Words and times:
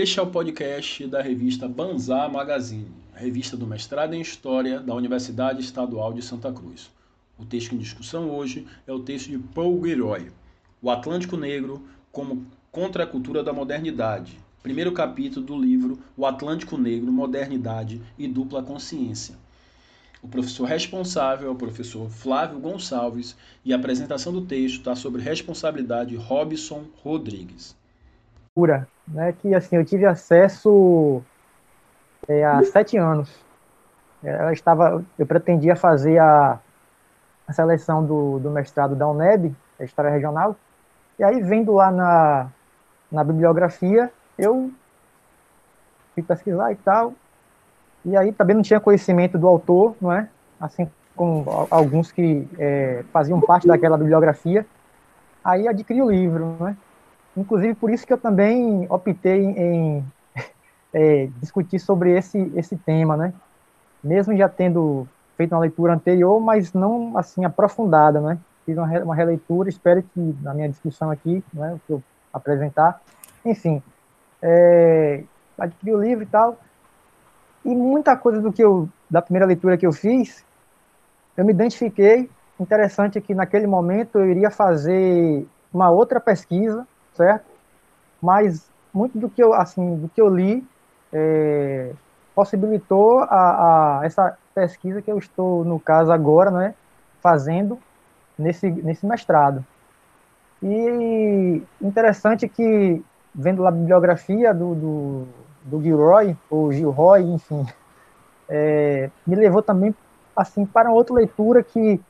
Este 0.00 0.20
é 0.20 0.22
o 0.22 0.30
podcast 0.30 1.04
da 1.08 1.20
revista 1.20 1.66
Banzá 1.66 2.28
Magazine, 2.28 2.94
revista 3.12 3.56
do 3.56 3.66
mestrado 3.66 4.14
em 4.14 4.20
História 4.20 4.78
da 4.78 4.94
Universidade 4.94 5.60
Estadual 5.60 6.12
de 6.12 6.22
Santa 6.22 6.52
Cruz. 6.52 6.88
O 7.36 7.44
texto 7.44 7.74
em 7.74 7.78
discussão 7.78 8.30
hoje 8.30 8.64
é 8.86 8.92
o 8.92 9.00
texto 9.00 9.28
de 9.28 9.38
Paul 9.38 9.84
Gilroy, 9.84 10.30
O 10.80 10.88
Atlântico 10.88 11.36
Negro 11.36 11.82
como 12.12 12.46
Contra 12.70 13.02
a 13.02 13.06
Cultura 13.08 13.42
da 13.42 13.52
Modernidade, 13.52 14.38
primeiro 14.62 14.92
capítulo 14.92 15.44
do 15.44 15.58
livro 15.60 15.98
O 16.16 16.24
Atlântico 16.24 16.78
Negro, 16.78 17.10
Modernidade 17.10 18.00
e 18.16 18.28
Dupla 18.28 18.62
Consciência. 18.62 19.34
O 20.22 20.28
professor 20.28 20.66
responsável 20.66 21.48
é 21.48 21.50
o 21.50 21.56
professor 21.56 22.08
Flávio 22.08 22.60
Gonçalves 22.60 23.36
e 23.64 23.72
a 23.72 23.76
apresentação 23.76 24.32
do 24.32 24.42
texto 24.42 24.76
está 24.76 24.94
sobre 24.94 25.20
responsabilidade 25.20 26.14
Robson 26.14 26.84
Rodrigues. 27.02 27.76
Né, 29.10 29.32
que 29.32 29.54
assim 29.54 29.76
eu 29.76 29.84
tive 29.84 30.04
acesso 30.04 31.22
é, 32.28 32.44
há 32.44 32.62
sete 32.62 32.96
anos. 32.96 33.34
Ela 34.22 34.52
estava, 34.52 35.02
eu 35.18 35.26
pretendia 35.26 35.76
fazer 35.76 36.18
a, 36.18 36.58
a 37.46 37.52
seleção 37.52 38.04
do, 38.04 38.38
do 38.38 38.50
mestrado 38.50 38.94
da 38.94 39.08
UNEB, 39.08 39.54
a 39.80 39.84
História 39.84 40.10
Regional, 40.10 40.56
e 41.18 41.24
aí 41.24 41.40
vendo 41.40 41.72
lá 41.72 41.90
na, 41.90 42.48
na 43.10 43.24
bibliografia, 43.24 44.12
eu 44.36 44.70
fui 46.14 46.22
pesquisar 46.22 46.72
e 46.72 46.76
tal, 46.76 47.14
e 48.04 48.16
aí 48.16 48.32
também 48.32 48.56
não 48.56 48.62
tinha 48.62 48.80
conhecimento 48.80 49.38
do 49.38 49.46
autor, 49.46 49.96
não 50.00 50.12
é? 50.12 50.28
Assim 50.60 50.90
como 51.16 51.44
alguns 51.70 52.12
que 52.12 52.46
é, 52.58 53.04
faziam 53.12 53.40
parte 53.40 53.66
daquela 53.66 53.98
bibliografia. 53.98 54.64
Aí 55.44 55.66
adquiri 55.66 56.00
o 56.00 56.10
livro, 56.10 56.56
né? 56.60 56.76
Inclusive 57.38 57.74
por 57.74 57.90
isso 57.90 58.06
que 58.06 58.12
eu 58.12 58.18
também 58.18 58.86
optei 58.90 59.44
em 59.44 60.04
é, 60.92 61.28
discutir 61.40 61.78
sobre 61.78 62.16
esse 62.16 62.52
esse 62.56 62.76
tema, 62.76 63.16
né? 63.16 63.32
Mesmo 64.02 64.36
já 64.36 64.48
tendo 64.48 65.06
feito 65.36 65.52
uma 65.54 65.60
leitura 65.60 65.94
anterior, 65.94 66.40
mas 66.40 66.72
não 66.72 67.16
assim 67.16 67.44
aprofundada, 67.44 68.20
né? 68.20 68.38
Fiz 68.66 68.76
uma, 68.76 68.86
uma 69.02 69.14
releitura, 69.14 69.68
espero 69.68 70.02
que 70.02 70.36
na 70.42 70.52
minha 70.52 70.68
discussão 70.68 71.10
aqui, 71.10 71.42
né, 71.54 71.74
o 71.74 71.80
que 71.86 71.92
eu 71.92 72.02
apresentar, 72.32 73.00
enfim, 73.44 73.82
é, 74.42 75.22
adquiri 75.56 75.94
o 75.94 76.00
livro 76.02 76.24
e 76.24 76.26
tal, 76.26 76.58
e 77.64 77.74
muita 77.74 78.16
coisa 78.16 78.40
do 78.40 78.52
que 78.52 78.62
eu, 78.62 78.88
da 79.08 79.22
primeira 79.22 79.46
leitura 79.46 79.78
que 79.78 79.86
eu 79.86 79.92
fiz, 79.92 80.44
eu 81.36 81.44
me 81.44 81.52
identifiquei. 81.52 82.28
Interessante 82.60 83.20
que 83.20 83.34
naquele 83.34 83.66
momento 83.66 84.18
eu 84.18 84.26
iria 84.28 84.50
fazer 84.50 85.46
uma 85.72 85.90
outra 85.90 86.20
pesquisa, 86.20 86.86
certo? 87.18 87.44
Mas 88.22 88.70
muito 88.92 89.18
do 89.18 89.28
que 89.28 89.42
eu, 89.42 89.52
assim, 89.52 89.96
do 89.96 90.08
que 90.08 90.20
eu 90.20 90.28
li 90.28 90.66
é, 91.12 91.92
possibilitou 92.34 93.20
a, 93.20 93.98
a, 94.00 94.06
essa 94.06 94.38
pesquisa 94.54 95.02
que 95.02 95.12
eu 95.12 95.18
estou, 95.18 95.64
no 95.64 95.78
caso 95.78 96.10
agora, 96.10 96.50
né, 96.50 96.74
fazendo 97.20 97.78
nesse, 98.38 98.70
nesse 98.70 99.06
mestrado. 99.06 99.64
E 100.62 101.62
interessante 101.80 102.48
que, 102.48 103.04
vendo 103.34 103.66
a 103.66 103.70
bibliografia 103.70 104.52
do, 104.52 104.74
do 104.74 105.28
do 105.68 105.82
Gilroy, 105.82 106.36
ou 106.50 106.72
Gilroy, 106.72 107.22
enfim, 107.22 107.66
é, 108.48 109.10
me 109.26 109.36
levou 109.36 109.62
também 109.62 109.94
assim 110.34 110.64
para 110.64 110.90
outra 110.90 111.14
leitura 111.14 111.62
que 111.62 112.00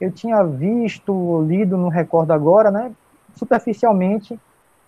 eu 0.00 0.10
tinha 0.10 0.42
visto, 0.44 1.42
lido, 1.42 1.76
não 1.76 1.88
recordo 1.88 2.32
agora, 2.32 2.70
né, 2.70 2.92
superficialmente, 3.34 4.38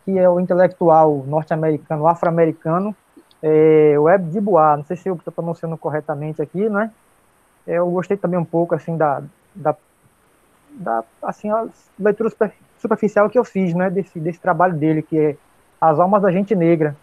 que 0.04 0.18
é 0.18 0.28
o 0.28 0.38
intelectual 0.38 1.24
norte-americano, 1.26 2.06
afro-americano, 2.06 2.94
é, 3.42 3.94
Web 3.98 4.30
de 4.30 4.40
Bois, 4.40 4.78
não 4.78 4.84
sei 4.84 4.96
se 4.96 5.08
eu 5.08 5.14
estou 5.14 5.32
pronunciando 5.32 5.76
corretamente 5.76 6.40
aqui, 6.40 6.68
né, 6.68 6.90
é, 7.66 7.78
eu 7.78 7.90
gostei 7.90 8.16
também 8.16 8.38
um 8.38 8.44
pouco, 8.44 8.74
assim, 8.74 8.96
da, 8.96 9.22
da, 9.54 9.74
da 10.70 11.04
assim, 11.22 11.50
a 11.50 11.66
leitura 11.98 12.30
superficial 12.78 13.30
que 13.30 13.38
eu 13.38 13.44
fiz, 13.44 13.74
né, 13.74 13.90
desse, 13.90 14.18
desse 14.20 14.40
trabalho 14.40 14.74
dele, 14.74 15.02
que 15.02 15.18
é 15.18 15.36
As 15.80 15.98
Almas 15.98 16.22
da 16.22 16.30
Gente 16.30 16.54
Negra, 16.54 16.96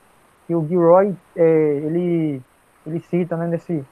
que 0.45 0.55
o 0.55 0.67
Gilroy 0.67 1.15
é, 1.35 1.43
ele, 1.43 2.41
ele 2.85 2.99
cita 2.99 3.35
né, 3.35 3.47
nesse, 3.47 3.83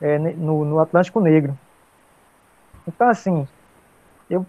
é, 0.00 0.18
no, 0.18 0.64
no 0.64 0.80
Atlântico 0.80 1.20
Negro. 1.20 1.56
Então, 2.86 3.08
assim, 3.08 3.46
eu 4.28 4.44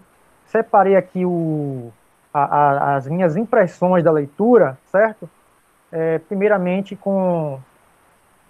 separei 0.46 0.96
aqui 0.96 1.24
o, 1.24 1.92
a, 2.36 2.44
a, 2.44 2.96
as 2.96 3.06
minhas 3.06 3.34
impressões 3.34 4.04
da 4.04 4.12
leitura, 4.12 4.76
certo? 4.90 5.28
É, 5.90 6.18
primeiramente, 6.18 6.94
com 6.94 7.58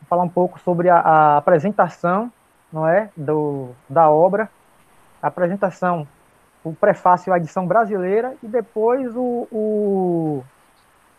falar 0.09 0.25
um 0.25 0.29
pouco 0.29 0.59
sobre 0.61 0.89
a, 0.89 0.99
a, 0.99 1.37
apresentação, 1.37 2.33
não 2.73 2.89
é, 2.89 3.11
do, 3.17 3.71
da 3.89 4.11
obra, 4.11 4.51
a 5.23 5.29
apresentação, 5.29 6.07
o 6.65 6.73
prefácio 6.73 7.33
à 7.33 7.37
edição 7.37 7.67
brasileira 7.67 8.35
e 8.43 8.49
depois 8.49 9.15
o, 9.15 9.47
o 9.53 10.45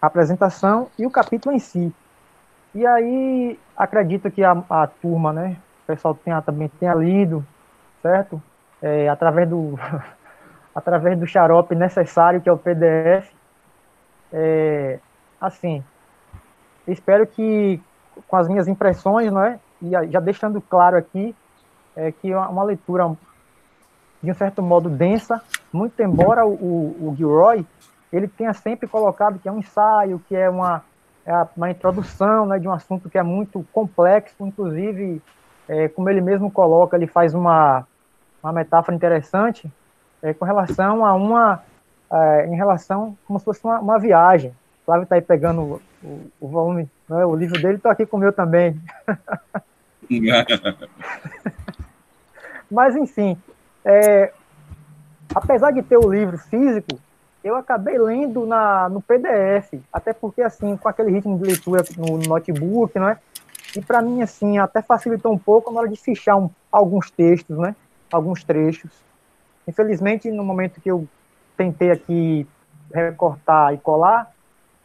a 0.02 0.08
apresentação 0.08 0.90
e 1.00 1.06
o 1.06 1.12
capítulo 1.12 1.56
em 1.56 1.60
si. 1.60 1.94
E 2.76 2.86
aí, 2.86 3.58
acredito 3.76 4.30
que 4.30 4.44
a, 4.44 4.62
a 4.70 4.88
turma, 4.88 5.32
né, 5.32 5.58
o 5.84 5.88
pessoal 5.88 6.14
tenha, 6.14 6.42
também 6.42 6.68
tenha 6.68 6.94
lido, 6.94 7.46
certo? 8.02 8.42
É, 8.82 9.08
através 9.08 9.50
do 9.50 9.80
através 10.78 11.18
do 11.18 11.26
xarope 11.26 11.74
necessário, 11.74 12.40
que 12.40 12.48
é 12.48 12.52
o 12.52 12.58
PDF. 12.58 13.32
É, 14.32 15.00
assim, 15.42 15.84
espero 16.88 17.26
que 17.26 17.82
com 18.28 18.36
as 18.36 18.48
minhas 18.48 18.68
impressões, 18.68 19.34
né, 19.34 19.60
e 19.82 19.90
já 20.12 20.20
deixando 20.20 20.62
claro 20.62 20.96
aqui, 20.96 21.36
é 21.96 22.12
que 22.12 22.32
é 22.32 22.38
uma 22.38 22.64
leitura 22.64 23.12
de 24.22 24.30
um 24.30 24.36
certo 24.36 24.62
modo 24.62 24.88
densa, 24.88 25.42
muito 25.74 26.00
embora 26.00 26.46
o, 26.46 26.54
o, 26.54 27.10
o 27.10 27.16
Gilroy 27.16 27.66
ele 28.14 28.28
tenha 28.28 28.54
sempre 28.54 28.88
colocado 28.88 29.40
que 29.40 29.50
é 29.50 29.52
um 29.52 29.58
ensaio, 29.58 30.22
que 30.28 30.36
é 30.36 30.48
uma, 30.48 30.84
é 31.26 31.34
uma 31.56 31.72
introdução 31.72 32.46
né, 32.46 32.60
de 32.60 32.68
um 32.68 32.72
assunto 32.72 33.10
que 33.10 33.18
é 33.18 33.24
muito 33.24 33.66
complexo, 33.74 34.46
inclusive, 34.46 35.24
é, 35.68 35.88
como 35.88 36.08
ele 36.08 36.22
mesmo 36.22 36.52
coloca, 36.52 36.96
ele 36.96 37.08
faz 37.08 37.34
uma, 37.34 37.88
uma 38.44 38.54
metáfora 38.54 38.96
interessante 38.96 39.72
é, 40.22 40.34
com 40.34 40.46
relação 40.46 41.06
a 41.06 41.14
uma, 41.14 41.64
é, 42.12 42.48
em 42.48 42.56
relação 42.56 43.18
como 43.26 43.40
se 43.40 43.46
fosse 43.46 43.64
uma, 43.64 43.80
uma 43.80 44.00
viagem. 44.00 44.52
O 44.52 44.86
Flávio 44.86 45.04
está 45.04 45.16
aí 45.16 45.22
pegando 45.22 45.82
o, 46.04 46.32
o, 46.40 46.48
volume, 46.48 46.90
né, 47.10 47.26
o 47.26 47.36
livro 47.36 47.62
dele, 47.62 47.76
estou 47.76 47.92
aqui 47.92 48.06
com 48.06 48.18
o 48.18 48.20
meu 48.20 48.32
também. 48.32 48.80
Mas, 52.72 52.96
enfim, 52.96 53.38
é, 53.84 54.32
apesar 55.34 55.72
de 55.72 55.82
ter 55.82 55.98
o 55.98 56.12
livro 56.12 56.38
físico, 56.38 57.00
eu 57.44 57.56
acabei 57.56 57.98
lendo 57.98 58.46
na, 58.46 58.90
no 58.90 59.02
PDF, 59.02 59.74
até 59.92 60.14
porque, 60.14 60.42
assim, 60.42 60.76
com 60.76 60.90
aquele 60.90 61.12
ritmo 61.12 61.38
de 61.38 61.46
leitura 61.46 61.84
no 61.98 62.18
notebook, 62.18 62.98
né? 63.00 63.18
E 63.76 63.82
para 63.82 64.02
mim, 64.02 64.22
assim, 64.22 64.58
até 64.58 64.82
facilitou 64.82 65.32
um 65.32 65.38
pouco 65.38 65.72
na 65.72 65.82
hora 65.82 65.90
de 65.90 65.98
fichar 65.98 66.38
um, 66.38 66.50
alguns 66.72 67.12
textos, 67.12 67.58
né? 67.58 67.76
Alguns 68.12 68.44
trechos. 68.44 68.92
Infelizmente, 69.68 70.32
no 70.32 70.44
momento 70.44 70.80
que 70.80 70.90
eu 70.90 71.08
tentei 71.56 71.92
aqui 71.92 72.48
recortar 72.94 73.74
e 73.74 73.78
colar, 73.78 74.32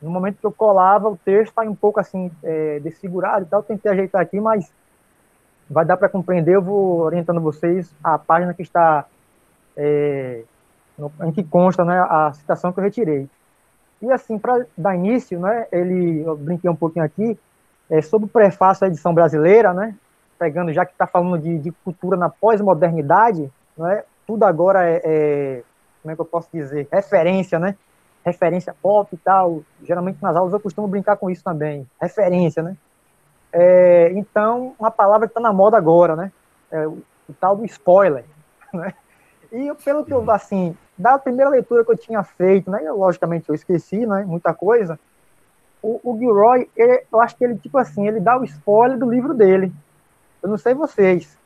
no 0.01 0.11
momento 0.11 0.39
que 0.39 0.47
eu 0.47 0.53
colava, 0.53 1.09
o 1.09 1.17
texto 1.17 1.51
está 1.51 1.63
um 1.63 1.75
pouco 1.75 2.01
assim, 2.01 2.31
é, 2.43 2.81
desfigurado 2.81 3.45
e 3.45 3.49
tal. 3.49 3.63
tentei 3.63 3.93
ajeitar 3.93 4.21
aqui, 4.21 4.41
mas 4.41 4.73
vai 5.71 5.85
dar 5.85 5.97
para 5.97 6.09
compreender. 6.09 6.57
Eu 6.57 6.63
vou 6.63 7.01
orientando 7.01 7.41
vocês 7.41 7.95
a 8.03 8.19
página 8.19 8.53
que 8.53 8.63
está 8.63 9.07
é, 9.77 10.43
em 11.25 11.33
que 11.33 11.43
consta 11.43 11.85
né, 11.85 11.99
a 12.01 12.33
citação 12.33 12.73
que 12.73 12.81
eu 12.81 12.85
retirei. 12.85 13.29
E 14.01 14.11
assim, 14.11 14.39
para 14.39 14.67
dar 14.77 14.97
início, 14.97 15.39
né, 15.39 15.67
ele, 15.71 16.23
eu 16.25 16.37
brinquei 16.37 16.69
um 16.69 16.77
pouquinho 16.77 17.05
aqui, 17.05 17.39
é, 17.89 18.03
sobre 18.03 18.27
o 18.27 18.29
prefácio 18.29 18.81
da 18.81 18.89
edição 18.89 19.15
brasileira, 19.15 19.73
né, 19.73 19.95
pegando, 20.39 20.73
já 20.73 20.85
que 20.85 20.93
está 20.93 21.07
falando 21.07 21.41
de, 21.41 21.59
de, 21.59 21.71
cultura 21.71 22.17
na 22.17 22.29
pós-modernidade, 22.29 23.51
né, 23.77 24.03
tudo 24.33 24.45
agora 24.45 24.89
é, 24.89 25.03
é, 25.05 25.63
como 26.01 26.11
é 26.11 26.15
que 26.15 26.21
eu 26.23 26.25
posso 26.25 26.49
dizer, 26.51 26.89
referência, 26.91 27.59
né, 27.59 27.77
referência 28.25 28.75
pop 28.81 29.15
e 29.15 29.19
tal, 29.19 29.63
geralmente 29.83 30.23
nas 30.23 30.35
aulas 30.35 30.55
eu 30.55 30.61
costumo 30.61 30.89
brincar 30.89 31.19
com 31.19 31.29
isso 31.29 31.45
também, 31.45 31.87
referência, 32.01 32.63
né, 32.63 32.75
é, 33.53 34.11
então, 34.15 34.75
uma 34.79 34.91
palavra 34.91 35.27
que 35.27 35.33
está 35.33 35.41
na 35.41 35.53
moda 35.53 35.77
agora, 35.77 36.17
né, 36.17 36.33
é 36.71 36.87
o, 36.87 37.03
o 37.29 37.35
tal 37.39 37.57
do 37.57 37.67
spoiler, 37.67 38.25
né, 38.73 38.95
e 39.53 39.71
pelo 39.85 40.03
que 40.03 40.15
eu, 40.15 40.29
assim, 40.31 40.75
da 40.97 41.19
primeira 41.19 41.51
leitura 41.51 41.85
que 41.85 41.93
eu 41.93 41.99
tinha 41.99 42.23
feito, 42.23 42.71
né, 42.71 42.81
eu, 42.83 42.97
logicamente 42.97 43.51
eu 43.51 43.55
esqueci, 43.55 44.07
né, 44.07 44.25
muita 44.27 44.55
coisa, 44.55 44.99
o, 45.83 46.01
o 46.03 46.19
Gilroy, 46.19 46.71
ele, 46.75 47.05
eu 47.13 47.21
acho 47.21 47.37
que 47.37 47.45
ele, 47.45 47.59
tipo 47.59 47.77
assim, 47.77 48.09
ele 48.09 48.19
dá 48.19 48.39
o 48.39 48.45
spoiler 48.45 48.97
do 48.97 49.11
livro 49.11 49.35
dele. 49.35 49.73
Eu 50.41 50.49
não 50.49 50.57
sei 50.57 50.75
vocês, 50.75 51.37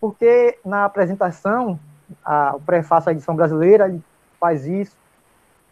porque 0.00 0.58
na 0.64 0.84
apresentação, 0.84 1.78
a, 2.24 2.56
o 2.56 2.60
prefácio 2.60 3.06
da 3.06 3.12
edição 3.12 3.34
brasileira, 3.34 3.88
ele 3.88 4.02
faz 4.38 4.66
isso, 4.66 4.96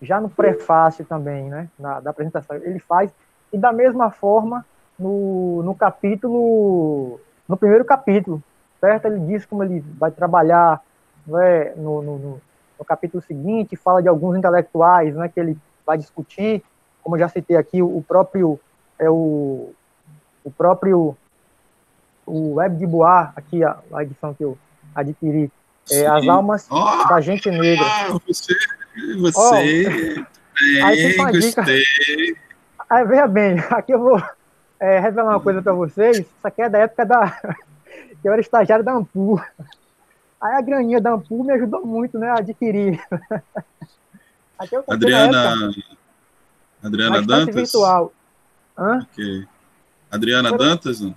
já 0.01 0.21
no 0.21 0.29
prefácio 0.29 1.05
também, 1.05 1.49
né, 1.49 1.69
na, 1.79 2.01
da 2.01 2.11
apresentação, 2.11 2.57
ele 2.57 2.79
faz, 2.79 3.13
E 3.53 3.59
da 3.59 3.73
mesma 3.73 4.11
forma, 4.11 4.65
no, 4.99 5.63
no 5.63 5.75
capítulo, 5.75 7.21
no 7.49 7.57
primeiro 7.57 7.85
capítulo, 7.85 8.43
certo? 8.81 9.07
Ele 9.07 9.21
diz 9.21 9.47
como 9.47 9.63
ele 9.63 9.81
vai 9.99 10.11
trabalhar 10.11 10.81
né, 11.27 11.73
no, 11.77 12.03
no, 12.03 12.19
no, 12.79 12.85
capítulo 12.85 13.23
seguinte, 13.23 13.77
fala 13.77 14.03
de 14.03 14.09
alguns 14.09 14.37
intelectuais 14.37 15.15
né, 15.15 15.29
que 15.29 15.41
ele 15.41 15.57
vai 15.87 15.97
discutir, 15.97 16.63
como 17.03 17.17
eu 17.17 17.21
já 17.21 17.29
citei 17.29 17.57
aqui, 17.57 17.81
o 17.83 18.05
próprio, 18.07 18.61
é 18.99 19.09
o, 19.09 19.73
o 20.45 20.51
próprio 20.51 21.17
o 22.27 22.55
Web 22.55 22.77
de 22.77 22.87
Bois, 22.87 23.29
aqui 23.37 23.63
a, 23.63 23.79
a 23.93 24.03
edição 24.03 24.35
que 24.35 24.45
eu 24.45 24.57
adquiri, 24.95 25.51
é, 25.91 26.07
As 26.07 26.27
Almas 26.29 26.67
oh, 26.71 27.09
da 27.09 27.21
Gente 27.21 27.51
Negra. 27.51 27.85
Ah, 27.85 28.19
você, 28.27 28.55
você 29.19 29.39
oh, 29.39 30.85
aí 30.85 30.97
tem 30.97 31.21
uma 31.21 31.33
dica. 31.33 31.65
Aí, 32.89 33.05
veja 33.05 33.27
bem, 33.27 33.59
aqui 33.71 33.93
eu 33.93 33.99
vou 33.99 34.23
é, 34.81 34.99
revelar 34.99 35.31
uma 35.31 35.41
coisa 35.41 35.63
para 35.63 35.73
vocês. 35.73 36.19
Isso 36.19 36.29
aqui 36.43 36.63
é 36.63 36.69
da 36.69 36.79
época 36.79 37.05
da. 37.05 37.31
que 38.21 38.29
eu 38.29 38.33
era 38.33 38.41
estagiário 38.41 38.85
da 38.85 38.93
Ampul. 38.93 39.41
Aí 40.41 40.55
a 40.55 40.61
graninha 40.61 41.01
da 41.01 41.13
Ampul 41.13 41.45
me 41.45 41.53
ajudou 41.53 41.85
muito 41.85 42.19
né, 42.19 42.29
a 42.29 42.39
adquirir. 42.39 43.01
Adriana. 44.89 45.71
Adriana 46.83 47.23
Dantas? 47.23 47.55
Virtual. 47.55 48.13
Hã? 48.79 49.01
Ok. 49.01 49.47
Adriana 50.11 50.49
foi... 50.51 50.59
Dantas? 50.59 51.01
Não, 51.01 51.15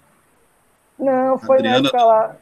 não 0.97 1.37
foi 1.37 1.57
Adriana... 1.57 1.81
na 1.81 1.87
época 1.87 2.03
lá. 2.03 2.35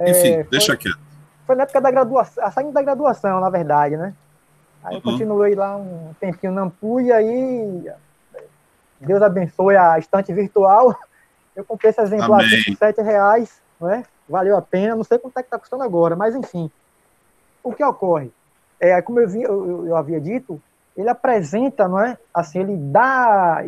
Enfim, 0.00 0.32
é, 0.32 0.42
deixa 0.44 0.76
quieto. 0.76 0.98
Foi 1.46 1.54
na 1.54 1.64
época 1.64 1.80
da 1.80 1.90
graduação, 1.90 2.50
saindo 2.52 2.72
da 2.72 2.82
graduação, 2.82 3.40
na 3.40 3.50
verdade, 3.50 3.96
né? 3.96 4.14
Aí 4.82 4.92
uhum. 4.92 4.98
eu 4.98 5.02
continuei 5.02 5.54
lá 5.54 5.76
um 5.76 6.14
tempinho 6.20 6.52
na 6.52 6.62
Ampu 6.62 7.00
e 7.00 7.12
aí 7.12 7.92
Deus 9.00 9.22
abençoe 9.22 9.76
a 9.76 9.98
estante 9.98 10.32
virtual. 10.32 10.96
Eu 11.54 11.64
comprei 11.64 11.90
esse 11.90 12.00
exemplar 12.00 12.40
aqui 12.40 12.64
por 12.64 12.76
7 12.76 13.02
reais, 13.02 13.60
né? 13.80 14.04
Valeu 14.28 14.56
a 14.56 14.62
pena, 14.62 14.96
não 14.96 15.04
sei 15.04 15.18
quanto 15.18 15.38
é 15.38 15.42
que 15.42 15.46
está 15.46 15.58
custando 15.58 15.82
agora, 15.82 16.16
mas 16.16 16.34
enfim. 16.34 16.70
O 17.62 17.72
que 17.72 17.84
ocorre? 17.84 18.32
É, 18.80 19.00
como 19.00 19.20
eu, 19.20 19.28
vi, 19.28 19.42
eu, 19.42 19.86
eu 19.86 19.96
havia 19.96 20.20
dito, 20.20 20.60
ele 20.96 21.08
apresenta, 21.08 21.88
não 21.88 22.00
é? 22.00 22.18
Assim, 22.32 22.60
ele 22.60 22.76
dá. 22.76 23.64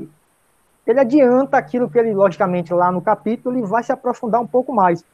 Ele 0.86 1.00
adianta 1.00 1.56
aquilo 1.56 1.90
que 1.90 1.98
ele, 1.98 2.14
logicamente, 2.14 2.72
lá 2.72 2.92
no 2.92 3.00
capítulo, 3.00 3.56
ele 3.56 3.66
vai 3.66 3.82
se 3.82 3.92
aprofundar 3.92 4.40
um 4.40 4.46
pouco 4.46 4.72
mais. 4.72 5.04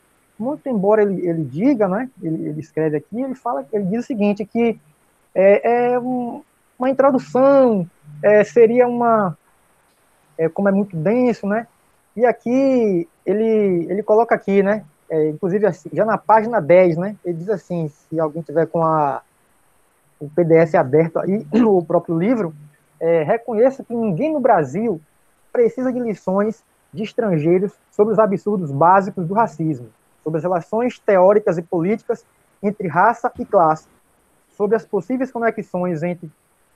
Muito 0.43 0.69
embora 0.69 1.03
ele, 1.03 1.27
ele 1.27 1.45
diga, 1.45 1.87
né? 1.87 2.11
Ele, 2.21 2.49
ele 2.49 2.61
escreve 2.61 2.97
aqui, 2.97 3.21
ele 3.21 3.35
fala, 3.35 3.65
ele 3.73 3.85
diz 3.85 4.05
o 4.05 4.07
seguinte, 4.07 4.45
que 4.45 4.79
é, 5.33 5.93
é 5.93 6.01
um, 6.01 6.43
uma 6.77 6.91
introdução, 6.91 7.89
é, 8.23 8.43
seria 8.43 8.89
uma, 8.89 9.39
é, 10.37 10.49
como 10.49 10.69
é 10.69 10.73
muito 10.73 10.97
denso, 10.97 11.47
né? 11.47 11.69
E 12.17 12.27
aqui 12.27 13.09
ele, 13.25 13.87
ele 13.89 14.03
coloca 14.03 14.35
aqui, 14.35 14.63
né? 14.63 14.85
É, 15.09 15.29
inclusive 15.29 15.65
assim, 15.65 15.91
já 15.93 16.05
na 16.05 16.19
página 16.19 16.61
10, 16.61 16.97
né? 16.97 17.17
Ele 17.25 17.39
diz 17.39 17.49
assim, 17.49 17.89
se 17.89 18.19
alguém 18.19 18.43
tiver 18.43 18.67
com 18.67 18.83
a, 18.83 19.23
o 20.19 20.29
PDF 20.29 20.75
aberto 20.75 21.21
aí, 21.21 21.47
o 21.65 21.85
próprio 21.85 22.19
livro, 22.19 22.53
é, 22.99 23.23
reconheça 23.23 23.85
que 23.85 23.95
ninguém 23.95 24.33
no 24.33 24.41
Brasil 24.41 25.01
precisa 25.53 25.93
de 25.93 26.01
lições 26.01 26.65
de 26.93 27.03
estrangeiros 27.03 27.73
sobre 27.91 28.13
os 28.13 28.19
absurdos 28.19 28.71
básicos 28.71 29.27
do 29.27 29.35
racismo, 29.35 29.89
sobre 30.23 30.39
as 30.39 30.45
relações 30.45 30.99
teóricas 30.99 31.59
e 31.59 31.63
políticas 31.63 32.25
entre 32.63 32.89
raça 32.89 33.31
e 33.39 33.45
classe, 33.45 33.89
sobre 34.57 34.77
as 34.77 34.85
possíveis 34.85 35.31
conexões 35.31 36.03
entre, 36.03 36.31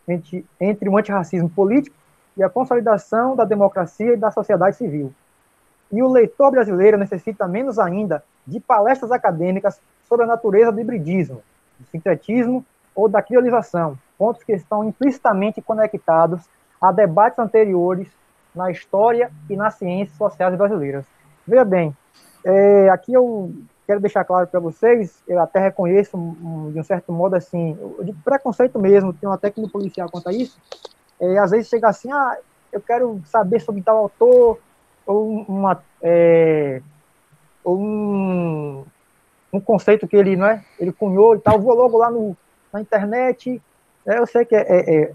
entre, 0.08 0.44
entre 0.60 0.88
o 0.88 0.96
antirracismo 0.96 1.48
político 1.48 1.96
e 2.36 2.42
a 2.42 2.50
consolidação 2.50 3.36
da 3.36 3.44
democracia 3.44 4.14
e 4.14 4.16
da 4.16 4.30
sociedade 4.30 4.76
civil. 4.76 5.12
E 5.92 6.02
o 6.02 6.08
leitor 6.08 6.50
brasileiro 6.50 6.98
necessita 6.98 7.46
menos 7.46 7.78
ainda 7.78 8.22
de 8.46 8.58
palestras 8.60 9.12
acadêmicas 9.12 9.80
sobre 10.08 10.24
a 10.24 10.28
natureza 10.28 10.72
do 10.72 10.80
hibridismo, 10.80 11.42
do 11.78 11.86
sincretismo 11.86 12.64
ou 12.94 13.08
da 13.08 13.22
criolização, 13.22 13.96
pontos 14.18 14.42
que 14.42 14.52
estão 14.52 14.84
implicitamente 14.84 15.62
conectados 15.62 16.42
a 16.80 16.90
debates 16.90 17.38
anteriores 17.38 18.08
na 18.54 18.70
história 18.70 19.30
e 19.48 19.56
nas 19.56 19.74
ciências 19.74 20.16
sociais 20.16 20.56
brasileiras. 20.56 21.04
Veja 21.46 21.64
bem, 21.64 21.94
é, 22.46 22.88
aqui 22.90 23.12
eu 23.12 23.52
quero 23.88 24.00
deixar 24.00 24.24
claro 24.24 24.46
para 24.46 24.60
vocês, 24.60 25.20
eu 25.26 25.40
até 25.40 25.58
reconheço, 25.58 26.16
um, 26.16 26.70
de 26.72 26.78
um 26.78 26.84
certo 26.84 27.12
modo, 27.12 27.34
assim, 27.34 27.76
de 28.04 28.12
preconceito 28.12 28.78
mesmo, 28.78 29.12
tem 29.12 29.28
uma 29.28 29.36
técnica 29.36 29.68
policial 29.68 30.08
quanto 30.08 30.28
a 30.28 30.32
isso, 30.32 30.56
é, 31.20 31.38
às 31.38 31.50
vezes 31.50 31.68
chega 31.68 31.88
assim, 31.88 32.12
ah, 32.12 32.38
eu 32.72 32.80
quero 32.80 33.20
saber 33.24 33.60
sobre 33.60 33.82
tal 33.82 33.96
autor, 33.96 34.60
ou 35.04 35.44
uma, 35.48 35.82
é, 36.00 36.80
um, 37.64 38.84
um 39.52 39.60
conceito 39.60 40.06
que 40.06 40.16
ele, 40.16 40.36
não 40.36 40.46
é, 40.46 40.64
ele 40.78 40.92
cunhou 40.92 41.34
e 41.34 41.40
tal, 41.40 41.60
vou 41.60 41.74
logo 41.74 41.98
lá 41.98 42.12
no, 42.12 42.36
na 42.72 42.80
internet, 42.80 43.60
é, 44.06 44.18
eu 44.20 44.26
sei 44.26 44.44
que 44.44 44.54
é, 44.54 44.60
é, 44.60 45.02
é 45.02 45.12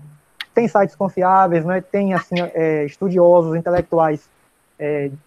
tem 0.54 0.68
sites 0.68 0.98
confiáveis, 0.98 1.63
né, 1.63 1.80
tem 1.80 2.13
assim, 2.13 2.36
é, 2.54 2.84
estudiosos, 2.84 3.56
intelectuais 3.56 4.30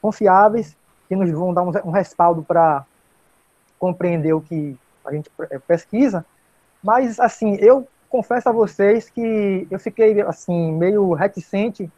confiáveis, 0.03 0.77
que 1.09 1.17
nos 1.17 1.31
vão 1.31 1.53
dar 1.53 1.63
um, 1.63 1.71
um 1.85 1.91
respaldo 1.91 2.43
para 2.43 2.85
compreender 3.79 4.33
o 4.33 4.41
que 4.41 4.77
a 5.05 5.13
gente 5.13 5.31
pesquisa, 5.67 6.25
mas 6.83 7.21
assim, 7.21 7.57
eu 7.57 7.87
confesso 8.09 8.49
a 8.49 8.53
vocês 8.53 9.11
que 9.11 9.67
eu 9.71 9.79
fiquei 9.79 10.21
assim 10.23 10.73
meio 10.73 11.13
reticente 11.15 11.91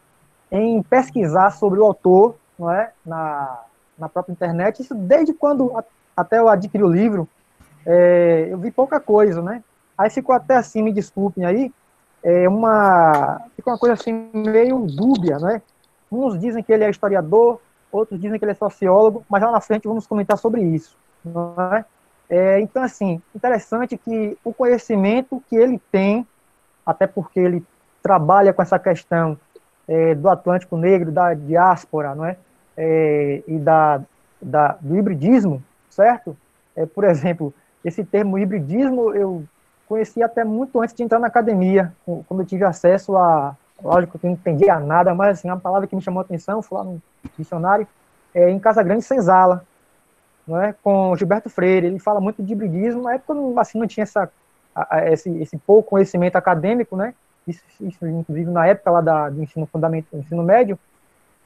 em 0.50 0.82
pesquisar 0.82 1.50
sobre 1.50 1.79
o 1.79 1.85
autor, 1.85 2.37
não 2.58 2.70
é, 2.73 2.93
na, 3.05 3.64
na 3.99 4.08
própria 4.08 4.32
internet. 4.32 4.81
Isso 4.81 4.94
desde 4.94 5.35
quando 5.35 5.73
até 6.17 6.38
eu 6.38 6.49
adquiri 6.49 6.82
o 6.82 6.88
livro, 6.88 7.29
é, 7.85 8.49
eu 8.50 8.59
vi 8.59 8.70
pouca 8.70 8.99
coisa, 8.99 9.43
né? 9.43 9.62
Aí 9.97 10.09
ficou 10.11 10.35
até 10.35 10.56
assim, 10.56 10.82
me 10.82 10.93
desculpem 10.93 11.44
aí, 11.44 11.73
é 12.23 12.49
uma 12.49 13.43
ficou 13.55 13.73
uma 13.73 13.79
coisa 13.79 13.94
assim 13.94 14.31
meio 14.32 14.79
dúbia, 14.87 15.38
né? 15.38 15.62
Uns 16.11 16.38
dizem 16.38 16.62
que 16.62 16.73
ele 16.73 16.85
é 16.85 16.91
historiador, 16.91 17.61
outros 17.91 18.21
dizem 18.21 18.38
que 18.38 18.44
ele 18.44 18.53
é 18.53 18.55
sociólogo, 18.55 19.25
mas 19.29 19.43
lá 19.43 19.50
na 19.50 19.61
frente 19.61 19.88
vamos 19.88 20.06
comentar 20.06 20.38
sobre 20.38 20.62
isso. 20.62 20.97
É? 21.75 21.85
É, 22.29 22.61
então, 22.61 22.83
assim, 22.83 23.21
interessante 23.35 23.97
que 23.97 24.37
o 24.45 24.52
conhecimento 24.52 25.43
que 25.49 25.57
ele 25.57 25.81
tem, 25.90 26.26
até 26.85 27.07
porque 27.07 27.38
ele 27.38 27.64
trabalha 28.02 28.52
com 28.52 28.62
essa 28.62 28.78
questão 28.78 29.38
é, 29.87 30.14
do 30.14 30.28
Atlântico 30.28 30.76
Negro, 30.76 31.12
da 31.12 31.35
diáspora, 31.35 32.14
não 32.14 32.25
é? 32.25 32.37
é 32.76 33.43
e 33.47 33.59
da, 33.59 34.00
da, 34.40 34.76
do 34.81 34.97
hibridismo, 34.97 35.62
certo? 35.88 36.37
É, 36.75 36.85
por 36.85 37.05
exemplo, 37.05 37.55
esse 37.85 38.05
termo 38.05 38.38
hibridismo 38.38 39.14
eu 39.14 39.45
conheci 39.88 40.23
até 40.23 40.45
muito 40.45 40.81
antes 40.81 40.95
de 40.95 41.02
entrar 41.02 41.21
na 41.21 41.28
academia, 41.28 41.93
quando 42.05 42.40
eu 42.40 42.47
tive 42.47 42.64
acesso 42.64 43.16
a, 43.16 43.57
lógico 43.83 44.18
que 44.18 44.26
não 44.26 44.35
entendia 44.35 44.78
nada, 44.78 45.14
mas 45.14 45.38
assim, 45.38 45.49
uma 45.49 45.59
palavra 45.59 45.87
que 45.87 45.95
me 45.95 46.02
chamou 46.02 46.21
a 46.21 46.25
atenção, 46.25 46.62
foi 46.62 46.78
lá 46.78 46.85
no 46.85 47.02
dicionário, 47.38 47.87
é, 48.35 48.50
em 48.50 48.59
Casa 48.59 48.83
Grande 48.83 49.02
Senzala, 49.02 49.64
não 50.47 50.61
é, 50.61 50.73
com 50.73 51.16
Gilberto 51.16 51.50
Freire, 51.50 51.87
ele 51.87 51.99
fala 51.99 52.21
muito 52.21 52.42
de 52.42 52.52
hibridismo, 52.52 53.02
na 53.02 53.14
época 53.14 53.35
assim, 53.61 53.78
não 53.78 53.87
tinha 53.87 54.04
essa, 54.04 54.30
esse, 55.06 55.30
esse 55.38 55.56
pouco 55.59 55.90
conhecimento 55.90 56.37
acadêmico, 56.37 56.97
né, 56.97 57.14
isso, 57.47 57.62
isso, 57.80 58.06
inclusive 58.06 58.50
na 58.50 58.66
época 58.66 58.90
lá 58.90 59.00
da, 59.00 59.30
do 59.30 59.42
ensino 59.42 59.66
fundamental, 59.66 60.21
ensino 60.21 60.42
médio, 60.42 60.78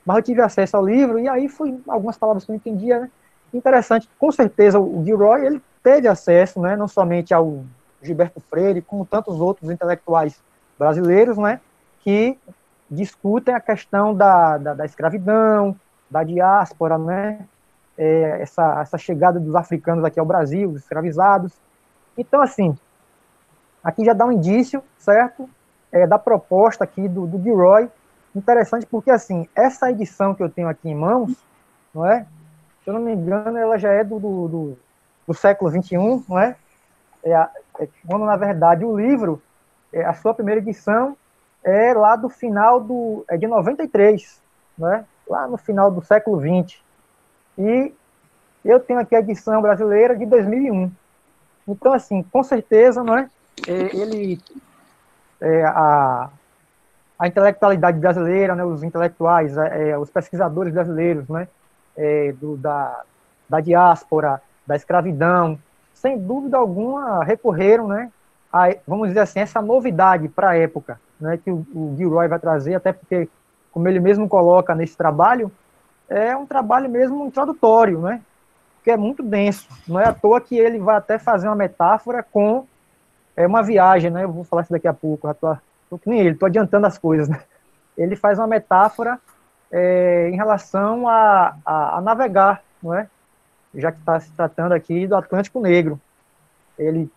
mas 0.05 0.17
eu 0.17 0.23
tive 0.23 0.41
acesso 0.41 0.77
ao 0.77 0.85
livro, 0.85 1.19
e 1.19 1.29
aí 1.29 1.49
foi 1.49 1.79
algumas 1.89 2.17
palavras 2.17 2.45
que 2.45 2.53
eu 2.53 2.57
entendia, 2.57 3.01
né, 3.01 3.11
interessante, 3.53 4.09
com 4.19 4.31
certeza 4.31 4.79
o 4.79 5.03
Gilroy, 5.05 5.45
ele 5.45 5.63
teve 5.83 6.07
acesso, 6.07 6.61
né, 6.61 6.77
não 6.77 6.87
somente 6.87 7.33
ao 7.35 7.65
Gilberto 8.03 8.41
Freire, 8.41 8.83
como 8.83 9.05
tantos 9.05 9.41
outros 9.41 9.71
intelectuais 9.71 10.41
brasileiros, 10.79 11.37
né, 11.37 11.61
que 12.03 12.39
discutem 12.91 13.55
a 13.55 13.61
questão 13.61 14.15
da, 14.15 14.59
da, 14.59 14.75
da 14.75 14.85
escravidão, 14.85 15.77
da 16.11 16.25
diáspora, 16.25 16.99
né, 16.99 17.47
é, 17.97 18.43
essa, 18.43 18.81
essa 18.81 18.99
chegada 18.99 19.39
dos 19.39 19.55
africanos 19.55 20.05
aqui 20.05 20.19
ao 20.19 20.27
Brasil, 20.27 20.71
os 20.71 20.81
escravizados. 20.81 21.53
Então, 22.19 22.41
assim, 22.41 22.77
aqui 23.85 24.05
já 24.05 24.13
dá 24.13 24.25
um 24.25 24.33
indício, 24.33 24.83
certo, 24.99 25.49
é, 25.93 26.07
da 26.07 26.19
proposta 26.19 26.85
aqui 26.85 27.09
do, 27.09 27.27
do 27.27 27.41
Gilroy, 27.41 27.89
interessante 28.35 28.87
porque, 28.87 29.11
assim, 29.11 29.49
essa 29.55 29.91
edição 29.91 30.35
que 30.35 30.43
eu 30.43 30.49
tenho 30.49 30.69
aqui 30.69 30.89
em 30.89 30.95
mãos, 30.95 31.33
não 31.95 32.07
é? 32.07 32.27
Se 32.83 32.89
eu 32.91 32.95
não 32.95 33.01
me 33.01 33.13
engano, 33.13 33.57
ela 33.59 33.79
já 33.79 33.93
é 33.93 34.03
do, 34.03 34.19
do, 34.19 34.49
do, 34.49 34.79
do 35.29 35.35
século 35.35 35.71
XXI, 35.71 36.25
não 36.29 36.39
é? 36.39 36.57
É, 37.23 37.33
é? 37.33 37.89
Quando, 38.07 38.25
na 38.25 38.37
verdade, 38.37 38.85
o 38.85 38.97
livro, 38.97 39.43
é, 39.93 40.05
a 40.05 40.15
sua 40.15 40.33
primeira 40.33 40.61
edição 40.61 41.17
é 41.63 41.93
lá 41.95 42.17
do 42.17 42.29
final 42.29 42.81
do, 42.81 43.25
é 43.29 43.37
de 43.37 43.47
93, 43.47 44.41
não 44.79 44.93
é? 44.93 45.05
Lá 45.29 45.47
no 45.47 45.57
final 45.57 45.91
do 45.91 46.03
século 46.05 46.41
XX. 46.41 46.79
E 47.59 47.93
eu 48.65 48.81
tenho 48.81 49.01
aqui 49.01 49.15
a 49.15 49.21
edição 49.21 49.61
brasileira 49.61 50.17
de 50.17 50.27
2001. 50.27 50.91
Então, 51.69 51.93
assim, 51.93 52.23
com 52.23 52.43
certeza, 52.43 53.03
não 53.03 53.17
é 53.17 53.29
ele, 53.69 54.41
é, 55.41 55.65
a, 55.65 56.31
a 57.19 57.29
intelectualidade 57.29 57.99
brasileira, 57.99 58.55
né, 58.55 58.65
os 58.65 58.83
intelectuais, 58.83 59.57
é, 59.57 59.91
é, 59.91 59.99
os 59.99 60.11
pesquisadores 60.11 60.73
brasileiros, 60.73 61.29
né, 61.29 61.49
é, 61.97 62.33
do, 62.33 62.57
da, 62.57 63.03
da 63.49 63.61
diáspora, 63.61 64.41
da 64.67 64.77
escravidão, 64.77 65.59
sem 65.95 66.19
dúvida 66.19 66.57
alguma 66.57 67.25
recorreram, 67.25 67.89
né, 67.89 68.11
a, 68.53 68.75
vamos 68.87 69.09
dizer 69.09 69.21
assim, 69.21 69.41
essa 69.41 69.61
novidade 69.61 70.29
para 70.29 70.51
a 70.51 70.57
época, 70.57 71.01
né, 71.21 71.37
que 71.37 71.51
o, 71.51 71.67
o 71.75 71.95
Gilroy 71.97 72.29
vai 72.29 72.39
trazer, 72.39 72.75
até 72.75 72.93
porque, 72.93 73.29
como 73.73 73.89
ele 73.89 74.01
mesmo 74.01 74.29
coloca 74.29 74.75
nesse 74.75 74.97
trabalho, 74.97 75.51
é 76.09 76.37
um 76.37 76.47
trabalho 76.47 76.89
mesmo 76.89 77.27
introdutório, 77.27 78.01
né, 78.01 78.21
porque 78.77 78.91
é 78.91 78.97
muito 78.97 79.23
denso, 79.23 79.69
não 79.87 80.01
é 80.01 80.07
à 80.07 80.13
toa 80.13 80.41
que 80.41 80.57
ele 80.57 80.79
vai 80.79 80.97
até 80.97 81.19
fazer 81.19 81.49
uma 81.49 81.57
metáfora 81.57 82.23
com 82.23 82.67
é, 83.37 83.47
uma 83.47 83.63
viagem, 83.63 84.11
né, 84.11 84.25
eu 84.25 84.33
vou 84.33 84.45
falar 84.45 84.63
isso 84.63 84.73
daqui 84.73 84.89
a 84.89 84.95
pouco, 84.95 85.29
já 85.29 85.35
tô, 85.35 85.57
tô 85.91 85.99
que 85.99 86.09
nem 86.09 86.21
ele, 86.21 86.35
tô 86.35 86.47
adiantando 86.47 86.87
as 86.87 86.99
coisas, 86.99 87.29
né, 87.29 87.43
ele 87.97 88.17
faz 88.17 88.39
uma 88.39 88.47
metáfora 88.47 89.19
é, 89.71 90.31
em 90.31 90.37
relação 90.37 91.07
a, 91.07 91.57
a, 91.65 91.99
a 91.99 92.01
navegar, 92.01 92.63
não 92.83 92.95
é, 92.95 93.09
já 93.75 93.93
que 93.93 93.99
está 93.99 94.19
se 94.19 94.31
tratando 94.33 94.73
aqui 94.73 95.07
do 95.07 95.15
Atlântico 95.15 95.61
Negro. 95.61 96.01
Ele, 96.79 97.11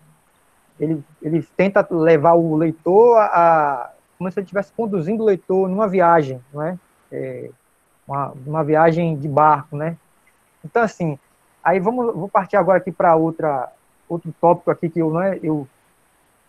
ele, 0.79 1.03
ele 1.22 1.48
tenta 1.55 1.86
levar 1.89 2.33
o 2.33 2.55
leitor 2.55 3.17
a 3.17 3.91
como 4.24 4.32
se 4.32 4.39
ele 4.39 4.46
estivesse 4.46 4.72
conduzindo 4.72 5.22
o 5.22 5.25
leitor 5.25 5.68
numa 5.68 5.86
viagem, 5.86 6.42
não 6.53 6.62
é? 6.62 6.80
é 7.12 7.50
uma, 8.08 8.32
uma 8.46 8.63
viagem 8.63 9.18
de 9.18 9.27
barco, 9.27 9.75
né? 9.75 9.98
Então, 10.63 10.82
assim, 10.82 11.20
aí 11.62 11.77
vamos, 11.77 12.15
vou 12.15 12.30
partir 12.30 12.56
agora 12.56 12.77
aqui 12.77 12.92
para 12.92 13.15
outra 13.18 13.70
outro 14.08 14.34
tópico 14.39 14.72
aqui 14.72 14.89
que 14.89 15.00
eu, 15.00 15.10
não 15.10 15.22
é, 15.22 15.39
eu, 15.44 15.68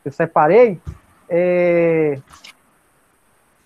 eu 0.05 0.13
separei. 0.13 0.81
É, 1.29 2.19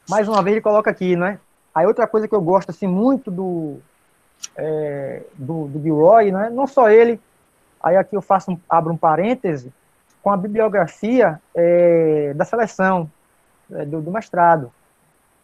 mais 0.08 0.26
uma 0.26 0.42
vez 0.42 0.56
ele 0.56 0.62
coloca 0.62 0.90
aqui, 0.90 1.14
né? 1.14 1.38
Aí 1.74 1.86
outra 1.86 2.06
coisa 2.06 2.26
que 2.26 2.34
eu 2.34 2.40
gosto 2.40 2.70
assim 2.70 2.86
muito 2.86 3.30
do, 3.30 3.78
é, 4.56 5.22
do, 5.34 5.66
do 5.68 5.82
Gilroy, 5.82 6.30
né? 6.30 6.48
não 6.48 6.66
só 6.66 6.88
ele, 6.88 7.20
aí 7.82 7.96
aqui 7.96 8.16
eu 8.16 8.22
faço 8.22 8.52
um, 8.52 8.60
abro 8.68 8.92
um 8.92 8.96
parêntese, 8.96 9.72
com 10.22 10.30
a 10.30 10.36
bibliografia 10.36 11.40
é, 11.54 12.32
da 12.34 12.44
seleção, 12.44 13.10
do, 13.68 14.00
do, 14.00 14.10
mestrado, 14.10 14.72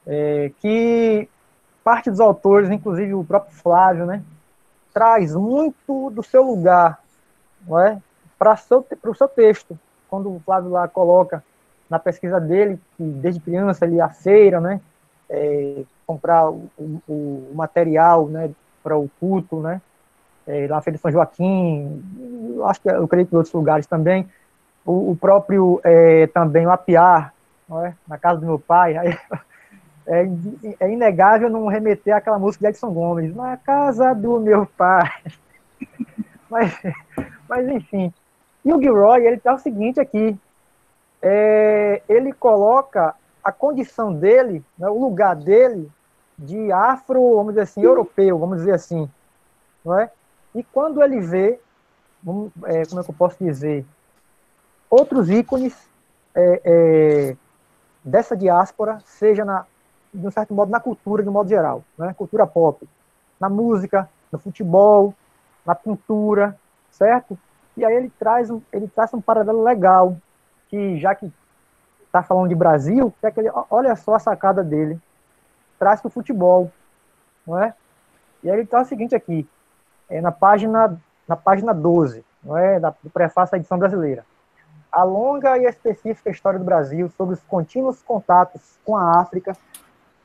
é, 0.07 0.51
que 0.61 1.29
parte 1.83 2.11
dos 2.11 2.21
autores, 2.21 2.71
inclusive 2.71 3.15
o 3.15 3.25
próprio 3.25 3.55
Flávio, 3.55 4.07
né, 4.07 4.23
traz 4.93 5.35
muito 5.35 6.11
do 6.11 6.23
seu 6.23 6.43
lugar 6.43 7.01
é, 7.87 7.99
para 8.39 8.55
o 9.05 9.15
seu 9.15 9.29
texto. 9.29 9.79
Quando 10.09 10.35
o 10.35 10.41
Flávio 10.41 10.71
lá 10.71 10.87
coloca 10.89 11.43
na 11.91 11.99
pesquisa 11.99 12.41
dele, 12.41 12.79
que 12.97 13.03
desde 13.03 13.41
criança 13.41 13.85
ele 13.85 13.97
ia 13.97 14.07
à 14.07 14.09
feira, 14.09 14.61
né, 14.61 14.81
é, 15.29 15.85
comprar 16.07 16.51
o, 16.51 16.71
o, 16.79 17.03
o 17.09 17.53
material 17.55 18.29
né, 18.29 18.51
para 18.83 18.97
o 18.97 19.09
culto, 19.19 19.61
né? 19.61 19.81
É, 20.47 20.67
lá 20.69 20.77
na 20.77 20.83
Feira 20.83 20.99
de 20.99 21.03
São 21.03 21.11
Joaquim, 21.11 22.03
acho 22.67 22.83
que 22.83 22.89
eu 22.89 23.09
creio 23.09 23.27
que 23.27 23.35
em 23.35 23.39
outros 23.39 23.55
lugares 23.55 23.87
também. 23.87 24.29
O, 24.85 25.13
o 25.13 25.17
próprio 25.17 25.81
é, 25.83 26.27
também 26.27 26.67
o 26.67 26.71
Apiar, 26.71 27.33
é? 27.71 27.95
na 28.07 28.19
casa 28.19 28.41
do 28.41 28.47
meu 28.47 28.59
pai. 28.59 28.97
Aí, 28.97 29.19
é, 30.07 30.29
é, 30.81 30.93
inegável 30.93 31.49
não 31.49 31.67
remeter 31.67 32.15
àquela 32.15 32.39
música 32.39 32.65
de 32.65 32.71
Edson 32.71 32.93
Gomes, 32.93 33.35
na 33.35 33.57
casa 33.57 34.15
do 34.15 34.39
meu 34.41 34.67
pai. 34.67 35.11
mas, 36.51 36.73
mas 37.49 37.69
enfim. 37.69 38.13
E 38.65 38.73
o 38.73 38.81
Gilroy, 38.81 39.27
ele 39.27 39.39
tá 39.39 39.55
o 39.55 39.59
seguinte 39.59 40.01
aqui. 40.01 40.39
É, 41.23 42.03
ele 42.09 42.33
coloca 42.33 43.15
a 43.43 43.53
condição 43.53 44.13
dele, 44.13 44.65
né, 44.79 44.89
o 44.89 44.99
lugar 44.99 45.37
dele 45.37 45.91
de 46.39 46.73
afro, 46.73 47.37
vamos 47.37 47.53
dizer 47.53 47.63
assim, 47.63 47.83
europeu, 47.83 48.39
vamos 48.39 48.59
dizer 48.59 48.73
assim, 48.73 49.09
não 49.85 49.99
é? 49.99 50.11
E 50.55 50.63
quando 50.63 51.03
ele 51.03 51.21
vê, 51.21 51.61
é, 52.65 52.87
como 52.87 53.01
é 53.01 53.05
que 53.05 53.11
eu 53.11 53.15
posso 53.15 53.43
dizer, 53.43 53.85
outros 54.89 55.29
ícones 55.31 55.75
é, 56.35 56.61
é, 56.65 57.37
dessa 58.05 58.37
diáspora, 58.37 59.01
seja 59.05 59.45
na, 59.45 59.65
de 60.13 60.27
um 60.27 60.31
certo 60.31 60.53
modo 60.55 60.71
na 60.71 60.81
cultura, 60.81 61.23
de 61.23 61.29
um 61.29 61.33
modo 61.33 61.49
geral, 61.49 61.83
né? 61.99 62.15
cultura 62.15 62.47
pop, 62.47 62.87
na 63.41 63.49
música, 63.49 64.09
no 64.31 64.39
futebol, 64.39 65.15
na 65.65 65.75
pintura, 65.75 66.59
certo? 66.91 67.39
E 67.77 67.85
aí 67.85 67.95
ele 67.95 68.13
traz 68.19 68.51
um, 68.51 68.61
ele 68.73 68.87
traz 68.89 69.13
um 69.15 69.21
paralelo 69.21 69.63
legal, 69.63 70.17
que 70.69 70.99
já 70.99 71.15
que 71.15 71.33
está 72.05 72.23
falando 72.23 72.49
de 72.49 72.55
Brasil, 72.55 73.13
é 73.23 73.31
que 73.31 73.41
ele, 73.41 73.51
olha 73.71 73.97
só 73.97 74.15
a 74.15 74.19
sacada 74.19 74.63
dele 74.63 75.01
traz 75.79 76.01
para 76.01 76.09
o 76.09 76.13
futebol, 76.13 76.71
não 77.47 77.61
é? 77.61 77.75
E 78.43 78.51
aí 78.51 78.59
ele 78.59 78.67
traz 78.67 78.87
o 78.87 78.89
seguinte 78.89 79.15
aqui, 79.15 79.49
é 80.09 80.21
na 80.21 80.31
página 80.31 81.01
na 81.27 81.37
página 81.37 81.73
12, 81.73 82.25
não 82.43 82.57
é, 82.57 82.79
da, 82.79 82.95
do 83.03 83.11
prefácio 83.11 83.53
da 83.53 83.59
edição 83.59 83.79
brasileira. 83.79 84.25
A 84.95 85.03
longa 85.03 85.59
e 85.59 85.65
específica 85.65 86.31
história 86.31 86.57
do 86.57 86.65
Brasil 86.65 87.11
sobre 87.17 87.35
os 87.35 87.43
contínuos 87.43 88.01
contatos 88.01 88.79
com 88.85 88.97
a 88.97 89.19
África 89.19 89.57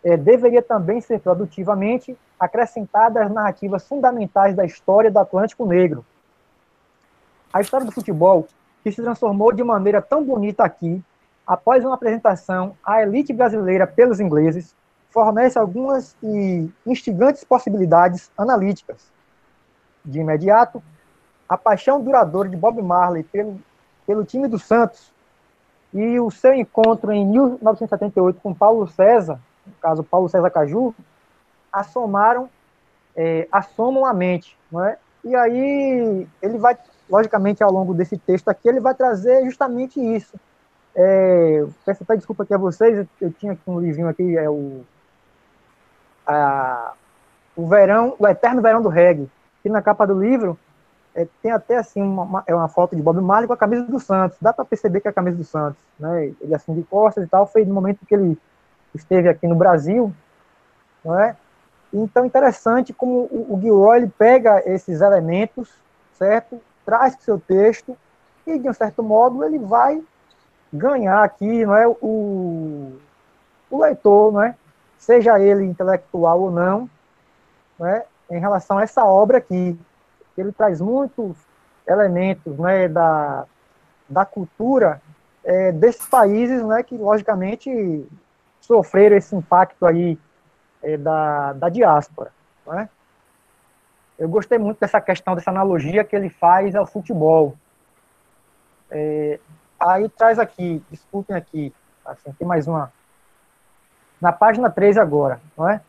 é, 0.04 0.16
deveria 0.16 0.62
também 0.62 1.02
ser 1.02 1.20
produtivamente 1.22 2.16
acrescentada 2.40 3.24
às 3.24 3.32
narrativas 3.32 3.88
fundamentais 3.88 4.56
da 4.56 4.64
história 4.64 5.10
do 5.10 5.18
Atlântico 5.18 5.66
Negro. 5.66 6.06
A 7.52 7.62
história 7.62 7.84
do 7.84 7.92
futebol, 7.92 8.48
que 8.84 8.92
se 8.92 9.02
transformou 9.02 9.52
de 9.52 9.64
maneira 9.64 10.04
tão 10.04 10.24
bonita 10.24 10.64
aqui, 10.64 11.04
após 11.48 11.84
uma 11.84 11.96
apresentação 11.96 12.78
à 12.86 13.02
elite 13.02 13.34
brasileira 13.34 13.88
pelos 13.88 14.20
ingleses, 14.20 14.76
fornece 15.10 15.58
algumas 15.58 16.16
e 16.22 16.70
instigantes 16.86 17.44
possibilidades 17.44 18.30
analíticas. 18.38 19.12
De 20.06 20.20
imediato, 20.20 20.80
a 21.50 21.58
paixão 21.58 22.00
duradoura 22.00 22.48
de 22.48 22.56
Bob 22.56 22.80
Marley 22.84 23.24
pelo, 23.24 23.60
pelo 24.10 24.26
time 24.26 24.48
do 24.48 24.58
Santos 24.58 25.14
e 25.94 26.20
o 26.20 26.32
seu 26.32 26.52
encontro 26.56 27.12
em 27.12 27.24
1978 27.28 28.40
com 28.42 28.56
Paulo 28.56 28.88
César, 28.88 29.40
no 29.64 29.74
caso 29.80 30.04
Paulo 30.04 30.28
César 30.28 30.50
Caju, 30.50 30.96
assomaram, 31.72 32.50
é, 33.16 33.48
assomam 33.52 34.08
a 34.08 34.12
mente, 34.12 34.58
não 34.72 34.84
é? 34.84 34.98
E 35.24 35.36
aí 35.36 36.28
ele 36.42 36.58
vai, 36.58 36.76
logicamente, 37.08 37.62
ao 37.62 37.72
longo 37.72 37.94
desse 37.94 38.18
texto 38.18 38.50
aqui, 38.50 38.68
ele 38.68 38.80
vai 38.80 38.96
trazer 38.96 39.46
justamente 39.46 40.00
isso. 40.00 40.40
É, 40.96 41.64
peço 41.86 42.02
até 42.02 42.16
desculpa 42.16 42.42
aqui 42.42 42.54
a 42.56 42.58
vocês, 42.58 43.08
eu 43.22 43.32
tinha 43.34 43.52
aqui 43.52 43.62
um 43.68 43.80
livrinho 43.80 44.10
aqui, 44.10 44.36
é 44.36 44.50
o 44.50 44.84
a, 46.26 46.94
o 47.56 47.68
verão, 47.68 48.16
o 48.18 48.28
eterno 48.28 48.60
verão 48.60 48.82
do 48.82 48.90
reggae, 48.90 49.30
que 49.62 49.70
na 49.70 49.84
capa 49.84 50.08
do 50.08 50.20
livro 50.20 50.58
é, 51.16 51.28
tem 51.42 51.52
até 51.52 51.78
assim 51.78 52.02
uma, 52.02 52.44
é 52.46 52.54
uma 52.54 52.68
foto 52.68 52.96
de 52.96 53.02
Bob 53.02 53.20
Marley 53.22 53.48
com 53.48 53.54
a 53.54 53.58
camisa 53.58 53.84
do 53.84 54.00
Santos. 54.00 54.38
Dá 54.42 54.54
para 54.54 54.66
perceber 54.66 55.02
que 55.02 55.08
é 55.08 55.12
a 55.12 55.14
camisa 55.14 55.38
do 55.38 55.44
Santos, 55.44 55.82
né? 56.00 56.34
Ele 56.42 56.56
assim 56.56 56.74
de 56.74 56.84
costas 56.84 57.24
e 57.24 57.28
tal, 57.28 57.48
foi 57.48 57.66
no 57.66 57.74
momento 57.74 58.06
que 58.06 58.14
ele 58.14 58.38
esteve 58.94 59.30
aqui 59.30 59.48
no 59.48 59.56
Brasil, 59.56 60.14
não 61.04 61.20
é? 61.20 61.36
Então 61.94 62.26
interessante 62.26 62.94
como 62.94 63.28
o, 63.32 63.56
o 63.56 63.62
Gilroy 63.62 63.98
ele 63.98 64.14
pega 64.18 64.62
esses 64.66 65.02
elementos, 65.02 65.70
certo? 66.14 66.62
Traz 66.86 67.16
para 67.16 67.22
o 67.22 67.26
seu 67.26 67.40
texto 67.40 67.98
e 68.46 68.58
de 68.58 68.70
um 68.70 68.74
certo 68.74 69.04
modo 69.04 69.44
ele 69.44 69.60
vai 69.60 70.02
ganhar 70.72 71.24
aqui, 71.24 71.66
não 71.66 71.76
é 71.76 71.88
o, 71.88 72.94
o 73.70 73.82
leitor, 73.82 74.32
não 74.32 74.44
é? 74.44 74.56
seja 75.00 75.40
ele 75.40 75.64
intelectual 75.64 76.42
ou 76.42 76.52
não, 76.52 76.90
né, 77.80 78.04
em 78.30 78.38
relação 78.38 78.78
a 78.78 78.84
essa 78.84 79.04
obra 79.06 79.38
aqui. 79.38 79.80
Ele 80.40 80.52
traz 80.52 80.80
muitos 80.82 81.38
elementos 81.88 82.58
né, 82.58 82.88
da, 82.88 83.46
da 84.08 84.26
cultura 84.26 85.02
é, 85.44 85.72
desses 85.72 86.06
países 86.08 86.64
né, 86.64 86.84
que, 86.84 86.96
logicamente, 86.96 88.08
sofreram 88.60 89.18
esse 89.18 89.36
impacto 89.36 89.86
aí 89.86 90.18
é, 90.82 90.98
da, 90.98 91.54
da 91.54 91.70
diáspora. 91.70 92.32
Né? 92.66 92.90
Eu 94.18 94.30
gostei 94.30 94.58
muito 94.58 94.80
dessa 94.80 95.00
questão, 95.00 95.36
dessa 95.36 95.50
analogia 95.50 96.04
que 96.04 96.16
ele 96.16 96.30
faz 96.30 96.76
ao 96.76 96.86
futebol. 96.86 97.56
É, 98.92 99.40
aí 99.80 100.10
traz 100.10 100.38
aqui, 100.38 100.84
desculpem 100.90 101.36
aqui, 101.36 101.74
assim, 102.06 102.32
tem 102.34 102.48
mais 102.48 102.68
uma 102.68 102.92
na 104.20 104.34
página 104.34 104.70
3 104.70 104.98
agora, 104.98 105.40
não 105.58 105.70
é? 105.70 105.82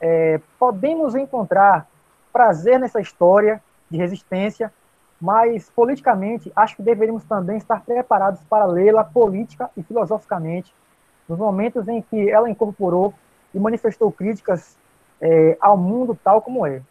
é? 0.00 0.40
podemos 0.58 1.16
encontrar 1.16 1.88
prazer 2.32 2.78
nessa 2.78 3.00
história 3.00 3.60
de 3.92 3.98
resistência, 3.98 4.72
mas 5.20 5.70
politicamente 5.70 6.50
acho 6.56 6.74
que 6.74 6.82
deveríamos 6.82 7.22
também 7.24 7.56
estar 7.56 7.84
preparados 7.84 8.42
para 8.50 8.64
lê-la 8.64 9.04
política 9.04 9.70
e 9.76 9.82
filosoficamente 9.82 10.74
nos 11.28 11.38
momentos 11.38 11.86
em 11.86 12.02
que 12.02 12.28
ela 12.28 12.50
incorporou 12.50 13.14
e 13.54 13.60
manifestou 13.60 14.10
críticas 14.10 14.76
é, 15.20 15.56
ao 15.60 15.76
mundo 15.76 16.18
tal 16.24 16.42
como 16.42 16.66
é. 16.66 16.82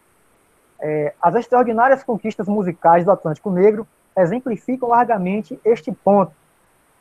é. 0.80 1.14
As 1.22 1.36
extraordinárias 1.36 2.04
conquistas 2.04 2.48
musicais 2.48 3.04
do 3.04 3.12
Atlântico 3.12 3.52
Negro 3.52 3.86
exemplificam 4.18 4.88
largamente 4.88 5.60
este 5.66 5.92
ponto. 5.92 6.32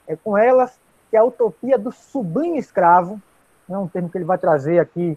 É 0.09 0.17
com 0.17 0.37
elas 0.37 0.77
que 1.11 1.17
a 1.17 1.23
utopia 1.23 1.79
do 1.79 1.93
sublime 1.93 2.59
escravo 2.59 3.21
é 3.69 3.79
um 3.79 3.87
termo 3.87 4.09
que 4.09 4.19
ele 4.19 4.25
vai 4.25 4.39
trazer 4.39 4.81
aqui, 4.81 5.17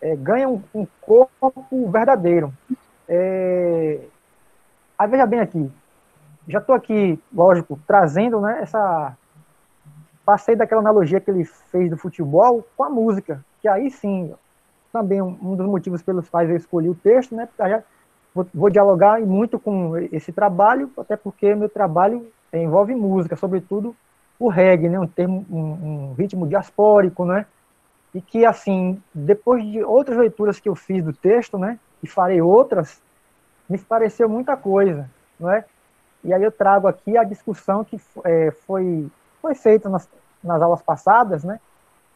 é, 0.00 0.16
ganha 0.16 0.48
um, 0.48 0.62
um, 0.74 0.86
corpo 1.00 1.90
verdadeiro. 1.90 2.52
É, 3.12 3.98
aí 4.96 5.08
veja 5.08 5.26
bem 5.26 5.40
aqui, 5.40 5.68
já 6.46 6.60
estou 6.60 6.76
aqui, 6.76 7.18
lógico, 7.34 7.76
trazendo 7.84 8.40
né, 8.40 8.60
essa. 8.62 9.16
Passei 10.24 10.54
daquela 10.54 10.80
analogia 10.80 11.20
que 11.20 11.28
ele 11.28 11.44
fez 11.44 11.90
do 11.90 11.96
futebol 11.96 12.64
com 12.76 12.84
a 12.84 12.88
música, 12.88 13.44
que 13.60 13.66
aí 13.66 13.90
sim, 13.90 14.32
também 14.92 15.20
um, 15.20 15.56
dos 15.56 15.66
motivos 15.66 16.02
pelos 16.02 16.28
quais 16.28 16.48
eu 16.48 16.54
escolhi 16.54 16.88
o 16.88 16.94
texto, 16.94 17.34
né? 17.34 17.48
Vou, 18.32 18.46
vou 18.54 18.70
dialogar 18.70 19.20
muito 19.22 19.58
com 19.58 19.96
esse 20.12 20.30
trabalho, 20.30 20.88
até 20.96 21.16
porque 21.16 21.52
meu 21.52 21.68
trabalho 21.68 22.30
envolve 22.52 22.94
música, 22.94 23.34
sobretudo 23.34 23.96
o 24.38 24.48
reggae, 24.48 24.88
né? 24.88 25.00
Um 25.00 25.06
termo, 25.08 25.44
um, 25.50 26.10
um 26.10 26.14
ritmo 26.14 26.46
diaspórico, 26.46 27.24
né? 27.24 27.44
E 28.14 28.20
que 28.20 28.44
assim, 28.44 29.02
depois 29.12 29.64
de 29.64 29.82
outras 29.82 30.16
leituras 30.16 30.60
que 30.60 30.68
eu 30.68 30.76
fiz 30.76 31.02
do 31.02 31.12
texto, 31.12 31.58
né? 31.58 31.76
E 32.02 32.06
farei 32.06 32.40
outras, 32.40 33.00
me 33.68 33.78
pareceu 33.78 34.28
muita 34.28 34.56
coisa, 34.56 35.08
não 35.38 35.50
é? 35.50 35.64
E 36.24 36.32
aí 36.32 36.42
eu 36.42 36.52
trago 36.52 36.86
aqui 36.86 37.16
a 37.16 37.24
discussão 37.24 37.84
que 37.84 38.00
é, 38.24 38.50
foi, 38.66 39.10
foi 39.40 39.54
feita 39.54 39.88
nas, 39.88 40.08
nas 40.42 40.60
aulas 40.60 40.82
passadas, 40.82 41.44
né? 41.44 41.60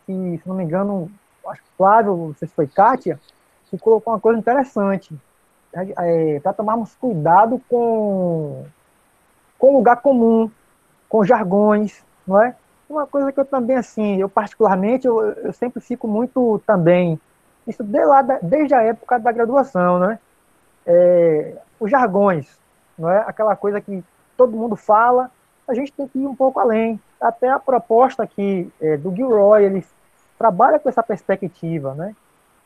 Que, 0.04 0.40
se 0.42 0.48
não 0.48 0.54
me 0.54 0.64
engano, 0.64 1.10
acho 1.46 1.62
que 1.62 1.68
Flávio, 1.76 2.16
não 2.16 2.34
sei 2.34 2.48
se 2.48 2.54
foi 2.54 2.66
Kátia, 2.66 3.20
que 3.70 3.78
colocou 3.78 4.12
uma 4.12 4.20
coisa 4.20 4.38
interessante. 4.38 5.14
É, 5.72 6.38
para 6.40 6.52
tomarmos 6.52 6.94
cuidado 6.94 7.60
com, 7.68 8.64
com 9.58 9.76
lugar 9.76 9.96
comum, 10.02 10.48
com 11.08 11.24
jargões, 11.24 12.04
não 12.26 12.40
é? 12.40 12.54
Uma 12.88 13.06
coisa 13.06 13.32
que 13.32 13.40
eu 13.40 13.44
também, 13.44 13.76
assim, 13.76 14.16
eu 14.16 14.28
particularmente, 14.28 15.06
eu, 15.06 15.20
eu 15.20 15.52
sempre 15.52 15.80
fico 15.80 16.06
muito 16.06 16.60
também, 16.66 17.18
isso 17.66 17.82
desde, 17.82 18.08
lá 18.08 18.22
desde 18.42 18.74
a 18.74 18.82
época 18.82 19.18
da 19.18 19.32
graduação, 19.32 19.98
né? 19.98 20.18
É, 20.86 21.56
os 21.80 21.90
jargões, 21.90 22.58
não 22.98 23.10
é? 23.10 23.18
Aquela 23.26 23.56
coisa 23.56 23.80
que 23.80 24.04
todo 24.36 24.56
mundo 24.56 24.76
fala, 24.76 25.30
a 25.66 25.74
gente 25.74 25.92
tem 25.92 26.06
que 26.06 26.18
ir 26.18 26.26
um 26.26 26.36
pouco 26.36 26.60
além. 26.60 27.00
Até 27.20 27.48
a 27.48 27.58
proposta 27.58 28.22
aqui 28.22 28.70
é, 28.80 28.96
do 28.96 29.14
Gilroy, 29.14 29.64
ele 29.64 29.84
trabalha 30.38 30.78
com 30.78 30.88
essa 30.88 31.02
perspectiva, 31.02 31.94
né? 31.94 32.14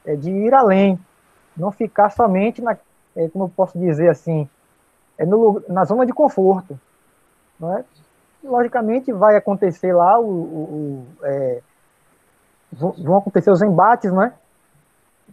É, 0.05 0.17
de 0.17 0.31
ir 0.31 0.55
além, 0.55 0.99
não 1.57 1.71
ficar 1.71 2.11
somente 2.11 2.63
na, 2.63 2.77
é, 3.17 3.29
como 3.29 3.45
eu 3.45 3.49
posso 3.49 3.79
dizer 3.79 4.09
assim, 4.09 4.49
é 5.17 5.27
no, 5.27 5.63
na 5.69 5.85
zona 5.85 6.07
de 6.07 6.13
conforto, 6.13 6.79
não 7.59 7.77
é? 7.77 7.85
Logicamente 8.43 9.13
vai 9.13 9.37
acontecer 9.37 9.93
lá 9.93 10.19
o, 10.19 10.25
o, 10.25 11.07
o 11.21 11.25
é, 11.25 11.61
vão 12.73 13.17
acontecer 13.17 13.51
os 13.51 13.63
embates, 13.63 14.13
né? 14.13 14.33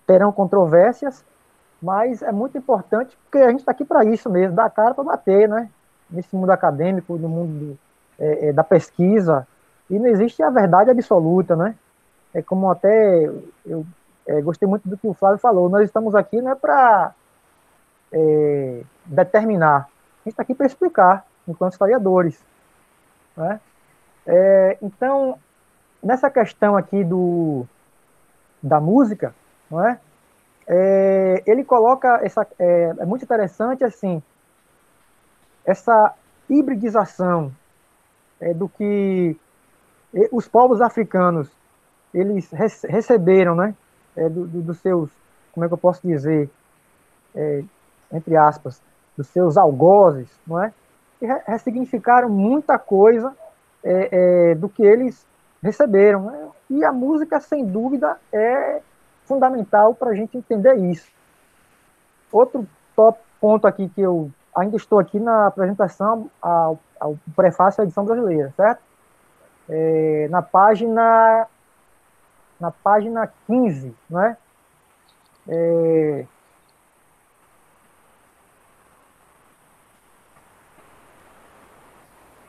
Terão 0.05 0.31
controvérsias, 0.31 1.23
mas 1.81 2.21
é 2.21 2.31
muito 2.31 2.57
importante 2.57 3.17
porque 3.23 3.43
a 3.43 3.49
gente 3.49 3.59
está 3.59 3.71
aqui 3.71 3.85
para 3.85 4.03
isso 4.05 4.29
mesmo, 4.29 4.55
dar 4.55 4.69
cara 4.69 4.93
para 4.93 5.03
bater, 5.03 5.49
né? 5.49 5.69
Nesse 6.09 6.35
mundo 6.35 6.49
acadêmico, 6.51 7.17
no 7.17 7.27
mundo 7.27 7.59
do, 7.59 7.79
é, 8.19 8.49
é, 8.49 8.53
da 8.53 8.63
pesquisa, 8.63 9.47
e 9.89 9.99
não 9.99 10.07
existe 10.07 10.41
a 10.41 10.49
verdade 10.49 10.89
absoluta, 10.89 11.55
né? 11.55 11.75
É 12.33 12.41
como 12.41 12.69
até 12.69 13.29
eu 13.65 13.85
é, 14.27 14.41
gostei 14.41 14.67
muito 14.67 14.87
do 14.87 14.97
que 14.97 15.07
o 15.07 15.13
Flávio 15.13 15.37
falou, 15.37 15.69
nós 15.69 15.85
estamos 15.85 16.15
aqui 16.15 16.41
não 16.41 16.51
é 16.51 16.55
para 16.55 17.13
determinar, 19.05 19.75
a 19.77 20.23
gente 20.23 20.33
está 20.33 20.43
aqui 20.43 20.55
para 20.55 20.65
explicar, 20.65 21.25
enquanto 21.47 21.73
historiadores. 21.73 22.41
Né? 23.35 23.59
É, 24.25 24.77
então, 24.81 25.37
nessa 26.01 26.29
questão 26.29 26.75
aqui 26.75 27.03
do, 27.03 27.65
da 28.61 28.79
música, 28.79 29.35
não 29.69 29.85
é? 29.85 29.99
é, 30.67 31.43
ele 31.45 31.63
coloca 31.63 32.19
essa 32.23 32.47
é, 32.57 32.95
é, 32.97 33.05
muito 33.05 33.23
interessante 33.23 33.83
assim 33.83 34.21
essa 35.63 36.13
hibridização 36.49 37.51
é, 38.39 38.53
do 38.53 38.67
que 38.67 39.35
os 40.31 40.47
povos 40.47 40.81
africanos 40.81 41.49
eles 42.13 42.49
receberam 42.83 43.55
né 43.55 43.75
é, 44.15 44.29
do, 44.29 44.45
do, 44.47 44.61
dos 44.61 44.79
seus 44.79 45.09
como 45.53 45.65
é 45.65 45.67
que 45.67 45.73
eu 45.73 45.77
posso 45.77 46.05
dizer 46.05 46.49
é, 47.35 47.63
entre 48.11 48.35
aspas 48.35 48.81
dos 49.15 49.27
seus 49.27 49.57
algozes 49.57 50.29
não 50.47 50.63
é 50.63 50.73
e 51.21 51.27
ressignificaram 51.47 52.29
muita 52.29 52.77
coisa 52.77 53.35
é, 53.83 54.55
do 54.55 54.67
que 54.67 54.83
eles 54.83 55.25
receberam 55.61 56.25
né? 56.25 56.49
e 56.71 56.83
a 56.83 56.91
música 56.91 57.39
sem 57.39 57.65
dúvida 57.65 58.17
é 58.33 58.81
fundamental 59.25 59.93
para 59.93 60.11
a 60.11 60.15
gente 60.15 60.37
entender 60.37 60.75
isso. 60.75 61.07
Outro 62.31 62.67
top 62.95 63.19
ponto 63.39 63.67
aqui 63.67 63.89
que 63.89 64.01
eu 64.01 64.31
ainda 64.55 64.77
estou 64.77 64.99
aqui 64.99 65.19
na 65.19 65.47
apresentação 65.47 66.29
ao, 66.41 66.79
ao 66.99 67.17
prefácio 67.35 67.79
da 67.79 67.83
edição 67.83 68.05
brasileira, 68.05 68.53
certo? 68.55 68.81
É, 69.67 70.27
na 70.29 70.41
página 70.41 71.47
na 72.59 72.71
página 72.71 73.31
15, 73.47 73.93
não 74.09 74.21
é? 74.21 74.37
é 75.49 76.25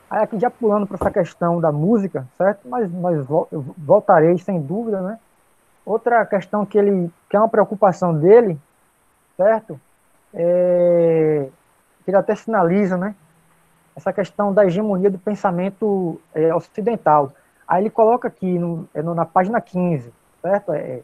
Aí 0.09 0.23
aqui 0.23 0.39
já 0.39 0.49
pulando 0.49 0.87
para 0.87 0.95
essa 0.95 1.11
questão 1.11 1.59
da 1.59 1.69
música, 1.69 2.25
certo? 2.37 2.67
Mas, 2.67 2.89
mas 2.89 3.25
voltarei 3.77 4.37
sem 4.37 4.61
dúvida, 4.61 5.01
né? 5.01 5.19
Outra 5.87 6.25
questão 6.25 6.65
que 6.65 6.77
ele 6.77 7.09
que 7.29 7.37
é 7.37 7.39
uma 7.39 7.47
preocupação 7.47 8.13
dele, 8.13 8.59
certo? 9.37 9.79
É, 10.33 11.47
que 12.03 12.11
ele 12.11 12.17
até 12.17 12.35
sinaliza, 12.35 12.97
né? 12.97 13.15
Essa 13.95 14.11
questão 14.11 14.53
da 14.53 14.65
hegemonia 14.65 15.09
do 15.09 15.17
pensamento 15.17 16.19
é, 16.35 16.53
ocidental. 16.53 17.31
Aí 17.65 17.83
ele 17.83 17.89
coloca 17.89 18.27
aqui 18.27 18.59
no, 18.59 18.85
é 18.93 19.01
no, 19.01 19.15
na 19.15 19.25
página 19.25 19.61
15, 19.61 20.11
certo? 20.41 20.73
É, 20.73 21.03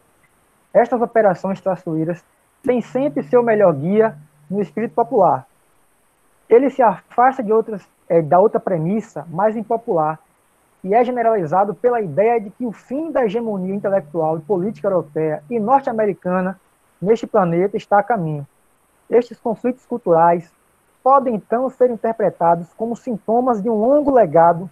estas 0.74 1.00
operações 1.00 1.62
traiçoeiras 1.62 2.22
têm 2.62 2.82
sempre 2.82 3.22
seu 3.22 3.42
melhor 3.42 3.72
guia 3.72 4.14
no 4.50 4.60
espírito 4.60 4.92
popular. 4.94 5.46
Ele 6.46 6.68
se 6.68 6.82
afasta 6.82 7.42
de 7.42 7.50
outras, 7.50 7.88
é, 8.06 8.20
da 8.20 8.38
outra 8.38 8.60
premissa 8.60 9.24
mais 9.30 9.56
impopular, 9.56 10.18
e 10.84 10.94
é 10.94 11.02
generalizado 11.02 11.74
pela 11.74 12.02
ideia 12.02 12.38
de 12.38 12.50
que 12.50 12.66
o 12.66 12.70
fim 12.70 13.10
da 13.10 13.24
hegemonia 13.24 13.74
intelectual 13.74 14.36
e 14.36 14.42
política 14.42 14.86
europeia 14.86 15.42
e 15.48 15.58
norte-americana 15.58 16.60
neste 17.00 17.26
planeta 17.26 17.74
está 17.74 17.98
a 17.98 18.02
caminho. 18.02 18.46
Estes 19.08 19.40
conflitos 19.40 19.86
culturais 19.86 20.52
podem 21.02 21.36
então 21.36 21.70
ser 21.70 21.90
interpretados 21.90 22.68
como 22.74 22.94
sintomas 22.94 23.62
de 23.62 23.70
um 23.70 23.74
longo 23.74 24.10
legado 24.10 24.68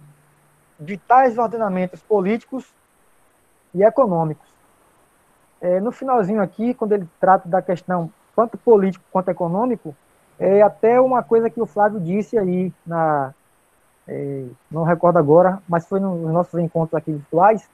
de 0.79 0.97
tais 0.97 1.37
ordenamentos 1.37 2.01
políticos 2.03 2.71
e 3.73 3.83
econômicos. 3.83 4.47
É, 5.59 5.79
no 5.79 5.91
finalzinho 5.91 6.41
aqui, 6.41 6.75
quando 6.75 6.91
ele 6.91 7.09
trata 7.19 7.49
da 7.49 7.61
questão 7.61 8.11
tanto 8.35 8.57
político 8.57 9.03
quanto 9.11 9.29
econômico, 9.29 9.95
é 10.37 10.61
até 10.61 11.01
uma 11.01 11.23
coisa 11.23 11.49
que 11.49 11.61
o 11.61 11.65
Flávio 11.65 11.99
disse 11.99 12.37
aí 12.37 12.71
na, 12.85 13.33
é, 14.07 14.45
não 14.69 14.83
recordo 14.83 15.17
agora, 15.17 15.61
mas 15.67 15.87
foi 15.87 15.99
nos 15.99 16.31
nossos 16.31 16.59
encontros 16.59 16.95
aqui 16.95 17.11
virtuais. 17.11 17.69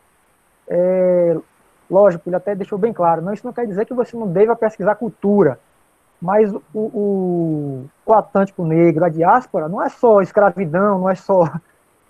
É, 0.67 1.35
lógico, 1.89 2.29
ele 2.29 2.35
até 2.35 2.53
deixou 2.53 2.77
bem 2.77 2.93
claro, 2.93 3.21
não, 3.21 3.33
isso 3.33 3.45
não 3.45 3.53
quer 3.53 3.65
dizer 3.65 3.85
que 3.85 3.93
você 3.93 4.15
não 4.15 4.27
deva 4.27 4.55
pesquisar 4.55 4.95
cultura, 4.95 5.59
mas 6.21 6.53
o, 6.53 6.61
o, 6.73 7.85
o 8.05 8.13
Atlântico 8.13 8.63
Negro, 8.63 9.05
a 9.05 9.09
diáspora, 9.09 9.67
não 9.67 9.81
é 9.81 9.89
só 9.89 10.21
escravidão, 10.21 10.99
não 10.99 11.09
é 11.09 11.15
só, 11.15 11.51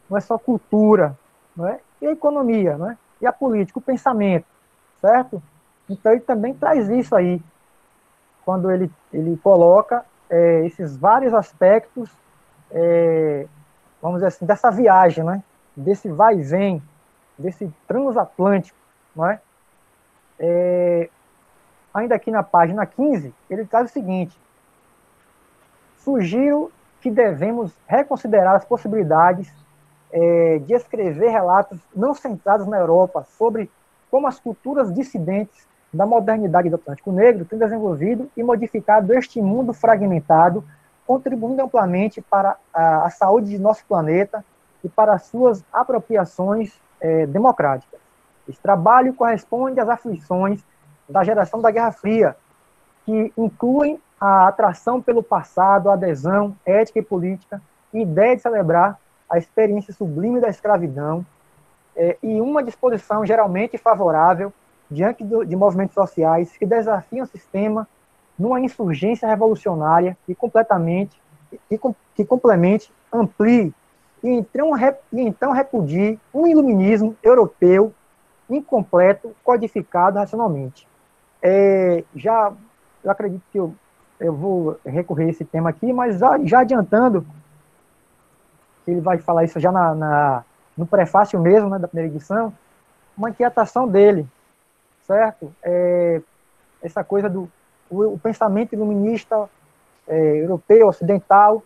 não 0.10 0.18
é 0.18 0.22
só 0.22 0.38
cultura, 0.38 1.18
não 1.56 1.68
é? 1.68 1.80
e 2.02 2.08
a 2.08 2.12
economia, 2.12 2.78
não 2.78 2.90
é? 2.90 2.98
e 3.22 3.28
a 3.28 3.32
política, 3.32 3.80
o 3.80 3.82
pensamento, 3.82 4.46
certo? 5.00 5.42
Então 5.90 6.12
ele 6.12 6.22
também 6.22 6.54
traz 6.54 6.90
isso 6.90 7.16
aí, 7.16 7.42
quando 8.44 8.70
ele, 8.72 8.92
ele 9.14 9.38
coloca 9.38 10.04
é, 10.30 10.66
esses 10.66 10.98
vários 10.98 11.34
aspectos 11.34 12.10
é, 12.72 13.48
vamos 14.02 14.18
dizer 14.18 14.28
assim, 14.28 14.46
dessa 14.46 14.72
viagem, 14.72 15.24
né? 15.24 15.44
desse 15.76 16.10
vai 16.10 16.40
e 16.40 16.44
vem, 16.44 16.82
desse 17.38 17.72
transatlântico. 17.88 18.78
Não 19.16 19.26
é? 19.26 19.40
é? 20.40 21.10
ainda 21.94 22.16
aqui 22.16 22.32
na 22.32 22.44
página 22.44 22.86
15, 22.86 23.34
ele 23.50 23.66
traz 23.66 23.90
o 23.90 23.94
seguinte: 23.94 24.40
sugiro 25.98 26.72
que 27.02 27.10
devemos 27.10 27.74
reconsiderar 27.88 28.56
as 28.56 28.66
possibilidades 28.66 29.52
é, 30.12 30.60
de 30.60 30.74
escrever 30.74 31.30
relatos 31.30 31.80
não 31.96 32.14
centrados 32.14 32.68
na 32.68 32.78
Europa 32.78 33.26
sobre 33.38 33.70
como 34.10 34.28
as 34.28 34.40
culturas 34.40 34.94
dissidentes 34.94 35.68
da 35.94 36.06
modernidade 36.06 36.70
do 36.70 36.76
Atlântico 36.76 37.12
Negro 37.12 37.46
têm 37.46 37.58
desenvolvido 37.58 38.30
e 38.36 38.44
modificado 38.44 39.14
este 39.14 39.42
mundo 39.42 39.74
fragmentado 39.74 40.64
contribuindo 41.10 41.63
amplamente 41.63 42.22
para 42.22 42.56
a, 42.72 43.08
a 43.08 43.10
saúde 43.10 43.50
de 43.50 43.58
nosso 43.58 43.84
planeta 43.88 44.45
e 44.84 44.88
para 44.88 45.13
as 45.13 45.24
suas 45.24 45.65
apropriações 45.74 46.80
é, 47.02 47.26
democráticas. 47.26 48.00
Esse 48.48 48.62
trabalho 48.62 49.12
corresponde 49.15 49.80
às 49.80 49.89
aflições 49.89 50.63
da 51.10 51.24
geração 51.24 51.60
da 51.62 51.72
Guerra 51.72 51.91
Fria, 51.91 52.38
que 53.08 53.34
incluem 53.36 54.00
a 54.22 54.50
atração 54.50 55.02
pelo 55.02 55.24
passado, 55.24 55.89
a 55.89 55.93
adesão 55.93 56.56
ética 56.63 57.00
e 57.00 57.04
política, 57.04 57.60
e 57.91 58.04
ideia 58.04 58.36
de 58.36 58.43
celebrar 58.43 59.00
a 59.28 59.39
experiência 59.39 59.91
sublime 59.91 60.39
da 60.39 60.50
escravidão 60.50 61.26
é, 61.95 62.19
e 62.22 62.39
uma 62.39 62.62
disposição 62.62 63.26
geralmente 63.26 63.80
favorável 63.80 64.54
diante 64.91 65.24
do, 65.24 65.43
de 65.43 65.56
movimentos 65.56 65.95
sociais 65.95 66.56
que 66.56 66.67
desafiam 66.67 67.24
o 67.24 67.28
sistema 67.28 67.88
numa 68.39 68.60
insurgência 68.62 69.28
revolucionária 69.28 70.17
que 70.25 70.34
completamente 70.34 71.19
que, 71.67 71.80
que 72.15 72.25
complemente, 72.25 72.91
amplie 73.12 73.73
e 74.23 74.30
então, 74.30 74.71
e 74.78 75.21
então 75.21 75.52
repudie 75.52 76.19
um 76.34 76.45
iluminismo 76.45 77.15
europeu 77.23 77.93
incompleto, 78.49 79.36
codificado 79.43 80.17
racionalmente. 80.17 80.88
É, 81.41 82.04
já 82.15 82.52
eu 83.04 83.12
acredito 83.12 83.43
que 83.52 83.58
eu, 83.58 83.73
eu 84.19 84.34
vou 84.34 84.80
recorrer 84.86 85.25
a 85.25 85.30
esse 85.30 85.45
tema 85.45 85.69
aqui, 85.69 85.93
mas 85.93 86.19
já, 86.19 86.38
já 86.43 86.60
adiantando, 86.60 87.25
ele 88.86 88.99
vai 88.99 89.17
falar 89.19 89.43
isso 89.43 89.60
já 89.60 89.71
na, 89.71 89.95
na, 89.95 90.43
no 90.75 90.86
prefácio 90.86 91.39
mesmo, 91.39 91.69
né, 91.69 91.80
da 91.80 91.88
primeira 91.88 92.13
edição, 92.13 92.54
uma 93.15 93.30
inquietação 93.30 93.88
dele, 93.88 94.28
certo? 95.06 95.54
É, 95.63 96.21
essa 96.82 97.04
coisa 97.04 97.30
do 97.30 97.49
o, 97.89 98.13
o 98.13 98.19
pensamento 98.19 98.73
iluminista 98.73 99.49
é, 100.08 100.38
europeu, 100.38 100.88
ocidental, 100.88 101.63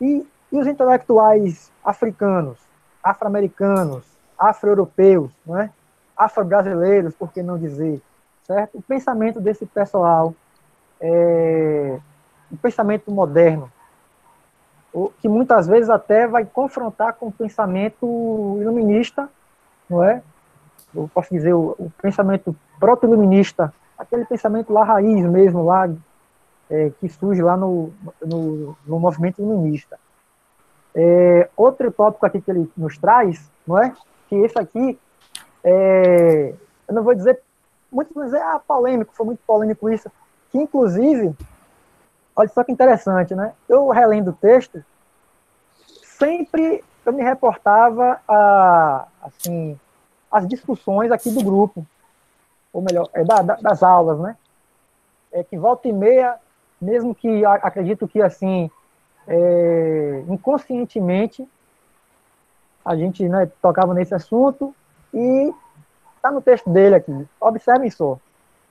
e, 0.00 0.26
e 0.50 0.58
os 0.58 0.66
intelectuais 0.66 1.70
africanos, 1.84 2.58
afro-americanos, 3.02 4.04
afro-europeus, 4.38 5.32
não 5.46 5.58
é? 5.58 5.70
afro-brasileiros, 6.16 7.14
por 7.14 7.32
que 7.32 7.42
não 7.42 7.58
dizer, 7.58 8.00
certo? 8.44 8.78
O 8.78 8.82
pensamento 8.82 9.40
desse 9.40 9.64
pessoal, 9.66 10.34
é, 11.00 11.98
o 12.50 12.56
pensamento 12.56 13.10
moderno, 13.10 13.70
que 15.20 15.28
muitas 15.28 15.66
vezes 15.66 15.88
até 15.88 16.26
vai 16.26 16.44
confrontar 16.44 17.14
com 17.14 17.28
o 17.28 17.32
pensamento 17.32 18.58
iluminista, 18.60 19.28
não 19.88 20.04
é? 20.04 20.22
Eu 20.94 21.10
posso 21.12 21.32
dizer 21.32 21.54
o, 21.54 21.74
o 21.78 21.92
pensamento 22.02 22.54
proto-iluminista, 22.78 23.72
aquele 23.98 24.24
pensamento 24.24 24.72
lá 24.72 24.84
raiz 24.84 25.24
mesmo, 25.26 25.64
lá 25.64 25.88
é, 26.70 26.90
que 26.98 27.08
surge 27.08 27.42
lá 27.42 27.56
no, 27.56 27.92
no, 28.24 28.76
no 28.86 28.98
movimento 28.98 29.40
iluminista. 29.40 29.98
É, 30.94 31.48
outro 31.56 31.90
tópico 31.90 32.26
aqui 32.26 32.40
que 32.40 32.50
ele 32.50 32.70
nos 32.76 32.98
traz, 32.98 33.50
não 33.66 33.78
é? 33.78 33.94
Que 34.28 34.36
esse 34.36 34.58
aqui, 34.58 34.98
é, 35.64 36.54
eu 36.88 36.94
não 36.94 37.02
vou 37.02 37.14
dizer, 37.14 37.40
muitos 37.90 38.14
vão 38.14 38.24
dizer, 38.24 38.40
ah, 38.40 38.60
polêmico, 38.66 39.14
foi 39.14 39.26
muito 39.26 39.40
polêmico 39.46 39.90
isso, 39.90 40.10
que 40.50 40.58
inclusive, 40.58 41.34
olha 42.34 42.48
só 42.48 42.64
que 42.64 42.72
interessante, 42.72 43.34
né? 43.34 43.52
Eu 43.68 43.88
relendo 43.88 44.28
o 44.28 44.34
texto, 44.34 44.84
sempre 46.18 46.82
eu 47.04 47.12
me 47.12 47.22
reportava 47.22 48.20
a, 48.28 49.06
assim, 49.22 49.78
as 50.30 50.46
discussões 50.46 51.10
aqui 51.10 51.30
do 51.30 51.42
grupo, 51.42 51.86
ou 52.72 52.82
melhor, 52.82 53.08
é 53.12 53.24
da, 53.24 53.42
da, 53.42 53.54
das 53.56 53.82
aulas, 53.82 54.18
né? 54.18 54.36
É 55.32 55.44
que 55.44 55.56
volta 55.56 55.88
e 55.88 55.92
meia, 55.92 56.36
mesmo 56.80 57.14
que 57.14 57.44
acredito 57.44 58.08
que 58.08 58.20
assim 58.20 58.70
é, 59.26 60.24
inconscientemente 60.28 61.48
a 62.84 62.96
gente 62.96 63.28
né, 63.28 63.50
tocava 63.60 63.94
nesse 63.94 64.14
assunto 64.14 64.74
e 65.14 65.52
está 66.16 66.30
no 66.30 66.40
texto 66.40 66.68
dele 66.70 66.96
aqui. 66.96 67.28
Observem 67.40 67.90
só. 67.90 68.18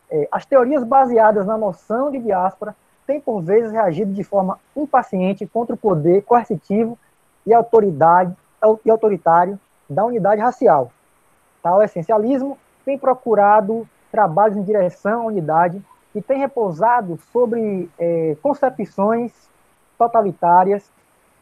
É, 0.10 0.28
as 0.32 0.46
teorias 0.46 0.84
baseadas 0.84 1.46
na 1.46 1.58
noção 1.58 2.12
de 2.12 2.20
diáspora 2.20 2.76
têm, 3.08 3.22
por 3.22 3.42
vezes, 3.42 3.72
reagido 3.72 4.14
de 4.14 4.24
forma 4.24 4.60
impaciente 4.76 5.48
contra 5.48 5.74
o 5.74 5.78
poder 5.78 6.24
coercitivo 6.24 6.98
e, 7.46 7.54
autoridade, 7.54 8.36
e 8.86 8.92
autoritário 8.92 9.60
da 9.90 10.04
unidade 10.06 10.42
racial. 10.42 10.92
Tal 11.64 11.82
essencialismo 11.82 12.58
tem 12.86 12.98
procurado 12.98 13.88
trabalhos 14.12 14.58
em 14.58 14.64
direção 14.64 15.22
à 15.22 15.26
unidade 15.26 15.82
e 16.14 16.22
tem 16.22 16.40
repousado 16.40 17.18
sobre 17.32 17.90
é, 17.98 18.36
concepções 18.42 19.32
totalitárias 19.98 20.92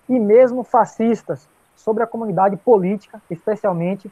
e 0.08 0.20
mesmo 0.20 0.64
fascistas 0.64 1.48
sobre 1.76 2.04
a 2.04 2.08
comunidade 2.08 2.58
política, 2.58 3.22
especialmente 3.30 4.12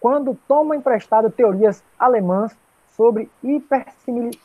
quando 0.00 0.36
toma 0.48 0.76
emprestado 0.76 1.30
teorias 1.30 1.82
alemãs 1.98 2.56
sobre 2.88 3.30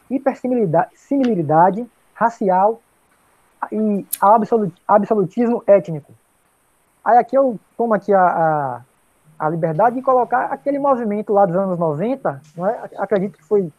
hipersimilaridade 0.10 1.90
racial 2.14 2.82
e 3.72 4.06
absolutismo 4.88 5.64
étnico. 5.68 6.14
Aí 7.04 7.18
aqui 7.18 7.38
eu 7.38 7.60
tomo 7.78 7.94
aqui 7.94 8.14
a, 8.14 8.22
a, 8.22 8.82
a, 9.40 9.50
liberdade 9.50 9.96
de 9.96 10.02
colocar 10.02 10.46
aquele 10.46 10.78
movimento 10.78 11.34
lá 11.34 11.46
dos 11.46 11.56
anos 11.56 11.80
90, 11.80 12.42
não 12.56 12.68
é? 12.68 12.90
acredito 12.98 13.38
que 13.38 13.44
foi 13.44 13.72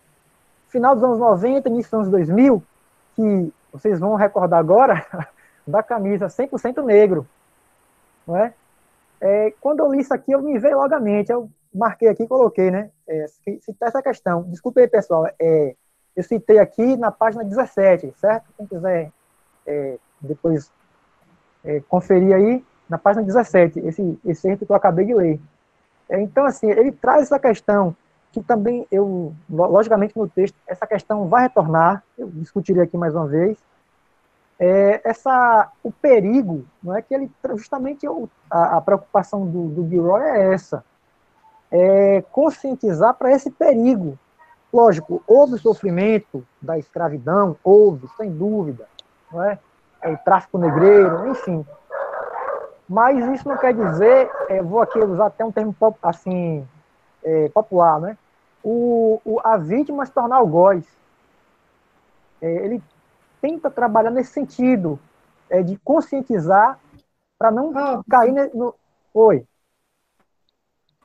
final 0.68 0.94
dos 0.94 1.04
anos 1.04 1.18
90, 1.18 1.68
início 1.68 1.90
dos 1.90 2.08
anos 2.08 2.10
2000, 2.10 2.62
que 3.14 3.52
vocês 3.72 4.00
vão 4.00 4.14
recordar 4.14 4.58
agora, 4.58 5.04
da 5.66 5.82
camisa 5.82 6.26
100% 6.26 6.84
negro. 6.84 7.26
Não 8.26 8.36
é? 8.36 8.54
é? 9.20 9.52
quando 9.60 9.80
eu 9.80 9.92
li 9.92 10.00
isso 10.00 10.14
aqui, 10.14 10.32
eu 10.32 10.42
me 10.42 10.58
veio 10.58 10.78
logo 10.78 10.94
à 10.94 11.00
mente. 11.00 11.30
Eu 11.30 11.50
marquei 11.72 12.08
aqui 12.08 12.24
e 12.24 12.28
coloquei, 12.28 12.70
né? 12.70 12.90
É, 13.06 13.26
citar 13.60 13.88
essa 13.88 14.02
questão. 14.02 14.42
Desculpe 14.44 14.80
aí, 14.80 14.88
pessoal. 14.88 15.28
É, 15.40 15.74
eu 16.16 16.22
citei 16.22 16.58
aqui 16.58 16.96
na 16.96 17.10
página 17.10 17.44
17, 17.44 18.12
certo? 18.16 18.46
Quem 18.56 18.66
quiser 18.66 19.12
é, 19.66 19.98
depois 20.20 20.70
é, 21.64 21.80
conferir 21.88 22.34
aí, 22.34 22.64
na 22.90 22.98
página 22.98 23.24
17, 23.24 23.78
esse, 24.26 24.48
erro 24.48 24.58
que 24.58 24.66
eu 24.68 24.76
acabei 24.76 25.06
de 25.06 25.14
ler. 25.14 25.40
É, 26.08 26.20
então, 26.20 26.44
assim, 26.44 26.68
ele 26.68 26.90
traz 26.90 27.22
essa 27.22 27.38
questão 27.38 27.94
que 28.32 28.42
também 28.42 28.86
eu, 28.90 29.32
logicamente 29.48 30.18
no 30.18 30.28
texto, 30.28 30.56
essa 30.66 30.86
questão 30.86 31.28
vai 31.28 31.42
retornar, 31.42 32.02
eu 32.18 32.28
discutirei 32.28 32.82
aqui 32.82 32.96
mais 32.96 33.14
uma 33.14 33.28
vez, 33.28 33.56
é, 34.58 35.00
essa, 35.04 35.70
o 35.82 35.90
perigo, 35.90 36.66
não 36.82 36.96
é 36.96 37.00
que 37.00 37.14
ele, 37.14 37.30
justamente 37.56 38.06
a, 38.50 38.76
a 38.76 38.80
preocupação 38.80 39.46
do, 39.46 39.68
do 39.68 39.88
Gilroy 39.88 40.22
é 40.22 40.52
essa, 40.52 40.84
é 41.70 42.22
conscientizar 42.32 43.14
para 43.14 43.32
esse 43.32 43.50
perigo. 43.50 44.18
Lógico, 44.72 45.22
houve 45.26 45.58
sofrimento 45.58 46.46
da 46.60 46.78
escravidão, 46.78 47.56
houve, 47.64 48.08
sem 48.16 48.30
dúvida, 48.30 48.86
não 49.32 49.42
é? 49.42 49.58
é 50.02 50.10
o 50.10 50.18
tráfico 50.18 50.58
negreiro, 50.58 51.28
enfim. 51.28 51.64
Mas 52.90 53.24
isso 53.28 53.48
não 53.48 53.56
quer 53.56 53.72
dizer, 53.72 54.28
é, 54.48 54.60
vou 54.60 54.82
aqui 54.82 54.98
usar 54.98 55.26
até 55.26 55.44
um 55.44 55.52
termo 55.52 55.72
assim, 56.02 56.66
é, 57.22 57.48
popular, 57.50 58.00
né? 58.00 58.18
O, 58.64 59.20
o, 59.24 59.38
a 59.44 59.56
vítima 59.56 60.04
se 60.04 60.10
tornar 60.10 60.38
algoz. 60.38 60.84
É, 62.42 62.52
ele 62.64 62.82
tenta 63.40 63.70
trabalhar 63.70 64.10
nesse 64.10 64.32
sentido, 64.32 64.98
é, 65.48 65.62
de 65.62 65.76
conscientizar 65.78 66.80
para 67.38 67.52
não 67.52 67.68
oh. 67.70 68.02
cair 68.10 68.32
no. 68.52 68.74
Oi. 69.14 69.46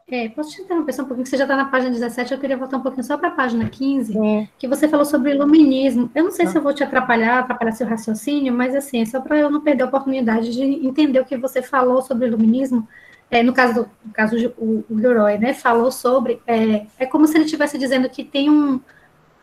É, 0.08 0.30
posso 0.30 0.52
te 0.52 0.62
interromper 0.62 0.94
só 0.94 1.02
um 1.02 1.06
pouquinho, 1.06 1.24
que 1.24 1.32
você 1.32 1.38
já 1.38 1.46
está 1.46 1.56
na 1.56 1.66
página 1.66 1.92
17, 1.92 2.32
eu 2.32 2.40
queria 2.40 2.56
voltar 2.56 2.78
um 2.78 2.82
pouquinho 2.82 3.04
só 3.04 3.18
para 3.18 3.30
a 3.30 3.32
página 3.32 3.68
15, 3.68 4.14
Sim. 4.14 4.48
que 4.60 4.68
você 4.68 4.88
falou 4.88 5.04
sobre 5.04 5.32
iluminismo. 5.32 6.12
Eu 6.14 6.26
não 6.26 6.32
sei 6.32 6.46
ah. 6.46 6.50
se 6.50 6.58
eu 6.60 6.62
vou 6.62 6.76
te 6.76 6.84
atrapalhar, 6.84 7.40
atrapalhar 7.40 7.72
seu 7.72 7.88
raciocínio, 7.88 8.54
mas 8.54 8.76
assim, 8.76 9.02
é 9.02 9.06
só 9.06 9.20
para 9.20 9.36
eu 9.36 9.50
não 9.50 9.62
perder 9.62 9.82
a 9.84 9.88
oportunidade 9.88 10.54
de 10.54 10.62
entender 10.62 11.20
o 11.20 11.26
que 11.26 11.36
você 11.36 11.60
falou 11.60 12.04
sobre 12.04 12.28
iluminismo. 12.28 12.88
É, 13.32 13.42
no 13.42 13.52
caso 13.52 13.74
do 13.74 13.90
no 14.06 14.14
caso 14.14 14.36
o, 14.60 14.86
o 14.88 14.96
Leroy, 14.96 15.40
né, 15.40 15.56
falou 15.56 15.92
sobre, 15.92 16.40
é, 16.46 16.86
é 17.00 17.08
como 17.08 17.26
se 17.26 17.36
ele 17.36 17.46
estivesse 17.46 17.76
dizendo 17.76 18.08
que 18.08 18.24
tem 18.24 18.48
um, 18.48 18.80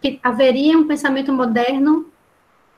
que 0.01 0.21
haveria 0.23 0.79
um 0.79 0.87
pensamento 0.87 1.33
moderno 1.33 2.07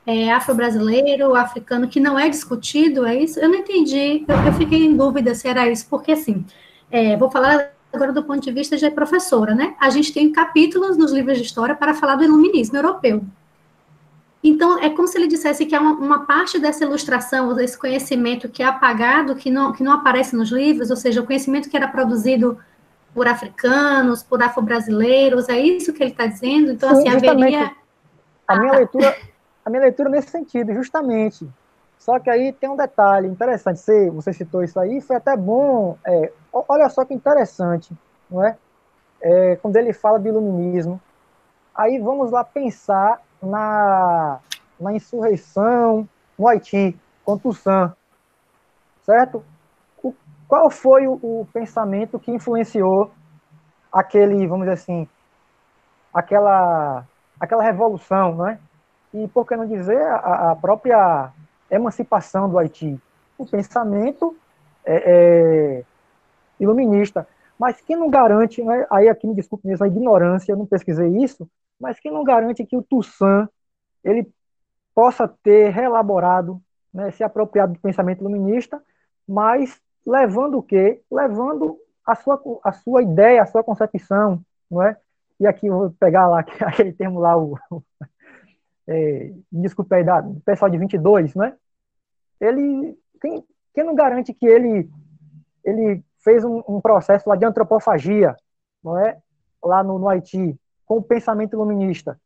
é, 0.07 0.31
afro-brasileiro, 0.31 1.35
africano, 1.35 1.87
que 1.87 1.99
não 1.99 2.17
é 2.17 2.29
discutido, 2.29 3.05
é 3.05 3.15
isso? 3.15 3.39
Eu 3.39 3.47
não 3.47 3.59
entendi, 3.59 4.25
eu, 4.27 4.35
eu 4.47 4.53
fiquei 4.53 4.83
em 4.87 4.97
dúvida 4.97 5.35
se 5.35 5.47
era 5.47 5.69
isso, 5.69 5.85
porque 5.87 6.13
assim, 6.13 6.43
é, 6.89 7.15
vou 7.15 7.29
falar 7.29 7.74
agora 7.95 8.11
do 8.11 8.23
ponto 8.23 8.41
de 8.41 8.51
vista 8.51 8.77
de 8.77 8.89
professora, 8.91 9.55
né? 9.55 9.75
A 9.79 9.89
gente 9.89 10.13
tem 10.13 10.31
capítulos 10.31 10.97
nos 10.97 11.11
livros 11.11 11.37
de 11.37 11.43
história 11.43 11.75
para 11.75 11.93
falar 11.93 12.15
do 12.15 12.23
iluminismo 12.23 12.77
europeu. 12.77 13.23
Então, 14.43 14.77
é 14.79 14.89
como 14.91 15.07
se 15.07 15.17
ele 15.17 15.27
dissesse 15.27 15.65
que 15.65 15.73
é 15.73 15.79
uma, 15.79 15.93
uma, 15.93 16.25
parte 16.25 16.59
dessa 16.59 16.83
ilustração, 16.83 17.55
desse 17.55 17.77
conhecimento 17.77 18.47
que 18.47 18.61
é 18.61 18.65
apagado, 18.65 19.35
que 19.35 19.49
não, 19.49 19.71
que 19.73 19.83
não 19.83 19.93
aparece 19.93 20.35
nos 20.35 20.51
livros, 20.51 20.91
ou 20.91 20.95
seja, 20.95 21.21
o 21.21 21.25
conhecimento 21.25 21.67
que 21.67 21.75
era 21.75 21.87
produzido 21.87 22.59
por 23.13 23.27
africanos, 23.27 24.21
por 24.21 24.43
afro-brasileiros, 24.43 25.49
é 25.49 25.59
isso 25.59 25.91
que 25.93 26.03
ele 26.03 26.11
está 26.11 26.27
dizendo? 26.27 26.73
Então, 26.73 26.93
Sim, 26.95 27.07
assim, 27.07 27.27
haveria... 27.27 27.71
A 28.47 28.59
minha 28.59 28.73
leitura 28.73 29.15
a 29.65 29.69
minha 29.69 29.81
leitura 29.81 30.09
nesse 30.09 30.29
sentido, 30.29 30.71
justamente. 30.73 31.49
Só 31.97 32.19
que 32.19 32.29
aí 32.29 32.53
tem 32.53 32.69
um 32.69 32.75
detalhe 32.75 33.27
interessante, 33.27 33.79
você, 33.79 34.11
você 34.11 34.31
citou 34.31 34.63
isso 34.63 34.79
aí, 34.79 35.01
foi 35.01 35.15
até 35.15 35.35
bom, 35.35 35.97
é, 36.05 36.31
olha 36.67 36.89
só 36.89 37.03
que 37.03 37.13
interessante, 37.13 37.93
não 38.29 38.43
é? 38.43 38.57
é, 39.25 39.55
quando 39.55 39.75
ele 39.75 39.91
fala 39.91 40.19
de 40.19 40.27
iluminismo, 40.27 41.01
aí 41.73 41.97
vamos 41.99 42.29
lá 42.29 42.43
pensar 42.43 43.21
na, 43.41 44.39
na 44.79 44.93
insurreição 44.93 46.07
no 46.37 46.47
Haiti, 46.47 46.95
contra 47.23 47.47
o 47.47 47.53
Sam, 47.53 47.95
certo? 49.03 49.43
O, 50.03 50.13
qual 50.47 50.69
foi 50.69 51.07
o, 51.07 51.13
o 51.13 51.47
pensamento 51.51 52.19
que 52.19 52.31
influenciou 52.31 53.11
aquele, 53.91 54.45
vamos 54.45 54.67
dizer 54.67 54.73
assim, 54.73 55.07
aquela, 56.13 57.03
aquela 57.39 57.63
revolução, 57.63 58.35
né? 58.35 58.59
E 59.11 59.27
por 59.29 59.47
que 59.47 59.55
não 59.55 59.65
dizer 59.65 60.01
a, 60.01 60.51
a 60.51 60.55
própria 60.55 61.31
emancipação 61.71 62.47
do 62.47 62.59
Haiti? 62.59 62.99
O 63.39 63.45
pensamento 63.45 64.37
é, 64.85 64.95
é, 64.95 65.83
iluminista. 66.59 67.27
Mas 67.57 67.79
quem 67.81 67.95
não 67.95 68.09
garante, 68.09 68.63
né, 68.63 68.85
aí 68.89 69.07
aqui 69.07 69.25
me 69.27 69.35
desculpe 69.35 69.67
mesmo 69.67 69.85
a 69.85 69.87
ignorância, 69.87 70.51
eu 70.51 70.57
não 70.57 70.65
pesquisei 70.65 71.07
isso, 71.23 71.49
mas 71.79 71.99
quem 71.99 72.11
não 72.11 72.23
garante 72.23 72.65
que 72.65 72.75
o 72.75 72.83
Toussaint 72.83 73.47
ele 74.03 74.29
possa 74.93 75.27
ter 75.27 75.69
reelaborado, 75.69 76.61
né, 76.93 77.11
se 77.11 77.23
apropriado 77.23 77.73
do 77.73 77.79
pensamento 77.79 78.21
iluminista, 78.21 78.81
mas 79.27 79.79
levando 80.05 80.57
o 80.57 80.63
quê? 80.63 81.01
Levando 81.11 81.77
a 82.05 82.15
sua, 82.15 82.41
a 82.63 82.71
sua 82.71 83.01
ideia, 83.01 83.41
a 83.41 83.45
sua 83.45 83.63
concepção, 83.63 84.41
não 84.69 84.81
é? 84.81 84.97
E 85.39 85.47
aqui 85.47 85.67
eu 85.67 85.77
vou 85.77 85.91
pegar 85.99 86.27
lá 86.27 86.39
aquele 86.61 86.93
termo 86.93 87.19
lá, 87.19 87.37
o, 87.37 87.57
é, 88.87 89.33
desculpa 89.51 89.95
aí, 89.95 90.03
da, 90.03 90.23
pessoal 90.45 90.69
de 90.69 90.77
22, 90.77 91.35
né? 91.35 91.55
Ele, 92.39 92.97
quem, 93.21 93.43
quem 93.73 93.83
não 93.83 93.95
garante 93.95 94.33
que 94.33 94.45
ele, 94.45 94.89
ele 95.63 96.03
fez 96.25 96.43
um, 96.43 96.63
um, 96.67 96.81
processo 96.81 97.29
lá 97.29 97.35
de 97.35 97.45
antropofagia, 97.45 98.35
não 98.83 98.97
é? 98.97 99.19
Lá 99.63 99.83
no, 99.83 99.99
no 99.99 100.09
Haiti, 100.09 100.59
com 100.83 100.97
o 100.97 101.03
pensamento 101.03 101.53
iluminista, 101.53 102.19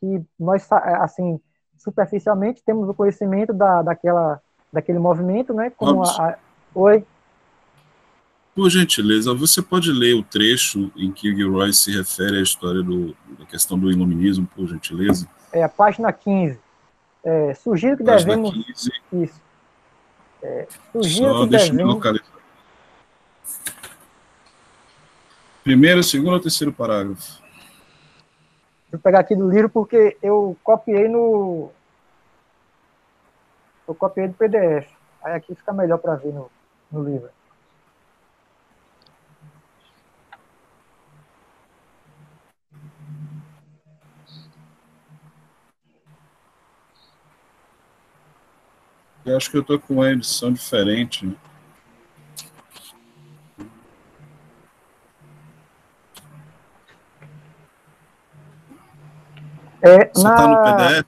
que 0.00 0.22
nós, 0.38 0.66
assim, 0.72 1.40
superficialmente 1.78 2.62
temos 2.64 2.88
o 2.88 2.94
conhecimento 2.94 3.52
da, 3.52 3.80
daquela, 3.82 4.42
daquele 4.72 4.98
movimento, 4.98 5.54
né? 5.54 5.70
Como 5.70 6.02
a, 6.02 6.30
a... 6.30 6.38
Oi? 6.74 7.06
Por 8.54 8.70
gentileza, 8.70 9.32
você 9.34 9.62
pode 9.62 9.92
ler 9.92 10.14
o 10.14 10.22
trecho 10.22 10.90
em 10.96 11.12
que 11.12 11.30
o 11.30 11.36
Gilroy 11.36 11.72
se 11.72 11.96
refere 11.96 12.38
à 12.38 12.42
história 12.42 12.82
do, 12.82 13.14
da 13.38 13.46
questão 13.46 13.78
do 13.78 13.90
iluminismo, 13.90 14.48
por 14.54 14.66
gentileza? 14.66 15.28
É, 15.52 15.62
a 15.62 15.68
página 15.68 16.12
15. 16.12 16.58
É, 17.22 17.54
sugiro 17.54 17.96
que 17.96 18.04
página 18.04 18.36
devemos... 18.36 18.66
15. 18.66 18.92
Isso. 19.12 19.42
É, 20.42 20.66
sugiro 20.92 21.32
Só 21.32 21.44
que 21.44 21.50
deixa 21.50 21.66
devemos... 21.66 21.86
me 21.86 21.94
localizar. 21.94 22.35
Primeiro, 25.66 26.00
segundo 26.00 26.34
ou 26.34 26.38
terceiro 26.40 26.72
parágrafo? 26.72 27.42
Vou 28.88 29.00
pegar 29.00 29.18
aqui 29.18 29.34
do 29.34 29.50
livro 29.50 29.68
porque 29.68 30.16
eu 30.22 30.56
copiei 30.62 31.08
no. 31.08 31.72
Eu 33.88 33.92
copiei 33.92 34.28
do 34.28 34.34
PDF. 34.34 34.88
Aí 35.20 35.34
aqui 35.34 35.56
fica 35.56 35.72
melhor 35.72 35.98
para 35.98 36.14
ver 36.14 36.32
no, 36.32 36.48
no 36.92 37.02
livro. 37.02 37.30
Eu 49.24 49.36
acho 49.36 49.50
que 49.50 49.56
eu 49.56 49.62
estou 49.62 49.80
com 49.80 49.94
uma 49.94 50.12
edição 50.12 50.52
diferente. 50.52 51.26
Né? 51.26 51.34
É, 59.86 60.10
Você 60.12 60.26
está 60.26 60.48
no 60.48 60.62
PDF? 60.62 61.06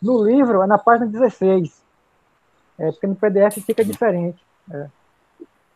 No 0.00 0.24
livro, 0.24 0.62
é 0.62 0.66
na 0.66 0.78
página 0.78 1.06
16. 1.06 1.82
É, 2.78 2.92
porque 2.92 3.06
no 3.06 3.16
PDF 3.16 3.58
fica 3.64 3.84
diferente. 3.84 4.38
É. 4.70 4.86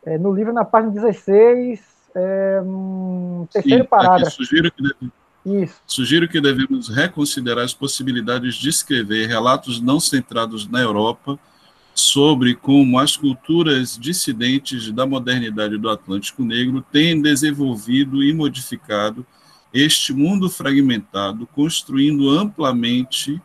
É, 0.05 0.19
no 0.19 0.33
livro, 0.33 0.53
na 0.53 0.65
página 0.65 0.93
16, 0.93 1.81
é, 2.15 2.61
um, 2.65 3.47
terceiro 3.53 3.85
Sim, 3.85 3.89
parágrafo. 3.89 4.33
Sugiro 4.33 4.71
que, 4.71 4.83
deve, 4.83 5.63
Isso. 5.65 5.81
sugiro 5.87 6.29
que 6.29 6.41
devemos 6.41 6.89
reconsiderar 6.89 7.65
as 7.65 7.73
possibilidades 7.73 8.57
de 8.57 8.69
escrever 8.69 9.29
relatos 9.29 9.81
não 9.81 10.01
centrados 10.01 10.69
na 10.69 10.81
Europa 10.81 11.39
sobre 11.95 12.55
como 12.55 12.99
as 12.99 13.17
culturas 13.17 13.99
dissidentes 13.99 14.91
da 14.91 15.07
modernidade 15.07 15.77
do 15.77 15.91
Atlântico 15.91 16.43
Negro 16.43 16.85
têm 16.91 17.21
desenvolvido 17.21 18.23
e 18.23 18.33
modificado 18.33 19.27
este 19.73 20.13
mundo 20.13 20.51
fragmentado, 20.51 21.47
construindo 21.47 22.29
amplamente, 22.31 23.41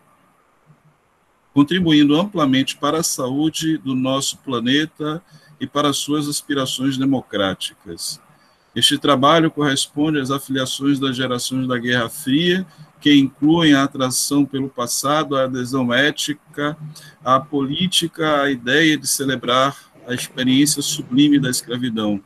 contribuindo 1.53 2.19
amplamente 2.19 2.75
para 2.77 2.99
a 2.99 3.03
saúde 3.03 3.77
do 3.77 3.95
nosso 3.95 4.37
planeta 4.39 5.23
e 5.59 5.65
para 5.65 5.93
suas 5.93 6.27
aspirações 6.27 6.97
democráticas. 6.97 8.21
Este 8.75 8.97
trabalho 8.97 9.49
corresponde 9.49 10.19
às 10.19 10.29
afiliações 10.29 10.99
das 10.99 11.15
gerações 11.15 11.67
da 11.67 11.77
Guerra 11.79 12.09
Fria, 12.09 12.65
que 12.99 13.13
incluem 13.13 13.73
a 13.73 13.83
atração 13.83 14.45
pelo 14.45 14.69
passado, 14.69 15.35
a 15.35 15.45
adesão 15.45 15.93
ética, 15.93 16.77
a 17.23 17.39
política, 17.39 18.41
a 18.41 18.51
ideia 18.51 18.97
de 18.97 19.07
celebrar 19.07 19.75
a 20.07 20.13
experiência 20.13 20.81
sublime 20.81 21.39
da 21.39 21.49
escravidão 21.49 22.21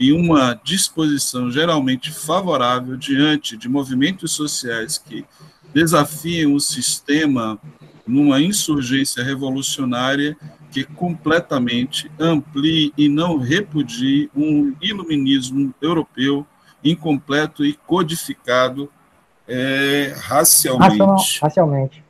e 0.00 0.14
uma 0.14 0.58
disposição 0.64 1.50
geralmente 1.50 2.10
favorável 2.10 2.96
diante 2.96 3.54
de 3.54 3.68
movimentos 3.68 4.32
sociais 4.32 4.96
que 4.96 5.26
desafiam 5.74 6.54
o 6.54 6.60
sistema 6.60 7.60
numa 8.06 8.40
insurgência 8.40 9.22
revolucionária 9.22 10.34
que 10.72 10.84
completamente 10.84 12.10
amplie 12.18 12.94
e 12.96 13.10
não 13.10 13.36
repudie 13.36 14.30
um 14.34 14.74
iluminismo 14.80 15.74
europeu 15.82 16.46
incompleto 16.82 17.62
e 17.62 17.74
codificado 17.74 18.90
é, 19.46 20.14
racialmente. 20.16 21.40
Racialmente. 21.42 22.04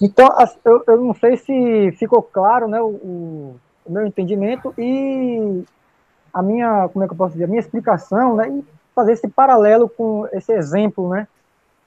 Então, 0.00 0.28
eu, 0.64 0.84
eu 0.86 0.96
não 0.98 1.14
sei 1.14 1.36
se 1.36 1.92
ficou 1.92 2.22
claro 2.22 2.68
né, 2.68 2.80
o, 2.80 2.86
o, 2.86 3.60
meu 3.88 4.06
entendimento 4.06 4.72
e 4.78 5.64
a 6.32 6.40
minha, 6.40 6.88
como 6.88 7.04
é 7.04 7.08
que 7.08 7.14
eu 7.14 7.18
posso 7.18 7.32
dizer, 7.32 7.44
a 7.44 7.48
minha 7.48 7.60
explicação, 7.60 8.36
né, 8.36 8.48
e 8.48 8.64
fazer 8.94 9.12
esse 9.12 9.28
paralelo 9.28 9.88
com 9.88 10.28
esse 10.32 10.52
exemplo, 10.52 11.08
né, 11.08 11.26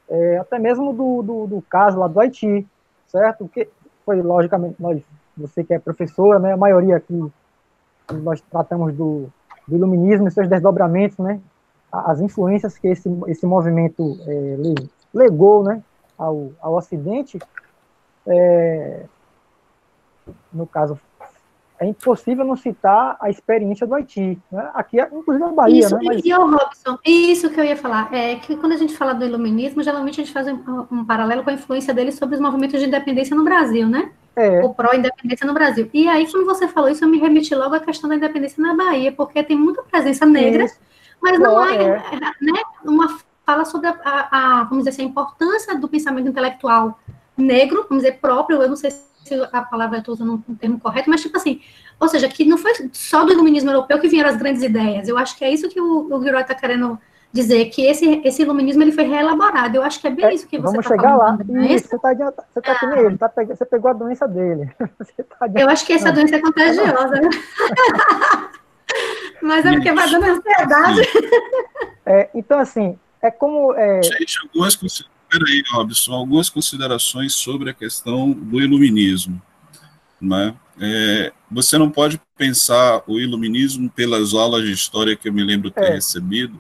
é, 0.10 0.38
até 0.40 0.60
mesmo 0.60 0.92
do, 0.92 1.22
do, 1.22 1.48
do, 1.48 1.62
caso 1.62 2.00
lá 2.00 2.08
do 2.08 2.20
Haiti, 2.20 2.68
certo? 3.08 3.48
Que 3.48 3.70
foi, 4.06 4.22
logicamente, 4.22 4.76
nós, 4.78 5.02
você 5.38 5.64
que 5.64 5.74
é 5.74 5.80
professora, 5.80 6.38
né, 6.38 6.52
a 6.52 6.58
maioria 6.58 6.98
aqui, 6.98 7.32
nós 8.12 8.42
tratamos 8.42 8.94
do, 8.94 9.30
do 9.66 9.76
iluminismo 9.78 10.28
e 10.28 10.32
seus 10.32 10.50
desdobramentos, 10.50 11.18
né, 11.18 11.40
as 11.90 12.20
influências 12.20 12.78
que 12.78 12.90
esse, 12.90 13.10
esse 13.28 13.46
movimento 13.46 14.18
é, 14.28 14.58
legou, 15.14 15.64
né, 15.64 15.82
ao, 16.18 16.52
ao 16.62 16.76
Ocidente, 16.76 17.40
é, 18.28 19.06
no 20.54 20.68
caso, 20.68 21.00
é 21.82 21.88
impossível 21.88 22.46
não 22.46 22.56
citar 22.56 23.18
a 23.20 23.28
experiência 23.32 23.88
do 23.88 23.96
Haiti. 23.96 24.38
Né? 24.52 24.70
Aqui, 24.76 25.02
inclusive 25.02 25.44
na 25.44 25.52
Bahia. 25.52 25.80
Isso, 25.80 25.96
né? 25.96 26.02
Mas... 26.06 26.22
e 26.24 26.32
o 26.32 26.46
Robson, 26.46 26.98
isso 27.04 27.50
que 27.50 27.60
eu 27.60 27.66
ia 27.66 27.76
falar, 27.76 28.14
é 28.14 28.36
que 28.36 28.56
quando 28.56 28.74
a 28.74 28.78
gente 28.78 28.96
fala 28.96 29.14
do 29.14 29.26
iluminismo, 29.26 29.82
geralmente 29.82 30.22
a 30.22 30.24
gente 30.24 30.32
faz 30.32 30.48
um, 30.48 30.86
um 30.92 31.04
paralelo 31.04 31.44
com 31.44 31.50
a 31.50 31.54
influência 31.54 31.92
dele 31.92 32.12
sobre 32.12 32.36
os 32.36 32.42
movimentos 32.42 32.80
de 32.80 32.86
independência 32.86 33.36
no 33.36 33.44
Brasil, 33.44 33.88
né? 33.88 34.12
É. 34.36 34.64
O 34.64 34.76
pró-independência 34.76 35.46
no 35.48 35.56
Brasil. 35.56 35.90
E 35.92 36.08
aí, 36.08 36.30
quando 36.30 36.46
você 36.46 36.68
falou 36.68 36.88
isso, 36.88 37.04
eu 37.04 37.10
me 37.10 37.18
remeti 37.18 37.56
logo 37.56 37.74
à 37.74 37.80
questão 37.80 38.08
da 38.08 38.16
independência 38.16 38.62
na 38.62 38.76
Bahia, 38.76 39.12
porque 39.12 39.42
tem 39.42 39.58
muita 39.58 39.82
presença 39.82 40.24
negra, 40.24 40.66
isso. 40.66 40.78
mas 41.20 41.40
não 41.40 41.58
há 41.58 41.74
é. 41.74 41.98
né, 42.40 42.62
uma 42.86 43.18
fala 43.44 43.66
sobre 43.66 43.88
a, 43.88 43.98
a, 44.04 44.60
a, 44.60 44.64
vamos 44.66 44.86
dizer 44.86 44.92
assim, 44.92 45.02
a 45.02 45.06
importância 45.06 45.76
do 45.76 45.88
pensamento 45.88 46.30
intelectual 46.30 47.00
negro, 47.42 47.86
vamos 47.90 48.04
dizer, 48.04 48.20
próprio, 48.20 48.62
eu 48.62 48.70
não 48.70 48.76
sei 48.76 48.92
se 48.92 49.34
a 49.52 49.62
palavra 49.62 49.98
eu 49.98 50.00
estou 50.00 50.14
usando 50.14 50.44
um 50.48 50.56
termo 50.56 50.80
correto, 50.80 51.10
mas 51.10 51.22
tipo 51.22 51.38
assim, 51.38 51.62
ou 52.00 52.08
seja, 52.08 52.28
que 52.28 52.46
não 52.46 52.58
foi 52.58 52.74
só 52.94 53.24
do 53.24 53.32
iluminismo 53.32 53.70
europeu 53.70 54.00
que 54.00 54.08
vieram 54.08 54.30
as 54.30 54.38
grandes 54.38 54.64
ideias. 54.64 55.08
Eu 55.08 55.18
acho 55.18 55.38
que 55.38 55.46
é 55.46 55.52
isso 55.52 55.70
que 55.70 55.80
o, 55.80 56.08
o 56.08 56.40
está 56.40 56.56
querendo 56.56 57.00
dizer, 57.32 57.66
que 57.66 57.86
esse, 57.86 58.22
esse 58.26 58.42
iluminismo 58.42 58.82
ele 58.84 58.92
foi 58.92 59.06
reelaborado. 59.06 59.76
Eu 59.76 59.84
acho 59.84 60.02
que 60.02 60.08
é 60.08 60.10
bem 60.10 60.26
é, 60.26 60.34
isso 60.34 60.48
que 60.48 60.60
você 60.60 60.78
está 60.78 60.90
falando. 60.90 61.02
Vamos 61.02 61.38
chegar 61.48 61.56
lá. 61.62 61.74
Isso, 61.74 61.88
você 61.88 61.96
está 61.96 62.14
você 62.14 62.62
tá 62.62 62.78
ah. 62.82 63.00
ele, 63.00 63.18
tá 63.18 63.32
você 63.48 63.66
pegou 63.66 63.92
a 63.92 63.94
doença 63.94 64.28
dele. 64.28 64.70
Tá 65.40 65.48
eu 65.56 65.70
acho 65.70 65.86
que 65.86 65.94
essa 65.94 66.12
doença 66.12 66.36
é 66.36 66.40
contagiosa? 66.40 67.22
Mas 69.42 69.66
é 69.66 69.72
porque 69.72 69.92
vai 69.92 70.10
dando 70.10 70.26
ansiedade. 70.26 71.02
É, 72.06 72.30
então, 72.36 72.60
assim, 72.60 73.00
é 73.22 73.32
como... 73.32 73.74
É... 73.74 74.04
Gente, 74.04 74.38
algumas 74.44 74.76
Peraí, 75.32 75.64
Robson, 75.72 76.12
algumas 76.12 76.50
considerações 76.50 77.34
sobre 77.34 77.70
a 77.70 77.74
questão 77.74 78.34
do 78.34 78.60
iluminismo. 78.60 79.42
né? 80.20 80.54
É, 80.78 81.32
você 81.50 81.78
não 81.78 81.90
pode 81.90 82.20
pensar 82.38 83.02
o 83.08 83.18
iluminismo 83.18 83.90
pelas 83.90 84.34
aulas 84.34 84.66
de 84.66 84.74
história 84.74 85.16
que 85.16 85.30
eu 85.30 85.34
me 85.34 85.42
lembro 85.42 85.72
ter 85.72 85.86
é. 85.86 85.94
recebido, 85.94 86.60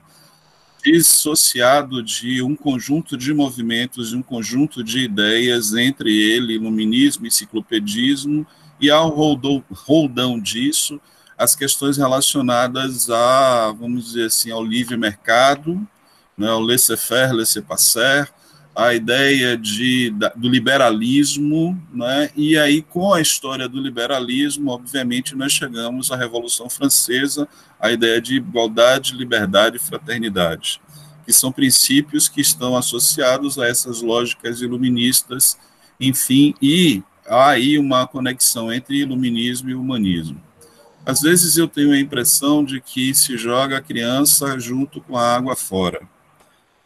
dissociado 0.81 2.01
de 2.01 2.41
um 2.41 2.55
conjunto 2.55 3.17
de 3.17 3.33
movimentos, 3.33 4.11
de 4.11 4.15
um 4.15 4.23
conjunto 4.23 4.81
de 4.81 4.99
ideias, 4.99 5.73
entre 5.73 6.09
ele, 6.09 6.53
iluminismo, 6.53 7.27
enciclopedismo, 7.27 8.47
e 8.79 8.89
ao 8.89 9.09
roldão, 9.09 9.63
roldão 9.69 10.39
disso, 10.39 10.99
as 11.37 11.55
questões 11.55 11.97
relacionadas 11.97 13.09
a, 13.09 13.73
vamos 13.73 14.05
dizer 14.05 14.27
assim, 14.27 14.49
ao 14.49 14.63
livre 14.63 14.95
mercado, 14.95 15.85
né, 16.37 16.49
ao 16.49 16.61
laissez-faire, 16.61 17.33
laissez-passer, 17.33 18.31
a 18.75 18.93
ideia 18.93 19.57
de, 19.57 20.11
da, 20.11 20.29
do 20.29 20.47
liberalismo, 20.47 21.79
né, 21.93 22.29
e 22.35 22.57
aí 22.57 22.81
com 22.81 23.13
a 23.13 23.21
história 23.21 23.67
do 23.67 23.81
liberalismo, 23.81 24.71
obviamente, 24.71 25.35
nós 25.35 25.51
chegamos 25.51 26.11
à 26.11 26.15
Revolução 26.15 26.69
Francesa, 26.69 27.47
a 27.79 27.91
ideia 27.91 28.21
de 28.21 28.35
igualdade, 28.35 29.15
liberdade 29.15 29.77
e 29.77 29.79
fraternidade, 29.79 30.81
que 31.25 31.33
são 31.33 31.51
princípios 31.51 32.29
que 32.29 32.39
estão 32.39 32.77
associados 32.77 33.59
a 33.59 33.67
essas 33.67 34.01
lógicas 34.01 34.61
iluministas, 34.61 35.57
enfim, 35.99 36.55
e 36.61 37.03
há 37.27 37.49
aí 37.49 37.77
uma 37.77 38.07
conexão 38.07 38.71
entre 38.71 38.97
iluminismo 38.97 39.69
e 39.69 39.75
humanismo. 39.75 40.41
Às 41.05 41.21
vezes 41.21 41.57
eu 41.57 41.67
tenho 41.67 41.91
a 41.91 41.99
impressão 41.99 42.63
de 42.63 42.79
que 42.79 43.13
se 43.13 43.35
joga 43.35 43.77
a 43.77 43.81
criança 43.81 44.57
junto 44.59 45.01
com 45.01 45.17
a 45.17 45.35
água 45.35 45.55
fora 45.55 46.07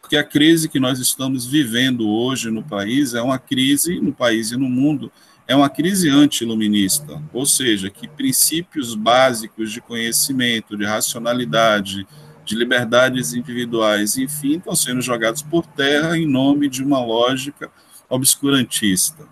porque 0.06 0.16
a 0.16 0.22
crise 0.22 0.68
que 0.68 0.78
nós 0.78 1.00
estamos 1.00 1.44
vivendo 1.44 2.08
hoje 2.08 2.48
no 2.48 2.62
país 2.62 3.12
é 3.12 3.20
uma 3.20 3.40
crise, 3.40 4.00
no 4.00 4.12
país 4.12 4.52
e 4.52 4.56
no 4.56 4.68
mundo, 4.68 5.10
é 5.48 5.56
uma 5.56 5.68
crise 5.68 6.08
anti-iluminista, 6.08 7.20
ou 7.32 7.44
seja, 7.44 7.90
que 7.90 8.06
princípios 8.06 8.94
básicos 8.94 9.72
de 9.72 9.80
conhecimento, 9.80 10.76
de 10.76 10.84
racionalidade, 10.84 12.06
de 12.44 12.54
liberdades 12.54 13.34
individuais, 13.34 14.16
enfim, 14.16 14.58
estão 14.58 14.76
sendo 14.76 15.02
jogados 15.02 15.42
por 15.42 15.66
terra 15.66 16.16
em 16.16 16.24
nome 16.24 16.68
de 16.68 16.84
uma 16.84 17.04
lógica 17.04 17.68
obscurantista. 18.08 19.26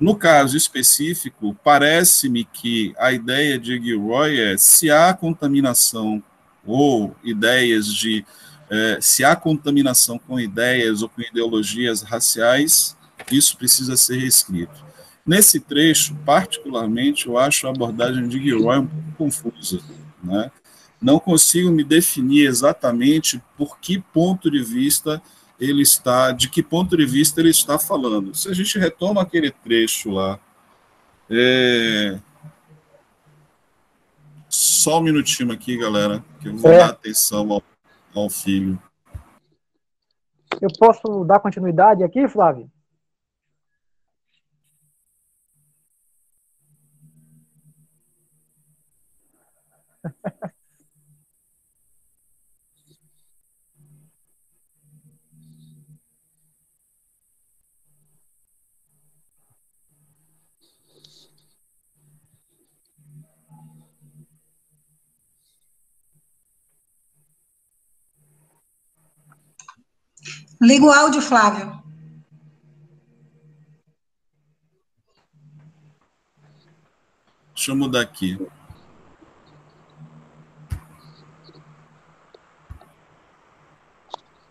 No 0.00 0.16
caso 0.16 0.56
específico, 0.56 1.56
parece-me 1.62 2.44
que 2.44 2.92
a 2.98 3.12
ideia 3.12 3.60
de 3.60 3.80
Gilroy 3.80 4.40
é 4.40 4.58
se 4.58 4.90
há 4.90 5.14
contaminação 5.14 6.20
ou 6.66 7.14
ideias 7.22 7.86
de 7.86 8.24
é, 8.70 8.98
se 9.00 9.24
há 9.24 9.36
contaminação 9.36 10.18
com 10.18 10.40
ideias 10.40 11.02
ou 11.02 11.08
com 11.08 11.20
ideologias 11.20 12.02
raciais, 12.02 12.96
isso 13.30 13.56
precisa 13.56 13.96
ser 13.96 14.18
reescrito. 14.18 14.84
Nesse 15.26 15.58
trecho, 15.58 16.14
particularmente, 16.24 17.26
eu 17.26 17.38
acho 17.38 17.66
a 17.66 17.70
abordagem 17.70 18.28
de 18.28 18.38
Gilroy 18.42 18.78
um 18.78 18.86
pouco 18.86 19.12
confusa. 19.16 19.80
Né? 20.22 20.50
Não 21.00 21.18
consigo 21.18 21.70
me 21.70 21.82
definir 21.82 22.46
exatamente 22.46 23.42
por 23.56 23.78
que 23.78 23.98
ponto 23.98 24.50
de 24.50 24.62
vista 24.62 25.22
ele 25.58 25.82
está, 25.82 26.32
de 26.32 26.48
que 26.48 26.62
ponto 26.62 26.96
de 26.96 27.06
vista 27.06 27.40
ele 27.40 27.50
está 27.50 27.78
falando. 27.78 28.34
Se 28.34 28.48
a 28.48 28.54
gente 28.54 28.78
retoma 28.78 29.22
aquele 29.22 29.50
trecho 29.50 30.10
lá, 30.10 30.38
é... 31.30 32.18
só 34.48 34.98
um 34.98 35.02
minutinho 35.02 35.52
aqui, 35.52 35.76
galera, 35.78 36.22
que 36.40 36.48
eu 36.48 36.56
vou 36.56 36.72
é. 36.72 36.78
dar 36.78 36.90
atenção 36.90 37.50
ao 37.50 37.62
filho. 38.30 38.80
Eu 40.60 40.68
posso 40.78 41.24
dar 41.24 41.40
continuidade 41.40 42.04
aqui, 42.04 42.28
Flávio? 42.28 42.70
Liga 70.64 70.86
o 70.86 70.90
áudio, 70.90 71.20
Flávio. 71.20 71.78
Deixa 77.54 77.70
eu 77.70 77.76
mudar 77.76 78.00
aqui. 78.00 78.38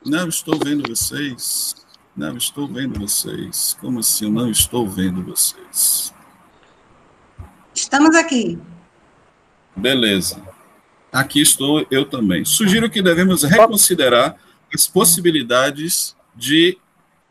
Não 0.05 0.29
estou 0.29 0.59
vendo 0.63 0.87
vocês. 0.87 1.75
Não 2.15 2.37
estou 2.37 2.67
vendo 2.67 2.99
vocês. 2.99 3.75
Como 3.81 3.99
assim? 3.99 4.31
Não 4.31 4.51
estou 4.51 4.87
vendo 4.87 5.23
vocês. 5.23 6.13
Estamos 7.73 8.15
aqui. 8.15 8.59
Beleza. 9.75 10.39
Aqui 11.11 11.41
estou 11.41 11.87
eu 11.89 12.05
também. 12.07 12.45
Sugiro 12.45 12.87
que 12.87 13.01
devemos 13.01 13.41
reconsiderar 13.41 14.37
as 14.73 14.87
possibilidades 14.87 16.15
de 16.35 16.77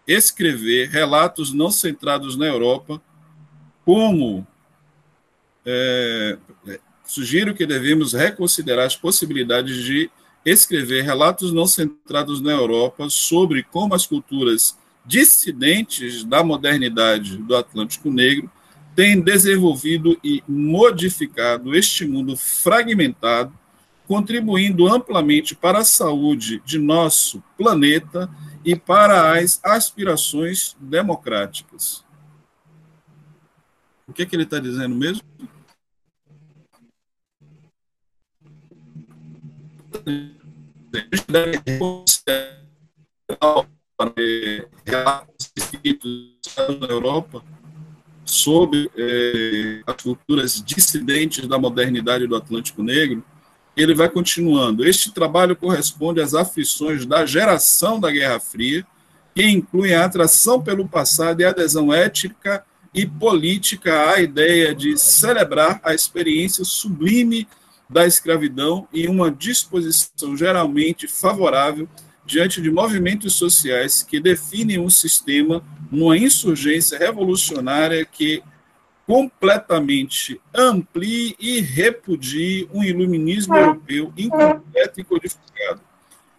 escrever 0.06 0.88
relatos 0.88 1.52
não 1.52 1.70
centrados 1.70 2.36
na 2.36 2.46
Europa, 2.46 3.00
como 3.84 4.46
é, 5.64 6.38
sugiro 7.04 7.54
que 7.54 7.66
devemos 7.66 8.12
reconsiderar 8.12 8.86
as 8.86 8.96
possibilidades 8.96 9.76
de 9.84 10.10
escrever 10.44 11.02
relatos 11.02 11.52
não 11.52 11.66
centrados 11.66 12.40
na 12.40 12.52
Europa 12.52 13.08
sobre 13.08 13.62
como 13.62 13.94
as 13.94 14.06
culturas 14.06 14.76
dissidentes 15.04 16.24
da 16.24 16.42
modernidade 16.42 17.36
do 17.36 17.56
Atlântico 17.56 18.10
Negro 18.10 18.50
têm 18.94 19.20
desenvolvido 19.20 20.18
e 20.22 20.42
modificado 20.46 21.74
este 21.74 22.06
mundo 22.06 22.36
fragmentado 22.36 23.52
contribuindo 24.12 24.86
amplamente 24.92 25.56
para 25.56 25.78
a 25.78 25.84
saúde 25.86 26.62
de 26.66 26.78
nosso 26.78 27.42
planeta 27.56 28.28
e 28.62 28.76
para 28.76 29.38
as 29.38 29.58
aspirações 29.64 30.76
democráticas. 30.78 32.04
O 34.06 34.12
que, 34.12 34.22
é 34.22 34.26
que 34.26 34.36
ele 34.36 34.42
está 34.42 34.58
dizendo 34.58 34.94
mesmo? 34.94 35.22
na 46.78 46.86
Europa 46.86 47.42
sobre 48.26 48.90
eh, 48.94 49.82
as 49.86 50.02
culturas 50.02 50.62
dissidentes 50.62 51.48
da 51.48 51.58
modernidade 51.58 52.26
do 52.26 52.36
Atlântico 52.36 52.82
Negro 52.82 53.24
ele 53.76 53.94
vai 53.94 54.08
continuando. 54.08 54.86
Este 54.86 55.12
trabalho 55.12 55.56
corresponde 55.56 56.20
às 56.20 56.34
aflições 56.34 57.06
da 57.06 57.24
geração 57.24 57.98
da 57.98 58.10
Guerra 58.10 58.38
Fria, 58.38 58.86
que 59.34 59.46
incluem 59.46 59.94
a 59.94 60.04
atração 60.04 60.60
pelo 60.62 60.86
passado 60.86 61.40
e 61.40 61.44
a 61.44 61.50
adesão 61.50 61.92
ética 61.92 62.64
e 62.94 63.06
política 63.06 64.10
à 64.10 64.20
ideia 64.20 64.74
de 64.74 64.98
celebrar 64.98 65.80
a 65.82 65.94
experiência 65.94 66.64
sublime 66.64 67.48
da 67.88 68.06
escravidão 68.06 68.86
e 68.92 69.06
uma 69.06 69.30
disposição 69.30 70.36
geralmente 70.36 71.06
favorável 71.06 71.88
diante 72.24 72.60
de 72.60 72.70
movimentos 72.70 73.34
sociais 73.34 74.02
que 74.02 74.20
definem 74.20 74.78
um 74.78 74.90
sistema 74.90 75.62
numa 75.90 76.16
insurgência 76.16 76.98
revolucionária 76.98 78.04
que 78.04 78.42
completamente 79.12 80.40
amplie 80.54 81.36
e 81.38 81.60
repudie 81.60 82.66
um 82.72 82.82
iluminismo 82.82 83.54
europeu 83.54 84.10
incompleto 84.16 85.00
e 85.00 85.04
codificado. 85.04 85.82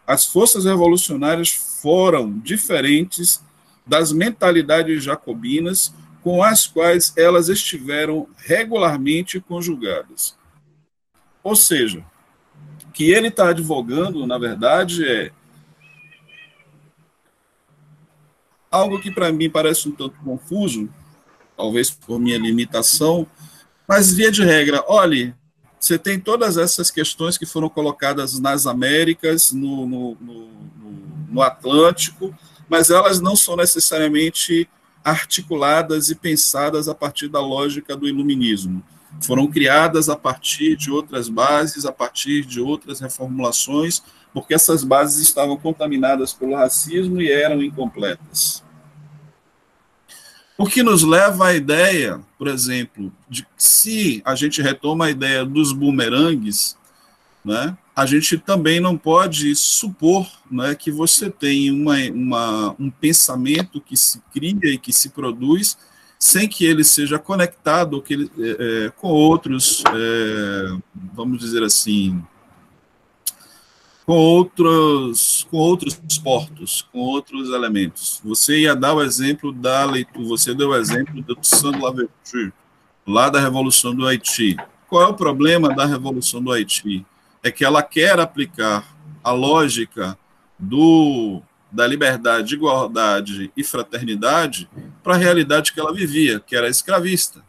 As 0.08 0.26
forças 0.26 0.66
revolucionárias 0.66 1.52
foram 1.52 2.40
diferentes 2.40 3.44
das 3.86 4.12
mentalidades 4.12 5.04
jacobinas 5.04 5.94
com 6.24 6.42
as 6.42 6.66
quais 6.66 7.14
elas 7.16 7.48
estiveram 7.48 8.28
regularmente 8.38 9.40
conjugadas. 9.40 10.36
Ou 11.44 11.56
seja, 11.56 12.04
que 12.92 13.12
ele 13.12 13.28
está 13.28 13.50
advogando, 13.50 14.26
na 14.26 14.40
verdade, 14.40 15.08
é 15.08 15.32
algo 18.72 19.00
que 19.00 19.12
para 19.12 19.32
mim 19.32 19.48
parece 19.48 19.88
um 19.88 19.92
tanto 19.92 20.18
confuso, 20.24 20.90
talvez 21.56 21.90
por 21.90 22.20
minha 22.20 22.38
limitação, 22.38 23.28
mas 23.88 24.14
via 24.14 24.32
de 24.32 24.44
regra, 24.44 24.84
olhe, 24.88 25.34
você 25.80 25.98
tem 25.98 26.20
todas 26.20 26.58
essas 26.58 26.90
questões 26.90 27.38
que 27.38 27.46
foram 27.46 27.68
colocadas 27.68 28.40
nas 28.40 28.66
Américas, 28.66 29.52
no, 29.52 29.86
no, 29.86 30.18
no, 30.20 30.48
no 31.30 31.42
Atlântico, 31.42 32.34
mas 32.70 32.90
elas 32.90 33.20
não 33.20 33.36
são 33.36 33.56
necessariamente 33.56 34.70
articuladas 35.04 36.10
e 36.10 36.16
pensadas 36.16 36.88
a 36.88 36.96
partir 36.96 37.28
da 37.28 37.42
lógica 37.42 37.96
do 37.96 38.08
iluminismo. 38.08 38.82
Foram 39.22 39.48
criadas 39.48 40.10
a 40.10 40.16
partir 40.16 40.76
de 40.76 40.90
outras 40.90 41.28
bases, 41.28 41.86
a 41.86 41.92
partir 41.92 42.46
de 42.46 42.62
outras 42.62 43.00
reformulações, 43.00 44.02
porque 44.34 44.54
essas 44.54 44.84
bases 44.84 45.22
estavam 45.22 45.58
contaminadas 45.58 46.34
pelo 46.34 46.56
racismo 46.56 47.22
e 47.22 47.32
eram 47.32 47.62
incompletas. 47.62 48.64
O 50.64 50.66
que 50.66 50.82
nos 50.82 51.04
leva 51.04 51.48
à 51.48 51.54
ideia, 51.54 52.22
por 52.38 52.48
exemplo, 52.48 53.12
de 53.28 53.44
que 53.44 53.50
se 53.58 54.22
a 54.24 54.34
gente 54.34 54.62
retoma 54.62 55.08
a 55.08 55.10
ideia 55.10 55.44
dos 55.44 55.74
bumerangues, 55.74 56.78
né, 57.44 57.78
a 57.94 58.06
gente 58.06 58.38
também 58.38 58.80
não 58.80 58.98
pode 58.98 59.54
supor 59.58 60.26
né, 60.50 60.74
que 60.74 60.90
você 60.90 61.30
tem 61.30 61.70
uma, 61.70 61.98
uma, 62.14 62.76
um 62.80 62.90
pensamento 62.90 63.82
que 63.82 63.98
se 63.98 64.22
cria 64.34 64.74
e 64.74 64.78
que 64.78 64.94
se 64.94 65.10
produz 65.10 65.78
sem 66.18 66.48
que 66.48 66.64
ele 66.64 66.86
seja 66.86 67.20
conectado 67.20 68.02
que 68.02 68.14
ele, 68.14 68.32
é, 68.40 68.86
é, 68.86 68.90
com 68.92 69.10
outros, 69.10 69.84
é, 69.94 70.78
vamos 71.14 71.40
dizer 71.40 71.62
assim, 71.62 72.24
com 74.06 74.14
outros, 74.14 75.48
com 75.50 75.58
outros 75.58 75.96
portos, 76.24 76.82
com 76.92 77.00
outros 77.00 77.50
elementos. 77.50 78.22
Você 78.24 78.62
ia 78.62 78.76
dar 78.76 78.94
o 78.94 79.02
exemplo 79.02 79.52
da 79.52 79.86
leitura, 79.86 80.28
você 80.28 80.54
deu 80.54 80.70
o 80.70 80.76
exemplo 80.76 81.22
do 81.22 81.36
Toussaint 81.36 81.78
Louverture, 81.80 82.52
lá 83.08 83.30
da 83.30 83.40
Revolução 83.40 83.96
do 83.96 84.06
Haiti. 84.06 84.58
Qual 84.88 85.02
é 85.02 85.08
o 85.08 85.14
problema 85.14 85.74
da 85.74 85.86
Revolução 85.86 86.42
do 86.42 86.52
Haiti? 86.52 87.06
É 87.42 87.52
que 87.52 87.64
ela 87.64 87.82
quer 87.82 88.20
aplicar 88.20 88.96
a 89.24 89.32
lógica 89.32 90.18
do 90.60 91.42
da 91.72 91.88
liberdade, 91.88 92.54
igualdade 92.54 93.52
e 93.58 93.64
fraternidade 93.64 94.70
para 95.02 95.16
a 95.16 95.18
realidade 95.18 95.74
que 95.74 95.80
ela 95.80 95.92
vivia, 95.92 96.40
que 96.40 96.56
era 96.56 96.70
escravista. 96.70 97.44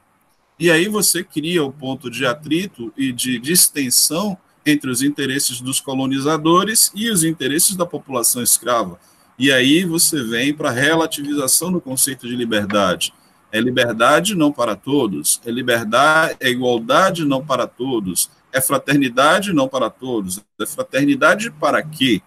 E 0.59 0.71
aí 0.71 0.89
você 0.89 1.23
cria 1.23 1.63
o 1.63 1.71
ponto 1.71 2.11
de 2.11 2.25
atrito 2.25 2.91
e 2.97 3.13
de 3.13 3.39
distensão 3.39 4.39
entre 4.67 4.91
os 4.91 5.03
interesses 5.03 5.61
dos 5.61 5.81
colonizadores 5.81 6.91
e 6.95 7.11
os 7.11 7.25
interesses 7.25 7.77
da 7.77 7.85
população 7.85 8.43
escrava. 8.43 8.99
E 9.39 9.51
aí 9.51 9.85
você 9.85 10.23
vem 10.23 10.55
para 10.55 10.71
a 10.71 10.73
relativização 10.73 11.73
do 11.73 11.81
conceito 11.81 12.27
de 12.29 12.37
liberdade. 12.37 13.13
É 13.51 13.61
liberdade 13.61 14.35
não 14.35 14.53
para 14.53 14.75
todos, 14.75 15.41
é 15.45 15.51
liberdade, 15.51 16.37
é 16.41 16.49
igualdade 16.51 17.25
não 17.25 17.45
para 17.45 17.67
todos, 17.67 18.31
é 18.53 18.61
fraternidade 18.61 19.53
não 19.53 19.69
para 19.69 19.91
todos, 19.91 20.41
é 20.61 20.67
fraternidade 20.67 21.51
para 21.51 21.83
quê? 21.83 22.21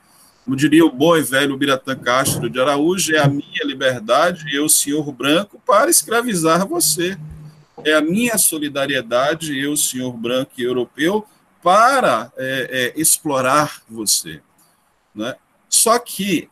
Como 0.43 0.55
diria 0.55 0.85
o 0.85 0.91
bom 0.91 1.17
e 1.17 1.21
velho 1.21 1.57
Biratã 1.57 1.93
Castro 1.93 2.49
de 2.49 2.59
Araújo, 2.59 3.13
é 3.13 3.19
a 3.19 3.27
minha 3.27 3.65
liberdade, 3.65 4.45
eu, 4.55 4.69
senhor 4.69 5.11
branco, 5.11 5.61
para 5.65 5.89
escravizar 5.89 6.65
você. 6.65 7.17
É 7.83 7.93
a 7.93 8.01
minha 8.01 8.37
solidariedade, 8.37 9.59
eu, 9.59 9.75
senhor 9.75 10.13
branco 10.13 10.51
e 10.57 10.63
europeu, 10.63 11.27
para 11.61 12.31
é, 12.37 12.93
é, 12.95 13.01
explorar 13.01 13.81
você. 13.89 14.41
Né? 15.13 15.35
Só 15.69 15.97
que 15.99 16.49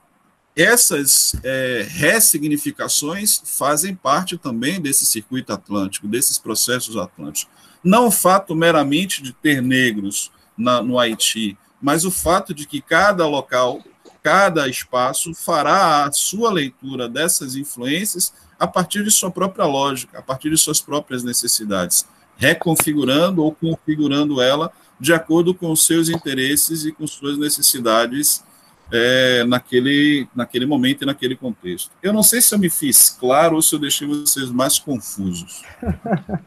essas 0.55 1.35
é, 1.43 1.85
ressignificações 1.89 3.41
fazem 3.43 3.93
parte 3.93 4.37
também 4.37 4.79
desse 4.79 5.05
circuito 5.05 5.51
atlântico, 5.51 6.07
desses 6.07 6.37
processos 6.37 6.95
atlânticos. 6.95 7.47
Não 7.83 8.07
o 8.07 8.11
fato 8.11 8.55
meramente 8.55 9.21
de 9.21 9.33
ter 9.33 9.61
negros 9.61 10.31
na, 10.57 10.81
no 10.81 10.97
Haiti, 10.97 11.57
mas 11.81 12.05
o 12.05 12.11
fato 12.11 12.53
de 12.53 12.65
que 12.65 12.81
cada 12.81 13.27
local, 13.27 13.83
cada 14.23 14.67
espaço 14.67 15.33
fará 15.33 16.05
a 16.05 16.11
sua 16.11 16.51
leitura 16.51 17.09
dessas 17.09 17.55
influências 17.55 18.33
a 18.57 18.65
partir 18.65 19.03
de 19.03 19.11
sua 19.11 19.29
própria 19.29 19.65
lógica, 19.65 20.19
a 20.19 20.21
partir 20.21 20.49
de 20.49 20.57
suas 20.57 20.79
próprias 20.79 21.23
necessidades, 21.23 22.07
reconfigurando 22.37 23.43
ou 23.43 23.53
configurando 23.53 24.41
ela 24.41 24.71
de 24.99 25.13
acordo 25.13 25.53
com 25.53 25.71
os 25.71 25.85
seus 25.85 26.09
interesses 26.09 26.85
e 26.85 26.91
com 26.91 27.05
suas 27.05 27.37
necessidades 27.37 28.43
é, 28.91 29.43
naquele, 29.45 30.27
naquele 30.35 30.65
momento 30.65 31.03
e 31.03 31.05
naquele 31.05 31.35
contexto. 31.35 31.91
Eu 32.01 32.13
não 32.13 32.23
sei 32.23 32.41
se 32.41 32.53
eu 32.53 32.59
me 32.59 32.69
fiz 32.69 33.09
claro 33.09 33.55
ou 33.55 33.61
se 33.61 33.73
eu 33.75 33.79
deixei 33.79 34.07
vocês 34.07 34.49
mais 34.51 34.79
confusos. 34.79 35.63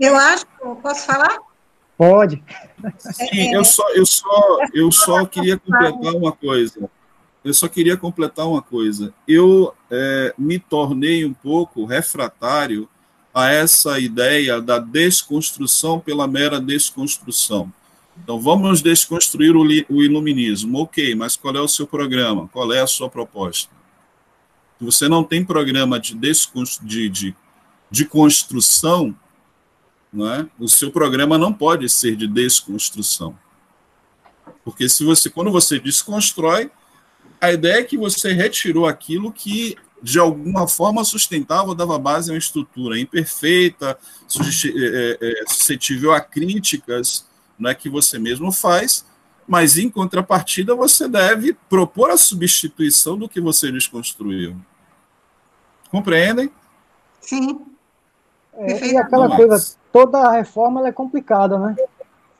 Eu 0.00 0.16
acho, 0.16 0.44
posso 0.82 1.06
falar? 1.06 1.38
Pode. 1.96 2.42
Sim, 2.98 3.54
eu 3.54 3.64
só, 3.64 3.88
eu 3.90 4.04
só, 4.04 4.58
eu 4.74 4.90
só 4.90 5.24
queria 5.24 5.56
completar 5.56 6.14
uma 6.14 6.32
coisa. 6.32 6.90
Eu 7.44 7.54
só 7.54 7.68
queria 7.68 7.96
completar 7.96 8.48
uma 8.48 8.60
coisa. 8.60 9.14
Eu 9.28 9.72
é, 9.88 10.34
me 10.36 10.58
tornei 10.58 11.24
um 11.24 11.32
pouco 11.32 11.84
refratário 11.84 12.88
a 13.34 13.50
essa 13.50 13.98
ideia 13.98 14.60
da 14.60 14.78
desconstrução 14.78 15.98
pela 15.98 16.26
mera 16.26 16.60
desconstrução. 16.60 17.72
Então, 18.22 18.38
vamos 18.38 18.82
desconstruir 18.82 19.56
o, 19.56 19.62
o 19.62 20.02
iluminismo. 20.02 20.80
Ok, 20.80 21.14
mas 21.14 21.36
qual 21.36 21.56
é 21.56 21.60
o 21.60 21.68
seu 21.68 21.86
programa? 21.86 22.48
Qual 22.48 22.72
é 22.72 22.80
a 22.80 22.86
sua 22.86 23.08
proposta? 23.08 23.70
Se 24.78 24.84
você 24.84 25.08
não 25.08 25.24
tem 25.24 25.44
programa 25.44 25.98
de, 25.98 26.14
de, 26.14 27.08
de, 27.08 27.34
de 27.90 28.04
construção, 28.04 29.16
não 30.12 30.30
é? 30.30 30.46
o 30.58 30.68
seu 30.68 30.90
programa 30.90 31.38
não 31.38 31.52
pode 31.52 31.88
ser 31.88 32.14
de 32.16 32.26
desconstrução. 32.26 33.34
Porque 34.64 34.88
se 34.88 35.04
você, 35.04 35.30
quando 35.30 35.50
você 35.50 35.78
desconstrói, 35.78 36.70
a 37.40 37.52
ideia 37.52 37.80
é 37.80 37.84
que 37.84 37.96
você 37.96 38.32
retirou 38.32 38.86
aquilo 38.86 39.32
que 39.32 39.76
de 40.02 40.18
alguma 40.18 40.66
forma 40.66 41.04
sustentava, 41.04 41.74
dava 41.74 41.98
base 41.98 42.30
a 42.30 42.34
uma 42.34 42.38
estrutura 42.38 42.98
imperfeita, 42.98 43.96
é, 43.96 45.18
é, 45.20 45.44
suscetível 45.46 46.12
a 46.12 46.20
críticas 46.20 47.26
né, 47.58 47.74
que 47.74 47.88
você 47.88 48.18
mesmo 48.18 48.50
faz, 48.50 49.06
mas 49.46 49.78
em 49.78 49.88
contrapartida 49.88 50.74
você 50.74 51.08
deve 51.08 51.54
propor 51.68 52.10
a 52.10 52.16
substituição 52.16 53.16
do 53.16 53.28
que 53.28 53.40
você 53.40 53.70
desconstruiu. 53.70 54.56
Compreendem? 55.90 56.50
Sim. 57.20 57.60
É, 58.54 58.88
e 58.88 58.96
aquela 58.96 59.28
mas... 59.28 59.36
coisa, 59.36 59.76
toda 59.92 60.30
reforma 60.30 60.86
é 60.86 60.92
complicada, 60.92 61.58
né? 61.58 61.76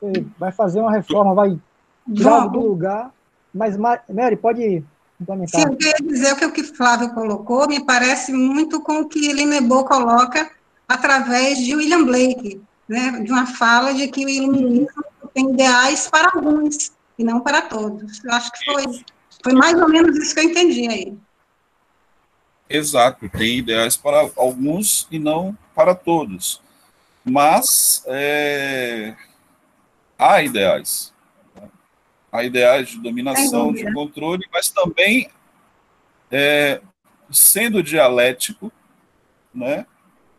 Você 0.01 0.25
vai 0.37 0.51
fazer 0.51 0.81
uma 0.81 0.91
reforma, 0.91 1.33
vai 1.33 1.57
tirar 2.13 2.47
do 2.47 2.59
lugar, 2.59 3.11
mas 3.53 3.77
Mary, 3.77 4.35
pode 4.35 4.83
Sim, 5.47 5.61
eu 5.61 5.75
queria 5.75 5.95
dizer 6.01 6.35
que 6.35 6.45
o 6.45 6.51
que 6.51 6.63
Flávio 6.63 7.13
colocou 7.13 7.67
me 7.67 7.85
parece 7.85 8.31
muito 8.33 8.81
com 8.81 9.01
o 9.01 9.07
que 9.07 9.31
Linebo 9.31 9.85
coloca 9.85 10.51
através 10.87 11.57
de 11.59 11.75
William 11.75 12.03
Blake, 12.03 12.61
né, 12.87 13.21
de 13.23 13.31
uma 13.31 13.45
fala 13.45 13.93
de 13.93 14.07
que 14.07 14.25
o 14.25 14.29
iluminismo 14.29 15.03
tem 15.33 15.51
ideais 15.51 16.07
para 16.09 16.31
alguns 16.33 16.91
e 17.17 17.23
não 17.23 17.39
para 17.39 17.61
todos. 17.61 18.23
Eu 18.23 18.31
acho 18.33 18.51
que 18.51 18.65
foi, 18.65 18.83
foi 19.43 19.53
mais 19.53 19.79
ou 19.81 19.87
menos 19.89 20.17
isso 20.17 20.33
que 20.33 20.41
eu 20.41 20.45
entendi 20.45 20.87
aí. 20.87 21.17
Exato, 22.69 23.29
tem 23.29 23.59
ideais 23.59 23.95
para 23.95 24.29
alguns 24.35 25.07
e 25.11 25.19
não 25.19 25.57
para 25.75 25.93
todos. 25.93 26.61
Mas 27.23 28.03
é, 28.07 29.15
há 30.17 30.41
ideais 30.41 31.12
a 32.33 32.43
ideais 32.43 32.89
de 32.89 32.99
dominação, 32.99 33.71
de 33.71 33.93
controle, 33.93 34.43
mas 34.51 34.67
também 34.67 35.29
é, 36.31 36.81
sendo 37.29 37.83
dialético, 37.83 38.71
né, 39.53 39.85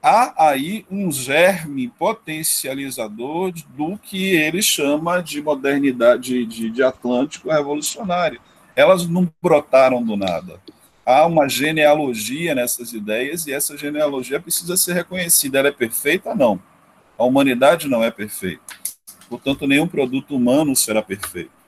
há 0.03 0.49
aí 0.49 0.85
um 0.91 1.13
germe 1.13 1.87
potencializador 1.89 3.53
do 3.69 3.97
que 3.97 4.35
ele 4.35 4.61
chama 4.61 5.23
de 5.23 5.41
modernidade 5.41 6.45
de, 6.45 6.69
de 6.69 6.83
Atlântico 6.83 7.49
revolucionário. 7.49 8.41
Elas 8.75 9.07
não 9.07 9.33
brotaram 9.41 10.03
do 10.03 10.17
nada. 10.17 10.61
Há 11.07 11.25
uma 11.27 11.49
genealogia 11.49 12.57
nessas 12.57 12.93
ideias 12.93 13.47
e 13.47 13.53
essa 13.53 13.77
genealogia 13.79 14.41
precisa 14.41 14.77
ser 14.77 14.95
reconhecida. 14.95 15.61
Ela 15.61 15.69
é 15.69 15.73
perfeita? 15.73 16.35
Não. 16.35 16.61
A 17.17 17.23
humanidade 17.23 17.87
não 17.87 18.03
é 18.03 18.11
perfeita. 18.11 18.75
Portanto, 19.29 19.65
nenhum 19.65 19.87
produto 19.87 20.35
humano 20.35 20.75
será 20.75 21.01
perfeito 21.01 21.64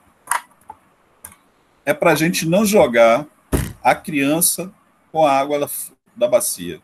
é 1.87 1.93
para 1.93 2.11
a 2.11 2.15
gente 2.15 2.45
não 2.45 2.65
jogar 2.65 3.25
a 3.81 3.95
criança 3.95 4.69
com 5.09 5.25
a 5.25 5.31
água 5.31 5.57
da, 5.57 5.69
da 6.13 6.27
bacia. 6.27 6.81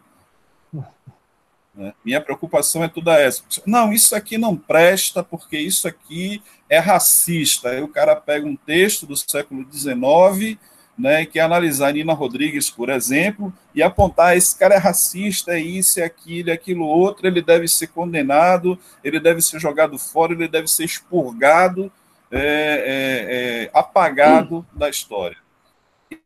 Né? 1.75 1.93
Minha 2.05 2.21
preocupação 2.21 2.85
é 2.85 2.87
toda 2.87 3.19
essa. 3.19 3.43
Não, 3.65 3.91
isso 3.91 4.15
aqui 4.15 4.37
não 4.37 4.55
presta 4.55 5.21
porque 5.21 5.57
isso 5.57 5.89
aqui 5.89 6.41
é 6.69 6.79
racista. 6.79 7.71
Aí 7.71 7.81
o 7.81 7.87
cara 7.89 8.15
pega 8.15 8.47
um 8.47 8.55
texto 8.55 9.05
do 9.05 9.17
século 9.17 9.67
XIX, 9.69 10.57
né, 10.97 11.25
que 11.25 11.37
analisar 11.37 11.91
Nina 11.91 12.13
Rodrigues, 12.13 12.69
por 12.69 12.89
exemplo, 12.89 13.53
e 13.75 13.83
apontar 13.83 14.37
esse 14.37 14.57
cara 14.57 14.75
é 14.75 14.77
racista, 14.77 15.51
é 15.51 15.59
isso, 15.59 15.99
é 15.99 16.03
aquilo, 16.03 16.49
é 16.49 16.53
aquilo 16.53 16.85
outro, 16.85 17.27
ele 17.27 17.41
deve 17.41 17.67
ser 17.67 17.87
condenado, 17.87 18.79
ele 19.03 19.19
deve 19.19 19.41
ser 19.41 19.59
jogado 19.59 19.99
fora, 19.99 20.31
ele 20.31 20.47
deve 20.47 20.67
ser 20.69 20.85
expurgado 20.85 21.91
é, 22.35 22.39
é, 22.39 23.63
é, 23.65 23.71
apagado 23.73 24.65
da 24.73 24.89
história. 24.89 25.37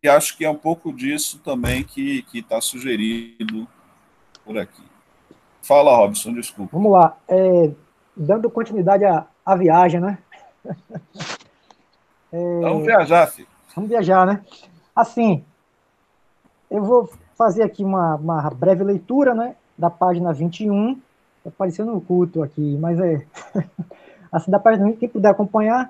e 0.02 0.08
acho 0.08 0.38
que 0.38 0.46
é 0.46 0.50
um 0.50 0.56
pouco 0.56 0.94
disso 0.94 1.40
também 1.40 1.84
que 1.84 2.26
está 2.34 2.62
sugerido 2.62 3.68
por 4.46 4.58
aqui. 4.58 4.84
Fala, 5.62 5.96
Robson, 5.98 6.34
desculpa. 6.34 6.72
Vamos 6.72 6.94
lá. 6.94 7.18
É, 7.28 7.72
dando 8.16 8.50
continuidade 8.50 9.04
à, 9.04 9.28
à 9.46 9.56
viagem, 9.56 10.00
né? 10.00 10.18
É, 12.30 12.60
vamos 12.60 12.86
viajar, 12.86 13.26
filho. 13.28 13.48
Vamos 13.74 13.90
viajar, 13.90 14.28
né? 14.28 14.44
Assim, 14.94 15.46
eu 16.70 16.84
vou 16.84 17.10
fazer 17.38 17.64
aqui 17.64 17.82
uma, 17.82 18.16
uma 18.16 18.50
breve 18.50 18.84
leitura, 18.84 19.34
né? 19.34 19.56
Da 19.78 19.90
página 19.90 20.34
21. 20.34 20.92
Está 21.38 21.50
aparecendo 21.50 21.94
no 21.94 22.02
culto 22.02 22.44
aqui, 22.44 22.78
mas 22.82 23.00
é. 23.00 23.26
assim, 24.32 24.52
da 24.52 24.60
página, 24.60 24.92
quem 24.94 25.10
puder 25.10 25.30
acompanhar, 25.30 25.88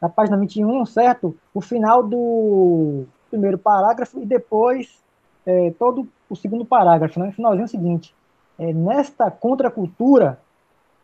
da 0.00 0.08
página 0.08 0.36
21, 0.36 0.86
certo? 0.86 1.36
O 1.52 1.60
final 1.60 2.02
do 2.02 3.04
primeiro 3.30 3.58
parágrafo 3.58 4.20
e 4.20 4.26
depois 4.26 4.98
é, 5.46 5.72
todo 5.78 6.08
o 6.28 6.36
segundo 6.36 6.64
parágrafo, 6.64 7.20
né? 7.20 7.32
Finalzinho 7.32 7.68
seguinte. 7.68 8.14
É, 8.58 8.72
nesta 8.72 9.30
contracultura, 9.30 10.40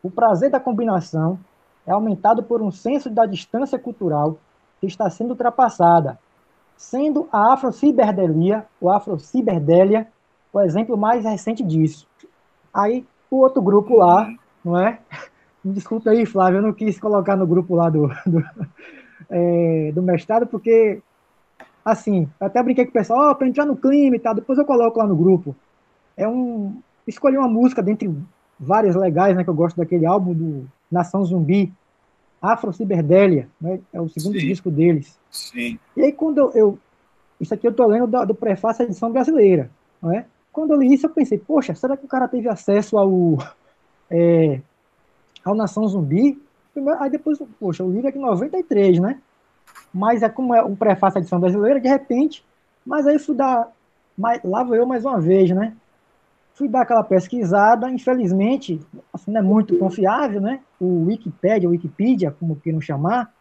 o 0.03 0.11
prazer 0.11 0.51
da 0.51 0.61
combinação 0.61 1.39
é 1.87 1.93
aumentado 1.93 2.43
por 2.43 2.63
um 2.63 2.71
senso 2.71 3.09
da 3.09 3.27
distância 3.27 3.79
cultural 3.79 4.39
que 4.81 4.87
está 4.87 5.09
sendo 5.09 5.31
ultrapassada, 5.31 6.19
sendo 6.77 7.29
a 7.33 7.55
afrociberdelia, 7.55 8.67
ou 8.81 8.91
afrociberdélia, 8.91 10.09
o 10.53 10.61
exemplo 10.61 10.97
mais 10.97 11.25
recente 11.25 11.63
disso. 11.63 12.07
Aí, 12.73 13.07
o 13.31 13.37
outro 13.37 13.63
grupo 13.63 13.97
lá, 13.97 14.29
não 14.65 14.79
é? 14.79 14.99
Me 15.67 15.73
desculpe 15.73 16.09
aí, 16.09 16.25
Flávio, 16.25 16.59
eu 16.59 16.63
não 16.63 16.73
quis 16.73 16.97
colocar 17.01 17.35
no 17.35 17.45
grupo 17.45 17.75
lá 17.75 17.91
do, 17.91 18.07
do, 18.25 18.45
é, 19.29 19.91
do 19.93 20.01
mestrado, 20.01 20.47
porque, 20.47 21.03
assim, 21.85 22.29
até 22.39 22.63
brinquei 22.63 22.85
com 22.85 22.91
o 22.91 22.93
pessoal, 22.93 23.33
oh, 23.33 23.35
para 23.35 23.49
entrar 23.49 23.67
no 23.67 23.77
clima 23.77 24.15
e 24.15 24.21
tal, 24.21 24.33
depois 24.33 24.57
eu 24.61 24.65
coloco 24.65 25.01
lá 25.01 25.07
no 25.09 25.17
grupo. 25.17 25.57
É 26.17 26.29
um. 26.29 26.81
Escolhi 27.05 27.37
uma 27.37 27.49
música 27.49 27.83
dentre 27.83 28.09
várias 28.61 28.95
legais, 28.95 29.37
né, 29.37 29.43
que 29.43 29.51
eu 29.51 29.55
gosto 29.55 29.77
daquele 29.77 30.07
álbum 30.07 30.33
do 30.33 30.69
Nação 30.89 31.25
Zumbi, 31.25 31.73
Afro 32.41 32.73
Ciberdélia, 32.73 33.49
né, 33.61 33.81
é 33.93 34.01
o 34.01 34.09
segundo 34.09 34.39
Sim. 34.39 34.47
disco 34.47 34.71
deles. 34.71 35.19
Sim. 35.33 35.81
E 35.97 36.03
aí, 36.03 36.13
quando 36.13 36.39
eu, 36.39 36.53
eu 36.53 36.79
Isso 37.41 37.53
aqui 37.53 37.67
eu 37.67 37.75
tô 37.75 37.85
lendo 37.89 38.07
do, 38.07 38.25
do 38.25 38.35
prefácio 38.37 38.85
da 38.85 38.91
edição 38.91 39.11
brasileira, 39.11 39.69
não 40.01 40.13
é? 40.13 40.27
Quando 40.53 40.75
eu 40.75 40.79
li 40.79 40.95
isso, 40.95 41.07
eu 41.07 41.11
pensei, 41.11 41.39
poxa, 41.39 41.75
será 41.75 41.97
que 41.97 42.05
o 42.05 42.09
cara 42.09 42.29
teve 42.29 42.49
acesso 42.49 42.97
ao. 42.97 43.37
É, 44.09 44.61
ao 45.51 45.55
Nação 45.55 45.87
Zumbi? 45.87 46.41
Aí 46.99 47.11
depois, 47.11 47.39
poxa, 47.59 47.83
o 47.83 47.91
livro 47.91 48.09
é 48.09 48.13
de 48.13 48.19
93, 48.19 48.99
né? 48.99 49.19
Mas 49.93 50.23
é 50.23 50.29
como 50.29 50.55
é 50.55 50.63
um 50.63 50.77
prefácio 50.77 51.15
da 51.15 51.21
edição 51.21 51.41
brasileira, 51.41 51.81
de 51.81 51.89
repente, 51.89 52.45
mas 52.85 53.07
aí 53.07 53.19
fui 53.19 53.35
dar, 53.35 53.73
mais, 54.17 54.43
lá 54.45 54.63
vou 54.63 54.77
eu 54.77 54.87
mais 54.87 55.05
uma 55.05 55.21
vez, 55.21 55.51
né? 55.51 55.73
Fui 56.55 56.69
dar 56.69 56.83
aquela 56.83 57.03
pesquisada, 57.03 57.91
infelizmente, 57.91 58.81
assim, 59.13 59.31
não 59.31 59.41
é 59.41 59.43
muito 59.43 59.79
confiável, 59.79 60.41
né? 60.41 60.61
O 60.81 61.05
Wikipedia, 61.07 61.69
o 61.69 61.73
Wikipedia, 61.73 62.35
como 62.39 62.57
queiram 62.57 62.81
chamar, 62.81 63.33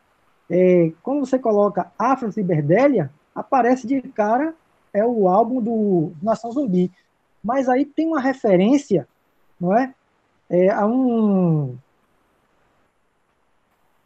é, 0.50 0.92
quando 1.02 1.26
você 1.26 1.40
coloca 1.40 1.92
Afro 1.98 2.32
Ciberdélia, 2.32 3.12
aparece 3.34 3.88
de 3.88 4.02
cara 4.02 4.54
é 4.94 5.06
o 5.06 5.28
álbum 5.28 5.62
do 5.62 6.14
Nação 6.22 6.52
Zumbi. 6.52 6.90
Mas 7.44 7.68
aí 7.68 7.86
tem 7.86 8.08
uma 8.08 8.22
referência, 8.22 9.08
não 9.60 9.76
é? 9.76 9.94
é 10.50 10.70
a 10.70 10.86
um 10.86 11.78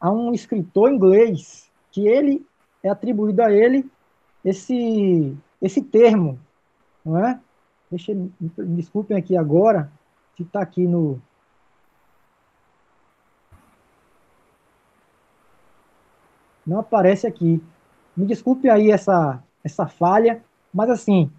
a 0.00 0.10
um 0.10 0.32
escritor 0.32 0.90
inglês 0.90 1.70
que 1.90 2.06
ele 2.06 2.46
é 2.82 2.88
atribuído 2.88 3.42
a 3.42 3.52
ele 3.52 3.90
esse 4.44 5.36
esse 5.60 5.82
termo, 5.82 6.40
não 7.04 7.18
é? 7.18 7.38
Deixa, 7.90 8.14
me 8.14 8.30
desculpem 8.76 9.16
aqui 9.16 9.36
agora, 9.36 9.92
se 10.36 10.42
está 10.42 10.62
aqui 10.62 10.86
no. 10.86 11.20
Não 16.66 16.78
aparece 16.78 17.26
aqui. 17.26 17.62
Me 18.16 18.24
desculpe 18.24 18.70
aí 18.70 18.90
essa, 18.90 19.42
essa 19.64 19.86
falha, 19.86 20.42
mas 20.72 20.88
assim, 20.88 21.30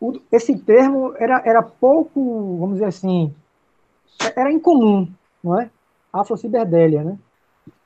o, 0.00 0.18
esse 0.30 0.56
termo 0.58 1.14
era, 1.16 1.42
era 1.44 1.62
pouco, 1.62 2.56
vamos 2.58 2.74
dizer 2.76 2.86
assim, 2.86 3.34
era 4.36 4.52
incomum, 4.52 5.12
não 5.42 5.60
é? 5.60 5.70
Afrociberdélia, 6.12 7.02
né? 7.02 7.18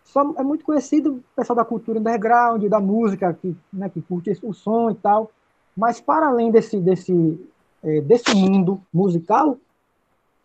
Só 0.05 0.35
é 0.37 0.43
muito 0.43 0.65
conhecido 0.65 1.15
o 1.15 1.25
pessoal 1.37 1.57
da 1.57 1.65
cultura 1.65 1.99
underground, 1.99 2.65
da 2.65 2.81
música, 2.81 3.33
que, 3.35 3.57
né, 3.73 3.89
que 3.89 4.03
curte 4.03 4.39
o 4.43 4.53
som 4.53 4.91
e 4.91 4.95
tal, 4.95 5.31
mas 5.77 6.01
para 6.01 6.27
além 6.27 6.51
desse, 6.51 6.79
desse, 6.79 7.41
é, 7.83 8.01
desse 8.01 8.35
mundo 8.35 8.81
musical, 8.93 9.57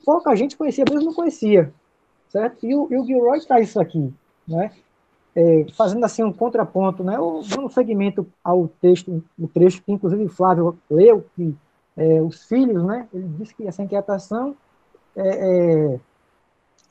pouca 0.06 0.36
gente 0.36 0.56
conhecia, 0.56 0.86
mesmo 0.90 1.08
não 1.08 1.14
conhecia, 1.14 1.74
certo? 2.30 2.66
E 2.66 2.74
o, 2.74 2.88
e 2.90 2.98
o 2.98 3.06
Gilroy 3.06 3.40
traz 3.46 3.70
isso 3.70 3.80
aqui, 3.80 4.14
né? 4.48 4.72
É, 5.36 5.66
fazendo 5.76 6.04
assim 6.04 6.24
um 6.24 6.34
contraponto, 6.34 7.04
né? 7.04 7.18
Dando 7.50 7.70
segmento 7.70 8.26
ao 8.44 8.68
texto, 8.68 9.24
o 9.38 9.48
trecho 9.48 9.84
que 9.84 9.92
inclusive 9.92 10.24
o 10.24 10.30
Flávio 10.30 10.78
leu, 10.90 11.26
que 11.36 11.56
é, 11.96 12.22
os 12.22 12.46
filhos, 12.46 12.84
né? 12.84 13.08
Ele 13.14 13.28
disse 13.40 13.54
que 13.54 13.68
essa 13.68 13.84
inquietação 13.84 14.56
é, 15.16 15.28
é, 15.28 16.00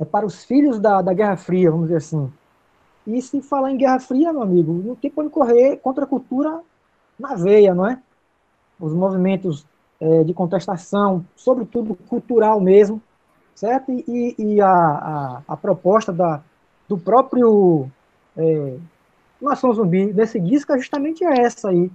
é, 0.01 0.05
para 0.05 0.27
os 0.27 0.45
filhos 0.45 0.81
da, 0.81 1.01
da 1.01 1.15
Guerra 1.15 1.37
Fria, 1.37 1.71
vamos 1.71 1.87
dizer 1.87 1.99
assim. 1.99 2.33
E 3.07 3.23
se 3.23 3.41
falar 3.41 3.71
em 3.71 3.77
Guerra 3.77 4.01
Fria, 4.01 4.33
meu 4.33 4.43
amigo, 4.43 4.73
não 4.73 4.97
tem 4.97 5.11
como 5.11 5.31
correr 5.31 5.77
contra 5.77 6.05
a 6.05 6.09
cultura 6.09 6.61
na 7.19 7.35
veia, 7.35 7.75
não 7.75 7.87
é? 7.87 8.03
Os 8.81 8.93
movimentos 8.93 9.65
é, 10.01 10.25
de 10.25 10.35
contestação, 10.35 11.25
sobretudo 11.37 11.95
cultural 12.09 12.61
mesmo, 12.61 13.01
certo? 13.55 13.93
E, 13.93 14.35
e 14.37 14.61
a, 14.61 14.69
a, 14.69 15.43
a, 15.49 15.57
proposta 15.57 16.13
da, 16.13 16.43
do 16.89 16.99
próprio 16.99 17.89
é, 18.37 18.77
Nação 19.41 19.73
Zumbi 19.73 20.13
desse 20.13 20.41
disco 20.41 20.73
é 20.73 20.79
justamente 20.79 21.25
essa 21.25 21.71
aí. 21.71 21.91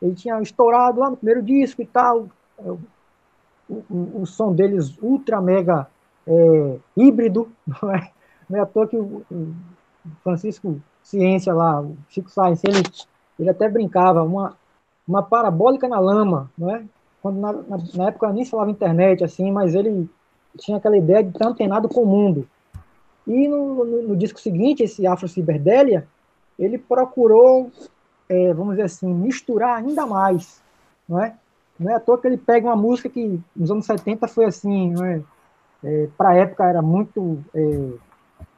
Ele 0.00 0.14
tinha 0.14 0.40
estourado 0.40 1.00
lá 1.00 1.08
no 1.08 1.16
primeiro 1.16 1.42
disco 1.42 1.80
e 1.80 1.86
tal, 1.86 2.28
é, 2.58 2.70
o, 2.70 2.78
o, 3.68 4.22
o 4.22 4.26
som 4.26 4.52
deles 4.52 4.98
ultra 5.00 5.40
mega 5.40 5.86
é, 6.26 6.78
híbrido, 6.96 7.50
não 7.66 7.94
é? 7.94 8.10
Não 8.50 8.58
é 8.58 8.62
à 8.62 8.66
toa 8.66 8.86
que 8.86 8.96
o, 8.96 9.24
o 9.30 9.54
Francisco 10.22 10.80
Ciência 11.02 11.52
lá, 11.52 11.80
o 11.80 11.96
Chico 12.08 12.30
Sainz, 12.30 12.62
ele, 12.64 12.82
ele 13.38 13.50
até 13.50 13.68
brincava, 13.68 14.22
uma, 14.22 14.56
uma 15.06 15.22
parabólica 15.22 15.88
na 15.88 15.98
lama, 15.98 16.50
não 16.56 16.74
é? 16.74 16.84
quando 17.22 17.38
na, 17.38 17.52
na, 17.52 17.78
na 17.94 18.08
época 18.08 18.32
nem 18.32 18.44
falava 18.44 18.70
internet, 18.70 19.22
assim, 19.22 19.50
mas 19.52 19.74
ele 19.74 20.10
tinha 20.58 20.76
aquela 20.76 20.96
ideia 20.96 21.22
de 21.22 21.30
estar 21.30 21.46
antenado 21.46 21.88
com 21.88 22.02
o 22.02 22.06
mundo. 22.06 22.48
E 23.26 23.46
no, 23.46 23.84
no, 23.84 24.02
no 24.08 24.16
disco 24.16 24.40
seguinte, 24.40 24.82
esse 24.82 25.06
Afro 25.06 25.28
Ciberdélia, 25.28 26.06
ele 26.58 26.76
procurou, 26.76 27.70
é, 28.28 28.52
vamos 28.52 28.72
dizer 28.72 28.82
assim, 28.82 29.14
misturar 29.14 29.78
ainda 29.78 30.04
mais, 30.04 30.60
não 31.08 31.22
é? 31.22 31.34
Não 31.78 31.90
é 31.90 31.94
à 31.94 32.00
toa 32.00 32.18
que 32.18 32.26
ele 32.26 32.36
pega 32.36 32.66
uma 32.68 32.76
música 32.76 33.08
que 33.08 33.40
nos 33.54 33.70
anos 33.70 33.86
70 33.86 34.26
foi 34.28 34.44
assim, 34.44 34.94
é? 35.04 35.22
é 35.84 36.08
para 36.18 36.30
a 36.30 36.34
época 36.34 36.64
era 36.64 36.82
muito, 36.82 37.38
é, 37.54 37.90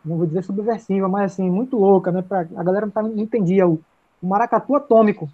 não 0.05 0.19
vou 0.19 0.27
dizer 0.27 0.43
subversiva, 0.45 1.09
mas 1.09 1.33
assim, 1.33 1.49
muito 1.51 1.77
louca, 1.77 2.13
né? 2.13 2.23
Pra, 2.23 2.41
a 2.41 2.63
galera 2.63 2.91
não, 2.95 3.03
não 3.03 3.23
entendia 3.23 3.67
o, 3.67 3.81
o 4.23 4.27
maracatu 4.27 4.77
atômico. 4.77 5.29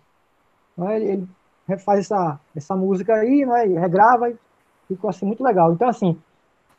Não 0.77 0.89
é? 0.89 0.97
ele, 0.97 1.05
ele 1.07 1.29
refaz 1.71 2.01
essa, 2.01 2.41
essa 2.55 2.77
música 2.77 3.15
aí, 3.15 3.47
né, 3.47 3.69
e 3.69 3.79
regrava, 3.79 4.31
e 4.31 4.37
ficou 4.89 5.09
assim 5.09 5.25
muito 5.25 5.43
legal. 5.43 5.73
Então, 5.73 5.89
assim, 5.89 6.21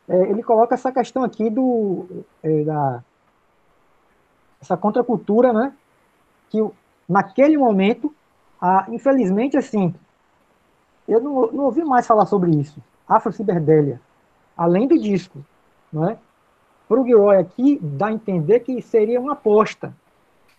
é, 0.08 0.30
ele 0.30 0.44
coloca 0.44 0.76
essa 0.76 0.92
questão 0.92 1.24
aqui 1.24 1.50
do, 1.50 2.06
é, 2.44 2.64
da, 2.64 3.04
essa 4.62 4.76
contracultura, 4.76 5.54
né, 5.54 5.74
que 6.50 6.60
naquele 7.08 7.58
momento, 7.58 8.14
a, 8.60 8.86
infelizmente, 8.90 9.58
assim, 9.58 9.94
eu 11.08 11.22
não, 11.22 11.52
não 11.52 11.64
ouvi 11.66 11.84
mais 11.84 12.06
falar 12.06 12.26
sobre 12.26 12.52
isso, 12.52 12.82
Afro-Ciberdélia, 13.08 14.00
além 14.56 14.88
do 14.88 14.98
disco, 14.98 15.44
não 15.92 16.10
é? 16.10 16.18
Para 16.92 17.00
o 17.00 17.06
Gilroy 17.06 17.38
aqui, 17.38 17.80
dá 17.82 18.08
a 18.08 18.12
entender 18.12 18.60
que 18.60 18.82
seria 18.82 19.18
uma 19.18 19.32
aposta, 19.32 19.96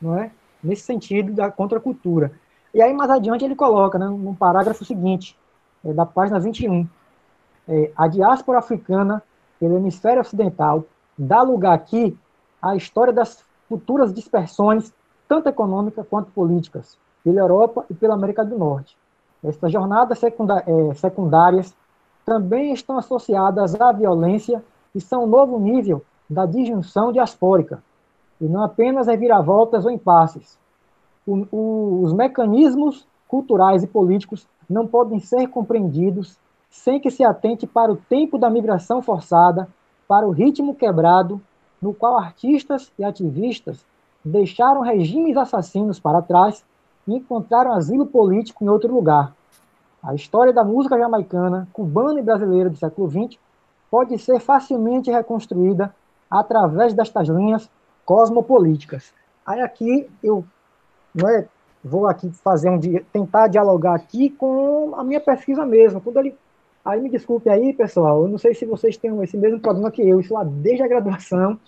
não 0.01 0.17
é? 0.17 0.31
Nesse 0.65 0.81
sentido 0.81 1.31
da 1.31 1.51
contracultura. 1.51 2.33
E 2.73 2.81
aí, 2.81 2.91
mais 2.95 3.11
adiante, 3.11 3.45
ele 3.45 3.55
coloca, 3.55 3.99
né, 3.99 4.07
no 4.07 4.35
parágrafo 4.35 4.83
seguinte, 4.83 5.39
é, 5.85 5.93
da 5.93 6.07
página 6.07 6.41
21, 6.41 6.89
é, 7.69 7.93
a 7.95 8.09
diáspora 8.09 8.61
africana 8.61 9.23
pelo 9.61 9.77
hemisfério 9.77 10.23
ocidental 10.23 10.87
dá 11.19 11.43
lugar 11.43 11.75
aqui 11.75 12.17
à 12.63 12.75
história 12.77 13.13
das 13.13 13.45
futuras 13.69 14.11
dispersões, 14.11 14.91
tanto 15.29 15.51
econômicas 15.51 16.07
quanto 16.09 16.31
políticas, 16.31 16.97
pela 17.23 17.41
Europa 17.41 17.85
e 17.91 17.95
pela 17.95 18.15
América 18.15 18.43
do 18.43 18.57
Norte. 18.57 18.97
Estas 19.45 19.71
jornadas 19.71 20.19
é, 20.23 20.95
secundárias 20.95 21.75
também 22.25 22.73
estão 22.73 22.97
associadas 22.97 23.79
à 23.79 23.93
violência 23.93 24.65
e 24.95 25.01
são 25.01 25.25
um 25.25 25.27
novo 25.27 25.61
nível 25.61 26.03
da 26.33 26.47
disjunção 26.47 27.13
diaspórica, 27.13 27.83
e 28.41 28.47
não 28.47 28.65
apenas 28.65 29.07
reviravoltas 29.07 29.85
ou 29.85 29.91
impasses, 29.91 30.59
o, 31.27 31.47
o, 31.53 32.03
os 32.03 32.13
mecanismos 32.13 33.07
culturais 33.29 33.83
e 33.85 33.87
políticos 33.87 34.47
não 34.69 34.87
podem 34.87 35.21
ser 35.21 35.47
compreendidos 35.49 36.37
sem 36.69 36.99
que 36.99 37.11
se 37.11 37.23
atente 37.23 37.67
para 37.67 37.93
o 37.93 37.97
tempo 37.97 38.39
da 38.39 38.51
migração 38.51 39.03
forçada, 39.03 39.69
para 40.09 40.27
o 40.27 40.31
ritmo 40.31 40.75
quebrado, 40.75 41.41
no 41.81 41.93
qual 41.93 42.19
artistas 42.19 42.91
e 42.99 43.05
ativistas 43.05 43.85
deixaram 44.25 44.81
regimes 44.81 45.37
assassinos 45.37 46.01
para 46.01 46.23
trás 46.23 46.65
e 47.07 47.15
encontraram 47.15 47.73
asilo 47.73 48.07
político 48.07 48.65
em 48.65 48.69
outro 48.69 48.93
lugar. 48.93 49.35
A 50.03 50.15
história 50.15 50.53
da 50.53 50.65
música 50.65 50.99
jamaicana, 50.99 51.69
cubana 51.73 52.19
e 52.19 52.23
brasileira 52.23 52.71
do 52.71 52.77
século 52.77 53.09
XX 53.09 53.39
pode 53.91 54.19
ser 54.19 54.41
facilmente 54.41 55.11
reconstruída 55.11 55.95
através 56.39 56.95
destas 56.95 57.29
linhas 57.29 57.69
cosmopolíticas. 58.05 59.13
Aí 59.45 59.61
aqui 59.61 60.09
eu 60.23 60.45
é, 61.29 61.47
vou 61.85 62.07
aqui 62.07 62.31
fazer 62.31 62.71
um 62.71 62.81
tentar 63.13 63.49
dialogar 63.49 63.95
aqui 63.95 64.31
com 64.31 64.95
a 64.97 65.05
minha 65.05 65.21
pesquisa 65.21 65.67
mesmo. 65.67 66.01
Quando 66.01 66.19
ele 66.19 66.37
Aí 66.85 67.01
me 67.01 67.09
desculpe 67.09 67.49
aí, 67.49 67.73
pessoal, 67.73 68.23
eu 68.23 68.29
não 68.29 68.39
sei 68.39 68.55
se 68.55 68.67
vocês 68.67 68.97
têm 68.97 69.23
esse 69.23 69.37
mesmo 69.37 69.61
problema 69.61 69.91
que 69.91 70.03
eu, 70.03 70.19
isso 70.19 70.35
lá 70.35 70.43
desde 70.43 70.83
a 70.83 70.89
graduação, 70.89 71.59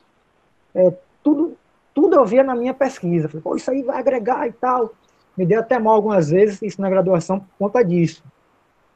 é, 0.75 0.93
tudo, 1.23 1.57
tudo 1.95 2.17
eu 2.17 2.25
via 2.25 2.43
na 2.43 2.57
minha 2.57 2.75
pesquisa. 2.75 3.29
Falei, 3.29 3.43
Pô, 3.43 3.55
isso 3.55 3.71
aí 3.71 3.83
vai 3.83 3.99
agregar 3.99 4.49
e 4.49 4.53
tal. 4.53 4.93
Me 5.37 5.47
deu 5.47 5.61
até 5.61 5.79
mal 5.79 5.95
algumas 5.95 6.31
vezes 6.31 6.61
isso 6.63 6.81
na 6.81 6.91
graduação 6.91 7.39
por 7.39 7.47
conta 7.59 7.85
disso. 7.85 8.25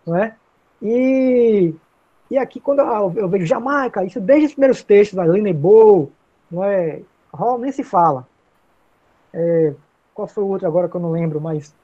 Não 0.05 0.17
é? 0.17 0.35
E, 0.83 1.73
e 2.31 2.37
aqui, 2.37 2.61
quando 2.61 2.81
eu, 2.81 3.13
eu 3.17 3.29
vejo 3.29 3.47
Jamaica, 3.47 4.05
isso 4.05 4.21
desde 4.21 4.47
os 4.47 4.53
primeiros 4.53 4.83
textos, 4.83 5.17
da 5.17 5.25
Lene 5.25 5.53
Bow, 5.53 6.13
não 6.51 6.65
é? 6.65 7.03
Hall 7.33 7.59
nem 7.59 7.73
se 7.73 7.83
fala. 7.83 8.27
É, 9.33 9.75
qual 10.15 10.27
foi 10.29 10.43
o 10.43 10.49
outro 10.49 10.67
agora 10.67 10.89
que 10.89 10.95
eu 10.95 11.01
não 11.01 11.11
lembro, 11.11 11.41
mas 11.41 11.75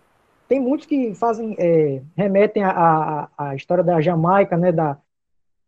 tem 0.48 0.60
muitos 0.60 0.86
que 0.86 1.14
fazem, 1.14 1.54
é, 1.58 2.02
remetem 2.16 2.62
à, 2.62 3.28
à, 3.36 3.54
história 3.54 3.84
da 3.84 4.00
Jamaica, 4.00 4.56
né, 4.56 4.72
da, 4.72 4.98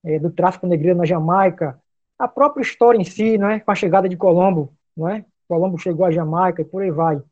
é, 0.05 0.19
do 0.19 0.31
tráfico 0.31 0.67
negreiro 0.67 0.99
na 0.99 1.05
Jamaica, 1.05 1.81
a 2.19 2.27
própria 2.29 2.63
história 2.63 2.99
em 2.99 3.05
si, 3.05 3.39
né, 3.39 3.61
com 3.61 3.71
a 3.71 3.75
chegada 3.75 4.09
de 4.09 4.17
Colombo, 4.17 4.73
não 4.97 5.09
é? 5.09 5.25
Colombo 5.49 5.79
chegou 5.79 6.05
à 6.05 6.11
Jamaica 6.11 6.63
e 6.63 6.65
por 6.65 6.83
aí 6.83 6.91
vai. 6.91 7.23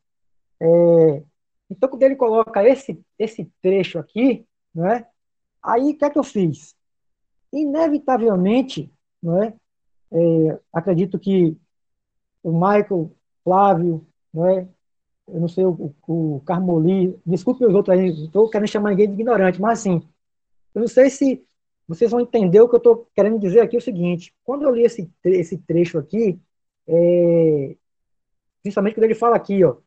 É, 0.59 1.23
então, 1.69 1.89
quando 1.89 2.03
ele 2.03 2.15
coloca 2.15 2.63
esse, 2.63 2.99
esse 3.17 3.51
trecho 3.61 3.99
aqui, 3.99 4.45
não 4.73 4.87
é? 4.87 5.05
aí 5.63 5.91
o 5.91 5.97
que 5.97 6.05
é 6.05 6.09
que 6.09 6.17
eu 6.17 6.23
fiz? 6.23 6.75
Inevitavelmente, 7.55 8.91
não 9.23 9.41
é? 9.41 9.53
é 10.11 10.59
acredito 10.73 11.17
que 11.17 11.57
o 12.43 12.51
Michael, 12.51 13.11
Flávio, 13.43 14.05
não 14.33 14.47
é? 14.47 14.67
eu 15.27 15.39
não 15.39 15.47
sei, 15.47 15.65
o, 15.65 15.93
o 16.07 16.41
Carmoli, 16.45 17.19
desculpe 17.25 17.65
os 17.65 17.73
outros 17.73 17.97
aí, 17.97 18.09
estou 18.09 18.49
querendo 18.49 18.67
chamar 18.67 18.91
ninguém 18.91 19.07
de 19.07 19.13
ignorante, 19.13 19.59
mas 19.59 19.79
assim, 19.79 20.07
eu 20.73 20.81
não 20.81 20.87
sei 20.87 21.09
se 21.09 21.43
vocês 21.87 22.11
vão 22.11 22.19
entender 22.19 22.59
o 22.61 22.69
que 22.69 22.75
eu 22.75 22.79
estou 22.79 23.07
querendo 23.15 23.39
dizer 23.39 23.61
aqui, 23.61 23.75
é 23.75 23.79
o 23.79 23.81
seguinte, 23.81 24.33
quando 24.43 24.63
eu 24.63 24.71
li 24.71 24.83
esse, 24.83 25.09
esse 25.23 25.57
trecho 25.57 25.97
aqui, 25.97 26.39
é, 26.87 27.75
principalmente 28.61 28.95
quando 28.95 29.05
ele 29.05 29.15
fala 29.15 29.35
aqui, 29.35 29.63
ó, 29.63 29.77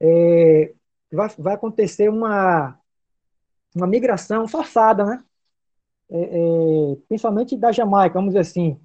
é, 0.00 0.72
vai, 1.12 1.28
vai 1.38 1.54
acontecer 1.54 2.08
uma, 2.08 2.78
uma 3.74 3.86
migração 3.86 4.48
forçada, 4.48 5.04
né? 5.04 5.24
É, 6.10 6.20
é, 6.20 6.96
principalmente 7.08 7.56
da 7.56 7.72
Jamaica, 7.72 8.14
vamos 8.14 8.30
dizer 8.30 8.40
assim. 8.40 8.78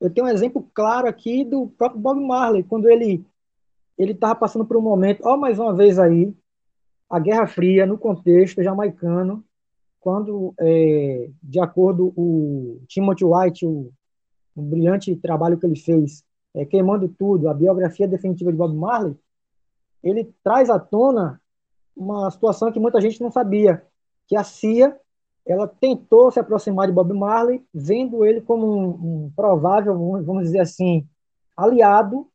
Eu 0.00 0.10
tenho 0.10 0.26
um 0.26 0.30
exemplo 0.30 0.68
claro 0.74 1.06
aqui 1.06 1.44
do 1.44 1.68
próprio 1.68 2.00
Bob 2.00 2.20
Marley, 2.20 2.62
quando 2.64 2.88
ele 2.88 3.24
ele 3.96 4.12
estava 4.12 4.34
passando 4.34 4.64
por 4.64 4.76
um 4.76 4.80
momento, 4.80 5.22
ó, 5.24 5.36
mais 5.36 5.58
uma 5.58 5.72
vez 5.72 5.98
aí, 5.98 6.34
a 7.08 7.18
Guerra 7.18 7.46
Fria 7.46 7.86
no 7.86 7.96
contexto 7.96 8.62
jamaicano, 8.62 9.44
quando, 10.00 10.52
é, 10.58 11.30
de 11.42 11.60
acordo 11.60 12.12
o 12.16 12.82
Timothy 12.88 13.24
White, 13.24 13.64
o, 13.64 13.92
o 14.54 14.62
brilhante 14.62 15.14
trabalho 15.16 15.58
que 15.58 15.64
ele 15.64 15.76
fez, 15.76 16.24
é, 16.54 16.64
queimando 16.64 17.08
tudo, 17.08 17.48
a 17.48 17.54
biografia 17.54 18.08
definitiva 18.08 18.50
de 18.50 18.58
Bob 18.58 18.74
Marley, 18.76 19.16
ele 20.02 20.34
traz 20.42 20.68
à 20.68 20.78
tona 20.78 21.40
uma 21.96 22.30
situação 22.30 22.70
que 22.70 22.80
muita 22.80 23.00
gente 23.00 23.20
não 23.20 23.30
sabia, 23.30 23.82
que 24.26 24.36
a 24.36 24.44
CIA 24.44 24.98
ela 25.46 25.68
tentou 25.68 26.30
se 26.30 26.40
aproximar 26.40 26.86
de 26.86 26.92
Bob 26.92 27.12
Marley, 27.12 27.64
vendo 27.72 28.24
ele 28.24 28.40
como 28.40 28.66
um, 28.66 29.24
um 29.26 29.32
provável, 29.36 29.94
vamos 30.22 30.44
dizer 30.44 30.60
assim, 30.60 31.06
aliado 31.56 32.26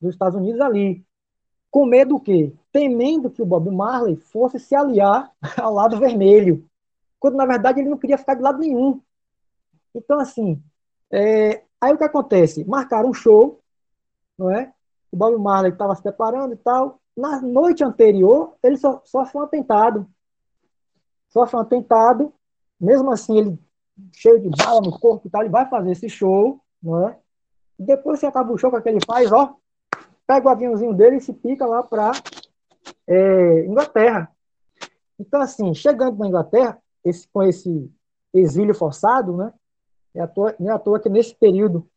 dos 0.00 0.12
Estados 0.12 0.38
Unidos 0.38 0.60
ali. 0.60 1.04
Com 1.70 1.86
medo 1.86 2.16
do 2.16 2.20
quê? 2.20 2.52
Temendo 2.70 3.30
que 3.30 3.40
o 3.40 3.46
Bob 3.46 3.70
Marley 3.70 4.16
fosse 4.16 4.58
se 4.58 4.74
aliar 4.74 5.32
ao 5.56 5.72
lado 5.72 5.98
vermelho, 5.98 6.68
quando 7.18 7.36
na 7.36 7.46
verdade 7.46 7.80
ele 7.80 7.88
não 7.88 7.96
queria 7.96 8.18
ficar 8.18 8.34
de 8.34 8.42
lado 8.42 8.58
nenhum. 8.58 9.00
Então, 9.94 10.18
assim, 10.18 10.62
é... 11.10 11.62
aí 11.80 11.92
o 11.94 11.98
que 11.98 12.04
acontece? 12.04 12.64
Marcaram 12.64 13.08
um 13.08 13.14
show, 13.14 13.60
não 14.36 14.50
é? 14.50 14.72
O 15.10 15.16
Bob 15.16 15.38
Marley 15.38 15.72
estava 15.72 15.94
se 15.94 16.02
preparando 16.02 16.52
e 16.52 16.56
tal. 16.56 17.00
Na 17.16 17.40
noite 17.40 17.84
anterior, 17.84 18.54
ele 18.62 18.76
sofre 18.76 19.38
um 19.38 19.42
atentado. 19.42 20.06
Sofre 21.28 21.56
um 21.56 21.60
atentado, 21.60 22.32
mesmo 22.82 23.12
assim, 23.12 23.38
ele 23.38 23.58
cheio 24.12 24.40
de 24.40 24.48
bala 24.50 24.80
no 24.80 24.98
corpo 24.98 25.28
e 25.28 25.30
tal, 25.30 25.42
ele 25.42 25.50
vai 25.50 25.68
fazer 25.68 25.92
esse 25.92 26.08
show, 26.08 26.60
não 26.82 27.08
é? 27.08 27.18
Depois 27.78 28.18
que 28.18 28.26
acaba 28.26 28.52
o 28.52 28.58
show, 28.58 28.74
o 28.74 28.82
que 28.82 28.88
ele 28.88 28.98
faz? 29.06 29.30
Ó, 29.30 29.54
pega 30.26 30.48
o 30.48 30.50
aviãozinho 30.50 30.92
dele 30.92 31.16
e 31.16 31.20
se 31.20 31.32
pica 31.32 31.64
lá 31.64 31.82
para 31.82 32.12
é, 33.06 33.64
Inglaterra. 33.66 34.30
Então, 35.18 35.40
assim, 35.40 35.72
chegando 35.74 36.18
na 36.18 36.26
Inglaterra, 36.26 36.78
esse, 37.04 37.28
com 37.28 37.42
esse 37.42 37.90
exílio 38.34 38.74
forçado, 38.74 39.36
né? 39.36 39.52
É 40.14 40.20
à 40.20 40.26
toa, 40.26 40.54
não 40.58 40.70
é 40.70 40.74
à 40.74 40.78
toa 40.78 41.00
que 41.00 41.08
nesse 41.08 41.34
período 41.34 41.88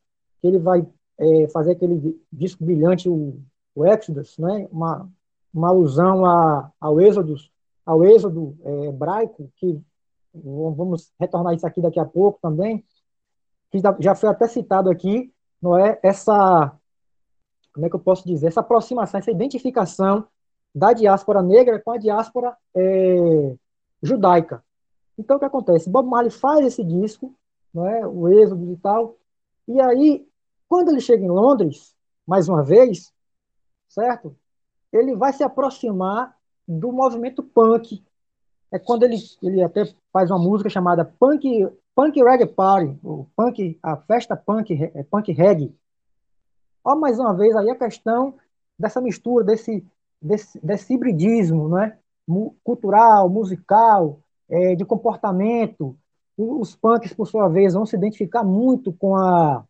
que 0.41 0.47
ele 0.47 0.59
vai 0.59 0.87
é, 1.17 1.47
fazer 1.49 1.71
aquele 1.71 2.21
disco 2.31 2.63
brilhante, 2.63 3.09
o, 3.09 3.39
o 3.73 3.85
Exodus, 3.85 4.37
né? 4.37 4.67
Uma, 4.71 5.09
uma 5.53 5.69
alusão 5.69 6.25
a, 6.25 6.71
ao 6.79 7.01
Êxodo, 7.01 7.35
ao 7.85 8.03
Êxodo 8.03 8.55
é, 8.63 8.85
hebraico, 8.85 9.51
que 9.55 9.81
vamos 10.43 11.11
retornar 11.19 11.53
isso 11.53 11.65
aqui 11.65 11.81
daqui 11.81 11.99
a 11.99 12.05
pouco 12.05 12.39
também, 12.41 12.83
que 13.71 13.79
já 13.99 14.15
foi 14.15 14.29
até 14.29 14.47
citado 14.47 14.89
aqui, 14.89 15.33
não 15.61 15.77
é? 15.77 15.99
Essa 16.03 16.77
como 17.73 17.85
é 17.85 17.89
que 17.89 17.95
eu 17.95 17.99
posso 17.99 18.25
dizer, 18.25 18.47
essa 18.47 18.61
aproximação, 18.61 19.19
essa 19.19 19.31
identificação 19.31 20.25
da 20.73 20.93
diáspora 20.93 21.41
negra 21.41 21.77
com 21.77 21.91
a 21.91 21.97
diáspora 21.97 22.55
é, 22.73 23.53
judaica. 24.01 24.63
Então, 25.17 25.35
o 25.35 25.39
que 25.39 25.45
acontece? 25.45 25.89
Bob 25.89 26.07
Marley 26.07 26.31
faz 26.31 26.65
esse 26.65 26.81
disco, 26.85 27.35
não 27.73 27.85
é? 27.85 28.07
o 28.07 28.29
Êxodo 28.29 28.71
e 28.71 28.77
tal, 28.77 29.17
e 29.67 29.81
aí, 29.81 30.27
quando 30.69 30.89
ele 30.89 31.01
chega 31.01 31.23
em 31.23 31.29
Londres, 31.29 31.95
mais 32.25 32.47
uma 32.47 32.63
vez, 32.63 33.11
certo? 33.89 34.35
Ele 34.91 35.15
vai 35.15 35.33
se 35.33 35.43
aproximar 35.43 36.37
do 36.67 36.91
movimento 36.91 37.43
punk. 37.43 38.04
É 38.75 38.79
quando 38.79 39.03
ele, 39.03 39.17
ele 39.41 39.63
até 39.63 39.85
faz 40.11 40.29
uma 40.29 40.39
música 40.39 40.69
chamada 40.69 41.05
Punk, 41.05 41.67
punk 41.95 42.21
Reggae 42.21 42.45
Party, 42.45 42.99
o 43.03 43.25
punk, 43.35 43.79
a 43.81 43.95
festa 43.95 44.35
punk, 44.35 44.73
é, 44.73 45.03
punk 45.03 45.31
reggae, 45.31 45.73
Ó, 46.83 46.95
mais 46.95 47.17
uma 47.17 47.33
vez 47.33 47.55
aí 47.55 47.67
a 47.71 47.75
questão 47.75 48.35
dessa 48.77 49.01
mistura, 49.01 49.43
desse, 49.43 49.83
desse, 50.21 50.59
desse 50.63 50.93
hibridismo, 50.93 51.67
não 51.67 51.79
é? 51.79 51.97
cultural, 52.63 53.27
musical, 53.27 54.19
é, 54.47 54.75
de 54.75 54.85
comportamento. 54.85 55.97
Os 56.37 56.75
punks, 56.75 57.13
por 57.13 57.27
sua 57.27 57.47
vez, 57.47 57.73
vão 57.73 57.85
se 57.85 57.95
identificar 57.95 58.43
muito 58.43 58.93
com 58.93 59.15
a, 59.15 59.63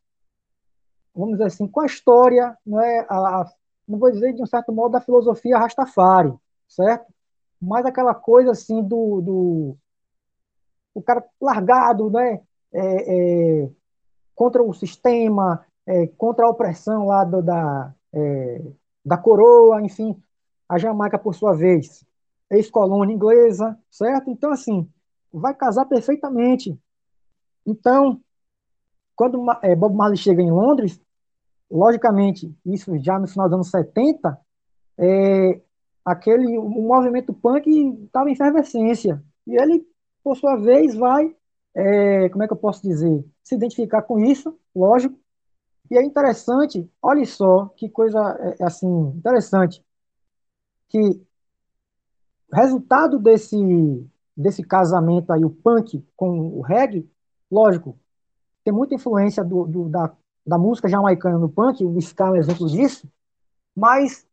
vamos 1.13 1.33
dizer 1.33 1.45
assim, 1.45 1.67
com 1.67 1.81
a 1.81 1.85
história, 1.85 2.57
não 2.65 2.81
é? 2.81 3.05
A, 3.07 3.41
a, 3.41 3.51
não 3.87 3.97
vou 3.97 4.11
dizer 4.11 4.33
de 4.33 4.41
um 4.41 4.47
certo 4.47 4.73
modo 4.73 4.93
da 4.93 5.01
filosofia 5.01 5.57
Rastafari, 5.57 6.33
certo? 6.67 7.13
Mas 7.61 7.85
aquela 7.85 8.13
coisa 8.13 8.51
assim 8.51 8.83
do, 8.83 9.21
do 9.21 9.77
o 10.93 11.01
cara 11.01 11.23
largado, 11.41 12.09
né? 12.09 12.41
É, 12.73 13.63
é, 13.63 13.69
contra 14.33 14.61
o 14.61 14.73
sistema, 14.73 15.65
é, 15.85 16.07
contra 16.07 16.45
a 16.45 16.49
opressão 16.49 17.05
lá 17.05 17.23
do, 17.23 17.41
da, 17.41 17.93
é, 18.13 18.61
da 19.03 19.17
coroa, 19.17 19.81
enfim, 19.81 20.21
a 20.67 20.77
Jamaica, 20.77 21.17
por 21.17 21.33
sua 21.33 21.53
vez, 21.53 22.03
ex-colônia 22.49 23.13
inglesa, 23.13 23.77
certo? 23.89 24.29
Então, 24.29 24.51
assim, 24.51 24.89
vai 25.31 25.53
casar 25.53 25.85
perfeitamente. 25.85 26.77
Então, 27.65 28.19
quando 29.15 29.45
é, 29.61 29.75
Bob 29.75 29.95
Marley 29.95 30.17
chega 30.17 30.41
em 30.41 30.51
Londres, 30.51 30.99
logicamente, 31.69 32.53
isso 32.65 32.97
já 32.99 33.17
no 33.17 33.27
final 33.27 33.47
dos 33.47 33.55
anos 33.55 33.69
70, 33.69 34.39
é, 34.97 35.61
aquele, 36.05 36.57
o 36.57 36.69
movimento 36.69 37.33
punk 37.33 37.67
estava 38.05 38.29
em 38.29 38.33
efervescência. 38.33 39.23
E 39.47 39.55
ele, 39.59 39.85
por 40.23 40.37
sua 40.37 40.55
vez, 40.55 40.95
vai, 40.95 41.35
é, 41.73 42.29
como 42.29 42.43
é 42.43 42.47
que 42.47 42.53
eu 42.53 42.57
posso 42.57 42.81
dizer, 42.83 43.25
se 43.43 43.55
identificar 43.55 44.03
com 44.03 44.19
isso, 44.19 44.57
lógico, 44.75 45.19
e 45.89 45.97
é 45.97 46.03
interessante, 46.03 46.89
olha 47.01 47.25
só 47.25 47.67
que 47.75 47.89
coisa 47.89 48.19
é, 48.39 48.63
é, 48.63 48.65
assim 48.65 48.87
interessante, 49.17 49.83
que 50.87 51.21
resultado 52.51 53.19
desse, 53.19 53.57
desse 54.35 54.63
casamento 54.63 55.31
aí, 55.31 55.43
o 55.43 55.49
punk 55.49 56.03
com 56.15 56.57
o 56.57 56.61
reggae, 56.61 57.09
lógico, 57.51 57.99
tem 58.63 58.73
muita 58.73 58.95
influência 58.95 59.43
do, 59.43 59.65
do, 59.65 59.89
da, 59.89 60.11
da 60.45 60.57
música 60.57 60.87
jamaicana 60.87 61.37
no 61.37 61.49
punk, 61.49 61.83
o 61.83 61.99
ska 61.99 62.27
é 62.27 62.31
um 62.31 62.35
exemplo 62.35 62.67
disso, 62.67 63.07
mas, 63.75 64.25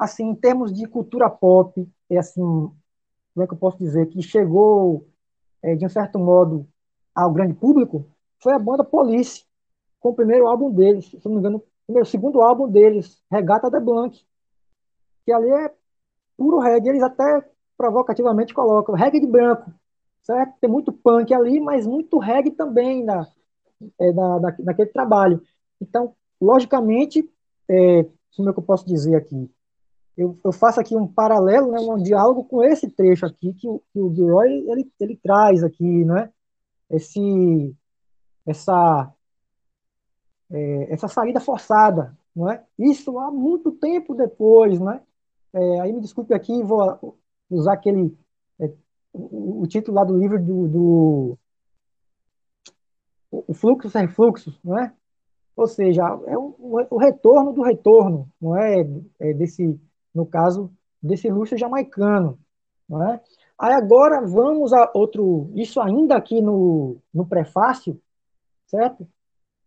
assim, 0.00 0.30
em 0.30 0.34
termos 0.34 0.72
de 0.72 0.86
cultura 0.86 1.28
pop, 1.28 1.86
é 2.08 2.16
assim, 2.16 2.40
como 2.40 3.44
é 3.44 3.46
que 3.46 3.52
eu 3.52 3.58
posso 3.58 3.76
dizer, 3.76 4.06
que 4.06 4.22
chegou, 4.22 5.06
é, 5.62 5.76
de 5.76 5.84
um 5.84 5.90
certo 5.90 6.18
modo, 6.18 6.66
ao 7.14 7.30
grande 7.30 7.52
público, 7.52 8.06
foi 8.42 8.54
a 8.54 8.58
banda 8.58 8.82
Police, 8.82 9.44
com 10.00 10.08
o 10.08 10.14
primeiro 10.14 10.46
álbum 10.46 10.72
deles, 10.72 11.04
se 11.04 11.20
não 11.26 11.32
me 11.32 11.38
engano, 11.38 11.62
o 11.86 12.04
segundo 12.06 12.40
álbum 12.40 12.66
deles, 12.66 13.22
Regata 13.30 13.70
de 13.70 13.78
Blanc, 13.78 14.18
que 15.26 15.32
ali 15.32 15.50
é 15.50 15.70
puro 16.34 16.58
reggae, 16.58 16.88
eles 16.88 17.02
até 17.02 17.46
provocativamente 17.76 18.54
colocam 18.54 18.94
reggae 18.94 19.20
de 19.20 19.26
branco, 19.26 19.70
certo? 20.22 20.54
Tem 20.62 20.70
muito 20.70 20.94
punk 20.94 21.34
ali, 21.34 21.60
mas 21.60 21.86
muito 21.86 22.18
reggae 22.18 22.52
também 22.52 23.04
na, 23.04 23.26
é, 23.98 24.12
na, 24.12 24.40
na, 24.40 24.56
naquele 24.60 24.88
trabalho. 24.88 25.42
Então, 25.78 26.14
logicamente, 26.40 27.30
é, 27.68 28.06
como 28.34 28.48
é 28.48 28.52
que 28.54 28.58
eu 28.58 28.62
posso 28.62 28.86
dizer 28.86 29.16
aqui? 29.16 29.50
Eu, 30.20 30.38
eu 30.44 30.52
faço 30.52 30.78
aqui 30.78 30.94
um 30.94 31.06
paralelo, 31.06 31.72
né, 31.72 31.80
um 31.80 31.96
diálogo 31.96 32.44
com 32.44 32.62
esse 32.62 32.90
trecho 32.90 33.24
aqui 33.24 33.54
que 33.54 33.66
o, 33.66 33.82
que 33.90 33.98
o 33.98 34.14
Gilroy 34.14 34.70
ele, 34.70 34.92
ele 35.00 35.16
traz 35.16 35.64
aqui, 35.64 36.04
né? 36.04 36.30
Esse, 36.90 37.74
essa, 38.44 39.10
é, 40.50 40.92
essa 40.92 41.08
saída 41.08 41.40
forçada, 41.40 42.14
não 42.36 42.50
é? 42.50 42.62
Isso 42.78 43.18
há 43.18 43.30
muito 43.30 43.72
tempo 43.72 44.14
depois, 44.14 44.78
né? 44.78 45.00
É, 45.54 45.80
aí 45.80 45.90
me 45.90 46.02
desculpe 46.02 46.34
aqui, 46.34 46.62
vou 46.62 47.16
usar 47.48 47.72
aquele 47.72 48.14
é, 48.58 48.70
o, 49.14 49.62
o, 49.62 49.66
título 49.66 49.96
lá 49.96 50.04
do 50.04 50.18
livro 50.18 50.38
do, 50.38 50.68
do 50.68 51.38
o 53.30 53.54
fluxo 53.54 53.88
sem 53.88 54.06
fluxo, 54.06 54.54
não 54.62 54.78
é? 54.78 54.92
Ou 55.56 55.66
seja, 55.66 56.02
é 56.26 56.36
o, 56.36 56.54
o 56.90 56.98
retorno 56.98 57.54
do 57.54 57.62
retorno, 57.62 58.30
não 58.38 58.54
é? 58.54 58.86
é? 59.18 59.32
Desse, 59.32 59.80
no 60.14 60.26
caso, 60.26 60.70
desse 61.02 61.28
luxo 61.30 61.56
jamaicano, 61.56 62.38
não 62.88 63.02
é? 63.02 63.20
Aí 63.58 63.72
agora 63.74 64.20
vamos 64.22 64.72
a 64.72 64.90
outro, 64.94 65.50
isso 65.54 65.80
ainda 65.80 66.16
aqui 66.16 66.40
no, 66.40 66.96
no 67.12 67.26
prefácio, 67.26 68.00
certo? 68.66 69.06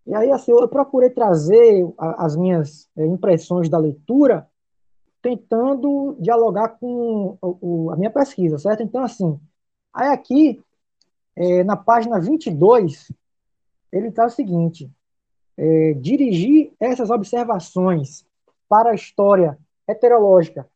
E 0.05 0.13
aí 0.15 0.31
assim, 0.31 0.51
eu 0.51 0.67
procurei 0.67 1.09
trazer 1.09 1.87
as 1.97 2.35
minhas 2.35 2.89
é, 2.97 3.05
impressões 3.05 3.69
da 3.69 3.77
leitura, 3.77 4.47
tentando 5.21 6.17
dialogar 6.19 6.69
com 6.69 7.37
a 7.91 7.95
minha 7.95 8.11
pesquisa, 8.11 8.57
certo? 8.57 8.83
Então, 8.83 9.03
assim, 9.03 9.39
aí 9.93 10.09
aqui, 10.09 10.61
é, 11.35 11.63
na 11.63 11.77
página 11.77 12.19
22, 12.19 13.09
ele 13.91 14.11
traz 14.11 14.33
o 14.33 14.35
seguinte, 14.35 14.91
é, 15.55 15.93
dirigir 15.93 16.73
essas 16.79 17.09
observações 17.09 18.25
para 18.67 18.89
a 18.89 18.95
história 18.95 19.57
heterológica 19.87 20.67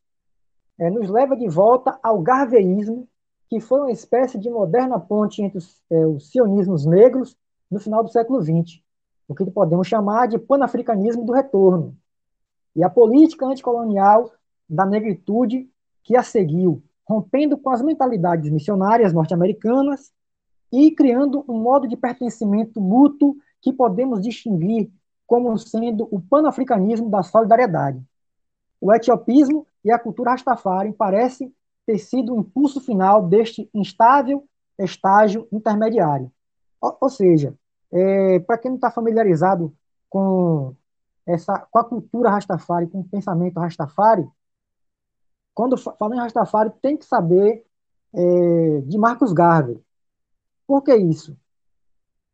é, 0.79 0.89
nos 0.89 1.09
leva 1.09 1.35
de 1.35 1.47
volta 1.47 1.97
ao 2.03 2.21
garveísmo, 2.21 3.07
que 3.49 3.59
foi 3.59 3.79
uma 3.79 3.91
espécie 3.91 4.37
de 4.37 4.49
moderna 4.49 4.99
ponte 4.99 5.41
entre 5.41 5.57
os, 5.57 5.81
é, 5.89 6.05
os 6.05 6.29
sionismos 6.29 6.85
negros 6.85 7.35
no 7.69 7.79
final 7.79 8.03
do 8.03 8.11
século 8.11 8.41
XX, 8.41 8.81
o 9.27 9.35
que 9.35 9.45
podemos 9.49 9.87
chamar 9.87 10.27
de 10.27 10.37
panafricanismo 10.37 11.25
do 11.25 11.33
retorno, 11.33 11.95
e 12.75 12.83
a 12.83 12.89
política 12.89 13.45
anticolonial 13.45 14.31
da 14.69 14.85
negritude 14.85 15.69
que 16.03 16.15
a 16.15 16.23
seguiu, 16.23 16.83
rompendo 17.07 17.57
com 17.57 17.69
as 17.69 17.81
mentalidades 17.81 18.51
missionárias 18.51 19.13
norte-americanas 19.13 20.11
e 20.71 20.91
criando 20.91 21.43
um 21.47 21.59
modo 21.59 21.87
de 21.87 21.97
pertencimento 21.97 22.79
mútuo 22.79 23.35
que 23.61 23.73
podemos 23.73 24.21
distinguir 24.21 24.91
como 25.25 25.57
sendo 25.57 26.07
o 26.11 26.21
panafricanismo 26.21 27.09
da 27.09 27.23
solidariedade. 27.23 28.01
O 28.79 28.93
etiopismo 28.93 29.65
e 29.83 29.91
a 29.91 29.99
cultura 29.99 30.31
rastafari 30.31 30.93
parecem 30.93 31.53
ter 31.85 31.97
sido 31.97 32.33
o 32.33 32.39
impulso 32.39 32.81
final 32.81 33.25
deste 33.25 33.69
instável 33.73 34.47
estágio 34.77 35.47
intermediário. 35.51 36.31
Ou, 36.79 36.97
ou 37.01 37.09
seja, 37.09 37.55
é, 37.91 38.39
para 38.39 38.57
quem 38.57 38.71
não 38.71 38.75
está 38.75 38.91
familiarizado 38.91 39.73
com, 40.09 40.75
essa, 41.25 41.59
com 41.71 41.79
a 41.79 41.83
cultura 41.83 42.29
rastafari, 42.29 42.87
com 42.87 42.99
o 42.99 43.07
pensamento 43.07 43.59
rastafari, 43.59 44.27
quando 45.53 45.77
fala 45.77 46.15
em 46.15 46.19
rastafari, 46.19 46.71
tem 46.81 46.95
que 46.95 47.05
saber 47.05 47.65
é, 48.13 48.81
de 48.81 48.97
Marcos 48.97 49.33
Garvey. 49.33 49.81
Por 50.67 50.83
que 50.83 50.95
isso? 50.95 51.35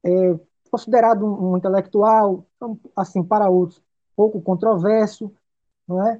É 0.03 0.37
considerado 0.69 1.23
um, 1.23 1.51
um 1.51 1.57
intelectual, 1.57 2.45
assim, 2.95 3.23
para 3.23 3.47
outros, 3.47 3.81
pouco 4.15 4.41
controverso, 4.41 5.31
não 5.87 6.05
é? 6.05 6.19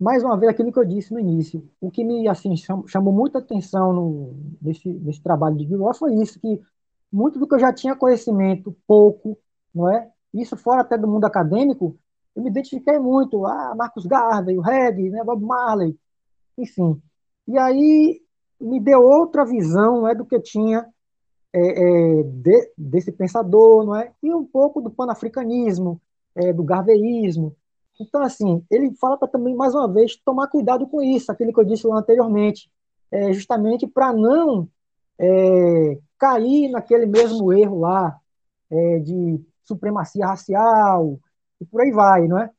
Mais 0.00 0.24
uma 0.24 0.36
vez, 0.38 0.50
aquilo 0.50 0.72
que 0.72 0.78
eu 0.78 0.84
disse 0.84 1.12
no 1.12 1.20
início, 1.20 1.68
o 1.78 1.90
que 1.90 2.02
me 2.02 2.26
assim 2.26 2.54
chamou 2.86 3.12
muita 3.12 3.38
atenção 3.38 3.92
no, 3.92 4.34
nesse, 4.62 4.88
nesse 4.88 5.22
trabalho 5.22 5.56
de 5.56 5.66
Gilmore 5.66 5.96
foi 5.96 6.14
isso, 6.14 6.40
que 6.40 6.58
muito 7.12 7.38
do 7.38 7.46
que 7.46 7.54
eu 7.54 7.58
já 7.58 7.70
tinha 7.72 7.94
conhecimento, 7.94 8.74
pouco, 8.86 9.36
não 9.74 9.90
é? 9.90 10.10
Isso 10.32 10.56
fora 10.56 10.80
até 10.80 10.96
do 10.96 11.06
mundo 11.06 11.26
acadêmico, 11.26 11.98
eu 12.34 12.42
me 12.42 12.48
identifiquei 12.48 12.98
muito, 12.98 13.44
ah, 13.44 13.74
Marcos 13.76 14.06
Garvey, 14.06 14.56
o 14.56 14.62
Reggae, 14.62 15.10
né, 15.10 15.22
Bob 15.22 15.44
Marley, 15.44 15.94
enfim. 16.56 17.00
E 17.46 17.58
aí 17.58 18.22
me 18.60 18.80
deu 18.80 19.02
outra 19.02 19.44
visão, 19.44 20.02
não 20.02 20.08
é, 20.08 20.14
do 20.14 20.24
que 20.24 20.34
eu 20.34 20.42
tinha 20.42 20.86
é, 21.52 22.20
é, 22.20 22.22
de, 22.22 22.72
desse 22.76 23.12
pensador, 23.12 23.84
não 23.84 23.96
é? 23.96 24.12
E 24.22 24.32
um 24.32 24.44
pouco 24.44 24.80
do 24.80 24.90
panafricanismo, 24.90 26.00
é, 26.34 26.52
do 26.52 26.62
garveísmo. 26.62 27.56
Então, 28.00 28.22
assim, 28.22 28.64
ele 28.70 28.94
fala 28.96 29.18
para 29.18 29.28
também, 29.28 29.54
mais 29.54 29.74
uma 29.74 29.86
vez, 29.86 30.16
tomar 30.16 30.48
cuidado 30.48 30.86
com 30.86 31.02
isso, 31.02 31.30
aquilo 31.30 31.52
que 31.52 31.60
eu 31.60 31.64
disse 31.64 31.86
lá 31.86 31.98
anteriormente, 31.98 32.70
é, 33.10 33.32
justamente 33.32 33.86
para 33.86 34.12
não 34.12 34.66
é, 35.18 35.98
cair 36.18 36.70
naquele 36.70 37.06
mesmo 37.06 37.52
erro 37.52 37.80
lá 37.80 38.18
é, 38.70 38.98
de 39.00 39.40
supremacia 39.64 40.26
racial 40.26 41.20
e 41.60 41.66
por 41.66 41.82
aí 41.82 41.92
vai, 41.92 42.26
não 42.26 42.38
é? 42.38 42.50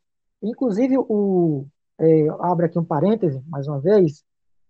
Inclusive, 0.44 0.98
o, 0.98 1.66
é, 2.00 2.28
abre 2.40 2.68
aqui 2.68 2.78
um 2.78 2.86
parêntese, 2.86 3.42
mais 3.48 3.68
uma 3.68 3.80
vez, 3.80 4.24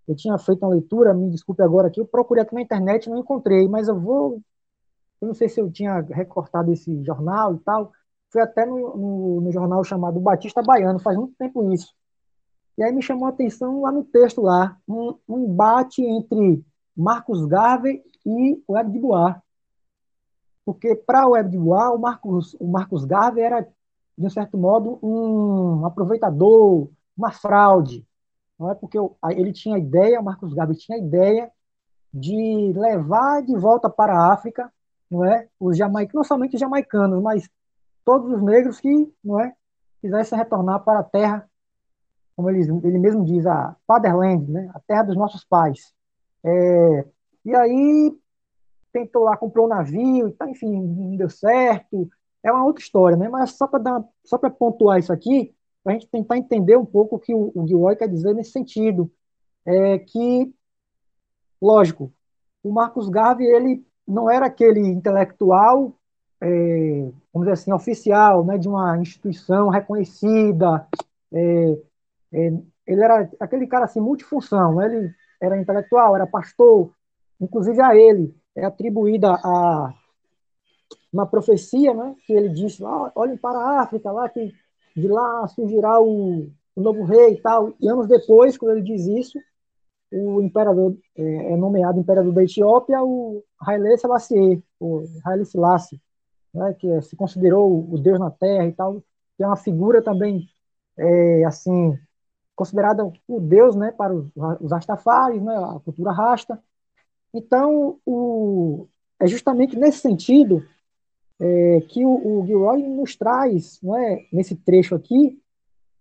eu 0.08 0.16
tinha 0.16 0.38
feito 0.38 0.64
uma 0.64 0.74
leitura, 0.74 1.14
me 1.14 1.30
desculpe 1.30 1.62
agora 1.62 1.88
aqui, 1.88 2.00
eu 2.00 2.06
procurei 2.06 2.44
aqui 2.44 2.54
na 2.54 2.62
internet 2.62 3.10
não 3.10 3.20
encontrei, 3.20 3.68
mas 3.68 3.88
eu 3.88 4.00
vou. 4.00 4.42
Eu 5.22 5.28
não 5.28 5.34
sei 5.34 5.48
se 5.48 5.62
eu 5.62 5.72
tinha 5.72 6.00
recortado 6.02 6.72
esse 6.72 7.04
jornal 7.04 7.56
e 7.56 7.60
tal. 7.60 7.92
Foi 8.32 8.42
até 8.42 8.66
no, 8.66 8.98
no, 8.98 9.42
no 9.42 9.52
jornal 9.52 9.84
chamado 9.84 10.20
Batista 10.20 10.62
Baiano, 10.62 11.00
faz 11.00 11.18
muito 11.18 11.36
tempo 11.36 11.72
isso. 11.72 11.94
E 12.78 12.84
aí 12.84 12.92
me 12.92 13.02
chamou 13.02 13.26
a 13.26 13.30
atenção 13.30 13.82
lá 13.82 13.92
no 13.92 14.04
texto 14.04 14.42
lá, 14.42 14.78
um, 14.88 15.16
um 15.28 15.40
embate 15.40 16.04
entre 16.04 16.66
Marcos 16.96 17.46
Garvey 17.46 18.02
e 18.26 18.64
Web 18.68 18.92
de 18.92 19.00
Bois. 19.00 19.36
Porque 20.66 20.96
para 20.96 21.28
o 21.28 21.32
Web 21.32 21.50
de 21.50 21.58
Bois, 21.58 21.90
o 21.94 21.98
Marcos, 21.98 22.56
o 22.60 22.68
Marcos 22.68 23.04
Garvey 23.04 23.44
era, 23.44 23.62
de 24.18 24.26
um 24.26 24.30
certo 24.30 24.58
modo, 24.58 24.98
um 25.04 25.86
aproveitador, 25.86 26.88
uma 27.18 27.32
fraude 27.32 28.06
não 28.62 28.70
é 28.70 28.76
porque 28.76 28.96
ele 29.32 29.52
tinha 29.52 29.76
a 29.76 29.80
ideia, 29.80 30.22
Marcos 30.22 30.54
Gabi 30.54 30.76
tinha 30.76 30.96
a 30.96 31.02
ideia 31.02 31.52
de 32.14 32.72
levar 32.76 33.42
de 33.42 33.58
volta 33.58 33.90
para 33.90 34.14
a 34.14 34.32
África, 34.32 34.72
não 35.10 35.26
é, 35.26 35.48
os 35.60 35.76
jamaicanos, 35.76 36.14
não 36.14 36.24
somente 36.24 36.54
os 36.54 36.60
jamaicanos, 36.60 37.20
mas 37.24 37.50
todos 38.04 38.32
os 38.32 38.42
negros 38.42 38.80
que, 38.80 39.12
não 39.24 39.40
é, 39.40 39.54
quisessem 40.02 40.38
retornar 40.38 40.84
para 40.84 41.00
a 41.00 41.04
terra, 41.04 41.50
como 42.36 42.50
ele, 42.50 42.62
ele 42.84 42.98
mesmo 42.98 43.24
diz, 43.24 43.46
a 43.46 43.76
fatherland, 43.86 44.50
né, 44.52 44.70
a 44.74 44.80
terra 44.80 45.04
dos 45.04 45.16
nossos 45.16 45.44
pais. 45.44 45.94
É, 46.44 47.06
e 47.46 47.56
aí 47.56 48.18
tentou 48.92 49.24
lá, 49.24 49.38
comprou 49.38 49.66
um 49.66 49.70
navio, 49.70 50.28
e 50.28 50.34
tá, 50.34 50.50
enfim, 50.50 50.72
não 50.72 51.16
deu 51.16 51.30
certo. 51.30 52.10
É 52.44 52.52
uma 52.52 52.66
outra 52.66 52.82
história, 52.84 53.16
né? 53.16 53.30
Mas 53.30 53.52
só 53.52 53.68
para 53.68 54.50
pontuar 54.50 55.00
isso 55.00 55.14
aqui, 55.14 55.56
para 55.84 55.94
a 55.94 55.96
gente 55.98 56.10
tentar 56.10 56.38
entender 56.38 56.76
um 56.76 56.86
pouco 56.86 57.16
o 57.16 57.20
que 57.20 57.34
o, 57.34 57.52
o 57.56 57.68
Gilroy 57.68 57.96
quer 57.96 58.08
dizer 58.08 58.34
nesse 58.34 58.52
sentido. 58.52 59.12
É 59.66 60.00
que, 60.00 60.54
lógico, 61.62 62.12
o 62.64 62.72
Marcos 62.72 63.10
Garvey 63.10 63.48
ele 63.48 63.86
não 64.08 64.30
era 64.30 64.48
aquele 64.48 64.82
intelectual, 64.82 65.96
é, 66.42 67.12
vamos 67.32 67.48
dizer 67.48 67.52
assim, 67.52 67.72
oficial, 67.72 68.44
né, 68.44 68.58
de 68.58 68.68
uma 68.68 68.98
instituição 68.98 69.70
reconhecida. 69.70 70.88
É, 71.32 71.78
é, 72.34 72.54
ele 72.88 73.04
era 73.04 73.30
aquele 73.40 73.68
cara 73.68 73.86
assim, 73.86 74.00
multifunção. 74.00 74.76
Né, 74.76 74.86
ele 74.88 75.16
era 75.40 75.60
intelectual, 75.60 76.16
era 76.16 76.26
pastor. 76.26 76.92
Inclusive 77.40 77.80
a 77.82 77.96
ele 77.96 78.36
é 78.56 78.66
atribuída 78.66 79.40
a 79.44 79.94
uma 81.14 81.26
profecia, 81.26 81.94
né, 81.94 82.16
que 82.26 82.34
ele 82.34 82.50
disse: 82.50 82.84
olhem 83.16 83.38
para 83.38 83.60
a 83.60 83.82
África 83.82 84.12
lá 84.12 84.28
que 84.28 84.54
de 84.96 85.08
lá 85.08 85.48
surgirá 85.48 86.02
o, 86.02 86.50
o 86.76 86.82
novo 86.82 87.04
rei 87.04 87.34
e 87.34 87.42
tal. 87.42 87.74
E 87.80 87.88
anos 87.88 88.08
depois, 88.08 88.58
quando 88.58 88.78
ele 88.78 88.82
diz 88.82 89.06
isso, 89.06 89.40
o 90.12 90.42
imperador 90.42 90.98
é, 91.16 91.54
é 91.54 91.58
nomeado 91.58 92.00
imperador 92.00 92.34
da 92.34 92.44
Etiópia 92.44 93.02
o 93.04 93.44
Haile 93.60 93.98
Selassie, 93.98 94.64
o 94.80 95.04
Haile 95.24 95.46
Selassie, 95.46 96.02
né, 96.54 96.74
que 96.74 96.90
é, 96.90 97.02
se 97.02 97.16
considerou 97.16 97.88
o 97.92 97.98
deus 97.98 98.20
na 98.20 98.30
terra 98.30 98.66
e 98.66 98.74
tal, 98.74 99.02
que 99.38 99.44
é 99.44 99.48
uma 99.48 99.56
figura 99.56 100.02
também 100.02 100.50
é, 100.98 101.44
assim 101.46 101.98
considerada 102.56 103.12
o 103.28 103.40
deus, 103.40 103.76
né, 103.76 103.92
para 103.92 104.14
os, 104.14 104.72
Rastafaris, 104.72 105.42
né, 105.42 105.56
a 105.56 105.80
cultura 105.84 106.12
rasta. 106.12 106.62
Então, 107.34 107.98
o, 108.06 108.88
é 109.20 109.26
justamente 109.26 109.76
nesse 109.76 110.00
sentido 110.00 110.64
é, 111.40 111.82
que 111.90 112.06
o, 112.06 112.42
o 112.42 112.46
Gilroy 112.46 112.84
nos 112.84 113.16
traz, 113.16 113.80
não 113.82 113.98
é, 113.98 114.28
nesse 114.32 114.56
trecho 114.56 114.94
aqui, 114.94 115.42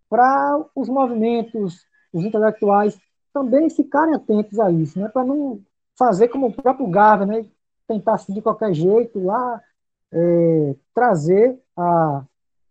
para 0.08 0.62
os 0.74 0.88
movimentos, 0.88 1.86
os 2.12 2.24
intelectuais 2.24 2.98
também 3.32 3.70
ficarem 3.70 4.14
atentos 4.14 4.58
a 4.58 4.70
isso, 4.70 5.00
né, 5.00 5.08
para 5.08 5.24
não 5.24 5.62
fazer 5.96 6.28
como 6.28 6.48
o 6.48 6.52
próprio 6.52 6.88
Garvey, 6.88 7.26
né, 7.26 7.46
tentar 7.88 8.14
assim, 8.14 8.34
de 8.34 8.42
qualquer 8.42 8.74
jeito 8.74 9.24
lá 9.24 9.62
é, 10.12 10.76
trazer 10.94 11.58
a, 11.76 12.24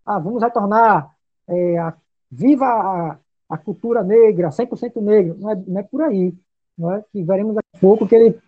a, 0.06 0.20
vamos 0.20 0.42
retornar 0.42 1.16
é, 1.48 1.78
a, 1.78 1.96
viva 2.32 2.66
a, 2.66 3.20
a 3.50 3.58
cultura 3.58 4.04
negra, 4.04 4.50
100% 4.50 5.02
negra, 5.02 5.36
não 5.38 5.52
é, 5.52 5.56
não 5.68 5.80
é 5.80 5.84
por 5.84 6.02
aí, 6.02 6.36
não 6.78 6.94
é? 6.94 7.04
que 7.12 7.24
veremos 7.24 7.56
daqui 7.56 7.70
a 7.76 7.80
pouco 7.80 8.08
que 8.08 8.16
ele, 8.16 8.40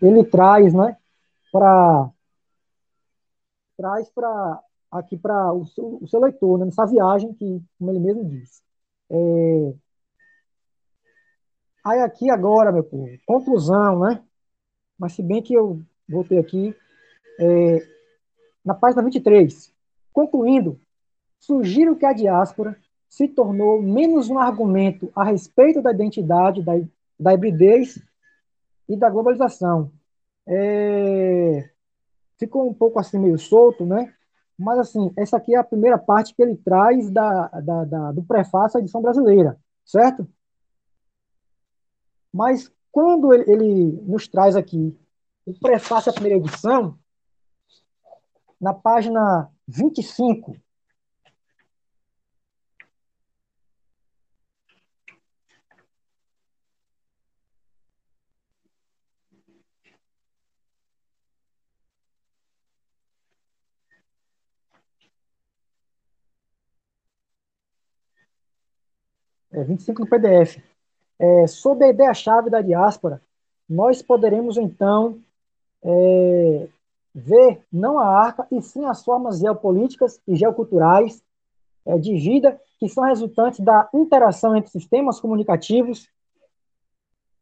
ele 0.00 0.24
traz, 0.24 0.74
né, 0.74 0.96
para 1.52 2.10
traz 3.76 4.08
para 4.10 4.62
aqui 4.92 5.16
para 5.16 5.52
o 5.52 5.64
seu, 5.66 5.98
o 6.02 6.06
seu 6.06 6.20
leitor, 6.20 6.58
né, 6.58 6.66
nessa 6.66 6.84
viagem 6.86 7.32
que, 7.32 7.62
como 7.78 7.90
ele 7.90 7.98
mesmo 7.98 8.24
disse. 8.24 8.60
É... 9.10 9.74
Aí 11.84 12.00
aqui 12.00 12.30
agora, 12.30 12.70
meu 12.70 12.84
povo, 12.84 13.08
conclusão, 13.26 14.00
né? 14.00 14.22
Mas 14.98 15.14
se 15.14 15.22
bem 15.22 15.42
que 15.42 15.54
eu 15.54 15.80
voltei 16.08 16.38
aqui, 16.38 16.76
é... 17.40 17.78
na 18.64 18.74
página 18.74 19.02
23, 19.02 19.72
concluindo, 20.12 20.80
sugiro 21.38 21.96
que 21.96 22.06
a 22.06 22.12
diáspora 22.12 22.76
se 23.08 23.28
tornou 23.28 23.82
menos 23.82 24.30
um 24.30 24.38
argumento 24.38 25.10
a 25.14 25.24
respeito 25.24 25.82
da 25.82 25.92
identidade, 25.92 26.62
da, 26.62 26.72
da 27.18 27.34
hibridez 27.34 27.98
e 28.88 28.96
da 28.96 29.10
globalização. 29.10 29.90
É 30.46 31.68
ficou 32.42 32.68
um 32.68 32.74
pouco 32.74 32.98
assim 32.98 33.18
meio 33.18 33.38
solto, 33.38 33.86
né? 33.86 34.12
Mas 34.58 34.78
assim, 34.78 35.12
essa 35.16 35.36
aqui 35.36 35.54
é 35.54 35.58
a 35.58 35.64
primeira 35.64 35.96
parte 35.96 36.34
que 36.34 36.42
ele 36.42 36.56
traz 36.56 37.08
da, 37.10 37.46
da, 37.48 37.84
da 37.84 38.12
do 38.12 38.22
prefácio 38.22 38.78
à 38.78 38.80
edição 38.80 39.00
brasileira, 39.00 39.56
certo? 39.84 40.26
Mas 42.32 42.70
quando 42.90 43.32
ele, 43.32 43.50
ele 43.50 44.02
nos 44.02 44.26
traz 44.26 44.56
aqui 44.56 44.96
o 45.46 45.54
prefácio 45.54 46.10
à 46.10 46.12
primeira 46.12 46.38
edição, 46.38 46.98
na 48.62 48.72
página 48.72 49.50
25, 49.66 50.56
é, 69.52 69.64
25 69.64 70.02
no 70.02 70.08
PDF. 70.08 70.62
É, 71.18 71.46
sob 71.48 71.84
a 71.84 71.88
ideia-chave 71.88 72.48
da 72.48 72.60
diáspora, 72.60 73.20
nós 73.68 74.02
poderemos, 74.02 74.56
então, 74.56 75.20
é, 75.84 76.68
ver 77.14 77.64
não 77.72 77.98
a 77.98 78.06
arca, 78.06 78.46
e 78.50 78.60
sim 78.62 78.84
as 78.84 79.04
formas 79.04 79.38
geopolíticas 79.38 80.20
e 80.26 80.34
geoculturais 80.34 81.22
é, 81.84 81.98
de 81.98 82.14
vida 82.14 82.60
que 82.78 82.88
são 82.88 83.04
resultantes 83.04 83.60
da 83.60 83.88
interação 83.94 84.56
entre 84.56 84.70
sistemas 84.70 85.20
comunicativos 85.20 86.08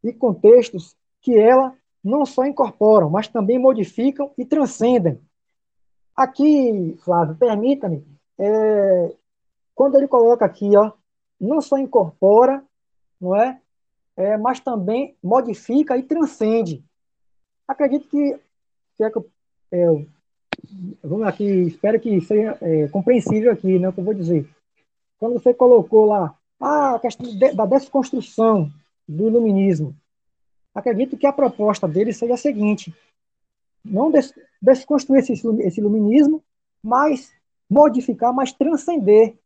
e 0.02 0.12
contextos 0.12 0.96
que 1.20 1.38
ela 1.38 1.74
não 2.02 2.24
só 2.24 2.44
incorporam, 2.44 3.10
mas 3.10 3.28
também 3.28 3.58
modificam 3.58 4.32
e 4.36 4.44
transcendem. 4.44 5.20
Aqui, 6.16 6.96
Flávio, 7.02 7.36
permita-me, 7.36 8.04
é, 8.38 9.14
quando 9.74 9.96
ele 9.96 10.08
coloca 10.08 10.44
aqui, 10.44 10.76
ó, 10.76 10.92
não 11.40 11.60
só 11.60 11.78
incorpora, 11.78 12.62
não 13.20 13.36
é? 13.36 13.60
é 14.16 14.36
mas 14.36 14.60
também 14.60 15.16
modifica 15.22 15.96
e 15.96 16.02
transcende. 16.02 16.84
Acredito 17.66 18.08
que, 18.08 18.38
se 18.96 19.04
é 19.04 19.10
que 19.10 19.18
é, 19.72 19.86
vamos 21.02 21.26
aqui, 21.26 21.44
espero 21.44 22.00
que 22.00 22.20
seja 22.20 22.58
é, 22.60 22.88
compreensível 22.88 23.52
aqui, 23.52 23.78
né, 23.78 23.88
o 23.88 23.92
que 23.92 24.00
eu 24.00 24.04
vou 24.04 24.14
dizer. 24.14 24.48
Quando 25.18 25.34
você 25.34 25.52
colocou 25.54 26.06
lá 26.06 26.34
ah, 26.60 26.96
a 26.96 27.00
questão 27.00 27.26
de, 27.26 27.52
da 27.52 27.66
desconstrução 27.66 28.70
do 29.08 29.28
iluminismo, 29.28 29.94
acredito 30.74 31.16
que 31.16 31.26
a 31.26 31.32
proposta 31.32 31.86
dele 31.86 32.12
seja 32.12 32.34
a 32.34 32.38
seguinte: 32.38 32.94
não 33.84 34.10
des, 34.10 34.32
desconstruir 34.60 35.20
esse, 35.20 35.32
esse 35.32 35.80
iluminismo, 35.80 36.42
mas 36.82 37.32
modificar, 37.68 38.32
mas 38.32 38.52
transcender 38.52 39.36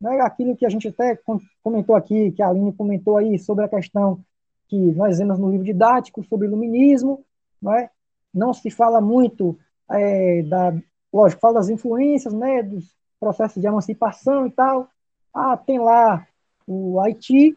né, 0.00 0.20
aquilo 0.20 0.56
que 0.56 0.66
a 0.66 0.68
gente 0.68 0.88
até 0.88 1.18
comentou 1.62 1.96
aqui, 1.96 2.32
que 2.32 2.42
a 2.42 2.48
Aline 2.48 2.72
comentou 2.72 3.16
aí 3.16 3.38
sobre 3.38 3.64
a 3.64 3.68
questão 3.68 4.20
que 4.68 4.76
nós 4.76 5.18
vemos 5.18 5.38
no 5.38 5.50
livro 5.50 5.64
didático 5.64 6.24
sobre 6.24 6.46
iluminismo, 6.46 7.24
não, 7.60 7.72
é? 7.72 7.90
Não 8.36 8.52
se 8.52 8.70
fala 8.70 9.00
muito 9.00 9.58
é, 9.90 10.42
da, 10.42 10.74
lógico, 11.12 11.40
fala 11.40 11.54
das 11.54 11.68
influências, 11.68 12.32
né, 12.32 12.62
dos 12.62 12.94
processos 13.18 13.60
de 13.60 13.66
emancipação 13.66 14.46
e 14.46 14.50
tal, 14.50 14.88
ah, 15.34 15.56
tem 15.56 15.78
lá 15.78 16.26
o 16.66 17.00
Haiti, 17.00 17.56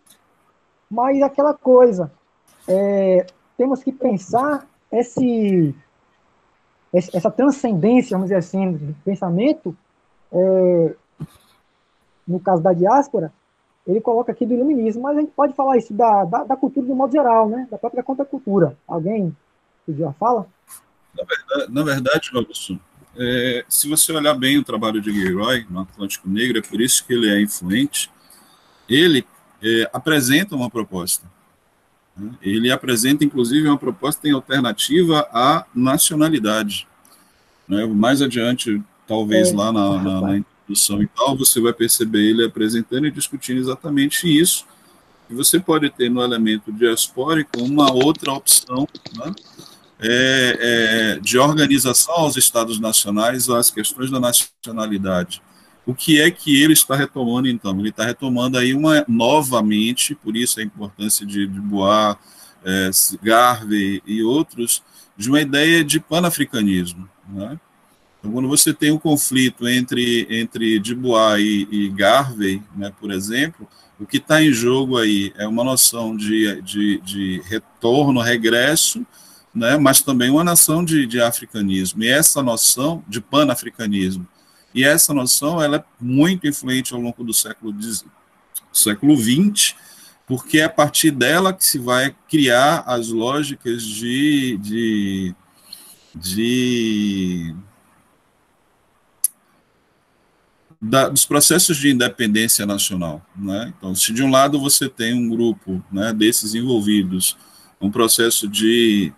mas 0.89 1.21
aquela 1.21 1.53
coisa, 1.53 2.11
é, 2.67 3.25
temos 3.57 3.83
que 3.83 3.91
pensar 3.91 4.67
esse, 4.91 5.75
essa 6.93 7.29
transcendência, 7.29 8.15
vamos 8.15 8.29
dizer 8.29 8.39
assim, 8.39 8.71
do 8.71 8.93
pensamento, 9.03 9.75
é, 10.31 10.95
no 12.27 12.39
caso 12.39 12.61
da 12.61 12.73
diáspora, 12.73 13.33
ele 13.87 13.99
coloca 13.99 14.31
aqui 14.31 14.45
do 14.45 14.53
iluminismo, 14.53 15.01
mas 15.01 15.17
a 15.17 15.21
gente 15.21 15.31
pode 15.31 15.53
falar 15.53 15.77
isso 15.77 15.93
da, 15.93 16.23
da, 16.23 16.43
da 16.43 16.55
cultura 16.55 16.85
de 16.85 16.93
modo 16.93 17.11
geral, 17.11 17.49
né? 17.49 17.67
Da 17.71 17.77
própria 17.77 18.03
contracultura. 18.03 18.77
Alguém 18.87 19.35
pediu 19.83 20.07
a 20.07 20.13
fala? 20.13 20.45
Na 21.15 21.23
verdade, 21.23 21.73
na 21.73 21.83
verdade 21.83 22.29
Robson, 22.33 22.79
é, 23.17 23.65
se 23.67 23.89
você 23.89 24.13
olhar 24.13 24.33
bem 24.33 24.57
o 24.57 24.63
trabalho 24.63 25.01
de 25.01 25.11
Gilroy 25.11 25.65
no 25.69 25.81
Atlântico 25.81 26.29
Negro, 26.29 26.59
é 26.59 26.61
por 26.61 26.79
isso 26.79 27.05
que 27.05 27.13
ele 27.13 27.29
é 27.29 27.41
influente, 27.41 28.09
ele 28.87 29.25
é, 29.61 29.89
apresenta 29.91 30.55
uma 30.55 30.69
proposta. 30.69 31.29
Né? 32.15 32.31
Ele 32.41 32.71
apresenta, 32.71 33.23
inclusive, 33.23 33.67
uma 33.67 33.77
proposta 33.77 34.27
em 34.27 34.31
alternativa 34.31 35.27
à 35.33 35.65
nacionalidade. 35.73 36.87
Né? 37.67 37.85
Mais 37.85 38.21
adiante, 38.21 38.81
talvez 39.07 39.49
é, 39.49 39.55
lá 39.55 39.71
na, 39.71 39.97
na, 40.01 40.21
na 40.21 40.37
introdução 40.37 41.01
e 41.01 41.07
tal, 41.07 41.37
você 41.37 41.59
vai 41.59 41.73
perceber 41.73 42.21
ele 42.21 42.45
apresentando 42.45 43.07
e 43.07 43.11
discutindo 43.11 43.59
exatamente 43.59 44.27
isso. 44.27 44.65
E 45.29 45.33
você 45.33 45.59
pode 45.59 45.89
ter 45.89 46.09
no 46.09 46.23
elemento 46.23 46.71
diaspórico 46.71 47.61
uma 47.61 47.91
outra 47.91 48.33
opção 48.33 48.87
né, 49.15 49.31
é, 50.01 50.57
é, 51.17 51.19
de 51.19 51.37
organização 51.37 52.15
aos 52.15 52.37
estados 52.37 52.79
nacionais, 52.79 53.49
às 53.49 53.69
questões 53.69 54.09
da 54.09 54.19
nacionalidade. 54.19 55.41
O 55.85 55.93
que 55.93 56.21
é 56.21 56.29
que 56.29 56.61
ele 56.61 56.73
está 56.73 56.95
retomando, 56.95 57.47
então? 57.47 57.77
Ele 57.79 57.89
está 57.89 58.05
retomando 58.05 58.57
aí 58.57 58.73
uma, 58.73 59.03
novamente, 59.07 60.15
por 60.15 60.35
isso 60.35 60.59
a 60.59 60.63
importância 60.63 61.25
de, 61.25 61.47
de 61.47 61.59
Bois, 61.59 62.15
é, 62.63 62.89
Garvey 63.21 64.01
e 64.05 64.23
outros, 64.23 64.83
de 65.17 65.29
uma 65.29 65.41
ideia 65.41 65.83
de 65.83 65.99
panafricanismo, 65.99 67.09
né? 67.27 67.59
Então, 68.19 68.31
quando 68.33 68.49
você 68.49 68.73
tem 68.73 68.91
um 68.91 68.99
conflito 68.99 69.67
entre, 69.67 70.27
entre 70.29 70.77
Dubois 70.79 71.41
e, 71.41 71.67
e 71.71 71.89
Garvey, 71.89 72.61
né, 72.75 72.91
por 72.99 73.11
exemplo, 73.11 73.67
o 73.99 74.05
que 74.05 74.17
está 74.17 74.41
em 74.43 74.51
jogo 74.51 74.97
aí 74.97 75.33
é 75.37 75.47
uma 75.47 75.63
noção 75.63 76.15
de, 76.15 76.61
de, 76.61 76.99
de 76.99 77.41
retorno, 77.45 78.19
regresso, 78.19 79.05
né, 79.59 79.77
mas 79.77 80.01
também 80.01 80.29
uma 80.29 80.43
noção 80.43 80.83
de, 80.83 81.05
de 81.05 81.21
africanismo. 81.21 82.01
E 82.01 82.07
essa 82.07 82.41
noção 82.41 83.03
de 83.07 83.19
panafricanismo, 83.19 84.25
e 84.73 84.85
essa 84.85 85.13
noção 85.13 85.61
ela 85.61 85.77
é 85.77 85.83
muito 85.99 86.47
influente 86.47 86.93
ao 86.93 87.01
longo 87.01 87.23
do 87.23 87.33
século, 87.33 87.75
século 88.71 89.17
XX, 89.17 89.75
porque 90.25 90.59
é 90.59 90.63
a 90.63 90.69
partir 90.69 91.11
dela 91.11 91.51
que 91.51 91.65
se 91.65 91.77
vai 91.77 92.15
criar 92.29 92.83
as 92.87 93.09
lógicas 93.09 93.83
de, 93.83 94.57
de, 94.61 95.35
de 96.15 97.55
da, 100.79 101.09
dos 101.09 101.25
processos 101.25 101.75
de 101.75 101.89
independência 101.89 102.65
nacional. 102.65 103.25
Né? 103.35 103.73
Então, 103.75 103.93
se 103.93 104.13
de 104.13 104.23
um 104.23 104.31
lado 104.31 104.59
você 104.59 104.87
tem 104.87 105.13
um 105.13 105.27
grupo 105.27 105.83
né, 105.91 106.13
desses 106.13 106.55
envolvidos, 106.55 107.35
um 107.81 107.89
processo 107.89 108.47
de, 108.47 109.11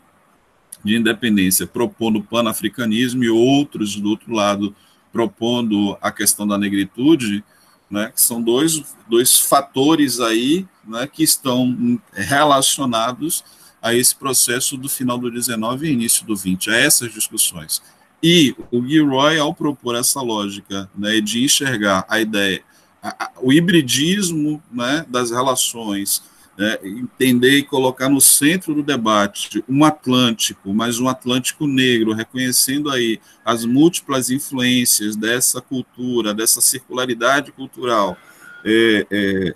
de 0.84 0.96
independência 0.96 1.68
propondo 1.68 2.24
panafricanismo 2.24 3.24
e 3.24 3.30
outros, 3.30 3.96
do 3.96 4.10
outro 4.10 4.34
lado, 4.34 4.76
propondo 5.12 5.98
a 6.02 6.12
questão 6.12 6.48
da 6.48 6.58
negritude, 6.58 7.44
né, 7.90 8.12
que 8.14 8.22
são 8.22 8.42
dois, 8.42 8.96
dois 9.10 9.38
fatores 9.38 10.20
aí 10.20 10.66
né, 10.88 11.08
que 11.08 11.24
estão 11.24 12.00
relacionados 12.14 13.44
a 13.82 13.94
esse 13.94 14.16
processo 14.16 14.78
do 14.78 14.88
final 14.88 15.18
do 15.18 15.30
19 15.30 15.88
e 15.88 15.92
início 15.92 16.26
do 16.26 16.36
20, 16.36 16.70
a 16.70 16.76
essas 16.76 17.12
discussões. 17.12 17.82
E 18.24 18.56
o 18.72 18.86
Gilroy, 18.86 19.40
ao 19.40 19.54
propor 19.54 19.96
essa 19.96 20.22
lógica 20.22 20.90
né, 20.96 21.20
de 21.20 21.44
enxergar 21.44 22.06
a 22.08 22.20
ideia, 22.22 22.64
a, 23.02 23.26
a, 23.26 23.32
o 23.42 23.52
hibridismo 23.52 24.62
né, 24.72 25.04
das 25.10 25.32
relações, 25.32 26.22
né, 26.58 26.78
entender 26.84 27.58
e 27.58 27.64
colocar 27.64 28.10
no 28.10 28.22
centro 28.22 28.74
do 28.74 28.84
debate 28.84 29.64
um 29.68 29.84
Atlântico, 29.84 30.74
mas 30.74 31.00
um 31.00 31.08
Atlântico 31.08 31.66
negro, 31.66 32.14
reconhecendo 32.14 32.90
aí 32.90 33.20
as 33.44 33.66
múltiplas 33.66 34.30
influências 34.30 35.16
dessa 35.16 35.62
cultura, 35.62 36.34
dessa 36.34 36.62
circularidade 36.62 37.52
cultural, 37.52 38.18
é, 38.64 39.08
é, 39.10 39.56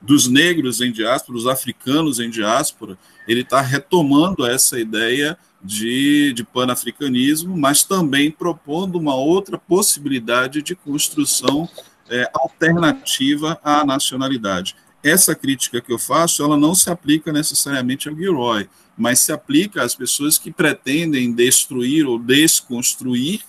dos 0.00 0.28
negros 0.28 0.80
em 0.80 0.92
diáspora, 0.92 1.38
dos 1.38 1.46
africanos 1.46 2.20
em 2.20 2.28
diáspora, 2.28 2.98
ele 3.26 3.40
está 3.40 3.60
retomando 3.60 4.44
essa 4.46 4.78
ideia 4.78 5.38
de, 5.62 6.34
de 6.34 6.44
panafricanismo, 6.44 7.56
mas 7.56 7.82
também 7.84 8.30
propondo 8.30 8.96
uma 8.96 9.14
outra 9.14 9.56
possibilidade 9.56 10.60
de 10.60 10.74
construção 10.74 11.66
é, 12.10 12.30
alternativa 12.34 13.58
à 13.64 13.84
nacionalidade. 13.84 14.76
Essa 15.04 15.34
crítica 15.34 15.82
que 15.82 15.92
eu 15.92 15.98
faço, 15.98 16.42
ela 16.42 16.56
não 16.56 16.74
se 16.74 16.88
aplica 16.88 17.30
necessariamente 17.30 18.08
ao 18.08 18.16
Gilroy, 18.16 18.66
mas 18.96 19.20
se 19.20 19.32
aplica 19.32 19.82
às 19.82 19.94
pessoas 19.94 20.38
que 20.38 20.50
pretendem 20.50 21.30
destruir 21.30 22.06
ou 22.06 22.18
desconstruir, 22.18 23.42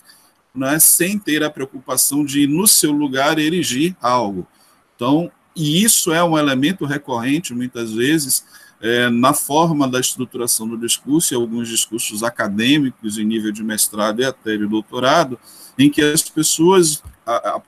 né, 0.54 0.78
sem 0.78 1.18
ter 1.18 1.42
a 1.42 1.50
preocupação 1.50 2.26
de, 2.26 2.46
no 2.46 2.66
seu 2.66 2.92
lugar, 2.92 3.38
erigir 3.38 3.96
algo. 4.02 4.46
Então, 4.94 5.32
e 5.54 5.82
isso 5.82 6.12
é 6.12 6.22
um 6.22 6.36
elemento 6.36 6.84
recorrente, 6.84 7.54
muitas 7.54 7.90
vezes, 7.92 8.44
é, 8.78 9.08
na 9.08 9.32
forma 9.32 9.88
da 9.88 9.98
estruturação 9.98 10.68
do 10.68 10.76
discurso, 10.76 11.32
e 11.32 11.36
alguns 11.36 11.68
discursos 11.68 12.22
acadêmicos 12.22 13.16
em 13.16 13.24
nível 13.24 13.50
de 13.50 13.64
mestrado 13.64 14.20
e 14.20 14.26
até 14.26 14.58
de 14.58 14.66
doutorado, 14.66 15.38
em 15.78 15.88
que 15.88 16.02
as 16.02 16.22
pessoas 16.22 17.02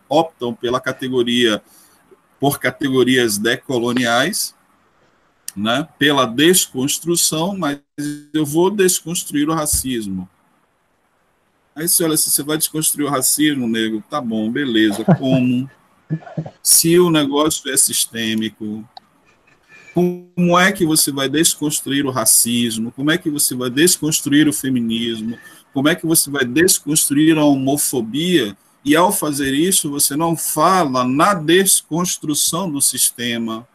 optam 0.09 0.55
pela 0.55 0.81
categoria, 0.81 1.63
por 2.41 2.59
categorias 2.59 3.39
decoloniais, 3.39 4.55
né, 5.57 5.89
pela 5.99 6.25
desconstrução, 6.25 7.57
mas 7.57 7.81
eu 8.33 8.47
vou 8.47 8.71
desconstruir 8.71 9.49
o 9.49 9.55
racismo. 9.55 10.29
Aí 11.75 11.89
você 11.89 12.05
olha 12.05 12.15
assim, 12.15 12.31
você 12.31 12.43
vai 12.43 12.59
desconstruir 12.59 13.07
o 13.07 13.11
racismo, 13.11 13.69
nego? 13.69 14.03
Tá 14.11 14.21
bom, 14.21 14.51
beleza. 14.51 15.05
Como? 15.05 15.71
Se 16.63 16.99
o 16.99 17.11
negócio 17.11 17.71
é 17.71 17.77
sistêmico, 17.77 18.85
como 19.95 20.59
é 20.59 20.73
que 20.73 20.87
você 20.87 21.11
vai 21.11 21.29
desconstruir 21.29 22.05
o 22.07 22.11
racismo? 22.11 22.93
Como 22.93 23.11
é 23.11 23.19
que 23.19 23.31
você 23.31 23.55
vai 23.55 23.71
desconstruir 23.71 24.49
o 24.49 24.53
feminismo? 24.53 25.37
Como 25.73 25.89
é 25.89 25.95
que 25.95 26.07
você 26.07 26.31
vai 26.31 26.45
desconstruir 26.45 27.37
a 27.37 27.45
homofobia? 27.45 28.57
E 28.89 28.97
ao 28.97 29.13
fazer 29.13 29.53
isso, 29.53 29.91
você 29.91 30.17
não 30.17 30.35
fala 30.35 31.05
na 31.05 31.35
desconstrução 31.35 32.71
do 32.71 32.81
sistema, 32.81 33.69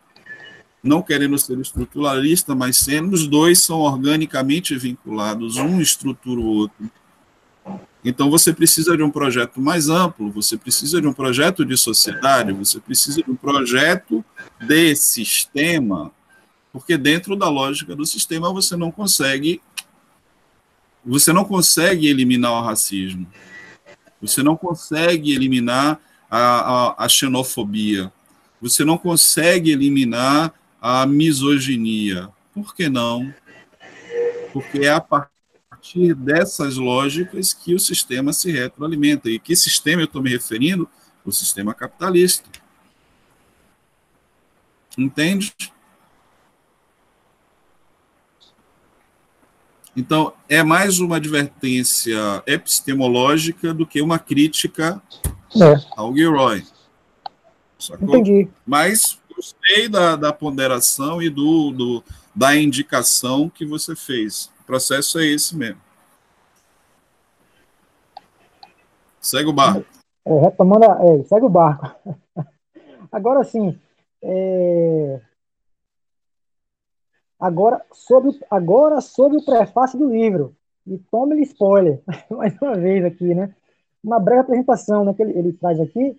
não 0.82 1.04
querendo 1.04 1.38
ser 1.38 1.56
estruturalista, 1.60 2.56
mas 2.56 2.78
sendo 2.78 3.14
os 3.14 3.28
dois 3.28 3.60
são 3.60 3.82
organicamente 3.82 4.76
vinculados, 4.76 5.58
um 5.58 5.80
estrutura 5.80 6.42
o 6.42 6.46
outro. 6.46 6.90
Então 8.04 8.32
você 8.32 8.52
precisa 8.52 8.98
de 8.98 9.04
um 9.04 9.12
projeto 9.12 9.62
mais 9.62 9.88
amplo, 9.88 10.32
você 10.32 10.58
precisa 10.58 11.00
de 11.00 11.06
um 11.06 11.14
projeto 11.14 11.64
de 11.64 11.78
sociedade, 11.78 12.52
você 12.52 12.80
precisa 12.80 13.22
de 13.22 13.30
um 13.30 13.36
projeto 13.36 14.26
de 14.60 14.96
sistema, 14.96 16.12
porque 16.72 16.98
dentro 16.98 17.36
da 17.36 17.48
lógica 17.48 17.96
do 17.96 18.04
sistema 18.04 18.52
você 18.52 18.76
não 18.76 18.92
consegue 18.92 19.62
você 21.06 21.32
não 21.32 21.46
consegue 21.46 22.08
eliminar 22.08 22.52
o 22.54 22.64
racismo, 22.64 23.28
você 24.24 24.42
não 24.42 24.56
consegue 24.56 25.34
eliminar 25.34 26.00
a, 26.32 26.40
a, 26.40 27.06
a 27.06 27.10
xenofobia, 27.10 28.12
você 28.62 28.86
não 28.86 28.98
consegue 28.98 29.72
eliminar 29.72 30.54
a 30.82 31.06
misoginia. 31.06 32.30
Por 32.54 32.74
que 32.74 32.88
não? 32.88 33.34
Porque 34.54 34.80
é 34.80 34.94
a 34.94 35.02
partir 35.02 36.14
dessas 36.16 36.78
lógicas 36.78 37.54
que 37.54 37.76
o 37.76 37.80
sistema 37.80 38.32
se 38.32 38.50
retroalimenta. 38.50 39.30
E 39.30 39.38
que 39.38 39.58
sistema 39.58 40.02
eu 40.02 40.06
estou 40.06 40.22
me 40.22 40.30
referindo? 40.30 40.88
O 41.26 41.32
sistema 41.32 41.74
capitalista. 41.74 42.48
Entende? 44.98 45.54
Então, 49.96 50.34
é 50.50 50.64
mais 50.64 51.00
uma 51.00 51.18
advertência 51.18 52.18
epistemológica 52.48 53.74
do 53.74 53.86
que 53.86 54.02
uma 54.02 54.18
crítica 54.18 55.02
é. 55.56 55.76
ao 55.96 56.16
Gilroy. 56.16 56.64
Sacou? 57.78 58.18
Entendi. 58.18 58.50
Mas 58.66 59.20
gostei 59.36 59.88
da, 59.88 60.16
da 60.16 60.34
ponderação 60.34 61.22
e 61.22 61.30
do, 61.30 61.72
do, 61.72 62.04
da 62.34 62.56
indicação 62.56 63.50
que 63.50 63.66
você 63.66 63.96
fez. 63.96 64.50
O 64.62 64.64
processo 64.64 65.20
é 65.20 65.26
esse 65.26 65.56
mesmo. 65.56 65.82
Segue 69.20 69.50
o 69.50 69.54
barco. 69.54 69.86
É, 70.26 70.40
retomando, 70.40 70.86
é, 70.86 71.24
segue 71.26 71.46
o 71.46 71.50
barco. 71.50 72.18
Agora 73.12 73.44
sim, 73.44 73.78
é... 74.24 75.22
agora, 77.44 77.84
sobre, 77.92 78.40
agora 78.50 79.02
sobre 79.02 79.38
o 79.38 79.46
prefácio 79.46 80.00
do 80.00 80.10
livro. 80.10 80.56
E 80.88 80.98
tome-lhe 80.98 81.44
spoiler, 81.44 82.02
mais 82.30 82.58
uma 82.62 82.76
vez 82.76 83.04
aqui, 83.04 83.34
né? 83.34 83.54
Uma 84.04 84.20
breve 84.20 84.42
apresentação 84.42 85.04
né, 85.04 85.14
que 85.14 85.22
ele, 85.22 85.38
ele 85.38 85.54
traz 85.54 85.80
aqui. 85.80 86.18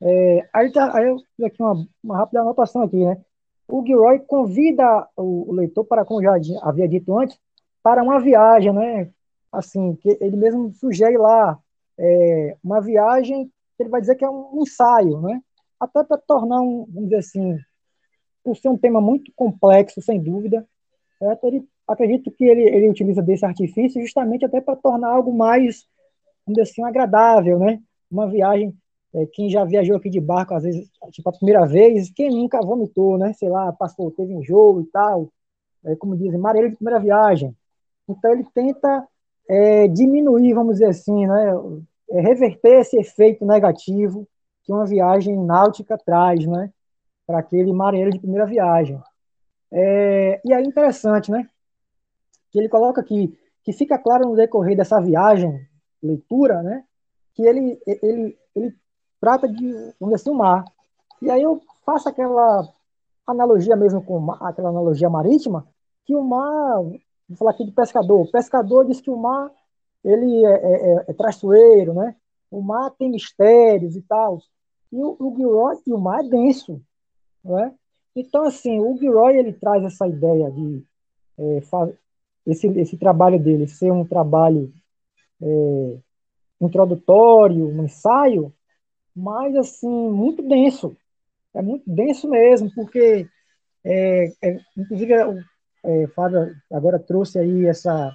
É, 0.00 0.48
aí, 0.52 0.72
tá, 0.72 0.96
aí 0.96 1.08
eu 1.08 1.18
fiz 1.36 1.46
aqui 1.46 1.62
uma, 1.62 1.86
uma 2.02 2.16
rápida 2.16 2.40
anotação 2.40 2.82
aqui, 2.82 3.04
né? 3.04 3.20
O 3.68 3.84
Gilroy 3.84 4.18
convida 4.20 5.08
o, 5.16 5.50
o 5.50 5.52
leitor 5.52 5.84
para, 5.84 6.04
como 6.04 6.22
já 6.22 6.34
havia 6.62 6.88
dito 6.88 7.16
antes, 7.16 7.38
para 7.82 8.02
uma 8.02 8.20
viagem, 8.20 8.72
né? 8.72 9.10
Assim, 9.50 9.96
que 9.96 10.16
ele 10.20 10.36
mesmo 10.36 10.72
sugere 10.74 11.16
lá 11.16 11.58
é, 11.98 12.56
uma 12.62 12.80
viagem 12.80 13.50
ele 13.78 13.90
vai 13.90 14.00
dizer 14.00 14.14
que 14.14 14.24
é 14.24 14.30
um 14.30 14.62
ensaio, 14.62 15.20
né? 15.20 15.40
Até 15.78 16.04
para 16.04 16.18
tornar 16.18 16.60
um, 16.60 16.86
vamos 16.88 17.10
dizer 17.10 17.16
assim, 17.16 17.58
por 18.44 18.56
ser 18.56 18.68
um 18.68 18.78
tema 18.78 19.00
muito 19.00 19.32
complexo, 19.34 20.00
sem 20.02 20.20
dúvida, 20.20 20.66
certo? 21.18 21.44
Ele, 21.46 21.66
acredito 21.86 22.30
que 22.30 22.44
ele, 22.44 22.62
ele 22.62 22.88
utiliza 22.88 23.22
desse 23.22 23.44
artifício 23.44 24.00
justamente 24.00 24.44
até 24.44 24.60
para 24.60 24.76
tornar 24.76 25.08
algo 25.08 25.32
mais, 25.32 25.86
vamos 26.46 26.56
dizer 26.56 26.62
assim, 26.62 26.82
agradável, 26.82 27.58
né? 27.58 27.80
Uma 28.10 28.28
viagem, 28.28 28.74
é, 29.14 29.26
quem 29.26 29.50
já 29.50 29.64
viajou 29.64 29.96
aqui 29.96 30.10
de 30.10 30.20
barco, 30.20 30.54
às 30.54 30.62
vezes, 30.64 30.90
tipo, 31.10 31.28
a 31.28 31.32
primeira 31.32 31.66
vez, 31.66 32.10
quem 32.10 32.30
nunca 32.30 32.60
vomitou, 32.60 33.18
né? 33.18 33.32
Sei 33.34 33.48
lá, 33.48 33.72
passou, 33.72 34.10
teve 34.10 34.32
enjoo 34.32 34.80
e 34.80 34.86
tal, 34.86 35.28
é, 35.84 35.96
como 35.96 36.16
dizem, 36.16 36.38
marinheiro 36.38 36.70
de 36.70 36.76
primeira 36.76 37.00
viagem, 37.00 37.54
então, 38.08 38.32
ele 38.32 38.44
tenta 38.54 39.06
é, 39.48 39.88
diminuir, 39.88 40.54
vamos 40.54 40.74
dizer 40.74 40.86
assim, 40.86 41.26
né, 41.26 41.52
é, 42.10 42.20
reverter 42.20 42.80
esse 42.80 42.96
efeito 42.96 43.44
negativo 43.44 44.26
que 44.64 44.72
uma 44.72 44.86
viagem 44.86 45.36
náutica 45.36 45.98
traz 45.98 46.46
né, 46.46 46.70
para 47.26 47.38
aquele 47.38 47.72
marinheiro 47.72 48.10
de 48.10 48.18
primeira 48.18 48.46
viagem. 48.46 49.00
É, 49.70 50.40
e 50.44 50.52
aí, 50.52 50.64
interessante, 50.64 51.30
né, 51.30 51.48
que 52.50 52.58
ele 52.58 52.68
coloca 52.68 53.00
aqui, 53.00 53.38
que 53.62 53.72
fica 53.72 53.98
claro 53.98 54.28
no 54.28 54.36
decorrer 54.36 54.76
dessa 54.76 55.00
viagem, 55.00 55.66
leitura, 56.02 56.62
né, 56.62 56.84
que 57.34 57.42
ele, 57.42 57.80
ele, 57.86 58.38
ele 58.54 58.76
trata 59.20 59.48
de, 59.48 59.94
vamos 59.98 60.16
assim, 60.16 60.30
o 60.30 60.34
mar. 60.34 60.64
E 61.20 61.30
aí 61.30 61.42
eu 61.42 61.60
faço 61.86 62.08
aquela 62.08 62.68
analogia 63.26 63.76
mesmo 63.76 64.02
com 64.02 64.32
aquela 64.32 64.68
analogia 64.68 65.08
marítima, 65.08 65.66
que 66.04 66.14
o 66.14 66.22
mar 66.22 66.82
Vou 67.32 67.38
falar 67.38 67.52
aqui 67.52 67.64
de 67.64 67.72
pescador. 67.72 68.20
O 68.20 68.30
pescador 68.30 68.84
diz 68.84 69.00
que 69.00 69.10
o 69.10 69.16
mar 69.16 69.50
ele 70.04 70.44
é, 70.44 70.50
é, 70.50 70.92
é, 70.92 71.06
é 71.08 71.94
né? 71.94 72.16
O 72.50 72.60
mar 72.60 72.90
tem 72.90 73.10
mistérios 73.10 73.96
e 73.96 74.02
tal. 74.02 74.38
E 74.92 75.02
o, 75.02 75.16
o 75.18 75.34
Gilroy, 75.36 75.78
e 75.86 75.92
o 75.92 75.98
mar 75.98 76.20
é 76.20 76.28
denso, 76.28 76.80
né? 77.44 77.74
Então, 78.14 78.44
assim, 78.44 78.78
o 78.78 78.96
Gilroy, 78.96 79.36
ele 79.36 79.52
traz 79.52 79.82
essa 79.84 80.06
ideia 80.06 80.50
de 80.50 80.84
é, 81.38 81.60
esse, 82.46 82.66
esse 82.66 82.96
trabalho 82.96 83.38
dele 83.38 83.66
ser 83.66 83.90
um 83.90 84.04
trabalho 84.04 84.72
é, 85.40 85.98
introdutório, 86.60 87.68
um 87.68 87.84
ensaio, 87.84 88.52
mas 89.14 89.56
assim, 89.56 89.88
muito 89.88 90.42
denso. 90.42 90.96
É 91.54 91.60
muito 91.60 91.88
denso 91.88 92.28
mesmo, 92.28 92.72
porque, 92.74 93.28
é, 93.84 94.32
é, 94.42 94.60
inclusive, 94.76 95.12
é, 95.84 96.06
Fábio 96.08 96.54
agora 96.70 96.98
trouxe 96.98 97.38
aí 97.38 97.66
essa. 97.66 98.12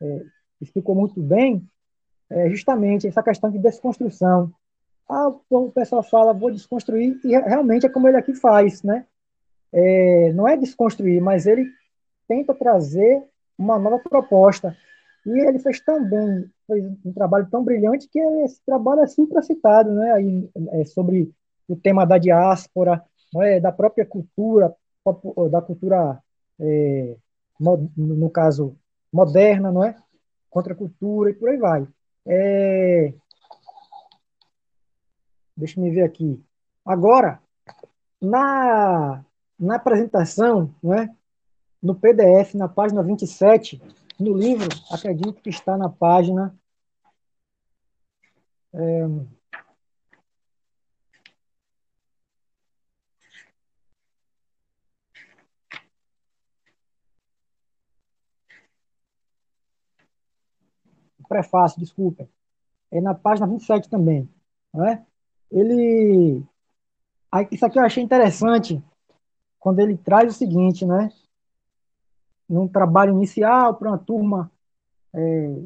É, 0.00 0.22
explicou 0.60 0.94
muito 0.94 1.20
bem, 1.20 1.66
é, 2.28 2.50
justamente 2.50 3.06
essa 3.06 3.22
questão 3.22 3.50
de 3.50 3.58
desconstrução. 3.58 4.52
Ah, 5.10 5.34
o 5.50 5.72
pessoal 5.72 6.02
fala, 6.02 6.32
vou 6.32 6.50
desconstruir, 6.52 7.18
e 7.24 7.36
realmente 7.36 7.84
é 7.84 7.88
como 7.88 8.06
ele 8.06 8.16
aqui 8.16 8.32
faz, 8.34 8.82
né? 8.82 9.04
É, 9.72 10.32
não 10.32 10.46
é 10.46 10.56
desconstruir, 10.56 11.20
mas 11.20 11.46
ele 11.46 11.66
tenta 12.28 12.54
trazer 12.54 13.22
uma 13.58 13.78
nova 13.78 13.98
proposta. 13.98 14.76
E 15.26 15.30
ele 15.30 15.58
fez 15.58 15.80
tão 15.80 16.08
bem, 16.08 16.48
fez 16.66 16.84
um 17.04 17.12
trabalho 17.12 17.48
tão 17.50 17.64
brilhante 17.64 18.08
que 18.08 18.18
esse 18.18 18.64
trabalho 18.64 19.00
é 19.00 19.06
supracitado, 19.06 19.92
né? 19.92 20.12
Aí, 20.12 20.48
é, 20.72 20.84
sobre 20.84 21.32
o 21.68 21.76
tema 21.76 22.04
da 22.04 22.16
diáspora, 22.16 23.04
é? 23.36 23.60
da 23.60 23.72
própria 23.72 24.06
cultura, 24.06 24.74
da 25.50 25.60
cultura, 25.60 26.18
é, 26.60 27.16
no 27.58 28.30
caso, 28.30 28.76
moderna, 29.12 29.72
não 29.72 29.84
é? 29.84 29.96
Contra 30.48 30.72
a 30.72 30.76
cultura 30.76 31.30
e 31.30 31.34
por 31.34 31.48
aí 31.48 31.56
vai. 31.56 31.86
É... 32.26 33.12
Deixa 35.60 35.78
eu 35.78 35.92
ver 35.92 36.02
aqui. 36.02 36.42
Agora, 36.84 37.40
na, 38.20 39.24
na 39.58 39.76
apresentação, 39.76 40.74
não 40.82 40.94
é? 40.94 41.14
no 41.82 41.94
PDF, 41.94 42.54
na 42.54 42.68
página 42.68 43.02
27, 43.02 43.80
no 44.18 44.32
livro, 44.34 44.68
acredito 44.90 45.40
que 45.42 45.50
está 45.50 45.76
na 45.76 45.88
página. 45.88 46.54
É, 48.72 49.06
prefácio, 61.28 61.80
desculpa. 61.80 62.28
É 62.90 63.00
na 63.00 63.14
página 63.14 63.46
27 63.46 63.88
também. 63.88 64.28
Não 64.74 64.86
é? 64.86 65.06
Ele. 65.50 66.42
Isso 67.50 67.64
aqui 67.64 67.78
eu 67.78 67.84
achei 67.84 68.02
interessante 68.02 68.82
quando 69.58 69.78
ele 69.80 69.96
traz 69.96 70.34
o 70.34 70.36
seguinte, 70.36 70.84
né? 70.84 71.10
num 72.50 72.66
trabalho 72.66 73.12
inicial 73.12 73.74
para 73.76 73.90
uma 73.90 73.98
turma 73.98 74.50
é, 75.14 75.56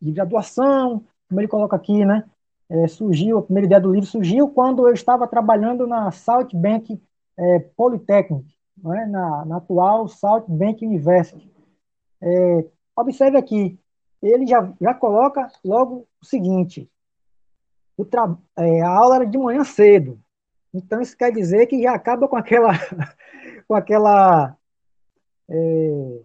de 0.00 0.10
graduação, 0.10 1.04
como 1.28 1.40
ele 1.40 1.48
coloca 1.48 1.76
aqui, 1.76 2.04
né? 2.04 2.24
É, 2.70 2.88
surgiu, 2.88 3.38
a 3.38 3.42
primeira 3.42 3.66
ideia 3.66 3.80
do 3.80 3.92
livro 3.92 4.08
surgiu 4.08 4.48
quando 4.48 4.88
eu 4.88 4.94
estava 4.94 5.28
trabalhando 5.28 5.86
na 5.86 6.10
South 6.10 6.48
Bank 6.54 6.98
é, 7.36 7.58
Polytechnic, 7.76 8.46
é? 8.86 9.06
na, 9.06 9.44
na, 9.44 9.56
atual 9.58 10.08
South 10.08 10.46
Bank 10.48 10.84
University. 10.84 11.52
É, 12.22 12.64
observe 12.96 13.36
aqui, 13.36 13.78
ele 14.22 14.46
já, 14.46 14.72
já 14.80 14.94
coloca 14.94 15.46
logo 15.62 16.06
o 16.22 16.24
seguinte, 16.24 16.90
é, 18.56 18.82
a 18.82 18.88
aula 18.88 19.16
era 19.16 19.26
de 19.26 19.38
manhã 19.38 19.64
cedo, 19.64 20.18
então 20.72 21.00
isso 21.00 21.16
quer 21.16 21.32
dizer 21.32 21.66
que 21.66 21.82
já 21.82 21.94
acaba 21.94 22.26
com 22.26 22.36
aquela, 22.36 22.72
com 23.68 23.74
aquela 23.74 24.56
é, 25.48 26.20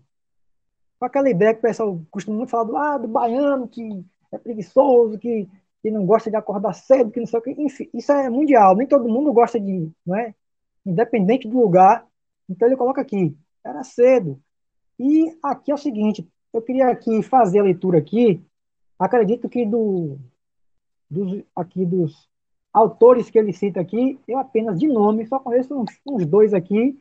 com 0.99 1.05
aquela 1.05 1.29
ideia 1.29 1.53
que 1.53 1.59
o 1.59 1.61
pessoal 1.61 2.01
costuma 2.11 2.37
muito 2.37 2.49
falar 2.49 2.65
do, 2.65 2.77
ah, 2.77 2.97
do 2.97 3.07
baiano 3.07 3.67
que 3.67 4.05
é 4.31 4.37
preguiçoso, 4.37 5.17
que, 5.17 5.47
que 5.81 5.89
não 5.89 6.05
gosta 6.05 6.29
de 6.29 6.35
acordar 6.35 6.73
cedo, 6.73 7.09
que 7.09 7.19
não 7.19 7.25
sei 7.25 7.39
o 7.39 7.41
que. 7.41 7.51
Enfim, 7.51 7.89
isso 7.93 8.11
é 8.11 8.29
mundial, 8.29 8.75
nem 8.75 8.85
todo 8.85 9.07
mundo 9.07 9.31
gosta 9.31 9.59
de, 9.59 9.89
não 10.05 10.15
é? 10.15 10.35
Independente 10.85 11.47
do 11.47 11.59
lugar. 11.59 12.05
Então 12.49 12.67
ele 12.67 12.77
coloca 12.77 13.01
aqui, 13.01 13.35
era 13.63 13.83
cedo. 13.83 14.39
E 14.99 15.37
aqui 15.41 15.71
é 15.71 15.73
o 15.73 15.77
seguinte, 15.77 16.27
eu 16.51 16.61
queria 16.61 16.89
aqui 16.89 17.23
fazer 17.23 17.59
a 17.59 17.63
leitura 17.63 17.99
aqui, 17.99 18.43
acredito 18.97 19.47
que 19.47 19.65
do, 19.65 20.17
dos, 21.09 21.43
aqui 21.55 21.85
dos 21.85 22.29
autores 22.73 23.29
que 23.29 23.37
ele 23.37 23.51
cita 23.51 23.79
aqui, 23.79 24.19
eu 24.27 24.37
apenas 24.37 24.79
de 24.79 24.87
nome, 24.87 25.25
só 25.27 25.39
conheço 25.39 25.75
uns, 25.75 25.89
uns 26.05 26.25
dois 26.25 26.53
aqui, 26.53 26.99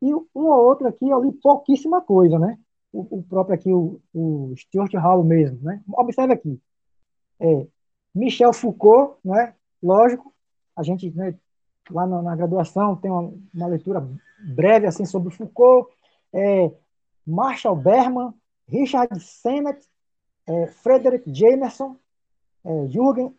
e 0.00 0.14
um 0.14 0.26
ou 0.34 0.64
outro 0.64 0.86
aqui 0.86 1.08
eu 1.08 1.22
li 1.22 1.32
pouquíssima 1.32 2.00
coisa, 2.00 2.38
né? 2.38 2.58
O, 2.92 3.18
o 3.18 3.22
próprio 3.22 3.54
aqui, 3.54 3.72
o, 3.72 4.00
o, 4.12 4.54
Stuart 4.56 4.92
Hall 4.94 5.24
mesmo, 5.24 5.58
né? 5.62 5.82
Observe 5.92 6.34
aqui. 6.34 6.60
É, 7.40 7.66
Michel 8.14 8.52
Foucault, 8.52 9.16
né? 9.24 9.54
Lógico, 9.82 10.32
a 10.76 10.82
gente, 10.82 11.10
né, 11.10 11.34
lá 11.90 12.06
na, 12.06 12.22
na 12.22 12.36
graduação 12.36 12.96
tem 12.96 13.10
uma, 13.10 13.32
uma, 13.52 13.66
leitura 13.66 14.06
breve 14.54 14.86
assim 14.86 15.04
sobre 15.04 15.34
Foucault, 15.34 15.90
é, 16.32 16.70
Marshall 17.26 17.76
Berman, 17.76 18.32
Richard 18.68 19.18
Sennett, 19.20 19.86
é, 20.46 20.66
Frederick 20.68 21.32
Jameson, 21.34 21.96
é, 22.64 22.88
Jürgen 22.88 23.34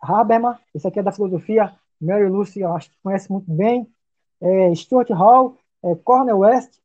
Habermas, 0.00 0.58
esse 0.74 0.86
aqui 0.86 0.98
é 0.98 1.02
da 1.02 1.12
filosofia, 1.12 1.74
Mary 2.00 2.28
Lucy, 2.28 2.60
eu 2.60 2.74
acho 2.74 2.90
que 2.90 2.96
conhece 3.02 3.30
muito 3.30 3.50
bem, 3.50 3.90
é, 4.40 4.74
Stuart 4.74 5.10
Hall, 5.10 5.56
é, 5.82 5.94
Cornel 5.94 6.38
West, 6.38 6.78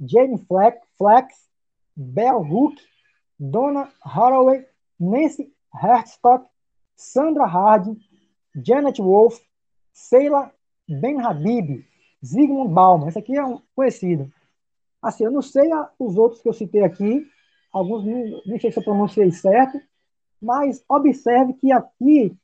Jane 0.00 0.38
Fleck, 0.46 0.78
Flex, 0.96 1.48
Bell 1.96 2.40
Hook, 2.40 2.80
Donna 3.38 3.88
Haraway, 4.04 4.66
Nancy 4.98 5.52
Hertzstock, 5.74 6.46
Sandra 6.96 7.46
Harding, 7.46 7.98
Janet 8.54 9.00
Wolf, 9.00 9.40
Sheila 9.92 10.52
Ben 10.88 11.20
Habib, 11.20 11.84
Zygmunt 12.24 12.72
Bauman. 12.72 13.08
Esse 13.08 13.18
aqui 13.18 13.36
é 13.36 13.44
um 13.44 13.60
conhecido. 13.74 14.32
Assim, 15.02 15.24
eu 15.24 15.30
não 15.30 15.42
sei 15.42 15.70
a, 15.72 15.90
os 15.98 16.16
outros 16.16 16.40
que 16.40 16.48
eu 16.48 16.52
citei 16.52 16.82
aqui, 16.82 17.26
alguns 17.72 18.04
nem, 18.04 18.42
nem 18.46 18.58
sei 18.58 18.70
se 18.70 18.78
eu 18.78 18.84
pronunciei 18.84 19.30
certo, 19.32 19.80
mas 20.44 20.84
observe 20.88 21.54
que 21.54 21.72
aqui, 21.72 22.36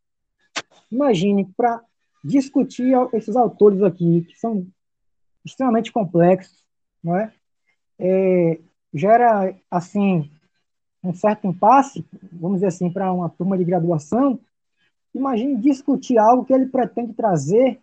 imagine, 0.91 1.45
para 1.57 1.83
discutir 2.25 2.95
esses 3.13 3.37
autores 3.37 3.83
aqui, 3.83 4.23
que 4.23 4.39
são 4.39 4.67
extremamente 5.45 5.93
complexos, 5.93 6.65
não 7.05 7.17
é? 7.17 7.33
é 7.99 8.59
gera, 8.93 9.55
assim, 9.71 10.31
um 11.05 11.15
certo 11.15 11.47
impasse, 11.47 12.05
vamos 12.33 12.57
dizer 12.57 12.69
assim, 12.69 12.91
para 12.91 13.13
uma 13.13 13.29
turma 13.29 13.57
de 13.57 13.65
graduação, 13.65 14.41
imagine 15.15 15.57
discutir 15.57 16.19
algo 16.19 16.45
que 16.45 16.53
ele 16.53 16.67
pretende 16.67 17.13
trazer, 17.13 17.81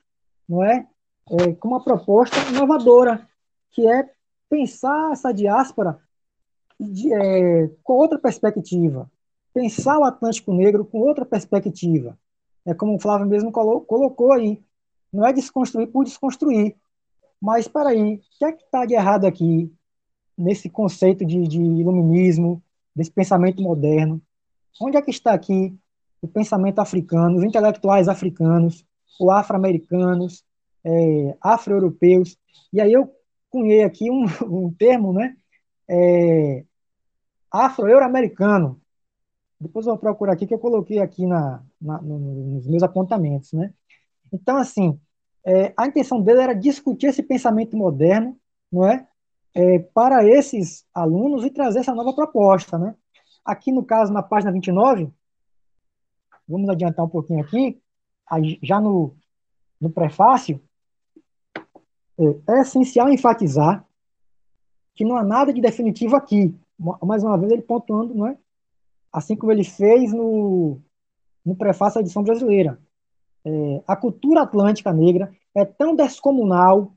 não 0.50 0.64
é, 0.64 0.88
é 1.30 1.54
com 1.54 1.68
uma 1.68 1.84
proposta 1.84 2.38
inovadora, 2.50 3.28
que 3.72 3.88
é 3.88 4.10
pensar 4.50 5.12
essa 5.12 5.32
diáspora 5.32 6.00
de, 6.80 7.14
é, 7.14 7.70
com 7.84 7.94
outra 7.94 8.18
perspectiva, 8.18 9.10
pensar 9.54 9.98
o 10.00 10.04
Atlântico 10.04 10.54
Negro 10.54 10.86
com 10.86 11.00
outra 11.00 11.26
perspectiva. 11.26 12.18
É 12.66 12.74
como 12.74 12.96
o 12.96 13.00
Flávio 13.00 13.28
mesmo 13.28 13.52
colocou 13.52 14.32
aí, 14.32 14.62
não 15.12 15.26
é 15.26 15.32
desconstruir 15.32 15.88
por 15.88 16.04
desconstruir, 16.04 16.76
mas 17.42 17.66
espera 17.66 17.90
aí, 17.90 18.16
o 18.16 18.22
que 18.38 18.46
é 18.46 18.52
que 18.52 18.64
está 18.64 18.86
de 18.86 18.94
errado 18.94 19.26
aqui 19.26 19.72
nesse 20.38 20.70
conceito 20.70 21.26
de, 21.26 21.48
de 21.48 21.60
iluminismo, 21.60 22.62
desse 22.96 23.12
pensamento 23.12 23.62
moderno? 23.62 24.22
Onde 24.82 24.98
é 24.98 25.02
que 25.02 25.12
está 25.12 25.34
aqui 25.34 25.76
o 26.22 26.28
pensamento 26.28 26.80
africano, 26.80 27.38
os 27.38 27.44
intelectuais 27.44 28.08
africanos, 28.08 28.86
ou 29.20 29.32
afro-americanos, 29.32 30.44
é, 30.84 31.38
afro-europeus? 31.42 32.38
E 32.74 32.82
aí 32.82 32.92
eu 32.92 33.12
cunhei 33.50 33.84
aqui 33.84 34.10
um, 34.10 34.26
um 34.46 34.74
termo, 34.74 35.14
né? 35.14 35.36
É, 35.88 36.64
afro-euro-americano. 37.52 38.80
Depois 39.60 39.86
eu 39.86 39.94
vou 39.94 40.00
procurar 40.00 40.34
aqui, 40.34 40.46
que 40.46 40.54
eu 40.54 40.60
coloquei 40.60 41.00
aqui 41.00 41.26
na, 41.26 41.64
na, 41.82 42.02
nos 42.02 42.68
meus 42.68 42.84
apontamentos, 42.84 43.54
né? 43.54 43.74
Então, 44.32 44.58
assim, 44.58 45.00
é, 45.46 45.74
a 45.76 45.88
intenção 45.88 46.22
dele 46.22 46.42
era 46.42 46.54
discutir 46.54 47.08
esse 47.08 47.24
pensamento 47.24 47.76
moderno, 47.76 48.38
não 48.72 48.86
é? 48.86 49.08
é? 49.56 49.80
para 49.80 50.24
esses 50.28 50.86
alunos 50.94 51.44
e 51.44 51.50
trazer 51.50 51.80
essa 51.80 51.96
nova 51.96 52.14
proposta, 52.14 52.78
né? 52.78 52.96
Aqui, 53.44 53.72
no 53.72 53.84
caso, 53.84 54.12
na 54.14 54.22
página 54.22 54.52
29, 54.52 55.10
vamos 56.48 56.70
adiantar 56.70 57.06
um 57.06 57.10
pouquinho 57.10 57.42
aqui, 57.42 57.82
já 58.62 58.80
no, 58.80 59.16
no 59.80 59.90
prefácio, 59.90 60.62
é, 62.20 62.54
é 62.54 62.62
essencial 62.62 63.10
enfatizar 63.10 63.86
que 64.94 65.06
não 65.06 65.16
há 65.16 65.24
nada 65.24 65.54
de 65.54 65.62
definitivo 65.62 66.16
aqui. 66.16 66.54
Mais 67.04 67.24
uma 67.24 67.38
vez, 67.38 67.52
ele 67.52 67.62
pontuando, 67.62 68.14
não 68.14 68.28
é? 68.28 68.38
Assim 69.18 69.36
como 69.36 69.52
ele 69.52 69.64
fez 69.64 70.14
no, 70.14 70.80
no 71.44 71.56
prefácio 71.56 71.96
da 71.96 72.02
edição 72.02 72.22
brasileira 72.22 72.80
é, 73.48 73.82
a 73.88 73.96
cultura 73.96 74.42
atlântica 74.42 74.92
negra 74.92 75.32
é 75.56 75.64
tão 75.64 75.96
descomunal 75.96 76.94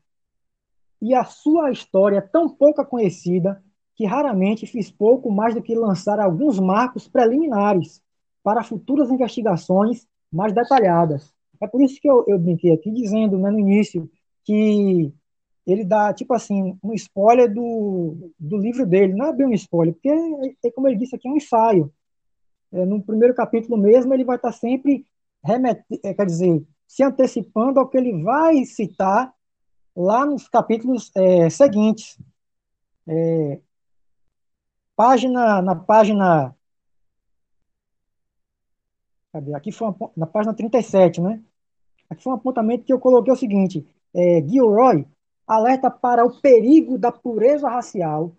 e 1.01 1.14
a 1.14 1.24
sua 1.24 1.70
história 1.70 2.18
é 2.18 2.20
tão 2.20 2.48
pouca 2.48 2.84
conhecida 2.84 3.62
que 3.94 4.05
raramente 4.05 4.66
fiz 4.66 4.90
pouco 4.90 5.30
mais 5.30 5.55
do 5.55 5.62
que 5.62 5.74
lançar 5.74 6.18
alguns 6.18 6.59
marcos 6.59 7.06
preliminares 7.06 8.02
para 8.42 8.64
futuras 8.64 9.10
investigações 9.10 10.06
mais 10.32 10.52
detalhadas. 10.52 11.32
É 11.62 11.68
por 11.68 11.80
isso 11.80 12.01
que 12.01 12.10
eu, 12.10 12.24
eu 12.26 12.38
brinquei 12.38 12.72
aqui 12.72 12.90
dizendo 12.90 13.38
né, 13.38 13.51
no 13.51 13.60
início 13.60 14.10
que 14.44 15.12
ele 15.66 15.84
dá, 15.84 16.12
tipo 16.12 16.34
assim, 16.34 16.76
um 16.82 16.92
spoiler 16.94 17.52
do, 17.52 18.32
do 18.38 18.56
livro 18.56 18.84
dele. 18.86 19.14
Não 19.14 19.26
é 19.26 19.32
bem 19.32 19.47
um 19.47 19.52
spoiler, 19.52 19.94
porque, 19.94 20.09
é, 20.09 20.68
é 20.68 20.70
como 20.72 20.88
ele 20.88 20.97
disse 20.97 21.14
aqui, 21.14 21.28
é 21.28 21.30
um 21.30 21.36
ensaio. 21.36 21.92
É, 22.72 22.84
no 22.84 23.02
primeiro 23.02 23.34
capítulo 23.34 23.76
mesmo, 23.76 24.14
ele 24.14 24.24
vai 24.24 24.36
estar 24.36 24.52
sempre, 24.52 25.06
remet, 25.44 25.84
é, 26.05 26.14
quer 26.14 26.26
dizer, 26.26 26.64
se 26.86 27.02
antecipando 27.02 27.80
ao 27.80 27.88
que 27.88 27.97
ele 27.97 28.22
vai 28.22 28.64
citar 28.64 29.32
lá 29.97 30.24
nos 30.24 30.48
capítulos 30.48 31.10
é, 31.14 31.51
seguintes. 31.51 32.18
É, 33.06 33.60
página, 34.97 35.62
na 35.62 35.74
página. 35.74 36.55
Cadê? 39.32 39.55
Aqui 39.55 39.72
foi 39.72 39.88
uma, 39.88 40.10
na 40.16 40.26
página 40.26 40.55
37, 40.55 41.20
né? 41.20 41.42
Aqui 42.09 42.22
foi 42.22 42.32
um 42.32 42.36
apontamento 42.36 42.84
que 42.84 42.92
eu 42.92 42.98
coloquei 42.98 43.32
o 43.32 43.36
seguinte: 43.36 43.86
é, 44.14 44.42
Gilroy 44.42 45.06
alerta 45.47 45.90
para 45.90 46.24
o 46.24 46.40
perigo 46.40 46.97
da 46.97 47.10
pureza 47.10 47.68
racial, 47.68 48.36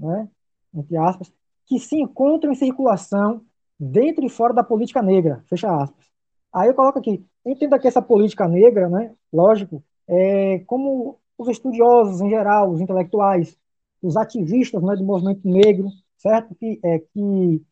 né, 0.00 0.28
entre 0.74 0.96
aspas, 0.96 1.30
que 1.66 1.78
se 1.78 1.96
encontra 1.96 2.50
em 2.50 2.54
circulação 2.54 3.44
dentro 3.78 4.24
e 4.24 4.28
fora 4.28 4.52
da 4.52 4.64
política 4.64 5.02
negra, 5.02 5.42
fecha 5.46 5.70
aspas. 5.70 6.06
Aí 6.52 6.68
eu 6.68 6.74
coloco 6.74 6.98
aqui, 6.98 7.24
entenda 7.44 7.78
que 7.78 7.86
essa 7.86 8.02
política 8.02 8.48
negra, 8.48 8.88
né, 8.88 9.14
lógico, 9.32 9.82
é, 10.08 10.60
como 10.60 11.18
os 11.36 11.48
estudiosos 11.48 12.20
em 12.20 12.30
geral, 12.30 12.70
os 12.70 12.80
intelectuais, 12.80 13.56
os 14.02 14.16
ativistas 14.16 14.82
né, 14.82 14.96
do 14.96 15.04
movimento 15.04 15.46
negro, 15.46 15.88
certo? 16.16 16.54
Que, 16.54 16.80
é, 16.82 16.98
que 16.98 17.62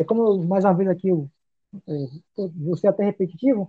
é 0.00 0.04
como 0.04 0.42
mais 0.44 0.64
uma 0.64 0.74
vez 0.74 0.88
aqui 0.88 1.08
eu, 1.08 1.28
é, 1.88 2.06
você 2.56 2.88
até 2.88 3.04
repetitivo, 3.04 3.68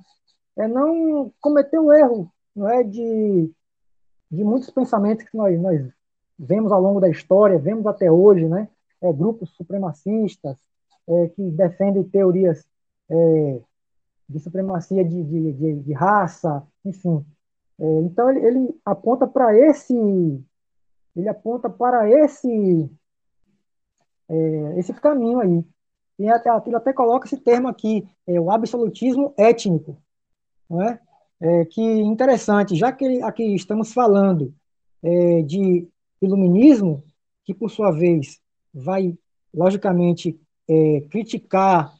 é 0.57 0.67
não 0.67 1.31
cometer 1.41 1.79
o 1.79 1.91
erro 1.91 2.31
não 2.55 2.69
é 2.69 2.83
de, 2.83 3.51
de 4.29 4.43
muitos 4.43 4.69
pensamentos 4.69 5.27
que 5.27 5.35
nós, 5.35 5.59
nós 5.59 5.91
vemos 6.37 6.71
ao 6.71 6.81
longo 6.81 6.99
da 6.99 7.09
história, 7.09 7.57
vemos 7.57 7.85
até 7.87 8.11
hoje, 8.11 8.45
né? 8.47 8.69
É, 9.01 9.11
grupos 9.11 9.49
supremacistas 9.55 10.57
é, 11.07 11.27
que 11.29 11.51
defendem 11.51 12.03
teorias 12.03 12.65
é, 13.09 13.61
de 14.27 14.39
supremacia 14.39 15.03
de, 15.03 15.23
de, 15.23 15.53
de, 15.53 15.75
de 15.81 15.93
raça, 15.93 16.65
enfim. 16.85 17.25
É, 17.79 17.85
então 18.01 18.29
ele, 18.29 18.45
ele 18.45 18.81
aponta 18.85 19.27
para 19.27 19.57
esse 19.57 19.93
ele 21.15 21.29
aponta 21.29 21.69
para 21.69 22.09
esse 22.09 22.89
é, 24.29 24.79
esse 24.79 24.93
caminho 24.93 25.39
aí. 25.39 25.63
E 26.17 26.29
até, 26.29 26.49
ele 26.65 26.75
até 26.75 26.93
coloca 26.93 27.25
esse 27.25 27.37
termo 27.37 27.67
aqui, 27.67 28.07
é, 28.27 28.39
o 28.39 28.51
absolutismo 28.51 29.33
étnico. 29.37 29.97
Não 30.69 30.81
é? 30.81 30.99
É, 31.39 31.65
que 31.65 31.81
interessante, 31.81 32.75
já 32.75 32.91
que 32.91 33.21
aqui 33.21 33.55
estamos 33.55 33.91
falando 33.93 34.53
de 35.45 35.85
iluminismo, 36.21 37.03
que 37.43 37.53
por 37.53 37.69
sua 37.69 37.91
vez 37.91 38.39
vai, 38.73 39.17
logicamente, 39.53 40.39
é, 40.67 41.01
criticar, 41.09 41.93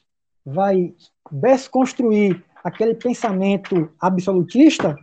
vai 0.46 0.94
desconstruir 1.32 2.44
aquele 2.64 2.96
pensamento 2.96 3.92
absolutista, 4.00 4.96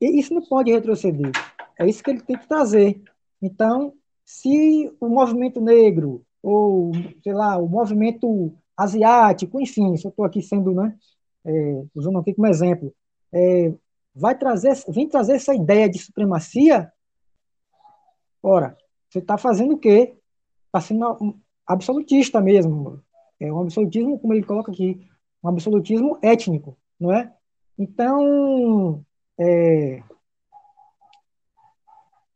isso 0.00 0.32
não 0.32 0.42
pode 0.42 0.72
retroceder. 0.72 1.30
É 1.78 1.86
isso 1.86 2.02
que 2.02 2.10
ele 2.10 2.22
tem 2.22 2.36
que 2.36 2.48
trazer. 2.48 3.00
Então, 3.40 3.92
se 4.24 4.90
o 5.00 5.08
movimento 5.08 5.60
negro, 5.60 6.24
ou, 6.42 6.92
sei 7.22 7.32
lá, 7.32 7.58
o 7.58 7.68
movimento 7.68 8.52
asiático, 8.76 9.60
enfim, 9.60 9.96
se 9.96 10.06
eu 10.06 10.10
estou 10.10 10.24
aqui 10.24 10.42
sendo, 10.42 10.72
né, 10.72 10.96
é, 11.44 11.84
usando 11.94 12.18
aqui 12.18 12.34
como 12.34 12.46
exemplo, 12.46 12.94
é, 13.32 13.72
vai 14.14 14.36
trazer, 14.36 14.72
vem 14.88 15.08
trazer 15.08 15.34
essa 15.34 15.54
ideia 15.54 15.88
de 15.88 15.98
supremacia, 15.98 16.90
ora, 18.42 18.76
você 19.08 19.18
está 19.18 19.36
fazendo 19.36 19.74
o 19.74 19.78
quê? 19.78 20.14
Está 20.66 20.80
sendo 20.80 21.36
absolutista 21.72 22.40
mesmo. 22.40 23.02
É 23.38 23.52
um 23.52 23.60
absolutismo, 23.60 24.18
como 24.18 24.34
ele 24.34 24.44
coloca 24.44 24.70
aqui, 24.70 25.08
um 25.42 25.48
absolutismo 25.48 26.18
étnico, 26.22 26.76
não 26.98 27.12
é? 27.12 27.32
Então, 27.78 29.04
é, 29.38 30.02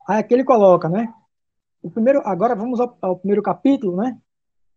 aqui 0.06 0.32
ele 0.32 0.44
coloca, 0.44 0.88
né? 0.88 1.12
O 1.82 1.90
primeiro, 1.90 2.22
agora 2.24 2.54
vamos 2.54 2.80
ao, 2.80 2.96
ao 3.02 3.16
primeiro 3.18 3.42
capítulo, 3.42 3.96
né? 3.96 4.18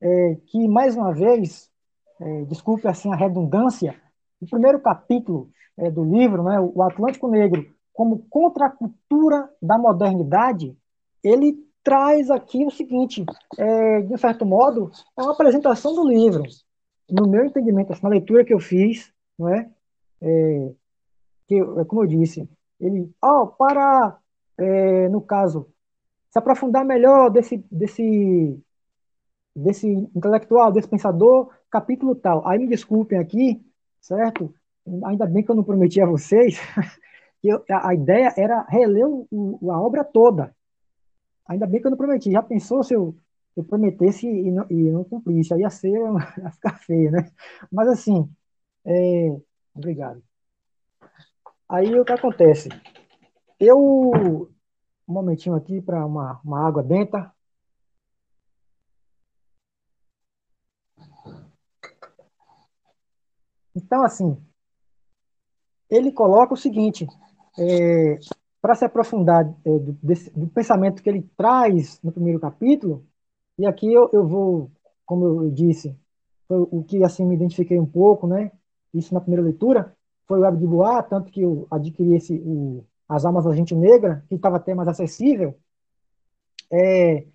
É, 0.01 0.35
que 0.47 0.67
mais 0.67 0.95
uma 0.95 1.13
vez, 1.13 1.71
é, 2.19 2.45
desculpe 2.45 2.87
assim 2.87 3.11
a 3.11 3.15
redundância, 3.15 3.95
o 4.41 4.45
primeiro 4.45 4.79
capítulo 4.79 5.49
é, 5.77 5.89
do 5.89 6.03
livro, 6.03 6.43
né, 6.43 6.59
o 6.59 6.81
Atlântico 6.83 7.27
Negro, 7.27 7.65
como 7.93 8.19
contracultura 8.29 9.49
da 9.61 9.77
modernidade, 9.77 10.77
ele 11.23 11.66
traz 11.87 12.29
aqui 12.29 12.65
o 12.65 12.69
seguinte, 12.69 13.25
é, 13.57 14.01
de 14.01 14.13
um 14.13 14.17
certo 14.17 14.45
modo, 14.45 14.91
é 15.17 15.21
uma 15.21 15.31
apresentação 15.31 15.95
do 15.95 16.05
livro. 16.05 16.43
No 17.09 17.29
meu 17.29 17.45
entendimento, 17.45 17.93
assim, 17.93 18.03
na 18.03 18.09
leitura 18.09 18.43
que 18.43 18.53
eu 18.53 18.59
fiz, 18.59 19.09
não 19.39 19.47
é, 19.47 19.69
é 20.21 20.71
que, 21.47 21.55
é 21.55 21.85
como 21.85 22.03
eu 22.03 22.07
disse, 22.07 22.45
ele, 22.77 23.09
oh, 23.23 23.47
para, 23.47 24.17
é, 24.57 25.07
no 25.07 25.21
caso, 25.21 25.69
se 26.29 26.37
aprofundar 26.37 26.83
melhor 26.83 27.29
desse, 27.29 27.63
desse, 27.71 28.61
desse 29.55 29.87
intelectual, 29.87 30.73
desse 30.73 30.89
pensador, 30.89 31.53
capítulo 31.71 32.15
tal. 32.15 32.45
Aí 32.45 32.59
me 32.59 32.67
desculpem 32.67 33.17
aqui, 33.17 33.65
certo? 34.01 34.53
ainda 35.05 35.25
bem 35.25 35.41
que 35.41 35.49
eu 35.49 35.55
não 35.55 35.63
prometi 35.63 36.01
a 36.01 36.05
vocês, 36.05 36.59
que 37.41 37.49
a, 37.71 37.93
ideia 37.93 38.33
era 38.35 38.65
reler 38.67 39.07
o, 39.07 39.25
o, 39.31 39.71
a 39.71 39.81
obra 39.81 40.03
toda. 40.03 40.53
Ainda 41.47 41.65
bem 41.67 41.81
que 41.81 41.87
eu 41.87 41.91
não 41.91 41.97
prometi. 41.97 42.31
Já 42.31 42.43
pensou 42.43 42.83
se 42.83 42.93
eu, 42.93 43.15
eu 43.55 43.63
prometesse 43.63 44.27
e 44.27 44.51
não, 44.51 44.65
e 44.69 44.91
não 44.91 45.03
cumprisse? 45.03 45.53
Aí 45.53 45.61
ia 45.61 45.69
ser, 45.69 45.91
ia 46.37 46.51
ficar 46.51 46.77
feio, 46.79 47.11
né? 47.11 47.31
Mas 47.71 47.87
assim, 47.87 48.29
é, 48.85 49.37
obrigado. 49.75 50.23
Aí 51.69 51.99
o 51.99 52.05
que 52.05 52.13
acontece? 52.13 52.69
Eu, 53.59 53.77
um 53.79 55.13
momentinho 55.13 55.55
aqui 55.55 55.81
para 55.81 56.05
uma, 56.05 56.39
uma 56.43 56.67
água 56.67 56.83
benta. 56.83 57.31
Então, 63.75 64.03
assim, 64.03 64.35
ele 65.89 66.11
coloca 66.11 66.53
o 66.53 66.57
seguinte, 66.57 67.07
é, 67.57 68.19
para 68.61 68.75
se 68.75 68.85
aprofundar 68.85 69.45
é, 69.65 69.79
do, 69.79 69.93
desse, 70.01 70.29
do, 70.31 70.47
pensamento 70.47 71.01
que 71.01 71.09
ele 71.09 71.29
traz 71.37 71.99
no 72.03 72.11
primeiro 72.11 72.39
capítulo, 72.39 73.05
e 73.57 73.65
aqui 73.65 73.91
eu, 73.91 74.09
eu 74.13 74.27
vou, 74.27 74.71
como 75.05 75.25
eu 75.25 75.51
disse, 75.51 75.95
o 76.49 76.83
que 76.83 77.03
assim 77.03 77.25
me 77.25 77.35
identifiquei 77.35 77.79
um 77.79 77.85
pouco, 77.85 78.25
né? 78.25 78.51
Isso 78.93 79.13
na 79.13 79.19
primeira 79.19 79.43
leitura, 79.43 79.93
foi 80.25 80.39
o 80.39 80.41
Web 80.43 80.57
de 80.57 80.67
Bois, 80.67 81.05
tanto 81.09 81.31
que 81.31 81.41
eu 81.41 81.67
adquiri 81.69 82.15
esse, 82.15 82.41
o, 82.45 82.85
as 83.07 83.25
almas 83.25 83.45
da 83.45 83.53
gente 83.53 83.75
negra, 83.75 84.23
que 84.29 84.35
estava 84.35 84.57
até 84.57 84.73
mais 84.73 84.87
acessível. 84.87 85.55
É, 86.71 87.25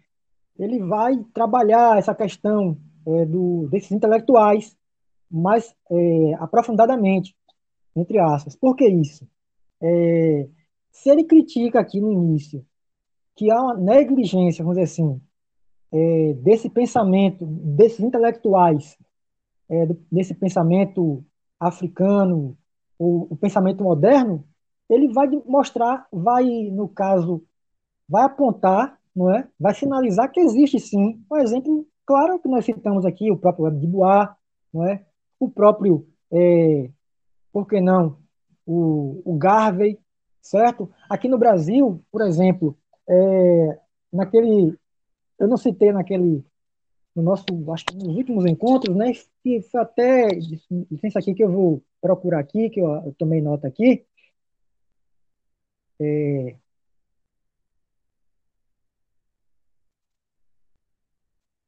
ele 0.58 0.78
vai 0.80 1.16
trabalhar 1.34 1.98
essa 1.98 2.14
questão 2.14 2.76
é, 3.06 3.24
do, 3.26 3.68
desses 3.70 3.92
intelectuais 3.92 4.76
mais 5.30 5.74
é, 5.90 6.34
aprofundadamente 6.34 7.34
entre 7.94 8.18
aspas. 8.18 8.56
Por 8.56 8.74
que 8.74 8.86
isso? 8.88 9.28
É, 9.80 10.48
se 10.92 11.10
ele 11.10 11.24
critica 11.24 11.80
aqui 11.80 12.00
no 12.00 12.12
início 12.12 12.64
que 13.34 13.50
há 13.50 13.60
uma 13.60 13.74
negligência, 13.74 14.62
vamos 14.62 14.78
dizer 14.78 14.92
assim, 14.92 15.20
é, 15.90 16.34
desse 16.34 16.68
pensamento, 16.68 17.44
desses 17.46 18.00
intelectuais, 18.00 18.96
é, 19.68 19.86
desse 20.10 20.34
pensamento 20.34 21.24
africano, 21.58 22.56
o, 22.98 23.28
o 23.30 23.36
pensamento 23.36 23.82
moderno, 23.82 24.44
ele 24.88 25.12
vai 25.12 25.28
mostrar, 25.46 26.06
vai, 26.12 26.44
no 26.70 26.88
caso, 26.88 27.42
vai 28.08 28.24
apontar, 28.24 28.98
não 29.14 29.34
é? 29.34 29.48
vai 29.58 29.74
sinalizar 29.74 30.30
que 30.30 30.40
existe 30.40 30.78
sim. 30.78 31.24
Por 31.28 31.40
exemplo, 31.40 31.86
claro 32.04 32.38
que 32.38 32.48
nós 32.48 32.64
citamos 32.64 33.06
aqui 33.06 33.30
o 33.30 33.38
próprio 33.38 33.64
Web 33.64 33.80
de 33.80 33.86
Bois, 33.86 34.28
não 34.72 34.84
é? 34.84 35.04
o 35.40 35.50
próprio 35.50 36.06
é, 36.30 36.90
por 37.52 37.66
que 37.66 37.80
não? 37.80 38.18
O, 38.66 39.22
o 39.24 39.36
Garvey, 39.36 39.98
certo? 40.42 40.90
Aqui 41.08 41.28
no 41.28 41.38
Brasil, 41.38 42.04
por 42.10 42.22
exemplo, 42.22 42.76
é, 43.08 43.78
naquele, 44.12 44.76
eu 45.38 45.48
não 45.48 45.56
citei 45.56 45.92
naquele, 45.92 46.44
no 47.14 47.22
nosso, 47.22 47.44
acho 47.72 47.86
que 47.86 47.96
nos 47.96 48.16
últimos 48.16 48.44
encontros, 48.46 48.94
né? 48.96 49.12
Que 49.42 49.62
foi 49.62 49.80
até, 49.80 50.28
licença 50.90 51.18
aqui 51.20 51.34
que 51.34 51.44
eu 51.44 51.50
vou 51.50 51.82
procurar 52.00 52.40
aqui, 52.40 52.68
que 52.70 52.80
eu, 52.80 52.86
eu 53.06 53.14
tomei 53.18 53.40
nota 53.40 53.68
aqui. 53.68 54.04
É, 56.00 56.56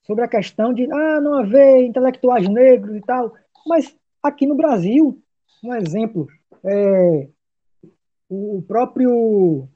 sobre 0.02 0.24
a 0.24 0.28
questão 0.28 0.72
de 0.72 0.90
ah, 0.90 1.20
não 1.20 1.34
haver 1.34 1.84
intelectuais 1.84 2.48
negros 2.48 2.96
e 2.96 3.00
tal, 3.00 3.34
mas 3.66 3.96
aqui 4.22 4.46
no 4.46 4.54
Brasil, 4.54 5.22
um 5.62 5.74
exemplo, 5.74 6.28
é, 6.64 7.28
o 8.28 8.62
próprio, 8.66 9.68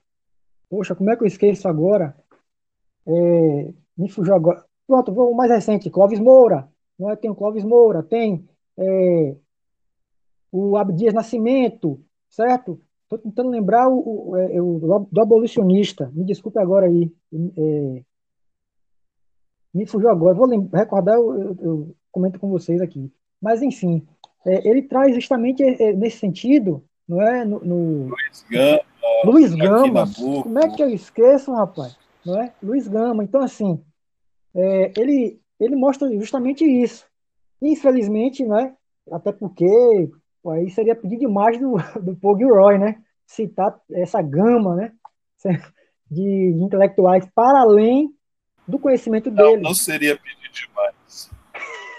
poxa, 0.68 0.94
como 0.94 1.10
é 1.10 1.16
que 1.16 1.22
eu 1.22 1.26
esqueço 1.26 1.68
agora? 1.68 2.16
É, 3.06 3.74
me 3.96 4.08
fugiu 4.08 4.34
agora. 4.34 4.64
Pronto, 4.86 5.12
o 5.12 5.34
mais 5.34 5.50
recente, 5.50 5.90
Clóvis 5.90 6.20
Moura, 6.20 6.68
não 6.98 7.10
é? 7.10 7.16
tem 7.16 7.30
o 7.30 7.34
Clóvis 7.34 7.64
Moura, 7.64 8.02
tem 8.02 8.48
é, 8.76 9.36
o 10.50 10.76
Abdias 10.76 11.14
Nascimento, 11.14 12.02
certo? 12.28 12.80
Estou 13.02 13.18
tentando 13.18 13.50
lembrar 13.50 13.88
o, 13.88 14.30
o, 14.30 14.36
é, 14.36 14.60
o, 14.60 15.06
do 15.10 15.20
abolicionista, 15.20 16.10
me 16.14 16.24
desculpe 16.24 16.58
agora 16.58 16.86
aí, 16.86 17.12
é, 17.32 18.02
me 19.72 19.86
fugiu 19.86 20.10
agora, 20.10 20.34
vou 20.34 20.48
recordar, 20.72 21.16
eu, 21.16 21.38
eu, 21.38 21.56
eu, 21.60 21.96
comento 22.10 22.38
com 22.38 22.48
vocês 22.48 22.80
aqui. 22.80 23.12
Mas, 23.40 23.62
enfim, 23.62 24.06
é, 24.44 24.68
ele 24.68 24.82
traz 24.82 25.14
justamente 25.14 25.62
é, 25.62 25.92
nesse 25.92 26.18
sentido, 26.18 26.84
não 27.08 27.22
é? 27.22 27.44
No, 27.44 27.60
no... 27.60 28.08
Luiz 28.08 28.46
Gama. 28.50 28.80
Luiz 29.24 29.54
Gama. 29.54 30.04
Como 30.14 30.58
é 30.58 30.68
que 30.68 30.82
eu 30.82 30.88
esqueço, 30.90 31.52
rapaz? 31.52 31.96
Não 32.24 32.40
é? 32.40 32.52
Luiz 32.62 32.86
Gama. 32.86 33.24
Então, 33.24 33.40
assim, 33.40 33.82
é, 34.54 34.92
ele, 34.96 35.40
ele 35.58 35.76
mostra 35.76 36.10
justamente 36.12 36.64
isso. 36.64 37.06
Infelizmente, 37.62 38.44
né? 38.44 38.74
Até 39.10 39.32
porque 39.32 40.10
pô, 40.42 40.50
aí 40.50 40.70
seria 40.70 40.94
pedir 40.94 41.18
demais 41.18 41.58
do, 41.58 41.76
do 42.00 42.38
Gilroy, 42.38 42.78
né? 42.78 43.02
Citar 43.26 43.78
essa 43.90 44.20
gama, 44.20 44.76
né? 44.76 44.92
De 46.10 46.54
intelectuais 46.58 47.28
para 47.34 47.60
além 47.60 48.14
do 48.66 48.78
conhecimento 48.78 49.30
dele. 49.30 49.56
Não, 49.56 49.70
não 49.70 49.74
seria 49.74 50.16
pedir 50.16 50.50
demais. 50.50 50.94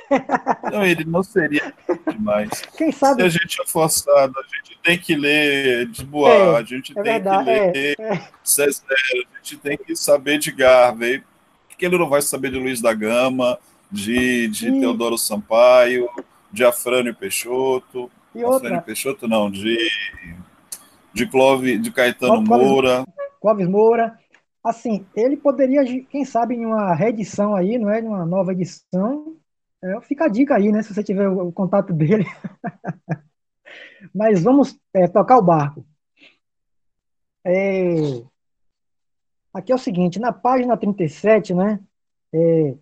não, 0.71 0.85
ele 0.85 1.05
não 1.05 1.23
seria 1.23 1.73
demais. 2.11 2.49
Quem 2.77 2.91
sabe? 2.91 3.21
Se 3.21 3.27
a 3.27 3.29
gente 3.29 3.61
é 3.61 3.65
forçado, 3.65 4.33
a 4.39 4.43
gente 4.55 4.79
tem 4.83 4.97
que 4.97 5.15
ler 5.15 5.87
de 5.87 6.03
Bois, 6.03 6.33
é, 6.33 6.57
a 6.57 6.63
gente 6.63 6.91
é 6.91 6.95
tem 6.95 7.03
verdade, 7.03 7.45
que 7.45 7.51
ler 7.51 7.95
é, 7.99 8.01
é. 8.01 8.27
César, 8.43 8.83
a 8.89 9.37
gente 9.37 9.57
tem 9.57 9.77
que 9.77 9.95
saber 9.95 10.39
de 10.39 10.51
Garvey, 10.51 11.23
porque 11.67 11.85
ele 11.85 11.97
não 11.97 12.09
vai 12.09 12.21
saber 12.21 12.51
de 12.51 12.57
Luiz 12.57 12.81
da 12.81 12.93
Gama, 12.93 13.57
de, 13.91 14.47
de 14.47 14.69
e... 14.69 14.79
Teodoro 14.79 15.17
Sampaio, 15.17 16.09
de 16.51 16.63
Afrânio 16.63 17.15
Peixoto. 17.15 18.09
E 18.33 18.43
outra? 18.43 18.67
Afrânio 18.67 18.81
Peixoto 18.83 19.27
não, 19.27 19.49
de, 19.49 19.77
de 21.13 21.27
Clove, 21.27 21.77
de 21.77 21.91
Caetano 21.91 22.43
Clóvis, 22.43 22.67
Moura. 22.67 23.05
Clóvis 23.41 23.67
Moura. 23.67 24.19
Assim, 24.63 25.05
ele 25.15 25.37
poderia, 25.37 25.83
quem 26.05 26.25
sabe, 26.25 26.55
em 26.55 26.65
uma 26.65 26.93
reedição 26.93 27.55
aí, 27.55 27.77
não 27.77 27.89
é? 27.89 28.01
Em 28.01 28.07
uma 28.07 28.25
nova 28.25 28.51
edição. 28.51 29.35
É, 29.81 30.01
fica 30.01 30.25
a 30.25 30.27
dica 30.27 30.55
aí, 30.55 30.71
né? 30.71 30.81
Se 30.81 30.93
você 30.93 31.03
tiver 31.03 31.27
o, 31.29 31.51
contato 31.51 31.93
dele. 31.93 32.25
Mas 34.13 34.41
vamos 34.41 34.77
é, 34.93 35.07
tocar 35.07 35.37
o 35.37 35.41
barco. 35.41 35.85
É, 37.45 37.95
aqui 39.53 39.71
é 39.71 39.75
o 39.75 39.79
seguinte, 39.79 40.19
na 40.19 40.33
página 40.33 40.75
37, 40.75 41.53
né? 41.53 41.79
É, 42.33 42.75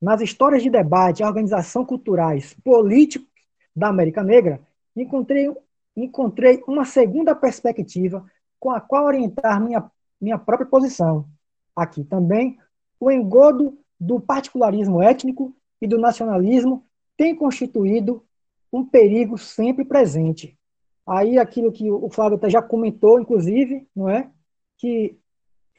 nas 0.00 0.20
histórias 0.20 0.62
de 0.62 0.70
debate 0.70 1.22
organização 1.22 1.84
culturais 1.84 2.54
políticos 2.64 3.28
da 3.74 3.88
América 3.88 4.22
Negra, 4.22 4.60
encontrei, 4.96 5.54
encontrei 5.96 6.62
uma 6.66 6.84
segunda 6.84 7.34
perspectiva 7.34 8.24
com 8.58 8.70
a 8.70 8.80
qual 8.80 9.04
orientar 9.04 9.60
minha 9.60 9.90
minha 10.22 10.38
própria 10.38 10.68
posição. 10.68 11.28
Aqui 11.74 12.04
também, 12.04 12.56
o 13.00 13.10
engodo 13.10 13.76
do 13.98 14.20
particularismo 14.20 15.02
étnico 15.02 15.52
e 15.82 15.86
do 15.86 15.98
nacionalismo 15.98 16.86
tem 17.16 17.34
constituído 17.34 18.24
um 18.72 18.84
perigo 18.84 19.36
sempre 19.36 19.84
presente. 19.84 20.58
Aí 21.06 21.38
aquilo 21.38 21.72
que 21.72 21.90
o 21.90 22.08
Flávio 22.08 22.36
até 22.36 22.48
já 22.48 22.62
comentou, 22.62 23.20
inclusive, 23.20 23.86
não 23.94 24.08
é? 24.08 24.30
Que 24.78 25.18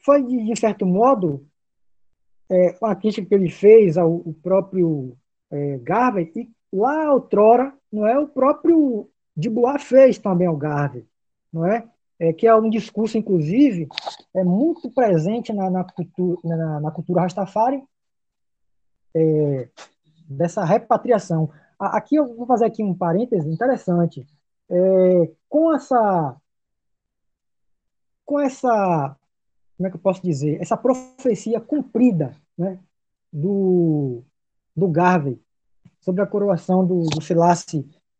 foi, 0.04 0.22
de 0.22 0.56
certo 0.56 0.86
modo, 0.86 1.46
é, 2.48 2.76
uma 2.80 2.94
crítica 2.94 3.26
que 3.26 3.34
ele 3.34 3.50
fez 3.50 3.98
ao, 3.98 4.12
ao 4.12 4.34
próprio 4.42 5.16
é, 5.50 5.78
Garvey, 5.78 6.30
e 6.36 6.50
lá 6.72 7.12
outrora, 7.12 7.72
não 7.90 8.06
é? 8.06 8.18
O 8.18 8.28
próprio 8.28 9.08
Dubois 9.34 9.82
fez 9.82 10.18
também 10.18 10.46
ao 10.46 10.56
Garvey, 10.56 11.04
não 11.52 11.66
é? 11.66 11.88
é, 12.18 12.32
que 12.32 12.46
é 12.46 12.54
um 12.54 12.70
discurso, 12.70 13.18
inclusive, 13.18 13.88
é 14.34 14.44
muito 14.44 14.90
presente 14.90 15.52
na, 15.52 15.70
na 15.70 15.84
cultura, 15.84 16.40
na, 16.44 16.80
na, 16.80 16.90
cultura 16.90 17.22
Rastafari, 17.22 17.82
é, 19.14 19.68
dessa 20.24 20.64
repatriação. 20.64 21.50
Aqui 21.78 22.16
eu 22.16 22.34
vou 22.34 22.46
fazer 22.46 22.66
aqui 22.66 22.82
um 22.82 22.94
parêntese 22.94 23.48
interessante. 23.48 24.26
É, 24.70 25.30
com 25.48 25.74
essa 25.74 26.36
com 28.24 28.40
essa 28.40 29.16
como 29.76 29.86
é 29.86 29.90
que 29.90 29.96
eu 29.96 30.00
posso 30.00 30.22
dizer 30.22 30.58
essa 30.60 30.76
profecia 30.76 31.60
cumprida 31.60 32.34
né, 32.56 32.78
do 33.30 34.22
do 34.74 34.88
Garvey 34.88 35.38
sobre 36.00 36.22
a 36.22 36.26
coroação 36.26 36.86
do, 36.86 37.02
do 37.02 37.20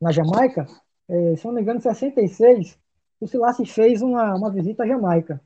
na 0.01 0.11
Jamaica, 0.11 0.67
é, 1.09 1.37
se 1.37 1.45
não 1.47 1.55
me 1.55 1.61
engano, 1.61 1.79
em 1.79 1.83
66, 1.83 2.79
o 3.21 3.27
Silassi 3.27 3.67
fez 3.67 4.03
uma, 4.03 4.35
uma 4.35 4.51
visita 4.51 4.83
à 4.83 4.87
Jamaica. 4.87 5.41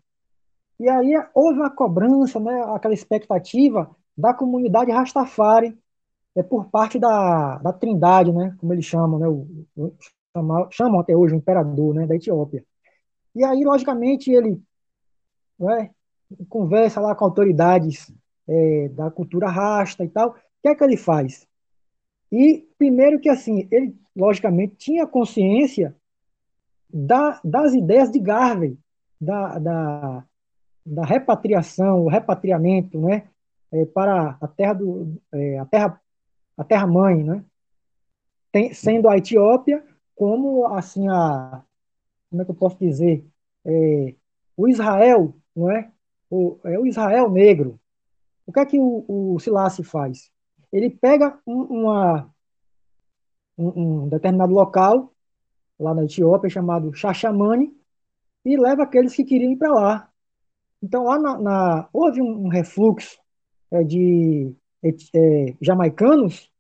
E 0.79 0.89
aí 0.89 1.13
houve 1.35 1.59
uma 1.59 1.71
cobrança, 1.71 2.39
né, 2.39 2.63
aquela 2.75 2.95
expectativa 2.95 3.91
da 4.17 4.33
comunidade 4.33 4.91
Rastafari 4.91 5.77
é, 6.39 6.43
por 6.43 6.67
parte 6.71 6.99
da, 7.01 7.59
da 7.59 7.73
Trindade, 7.73 8.33
né, 8.33 8.55
como 8.59 8.73
eles 8.73 8.85
chamam, 8.85 9.19
né, 9.19 9.27
o, 9.27 9.47
o, 9.77 9.93
chamam, 10.33 10.69
chamam 10.71 11.01
até 11.01 11.17
hoje 11.17 11.35
o 11.35 11.39
imperador 11.39 11.95
né, 11.95 12.07
da 12.07 12.15
Etiópia. 12.15 12.65
E 13.35 13.45
aí, 13.45 13.65
logicamente, 13.65 14.31
ele 14.31 14.61
né, 15.59 15.91
conversa 16.49 17.01
lá 17.01 17.15
com 17.15 17.25
autoridades 17.25 18.13
é, 18.47 18.89
da 18.91 19.11
cultura 19.11 19.49
rasta 19.49 20.05
e 20.05 20.09
tal. 20.09 20.31
O 20.31 20.35
que 20.63 20.69
é 20.69 20.75
que 20.77 20.85
ele 20.85 20.97
faz? 20.97 21.47
E, 22.31 22.69
primeiro 22.79 23.19
que, 23.19 23.29
assim, 23.29 23.67
ele, 23.71 23.97
logicamente, 24.15 24.77
tinha 24.77 25.07
consciência 25.09 25.97
da, 26.89 27.41
das 27.43 27.75
ideias 27.75 28.13
de 28.13 28.21
Garvey, 28.21 28.79
da, 29.21 29.59
da, 29.59 30.25
da 30.87 31.05
repatriação, 31.05 32.05
o 32.05 32.09
repatriamento, 32.09 33.01
né, 33.01 33.25
é, 33.73 33.85
para 33.87 34.39
a 34.41 34.47
terra 34.47 34.75
do 34.75 35.21
é, 35.33 35.59
a 35.59 35.67
terra 35.67 36.01
a 36.59 36.65
terra 36.65 36.87
mãe, 36.87 37.23
né, 37.23 37.45
Tem, 38.53 38.75
sendo 38.75 39.09
a 39.09 39.17
Etiópia 39.17 39.83
como 40.15 40.67
assim 40.67 41.09
a 41.09 41.63
como 42.29 42.43
é 42.43 42.45
que 42.45 42.51
eu 42.51 42.55
posso 42.55 42.77
dizer 42.79 43.25
é, 43.65 44.15
o 44.57 44.69
Israel, 44.69 45.35
não 45.55 45.71
é? 45.71 45.91
O, 46.31 46.59
é 46.65 46.79
o 46.79 46.87
Israel 46.87 47.31
negro. 47.31 47.81
O 48.47 48.53
que 48.53 48.61
é 48.61 48.67
que 48.67 48.79
o, 48.79 49.05
o 49.09 49.39
faz? 49.85 50.31
Ele 50.73 50.91
pega 50.91 51.39
um, 51.47 51.63
uma, 51.63 52.31
um, 53.57 54.05
um 54.05 54.09
determinado 54.09 54.53
local 54.53 55.13
lá 55.79 55.95
na 55.95 56.05
Etiópia, 56.05 56.51
chamado 56.51 56.93
Xaxamani, 56.93 57.73
e 58.45 58.57
leva 58.57 58.83
aqueles 58.83 59.15
que 59.15 59.25
queriam 59.25 59.53
ir 59.53 59.57
para 59.57 59.73
lá. 59.73 60.11
Então, 60.83 61.05
lá 61.05 61.19
na, 61.19 61.39
na 61.39 61.89
houve 61.93 62.21
um, 62.21 62.47
um 62.47 62.49
refluxo 62.49 63.19
é, 63.71 63.85
de 63.85 64.55
é, 64.83 65.55
jamaicanos, 65.61 66.51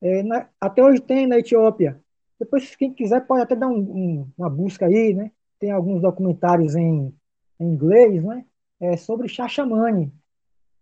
é, 0.00 0.22
na, 0.22 0.48
até 0.60 0.82
hoje 0.82 1.00
tem 1.00 1.26
na 1.26 1.38
Etiópia. 1.38 2.00
Depois, 2.38 2.74
quem 2.74 2.92
quiser, 2.92 3.26
pode 3.26 3.42
até 3.42 3.54
dar 3.54 3.68
um, 3.68 3.78
um, 3.78 4.32
uma 4.36 4.48
busca 4.48 4.86
aí, 4.86 5.12
né? 5.12 5.30
Tem 5.58 5.70
alguns 5.70 6.00
documentários 6.00 6.74
em, 6.74 7.14
em 7.58 7.64
inglês, 7.66 8.22
né? 8.24 8.44
É, 8.80 8.96
sobre 8.96 9.28
Xaxamani. 9.28 10.10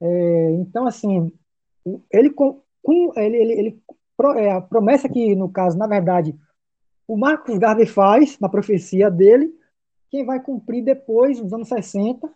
É, 0.00 0.50
então, 0.52 0.86
assim, 0.86 1.32
ele, 2.12 2.30
com, 2.30 2.62
ele, 3.16 3.36
ele, 3.36 3.52
ele 3.52 3.82
é, 4.36 4.52
a 4.52 4.60
promessa 4.60 5.08
que, 5.08 5.34
no 5.34 5.48
caso, 5.48 5.76
na 5.76 5.86
verdade, 5.86 6.38
o 7.06 7.16
Marcos 7.16 7.58
Garvey 7.58 7.86
faz, 7.86 8.38
na 8.38 8.48
profecia 8.48 9.10
dele, 9.10 9.52
quem 10.10 10.24
vai 10.24 10.40
cumprir 10.40 10.84
depois, 10.84 11.40
nos 11.40 11.52
anos 11.52 11.68
60, 11.68 12.30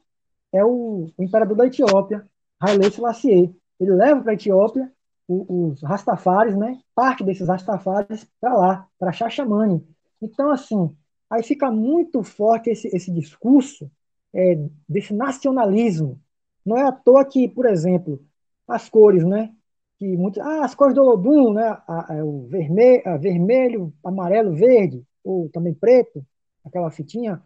é 0.52 0.64
o, 0.64 1.06
o 1.16 1.22
imperador 1.22 1.56
da 1.56 1.66
Etiópia, 1.66 2.26
Haile 2.60 2.90
Selassie. 2.90 3.54
Ele 3.82 3.94
leva 3.94 4.22
para 4.22 4.30
a 4.30 4.34
Etiópia 4.34 4.92
os, 5.26 5.82
Rastafares, 5.82 6.56
né, 6.56 6.80
parte 6.94 7.24
desses 7.24 7.48
Rastafares 7.48 8.26
para 8.40 8.54
lá, 8.54 8.88
para 8.96 9.12
Xaxamani. 9.12 9.84
Então, 10.20 10.50
assim, 10.52 10.94
aí 11.28 11.42
fica 11.42 11.70
muito 11.70 12.22
forte 12.22 12.70
esse, 12.70 12.88
esse 12.94 13.10
discurso 13.10 13.90
é, 14.32 14.56
desse 14.88 15.12
nacionalismo. 15.12 16.20
Não 16.64 16.76
é 16.76 16.86
à 16.86 16.92
toa 16.92 17.24
que, 17.24 17.48
por 17.48 17.66
exemplo, 17.66 18.24
as 18.68 18.88
cores, 18.88 19.24
né, 19.24 19.52
que 19.98 20.16
muitos, 20.16 20.40
ah, 20.40 20.64
as 20.64 20.76
cores 20.76 20.94
do 20.94 21.02
Olodum, 21.02 21.52
né, 21.52 21.66
a, 21.88 22.14
a, 22.14 22.24
o 22.24 22.46
vermelho, 22.46 23.02
a, 23.04 23.16
vermelho, 23.16 23.92
amarelo, 24.04 24.54
verde, 24.54 25.04
ou 25.24 25.48
também 25.48 25.74
preto, 25.74 26.24
aquela 26.64 26.90
fitinha, 26.90 27.42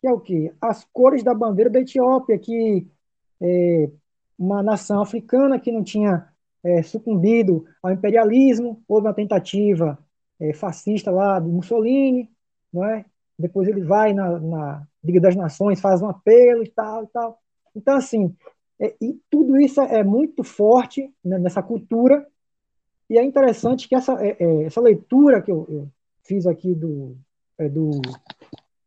que 0.00 0.08
é 0.08 0.12
o 0.12 0.18
quê? 0.20 0.52
As 0.60 0.84
cores 0.92 1.22
da 1.22 1.32
bandeira 1.32 1.70
da 1.70 1.80
Etiópia, 1.80 2.38
que 2.38 2.88
é 3.40 3.88
uma 4.38 4.62
nação 4.62 5.00
africana 5.00 5.58
que 5.58 5.72
não 5.72 5.82
tinha 5.82 6.28
é, 6.64 6.82
sucumbido 6.82 7.64
ao 7.82 7.92
imperialismo, 7.92 8.82
houve 8.88 9.06
uma 9.06 9.14
tentativa 9.14 9.98
é, 10.40 10.52
fascista 10.52 11.10
lá 11.10 11.38
do 11.38 11.48
Mussolini, 11.48 12.30
não 12.72 12.84
é? 12.84 13.04
Depois 13.38 13.68
ele 13.68 13.82
vai 13.82 14.12
na, 14.12 14.38
na 14.38 14.86
Liga 15.04 15.20
das 15.20 15.36
Nações, 15.36 15.80
faz 15.80 16.02
um 16.02 16.08
apelo 16.08 16.62
e 16.62 16.68
tal 16.68 17.04
e 17.04 17.06
tal. 17.08 17.38
Então, 17.74 17.96
assim, 17.96 18.34
é, 18.80 18.94
e 19.00 19.18
tudo 19.30 19.58
isso 19.58 19.80
é 19.80 20.02
muito 20.02 20.42
forte 20.42 21.12
né, 21.24 21.38
nessa 21.38 21.62
cultura, 21.62 22.26
e 23.08 23.18
é 23.18 23.24
interessante 23.24 23.88
que 23.88 23.94
essa, 23.94 24.14
é, 24.14 24.36
é, 24.38 24.64
essa 24.64 24.80
leitura 24.80 25.40
que 25.40 25.50
eu, 25.50 25.66
eu 25.68 25.88
fiz 26.24 26.46
aqui 26.46 26.74
do, 26.74 27.16
é, 27.56 27.68
do, 27.68 27.90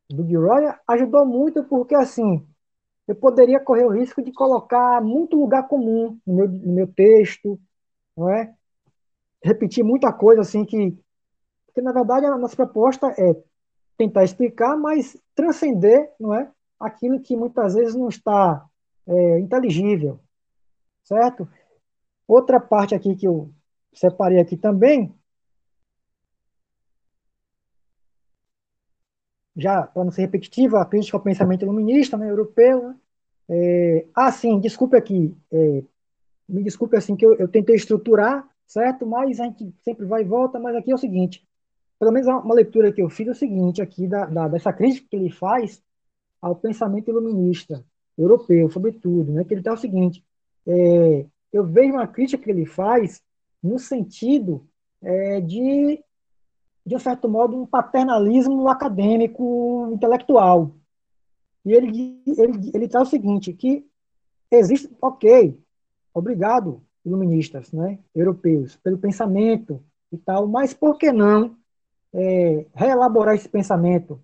do 0.09 0.27
Gilroy 0.27 0.73
ajudou 0.88 1.26
muito, 1.26 1.63
porque, 1.63 1.95
assim, 1.95 2.45
eu 3.10 3.15
poderia 3.15 3.60
correr 3.60 3.86
o 3.86 3.90
risco 3.90 4.22
de 4.22 4.31
colocar 4.31 5.02
muito 5.02 5.36
lugar 5.36 5.68
comum 5.68 6.19
no 6.27 6.36
meu, 6.36 6.48
no 6.48 6.73
meu 6.73 6.88
texto, 6.88 7.60
não 8.15 8.30
é? 8.30 8.53
Repetir 9.44 9.84
muita 9.84 10.14
coisa, 10.14 10.41
assim, 10.41 10.64
que, 10.64 10.95
que, 11.73 11.81
na 11.81 11.91
verdade, 11.91 12.27
a 12.27 12.38
nossa 12.38 12.56
proposta 12.56 13.07
é 13.18 13.36
tentar 13.98 14.23
explicar, 14.23 14.77
mas 14.77 15.18
transcender, 15.34 16.14
não 16.19 16.36
é? 16.36 16.52
Aquilo 16.80 17.19
que 17.19 17.36
muitas 17.36 17.73
vezes 17.73 17.95
não 17.95 18.10
está 18.10 18.64
é, 19.07 19.40
inteligível, 19.40 20.19
certo? 21.03 21.49
Outra 22.27 22.60
parte 22.60 22.94
aqui 22.94 23.15
que 23.15 23.27
eu 23.27 23.49
separei 23.91 24.40
aqui 24.40 24.56
também, 24.56 25.11
já 29.55 29.84
para 29.84 30.03
não 30.03 30.11
ser 30.11 30.21
repetitivo, 30.21 30.77
a 30.77 30.85
crítica 30.85 31.17
ao 31.17 31.23
pensamento 31.23 31.63
iluminista, 31.63 32.17
né, 32.17 32.30
europeu. 32.30 32.89
Né? 32.89 32.95
É, 33.49 34.05
ah, 34.15 34.31
sim, 34.31 34.59
desculpe 34.59 34.95
aqui, 34.95 35.35
é, 35.51 35.84
me 36.47 36.63
desculpe 36.63 36.95
assim 36.95 37.15
que 37.15 37.26
eu, 37.26 37.34
eu, 37.35 37.47
tentei 37.47 37.76
estruturar, 37.76 38.47
certo? 38.65 39.05
Mas 39.05 39.39
a 39.39 39.45
gente 39.45 39.73
sempre 39.84 40.05
vai 40.05 40.21
e 40.21 40.26
volta, 40.26 40.59
mas 40.59 40.76
aqui 40.76 40.91
é 40.91 40.95
o 40.95 40.99
seguinte, 40.99 41.43
pelo 41.99 42.11
menos 42.11 42.27
uma 42.27 42.53
leitura 42.53 42.91
que 42.91 43.01
eu 43.01 43.09
fiz 43.09 43.27
é 43.27 43.31
o 43.31 43.35
seguinte 43.35 43.81
aqui, 43.81 44.07
da, 44.07 44.26
da 44.26 44.47
dessa 44.47 44.71
crítica 44.71 45.07
que 45.09 45.15
ele 45.15 45.30
faz 45.30 45.81
ao 46.41 46.55
pensamento 46.55 47.09
iluminista 47.09 47.84
europeu, 48.17 48.69
sobretudo, 48.69 49.31
né, 49.31 49.43
que 49.43 49.53
ele 49.53 49.61
está 49.61 49.73
o 49.73 49.77
seguinte, 49.77 50.23
é, 50.67 51.26
eu 51.51 51.65
vejo 51.65 51.93
uma 51.93 52.07
crítica 52.07 52.43
que 52.43 52.49
ele 52.49 52.65
faz 52.65 53.21
no 53.61 53.80
sentido 53.80 54.65
é, 55.01 55.41
de, 55.41 56.03
de 56.85 56.99
certo 56.99 57.30
modo, 57.30 57.56
um 57.56 57.65
paternalismo 57.65 58.68
acadêmico 58.68 59.89
intelectual. 59.93 60.72
E 61.65 61.73
ele, 61.73 62.22
ele, 62.26 62.72
ele 62.73 62.88
traz 62.88 63.07
o 63.07 63.11
seguinte, 63.11 63.53
que 63.53 63.85
existe, 64.51 64.89
ok, 65.01 65.57
obrigado, 66.14 66.81
iluministas, 67.06 67.72
né, 67.72 67.99
europeus, 68.15 68.76
pelo 68.77 68.97
pensamento 68.97 69.84
e 70.11 70.18
tal, 70.18 70.47
mas 70.47 70.73
por 70.73 70.97
que 70.97 71.11
não 71.11 71.56
é, 72.14 72.65
reelaborar 72.73 73.35
esse 73.35 73.47
pensamento? 73.47 74.19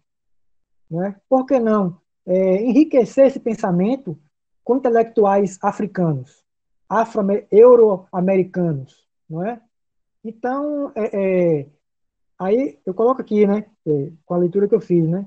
Né? 0.89 1.15
Por 1.29 1.45
que 1.45 1.59
não 1.59 1.99
é, 2.25 2.63
enriquecer 2.63 3.27
esse 3.27 3.39
pensamento 3.39 4.17
com 4.63 4.77
intelectuais 4.77 5.59
africanos, 5.61 6.43
afro-euro-americanos, 6.89 9.05
não 9.29 9.45
é? 9.45 9.61
Então, 10.23 10.91
é, 10.95 11.09
é, 11.13 11.67
aí 12.39 12.77
eu 12.85 12.93
coloco 12.93 13.21
aqui, 13.21 13.45
né, 13.45 13.65
é, 13.87 14.11
com 14.25 14.33
a 14.33 14.37
leitura 14.37 14.67
que 14.67 14.75
eu 14.75 14.81
fiz, 14.81 15.07
né, 15.07 15.25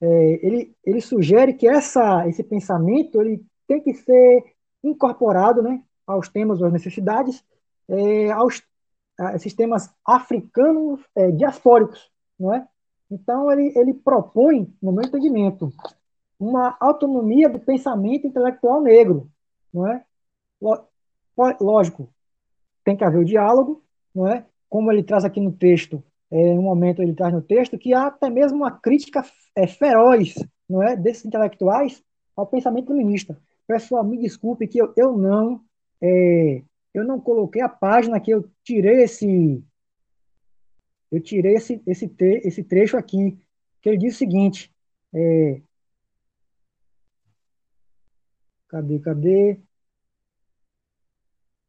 é, 0.00 0.46
ele, 0.46 0.74
ele 0.84 1.00
sugere 1.00 1.54
que 1.54 1.68
essa, 1.68 2.26
esse 2.28 2.42
pensamento 2.42 3.20
ele 3.20 3.44
tem 3.66 3.80
que 3.80 3.94
ser 3.94 4.44
incorporado, 4.82 5.62
né, 5.62 5.82
aos 6.06 6.28
temas, 6.28 6.62
às 6.62 6.72
necessidades, 6.72 7.44
é, 7.88 8.30
aos 8.30 8.62
a, 9.18 9.34
esses 9.34 9.54
temas 9.54 9.92
africanos 10.04 11.00
diaspóricos, 11.36 12.10
não 12.38 12.54
é? 12.54 12.66
Então 13.10 13.50
ele, 13.52 13.72
ele 13.76 13.92
propõe, 13.92 14.72
no 14.80 14.92
meu 14.92 15.04
entendimento, 15.04 15.70
uma 16.38 16.74
autonomia 16.80 17.50
do 17.50 17.60
pensamento 17.60 18.26
intelectual 18.26 18.80
negro, 18.80 19.30
não 19.72 19.86
é? 19.86 20.02
Lógico, 21.60 22.08
tem 22.82 22.96
que 22.96 23.04
haver 23.04 23.18
o 23.18 23.24
diálogo, 23.24 23.82
não 24.14 24.26
é? 24.26 24.46
Como 24.68 24.90
ele 24.90 25.02
traz 25.02 25.24
aqui 25.24 25.40
no 25.40 25.52
texto, 25.52 26.02
é, 26.30 26.38
em 26.38 26.58
um 26.58 26.62
momento 26.62 27.02
ele 27.02 27.14
traz 27.14 27.32
no 27.32 27.42
texto 27.42 27.78
que 27.78 27.92
há 27.92 28.06
até 28.06 28.30
mesmo 28.30 28.58
uma 28.58 28.70
crítica 28.70 29.24
é, 29.54 29.66
feroz, 29.66 30.34
não 30.68 30.82
é, 30.82 30.96
desses 30.96 31.24
intelectuais 31.24 32.02
ao 32.36 32.46
pensamento 32.46 32.88
feminista. 32.88 33.38
Pessoal, 33.66 34.04
me 34.04 34.18
desculpe 34.18 34.66
que 34.66 34.78
eu, 34.78 34.92
eu 34.96 35.16
não 35.16 35.62
é, 36.00 36.62
eu 36.94 37.04
não 37.04 37.20
coloquei 37.20 37.62
a 37.62 37.68
página 37.68 38.20
que 38.20 38.30
eu 38.30 38.48
tirei 38.64 39.02
esse 39.02 39.62
eu 41.10 41.20
tirei 41.20 41.54
esse 41.54 41.82
esse, 41.86 42.08
te, 42.08 42.40
esse 42.44 42.62
trecho 42.64 42.96
aqui 42.96 43.38
que 43.82 43.88
ele 43.88 43.98
diz 43.98 44.14
o 44.14 44.18
seguinte 44.18 44.72
é, 45.12 45.60
Cadê, 48.70 49.00
cadê? 49.00 49.58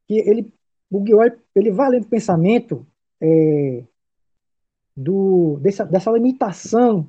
Que 0.06 0.14
ele, 0.20 0.54
o 0.88 1.00
Guiol, 1.00 1.32
ele 1.54 1.72
vai 1.72 1.98
do 1.98 2.06
pensamento 2.06 2.86
é, 3.20 3.84
do, 4.96 5.58
dessa, 5.60 5.84
dessa 5.84 6.10
limitação 6.10 7.06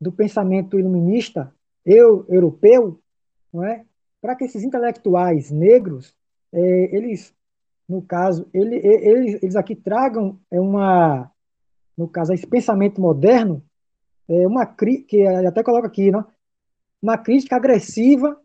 do 0.00 0.12
pensamento 0.12 0.78
iluminista 0.78 1.52
eu, 1.84 2.24
europeu, 2.28 3.00
não 3.52 3.64
é? 3.64 3.84
para 4.20 4.34
que 4.34 4.44
esses 4.44 4.62
intelectuais 4.62 5.50
negros, 5.50 6.16
é, 6.52 6.96
eles, 6.96 7.34
no 7.88 8.00
caso, 8.02 8.48
ele, 8.54 8.76
eles, 8.76 9.42
eles 9.42 9.56
aqui 9.56 9.76
tragam 9.76 10.38
é 10.50 10.58
uma, 10.58 11.30
no 11.96 12.08
caso, 12.08 12.32
esse 12.32 12.46
pensamento 12.46 13.00
moderno, 13.00 13.62
é 14.28 14.46
uma 14.46 14.64
que 14.66 15.26
até 15.26 15.62
coloca 15.62 15.86
aqui, 15.86 16.10
não? 16.10 16.26
uma 17.02 17.18
crítica 17.18 17.56
agressiva 17.56 18.40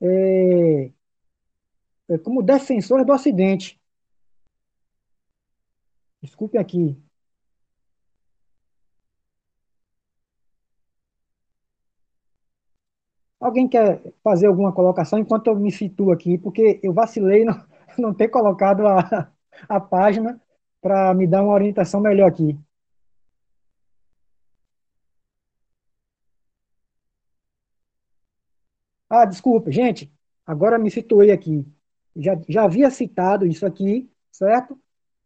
é, 0.00 0.90
é, 2.08 2.18
como 2.18 2.42
defensores 2.42 3.06
do 3.06 3.12
Ocidente. 3.12 3.80
Desculpe 6.20 6.58
aqui. 6.58 7.00
Alguém 13.42 13.68
quer 13.68 14.00
fazer 14.22 14.46
alguma 14.46 14.72
colocação 14.72 15.18
enquanto 15.18 15.48
eu 15.48 15.56
me 15.56 15.72
situo 15.72 16.12
aqui, 16.12 16.38
porque 16.38 16.78
eu 16.82 16.92
vacilei 16.92 17.44
não, 17.44 17.60
não 17.98 18.14
ter 18.14 18.28
colocado 18.28 18.86
a, 18.86 19.30
a 19.68 19.80
página 19.80 20.40
para 20.80 21.12
me 21.14 21.26
dar 21.26 21.42
uma 21.42 21.52
orientação 21.52 22.00
melhor 22.00 22.28
aqui. 22.28 22.56
Ah, 29.08 29.24
desculpa, 29.26 29.70
gente, 29.70 30.10
agora 30.46 30.78
me 30.78 30.90
situei 30.90 31.30
aqui. 31.30 31.66
Já, 32.16 32.40
já 32.48 32.64
havia 32.64 32.90
citado 32.90 33.46
isso 33.46 33.66
aqui, 33.66 34.10
certo? 34.30 34.78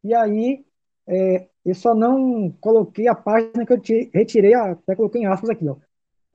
E 0.02 0.14
aí, 0.14 0.64
é, 1.06 1.48
eu 1.64 1.74
só 1.74 1.94
não 1.94 2.50
coloquei 2.60 3.08
a 3.08 3.14
página 3.14 3.66
que 3.66 3.72
eu 3.72 3.80
retirei, 4.12 4.54
até 4.54 4.96
coloquei 4.96 5.22
em 5.22 5.26
aspas 5.26 5.50
aqui, 5.50 5.68
ó. 5.68 5.76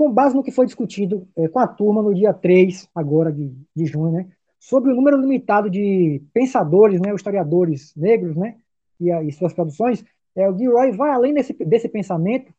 Com 0.01 0.11
base 0.11 0.35
no 0.35 0.41
que 0.41 0.49
foi 0.49 0.65
discutido 0.65 1.27
é, 1.37 1.47
com 1.47 1.59
a 1.59 1.67
turma 1.67 2.01
no 2.01 2.11
dia 2.11 2.33
3, 2.33 2.89
agora 2.95 3.31
de, 3.31 3.53
de 3.75 3.85
junho, 3.85 4.11
né? 4.11 4.29
Sobre 4.59 4.91
o 4.91 4.95
número 4.95 5.15
limitado 5.15 5.69
de 5.69 6.23
pensadores, 6.33 6.99
né, 6.99 7.13
historiadores 7.13 7.93
negros, 7.95 8.35
né, 8.35 8.55
e, 8.99 9.11
e 9.11 9.31
suas 9.31 9.53
produções, 9.53 10.03
é, 10.35 10.49
o 10.49 10.57
Gilroy 10.57 10.91
vai 10.91 11.11
além 11.11 11.35
desse, 11.35 11.53
desse 11.53 11.87
pensamento 11.87 12.51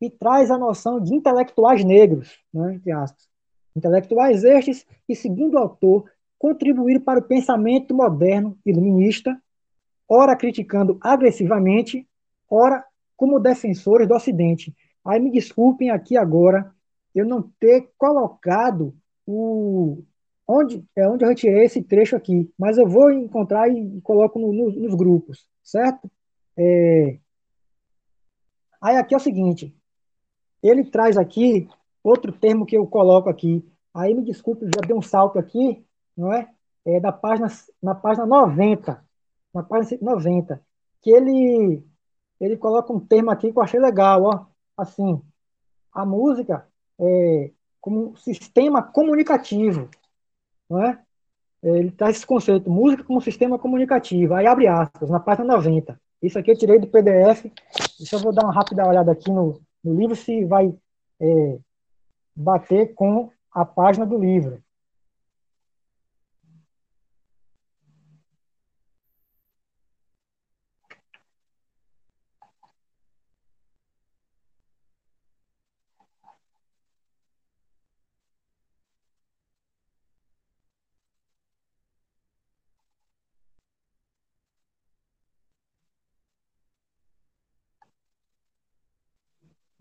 e 0.00 0.08
traz 0.08 0.52
a 0.52 0.56
noção 0.56 1.00
de 1.00 1.12
intelectuais 1.12 1.84
negros, 1.84 2.38
né, 2.54 2.74
entre 2.74 2.92
aspas, 2.92 3.28
Intelectuais 3.74 4.44
estes 4.44 4.86
que, 5.04 5.16
segundo 5.16 5.54
o 5.54 5.58
autor, 5.58 6.04
contribuíram 6.38 7.00
para 7.00 7.18
o 7.18 7.24
pensamento 7.24 7.92
moderno 7.92 8.56
iluminista, 8.64 9.36
ora 10.08 10.36
criticando 10.36 10.96
agressivamente, 11.00 12.06
ora 12.48 12.84
como 13.16 13.40
defensores 13.40 14.06
do 14.06 14.14
Ocidente. 14.14 14.72
Aí 15.04 15.18
me 15.18 15.32
desculpem 15.32 15.90
aqui 15.90 16.16
agora 16.16 16.72
eu 17.14 17.26
não 17.26 17.42
ter 17.58 17.90
colocado 17.96 18.94
o 19.26 20.02
onde 20.46 20.84
é 20.94 21.08
onde 21.08 21.24
eu 21.24 21.28
retirei 21.28 21.64
esse 21.64 21.82
trecho 21.82 22.16
aqui, 22.16 22.52
mas 22.58 22.76
eu 22.76 22.86
vou 22.86 23.10
encontrar 23.10 23.68
e, 23.68 24.00
coloco 24.02 24.38
no, 24.38 24.52
no, 24.52 24.70
nos 24.70 24.94
grupos, 24.94 25.46
certo? 25.62 26.10
É... 26.56 27.18
Aí 28.80 28.96
aqui 28.96 29.14
é 29.14 29.16
o 29.16 29.20
seguinte, 29.20 29.74
ele 30.62 30.84
traz 30.84 31.16
aqui 31.16 31.68
Outro 32.04 32.30
termo 32.32 32.66
que 32.66 32.76
eu 32.76 32.86
coloco 32.86 33.30
aqui, 33.30 33.66
aí 33.94 34.12
me 34.12 34.22
desculpe, 34.22 34.66
já 34.66 34.86
dei 34.86 34.94
um 34.94 35.00
salto 35.00 35.38
aqui, 35.38 35.82
não 36.14 36.30
é? 36.30 36.52
É 36.84 37.00
da 37.00 37.10
página, 37.10 37.48
na 37.82 37.94
página 37.94 38.26
90, 38.26 39.02
na 39.54 39.62
página 39.62 39.98
90, 40.02 40.62
que 41.00 41.10
ele, 41.10 41.82
ele 42.38 42.58
coloca 42.58 42.92
um 42.92 43.00
termo 43.00 43.30
aqui 43.30 43.50
que 43.50 43.58
eu 43.58 43.62
achei 43.62 43.80
legal, 43.80 44.22
ó, 44.22 44.46
assim, 44.76 45.22
a 45.94 46.04
música 46.04 46.68
é 47.00 47.50
como 47.80 48.10
um 48.10 48.16
sistema 48.16 48.82
comunicativo, 48.82 49.88
não 50.68 50.82
é? 50.82 50.98
Ele 51.62 51.90
traz 51.90 52.16
esse 52.16 52.26
conceito, 52.26 52.70
música 52.70 53.04
como 53.04 53.20
sistema 53.20 53.58
comunicativo, 53.58 54.34
aí 54.34 54.46
abre 54.46 54.66
aspas, 54.66 55.08
na 55.08 55.20
página 55.20 55.54
90. 55.54 55.98
Isso 56.22 56.38
aqui 56.38 56.50
eu 56.50 56.58
tirei 56.58 56.78
do 56.78 56.86
PDF 56.86 57.50
Deixa 57.98 58.16
eu 58.16 58.20
vou 58.20 58.32
dar 58.32 58.44
uma 58.44 58.52
rápida 58.52 58.86
olhada 58.86 59.12
aqui 59.12 59.30
no, 59.30 59.60
no 59.82 59.94
livro 59.94 60.16
se 60.16 60.44
vai 60.44 60.74
é, 61.20 61.58
bater 62.34 62.92
com 62.94 63.30
a 63.52 63.64
página 63.64 64.04
do 64.04 64.18
livro. 64.18 64.62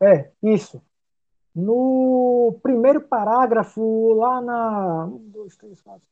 É, 0.04 0.32
isso. 0.42 0.82
No 1.56 2.60
primeiro 2.62 3.02
parágrafo, 3.02 4.14
lá 4.14 4.42
na. 4.42 5.06
Um, 5.06 5.30
dois, 5.30 5.56
três, 5.56 5.82
quatro. 5.82 6.08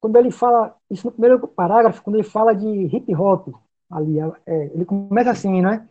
Quando 0.00 0.16
ele 0.16 0.30
fala. 0.30 0.76
Isso 0.88 1.06
no 1.06 1.12
primeiro 1.12 1.48
parágrafo, 1.48 2.02
quando 2.02 2.16
ele 2.16 2.24
fala 2.24 2.54
de 2.54 2.66
hip 2.66 3.14
hop, 3.14 3.48
ali, 3.90 4.18
é, 4.46 4.66
ele 4.66 4.84
começa 4.84 5.30
assim, 5.30 5.60
né? 5.60 5.88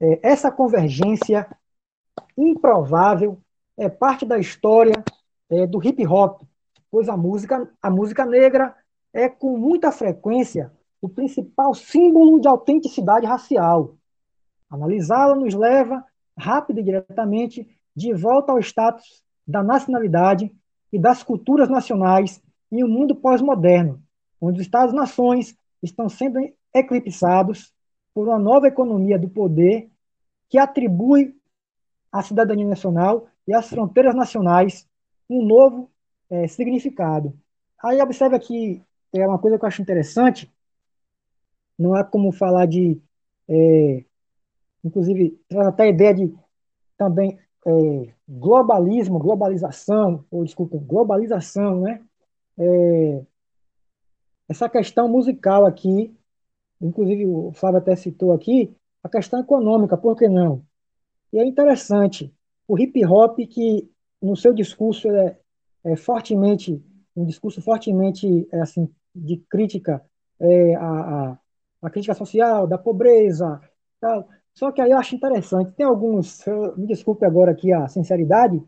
É, 0.00 0.28
essa 0.28 0.50
convergência 0.50 1.46
improvável 2.36 3.38
é 3.76 3.88
parte 3.88 4.24
da 4.24 4.38
história 4.38 5.04
é, 5.48 5.66
do 5.66 5.82
hip 5.86 6.04
hop, 6.06 6.42
pois 6.90 7.08
a 7.08 7.16
música, 7.16 7.70
a 7.80 7.90
música 7.90 8.24
negra 8.24 8.74
é 9.12 9.28
com 9.28 9.56
muita 9.58 9.92
frequência 9.92 10.72
o 11.02 11.08
principal 11.08 11.74
símbolo 11.74 12.40
de 12.40 12.48
autenticidade 12.48 13.26
racial 13.26 13.96
Analisá-la 14.70 15.34
nos 15.34 15.54
leva, 15.54 16.04
rápida 16.38 16.80
e 16.80 16.84
diretamente, 16.84 17.68
de 17.94 18.14
volta 18.14 18.52
ao 18.52 18.60
status 18.60 19.22
da 19.46 19.62
nacionalidade 19.62 20.52
e 20.92 20.98
das 20.98 21.22
culturas 21.22 21.68
nacionais 21.68 22.40
em 22.70 22.84
um 22.84 22.88
mundo 22.88 23.14
pós-moderno, 23.14 24.00
onde 24.40 24.60
os 24.60 24.66
Estados-nações 24.66 25.56
estão 25.82 26.08
sendo 26.08 26.38
eclipsados 26.72 27.72
por 28.14 28.28
uma 28.28 28.38
nova 28.38 28.68
economia 28.68 29.18
do 29.18 29.28
poder 29.28 29.90
que 30.48 30.58
atribui 30.58 31.34
à 32.12 32.22
cidadania 32.22 32.66
nacional 32.66 33.28
e 33.46 33.54
às 33.54 33.68
fronteiras 33.68 34.14
nacionais 34.14 34.88
um 35.28 35.44
novo 35.44 35.90
é, 36.28 36.46
significado. 36.46 37.34
Aí 37.82 38.00
observe 38.00 38.36
aqui, 38.36 38.82
é 39.12 39.26
uma 39.26 39.38
coisa 39.38 39.58
que 39.58 39.64
eu 39.64 39.68
acho 39.68 39.82
interessante, 39.82 40.50
não 41.78 41.96
é 41.96 42.04
como 42.04 42.30
falar 42.30 42.66
de 42.66 43.00
é, 43.48 44.04
inclusive 44.84 45.38
traz 45.48 45.68
até 45.68 45.84
a 45.84 45.88
ideia 45.88 46.14
de 46.14 46.34
também 46.96 47.38
é, 47.66 48.12
globalismo, 48.28 49.18
globalização, 49.18 50.24
ou 50.30 50.44
desculpa, 50.44 50.78
globalização, 50.78 51.80
né? 51.80 52.02
É, 52.58 53.22
essa 54.48 54.68
questão 54.68 55.08
musical 55.08 55.64
aqui, 55.64 56.14
inclusive 56.80 57.26
o 57.26 57.52
Flávio 57.52 57.78
até 57.78 57.94
citou 57.96 58.32
aqui, 58.32 58.74
a 59.02 59.08
questão 59.08 59.40
econômica, 59.40 59.96
por 59.96 60.16
que 60.16 60.28
não? 60.28 60.62
E 61.32 61.38
é 61.38 61.44
interessante, 61.44 62.34
o 62.66 62.78
hip 62.78 63.04
hop 63.06 63.38
que 63.48 63.88
no 64.20 64.36
seu 64.36 64.52
discurso 64.52 65.08
é, 65.10 65.38
é 65.84 65.96
fortemente, 65.96 66.82
um 67.16 67.24
discurso 67.24 67.62
fortemente 67.62 68.48
é, 68.52 68.60
assim, 68.60 68.88
de 69.14 69.36
crítica 69.48 70.04
é, 70.38 70.74
a, 70.74 70.88
a, 70.88 71.38
a 71.82 71.90
crítica 71.90 72.14
social, 72.14 72.66
da 72.66 72.76
pobreza, 72.76 73.60
tal, 74.00 74.28
só 74.54 74.70
que 74.72 74.80
aí 74.80 74.90
eu 74.90 74.98
acho 74.98 75.14
interessante, 75.14 75.72
tem 75.72 75.86
alguns, 75.86 76.44
me 76.76 76.86
desculpe 76.86 77.24
agora 77.24 77.52
aqui 77.52 77.72
a 77.72 77.88
sinceridade, 77.88 78.62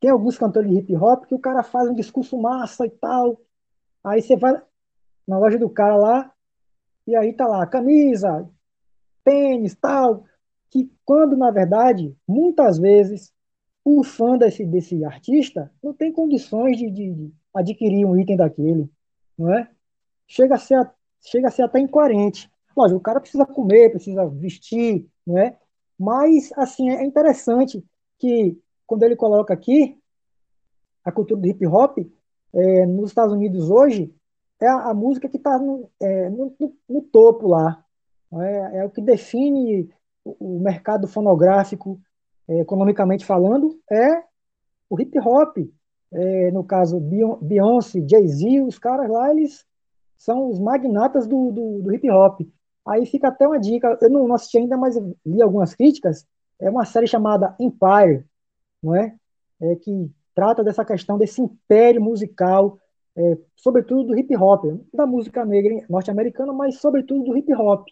tem 0.00 0.10
alguns 0.10 0.36
cantores 0.36 0.70
de 0.70 0.78
hip 0.78 0.96
hop 0.96 1.24
que 1.26 1.34
o 1.34 1.38
cara 1.38 1.62
faz 1.62 1.88
um 1.88 1.94
discurso 1.94 2.36
massa 2.40 2.86
e 2.86 2.90
tal, 2.90 3.40
aí 4.02 4.20
você 4.20 4.36
vai 4.36 4.60
na 5.26 5.38
loja 5.38 5.58
do 5.58 5.70
cara 5.70 5.96
lá, 5.96 6.32
e 7.06 7.16
aí 7.16 7.32
tá 7.32 7.46
lá, 7.46 7.66
camisa, 7.66 8.48
tênis, 9.24 9.74
tal, 9.74 10.24
que 10.70 10.90
quando, 11.04 11.36
na 11.36 11.50
verdade, 11.50 12.16
muitas 12.26 12.78
vezes, 12.78 13.32
o 13.84 14.02
fã 14.04 14.38
desse, 14.38 14.64
desse 14.64 15.04
artista 15.04 15.70
não 15.82 15.92
tem 15.92 16.12
condições 16.12 16.76
de, 16.78 16.90
de, 16.90 17.12
de 17.12 17.34
adquirir 17.52 18.06
um 18.06 18.18
item 18.18 18.36
daquele, 18.36 18.88
não 19.36 19.52
é? 19.52 19.68
Chega 20.26 20.54
a 20.54 20.58
ser, 20.58 20.90
chega 21.20 21.48
a 21.48 21.50
ser 21.50 21.62
até 21.62 21.78
incoerente. 21.80 22.50
Lógico, 22.76 22.98
o 22.98 23.02
cara 23.02 23.20
precisa 23.20 23.46
comer, 23.46 23.90
precisa 23.90 24.26
vestir, 24.26 25.06
né? 25.26 25.56
Mas, 25.98 26.50
assim, 26.56 26.90
é 26.90 27.04
interessante 27.04 27.84
que, 28.18 28.58
quando 28.86 29.02
ele 29.02 29.16
coloca 29.16 29.52
aqui, 29.52 29.98
a 31.04 31.12
cultura 31.12 31.40
do 31.40 31.46
hip 31.46 31.66
hop, 31.66 31.98
é, 32.52 32.86
nos 32.86 33.10
Estados 33.10 33.32
Unidos 33.32 33.70
hoje, 33.70 34.14
é 34.60 34.66
a, 34.66 34.90
a 34.90 34.94
música 34.94 35.28
que 35.28 35.36
está 35.36 35.58
no, 35.58 35.90
é, 36.00 36.30
no, 36.30 36.54
no, 36.58 36.76
no, 36.88 37.02
topo 37.02 37.48
lá. 37.48 37.84
É, 38.32 38.78
é, 38.78 38.84
o 38.84 38.90
que 38.90 39.00
define 39.00 39.90
o, 40.24 40.56
o 40.56 40.60
mercado 40.60 41.08
fonográfico, 41.08 42.00
é, 42.48 42.60
economicamente 42.60 43.24
falando, 43.24 43.78
é 43.90 44.22
o 44.88 45.00
hip 45.00 45.18
hop. 45.18 45.58
É, 46.12 46.50
no 46.50 46.62
caso, 46.62 47.00
Beyoncé, 47.40 48.06
Jay-Z, 48.06 48.60
os 48.60 48.78
caras 48.78 49.10
lá, 49.10 49.30
eles 49.30 49.64
são 50.16 50.50
os 50.50 50.60
magnatas 50.60 51.26
do, 51.26 51.50
do, 51.50 51.82
do 51.82 51.94
hip 51.94 52.08
hop. 52.10 52.40
Aí 52.86 53.06
fica 53.06 53.28
até 53.28 53.46
uma 53.46 53.58
dica, 53.58 53.98
eu 54.00 54.10
não, 54.10 54.26
não 54.26 54.34
assisti 54.34 54.58
ainda, 54.58 54.76
mas 54.76 54.96
li 55.24 55.40
algumas 55.40 55.74
críticas, 55.74 56.26
é 56.60 56.68
uma 56.68 56.84
série 56.84 57.06
chamada 57.06 57.54
Empire, 57.58 58.24
não 58.82 58.94
é? 58.94 59.14
é 59.60 59.76
que 59.76 60.10
trata 60.34 60.64
dessa 60.64 60.84
questão 60.84 61.18
desse 61.18 61.40
império 61.40 62.02
musical, 62.02 62.78
é, 63.16 63.38
sobretudo 63.54 64.04
do 64.04 64.18
hip 64.18 64.34
hop, 64.36 64.64
da 64.92 65.06
música 65.06 65.44
negra 65.44 65.84
norte-americana, 65.88 66.52
mas 66.52 66.78
sobretudo 66.78 67.24
do 67.24 67.36
hip 67.36 67.52
hop. 67.54 67.86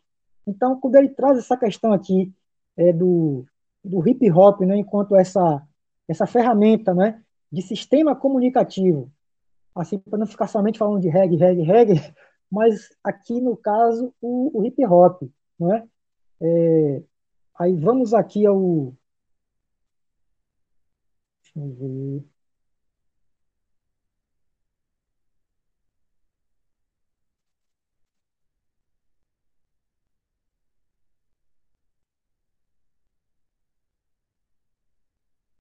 Então, 0.47 0.81
quando 0.81 0.97
ele 0.97 1.11
traz 1.11 1.39
essa 1.39 1.57
questão 1.57 1.93
aqui 1.93 2.33
é, 2.77 2.93
do, 2.93 3.45
do 3.85 4.07
hip 4.09 4.31
hop, 4.31 4.61
né, 4.63 4.77
enquanto 4.77 5.15
essa, 5.15 5.63
essa 6.09 6.27
ferramenta 6.27 6.95
né, 6.95 7.23
de 7.53 7.63
sistema 7.63 8.17
comunicativo, 8.17 9.11
assim, 9.75 9.99
para 9.99 10.19
não 10.19 10.27
ficar 10.27 10.47
somente 10.47 10.79
falando 10.79 11.01
de 11.01 11.09
reggae, 11.09 11.37
reggae, 11.37 11.63
reggae, 11.63 12.15
mas 12.51 12.91
aqui 13.05 13.41
no 13.41 13.57
caso 13.57 14.15
o, 14.21 14.61
o 14.61 14.65
hip 14.67 14.85
hop, 14.87 15.23
não 15.59 15.75
é? 15.75 15.89
é? 16.43 17.03
Aí 17.59 17.77
vamos 17.77 18.15
aqui 18.15 18.47
ao. 18.47 18.95
Deixa 21.43 21.59
eu 21.59 21.75
ver. 21.75 22.25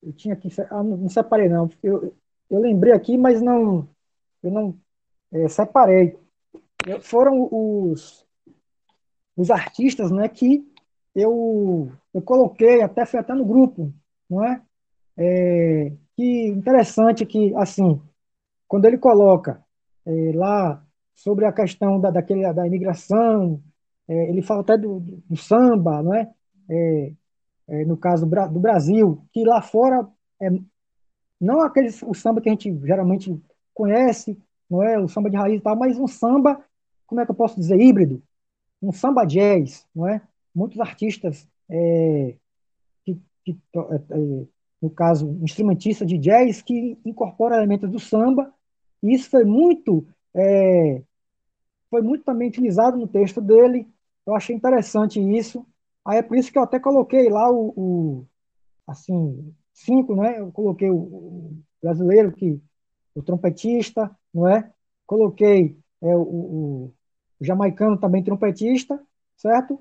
Eu 0.01 0.13
tinha 0.13 0.35
que. 0.35 0.49
Ah, 0.69 0.83
não 0.83 1.09
separei, 1.09 1.49
não. 1.49 1.69
Eu, 1.83 2.15
eu 2.49 2.59
lembrei 2.59 2.93
aqui, 2.93 3.17
mas 3.17 3.41
não. 3.41 3.87
Eu 4.43 4.51
não 4.51 4.79
é, 5.33 5.47
separei 5.49 6.17
foram 7.01 7.47
os, 7.51 8.25
os 9.35 9.51
artistas 9.51 10.11
né, 10.11 10.27
que 10.27 10.63
eu, 11.15 11.91
eu 12.13 12.21
coloquei, 12.21 12.81
até 12.81 13.05
foi 13.05 13.19
até 13.19 13.33
no 13.33 13.45
grupo, 13.45 13.93
não 14.29 14.43
é? 14.43 14.61
é 15.17 15.91
que 16.15 16.47
interessante 16.47 17.25
que, 17.25 17.53
assim, 17.55 18.01
quando 18.67 18.85
ele 18.85 18.97
coloca 18.97 19.63
é, 20.05 20.31
lá 20.35 20.83
sobre 21.13 21.45
a 21.45 21.51
questão 21.51 21.99
da, 21.99 22.11
daquele, 22.11 22.51
da 22.53 22.65
imigração, 22.65 23.61
é, 24.07 24.29
ele 24.29 24.41
fala 24.41 24.61
até 24.61 24.77
do, 24.77 24.99
do 24.99 25.37
samba, 25.37 26.01
não 26.01 26.13
é? 26.13 26.29
é, 26.69 27.13
é 27.67 27.85
no 27.85 27.97
caso 27.97 28.25
do, 28.25 28.47
do, 28.49 28.59
Brasil, 28.59 29.23
que 29.31 29.43
lá 29.43 29.61
fora 29.61 30.07
é 30.41 30.49
não 31.39 31.61
aquele 31.61 31.87
o 32.05 32.13
samba 32.13 32.41
que 32.41 32.49
a 32.49 32.51
gente 32.51 32.77
geralmente 32.85 33.41
conhece, 33.73 34.37
não 34.69 34.83
é 34.83 34.99
o 34.99 35.07
samba 35.07 35.29
de 35.29 35.37
raiz 35.37 35.59
e 35.59 35.63
tal, 35.63 35.75
mas 35.75 35.97
um 35.97 36.07
samba 36.07 36.61
como 37.09 37.19
é 37.19 37.25
que 37.25 37.31
eu 37.31 37.35
posso 37.35 37.59
dizer, 37.59 37.81
híbrido, 37.81 38.21
um 38.81 38.91
samba 38.91 39.25
jazz, 39.25 39.85
não 39.93 40.07
é? 40.07 40.21
Muitos 40.53 40.79
artistas, 40.79 41.47
é, 41.67 42.35
que, 43.03 43.19
que 43.43 43.57
é, 43.75 43.95
é, 43.95 44.45
no 44.79 44.89
caso, 44.91 45.37
instrumentistas 45.41 46.07
de 46.07 46.19
jazz, 46.19 46.61
que 46.61 46.97
incorporam 47.03 47.57
elementos 47.57 47.89
do 47.89 47.99
samba, 47.99 48.53
e 49.01 49.13
isso 49.13 49.29
foi 49.29 49.43
muito, 49.43 50.07
é, 50.35 51.01
foi 51.89 52.03
muito 52.03 52.23
também 52.23 52.47
utilizado 52.47 52.95
no 52.95 53.07
texto 53.07 53.41
dele, 53.41 53.87
eu 54.25 54.35
achei 54.35 54.55
interessante 54.55 55.19
isso, 55.19 55.65
aí 56.05 56.19
é 56.19 56.21
por 56.21 56.37
isso 56.37 56.51
que 56.51 56.59
eu 56.59 56.63
até 56.63 56.79
coloquei 56.79 57.27
lá 57.27 57.49
o, 57.51 57.73
o 57.75 58.27
assim, 58.85 59.51
cinco, 59.73 60.15
né? 60.15 60.39
Eu 60.39 60.51
coloquei 60.51 60.89
o, 60.89 60.95
o 60.95 61.57
brasileiro 61.81 62.31
que 62.31 62.61
o 63.15 63.23
trompetista, 63.23 64.15
não 64.33 64.47
é? 64.47 64.71
Coloquei 65.07 65.75
é, 66.01 66.15
o, 66.15 66.93
o 67.39 67.45
jamaicano 67.45 67.97
também 67.97 68.23
trompetista, 68.23 68.99
certo? 69.37 69.79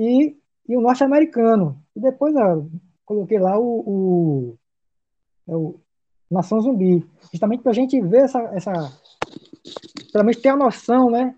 e, 0.00 0.36
e 0.66 0.76
o 0.76 0.80
norte-americano. 0.80 1.82
E 1.94 2.00
depois 2.00 2.34
eu 2.34 2.70
coloquei 3.04 3.38
lá 3.38 3.58
o, 3.58 3.80
o, 3.86 4.58
é 5.46 5.54
o 5.54 5.78
Nação 6.30 6.60
Zumbi, 6.60 7.04
justamente 7.30 7.62
para 7.62 7.72
a 7.72 7.74
gente 7.74 8.00
ver 8.00 8.24
essa, 8.24 8.40
essa 8.54 8.72
pelo 10.12 10.24
menos 10.24 10.40
ter 10.40 10.48
a 10.48 10.56
noção, 10.56 11.10
né? 11.10 11.34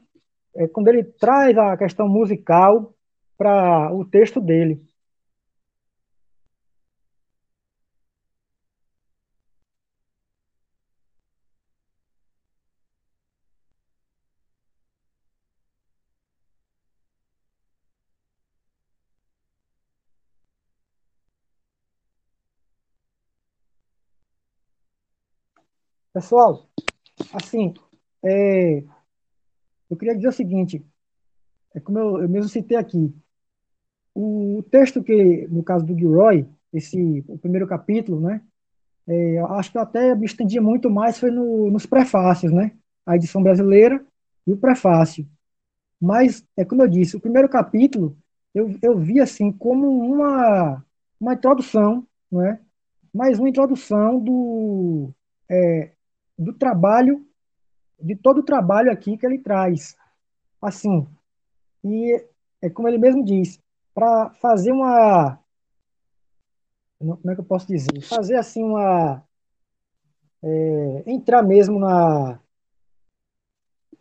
É, 0.54 0.68
quando 0.68 0.88
ele 0.88 1.02
traz 1.02 1.56
a 1.56 1.76
questão 1.76 2.06
musical 2.08 2.94
para 3.36 3.92
o 3.92 4.04
texto 4.04 4.40
dele. 4.40 4.80
Pessoal, 26.12 26.68
assim, 27.32 27.72
é, 28.22 28.84
eu 29.88 29.96
queria 29.96 30.14
dizer 30.14 30.28
o 30.28 30.32
seguinte, 30.32 30.84
é 31.74 31.80
como 31.80 31.98
eu, 31.98 32.22
eu 32.22 32.28
mesmo 32.28 32.50
citei 32.50 32.76
aqui, 32.76 33.10
o 34.14 34.62
texto 34.70 35.02
que, 35.02 35.46
no 35.48 35.62
caso 35.62 35.86
do 35.86 35.96
Gilroy, 35.96 36.46
esse, 36.70 37.24
o 37.26 37.38
primeiro 37.38 37.66
capítulo, 37.66 38.20
né, 38.20 38.42
é, 39.08 39.38
acho 39.38 39.72
que 39.72 39.78
eu 39.78 39.82
até 39.82 40.14
me 40.14 40.26
estendia 40.26 40.60
muito 40.60 40.90
mais 40.90 41.18
foi 41.18 41.30
no, 41.30 41.70
nos 41.70 41.86
prefácios, 41.86 42.52
né, 42.52 42.72
a 43.06 43.16
edição 43.16 43.42
brasileira 43.42 44.04
e 44.46 44.52
o 44.52 44.58
prefácio. 44.58 45.26
Mas, 45.98 46.46
é 46.58 46.62
como 46.62 46.82
eu 46.82 46.88
disse, 46.88 47.16
o 47.16 47.20
primeiro 47.20 47.48
capítulo 47.48 48.14
eu, 48.54 48.76
eu 48.82 48.98
vi 48.98 49.18
assim 49.18 49.50
como 49.50 49.88
uma, 49.88 50.84
uma 51.18 51.32
introdução, 51.32 52.06
né, 52.30 52.60
mais 53.14 53.38
uma 53.38 53.48
introdução 53.48 54.20
do, 54.20 55.10
é, 55.48 55.92
do 56.38 56.52
trabalho, 56.52 57.26
de 58.00 58.16
todo 58.16 58.38
o 58.38 58.44
trabalho 58.44 58.90
aqui 58.90 59.16
que 59.16 59.26
ele 59.26 59.38
traz. 59.38 59.96
Assim, 60.60 61.06
e 61.84 62.24
é 62.60 62.70
como 62.70 62.88
ele 62.88 62.98
mesmo 62.98 63.24
diz, 63.24 63.60
para 63.94 64.30
fazer 64.34 64.72
uma. 64.72 65.38
Como 66.98 67.30
é 67.30 67.34
que 67.34 67.40
eu 67.40 67.44
posso 67.44 67.66
dizer? 67.66 68.00
Fazer 68.02 68.36
assim 68.36 68.62
uma. 68.62 69.22
É, 70.42 71.02
entrar 71.06 71.42
mesmo 71.42 71.78
na 71.78 72.40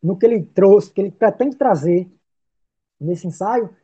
no 0.01 0.17
que 0.17 0.25
ele 0.25 0.43
trouxe, 0.43 0.91
que 0.91 0.99
ele 0.99 1.11
pretende 1.11 1.55
trazer 1.55 2.11
nesse 2.99 3.27
ensaio, 3.27 3.75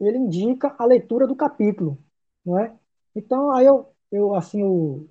ele 0.00 0.18
indica 0.18 0.74
a 0.78 0.84
leitura 0.84 1.26
do 1.26 1.36
capítulo, 1.36 1.96
não 2.44 2.58
é? 2.58 2.76
Então 3.14 3.52
aí 3.52 3.66
eu, 3.66 3.92
eu 4.10 4.34
assim 4.34 4.60
eu, 4.60 5.08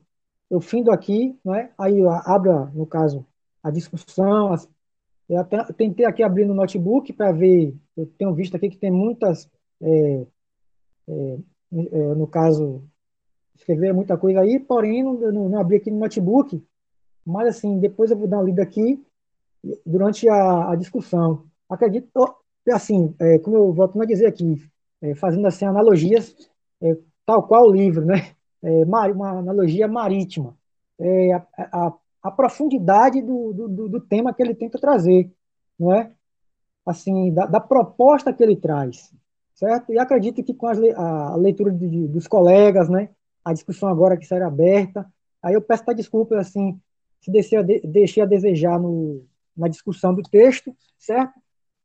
eu 0.51 0.59
findo 0.59 0.91
aqui, 0.91 1.39
não 1.45 1.55
é? 1.55 1.71
Aí 1.77 2.01
abro, 2.25 2.69
no 2.73 2.85
caso, 2.85 3.25
a 3.63 3.71
discussão. 3.71 4.51
As, 4.51 4.67
eu 5.29 5.39
até 5.39 5.63
tentei 5.71 6.05
aqui 6.05 6.21
abrir 6.21 6.45
no 6.45 6.53
notebook 6.53 7.13
para 7.13 7.31
ver. 7.31 7.73
Eu 7.95 8.05
tenho 8.17 8.35
visto 8.35 8.55
aqui 8.55 8.69
que 8.69 8.77
tem 8.77 8.91
muitas, 8.91 9.49
é, 9.81 10.25
é, 11.07 11.37
é, 11.71 12.15
no 12.15 12.27
caso, 12.27 12.83
escrever 13.55 13.93
muita 13.93 14.17
coisa 14.17 14.41
aí, 14.41 14.59
porém 14.59 15.01
não, 15.01 15.13
não, 15.13 15.49
não, 15.49 15.59
abri 15.59 15.77
aqui 15.77 15.89
no 15.89 15.99
notebook. 15.99 16.61
Mas 17.25 17.47
assim, 17.47 17.79
depois 17.79 18.11
eu 18.11 18.17
vou 18.17 18.27
dar 18.27 18.39
uma 18.39 18.43
lida 18.43 18.61
aqui 18.61 19.01
durante 19.85 20.27
a, 20.27 20.71
a 20.71 20.75
discussão. 20.75 21.45
Acredito, 21.69 22.09
assim, 22.69 23.15
é, 23.19 23.39
como 23.39 23.55
eu 23.55 23.71
volto 23.71 24.01
a 24.01 24.05
dizer 24.05 24.25
aqui, 24.25 24.61
é, 25.01 25.15
fazendo 25.15 25.47
assim 25.47 25.63
analogias, 25.63 26.35
é, 26.81 26.97
tal 27.25 27.47
qual 27.47 27.67
o 27.67 27.71
livro, 27.71 28.03
né? 28.03 28.35
É, 28.63 28.83
uma 28.83 29.29
analogia 29.39 29.87
marítima, 29.87 30.55
é, 30.99 31.33
a, 31.33 31.45
a, 31.57 31.93
a, 32.23 32.31
profundidade 32.31 33.21
do, 33.21 33.53
do, 33.53 33.89
do, 33.89 34.01
tema 34.01 34.33
que 34.33 34.41
ele 34.41 34.53
tenta 34.53 34.79
trazer, 34.79 35.31
não 35.79 35.93
é? 35.93 36.11
Assim, 36.85 37.33
da, 37.33 37.45
da 37.45 37.59
proposta 37.59 38.31
que 38.33 38.43
ele 38.43 38.55
traz, 38.55 39.11
certo? 39.55 39.91
E 39.91 39.99
acredito 39.99 40.43
que 40.43 40.53
com 40.53 40.67
as, 40.67 40.79
a, 40.95 41.35
leitura 41.35 41.71
de, 41.71 41.87
de, 41.87 42.07
dos 42.07 42.27
colegas, 42.27 42.87
né, 42.89 43.09
a 43.43 43.53
discussão 43.53 43.89
agora 43.89 44.17
que 44.17 44.25
será 44.25 44.47
aberta, 44.47 45.11
aí 45.41 45.53
eu 45.55 45.61
peço 45.61 45.83
desculpas, 45.95 46.37
assim, 46.39 46.79
se 47.19 47.31
deixei 47.31 47.63
deixei 47.63 48.21
a 48.23 48.27
desejar 48.27 48.79
no, 48.79 49.25
na 49.55 49.67
discussão 49.67 50.13
do 50.13 50.21
texto, 50.21 50.75
certo? 50.97 51.33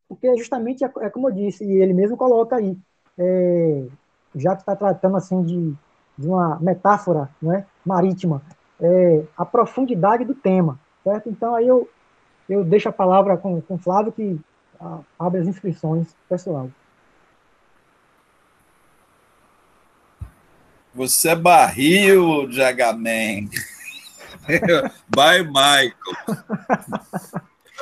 Porque 0.09 0.35
justamente 0.37 0.85
é, 0.85 0.91
é 1.01 1.11
como 1.11 1.29
eu 1.29 1.33
disse, 1.33 1.65
e 1.65 1.83
ele 1.83 1.93
mesmo 1.93 2.17
coloca 2.17 2.57
aí, 2.57 2.77
é, 3.19 3.87
já 4.35 4.55
que 4.55 4.63
está 4.63 4.77
tratando 4.77 5.17
assim 5.17 5.43
de 5.43 5.75
de 6.17 6.27
uma 6.27 6.59
metáfora 6.61 7.29
né, 7.41 7.67
marítima, 7.85 8.43
é, 8.81 9.25
a 9.37 9.45
profundidade 9.45 10.25
do 10.25 10.35
tema, 10.35 10.79
certo? 11.05 11.29
Então, 11.29 11.55
aí 11.55 11.67
eu, 11.67 11.89
eu 12.49 12.65
deixo 12.65 12.89
a 12.89 12.93
palavra 12.93 13.37
com, 13.37 13.61
com 13.61 13.75
o 13.75 13.79
Flávio, 13.79 14.13
que 14.13 14.39
a, 14.81 15.01
abre 15.19 15.41
as 15.41 15.47
inscrições 15.47 16.09
pessoal. 16.29 16.71
Você 20.95 21.29
é 21.29 21.37
barril, 21.37 22.51
Jagaman. 22.51 23.51
Bye, 25.15 25.45
Michael. 25.45 25.93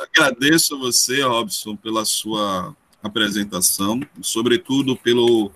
Agradeço 0.02 0.74
a 0.74 0.78
você, 0.78 1.22
Robson, 1.22 1.76
pela 1.76 2.04
sua 2.04 2.74
apresentação, 3.00 4.00
sobretudo 4.20 4.96
pelo 4.96 5.52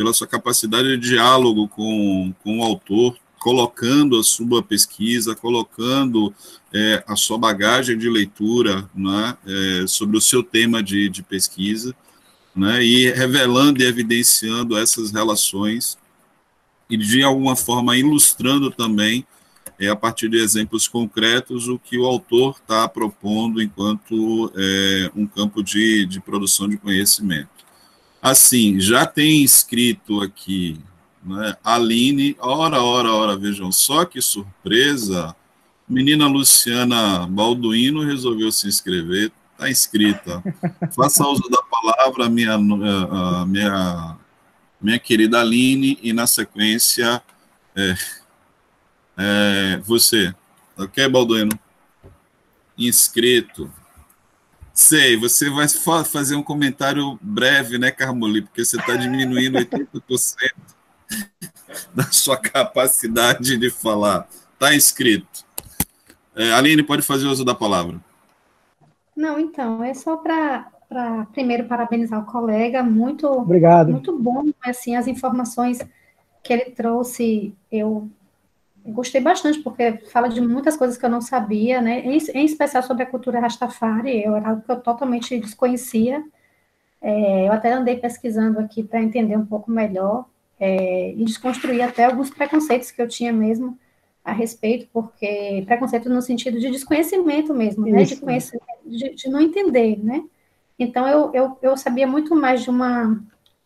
pela 0.00 0.14
sua 0.14 0.26
capacidade 0.26 0.96
de 0.96 1.10
diálogo 1.10 1.68
com, 1.68 2.32
com 2.42 2.60
o 2.60 2.62
autor, 2.62 3.18
colocando 3.38 4.18
a 4.18 4.24
sua 4.24 4.62
pesquisa, 4.62 5.36
colocando 5.36 6.32
é, 6.72 7.04
a 7.06 7.14
sua 7.16 7.36
bagagem 7.36 7.98
de 7.98 8.08
leitura 8.08 8.88
né, 8.94 9.36
é, 9.46 9.86
sobre 9.86 10.16
o 10.16 10.20
seu 10.20 10.42
tema 10.42 10.82
de, 10.82 11.10
de 11.10 11.22
pesquisa, 11.22 11.94
né, 12.56 12.82
e 12.82 13.10
revelando 13.10 13.82
e 13.82 13.84
evidenciando 13.84 14.74
essas 14.74 15.10
relações 15.10 15.98
e, 16.88 16.96
de 16.96 17.22
alguma 17.22 17.54
forma, 17.54 17.94
ilustrando 17.94 18.70
também, 18.70 19.26
é, 19.78 19.88
a 19.88 19.96
partir 19.96 20.30
de 20.30 20.38
exemplos 20.38 20.88
concretos, 20.88 21.68
o 21.68 21.78
que 21.78 21.98
o 21.98 22.06
autor 22.06 22.56
está 22.58 22.88
propondo 22.88 23.60
enquanto 23.60 24.50
é, 24.56 25.10
um 25.14 25.26
campo 25.26 25.62
de, 25.62 26.06
de 26.06 26.20
produção 26.20 26.70
de 26.70 26.78
conhecimento. 26.78 27.59
Assim, 28.22 28.78
já 28.78 29.06
tem 29.06 29.42
escrito 29.42 30.20
aqui, 30.20 30.78
né, 31.24 31.56
Aline, 31.64 32.36
ora, 32.38 32.82
ora, 32.82 33.12
ora, 33.12 33.36
vejam 33.36 33.72
só 33.72 34.04
que 34.04 34.20
surpresa, 34.20 35.34
menina 35.88 36.26
Luciana 36.26 37.26
Balduino 37.26 38.02
resolveu 38.02 38.52
se 38.52 38.68
inscrever, 38.68 39.32
está 39.52 39.70
inscrita. 39.70 40.42
Faça 40.94 41.26
uso 41.26 41.48
da 41.48 41.62
palavra, 41.62 42.28
minha, 42.28 42.54
a 42.54 43.46
minha, 43.46 44.16
minha 44.80 44.98
querida 44.98 45.40
Aline, 45.40 45.98
e 46.02 46.12
na 46.12 46.26
sequência, 46.26 47.22
é, 47.74 47.94
é, 49.16 49.76
você, 49.78 50.34
ok, 50.76 51.08
Balduino? 51.08 51.58
Inscrito. 52.76 53.70
Sei, 54.80 55.14
você 55.14 55.50
vai 55.50 55.66
fazer 56.06 56.36
um 56.36 56.42
comentário 56.42 57.18
breve, 57.20 57.76
né, 57.76 57.90
Carmoli? 57.90 58.40
Porque 58.40 58.64
você 58.64 58.78
está 58.78 58.96
diminuindo 58.96 59.58
80% 59.58 59.92
da 61.94 62.04
sua 62.04 62.38
capacidade 62.38 63.58
de 63.58 63.70
falar. 63.70 64.26
Está 64.54 64.74
inscrito. 64.74 65.44
É, 66.34 66.54
Aline, 66.54 66.82
pode 66.82 67.02
fazer 67.02 67.26
uso 67.26 67.44
da 67.44 67.54
palavra. 67.54 68.00
Não, 69.14 69.38
então, 69.38 69.84
é 69.84 69.92
só 69.92 70.16
para 70.16 70.66
primeiro 71.34 71.64
parabenizar 71.68 72.18
o 72.18 72.24
colega, 72.24 72.82
muito, 72.82 73.26
Obrigado. 73.26 73.92
muito 73.92 74.18
bom, 74.18 74.46
assim, 74.64 74.96
as 74.96 75.06
informações 75.06 75.78
que 76.42 76.54
ele 76.54 76.70
trouxe, 76.70 77.54
eu 77.70 78.10
gostei 78.86 79.20
bastante, 79.20 79.60
porque 79.60 79.98
fala 80.10 80.28
de 80.28 80.40
muitas 80.40 80.76
coisas 80.76 80.96
que 80.96 81.04
eu 81.04 81.10
não 81.10 81.20
sabia, 81.20 81.80
né? 81.80 82.00
Em, 82.00 82.18
em 82.34 82.44
especial 82.44 82.82
sobre 82.82 83.02
a 83.02 83.06
cultura 83.06 83.40
Rastafari, 83.40 84.22
eu, 84.24 84.36
era 84.36 84.50
algo 84.50 84.62
que 84.62 84.70
eu 84.70 84.80
totalmente 84.80 85.38
desconhecia. 85.38 86.24
É, 87.00 87.48
eu 87.48 87.52
até 87.52 87.72
andei 87.72 87.96
pesquisando 87.96 88.58
aqui 88.58 88.82
para 88.82 89.02
entender 89.02 89.36
um 89.36 89.46
pouco 89.46 89.70
melhor 89.70 90.26
é, 90.58 91.12
e 91.12 91.24
desconstruir 91.24 91.82
até 91.82 92.04
alguns 92.04 92.30
preconceitos 92.30 92.90
que 92.90 93.00
eu 93.00 93.08
tinha 93.08 93.32
mesmo 93.32 93.78
a 94.22 94.32
respeito, 94.32 94.86
porque 94.92 95.62
preconceito 95.66 96.10
no 96.10 96.20
sentido 96.20 96.60
de 96.60 96.70
desconhecimento 96.70 97.54
mesmo, 97.54 97.86
né? 97.86 98.04
De 98.04 98.16
conhecer, 98.16 98.60
de, 98.84 99.14
de, 99.14 99.28
não 99.30 99.40
entender, 99.40 99.98
né? 100.02 100.22
Então 100.78 101.08
eu, 101.08 101.30
eu, 101.32 101.58
eu 101.62 101.76
sabia 101.76 102.06
muito 102.06 102.34
mais 102.34 102.62
de 102.62 102.70
uma 102.70 103.18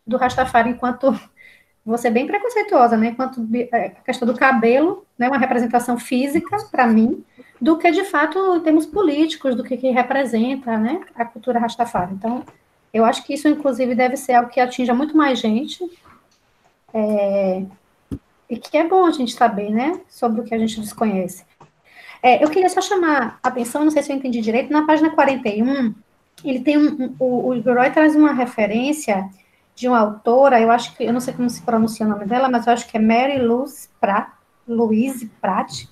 do 0.07 0.17
Rastafari 0.17 0.69
enquanto 0.69 1.13
você 1.85 2.09
bem 2.09 2.25
preconceituosa, 2.25 2.97
né? 2.97 3.13
Quanto 3.15 3.47
é, 3.71 3.85
a 3.87 3.89
questão 4.01 4.27
do 4.27 4.35
cabelo, 4.35 5.05
né? 5.17 5.27
Uma 5.27 5.37
representação 5.37 5.99
física 5.99 6.57
para 6.71 6.87
mim, 6.87 7.23
do 7.61 7.77
que 7.77 7.91
de 7.91 8.03
fato 8.05 8.59
temos 8.61 8.85
políticos, 8.85 9.55
do 9.55 9.63
que, 9.63 9.77
que 9.77 9.91
representa, 9.91 10.77
né? 10.77 11.01
A 11.15 11.23
cultura 11.23 11.59
Rastafari. 11.59 12.13
Então, 12.13 12.43
Eu 12.93 13.05
acho 13.05 13.23
que 13.23 13.33
isso, 13.33 13.47
inclusive, 13.47 13.93
deve 13.93 14.17
ser 14.17 14.33
algo 14.33 14.49
que 14.49 14.59
atinja 14.59 14.93
muito 14.93 15.15
mais 15.15 15.39
gente. 15.39 15.83
É, 16.93 17.63
e 18.49 18.57
que 18.57 18.77
é 18.77 18.87
bom 18.87 19.05
a 19.05 19.11
gente 19.11 19.33
saber, 19.33 19.69
né, 19.69 19.99
sobre 20.07 20.41
o 20.41 20.43
que 20.43 20.53
a 20.53 20.57
gente 20.57 20.79
desconhece. 20.79 21.43
É, 22.21 22.43
eu 22.43 22.49
queria 22.49 22.69
só 22.69 22.81
chamar 22.81 23.39
a 23.43 23.49
atenção, 23.49 23.83
não 23.83 23.91
sei 23.91 24.01
se 24.01 24.11
eu 24.11 24.15
entendi 24.15 24.41
direito, 24.41 24.71
na 24.71 24.85
página 24.85 25.09
41, 25.09 25.93
ele 26.43 26.59
tem 26.61 26.77
um, 26.77 27.03
um 27.03 27.15
o, 27.19 27.49
o 27.49 27.61
Roy 27.61 27.91
traz 27.91 28.15
uma 28.15 28.33
referência 28.33 29.29
de 29.75 29.89
uma 29.89 29.99
autora, 29.99 30.59
eu 30.59 30.71
acho 30.71 30.95
que, 30.95 31.03
eu 31.03 31.11
não 31.11 31.19
sei 31.19 31.33
como 31.33 31.49
se 31.49 31.61
pronuncia 31.61 32.05
o 32.05 32.09
nome 32.09 32.25
dela, 32.25 32.49
mas 32.49 32.65
eu 32.65 32.73
acho 32.73 32.87
que 32.87 32.97
é 32.97 32.99
Mary 32.99 33.39
Louise 33.39 33.89
Pratt, 33.99 34.29
Louise 34.67 35.29
Pratt, 35.41 35.85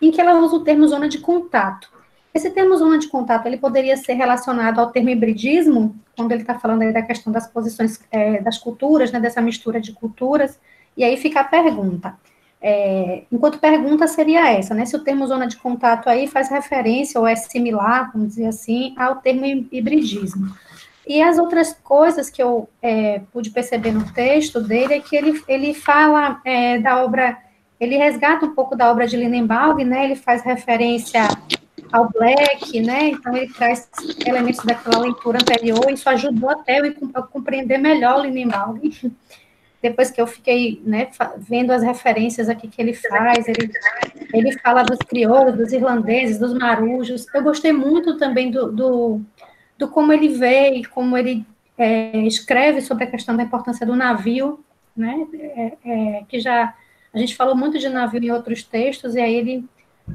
em 0.00 0.10
que 0.10 0.20
ela 0.20 0.38
usa 0.38 0.56
o 0.56 0.64
termo 0.64 0.86
zona 0.86 1.08
de 1.08 1.18
contato. 1.18 1.90
Esse 2.32 2.50
termo 2.50 2.76
zona 2.76 2.98
de 2.98 3.08
contato, 3.08 3.46
ele 3.46 3.56
poderia 3.56 3.96
ser 3.96 4.12
relacionado 4.12 4.78
ao 4.78 4.90
termo 4.90 5.08
hibridismo, 5.08 5.96
quando 6.14 6.32
ele 6.32 6.42
está 6.42 6.58
falando 6.58 6.82
aí 6.82 6.92
da 6.92 7.02
questão 7.02 7.32
das 7.32 7.46
posições 7.46 8.00
é, 8.10 8.40
das 8.40 8.58
culturas, 8.58 9.10
né, 9.10 9.18
dessa 9.18 9.40
mistura 9.40 9.80
de 9.80 9.92
culturas, 9.92 10.60
e 10.96 11.02
aí 11.02 11.16
fica 11.16 11.40
a 11.40 11.44
pergunta. 11.44 12.16
É, 12.62 13.24
enquanto 13.32 13.58
pergunta 13.58 14.06
seria 14.06 14.52
essa, 14.52 14.74
né, 14.74 14.84
se 14.84 14.94
o 14.94 15.02
termo 15.02 15.26
zona 15.26 15.46
de 15.46 15.56
contato 15.56 16.08
aí 16.08 16.28
faz 16.28 16.50
referência, 16.50 17.18
ou 17.18 17.26
é 17.26 17.34
similar, 17.34 18.12
vamos 18.12 18.28
dizer 18.28 18.46
assim, 18.46 18.94
ao 18.98 19.16
termo 19.16 19.46
hibridismo. 19.72 20.54
E 21.10 21.20
as 21.20 21.38
outras 21.38 21.76
coisas 21.82 22.30
que 22.30 22.40
eu 22.40 22.68
é, 22.80 23.20
pude 23.32 23.50
perceber 23.50 23.90
no 23.90 24.12
texto 24.12 24.60
dele 24.60 24.94
é 24.94 25.00
que 25.00 25.16
ele, 25.16 25.42
ele 25.48 25.74
fala 25.74 26.40
é, 26.44 26.78
da 26.78 27.02
obra, 27.02 27.36
ele 27.80 27.96
resgata 27.96 28.46
um 28.46 28.54
pouco 28.54 28.76
da 28.76 28.88
obra 28.88 29.08
de 29.08 29.16
Lindenbaum, 29.16 29.84
né, 29.84 30.04
ele 30.04 30.14
faz 30.14 30.40
referência 30.42 31.26
ao 31.90 32.08
Black, 32.10 32.78
né? 32.78 33.08
Então 33.08 33.36
ele 33.36 33.52
traz 33.52 33.90
elementos 34.24 34.64
daquela 34.64 35.00
leitura 35.00 35.38
anterior, 35.38 35.90
isso 35.90 36.08
ajudou 36.08 36.48
até 36.48 36.78
eu 36.78 36.94
a 37.12 37.22
compreender 37.22 37.78
melhor 37.78 38.20
o 38.20 38.22
Lindenbaum. 38.22 38.78
Depois 39.82 40.12
que 40.12 40.20
eu 40.20 40.28
fiquei 40.28 40.80
né, 40.84 41.08
vendo 41.38 41.72
as 41.72 41.82
referências 41.82 42.48
aqui 42.48 42.68
que 42.68 42.80
ele 42.80 42.94
faz, 42.94 43.48
ele, 43.48 43.68
ele 44.32 44.52
fala 44.60 44.84
dos 44.84 44.98
crioulos, 44.98 45.56
dos 45.56 45.72
irlandeses, 45.72 46.38
dos 46.38 46.54
marujos. 46.54 47.26
Eu 47.34 47.42
gostei 47.42 47.72
muito 47.72 48.16
também 48.16 48.50
do, 48.52 48.70
do, 48.70 49.20
do 49.80 49.88
como 49.88 50.12
ele 50.12 50.28
vê 50.28 50.74
e 50.74 50.84
como 50.84 51.16
ele 51.16 51.44
é, 51.76 52.18
escreve 52.18 52.82
sobre 52.82 53.04
a 53.04 53.10
questão 53.10 53.34
da 53.34 53.42
importância 53.42 53.86
do 53.86 53.96
navio, 53.96 54.62
né? 54.94 55.26
É, 55.34 55.72
é, 55.84 56.24
que 56.28 56.38
já 56.38 56.74
a 57.12 57.18
gente 57.18 57.34
falou 57.34 57.56
muito 57.56 57.78
de 57.78 57.88
navio 57.88 58.22
em 58.22 58.30
outros 58.30 58.62
textos, 58.62 59.14
e 59.14 59.20
aí 59.20 59.34
ele 59.34 59.64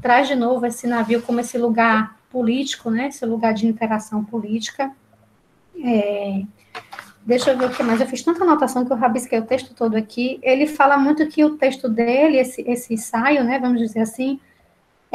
traz 0.01 0.27
de 0.27 0.35
novo 0.35 0.65
esse 0.65 0.87
navio 0.87 1.21
como 1.21 1.39
esse 1.39 1.57
lugar 1.57 2.17
político, 2.29 2.89
né, 2.89 3.07
esse 3.07 3.25
lugar 3.25 3.53
de 3.53 3.67
interação 3.67 4.23
política. 4.23 4.91
É, 5.83 6.41
deixa 7.25 7.51
eu 7.51 7.57
ver 7.57 7.65
o 7.65 7.69
que 7.69 7.83
mais. 7.83 7.99
Eu 7.99 8.07
fiz 8.07 8.21
tanta 8.21 8.43
anotação 8.43 8.85
que 8.85 8.91
eu 8.91 8.97
rabisquei 8.97 9.39
o 9.39 9.45
texto 9.45 9.73
todo 9.73 9.95
aqui. 9.95 10.39
Ele 10.41 10.67
fala 10.67 10.97
muito 10.97 11.27
que 11.27 11.43
o 11.43 11.57
texto 11.57 11.89
dele, 11.89 12.37
esse, 12.37 12.61
esse 12.61 12.93
ensaio, 12.93 13.43
né, 13.43 13.59
vamos 13.59 13.79
dizer 13.79 14.01
assim, 14.01 14.39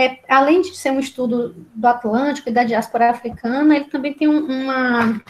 é, 0.01 0.19
além 0.29 0.63
de 0.63 0.75
ser 0.75 0.91
um 0.91 0.99
estudo 0.99 1.55
do 1.75 1.87
Atlântico 1.87 2.49
e 2.49 2.53
da 2.53 2.65
diáspora 2.65 3.11
africana, 3.11 3.77
ele 3.77 3.85
também 3.85 4.15
tem 4.15 4.27
uma, 4.27 5.21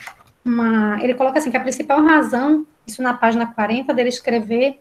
uma. 0.45 1.03
Ele 1.03 1.15
coloca 1.15 1.41
assim 1.41 1.51
que 1.51 1.57
a 1.57 1.61
principal 1.61 2.01
razão, 2.05 2.65
isso 2.87 3.03
na 3.03 3.13
página 3.13 3.53
40 3.53 3.93
dele 3.93 4.11
escrever, 4.11 4.79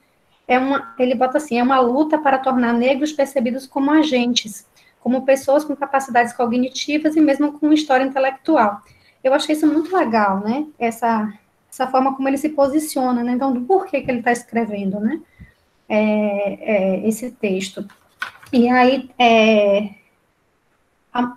é 0.48 0.60
uma, 0.60 0.94
ele 1.00 1.16
bota 1.16 1.38
assim, 1.38 1.58
é 1.58 1.64
uma 1.64 1.80
luta 1.80 2.20
para 2.20 2.38
tornar 2.38 2.72
negros 2.72 3.12
percebidos 3.12 3.66
como 3.66 3.90
agentes, 3.90 4.68
como 5.00 5.26
pessoas 5.26 5.66
com 5.66 5.76
capacidades 5.76 6.34
cognitivas 6.34 7.16
e 7.16 7.22
mesmo 7.22 7.54
com 7.54 7.74
história 7.74 8.04
intelectual. 8.04 8.82
Eu 9.24 9.34
achei 9.34 9.56
isso 9.56 9.66
muito 9.66 9.96
legal, 9.96 10.40
né? 10.40 10.68
Essa, 10.78 11.34
essa 11.68 11.88
forma 11.88 12.16
como 12.16 12.28
ele 12.28 12.38
se 12.38 12.50
posiciona, 12.50 13.24
né? 13.24 13.32
Então, 13.32 13.52
do 13.52 13.62
porquê 13.62 14.02
que 14.02 14.12
ele 14.12 14.20
está 14.20 14.32
escrevendo, 14.32 15.00
né? 15.00 15.20
É, 15.88 16.98
é, 16.98 17.08
esse 17.08 17.32
texto. 17.32 17.88
E 18.52 18.68
aí, 18.70 19.10
é, 19.20 19.90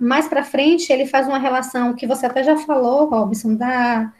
mais 0.00 0.28
para 0.28 0.44
frente, 0.44 0.92
ele 0.92 1.06
faz 1.06 1.26
uma 1.26 1.38
relação 1.38 1.94
que 1.94 2.06
você 2.06 2.26
até 2.26 2.42
já 2.42 2.56
falou, 2.56 3.08
Robson, 3.08 3.54
da 3.54 4.12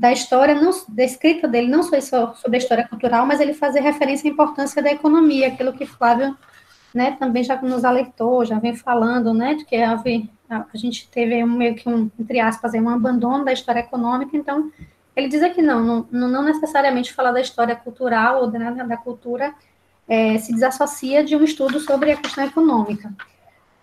da 0.00 0.10
história, 0.10 0.54
não, 0.54 0.70
da 0.88 1.04
escrita 1.04 1.46
dele, 1.46 1.68
não 1.68 1.82
só 1.82 2.32
sobre 2.32 2.56
a 2.56 2.58
história 2.58 2.88
cultural, 2.88 3.26
mas 3.26 3.38
ele 3.38 3.52
fazer 3.52 3.80
referência 3.80 4.30
à 4.30 4.32
importância 4.32 4.82
da 4.82 4.90
economia, 4.90 5.48
aquilo 5.48 5.74
que 5.74 5.84
Flávio 5.84 6.34
né, 6.94 7.16
também 7.18 7.44
já 7.44 7.60
nos 7.60 7.84
alertou, 7.84 8.46
já 8.46 8.58
vem 8.58 8.74
falando, 8.74 9.34
né, 9.34 9.58
que 9.68 9.76
a, 9.76 10.02
gente 10.72 11.06
teve 11.10 11.44
meio 11.44 11.74
que 11.74 11.86
um, 11.86 12.10
entre 12.18 12.40
aspas, 12.40 12.72
um 12.72 12.88
abandono 12.88 13.44
da 13.44 13.52
história 13.52 13.80
econômica, 13.80 14.34
então 14.34 14.72
ele 15.14 15.28
diz 15.28 15.42
aqui 15.42 15.60
não, 15.60 16.06
não, 16.10 16.28
não 16.28 16.42
necessariamente 16.42 17.12
falar 17.12 17.32
da 17.32 17.40
história 17.40 17.76
cultural 17.76 18.40
ou 18.40 18.50
da, 18.50 18.70
da 18.70 18.96
cultura 18.96 19.54
é, 20.10 20.36
se 20.38 20.52
desassocia 20.52 21.22
de 21.22 21.36
um 21.36 21.44
estudo 21.44 21.78
sobre 21.78 22.10
a 22.10 22.16
questão 22.16 22.44
econômica. 22.44 23.14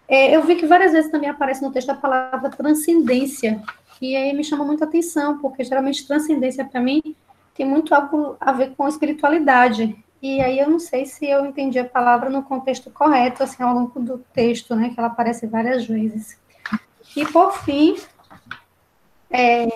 É, 0.09 0.35
eu 0.35 0.43
vi 0.43 0.55
que 0.55 0.67
várias 0.67 0.91
vezes 0.91 1.09
também 1.09 1.29
aparece 1.29 1.63
no 1.63 1.71
texto 1.71 1.89
a 1.89 1.95
palavra 1.95 2.49
transcendência, 2.49 3.61
e 4.01 4.13
aí 4.13 4.33
me 4.33 4.43
chama 4.43 4.65
muita 4.65 4.83
atenção, 4.83 5.39
porque 5.39 5.63
geralmente 5.63 6.05
transcendência 6.05 6.65
para 6.65 6.81
mim 6.81 7.01
tem 7.55 7.65
muito 7.65 7.95
algo 7.95 8.35
a 8.41 8.51
ver 8.51 8.75
com 8.75 8.87
espiritualidade. 8.87 9.97
E 10.21 10.41
aí 10.41 10.59
eu 10.59 10.69
não 10.69 10.79
sei 10.79 11.05
se 11.05 11.25
eu 11.25 11.45
entendi 11.45 11.79
a 11.79 11.85
palavra 11.85 12.29
no 12.29 12.43
contexto 12.43 12.91
correto, 12.91 13.43
assim, 13.43 13.63
ao 13.63 13.73
longo 13.73 13.99
do 13.99 14.17
texto, 14.33 14.75
né, 14.75 14.89
que 14.89 14.99
ela 14.99 15.07
aparece 15.07 15.47
várias 15.47 15.85
vezes. 15.85 16.37
E 17.15 17.25
por 17.25 17.53
fim, 17.63 17.95
é, 19.31 19.67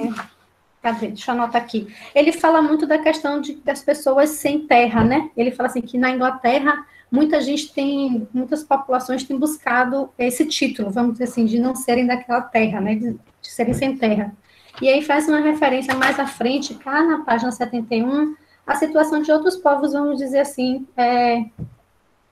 cadê? 0.81 1.07
Deixa 1.07 1.31
eu 1.31 1.35
anotar 1.35 1.61
aqui. 1.61 1.93
Ele 2.13 2.31
fala 2.31 2.61
muito 2.61 2.87
da 2.87 2.97
questão 2.97 3.39
de, 3.39 3.55
das 3.55 3.83
pessoas 3.83 4.31
sem 4.31 4.65
terra, 4.67 5.03
né? 5.03 5.29
Ele 5.37 5.51
fala 5.51 5.69
assim 5.69 5.81
que 5.81 5.97
na 5.97 6.11
Inglaterra 6.11 6.85
muita 7.11 7.41
gente 7.41 7.73
tem, 7.73 8.27
muitas 8.33 8.63
populações 8.63 9.23
têm 9.23 9.37
buscado 9.37 10.09
esse 10.17 10.45
título, 10.45 10.89
vamos 10.89 11.13
dizer 11.13 11.25
assim, 11.25 11.45
de 11.45 11.59
não 11.59 11.75
serem 11.75 12.07
daquela 12.07 12.41
terra, 12.41 12.79
né, 12.79 12.95
de, 12.95 13.11
de 13.11 13.47
serem 13.51 13.73
sem 13.73 13.97
terra. 13.97 14.33
E 14.81 14.87
aí 14.87 15.01
faz 15.03 15.27
uma 15.27 15.41
referência 15.41 15.93
mais 15.93 16.17
à 16.17 16.25
frente, 16.25 16.73
cá 16.75 17.03
na 17.03 17.25
página 17.25 17.51
71, 17.51 18.33
a 18.65 18.75
situação 18.75 19.21
de 19.21 19.29
outros 19.29 19.57
povos, 19.57 19.91
vamos 19.91 20.17
dizer 20.17 20.39
assim, 20.39 20.87
é, 20.95 21.43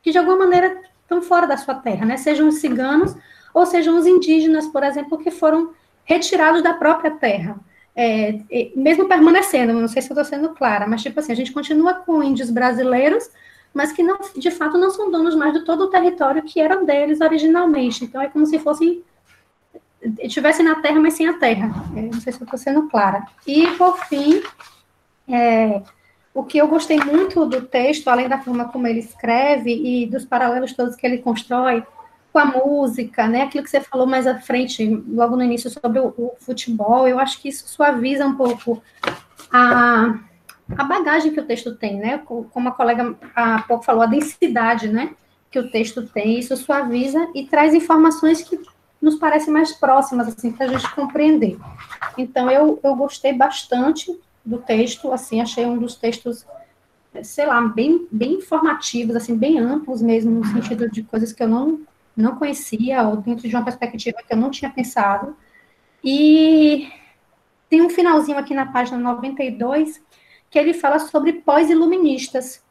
que 0.01 0.11
de 0.11 0.17
alguma 0.17 0.37
maneira 0.37 0.81
estão 1.01 1.21
fora 1.21 1.45
da 1.45 1.57
sua 1.57 1.75
terra, 1.75 2.05
né, 2.05 2.15
sejam 2.15 2.47
os 2.47 2.55
ciganos 2.55 3.13
ou 3.53 3.65
sejam 3.65 3.97
os 3.97 4.07
indígenas, 4.07 4.67
por 4.67 4.83
exemplo, 4.83 5.17
que 5.17 5.29
foram 5.29 5.73
retirados 6.05 6.63
da 6.63 6.73
própria 6.73 7.11
terra. 7.11 7.59
É, 7.95 8.39
mesmo 8.75 9.07
permanecendo, 9.07 9.73
não 9.73 9.87
sei 9.87 10.01
se 10.01 10.09
eu 10.09 10.13
estou 10.13 10.23
sendo 10.23 10.53
clara, 10.53 10.87
mas 10.87 11.01
tipo 11.01 11.19
assim, 11.19 11.33
a 11.33 11.35
gente 11.35 11.51
continua 11.51 11.95
com 11.95 12.23
índios 12.23 12.49
brasileiros, 12.49 13.29
mas 13.73 13.91
que 13.91 14.01
não, 14.01 14.17
de 14.35 14.51
fato 14.51 14.77
não 14.77 14.89
são 14.89 15.11
donos 15.11 15.35
mais 15.35 15.53
de 15.53 15.65
todo 15.65 15.81
o 15.81 15.89
território 15.89 16.43
que 16.43 16.59
era 16.59 16.83
deles 16.83 17.19
originalmente. 17.19 18.05
Então 18.05 18.21
é 18.21 18.27
como 18.27 18.45
se 18.45 18.57
fossem 18.59 19.03
estivessem 20.21 20.65
na 20.65 20.75
terra, 20.75 20.99
mas 20.99 21.13
sem 21.13 21.27
a 21.27 21.33
terra. 21.33 21.69
É, 21.95 22.01
não 22.01 22.19
sei 22.21 22.31
se 22.31 22.39
eu 22.41 22.45
estou 22.45 22.57
sendo 22.57 22.87
clara. 22.87 23.25
E 23.45 23.67
por 23.71 23.97
fim, 24.05 24.41
é, 25.27 25.81
o 26.33 26.43
que 26.43 26.57
eu 26.57 26.67
gostei 26.67 26.97
muito 26.97 27.45
do 27.45 27.61
texto, 27.61 28.07
além 28.07 28.29
da 28.29 28.39
forma 28.39 28.69
como 28.69 28.87
ele 28.87 28.99
escreve 28.99 29.71
e 29.71 30.05
dos 30.05 30.25
paralelos 30.25 30.73
todos 30.73 30.95
que 30.95 31.05
ele 31.05 31.17
constrói 31.17 31.83
com 32.31 32.39
a 32.39 32.45
música, 32.45 33.27
né? 33.27 33.43
Aquilo 33.43 33.63
que 33.63 33.69
você 33.69 33.81
falou 33.81 34.05
mais 34.05 34.27
à 34.27 34.39
frente, 34.39 34.85
logo 35.07 35.35
no 35.35 35.43
início, 35.43 35.69
sobre 35.69 35.99
o, 35.99 36.13
o 36.17 36.33
futebol, 36.39 37.07
eu 37.07 37.19
acho 37.19 37.41
que 37.41 37.49
isso 37.49 37.67
suaviza 37.67 38.25
um 38.25 38.35
pouco 38.35 38.81
a 39.51 40.19
a 40.77 40.83
bagagem 40.83 41.33
que 41.33 41.39
o 41.39 41.45
texto 41.45 41.75
tem, 41.75 41.97
né? 41.97 42.19
Como 42.19 42.69
a 42.69 42.71
colega 42.71 43.15
há 43.35 43.61
pouco 43.63 43.83
falou, 43.83 44.03
a 44.03 44.07
densidade, 44.07 44.87
né? 44.87 45.15
Que 45.49 45.59
o 45.59 45.69
texto 45.71 46.05
tem, 46.05 46.37
isso 46.37 46.55
suaviza 46.55 47.27
e 47.33 47.45
traz 47.45 47.73
informações 47.73 48.41
que 48.41 48.59
nos 49.01 49.15
parecem 49.15 49.51
mais 49.51 49.71
próximas, 49.71 50.27
assim, 50.27 50.51
para 50.51 50.67
a 50.67 50.69
gente 50.69 50.93
compreender. 50.93 51.57
Então, 52.17 52.51
eu, 52.51 52.79
eu 52.83 52.95
gostei 52.95 53.33
bastante 53.33 54.15
do 54.45 54.57
texto, 54.57 55.11
assim, 55.11 55.41
achei 55.41 55.65
um 55.65 55.77
dos 55.77 55.95
textos, 55.95 56.45
sei 57.23 57.45
lá, 57.45 57.61
bem, 57.61 58.07
bem 58.11 58.33
informativos, 58.33 59.15
assim, 59.15 59.35
bem 59.35 59.57
amplos 59.57 60.01
mesmo, 60.01 60.31
no 60.31 60.45
sentido 60.45 60.89
de 60.89 61.01
coisas 61.03 61.31
que 61.31 61.41
eu 61.41 61.47
não, 61.47 61.79
não 62.21 62.35
conhecia, 62.35 63.03
ou 63.03 63.17
dentro 63.17 63.47
de 63.47 63.55
uma 63.55 63.63
perspectiva 63.63 64.19
que 64.25 64.33
eu 64.33 64.37
não 64.37 64.51
tinha 64.51 64.71
pensado. 64.71 65.35
E 66.03 66.89
tem 67.69 67.81
um 67.81 67.89
finalzinho 67.89 68.37
aqui 68.37 68.53
na 68.53 68.65
página 68.65 68.97
92, 68.97 70.01
que 70.49 70.57
ele 70.57 70.73
fala 70.73 70.99
sobre 70.99 71.33
pós-iluministas. 71.33 72.63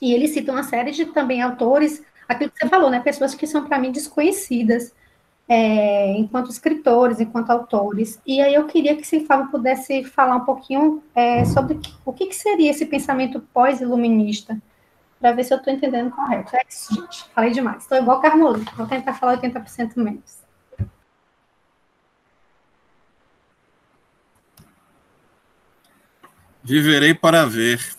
E 0.00 0.14
ele 0.14 0.28
cita 0.28 0.52
uma 0.52 0.62
série 0.62 0.92
de 0.92 1.06
também 1.06 1.42
autores, 1.42 2.02
aquilo 2.28 2.50
que 2.50 2.58
você 2.58 2.68
falou, 2.68 2.90
né? 2.90 3.00
Pessoas 3.00 3.34
que 3.34 3.46
são 3.46 3.64
para 3.66 3.78
mim 3.78 3.90
desconhecidas, 3.92 4.94
é, 5.48 6.12
enquanto 6.12 6.48
escritores, 6.48 7.18
enquanto 7.18 7.50
autores. 7.50 8.20
E 8.24 8.40
aí 8.40 8.54
eu 8.54 8.66
queria 8.66 8.96
que 8.96 9.04
se 9.04 9.26
Fábio 9.26 9.50
pudesse 9.50 10.04
falar 10.04 10.36
um 10.36 10.44
pouquinho 10.44 11.02
é, 11.12 11.44
sobre 11.44 11.78
o 12.04 12.12
que, 12.12 12.26
que, 12.26 12.36
seria 12.36 12.70
esse 12.70 12.86
pensamento 12.86 13.40
pós-iluminista, 13.52 14.62
para 15.20 15.32
ver 15.32 15.44
se 15.44 15.52
eu 15.52 15.58
estou 15.58 15.72
entendendo 15.72 16.10
correto. 16.10 16.56
É 16.56 16.62
isso, 16.68 16.94
gente. 16.94 17.24
Falei 17.34 17.50
demais. 17.50 17.82
Estou 17.82 17.98
igual 17.98 18.20
Carmolito, 18.20 18.74
vou 18.74 18.86
tentar 18.86 19.12
falar 19.14 19.38
80% 19.38 19.96
menos. 19.96 20.40
Viverei 26.64 27.14
para 27.14 27.44
ver. 27.44 27.96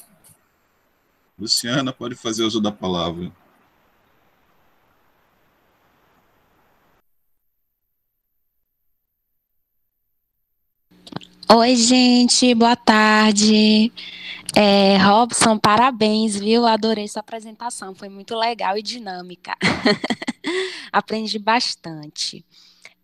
Luciana, 1.37 1.91
pode 1.93 2.15
fazer 2.15 2.43
uso 2.43 2.59
da 2.59 2.71
palavra. 2.71 3.31
Oi, 11.53 11.75
gente, 11.75 12.55
boa 12.55 12.75
tarde. 12.75 13.91
É, 14.55 14.97
Robson, 14.97 15.57
parabéns, 15.57 16.35
viu? 16.37 16.65
Adorei 16.65 17.07
sua 17.07 17.21
apresentação, 17.21 17.95
foi 17.95 18.09
muito 18.09 18.35
legal 18.35 18.77
e 18.77 18.81
dinâmica. 18.81 19.55
Aprendi 20.91 21.39
bastante. 21.39 22.45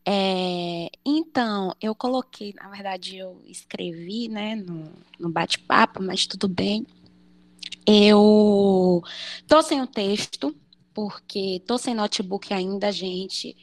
É, 0.05 0.89
então, 1.05 1.73
eu 1.81 1.95
coloquei, 1.95 2.53
na 2.53 2.69
verdade, 2.69 3.17
eu 3.17 3.41
escrevi, 3.45 4.27
né, 4.27 4.55
no, 4.55 4.91
no 5.19 5.29
bate-papo, 5.29 6.01
mas 6.01 6.25
tudo 6.25 6.47
bem. 6.47 6.85
Eu 7.85 9.01
tô 9.47 9.61
sem 9.61 9.81
o 9.81 9.87
texto, 9.87 10.53
porque 10.93 11.61
tô 11.65 11.77
sem 11.77 11.93
notebook 11.95 12.53
ainda, 12.53 12.91
gente. 12.91 13.55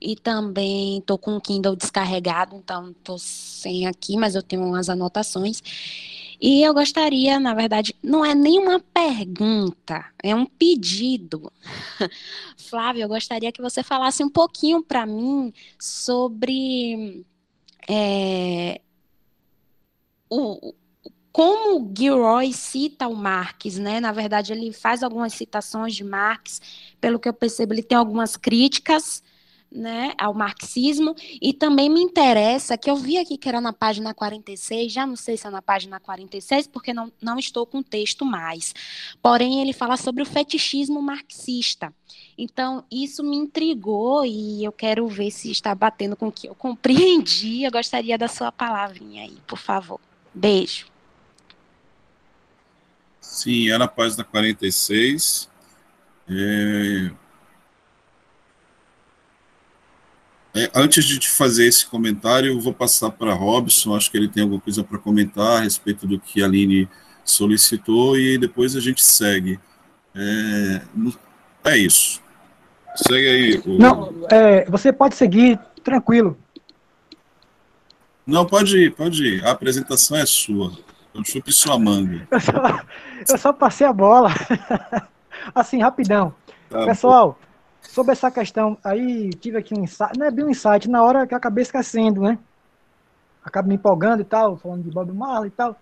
E 0.00 0.16
também 0.16 1.00
tô 1.02 1.18
com 1.18 1.36
o 1.36 1.40
Kindle 1.40 1.76
descarregado, 1.76 2.56
então 2.56 2.94
tô 3.04 3.18
sem 3.18 3.86
aqui, 3.86 4.16
mas 4.16 4.34
eu 4.34 4.42
tenho 4.42 4.64
umas 4.64 4.88
anotações. 4.88 5.62
E 6.40 6.62
eu 6.62 6.72
gostaria, 6.72 7.38
na 7.38 7.52
verdade, 7.52 7.94
não 8.02 8.24
é 8.24 8.34
nenhuma 8.34 8.80
pergunta, 8.80 10.06
é 10.22 10.34
um 10.34 10.46
pedido. 10.46 11.52
Flávio, 12.56 13.02
eu 13.02 13.08
gostaria 13.08 13.52
que 13.52 13.60
você 13.60 13.82
falasse 13.82 14.24
um 14.24 14.30
pouquinho 14.30 14.82
para 14.82 15.04
mim 15.04 15.52
sobre 15.78 17.26
é, 17.86 18.80
o, 20.30 20.72
como 21.30 21.92
Gilroy 21.94 22.54
cita 22.54 23.06
o 23.06 23.14
Marx, 23.14 23.76
né? 23.76 24.00
Na 24.00 24.12
verdade, 24.12 24.52
ele 24.52 24.72
faz 24.72 25.02
algumas 25.02 25.34
citações 25.34 25.94
de 25.94 26.04
Marx, 26.04 26.60
pelo 27.00 27.18
que 27.18 27.28
eu 27.28 27.34
percebo, 27.34 27.74
ele 27.74 27.82
tem 27.82 27.98
algumas 27.98 28.36
críticas 28.36 29.22
né, 29.70 30.12
ao 30.18 30.34
marxismo, 30.34 31.14
e 31.40 31.52
também 31.52 31.88
me 31.88 32.00
interessa, 32.00 32.76
que 32.76 32.90
eu 32.90 32.96
vi 32.96 33.18
aqui 33.18 33.38
que 33.38 33.48
era 33.48 33.60
na 33.60 33.72
página 33.72 34.12
46, 34.12 34.92
já 34.92 35.06
não 35.06 35.16
sei 35.16 35.36
se 35.36 35.46
é 35.46 35.50
na 35.50 35.62
página 35.62 36.00
46, 36.00 36.66
porque 36.66 36.92
não, 36.92 37.12
não 37.22 37.38
estou 37.38 37.64
com 37.64 37.78
o 37.78 37.84
texto 37.84 38.24
mais, 38.24 38.74
porém 39.22 39.60
ele 39.60 39.72
fala 39.72 39.96
sobre 39.96 40.22
o 40.22 40.26
fetichismo 40.26 41.00
marxista, 41.00 41.94
então 42.36 42.84
isso 42.90 43.22
me 43.22 43.36
intrigou 43.36 44.24
e 44.24 44.64
eu 44.64 44.72
quero 44.72 45.06
ver 45.06 45.30
se 45.30 45.50
está 45.50 45.74
batendo 45.74 46.16
com 46.16 46.28
o 46.28 46.32
que 46.32 46.48
eu 46.48 46.54
compreendi, 46.54 47.62
eu 47.64 47.70
gostaria 47.70 48.18
da 48.18 48.28
sua 48.28 48.50
palavrinha 48.50 49.22
aí, 49.24 49.36
por 49.46 49.58
favor. 49.58 50.00
Beijo. 50.34 50.86
Sim, 53.20 53.70
é 53.70 53.78
na 53.78 53.86
página 53.86 54.24
46, 54.24 55.48
é, 56.28 57.10
É, 60.60 60.70
antes 60.74 61.06
de 61.06 61.18
te 61.18 61.30
fazer 61.30 61.66
esse 61.66 61.86
comentário, 61.86 62.52
eu 62.52 62.60
vou 62.60 62.74
passar 62.74 63.10
para 63.10 63.32
Robson, 63.32 63.96
acho 63.96 64.10
que 64.10 64.16
ele 64.18 64.28
tem 64.28 64.42
alguma 64.42 64.60
coisa 64.60 64.84
para 64.84 64.98
comentar 64.98 65.56
a 65.56 65.60
respeito 65.60 66.06
do 66.06 66.20
que 66.20 66.42
a 66.42 66.44
Aline 66.44 66.86
solicitou, 67.24 68.18
e 68.18 68.36
depois 68.36 68.76
a 68.76 68.80
gente 68.80 69.02
segue. 69.02 69.58
É, 70.14 70.82
é 71.64 71.78
isso. 71.78 72.20
Segue 72.94 73.26
aí. 73.26 73.62
O... 73.64 73.78
Não, 73.78 74.12
é, 74.30 74.66
você 74.66 74.92
pode 74.92 75.14
seguir 75.14 75.58
tranquilo. 75.82 76.36
Não, 78.26 78.44
pode 78.44 78.76
ir, 78.76 78.94
pode 78.94 79.24
ir. 79.24 79.44
A 79.46 79.52
apresentação 79.52 80.18
é 80.18 80.26
sua. 80.26 80.72
Eu 81.14 81.24
chupe 81.24 81.52
sua 81.52 81.78
manga. 81.78 82.28
Eu 82.30 82.40
só, 82.40 82.80
eu 83.30 83.38
só 83.38 83.52
passei 83.52 83.86
a 83.86 83.92
bola. 83.92 84.30
assim, 85.54 85.80
rapidão. 85.80 86.34
Tá 86.68 86.84
Pessoal, 86.84 87.38
sobre 87.82 88.12
essa 88.12 88.30
questão, 88.30 88.76
aí 88.84 89.30
tive 89.30 89.58
aqui 89.58 89.74
um 89.74 89.82
insight, 89.82 90.18
não 90.18 90.26
é 90.26 90.30
bem 90.30 90.44
um 90.44 90.50
insight, 90.50 90.88
na 90.88 91.02
hora 91.02 91.26
que 91.26 91.34
eu 91.34 91.38
acabei 91.38 91.62
esquecendo, 91.62 92.22
né? 92.22 92.38
Acabo 93.44 93.68
me 93.68 93.74
empolgando 93.74 94.20
e 94.20 94.24
tal, 94.24 94.56
falando 94.56 94.82
de 94.82 94.90
Bob 94.90 95.12
Marley 95.12 95.48
e 95.48 95.52
tal. 95.52 95.76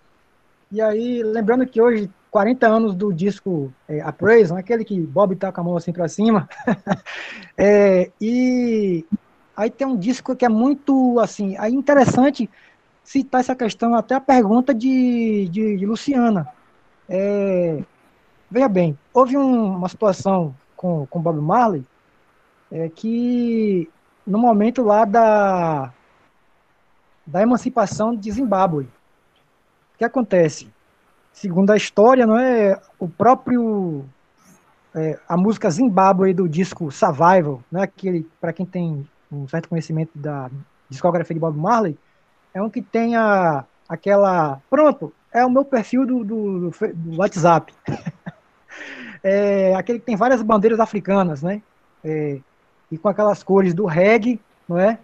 E 0.71 0.81
aí, 0.81 1.23
lembrando 1.23 1.67
que 1.67 1.81
hoje, 1.81 2.11
40 2.31 2.67
anos 2.67 2.95
do 2.95 3.13
disco 3.13 3.73
é, 3.89 4.01
Appraise, 4.01 4.53
né? 4.53 4.61
aquele 4.61 4.85
que 4.85 5.01
Bob 5.01 5.35
tá 5.35 5.51
com 5.51 5.61
a 5.61 5.65
mão 5.65 5.77
assim 5.77 5.93
para 5.93 6.09
cima. 6.09 6.49
é, 7.57 8.11
e 8.21 9.05
aí 9.57 9.71
tem 9.71 9.87
um 9.87 9.97
disco 9.97 10.37
que 10.37 10.45
é 10.45 10.49
muito, 10.49 11.19
assim, 11.19 11.57
aí 11.57 11.73
interessante 11.73 12.49
citar 13.03 13.41
essa 13.41 13.57
questão, 13.57 13.95
até 13.95 14.15
a 14.15 14.21
pergunta 14.21 14.75
de, 14.75 15.49
de, 15.51 15.79
de 15.79 15.87
Luciana. 15.87 16.47
É, 17.09 17.83
veja 18.51 18.69
bem, 18.69 18.99
houve 19.15 19.37
um, 19.37 19.77
uma 19.77 19.89
situação 19.89 20.55
com, 20.79 21.05
com 21.07 21.21
Bob 21.21 21.41
Marley, 21.41 21.85
é 22.71 22.89
que 22.89 23.91
no 24.25 24.39
momento 24.39 24.83
lá 24.83 25.05
da, 25.05 25.93
da 27.27 27.43
emancipação 27.43 28.15
de 28.15 28.31
Zimbábue, 28.31 28.85
o 28.85 29.99
que 29.99 30.05
acontece? 30.05 30.71
Segundo 31.33 31.71
a 31.71 31.77
história, 31.77 32.27
não 32.27 32.39
é 32.39 32.81
o 32.99 33.09
próprio 33.09 34.05
é, 34.95 35.19
a 35.29 35.37
música 35.37 35.69
Zimbábue 35.69 36.33
do 36.33 36.49
disco 36.49 36.91
Survival, 36.93 37.61
né, 37.71 37.83
aquele 37.83 38.27
para 38.41 38.53
quem 38.53 38.65
tem 38.65 39.09
um 39.31 39.49
certo 39.49 39.69
conhecimento 39.69 40.13
da 40.15 40.49
discografia 40.89 41.35
de 41.35 41.41
Bob 41.41 41.59
Marley, 41.59 41.99
é 42.55 42.63
um 42.63 42.71
que 42.71 42.81
tem 42.81 43.17
a, 43.17 43.65
aquela 43.89 44.61
pronto, 44.71 45.13
é 45.33 45.45
o 45.45 45.51
meu 45.51 45.65
perfil 45.65 46.07
do, 46.07 46.25
do, 46.25 46.71
do 46.71 47.17
WhatsApp. 47.19 47.75
é 49.23 49.75
aquele 49.75 49.99
que 49.99 50.07
tem 50.07 50.17
várias 50.17 50.43
bandeiras 50.43 50.81
africanas, 50.81 51.43
né? 51.43 51.63
É, 52.05 52.41
e 52.91 52.99
com 52.99 53.09
aquelas 53.09 53.43
cores 53.43 53.75
do 53.75 53.85
reggae, 53.85 54.41
não 54.69 54.79
é? 54.79 54.99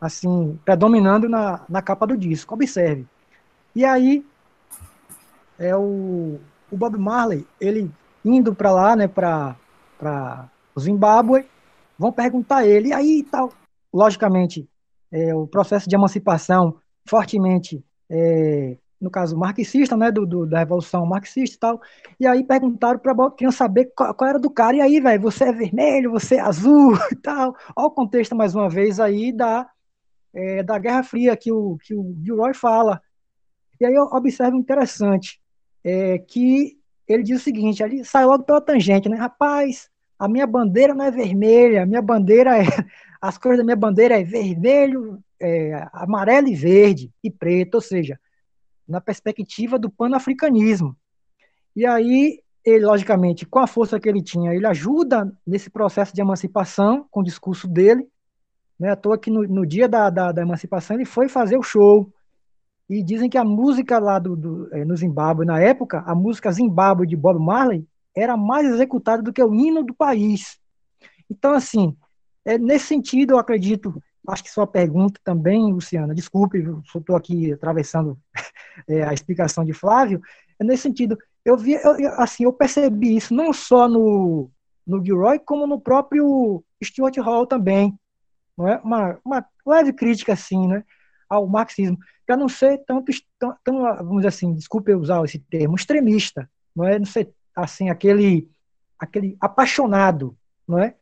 Assim, 0.00 0.58
predominando 0.64 1.28
na, 1.28 1.60
na 1.68 1.82
capa 1.82 2.06
do 2.06 2.16
disco. 2.16 2.54
Observe. 2.54 3.06
E 3.74 3.84
aí, 3.84 4.24
é 5.58 5.74
o, 5.76 6.38
o 6.70 6.76
Bob 6.76 6.98
Marley, 6.98 7.46
ele 7.60 7.90
indo 8.24 8.54
para 8.54 8.72
lá, 8.72 8.96
né, 8.96 9.06
para 9.06 9.56
o 10.74 10.80
Zimbábue, 10.80 11.46
vão 11.98 12.12
perguntar 12.12 12.58
a 12.58 12.66
ele, 12.66 12.88
e 12.88 12.92
aí 12.92 13.22
tal. 13.22 13.52
Logicamente, 13.92 14.68
é, 15.10 15.34
o 15.34 15.46
processo 15.46 15.88
de 15.88 15.94
emancipação 15.94 16.76
fortemente 17.08 17.82
é, 18.10 18.76
no 19.00 19.10
caso 19.10 19.36
marxista, 19.36 19.96
né, 19.96 20.10
do, 20.10 20.26
do, 20.26 20.46
da 20.46 20.60
revolução 20.60 21.04
marxista 21.06 21.56
e 21.56 21.58
tal. 21.58 21.80
E 22.18 22.26
aí 22.26 22.42
perguntaram 22.42 22.98
para 22.98 23.30
queriam 23.32 23.52
saber 23.52 23.92
qual, 23.96 24.14
qual, 24.14 24.30
era 24.30 24.38
do 24.38 24.50
cara. 24.50 24.76
E 24.76 24.80
aí, 24.80 25.00
velho, 25.00 25.22
você 25.22 25.44
é 25.44 25.52
vermelho, 25.52 26.10
você 26.10 26.36
é 26.36 26.40
azul 26.40 26.94
e 27.12 27.16
tal. 27.16 27.54
Olha 27.76 27.86
o 27.86 27.90
contexto 27.90 28.34
mais 28.34 28.54
uma 28.54 28.68
vez 28.68 28.98
aí 28.98 29.32
da 29.32 29.68
é, 30.34 30.62
da 30.62 30.78
Guerra 30.78 31.02
Fria 31.02 31.36
que 31.36 31.50
o 31.50 31.78
que 31.78 31.94
o 31.94 32.16
Gilroy 32.22 32.54
fala. 32.54 33.00
E 33.80 33.84
aí 33.84 33.94
eu 33.94 34.04
observo 34.04 34.56
interessante 34.56 35.40
é, 35.84 36.18
que 36.18 36.78
ele 37.06 37.22
diz 37.22 37.40
o 37.40 37.44
seguinte, 37.44 37.82
ele 37.82 38.04
sai 38.04 38.24
logo 38.24 38.44
pela 38.44 38.60
tangente, 38.60 39.08
né? 39.08 39.16
Rapaz, 39.16 39.88
a 40.18 40.28
minha 40.28 40.46
bandeira 40.46 40.94
não 40.94 41.04
é 41.04 41.10
vermelha, 41.10 41.82
a 41.82 41.86
minha 41.86 42.02
bandeira 42.02 42.58
é 42.58 42.64
as 43.20 43.38
cores 43.38 43.58
da 43.58 43.64
minha 43.64 43.76
bandeira 43.76 44.18
é 44.18 44.24
vermelho, 44.24 45.22
é, 45.40 45.88
amarelo 45.92 46.48
e 46.48 46.54
verde 46.54 47.10
e 47.22 47.30
preto, 47.30 47.76
ou 47.76 47.80
seja, 47.80 48.18
na 48.88 49.00
perspectiva 49.00 49.78
do 49.78 49.90
panafricanismo. 49.90 50.96
E 51.74 51.84
aí, 51.84 52.40
ele, 52.64 52.84
logicamente, 52.84 53.46
com 53.46 53.58
a 53.58 53.66
força 53.66 54.00
que 54.00 54.08
ele 54.08 54.22
tinha, 54.22 54.54
ele 54.54 54.66
ajuda 54.66 55.32
nesse 55.46 55.70
processo 55.70 56.14
de 56.14 56.20
emancipação, 56.20 57.06
com 57.10 57.20
o 57.20 57.24
discurso 57.24 57.68
dele. 57.68 58.08
Né? 58.78 58.90
À 58.90 58.96
toa 58.96 59.18
que 59.18 59.30
no, 59.30 59.42
no 59.44 59.66
dia 59.66 59.88
da, 59.88 60.10
da, 60.10 60.32
da, 60.32 60.42
emancipação 60.42 60.96
ele 60.96 61.04
foi 61.04 61.28
fazer 61.28 61.56
o 61.56 61.62
show. 61.62 62.12
E 62.88 63.02
dizem 63.02 63.28
que 63.28 63.38
a 63.38 63.44
música 63.44 63.98
lá 63.98 64.18
do, 64.18 64.36
do 64.36 64.68
é, 64.72 64.84
no 64.84 64.96
Zimbábue, 64.96 65.44
na 65.44 65.60
época, 65.60 66.02
a 66.06 66.14
música 66.14 66.52
Zimbábue 66.52 67.06
de 67.06 67.16
Bob 67.16 67.38
Marley, 67.38 67.86
era 68.14 68.36
mais 68.36 68.66
executada 68.66 69.22
do 69.22 69.32
que 69.32 69.42
o 69.42 69.54
hino 69.54 69.84
do 69.84 69.94
país. 69.94 70.58
Então, 71.30 71.52
assim, 71.52 71.96
é, 72.44 72.56
nesse 72.56 72.86
sentido, 72.86 73.34
eu 73.34 73.38
acredito 73.38 74.00
acho 74.28 74.44
que 74.44 74.50
sua 74.50 74.66
pergunta 74.66 75.20
também, 75.22 75.72
Luciana, 75.72 76.14
desculpe, 76.14 76.64
estou 76.94 77.16
aqui 77.16 77.52
atravessando 77.52 78.18
é, 78.88 79.02
a 79.02 79.12
explicação 79.12 79.64
de 79.64 79.72
Flávio, 79.72 80.20
é 80.58 80.64
nesse 80.64 80.82
sentido, 80.82 81.18
eu 81.44 81.56
vi, 81.56 81.74
eu, 81.74 81.96
assim, 82.20 82.44
eu 82.44 82.52
percebi 82.52 83.16
isso 83.16 83.34
não 83.34 83.52
só 83.52 83.88
no, 83.88 84.50
no 84.86 85.04
Gilroy, 85.04 85.38
como 85.38 85.66
no 85.66 85.80
próprio 85.80 86.64
Stuart 86.82 87.16
Hall 87.18 87.46
também, 87.46 87.98
não 88.56 88.66
é? 88.68 88.80
uma, 88.82 89.18
uma 89.24 89.46
leve 89.66 89.92
crítica, 89.92 90.32
assim, 90.32 90.66
né, 90.66 90.82
ao 91.28 91.46
marxismo, 91.46 91.98
para 92.26 92.36
não 92.36 92.48
ser 92.48 92.78
tanto, 92.86 93.12
tão, 93.38 93.82
vamos 93.82 94.16
dizer 94.16 94.28
assim, 94.28 94.54
desculpe 94.54 94.92
usar 94.94 95.22
esse 95.24 95.38
termo, 95.38 95.76
extremista, 95.76 96.50
não 96.74 96.84
é, 96.84 96.98
não 96.98 97.06
ser, 97.06 97.32
assim, 97.54 97.90
aquele, 97.90 98.48
aquele 98.98 99.36
apaixonado, 99.40 100.36
não 100.66 100.78
é, 100.78 100.94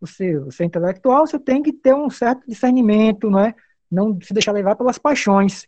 você, 0.00 0.38
você 0.38 0.62
é 0.62 0.66
intelectual, 0.66 1.26
você 1.26 1.38
tem 1.38 1.62
que 1.62 1.72
ter 1.72 1.94
um 1.94 2.10
certo 2.10 2.42
discernimento, 2.46 3.30
não 3.30 3.40
é? 3.40 3.54
Não 3.90 4.18
se 4.20 4.32
deixar 4.32 4.52
levar 4.52 4.76
pelas 4.76 4.98
paixões. 4.98 5.66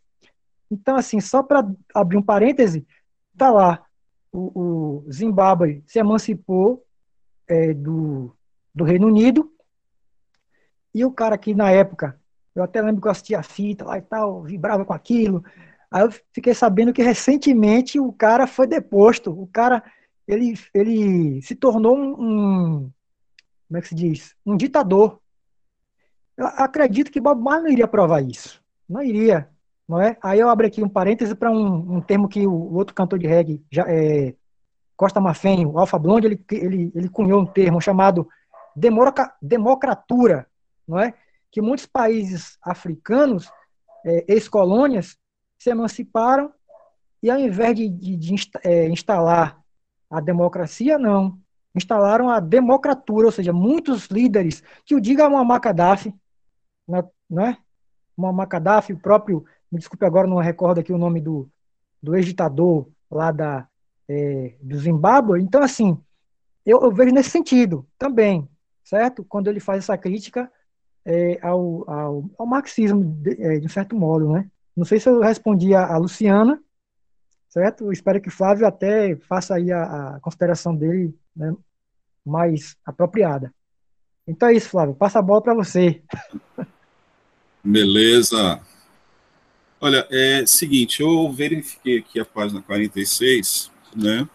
Então, 0.71 0.97
assim, 0.97 1.21
só 1.21 1.43
para 1.43 1.69
abrir 1.95 2.17
um 2.17 2.23
parêntese, 2.23 2.87
tá 3.37 3.51
lá, 3.51 3.85
o, 4.33 5.05
o 5.07 5.13
Zimbábue 5.13 5.83
se 5.87 5.99
emancipou 5.99 6.85
é, 7.49 7.75
do, 7.75 8.35
do 8.75 8.85
Reino 8.85 9.09
Unido, 9.09 9.53
e 10.95 11.05
o 11.05 11.11
cara 11.11 11.39
que 11.39 11.55
na 11.55 11.71
época, 11.71 12.19
eu 12.55 12.63
até 12.63 12.81
lembro 12.81 13.01
que 13.01 13.09
eu 13.09 13.13
assistia 13.13 13.39
a 13.39 13.43
fita 13.43 13.85
lá 13.85 13.99
e 13.99 14.03
tal, 14.03 14.43
vibrava 14.43 14.85
com 14.85 14.93
aquilo, 14.93 15.45
aí 15.91 16.03
eu 16.03 16.13
fiquei 16.33 16.55
sabendo 16.55 16.93
que 16.93 17.03
recentemente 17.03 17.99
o 17.99 18.13
cara 18.13 18.47
foi 18.47 18.67
deposto, 18.67 19.31
o 19.31 19.47
cara, 19.47 19.83
ele, 20.27 20.55
ele 20.73 21.43
se 21.43 21.55
tornou 21.55 21.97
um, 21.97 22.15
um 22.21 22.91
como 23.71 23.79
é 23.79 23.81
que 23.81 23.89
se 23.89 23.95
diz, 23.95 24.35
um 24.45 24.57
ditador. 24.57 25.21
Eu 26.37 26.45
acredito 26.45 27.09
que 27.09 27.21
Bob 27.21 27.41
Marley 27.41 27.63
não 27.63 27.71
iria 27.71 27.87
provar 27.87 28.21
isso, 28.21 28.61
não 28.89 29.01
iria, 29.01 29.49
não 29.89 30.01
é? 30.01 30.17
Aí 30.21 30.41
eu 30.41 30.49
abro 30.49 30.67
aqui 30.67 30.83
um 30.83 30.89
parêntese 30.89 31.37
para 31.37 31.53
um, 31.53 31.99
um, 31.99 32.01
termo 32.01 32.29
que 32.29 32.45
o, 32.49 32.75
outro 32.75 32.93
cantor 32.93 33.17
de 33.17 33.29
reggae, 33.29 33.65
já, 33.71 33.85
é, 33.87 34.35
Costa 34.97 35.21
Mafém, 35.21 35.65
o 35.65 35.79
Alfa 35.79 36.01
Blonde, 36.01 36.27
ele, 36.27 36.45
ele, 36.51 36.93
ele 36.93 37.09
cunhou 37.09 37.41
um 37.41 37.47
termo 37.47 37.81
chamado 37.81 38.29
democra, 38.75 39.33
democratura, 39.41 40.49
não 40.87 40.99
é? 40.99 41.15
Que 41.53 41.63
muitos 41.63 41.87
países 41.87 42.59
africanos, 42.61 43.49
é, 44.05 44.25
ex-colônias, 44.27 45.17
se 45.61 45.71
emanciparam 45.71 46.53
e 47.23 47.31
ao 47.31 47.39
invés 47.39 47.77
de, 47.77 47.89
de, 47.89 48.17
de 48.17 48.51
é, 48.65 48.89
instalar 48.89 49.61
a 50.11 50.21
democracia, 50.21 50.99
não. 50.99 51.39
Instalaram 51.75 52.29
a 52.29 52.41
democratura, 52.41 53.27
ou 53.27 53.33
seja, 53.33 53.53
muitos 53.53 54.07
líderes, 54.07 54.63
que 54.85 54.95
o 54.95 55.01
diga 55.01 55.29
Gaddafi, 55.61 56.13
não 56.87 57.47
é? 57.47 57.57
Muammar 58.17 58.49
Gaddafi, 58.49 58.93
o 58.93 58.99
próprio, 58.99 59.45
me 59.71 59.79
desculpe 59.79 60.05
agora, 60.05 60.27
não 60.27 60.37
recordo 60.39 60.79
aqui 60.79 60.93
o 60.93 60.99
nome 60.99 61.21
do, 61.21 61.49
do 62.03 62.17
ex-ditador 62.17 62.89
lá 63.11 63.31
da, 63.31 63.69
é, 64.09 64.55
do 64.61 64.77
Zimbábue. 64.77 65.41
Então, 65.41 65.63
assim, 65.63 65.99
eu, 66.67 66.81
eu, 66.83 66.93
vejo 66.93 67.15
nesse 67.15 67.31
sentido 67.31 67.87
também, 67.99 68.49
certo? 68.85 69.25
Quando 69.25 69.49
ele 69.49 69.61
faz 69.61 69.85
essa 69.85 69.97
crítica 69.97 70.51
é, 71.05 71.39
ao, 71.43 71.89
ao, 71.89 72.25
ao, 72.39 72.47
marxismo, 72.47 73.05
de, 73.05 73.43
é, 73.43 73.59
de, 73.59 73.69
certo 73.69 73.97
modo, 73.97 74.33
né? 74.33 74.51
Não 74.77 74.85
sei 74.85 75.01
se 75.01 75.09
eu 75.09 75.21
respondi 75.21 75.75
a, 75.75 75.87
a 75.87 75.97
Luciana, 75.97 76.63
certo? 77.51 77.93
Espero 77.93 78.21
que 78.21 78.29
o 78.29 78.33
Flávio 78.33 78.67
até 78.67 79.17
faça 79.17 79.57
aí 79.57 79.71
a, 79.71 80.15
a 80.17 80.21
consideração 80.21 80.75
dele 80.75 81.15
né, 81.37 81.55
mais 82.25 82.77
apropriada. 82.87 83.53
Então 84.27 84.49
é 84.49 84.55
isso, 84.55 84.71
Flávio. 84.71 84.95
Passa 84.95 85.19
a 85.19 85.23
bola 85.23 85.43
para 85.43 85.55
você. 85.55 86.01
Beleza. 87.63 88.61
Olha, 89.81 90.07
é 90.11 90.47
seguinte, 90.47 91.03
eu 91.03 91.33
verifiquei 91.33 91.99
aqui 91.99 92.21
a 92.21 92.25
página 92.25 92.63
46, 92.63 93.71
né? 93.97 94.29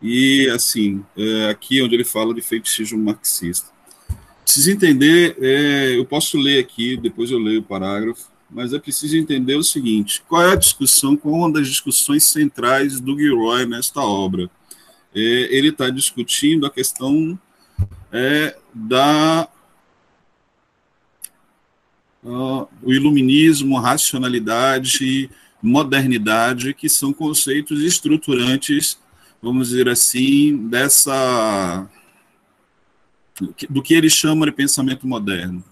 E, 0.00 0.48
assim, 0.50 1.04
é, 1.16 1.48
aqui 1.48 1.82
onde 1.82 1.94
ele 1.94 2.04
fala 2.04 2.34
de 2.34 2.42
fetichismo 2.42 3.02
marxista. 3.02 3.68
Precisa 4.44 4.70
entender, 4.70 5.36
é, 5.40 5.96
eu 5.96 6.04
posso 6.04 6.36
ler 6.36 6.62
aqui, 6.62 6.96
depois 6.98 7.30
eu 7.30 7.38
leio 7.38 7.60
o 7.60 7.64
parágrafo, 7.64 8.30
mas 8.50 8.72
é 8.72 8.78
preciso 8.78 9.16
entender 9.16 9.56
o 9.56 9.64
seguinte: 9.64 10.22
qual 10.28 10.42
é 10.42 10.52
a 10.52 10.56
discussão, 10.56 11.16
qual 11.16 11.34
é 11.34 11.38
uma 11.38 11.52
das 11.52 11.68
discussões 11.68 12.24
centrais 12.24 13.00
do 13.00 13.18
Gilroy 13.18 13.66
nesta 13.66 14.00
obra? 14.00 14.50
É, 15.14 15.20
ele 15.20 15.68
está 15.68 15.90
discutindo 15.90 16.66
a 16.66 16.70
questão 16.70 17.38
é, 18.12 18.56
da 18.72 19.48
uh, 22.24 22.68
o 22.82 22.92
iluminismo, 22.92 23.78
racionalidade, 23.78 25.30
modernidade, 25.62 26.74
que 26.74 26.88
são 26.88 27.12
conceitos 27.12 27.80
estruturantes, 27.82 28.98
vamos 29.42 29.68
dizer 29.68 29.88
assim, 29.88 30.68
dessa 30.68 31.88
do 33.68 33.82
que 33.82 33.94
ele 33.94 34.08
chama 34.08 34.46
de 34.46 34.52
pensamento 34.52 35.06
moderno. 35.06 35.64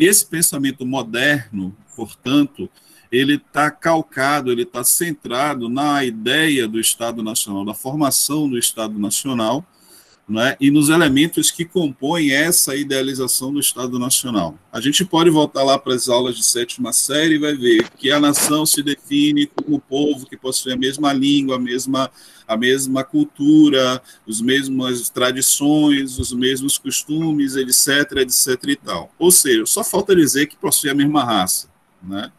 Esse 0.00 0.24
pensamento 0.24 0.86
moderno, 0.86 1.76
portanto, 1.94 2.70
ele 3.12 3.34
está 3.34 3.70
calcado, 3.70 4.50
ele 4.50 4.62
está 4.62 4.82
centrado 4.82 5.68
na 5.68 6.02
ideia 6.02 6.66
do 6.66 6.80
Estado 6.80 7.22
Nacional, 7.22 7.66
da 7.66 7.74
formação 7.74 8.48
do 8.48 8.56
Estado 8.56 8.98
Nacional, 8.98 9.62
né, 10.30 10.56
e 10.60 10.70
nos 10.70 10.90
elementos 10.90 11.50
que 11.50 11.64
compõem 11.64 12.30
essa 12.30 12.76
idealização 12.76 13.52
do 13.52 13.58
Estado 13.58 13.98
Nacional. 13.98 14.56
A 14.72 14.80
gente 14.80 15.04
pode 15.04 15.28
voltar 15.28 15.64
lá 15.64 15.76
para 15.76 15.92
as 15.92 16.08
aulas 16.08 16.36
de 16.36 16.44
sétima 16.44 16.92
série 16.92 17.34
e 17.34 17.38
vai 17.38 17.56
ver 17.56 17.90
que 17.98 18.12
a 18.12 18.20
nação 18.20 18.64
se 18.64 18.80
define 18.80 19.46
como 19.46 19.80
povo 19.80 20.24
que 20.26 20.36
possui 20.36 20.72
a 20.72 20.76
mesma 20.76 21.12
língua, 21.12 21.56
a 21.56 21.58
mesma, 21.58 22.08
a 22.46 22.56
mesma 22.56 23.02
cultura, 23.02 24.00
as 24.28 24.40
mesmas 24.40 25.10
tradições, 25.10 26.16
os 26.16 26.32
mesmos 26.32 26.78
costumes, 26.78 27.56
etc, 27.56 28.18
etc 28.18 28.64
e 28.68 28.76
tal. 28.76 29.12
Ou 29.18 29.32
seja, 29.32 29.66
só 29.66 29.82
falta 29.82 30.14
dizer 30.14 30.46
que 30.46 30.56
possui 30.56 30.90
a 30.90 30.94
mesma 30.94 31.24
raça. 31.24 31.68
Né? 32.00 32.30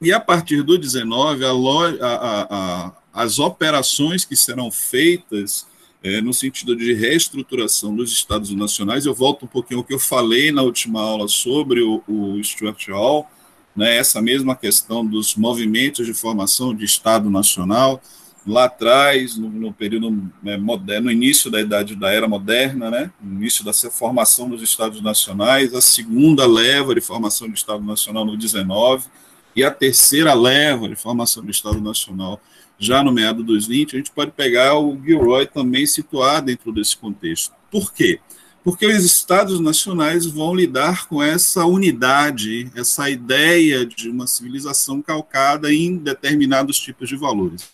E 0.00 0.10
a 0.10 0.18
partir 0.18 0.62
do 0.62 0.78
19, 0.78 1.44
a, 1.44 1.50
a, 1.50 2.46
a, 2.50 2.92
as 3.12 3.38
operações 3.38 4.24
que 4.24 4.34
serão 4.34 4.70
feitas 4.70 5.70
é, 6.02 6.20
no 6.20 6.34
sentido 6.34 6.74
de 6.74 6.92
reestruturação 6.94 7.94
dos 7.94 8.12
estados 8.12 8.50
nacionais. 8.50 9.06
Eu 9.06 9.14
volto 9.14 9.44
um 9.44 9.48
pouquinho 9.48 9.80
ao 9.80 9.84
que 9.84 9.94
eu 9.94 9.98
falei 9.98 10.50
na 10.50 10.62
última 10.62 11.00
aula 11.00 11.28
sobre 11.28 11.80
o, 11.80 12.02
o 12.08 12.42
Stuart 12.42 12.88
Hall, 12.88 13.28
né, 13.74 13.96
essa 13.96 14.20
mesma 14.20 14.54
questão 14.54 15.06
dos 15.06 15.34
movimentos 15.34 16.06
de 16.06 16.12
formação 16.12 16.74
de 16.74 16.84
Estado 16.84 17.30
Nacional, 17.30 18.02
lá 18.46 18.64
atrás, 18.64 19.36
no, 19.36 19.48
no 19.48 19.72
período 19.72 20.30
né, 20.42 20.56
moderno, 20.56 21.06
no 21.06 21.12
início 21.12 21.50
da 21.50 21.60
idade 21.60 21.94
da 21.94 22.12
era 22.12 22.28
moderna, 22.28 22.90
né, 22.90 23.10
no 23.20 23.40
início 23.40 23.64
da 23.64 23.72
formação 23.72 24.50
dos 24.50 24.60
Estados 24.62 25.00
Nacionais, 25.00 25.72
a 25.72 25.80
segunda 25.80 26.46
leva 26.46 26.94
de 26.94 27.00
formação 27.00 27.48
de 27.48 27.54
Estado 27.54 27.82
Nacional 27.82 28.24
no 28.24 28.36
19 28.36 29.06
e 29.54 29.62
a 29.62 29.70
terceira 29.70 30.34
leva 30.34 30.88
de 30.88 30.96
formação 30.96 31.44
do 31.44 31.50
Estado 31.50 31.80
Nacional 31.80 32.40
já 32.78 33.02
no 33.02 33.12
meado 33.12 33.42
dos 33.42 33.66
20, 33.66 33.94
a 33.94 33.98
gente 33.98 34.10
pode 34.10 34.32
pegar 34.32 34.78
o 34.78 35.00
Gilroy 35.02 35.46
também 35.46 35.86
situar 35.86 36.42
dentro 36.42 36.72
desse 36.72 36.96
contexto. 36.96 37.54
Por 37.70 37.92
quê? 37.92 38.20
Porque 38.64 38.86
os 38.86 39.04
estados 39.04 39.58
nacionais 39.58 40.24
vão 40.26 40.54
lidar 40.54 41.06
com 41.08 41.22
essa 41.22 41.64
unidade, 41.64 42.70
essa 42.76 43.10
ideia 43.10 43.84
de 43.84 44.08
uma 44.08 44.26
civilização 44.26 45.02
calcada 45.02 45.72
em 45.72 45.96
determinados 45.96 46.78
tipos 46.78 47.08
de 47.08 47.16
valores. 47.16 47.70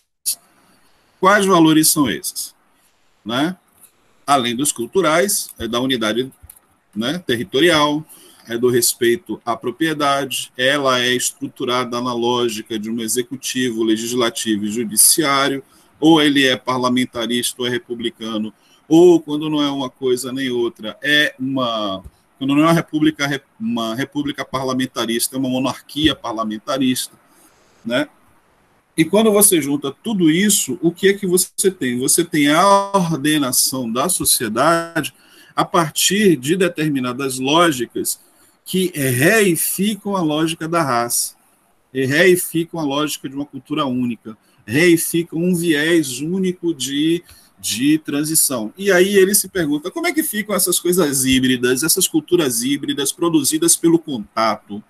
Quais 1.19 1.45
valores 1.45 1.89
são 1.89 2.09
esses? 2.09 2.55
Né? 3.23 3.55
Além 4.25 4.55
dos 4.55 4.71
culturais, 4.71 5.49
é 5.59 5.67
da 5.67 5.79
unidade 5.79 6.31
né, 6.95 7.19
territorial, 7.19 8.03
é 8.49 8.57
do 8.57 8.67
respeito 8.67 9.39
à 9.45 9.55
propriedade, 9.55 10.51
ela 10.57 10.99
é 10.99 11.13
estruturada 11.13 12.01
na 12.01 12.13
lógica 12.13 12.79
de 12.79 12.89
um 12.89 12.99
executivo, 12.99 13.83
legislativo 13.83 14.65
e 14.65 14.71
judiciário, 14.71 15.63
ou 15.99 16.19
ele 16.19 16.47
é 16.47 16.57
parlamentarista 16.57 17.61
ou 17.61 17.67
é 17.67 17.69
republicano, 17.69 18.51
ou 18.87 19.21
quando 19.21 19.49
não 19.49 19.61
é 19.61 19.69
uma 19.69 19.89
coisa 19.89 20.31
nem 20.31 20.49
outra, 20.49 20.97
é 21.01 21.35
uma 21.39 22.03
quando 22.39 22.55
não 22.55 22.63
é 22.63 22.67
uma 22.67 22.73
república 22.73 23.43
uma 23.59 23.93
república 23.93 24.43
parlamentarista, 24.43 25.35
é 25.35 25.39
uma 25.39 25.49
monarquia 25.49 26.15
parlamentarista, 26.15 27.15
né? 27.85 28.07
E 28.97 29.05
quando 29.05 29.31
você 29.31 29.61
junta 29.61 29.95
tudo 30.03 30.29
isso, 30.29 30.79
o 30.81 30.91
que 30.91 31.09
é 31.09 31.13
que 31.13 31.27
você 31.27 31.69
tem? 31.69 31.99
Você 31.99 32.25
tem 32.25 32.49
a 32.49 32.91
ordenação 32.93 33.89
da 33.91 34.09
sociedade 34.09 35.13
a 35.55 35.63
partir 35.63 36.35
de 36.35 36.55
determinadas 36.55 37.37
lógicas 37.37 38.19
que 38.69 38.91
reificam 38.95 40.15
a 40.15 40.21
lógica 40.21 40.67
da 40.67 40.83
raça, 40.83 41.33
reificam 41.91 42.79
a 42.79 42.83
lógica 42.83 43.27
de 43.27 43.33
uma 43.33 43.45
cultura 43.45 43.83
única, 43.83 44.37
reificam 44.63 45.39
um 45.39 45.55
viés 45.55 46.21
único 46.21 46.71
de, 46.71 47.23
de 47.59 47.97
transição. 47.97 48.71
E 48.77 48.91
aí 48.91 49.15
ele 49.15 49.33
se 49.33 49.49
pergunta 49.49 49.89
como 49.89 50.05
é 50.05 50.13
que 50.13 50.21
ficam 50.21 50.55
essas 50.55 50.79
coisas 50.79 51.25
híbridas, 51.25 51.81
essas 51.81 52.07
culturas 52.07 52.61
híbridas 52.61 53.11
produzidas 53.11 53.75
pelo 53.75 53.97
contato? 53.97 54.83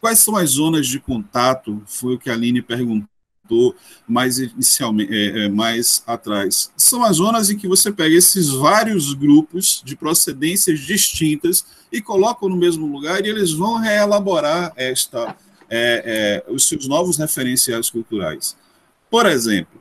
Quais 0.00 0.18
são 0.18 0.34
as 0.34 0.50
zonas 0.50 0.88
de 0.88 0.98
contato? 0.98 1.80
Foi 1.86 2.16
o 2.16 2.18
que 2.18 2.30
a 2.30 2.32
Aline 2.32 2.60
perguntou 2.60 3.09
mais 4.06 4.38
inicialmente, 4.38 5.12
é, 5.12 5.44
é, 5.44 5.48
mais 5.48 6.02
atrás. 6.06 6.70
São 6.76 7.04
as 7.04 7.16
zonas 7.16 7.50
em 7.50 7.56
que 7.56 7.68
você 7.68 7.92
pega 7.92 8.14
esses 8.14 8.48
vários 8.48 9.12
grupos 9.14 9.82
de 9.84 9.96
procedências 9.96 10.80
distintas 10.80 11.64
e 11.92 12.00
colocam 12.00 12.48
no 12.48 12.56
mesmo 12.56 12.86
lugar 12.86 13.24
e 13.24 13.28
eles 13.28 13.52
vão 13.52 13.78
reelaborar 13.78 14.72
esta, 14.76 15.36
é, 15.68 16.44
é, 16.48 16.52
os 16.52 16.68
seus 16.68 16.86
novos 16.86 17.16
referenciais 17.16 17.90
culturais. 17.90 18.56
Por 19.10 19.26
exemplo, 19.26 19.80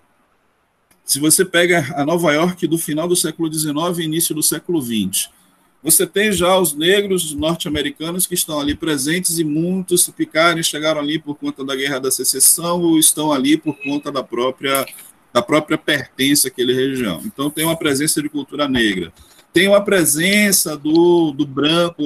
se 1.06 1.20
você 1.20 1.44
pega 1.44 1.94
a 1.96 2.06
Nova 2.06 2.32
York 2.34 2.68
do 2.68 2.78
final 2.78 3.08
do 3.08 3.16
século 3.16 3.52
XIX 3.52 3.98
e 3.98 4.04
início 4.04 4.36
do 4.36 4.44
século 4.44 4.82
XX, 4.82 5.30
você 5.82 6.06
tem 6.06 6.32
já 6.32 6.58
os 6.58 6.74
negros 6.74 7.34
norte-americanos 7.34 8.28
que 8.28 8.34
estão 8.34 8.60
ali 8.60 8.76
presentes 8.76 9.40
e 9.40 9.44
muitos 9.44 10.04
se 10.04 10.12
picarem 10.12 10.62
chegaram 10.62 11.00
ali 11.00 11.18
por 11.18 11.36
conta 11.36 11.64
da 11.64 11.76
Guerra 11.76 12.00
da 12.00 12.12
Secessão 12.12 12.82
ou 12.82 13.00
estão 13.00 13.32
ali 13.32 13.58
por 13.58 13.78
conta 13.82 14.12
da 14.12 14.24
própria 14.24 14.86
da 15.32 15.42
própria 15.42 15.78
pertença 15.78 16.48
àquela 16.48 16.74
região. 16.74 17.22
Então 17.24 17.50
tem 17.52 17.64
uma 17.64 17.78
presença 17.78 18.22
de 18.22 18.28
cultura 18.28 18.68
negra. 18.68 19.14
Tem 19.54 19.68
uma 19.68 19.84
presença 19.84 20.76
do, 20.76 21.32
do 21.32 21.46
branco 21.46 22.04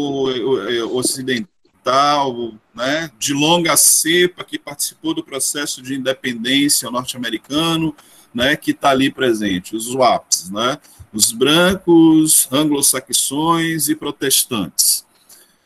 ocidental, 0.92 2.54
né, 2.76 3.10
de 3.18 3.34
longa 3.34 3.76
cepa, 3.78 4.44
que 4.44 4.60
participou 4.60 5.14
do 5.14 5.24
processo 5.24 5.82
de 5.82 5.96
independência 5.96 6.92
norte-americano, 6.92 7.96
né, 8.34 8.56
que 8.56 8.72
está 8.72 8.90
ali 8.90 9.12
presente, 9.12 9.76
os 9.76 9.94
WAPs, 9.94 10.50
né, 10.50 10.78
os 11.14 11.32
brancos, 11.32 12.48
anglo-saxões 12.52 13.88
e 13.88 13.96
protestantes. 13.96 15.06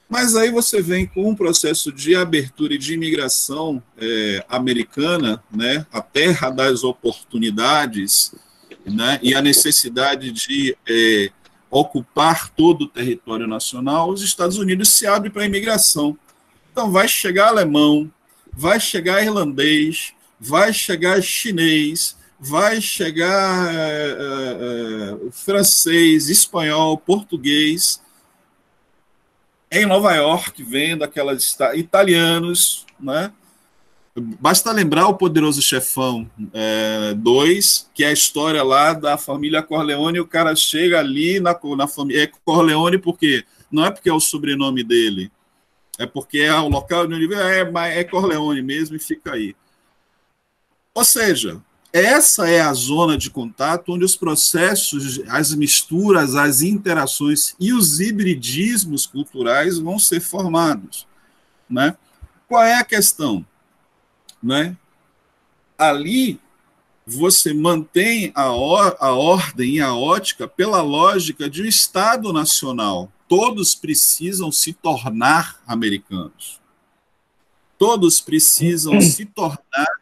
Mas 0.09 0.35
aí 0.35 0.51
você 0.51 0.81
vem 0.81 1.05
com 1.05 1.29
um 1.29 1.35
processo 1.35 1.91
de 1.91 2.15
abertura 2.15 2.73
e 2.73 2.77
de 2.77 2.93
imigração 2.93 3.81
é, 3.97 4.45
americana, 4.47 5.43
né, 5.51 5.85
a 5.91 6.01
terra 6.01 6.49
das 6.49 6.83
oportunidades, 6.83 8.33
né, 8.85 9.19
e 9.21 9.33
a 9.35 9.41
necessidade 9.41 10.31
de 10.31 10.77
é, 10.87 11.29
ocupar 11.69 12.49
todo 12.49 12.83
o 12.83 12.87
território 12.87 13.47
nacional, 13.47 14.09
os 14.09 14.21
Estados 14.21 14.57
Unidos 14.57 14.89
se 14.89 15.05
abrem 15.05 15.31
para 15.31 15.43
a 15.43 15.47
imigração. 15.47 16.17
Então 16.71 16.89
vai 16.89 17.07
chegar 17.07 17.49
alemão, 17.49 18.09
vai 18.53 18.79
chegar 18.79 19.21
irlandês, 19.21 20.13
vai 20.39 20.71
chegar 20.71 21.21
chinês, 21.21 22.15
vai 22.39 22.79
chegar 22.79 23.73
é, 23.73 24.17
é, 24.19 25.31
francês, 25.31 26.29
espanhol, 26.29 26.97
português 26.97 28.01
em 29.71 29.85
Nova 29.85 30.13
York, 30.13 30.63
vendo 30.63 31.03
aquelas 31.03 31.57
italianos, 31.73 32.85
né? 32.99 33.31
Basta 34.19 34.71
lembrar 34.71 35.07
o 35.07 35.13
Poderoso 35.13 35.61
Chefão 35.61 36.29
2, 37.17 37.85
é, 37.91 37.93
que 37.93 38.03
é 38.03 38.07
a 38.07 38.13
história 38.13 38.63
lá 38.63 38.93
da 38.93 39.15
família 39.15 39.61
Corleone, 39.61 40.19
o 40.19 40.25
cara 40.25 40.55
chega 40.55 40.99
ali 40.99 41.39
na, 41.39 41.55
na 41.77 41.87
família. 41.87 42.23
É 42.23 42.31
Corleone 42.43 42.97
porque 42.97 43.45
não 43.71 43.85
é 43.85 43.91
porque 43.91 44.09
é 44.09 44.13
o 44.13 44.19
sobrenome 44.19 44.83
dele, 44.83 45.31
é 45.99 46.07
porque 46.07 46.39
é 46.39 46.55
o 46.55 46.67
local 46.67 47.05
de 47.05 47.13
onde 47.13 47.31
é, 47.35 47.99
é 47.99 48.03
Corleone 48.03 48.61
mesmo 48.63 48.95
e 48.95 48.99
fica 48.99 49.33
aí. 49.33 49.55
Ou 50.95 51.03
seja, 51.03 51.61
essa 52.05 52.49
é 52.49 52.61
a 52.61 52.73
zona 52.73 53.17
de 53.17 53.29
contato 53.29 53.93
onde 53.93 54.03
os 54.03 54.15
processos, 54.15 55.21
as 55.27 55.53
misturas, 55.53 56.35
as 56.35 56.61
interações 56.61 57.55
e 57.59 57.73
os 57.73 57.99
hibridismos 57.99 59.05
culturais 59.05 59.77
vão 59.79 59.97
ser 59.97 60.19
formados. 60.19 61.07
Né? 61.69 61.95
Qual 62.47 62.63
é 62.63 62.75
a 62.75 62.83
questão? 62.83 63.45
Né? 64.41 64.75
Ali 65.77 66.39
você 67.05 67.53
mantém 67.53 68.31
a, 68.35 68.51
or 68.51 68.97
a 68.99 69.11
ordem 69.11 69.75
e 69.75 69.81
a 69.81 69.93
ótica 69.93 70.47
pela 70.47 70.81
lógica 70.81 71.49
de 71.49 71.61
um 71.61 71.65
Estado 71.65 72.33
nacional. 72.33 73.11
Todos 73.29 73.73
precisam 73.73 74.51
se 74.51 74.73
tornar 74.73 75.61
americanos. 75.65 76.59
Todos 77.77 78.19
precisam 78.19 78.99
se 79.01 79.25
tornar 79.25 79.96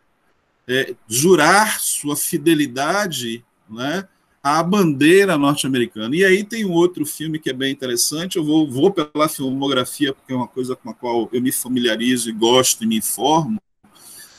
é, 0.67 0.95
jurar 1.07 1.79
sua 1.79 2.15
fidelidade 2.15 3.43
né, 3.69 4.07
à 4.43 4.61
bandeira 4.61 5.37
norte-americana. 5.37 6.15
E 6.15 6.23
aí 6.23 6.43
tem 6.43 6.65
um 6.65 6.71
outro 6.71 7.05
filme 7.05 7.39
que 7.39 7.49
é 7.49 7.53
bem 7.53 7.71
interessante, 7.71 8.37
eu 8.37 8.43
vou, 8.43 8.69
vou 8.69 8.91
pela 8.91 9.29
filmografia, 9.29 10.13
porque 10.13 10.33
é 10.33 10.35
uma 10.35 10.47
coisa 10.47 10.75
com 10.75 10.89
a 10.89 10.93
qual 10.93 11.29
eu 11.31 11.41
me 11.41 11.51
familiarizo 11.51 12.29
e 12.29 12.33
gosto 12.33 12.83
e 12.83 12.87
me 12.87 12.97
informo, 12.97 13.59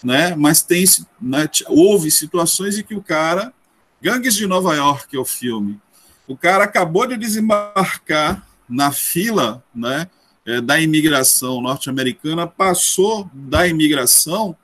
né, 0.02 0.34
mas 0.36 0.62
tem, 0.62 0.84
né, 1.20 1.48
houve 1.68 2.10
situações 2.10 2.78
em 2.78 2.82
que 2.82 2.94
o 2.94 3.02
cara, 3.02 3.52
Gangues 4.00 4.34
de 4.34 4.46
Nova 4.46 4.74
York 4.74 5.16
é 5.16 5.18
o 5.18 5.24
filme, 5.24 5.80
o 6.28 6.36
cara 6.36 6.64
acabou 6.64 7.06
de 7.06 7.16
desembarcar 7.16 8.46
na 8.68 8.92
fila 8.92 9.64
né, 9.74 10.08
é, 10.44 10.60
da 10.60 10.80
imigração 10.80 11.60
norte-americana, 11.60 12.46
passou 12.46 13.28
da 13.32 13.66
imigração 13.66 14.56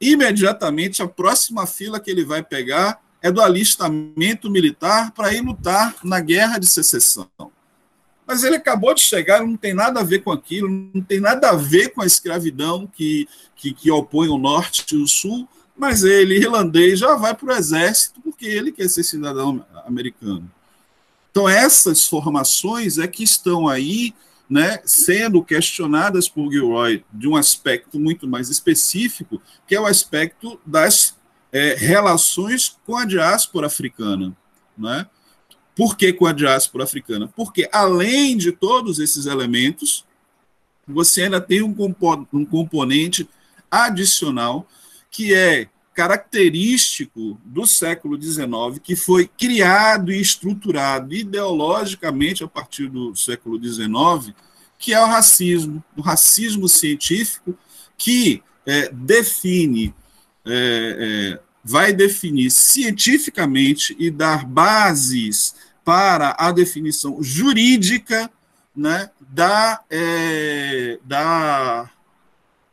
imediatamente 0.00 1.02
a 1.02 1.08
próxima 1.08 1.66
fila 1.66 2.00
que 2.00 2.10
ele 2.10 2.24
vai 2.24 2.42
pegar 2.42 3.00
é 3.20 3.30
do 3.30 3.40
alistamento 3.40 4.50
militar 4.50 5.10
para 5.12 5.32
ir 5.32 5.40
lutar 5.40 5.96
na 6.04 6.20
guerra 6.20 6.58
de 6.58 6.68
secessão. 6.68 7.28
Mas 8.26 8.44
ele 8.44 8.56
acabou 8.56 8.94
de 8.94 9.00
chegar, 9.00 9.40
não 9.40 9.56
tem 9.56 9.72
nada 9.72 10.00
a 10.00 10.04
ver 10.04 10.20
com 10.20 10.30
aquilo, 10.30 10.68
não 10.68 11.02
tem 11.02 11.18
nada 11.18 11.50
a 11.50 11.56
ver 11.56 11.88
com 11.88 12.02
a 12.02 12.06
escravidão 12.06 12.86
que, 12.86 13.26
que, 13.56 13.72
que 13.72 13.90
opõe 13.90 14.28
o 14.28 14.38
norte 14.38 14.94
e 14.94 15.02
o 15.02 15.08
sul, 15.08 15.48
mas 15.76 16.04
ele, 16.04 16.36
irlandês, 16.36 16.98
já 16.98 17.14
vai 17.14 17.34
para 17.34 17.54
o 17.54 17.56
exército 17.56 18.20
porque 18.20 18.46
ele 18.46 18.70
quer 18.70 18.88
ser 18.88 19.02
cidadão 19.02 19.64
americano. 19.86 20.50
Então, 21.30 21.48
essas 21.48 22.06
formações 22.06 22.98
é 22.98 23.06
que 23.06 23.22
estão 23.22 23.68
aí 23.68 24.12
né, 24.48 24.80
sendo 24.84 25.42
questionadas 25.42 26.28
por 26.28 26.50
Gilroy 26.50 27.04
de 27.12 27.28
um 27.28 27.36
aspecto 27.36 28.00
muito 28.00 28.26
mais 28.26 28.48
específico, 28.48 29.42
que 29.66 29.74
é 29.74 29.80
o 29.80 29.86
aspecto 29.86 30.58
das 30.64 31.16
é, 31.52 31.74
relações 31.74 32.76
com 32.86 32.96
a 32.96 33.04
diáspora 33.04 33.66
africana. 33.66 34.34
Né? 34.76 35.06
Por 35.76 35.96
que 35.96 36.12
com 36.12 36.26
a 36.26 36.32
diáspora 36.32 36.84
africana? 36.84 37.28
Porque, 37.36 37.68
além 37.70 38.36
de 38.36 38.52
todos 38.52 38.98
esses 38.98 39.26
elementos, 39.26 40.04
você 40.86 41.24
ainda 41.24 41.40
tem 41.40 41.62
um, 41.62 41.74
compo 41.74 42.26
um 42.32 42.44
componente 42.44 43.28
adicional 43.70 44.66
que 45.10 45.34
é 45.34 45.68
característico 45.98 47.40
do 47.44 47.66
século 47.66 48.22
XIX, 48.22 48.78
que 48.80 48.94
foi 48.94 49.26
criado 49.26 50.12
e 50.12 50.20
estruturado 50.20 51.12
ideologicamente 51.12 52.44
a 52.44 52.46
partir 52.46 52.86
do 52.86 53.16
século 53.16 53.60
XIX, 53.60 54.32
que 54.78 54.94
é 54.94 55.00
o 55.02 55.06
racismo, 55.06 55.82
o 55.96 56.00
racismo 56.00 56.68
científico, 56.68 57.58
que 57.96 58.40
é, 58.64 58.88
define, 58.92 59.92
é, 60.46 61.32
é, 61.34 61.40
vai 61.64 61.92
definir 61.92 62.52
cientificamente 62.52 63.96
e 63.98 64.08
dar 64.08 64.46
bases 64.46 65.56
para 65.84 66.36
a 66.38 66.52
definição 66.52 67.20
jurídica 67.20 68.30
né, 68.76 69.10
da, 69.18 69.82
é, 69.90 71.00
da 71.04 71.90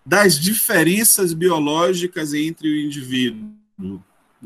das 0.06 0.40
diferenças 0.40 1.34
biológicas 1.34 2.34
entre 2.34 2.70
o 2.70 2.80
indivíduo, 2.80 3.50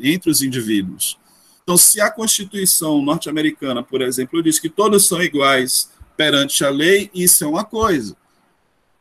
entre 0.01 0.29
os 0.29 0.41
indivíduos. 0.41 1.19
Então, 1.61 1.77
se 1.77 1.99
a 2.01 2.09
Constituição 2.09 3.01
norte-americana, 3.01 3.83
por 3.83 4.01
exemplo, 4.01 4.41
diz 4.41 4.57
que 4.57 4.69
todos 4.69 5.05
são 5.05 5.21
iguais 5.21 5.91
perante 6.15 6.63
a 6.63 6.69
lei, 6.69 7.11
isso 7.13 7.43
é 7.43 7.47
uma 7.47 7.63
coisa. 7.63 8.15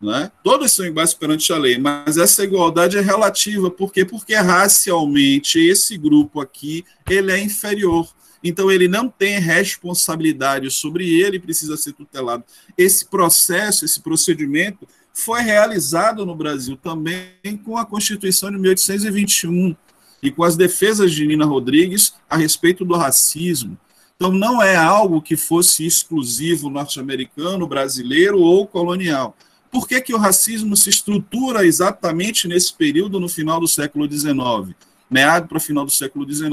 Né? 0.00 0.30
Todos 0.44 0.72
são 0.72 0.86
iguais 0.86 1.12
perante 1.12 1.52
a 1.52 1.58
lei, 1.58 1.78
mas 1.78 2.16
essa 2.16 2.44
igualdade 2.44 2.96
é 2.96 3.00
relativa. 3.00 3.70
Por 3.70 3.92
quê? 3.92 4.04
Porque 4.04 4.34
racialmente 4.34 5.58
esse 5.58 5.96
grupo 5.96 6.40
aqui 6.40 6.84
ele 7.08 7.32
é 7.32 7.40
inferior. 7.40 8.08
Então 8.42 8.70
ele 8.70 8.86
não 8.86 9.08
tem 9.08 9.40
responsabilidade 9.40 10.70
sobre 10.70 11.18
ele, 11.18 11.40
precisa 11.40 11.76
ser 11.76 11.92
tutelado. 11.94 12.44
Esse 12.76 13.06
processo, 13.06 13.84
esse 13.84 14.00
procedimento 14.00 14.86
foi 15.18 15.42
realizado 15.42 16.24
no 16.24 16.34
Brasil 16.34 16.76
também 16.76 17.56
com 17.64 17.76
a 17.76 17.84
Constituição 17.84 18.50
de 18.50 18.58
1821 18.58 19.74
e 20.22 20.30
com 20.30 20.44
as 20.44 20.56
defesas 20.56 21.12
de 21.12 21.26
Nina 21.26 21.44
Rodrigues 21.44 22.14
a 22.30 22.36
respeito 22.36 22.84
do 22.84 22.96
racismo. 22.96 23.76
Então, 24.14 24.32
não 24.32 24.62
é 24.62 24.76
algo 24.76 25.20
que 25.20 25.36
fosse 25.36 25.84
exclusivo 25.84 26.70
norte-americano, 26.70 27.66
brasileiro 27.66 28.40
ou 28.40 28.66
colonial. 28.66 29.36
Por 29.70 29.86
que, 29.86 30.00
que 30.00 30.14
o 30.14 30.18
racismo 30.18 30.76
se 30.76 30.90
estrutura 30.90 31.66
exatamente 31.66 32.48
nesse 32.48 32.72
período, 32.72 33.20
no 33.20 33.28
final 33.28 33.60
do 33.60 33.68
século 33.68 34.10
XIX? 34.10 34.74
meado 35.10 35.48
para 35.48 35.56
o 35.56 35.60
final 35.60 35.86
do 35.86 35.90
século 35.90 36.30
XIX, 36.30 36.52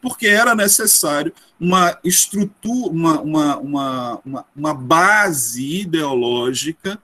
porque 0.00 0.26
era 0.26 0.56
necessário 0.56 1.32
uma 1.60 1.96
estrutura, 2.02 2.92
uma, 2.92 3.20
uma, 3.20 3.56
uma, 3.58 4.44
uma, 4.56 4.74
base 4.74 5.82
ideológica 5.82 6.98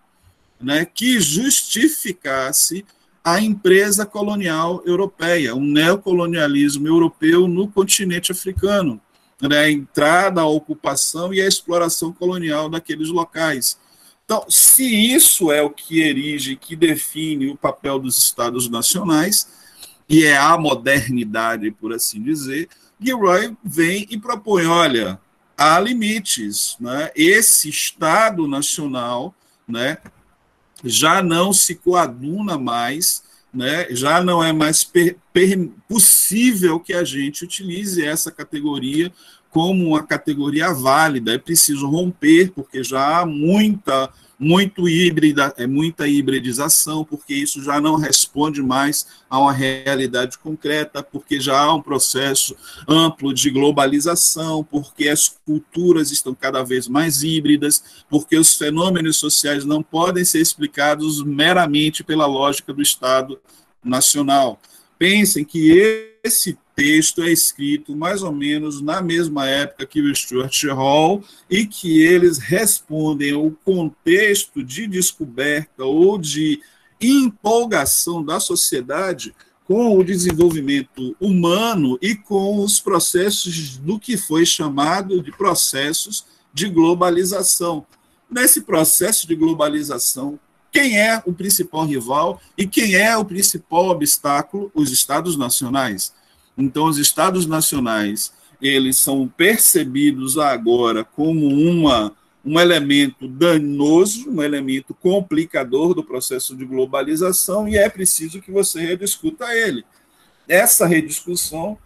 né, 0.61 0.85
que 0.85 1.21
justificasse 1.21 2.85
a 3.23 3.41
empresa 3.41 4.07
colonial 4.07 4.83
europeia, 4.87 5.55
um 5.55 5.65
neocolonialismo 5.65 6.87
europeu 6.87 7.47
no 7.47 7.69
continente 7.69 8.33
africano, 8.33 9.01
né, 9.41 9.59
a 9.59 9.71
entrada, 9.71 10.41
a 10.41 10.47
ocupação 10.47 11.33
e 11.33 11.41
a 11.41 11.47
exploração 11.47 12.13
colonial 12.13 12.69
daqueles 12.69 13.09
locais. 13.09 13.79
Então, 14.25 14.45
se 14.49 14.85
isso 14.85 15.51
é 15.51 15.63
o 15.63 15.71
que 15.71 16.01
erige, 16.01 16.57
que 16.57 16.77
define 16.77 17.51
o 17.51 17.57
papel 17.57 17.99
dos 17.99 18.19
Estados 18.19 18.69
nacionais, 18.69 19.49
e 20.09 20.25
é 20.25 20.37
a 20.37 20.57
modernidade, 20.57 21.71
por 21.71 21.93
assim 21.93 22.23
dizer, 22.23 22.69
Gilroy 23.01 23.57
vem 23.63 24.07
e 24.11 24.19
propõe: 24.19 24.67
olha, 24.67 25.21
há 25.57 25.79
limites. 25.81 26.77
Né? 26.81 27.11
Esse 27.15 27.69
Estado 27.69 28.47
nacional 28.47 29.35
né, 29.67 29.99
já 30.85 31.23
não 31.23 31.53
se 31.53 31.75
coaduna 31.75 32.59
mais, 32.59 33.23
né, 33.53 33.87
já 33.91 34.23
não 34.23 34.43
é 34.43 34.53
mais 34.53 34.85
per, 34.85 35.17
per, 35.33 35.69
possível 35.89 36.79
que 36.79 36.93
a 36.93 37.05
gente 37.05 37.45
utilize 37.45 38.05
essa 38.05 38.31
categoria 38.31 39.13
como 39.51 39.89
uma 39.89 40.03
categoria 40.03 40.73
válida. 40.73 41.35
É 41.35 41.39
preciso 41.39 41.89
romper, 41.89 42.53
porque 42.53 42.85
já 42.85 43.21
há 43.21 43.27
muita 43.27 44.11
muito 44.39 44.89
híbrida, 44.89 45.53
é 45.57 45.67
muita 45.67 46.07
hibridização, 46.07 47.05
porque 47.05 47.35
isso 47.35 47.63
já 47.63 47.81
não 47.81 47.97
responde 47.97 48.63
mais 48.63 49.07
a 49.29 49.39
uma 49.39 49.53
realidade 49.53 50.39
concreta, 50.39 51.03
porque 51.03 51.41
já 51.41 51.59
há 51.59 51.75
um 51.75 51.83
processo 51.83 52.55
amplo 52.87 53.35
de 53.35 53.51
globalização, 53.51 54.63
porque 54.63 55.09
as 55.09 55.29
culturas 55.29 56.13
estão 56.13 56.35
cada 56.35 56.63
vez 56.63 56.87
mais 56.87 57.23
híbridas, 57.25 57.83
porque 58.09 58.37
os 58.37 58.55
fenômenos 58.55 59.17
sociais 59.17 59.65
não 59.65 59.83
podem 59.83 60.25
ser 60.25 60.41
explicados 60.41 61.23
meramente 61.25 62.05
pela 62.05 62.27
lógica 62.27 62.73
do 62.73 62.81
Estado 62.81 63.41
nacional. 63.83 64.61
Pensem 64.97 65.45
que 65.45 66.13
esse 66.23 66.57
texto 66.79 67.25
é 67.25 67.33
escrito 67.33 67.97
mais 67.97 68.23
ou 68.23 68.31
menos 68.33 68.81
na 68.81 69.03
mesma 69.03 69.49
época 69.49 69.85
que 69.85 70.01
o 70.01 70.15
Stuart 70.15 70.63
Hall 70.67 71.25
e 71.51 71.67
que 71.67 72.01
eles 72.01 72.39
respondem 72.39 73.33
ao 73.33 73.51
contexto 73.65 74.63
de 74.63 74.87
descoberta 74.87 75.85
ou 75.85 76.17
de 76.17 76.63
empolgação 77.01 78.25
da 78.25 78.39
sociedade 78.39 79.35
com 79.65 79.99
o 79.99 80.05
desenvolvimento 80.05 81.17
humano 81.21 81.99
e 82.01 82.15
com 82.15 82.63
os 82.63 82.79
processos 82.79 83.77
do 83.79 83.99
que 83.99 84.17
foi 84.17 84.47
chamado 84.47 85.21
de 85.21 85.33
processos 85.33 86.27
de 86.55 86.69
globalização. 86.69 87.85
Nesse 88.31 88.61
processo 88.61 89.27
de 89.27 89.35
globalização, 89.35 90.39
quem 90.71 90.97
é 90.97 91.21
o 91.27 91.33
principal 91.33 91.85
rival 91.85 92.41
e 92.57 92.69
quem 92.69 92.95
é 92.95 93.17
o 93.17 93.25
principal 93.25 93.89
obstáculo? 93.89 94.71
Os 94.73 94.93
estados 94.93 95.37
nacionais. 95.37 96.17
Então, 96.59 96.87
os 96.87 96.99
estados 96.99 97.47
nacionais 97.47 98.33
eles 98.61 98.97
são 98.97 99.29
percebidos 99.29 100.37
agora 100.37 101.05
como 101.05 101.47
uma, 101.47 102.13
um 102.45 102.59
elemento 102.59 103.29
danoso, 103.29 104.29
um 104.29 104.43
elemento 104.43 104.93
complicador 104.93 105.95
do 105.95 106.03
processo 106.03 106.57
de 106.57 106.65
globalização, 106.65 107.69
e 107.69 107.77
é 107.77 107.89
preciso 107.89 108.43
que 108.43 108.51
você 108.51 108.81
rediscuta 108.81 109.55
ele. 109.55 109.85
Essa 110.49 110.87
rediscussão 110.87 111.79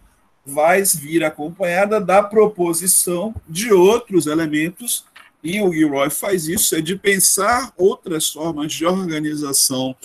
vai 0.45 0.81
vir 0.83 1.23
acompanhada 1.23 2.01
da 2.01 2.23
proposição 2.23 3.35
de 3.47 3.71
outros 3.71 4.25
elementos, 4.25 5.05
e 5.43 5.61
o 5.61 5.71
Gilroy 5.71 6.09
faz 6.09 6.47
isso, 6.47 6.75
é 6.75 6.81
de 6.81 6.95
pensar 6.95 7.71
outras 7.77 8.29
formas 8.29 8.73
de 8.73 8.85
organização 8.85 9.95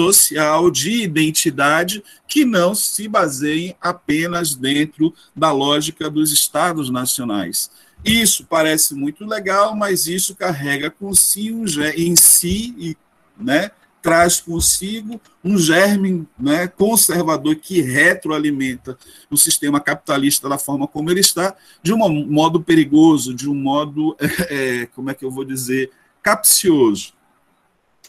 social, 0.00 0.70
de 0.70 1.02
identidade, 1.02 2.02
que 2.26 2.42
não 2.42 2.74
se 2.74 3.06
baseiem 3.06 3.76
apenas 3.82 4.54
dentro 4.54 5.12
da 5.36 5.52
lógica 5.52 6.08
dos 6.08 6.32
estados 6.32 6.88
nacionais. 6.88 7.70
Isso 8.02 8.46
parece 8.48 8.94
muito 8.94 9.26
legal, 9.26 9.76
mas 9.76 10.06
isso 10.06 10.34
carrega 10.34 10.90
consigo 10.90 11.66
em 11.94 12.16
si, 12.16 12.96
né, 13.38 13.70
traz 14.00 14.40
consigo 14.40 15.20
um 15.44 15.58
germe 15.58 16.26
né, 16.38 16.66
conservador 16.66 17.54
que 17.56 17.82
retroalimenta 17.82 18.96
o 19.30 19.36
sistema 19.36 19.78
capitalista 19.78 20.48
da 20.48 20.56
forma 20.56 20.88
como 20.88 21.10
ele 21.10 21.20
está, 21.20 21.54
de 21.82 21.92
um 21.92 21.98
modo 22.24 22.62
perigoso, 22.62 23.34
de 23.34 23.50
um 23.50 23.54
modo, 23.54 24.16
é, 24.48 24.86
como 24.94 25.10
é 25.10 25.14
que 25.14 25.26
eu 25.26 25.30
vou 25.30 25.44
dizer, 25.44 25.90
capcioso. 26.22 27.12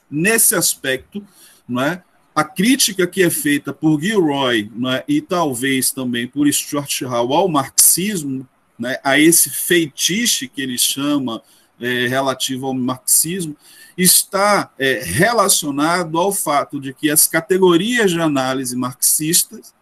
Nesse 0.10 0.56
aspecto, 0.56 1.22
não 1.68 1.82
é? 1.82 2.04
A 2.34 2.44
crítica 2.44 3.06
que 3.06 3.22
é 3.22 3.30
feita 3.30 3.74
por 3.74 4.00
Gilroy 4.00 4.72
é? 4.96 5.04
e 5.08 5.20
talvez 5.20 5.92
também 5.92 6.26
por 6.28 6.52
Stuart 6.52 7.02
Hall 7.02 7.34
ao 7.34 7.50
marxismo, 7.50 8.48
né, 8.80 8.98
a 9.04 9.20
esse 9.20 9.50
feitiço 9.50 10.48
que 10.48 10.62
ele 10.62 10.78
chama 10.78 11.42
é, 11.80 12.08
relativo 12.08 12.68
ao 12.68 12.74
marxismo, 12.74 13.56
está 13.98 14.72
é, 14.80 15.02
relacionado 15.04 16.18
ao 16.18 16.32
fato 16.32 16.80
de 16.80 16.94
que 16.94 17.10
as 17.10 17.28
categorias 17.28 18.12
de 18.12 18.22
análise 18.22 18.76
marxistas 18.76 19.74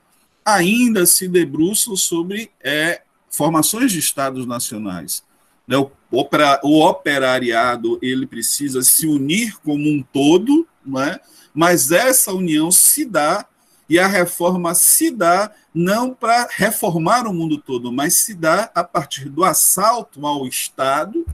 ainda 0.44 1.06
se 1.06 1.28
debruçam 1.28 1.96
sobre 1.96 2.50
é, 2.62 3.02
formações 3.30 3.92
de 3.92 4.00
estados 4.00 4.46
nacionais. 4.46 5.24
Né, 5.68 5.78
o, 5.78 5.92
opera, 6.12 6.60
o 6.64 6.84
operariado 6.84 8.00
ele 8.02 8.26
precisa 8.26 8.82
se 8.82 9.06
unir 9.06 9.56
como 9.64 9.88
um 9.88 10.02
todo, 10.02 10.68
não 10.84 11.02
é? 11.02 11.20
Mas 11.54 11.92
essa 11.92 12.32
união 12.32 12.72
se 12.72 13.06
dá 13.06 13.46
e 13.90 13.98
a 13.98 14.08
reforma 14.08 14.76
se 14.76 15.10
dá 15.10 15.52
não 15.74 16.14
para 16.14 16.48
reformar 16.52 17.26
o 17.26 17.34
mundo 17.34 17.58
todo, 17.58 17.92
mas 17.92 18.14
se 18.16 18.36
dá 18.36 18.72
a 18.76 18.84
partir 18.84 19.30
do 19.30 19.44
assalto 19.44 20.26
ao 20.26 20.46
Estado, 20.48 21.26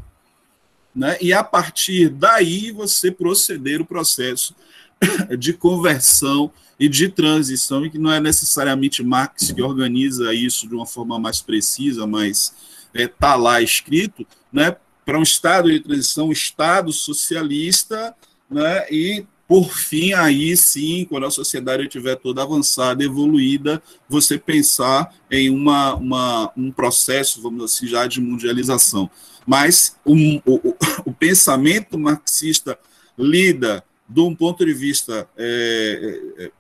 né? 0.96 1.18
e 1.20 1.34
a 1.34 1.44
partir 1.44 2.08
daí 2.08 2.72
você 2.72 3.12
proceder 3.12 3.82
o 3.82 3.86
processo 3.86 4.56
de 5.38 5.52
conversão 5.52 6.50
e 6.80 6.88
de 6.88 7.10
transição, 7.10 7.86
e 7.86 7.90
que 7.90 7.98
não 7.98 8.12
é 8.12 8.20
necessariamente 8.20 9.04
Marx 9.04 9.52
que 9.52 9.62
organiza 9.62 10.34
isso 10.34 10.68
de 10.68 10.76
uma 10.76 10.86
forma 10.86 11.20
mais 11.20 11.42
precisa, 11.42 12.08
mas 12.08 12.54
está 12.94 13.02
é, 13.02 13.08
tá 13.08 13.36
lá 13.36 13.62
escrito, 13.62 14.26
né? 14.52 14.76
para 15.06 15.20
um 15.20 15.24
Estado 15.24 15.70
de 15.70 15.80
transição, 15.80 16.30
um 16.30 16.32
Estado 16.32 16.92
socialista, 16.92 18.16
né? 18.50 18.86
e 18.90 19.26
por 19.48 19.72
fim, 19.72 20.14
aí 20.14 20.58
sim, 20.58 21.06
quando 21.06 21.28
a 21.28 21.32
sociedade 21.32 21.84
estiver 21.84 22.16
toda 22.16 22.42
avançada, 22.42 23.04
evoluída, 23.04 23.82
você 24.10 24.40
pensar 24.40 25.14
em 25.30 25.50
uma, 25.50 25.94
uma, 25.96 26.52
um 26.58 26.72
processo, 26.72 27.42
vamos 27.42 27.64
assim, 27.64 27.86
já 27.86 28.08
de 28.08 28.20
mundialização. 28.20 29.10
Mas 29.46 29.96
o, 30.04 30.16
o, 30.46 30.76
o 31.06 31.14
pensamento 31.14 31.98
marxista 31.98 32.78
lida, 33.18 33.84
de 34.10 34.20
um 34.20 34.36
ponto 34.36 34.66
de 34.66 34.74
vista 34.74 35.30
é, 35.38 36.20
é, 36.38 36.52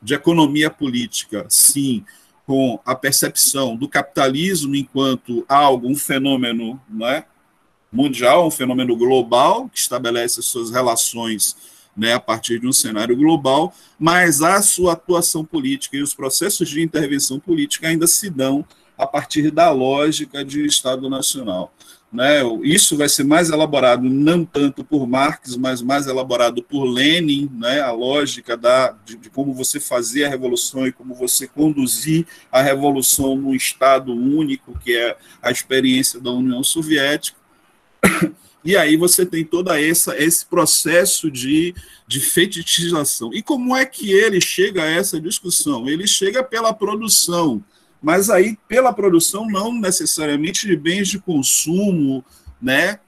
de 0.00 0.14
economia 0.14 0.70
política, 0.70 1.46
sim, 1.48 2.04
com 2.46 2.78
a 2.84 2.94
percepção 2.94 3.76
do 3.76 3.88
capitalismo 3.88 4.76
enquanto 4.76 5.44
algo, 5.48 5.88
um 5.88 5.96
fenômeno 5.96 6.80
não 6.88 7.08
é, 7.08 7.26
mundial, 7.90 8.46
um 8.46 8.50
fenômeno 8.50 8.96
global, 8.96 9.68
que 9.68 9.78
estabelece 9.78 10.38
as 10.40 10.46
suas 10.46 10.70
relações 10.70 11.73
né, 11.96 12.14
a 12.14 12.20
partir 12.20 12.58
de 12.58 12.66
um 12.66 12.72
cenário 12.72 13.16
global, 13.16 13.74
mas 13.98 14.42
a 14.42 14.60
sua 14.62 14.92
atuação 14.92 15.44
política 15.44 15.96
e 15.96 16.02
os 16.02 16.14
processos 16.14 16.68
de 16.68 16.82
intervenção 16.82 17.38
política 17.38 17.88
ainda 17.88 18.06
se 18.06 18.28
dão 18.30 18.64
a 18.96 19.06
partir 19.06 19.50
da 19.50 19.70
lógica 19.70 20.44
de 20.44 20.64
Estado 20.64 21.10
Nacional. 21.10 21.72
Né? 22.12 22.42
Isso 22.62 22.96
vai 22.96 23.08
ser 23.08 23.24
mais 23.24 23.50
elaborado 23.50 24.04
não 24.08 24.44
tanto 24.44 24.84
por 24.84 25.04
Marx, 25.04 25.56
mas 25.56 25.82
mais 25.82 26.06
elaborado 26.06 26.62
por 26.62 26.84
Lenin, 26.84 27.50
né? 27.52 27.80
a 27.80 27.90
lógica 27.90 28.56
da, 28.56 28.94
de, 29.04 29.16
de 29.16 29.28
como 29.28 29.52
você 29.52 29.80
fazer 29.80 30.24
a 30.24 30.28
revolução 30.28 30.86
e 30.86 30.92
como 30.92 31.12
você 31.12 31.48
conduzir 31.48 32.24
a 32.52 32.62
revolução 32.62 33.34
num 33.34 33.52
Estado 33.52 34.12
único, 34.12 34.78
que 34.78 34.96
é 34.96 35.16
a 35.42 35.50
experiência 35.50 36.20
da 36.20 36.30
União 36.30 36.62
Soviética. 36.62 37.36
E 38.64 38.76
aí 38.76 38.96
você 38.96 39.26
tem 39.26 39.44
todo 39.44 39.70
essa, 39.72 40.16
esse 40.16 40.46
processo 40.46 41.30
de, 41.30 41.74
de 42.06 42.18
fetichização. 42.18 43.30
E 43.34 43.42
como 43.42 43.76
é 43.76 43.84
que 43.84 44.10
ele 44.10 44.40
chega 44.40 44.82
a 44.82 44.90
essa 44.90 45.20
discussão? 45.20 45.86
Ele 45.86 46.06
chega 46.06 46.42
pela 46.42 46.72
produção, 46.72 47.62
mas 48.00 48.30
aí 48.30 48.56
pela 48.66 48.92
produção 48.92 49.46
não 49.46 49.72
necessariamente 49.72 50.66
de 50.66 50.76
bens 50.76 51.08
de 51.08 51.18
consumo, 51.18 52.24
né? 52.60 52.98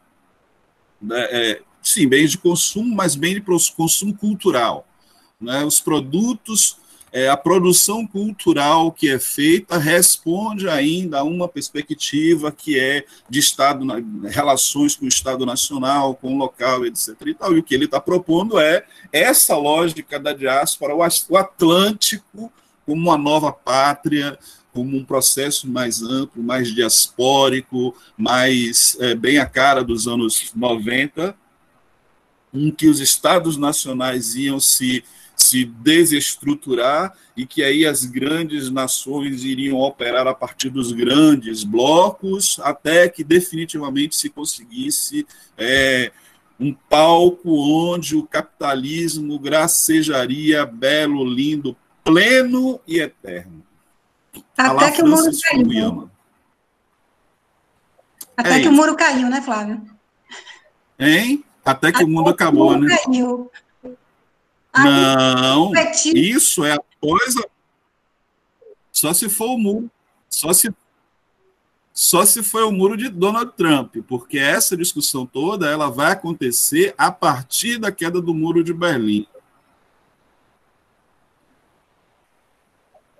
É, 1.10 1.52
é 1.52 1.62
sim, 1.82 2.06
bens 2.06 2.32
de 2.32 2.38
consumo, 2.38 2.94
mas 2.94 3.14
bem 3.14 3.34
de 3.34 3.40
consumo 3.40 4.14
cultural. 4.14 4.86
Né? 5.40 5.64
Os 5.64 5.80
produtos 5.80 6.78
é, 7.16 7.30
a 7.30 7.36
produção 7.36 8.06
cultural 8.06 8.92
que 8.92 9.08
é 9.08 9.18
feita 9.18 9.78
responde 9.78 10.68
ainda 10.68 11.20
a 11.20 11.24
uma 11.24 11.48
perspectiva 11.48 12.52
que 12.52 12.78
é 12.78 13.06
de 13.26 13.38
Estado, 13.38 13.86
relações 14.24 14.94
com 14.94 15.06
o 15.06 15.08
Estado 15.08 15.46
Nacional, 15.46 16.14
com 16.14 16.34
o 16.34 16.36
local, 16.36 16.84
etc. 16.84 17.14
E, 17.24 17.32
tal. 17.32 17.56
e 17.56 17.58
o 17.58 17.62
que 17.62 17.74
ele 17.74 17.86
está 17.86 17.98
propondo 17.98 18.58
é 18.58 18.84
essa 19.10 19.56
lógica 19.56 20.20
da 20.20 20.34
diáspora, 20.34 20.94
o 20.94 21.36
Atlântico 21.38 22.52
como 22.84 23.00
uma 23.00 23.16
nova 23.16 23.50
pátria, 23.50 24.38
como 24.70 24.94
um 24.94 25.02
processo 25.02 25.66
mais 25.66 26.02
amplo, 26.02 26.42
mais 26.42 26.68
diaspórico, 26.68 27.96
mais 28.14 28.94
é, 29.00 29.14
bem 29.14 29.38
a 29.38 29.46
cara 29.46 29.82
dos 29.82 30.06
anos 30.06 30.52
90, 30.54 31.34
em 32.52 32.70
que 32.70 32.88
os 32.88 33.00
estados 33.00 33.56
nacionais 33.56 34.34
iam 34.34 34.60
se 34.60 35.02
se 35.46 35.64
desestruturar 35.64 37.16
e 37.36 37.46
que 37.46 37.62
aí 37.62 37.86
as 37.86 38.04
grandes 38.04 38.70
nações 38.70 39.44
iriam 39.44 39.78
operar 39.78 40.26
a 40.26 40.34
partir 40.34 40.70
dos 40.70 40.92
grandes 40.92 41.64
blocos, 41.64 42.58
até 42.62 43.08
que 43.08 43.22
definitivamente 43.22 44.16
se 44.16 44.28
conseguisse 44.30 45.26
é, 45.56 46.12
um 46.58 46.72
palco 46.72 47.50
onde 47.50 48.16
o 48.16 48.26
capitalismo 48.26 49.38
gracejaria 49.38 50.64
belo, 50.64 51.24
lindo, 51.24 51.76
pleno 52.02 52.80
e 52.86 52.98
eterno. 52.98 53.64
Até 54.56 54.90
que 54.92 55.02
o 55.02 55.06
mundo 55.06 55.30
caiu. 55.42 56.10
Até 58.36 58.50
é 58.50 58.54
que 58.54 58.60
isso. 58.60 58.70
o 58.70 58.72
muro 58.72 58.94
caiu, 58.94 59.30
né, 59.30 59.40
Flávio? 59.40 59.82
Hein? 60.98 61.42
Até 61.64 61.90
que 61.90 61.96
Até 61.98 62.04
o 62.04 62.08
mundo 62.08 62.30
acabou, 62.30 62.72
o 62.72 62.78
né? 62.78 62.96
Caiu. 62.96 63.50
Não, 64.84 65.72
isso 66.14 66.64
é 66.64 66.72
após 66.72 67.36
a... 67.36 67.44
Só 68.92 69.12
se 69.12 69.28
for 69.28 69.50
o 69.50 69.58
muro. 69.58 69.90
Só 70.28 70.52
se 70.52 70.70
só 71.96 72.26
se 72.26 72.42
foi 72.42 72.62
o 72.62 72.70
muro 72.70 72.94
de 72.94 73.08
Donald 73.08 73.52
Trump, 73.56 73.96
porque 74.06 74.36
essa 74.36 74.76
discussão 74.76 75.24
toda 75.24 75.66
ela 75.66 75.88
vai 75.88 76.12
acontecer 76.12 76.94
a 76.98 77.10
partir 77.10 77.78
da 77.78 77.90
queda 77.90 78.20
do 78.20 78.34
muro 78.34 78.62
de 78.62 78.74
Berlim. 78.74 79.26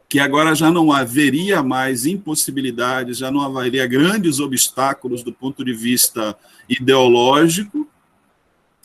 Que 0.07 0.20
agora 0.20 0.55
já 0.55 0.70
não 0.70 0.93
haveria 0.93 1.62
mais 1.62 2.05
impossibilidades, 2.05 3.16
já 3.16 3.31
não 3.31 3.41
haveria 3.41 3.87
grandes 3.87 4.41
obstáculos 4.41 5.23
do 5.23 5.33
ponto 5.33 5.65
de 5.65 5.73
vista 5.73 6.37
ideológico, 6.69 7.89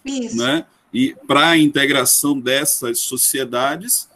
Isso. 0.06 0.38
né? 0.38 0.66
E 0.94 1.16
para 1.28 1.50
a 1.52 1.58
integração 1.58 2.40
dessas 2.40 3.00
sociedades, 3.00 4.10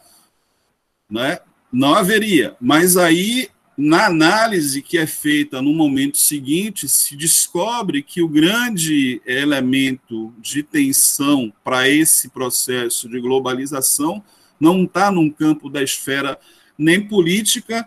né? 1.10 1.38
Não 1.72 1.94
haveria. 1.94 2.56
Mas 2.60 2.96
aí 2.96 3.50
na 3.76 4.06
análise 4.06 4.80
que 4.80 4.96
é 4.96 5.06
feita 5.06 5.60
no 5.60 5.74
momento 5.74 6.16
seguinte, 6.16 6.88
se 6.88 7.14
descobre 7.14 8.02
que 8.02 8.22
o 8.22 8.28
grande 8.28 9.20
elemento 9.26 10.32
de 10.38 10.62
tensão 10.62 11.52
para 11.62 11.86
esse 11.88 12.30
processo 12.30 13.06
de 13.06 13.20
globalização 13.20 14.24
não 14.58 14.84
está 14.84 15.10
num 15.10 15.30
campo 15.30 15.68
da 15.68 15.82
esfera 15.82 16.38
nem 16.78 17.06
política, 17.06 17.86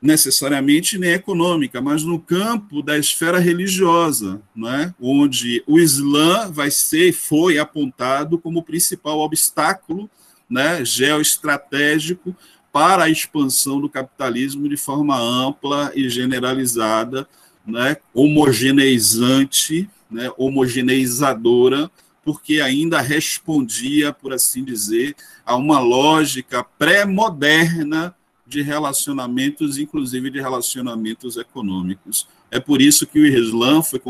necessariamente, 0.00 0.96
nem 0.96 1.10
econômica, 1.10 1.80
mas 1.80 2.04
no 2.04 2.20
campo 2.20 2.82
da 2.82 2.96
esfera 2.96 3.38
religiosa, 3.38 4.40
né? 4.54 4.94
onde 5.00 5.62
o 5.66 5.78
Islã 5.78 6.50
vai 6.50 6.70
ser, 6.70 7.12
foi 7.12 7.58
apontado 7.58 8.38
como 8.38 8.60
o 8.60 8.62
principal 8.62 9.18
obstáculo 9.18 10.08
né, 10.48 10.84
geoestratégico 10.84 12.34
para 12.72 13.04
a 13.04 13.10
expansão 13.10 13.80
do 13.80 13.88
capitalismo 13.88 14.68
de 14.68 14.76
forma 14.76 15.18
ampla 15.18 15.90
e 15.94 16.08
generalizada, 16.08 17.28
né, 17.66 17.96
homogeneizante, 18.14 19.90
né, 20.10 20.30
homogeneizadora, 20.38 21.90
porque 22.24 22.60
ainda 22.60 23.00
respondia, 23.00 24.12
por 24.12 24.32
assim 24.32 24.62
dizer, 24.62 25.16
a 25.44 25.56
uma 25.56 25.80
lógica 25.80 26.62
pré-moderna 26.62 28.14
de 28.48 28.62
relacionamentos, 28.62 29.76
inclusive 29.78 30.30
de 30.30 30.40
relacionamentos 30.40 31.36
econômicos. 31.36 32.26
É 32.50 32.58
por 32.58 32.80
isso 32.80 33.06
que 33.06 33.20
o 33.20 33.26
Islã 33.26 33.82
foi 33.82 34.00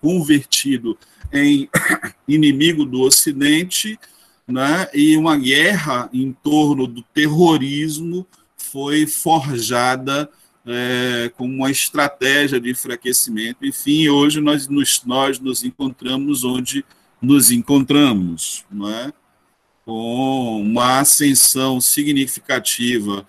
convertido 0.00 0.96
em 1.32 1.68
inimigo 2.28 2.84
do 2.84 3.00
Ocidente 3.00 3.98
né, 4.46 4.88
e 4.94 5.16
uma 5.16 5.36
guerra 5.36 6.08
em 6.12 6.32
torno 6.32 6.86
do 6.86 7.02
terrorismo 7.02 8.24
foi 8.56 9.06
forjada 9.06 10.30
é, 10.64 11.30
como 11.36 11.52
uma 11.52 11.70
estratégia 11.70 12.60
de 12.60 12.70
enfraquecimento. 12.70 13.66
Enfim, 13.66 14.08
hoje 14.08 14.40
nós 14.40 14.68
nos, 14.68 15.02
nós 15.04 15.40
nos 15.40 15.64
encontramos 15.64 16.44
onde 16.44 16.84
nos 17.20 17.50
encontramos, 17.50 18.64
não 18.70 18.88
é? 18.88 19.12
com 19.86 20.60
uma 20.60 20.98
ascensão 20.98 21.80
significativa 21.80 23.24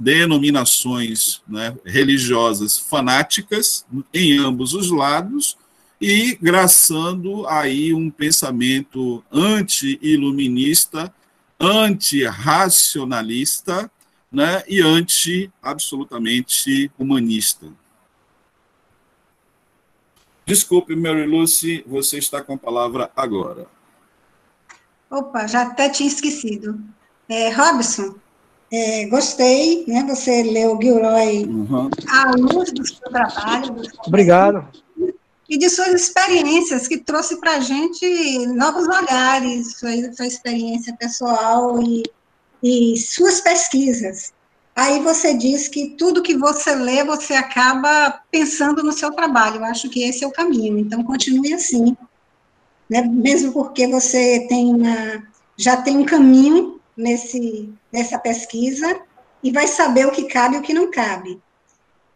denominações 0.00 1.42
né, 1.46 1.76
religiosas 1.84 2.78
fanáticas 2.78 3.86
em 4.12 4.36
ambos 4.38 4.74
os 4.74 4.90
lados, 4.90 5.56
e 6.00 6.36
graçando 6.40 7.46
aí 7.46 7.94
um 7.94 8.10
pensamento 8.10 9.22
anti-iluminista, 9.32 11.14
anti-racionalista 11.58 13.88
né, 14.30 14.62
e 14.68 14.80
anti-absolutamente 14.80 16.92
humanista. 16.98 17.66
Desculpe, 20.44 20.94
Mary 20.94 21.26
Lucy, 21.26 21.82
você 21.86 22.18
está 22.18 22.42
com 22.42 22.52
a 22.54 22.58
palavra 22.58 23.10
agora. 23.16 23.66
Opa, 25.08 25.46
já 25.46 25.62
até 25.62 25.88
tinha 25.88 26.08
esquecido. 26.08 26.78
É, 27.28 27.50
Robson, 27.50 28.16
é, 28.76 29.06
gostei, 29.06 29.84
né? 29.86 30.04
Você 30.08 30.42
leu 30.42 30.78
Gilroy 30.80 31.44
uhum. 31.44 31.90
à 32.08 32.30
luz 32.32 32.72
do 32.72 32.86
seu 32.86 33.10
trabalho. 33.10 33.74
Do 33.74 33.84
seu 33.84 34.00
Obrigado 34.06 34.66
e 35.48 35.58
de 35.58 35.68
suas 35.68 35.88
experiências, 35.88 36.88
que 36.88 36.98
trouxe 36.98 37.36
para 37.36 37.56
a 37.56 37.60
gente 37.60 38.46
novos 38.48 38.86
olhares, 38.88 39.76
sua, 39.76 39.90
sua 40.12 40.26
experiência 40.26 40.96
pessoal 40.98 41.80
e, 41.82 42.02
e 42.62 42.96
suas 42.96 43.40
pesquisas. 43.40 44.32
Aí 44.74 45.00
você 45.00 45.34
diz 45.34 45.68
que 45.68 45.90
tudo 45.90 46.22
que 46.22 46.36
você 46.36 46.74
lê, 46.74 47.04
você 47.04 47.34
acaba 47.34 48.20
pensando 48.30 48.82
no 48.82 48.92
seu 48.92 49.12
trabalho. 49.12 49.56
Eu 49.56 49.64
acho 49.64 49.88
que 49.88 50.02
esse 50.02 50.24
é 50.24 50.26
o 50.26 50.32
caminho. 50.32 50.78
Então, 50.78 51.04
continue 51.04 51.54
assim. 51.54 51.96
Né? 52.90 53.02
Mesmo 53.02 53.52
porque 53.52 53.86
você 53.86 54.46
tem 54.48 54.74
uma, 54.74 55.22
já 55.56 55.76
tem 55.76 55.96
um 55.96 56.04
caminho 56.04 56.73
nesse, 56.96 57.72
nessa 57.92 58.18
pesquisa 58.18 59.00
e 59.42 59.50
vai 59.50 59.66
saber 59.66 60.06
o 60.06 60.10
que 60.10 60.24
cabe 60.24 60.56
e 60.56 60.58
o 60.58 60.62
que 60.62 60.72
não 60.72 60.90
cabe. 60.90 61.40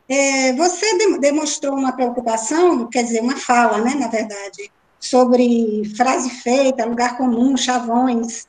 É, 0.08 0.52
você 0.54 0.96
de, 0.96 1.18
demonstrou 1.18 1.74
uma 1.74 1.92
preocupação, 1.92 2.86
quer 2.86 3.02
dizer, 3.02 3.20
uma 3.20 3.36
fala, 3.36 3.78
né, 3.78 3.94
na 3.94 4.08
verdade, 4.08 4.72
sobre 4.98 5.84
frase 5.96 6.30
feita, 6.30 6.86
lugar 6.86 7.16
comum, 7.16 7.56
chavões, 7.56 8.46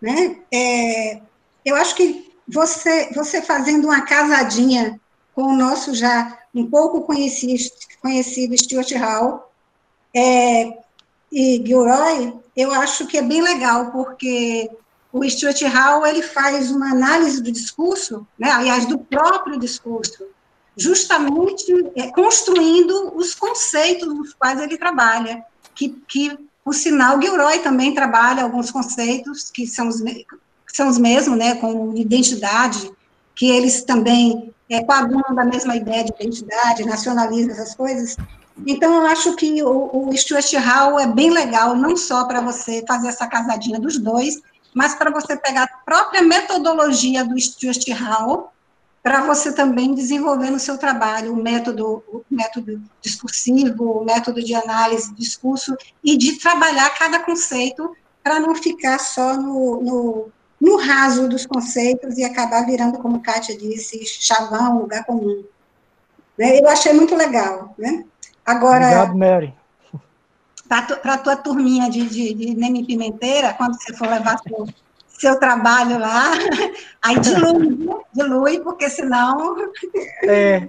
né? 0.00 0.36
É, 0.52 1.20
eu 1.64 1.76
acho 1.76 1.94
que 1.94 2.30
você, 2.46 3.10
você 3.14 3.40
fazendo 3.40 3.86
uma 3.86 4.02
casadinha 4.02 5.00
com 5.34 5.44
o 5.44 5.56
nosso 5.56 5.94
já 5.94 6.38
um 6.54 6.68
pouco 6.68 7.02
conhecido, 7.02 7.62
conhecido 8.02 8.58
Stuart 8.58 8.92
Hall 8.92 9.50
é, 10.14 10.78
e 11.32 11.62
Gilroy, 11.64 12.34
eu 12.54 12.70
acho 12.72 13.06
que 13.06 13.16
é 13.16 13.22
bem 13.22 13.40
legal, 13.40 13.90
porque 13.90 14.70
o 15.12 15.28
Stuart 15.28 15.60
Hall 15.62 16.06
ele 16.06 16.22
faz 16.22 16.70
uma 16.70 16.90
análise 16.90 17.42
do 17.42 17.52
discurso, 17.52 18.26
né, 18.38 18.50
aliás, 18.50 18.86
do 18.86 18.98
próprio 18.98 19.58
discurso, 19.58 20.24
justamente 20.74 21.70
é, 21.94 22.10
construindo 22.10 23.12
os 23.14 23.34
conceitos 23.34 24.08
nos 24.08 24.32
quais 24.32 24.58
ele 24.60 24.78
trabalha, 24.78 25.44
que, 25.74 25.90
que 26.08 26.38
o 26.64 26.72
sinal 26.72 27.20
Gilroy 27.20 27.58
também 27.58 27.94
trabalha 27.94 28.42
alguns 28.42 28.70
conceitos 28.70 29.50
que 29.50 29.66
são 29.66 29.88
os, 29.88 30.00
que 30.00 30.26
são 30.68 30.88
os 30.88 30.96
mesmos, 30.96 31.36
né, 31.36 31.56
como 31.56 31.94
identidade, 31.96 32.90
que 33.34 33.50
eles 33.50 33.82
também 33.82 34.52
é, 34.70 34.82
coagulam 34.82 35.34
da 35.34 35.44
mesma 35.44 35.76
ideia 35.76 36.04
de 36.04 36.12
identidade, 36.12 36.86
nacionalismo, 36.86 37.52
essas 37.52 37.74
coisas. 37.74 38.16
Então, 38.66 38.94
eu 38.94 39.06
acho 39.06 39.34
que 39.34 39.62
o, 39.62 40.08
o 40.08 40.16
Stuart 40.16 40.52
Hall 40.54 40.98
é 40.98 41.06
bem 41.06 41.30
legal, 41.30 41.74
não 41.74 41.96
só 41.96 42.24
para 42.24 42.40
você 42.40 42.82
fazer 42.86 43.08
essa 43.08 43.26
casadinha 43.26 43.80
dos 43.80 43.98
dois, 43.98 44.40
mas 44.74 44.94
para 44.94 45.10
você 45.10 45.36
pegar 45.36 45.64
a 45.64 45.84
própria 45.84 46.22
metodologia 46.22 47.24
do 47.24 47.38
Stuart 47.38 47.86
Hall 47.90 48.52
para 49.02 49.22
você 49.22 49.52
também 49.52 49.94
desenvolver 49.94 50.50
no 50.50 50.60
seu 50.60 50.78
trabalho 50.78 51.32
o 51.32 51.36
método, 51.36 52.04
o 52.06 52.24
método 52.30 52.80
discursivo, 53.00 53.98
o 53.98 54.04
método 54.04 54.42
de 54.42 54.54
análise 54.54 55.10
do 55.10 55.16
discurso, 55.16 55.76
e 56.04 56.16
de 56.16 56.38
trabalhar 56.38 56.88
cada 56.90 57.18
conceito 57.18 57.96
para 58.22 58.38
não 58.38 58.54
ficar 58.54 59.00
só 59.00 59.34
no, 59.34 59.82
no, 59.82 60.28
no, 60.60 60.76
raso 60.76 61.28
dos 61.28 61.44
conceitos 61.44 62.16
e 62.16 62.22
acabar 62.22 62.64
virando, 62.64 62.98
como 62.98 63.20
Kátia 63.20 63.58
disse, 63.58 64.04
chavão, 64.06 64.78
lugar 64.78 65.04
comum. 65.04 65.44
Né? 66.38 66.60
Eu 66.60 66.68
achei 66.68 66.92
muito 66.92 67.16
legal. 67.16 67.74
Né? 67.76 68.04
Agora, 68.46 68.86
Obrigado, 68.86 69.18
Mary. 69.18 69.54
Para 71.02 71.14
a 71.14 71.18
tua 71.18 71.36
turminha 71.36 71.90
de, 71.90 72.08
de, 72.08 72.32
de 72.34 72.54
Neme 72.54 72.86
Pimenteira, 72.86 73.52
quando 73.52 73.74
você 73.74 73.92
for 73.94 74.08
levar 74.08 74.38
seu, 74.38 74.66
seu 75.08 75.38
trabalho 75.38 75.98
lá, 75.98 76.32
aí 77.02 77.18
dilui, 77.20 77.88
dilui, 78.14 78.60
porque 78.60 78.88
senão. 78.88 79.56
É. 80.24 80.68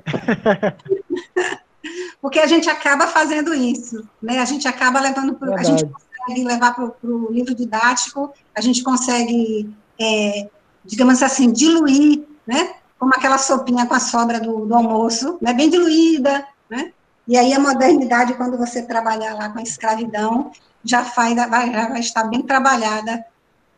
porque 2.22 2.40
a 2.40 2.48
gente 2.48 2.70
acaba 2.70 3.08
fazendo 3.08 3.54
isso, 3.54 4.08
né? 4.22 4.40
A 4.40 4.46
gente 4.46 4.68
acaba 4.68 5.00
levando 5.00 5.36
para. 5.36 5.60
A 5.60 5.64
gente 5.64 5.86
consegue 5.86 6.44
levar 6.44 6.74
para 6.74 6.92
o 7.04 7.32
livro 7.32 7.54
didático 7.54 8.34
a 8.56 8.62
gente 8.62 8.84
consegue, 8.84 9.70
é, 10.00 10.50
digamos 10.86 11.22
assim, 11.24 11.52
diluir, 11.52 12.24
né? 12.46 12.76
Como 13.00 13.12
aquela 13.16 13.38
sopinha 13.38 13.86
com 13.86 13.94
a 13.94 14.00
sobra 14.00 14.40
do, 14.40 14.66
do 14.66 14.76
almoço, 14.76 15.38
né? 15.42 15.54
Bem 15.54 15.70
diluída, 15.70 16.46
né? 16.70 16.94
E 17.28 17.38
aí 17.38 17.54
a 17.54 17.60
modernidade, 17.60 18.34
quando 18.34 18.58
você 18.58 18.82
trabalhar 18.82 19.36
lá 19.36 19.50
com 19.50 19.60
a 19.60 19.64
escravidão, 19.64 20.52
já, 20.84 21.06
faz, 21.06 21.36
vai, 21.36 21.72
já 21.72 21.88
vai 21.88 22.00
estar 22.00 22.24
bem 22.26 22.42
trabalhada 22.42 23.24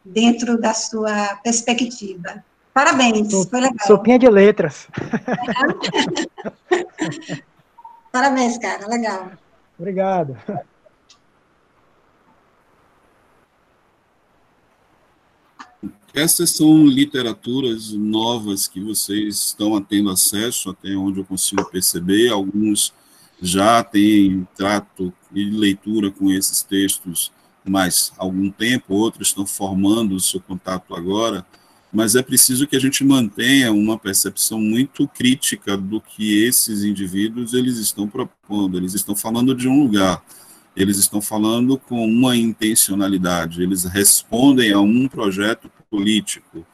dentro 0.04 0.60
da 0.60 0.74
sua 0.74 1.36
perspectiva. 1.44 2.44
Parabéns, 2.74 3.32
foi 3.50 3.62
legal. 3.62 3.88
Sopinha 3.88 4.20
de 4.20 4.30
letras. 4.30 4.88
Parabéns, 8.12 8.58
cara, 8.58 8.88
legal. 8.88 9.32
Obrigado. 9.78 10.38
Essas 16.14 16.52
são 16.52 16.86
literaturas 16.86 17.92
novas 17.92 18.68
que 18.68 18.80
vocês 18.80 19.36
estão 19.36 19.82
tendo 19.82 20.10
acesso, 20.10 20.70
até 20.70 20.96
onde 20.96 21.20
eu 21.20 21.26
consigo 21.26 21.66
perceber. 21.66 22.30
Alguns 22.30 22.94
já 23.41 23.84
têm 23.84 24.48
trato 24.56 25.14
e 25.34 25.45
leitura 25.45 26.12
com 26.12 26.32
esses 26.32 26.64
textos 26.64 27.32
mais 27.68 28.14
algum 28.18 28.49
tempo, 28.52 28.94
outros 28.94 29.30
estão 29.30 29.45
formando 29.45 30.16
o 30.16 30.20
seu 30.20 30.40
contato 30.40 30.95
agora, 30.95 31.45
mas 31.91 32.16
é 32.16 32.22
preciso 32.22 32.68
que 32.68 32.76
a 32.76 32.80
gente 32.80 33.03
mantenha 33.03 33.72
uma 33.72 33.98
percepção 33.98 34.60
muito 34.60 35.07
crítica 35.07 35.78
do 35.78 35.99
que 36.02 36.44
esses 36.44 36.84
indivíduos 36.84 37.53
eles 37.53 37.78
estão 37.78 38.07
propondo. 38.07 38.78
Eles 38.78 38.94
estão 38.94 39.16
falando 39.16 39.56
de 39.56 39.68
um 39.68 39.82
lugar, 39.82 40.22
eles 40.76 40.98
estão 40.98 41.22
falando 41.22 41.78
com 41.78 42.06
uma 42.06 42.36
intencionalidade, 42.36 43.64
eles 43.64 43.86
respondem 43.86 44.74
a 44.74 44.80
um 44.80 45.07
projeto 45.07 45.72
político. 45.90 46.66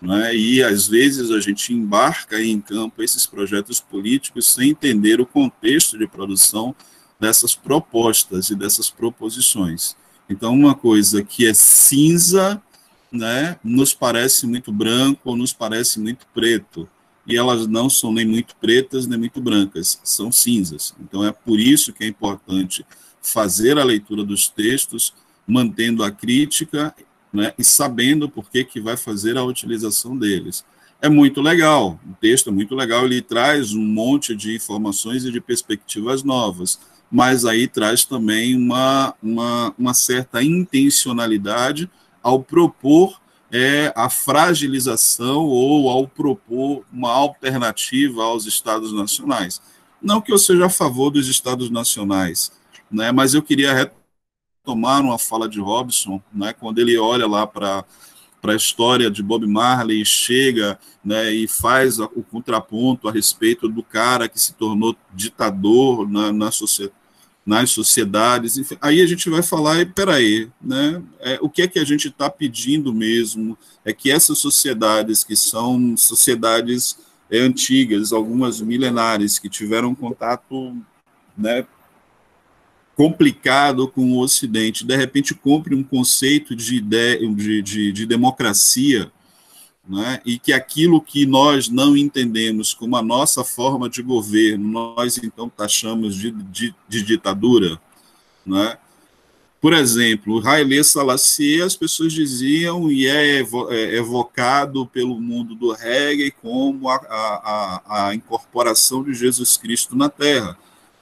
Né? 0.00 0.36
E 0.36 0.62
às 0.62 0.86
vezes 0.86 1.30
a 1.30 1.40
gente 1.40 1.72
embarca 1.72 2.40
em 2.42 2.60
campo 2.60 3.02
esses 3.02 3.26
projetos 3.26 3.80
políticos 3.80 4.52
sem 4.52 4.70
entender 4.70 5.20
o 5.20 5.26
contexto 5.26 5.98
de 5.98 6.06
produção 6.06 6.74
dessas 7.18 7.54
propostas 7.54 8.50
e 8.50 8.54
dessas 8.54 8.90
proposições. 8.90 9.96
Então, 10.28 10.52
uma 10.52 10.74
coisa 10.74 11.22
que 11.22 11.46
é 11.46 11.54
cinza, 11.54 12.60
né, 13.10 13.58
nos 13.64 13.94
parece 13.94 14.46
muito 14.46 14.72
branco 14.72 15.20
ou 15.24 15.36
nos 15.36 15.52
parece 15.52 15.98
muito 16.00 16.26
preto, 16.34 16.88
e 17.26 17.36
elas 17.36 17.66
não 17.66 17.88
são 17.90 18.12
nem 18.12 18.24
muito 18.24 18.54
pretas 18.56 19.06
nem 19.06 19.18
muito 19.18 19.40
brancas, 19.40 19.98
são 20.04 20.30
cinzas. 20.30 20.94
Então, 21.00 21.24
é 21.24 21.32
por 21.32 21.58
isso 21.58 21.92
que 21.92 22.04
é 22.04 22.06
importante 22.06 22.84
fazer 23.22 23.78
a 23.78 23.84
leitura 23.84 24.24
dos 24.24 24.48
textos, 24.48 25.12
mantendo 25.46 26.04
a 26.04 26.10
crítica 26.10 26.94
né, 27.36 27.52
e 27.58 27.62
sabendo 27.62 28.28
por 28.28 28.50
que, 28.50 28.64
que 28.64 28.80
vai 28.80 28.96
fazer 28.96 29.36
a 29.36 29.44
utilização 29.44 30.16
deles. 30.16 30.64
É 31.00 31.08
muito 31.08 31.42
legal, 31.42 32.00
o 32.08 32.14
texto 32.14 32.48
é 32.48 32.52
muito 32.52 32.74
legal, 32.74 33.04
ele 33.04 33.20
traz 33.20 33.74
um 33.74 33.84
monte 33.84 34.34
de 34.34 34.56
informações 34.56 35.24
e 35.24 35.30
de 35.30 35.40
perspectivas 35.40 36.22
novas, 36.22 36.80
mas 37.10 37.44
aí 37.44 37.68
traz 37.68 38.04
também 38.04 38.56
uma, 38.56 39.14
uma, 39.22 39.74
uma 39.78 39.94
certa 39.94 40.42
intencionalidade 40.42 41.88
ao 42.22 42.42
propor 42.42 43.20
é, 43.52 43.92
a 43.94 44.08
fragilização 44.08 45.44
ou 45.44 45.88
ao 45.88 46.08
propor 46.08 46.84
uma 46.92 47.12
alternativa 47.12 48.24
aos 48.24 48.46
Estados 48.46 48.92
nacionais. 48.92 49.60
Não 50.02 50.20
que 50.20 50.32
eu 50.32 50.38
seja 50.38 50.66
a 50.66 50.70
favor 50.70 51.10
dos 51.10 51.28
Estados 51.28 51.70
nacionais, 51.70 52.50
né, 52.90 53.12
mas 53.12 53.34
eu 53.34 53.42
queria 53.42 53.92
tomar 54.66 55.00
uma 55.00 55.18
fala 55.18 55.48
de 55.48 55.60
Robson, 55.60 56.20
né, 56.34 56.52
quando 56.52 56.80
ele 56.80 56.98
olha 56.98 57.26
lá 57.26 57.46
para 57.46 57.84
para 58.42 58.52
a 58.52 58.56
história 58.56 59.10
de 59.10 59.24
Bob 59.24 59.44
Marley 59.44 60.04
chega 60.04 60.78
né, 61.04 61.32
e 61.32 61.48
faz 61.48 61.98
o 61.98 62.22
contraponto 62.30 63.08
a 63.08 63.12
respeito 63.12 63.66
do 63.66 63.82
cara 63.82 64.28
que 64.28 64.38
se 64.38 64.52
tornou 64.52 64.94
ditador 65.12 66.08
na, 66.08 66.30
na 66.30 66.50
sociedade 66.52 66.94
nas 67.44 67.70
sociedades, 67.70 68.58
enfim, 68.58 68.76
aí 68.80 69.00
a 69.00 69.06
gente 69.06 69.30
vai 69.30 69.40
falar, 69.40 69.80
e 69.80 69.86
peraí, 69.86 70.50
né, 70.60 71.00
é, 71.20 71.38
o 71.40 71.48
que 71.48 71.62
é 71.62 71.68
que 71.68 71.78
a 71.78 71.84
gente 71.84 72.08
está 72.08 72.28
pedindo 72.28 72.92
mesmo 72.92 73.56
é 73.84 73.92
que 73.92 74.10
essas 74.10 74.38
sociedades, 74.38 75.22
que 75.22 75.36
são 75.36 75.96
sociedades 75.96 76.98
é, 77.30 77.38
antigas, 77.38 78.12
algumas 78.12 78.60
milenares, 78.60 79.38
que 79.38 79.48
tiveram 79.48 79.94
contato 79.94 80.76
né, 81.38 81.64
complicado 82.96 83.86
com 83.86 84.12
o 84.12 84.20
Ocidente, 84.20 84.84
de 84.84 84.96
repente 84.96 85.34
compre 85.34 85.74
um 85.74 85.84
conceito 85.84 86.56
de, 86.56 86.76
ideia, 86.76 87.18
de, 87.34 87.60
de, 87.60 87.92
de 87.92 88.06
democracia, 88.06 89.12
né, 89.86 90.20
e 90.24 90.38
que 90.38 90.52
aquilo 90.52 91.00
que 91.00 91.26
nós 91.26 91.68
não 91.68 91.94
entendemos 91.94 92.72
como 92.72 92.96
a 92.96 93.02
nossa 93.02 93.44
forma 93.44 93.88
de 93.88 94.02
governo, 94.02 94.66
nós 94.96 95.18
então 95.18 95.48
taxamos 95.48 96.16
de, 96.16 96.30
de, 96.30 96.74
de 96.88 97.02
ditadura. 97.02 97.78
Né? 98.44 98.78
Por 99.60 99.74
exemplo, 99.74 100.44
Haile 100.44 100.82
Selassie, 100.82 101.62
as 101.62 101.76
pessoas 101.76 102.12
diziam, 102.12 102.90
e 102.90 103.06
é, 103.06 103.40
é 103.40 103.96
evocado 103.96 104.86
pelo 104.86 105.20
mundo 105.20 105.54
do 105.54 105.70
reggae 105.72 106.30
como 106.30 106.88
a, 106.88 106.96
a, 106.96 108.06
a 108.08 108.14
incorporação 108.14 109.04
de 109.04 109.12
Jesus 109.12 109.56
Cristo 109.56 109.94
na 109.94 110.08
Terra 110.08 110.58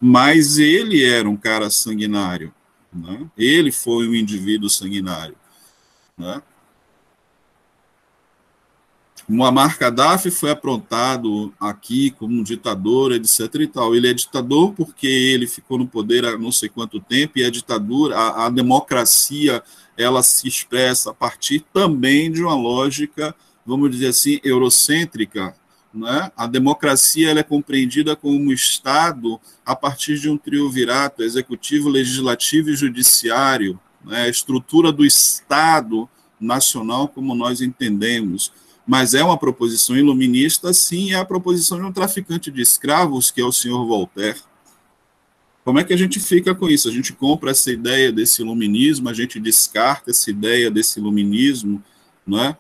mas 0.07 0.59
ele 0.59 1.03
era 1.03 1.27
um 1.27 1.35
cara 1.35 1.71
sanguinário, 1.71 2.53
né? 2.93 3.27
ele 3.39 3.73
foi 3.73 4.07
um 4.07 4.15
indivíduo 4.15 4.69
sanguinário. 4.69 5.35
Né? 6.15 6.43
Muammar 9.27 9.79
Gaddafi 9.79 10.31
foi 10.31 10.51
aprontado 10.51 11.55
aqui 11.59 12.11
como 12.11 12.39
um 12.39 12.43
ditador, 12.43 13.13
etc. 13.13 13.55
e 13.55 13.67
tal. 13.67 13.97
Ele 13.97 14.11
é 14.11 14.13
ditador 14.13 14.75
porque 14.75 15.07
ele 15.07 15.47
ficou 15.47 15.79
no 15.79 15.87
poder 15.87 16.27
há 16.27 16.37
não 16.37 16.53
sei 16.53 16.69
quanto 16.69 17.01
tempo, 17.01 17.39
e 17.39 17.45
a 17.45 17.51
ditadura, 17.51 18.15
a, 18.15 18.45
a 18.45 18.51
democracia, 18.51 19.63
ela 19.97 20.23
se 20.23 20.47
expressa 20.47 21.13
a 21.13 21.15
partir 21.15 21.65
também 21.73 22.31
de 22.31 22.43
uma 22.43 22.55
lógica, 22.55 23.35
vamos 23.65 23.91
dizer 23.91 24.09
assim, 24.09 24.39
eurocêntrica, 24.45 25.57
né? 25.95 26.33
A 26.37 26.47
democracia 26.47 27.31
é 27.31 27.43
compreendida 27.43 28.17
como 28.17 28.37
um 28.37 28.53
Estado 28.53 29.41
a 29.65 29.77
partir 29.77 30.19
de 30.19 30.29
um 30.29 30.37
triunvirato, 30.37 31.23
executivo, 31.23 31.89
legislativo 31.89 32.71
e 32.71 32.77
judiciário, 32.77 33.79
né? 34.05 34.23
a 34.23 34.29
estrutura 34.29 34.91
do 34.91 35.05
Estado 35.05 36.09
nacional 36.41 37.07
como 37.07 37.35
nós 37.35 37.61
entendemos. 37.61 38.53
Mas 38.87 39.15
é 39.15 39.25
uma 39.25 39.39
proposição 39.39 39.97
iluminista, 39.97 40.73
sim, 40.75 41.13
é 41.13 41.17
a 41.17 41.25
proposição 41.25 41.79
de 41.79 41.87
um 41.87 41.93
traficante 41.93 42.51
de 42.51 42.61
escravos, 42.61 43.31
que 43.31 43.41
é 43.41 43.45
o 43.45 43.53
senhor 43.53 43.87
Voltaire. 43.87 44.41
Como 45.65 45.79
é 45.79 45.85
que 45.85 45.95
a 45.95 45.97
gente 45.97 46.21
fica 46.21 46.55
com 46.55 46.69
isso? 46.69 46.89
A 46.89 46.93
gente 46.93 47.15
compra 47.15 47.53
essa 47.53 47.71
ideia 47.71 48.13
desse 48.13 48.43
iluminismo, 48.43 49.09
a 49.09 49.15
gente 49.15 49.41
descarta 49.41 50.11
essa 50.11 50.29
ideia 50.29 50.71
desse 50.71 51.01
iluminismo, 51.01 51.83
não 52.27 52.39
é? 52.43 52.57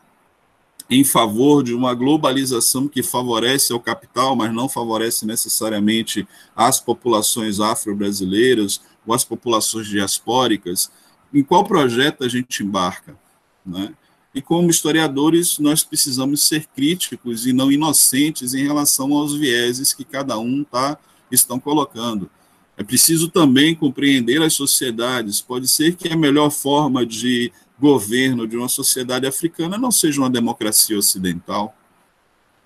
Em 0.88 1.02
favor 1.02 1.62
de 1.62 1.72
uma 1.72 1.94
globalização 1.94 2.86
que 2.86 3.02
favorece 3.02 3.72
ao 3.72 3.80
capital, 3.80 4.36
mas 4.36 4.52
não 4.52 4.68
favorece 4.68 5.26
necessariamente 5.26 6.26
as 6.54 6.78
populações 6.78 7.58
afro-brasileiras 7.58 8.80
ou 9.06 9.14
as 9.14 9.24
populações 9.24 9.86
diaspóricas, 9.86 10.90
em 11.32 11.42
qual 11.42 11.64
projeto 11.64 12.24
a 12.24 12.28
gente 12.28 12.62
embarca? 12.62 13.16
Né? 13.64 13.94
E 14.34 14.42
como 14.42 14.68
historiadores, 14.68 15.58
nós 15.58 15.82
precisamos 15.84 16.46
ser 16.46 16.66
críticos 16.66 17.46
e 17.46 17.52
não 17.52 17.70
inocentes 17.70 18.52
em 18.52 18.64
relação 18.64 19.12
aos 19.14 19.34
vieses 19.34 19.92
que 19.92 20.04
cada 20.04 20.38
um 20.38 20.64
tá, 20.64 20.98
estão 21.30 21.58
colocando. 21.58 22.28
É 22.76 22.82
preciso 22.82 23.28
também 23.28 23.74
compreender 23.74 24.42
as 24.42 24.52
sociedades. 24.54 25.40
Pode 25.40 25.68
ser 25.68 25.94
que 25.94 26.08
a 26.08 26.16
melhor 26.16 26.50
forma 26.50 27.06
de 27.06 27.52
governo 27.78 28.46
de 28.46 28.56
uma 28.56 28.68
sociedade 28.68 29.26
africana 29.26 29.76
não 29.76 29.90
seja 29.90 30.20
uma 30.20 30.30
democracia 30.30 30.98
ocidental. 30.98 31.76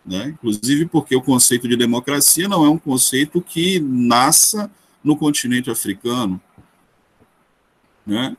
Né? 0.04 0.28
Inclusive 0.28 0.86
porque 0.86 1.14
o 1.14 1.22
conceito 1.22 1.68
de 1.68 1.76
democracia 1.76 2.48
não 2.48 2.64
é 2.64 2.68
um 2.68 2.78
conceito 2.78 3.40
que 3.40 3.78
nasça 3.80 4.70
no 5.02 5.16
continente 5.16 5.70
africano. 5.70 6.40
Né? 8.06 8.36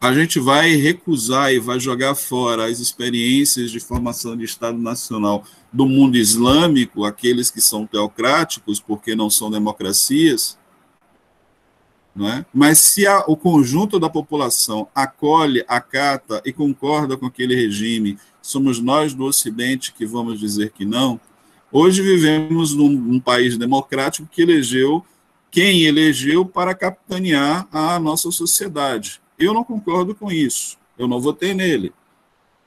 A 0.00 0.12
gente 0.12 0.40
vai 0.40 0.74
recusar 0.74 1.52
e 1.52 1.60
vai 1.60 1.78
jogar 1.78 2.14
fora 2.14 2.64
as 2.64 2.80
experiências 2.80 3.70
de 3.70 3.78
formação 3.78 4.36
de 4.36 4.44
Estado 4.44 4.76
Nacional 4.76 5.44
do 5.72 5.86
mundo 5.86 6.16
islâmico, 6.16 7.04
aqueles 7.04 7.50
que 7.50 7.60
são 7.60 7.86
teocráticos, 7.86 8.80
porque 8.80 9.14
não 9.14 9.30
são 9.30 9.50
democracias, 9.50 10.58
não 12.14 12.28
é? 12.28 12.44
Mas 12.52 12.78
se 12.78 13.06
a, 13.06 13.24
o 13.26 13.36
conjunto 13.36 13.98
da 13.98 14.08
população 14.08 14.88
acolhe, 14.94 15.64
acata 15.66 16.42
e 16.44 16.52
concorda 16.52 17.16
com 17.16 17.26
aquele 17.26 17.54
regime, 17.54 18.18
somos 18.40 18.78
nós 18.78 19.14
do 19.14 19.24
Ocidente 19.24 19.92
que 19.92 20.04
vamos 20.04 20.38
dizer 20.38 20.70
que 20.70 20.84
não. 20.84 21.20
Hoje 21.70 22.02
vivemos 22.02 22.74
num, 22.74 22.90
num 22.90 23.20
país 23.20 23.56
democrático 23.56 24.28
que 24.30 24.42
elegeu 24.42 25.04
quem 25.50 25.82
elegeu 25.82 26.46
para 26.46 26.74
capitanear 26.74 27.68
a 27.70 27.98
nossa 27.98 28.30
sociedade. 28.30 29.20
Eu 29.38 29.52
não 29.52 29.62
concordo 29.62 30.14
com 30.14 30.32
isso. 30.32 30.78
eu 30.98 31.06
não 31.06 31.20
votei 31.20 31.52
nele. 31.52 31.92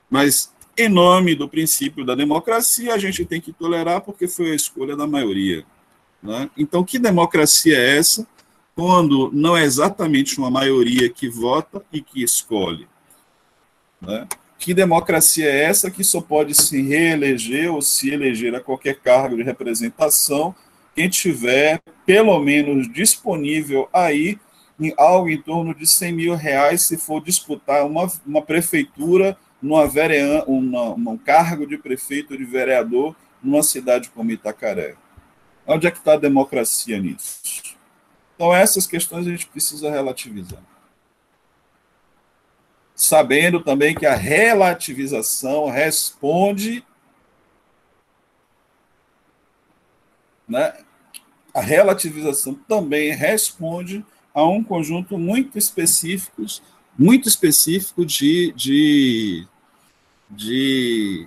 Mas, 0.08 0.52
em 0.78 0.88
nome 0.88 1.34
do 1.34 1.48
princípio 1.48 2.04
da 2.04 2.14
democracia, 2.14 2.94
a 2.94 2.98
gente 2.98 3.24
tem 3.24 3.40
que 3.40 3.52
tolerar 3.52 4.02
porque 4.02 4.28
foi 4.28 4.52
a 4.52 4.54
escolha 4.54 4.96
da 4.96 5.04
maioria. 5.04 5.64
Né? 6.22 6.48
Então, 6.56 6.84
que 6.84 6.96
democracia 6.96 7.76
é 7.76 7.96
essa 7.96 8.26
quando 8.76 9.30
não 9.32 9.56
é 9.56 9.64
exatamente 9.64 10.38
uma 10.38 10.50
maioria 10.50 11.08
que 11.08 11.30
vota 11.30 11.82
e 11.90 12.02
que 12.02 12.22
escolhe? 12.22 12.86
Né? 14.00 14.28
Que 14.58 14.74
democracia 14.74 15.46
é 15.46 15.64
essa 15.64 15.90
que 15.90 16.04
só 16.04 16.20
pode 16.20 16.54
se 16.54 16.82
reeleger 16.82 17.72
ou 17.72 17.80
se 17.80 18.10
eleger 18.10 18.54
a 18.54 18.60
qualquer 18.60 19.00
cargo 19.00 19.36
de 19.36 19.42
representação 19.42 20.54
quem 20.94 21.08
tiver 21.08 21.80
pelo 22.04 22.38
menos 22.38 22.90
disponível 22.92 23.88
aí 23.92 24.38
em 24.78 24.92
algo 24.96 25.30
em 25.30 25.40
torno 25.40 25.74
de 25.74 25.86
100 25.86 26.12
mil 26.12 26.34
reais 26.34 26.82
se 26.82 26.98
for 26.98 27.22
disputar 27.22 27.86
uma, 27.86 28.10
uma 28.26 28.42
prefeitura, 28.42 29.36
numa 29.60 29.84
uma, 30.46 31.12
um 31.12 31.16
cargo 31.16 31.66
de 31.66 31.78
prefeito 31.78 32.32
ou 32.32 32.38
de 32.38 32.44
vereador 32.44 33.16
numa 33.42 33.62
cidade 33.62 34.10
como 34.10 34.30
Itacaré. 34.30 34.94
Onde 35.66 35.86
é 35.86 35.90
que 35.90 35.98
está 35.98 36.12
a 36.12 36.18
democracia 36.18 36.98
nisso? 36.98 37.65
Então, 38.36 38.54
essas 38.54 38.86
questões 38.86 39.26
a 39.26 39.30
gente 39.30 39.48
precisa 39.48 39.90
relativizar. 39.90 40.62
Sabendo 42.94 43.60
também 43.64 43.94
que 43.94 44.06
a 44.06 44.14
relativização 44.14 45.68
responde 45.68 46.84
né, 50.48 50.72
a 51.52 51.60
relativização 51.60 52.54
também 52.68 53.12
responde 53.12 54.04
a 54.34 54.44
um 54.46 54.62
conjunto 54.62 55.18
muito 55.18 55.58
específicos, 55.58 56.62
muito 56.98 57.28
específico 57.28 58.04
de, 58.04 58.52
de, 58.52 59.46
de, 60.30 61.26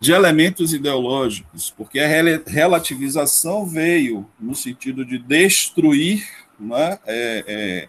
de 0.00 0.12
elementos 0.12 0.72
ideológicos, 0.72 1.70
porque 1.76 1.98
a 1.98 2.06
relativização 2.46 3.66
veio 3.66 4.28
no 4.38 4.54
sentido 4.54 5.04
de 5.04 5.18
destruir 5.18 6.24
né, 6.58 6.98
é, 7.04 7.44
é, 7.46 7.88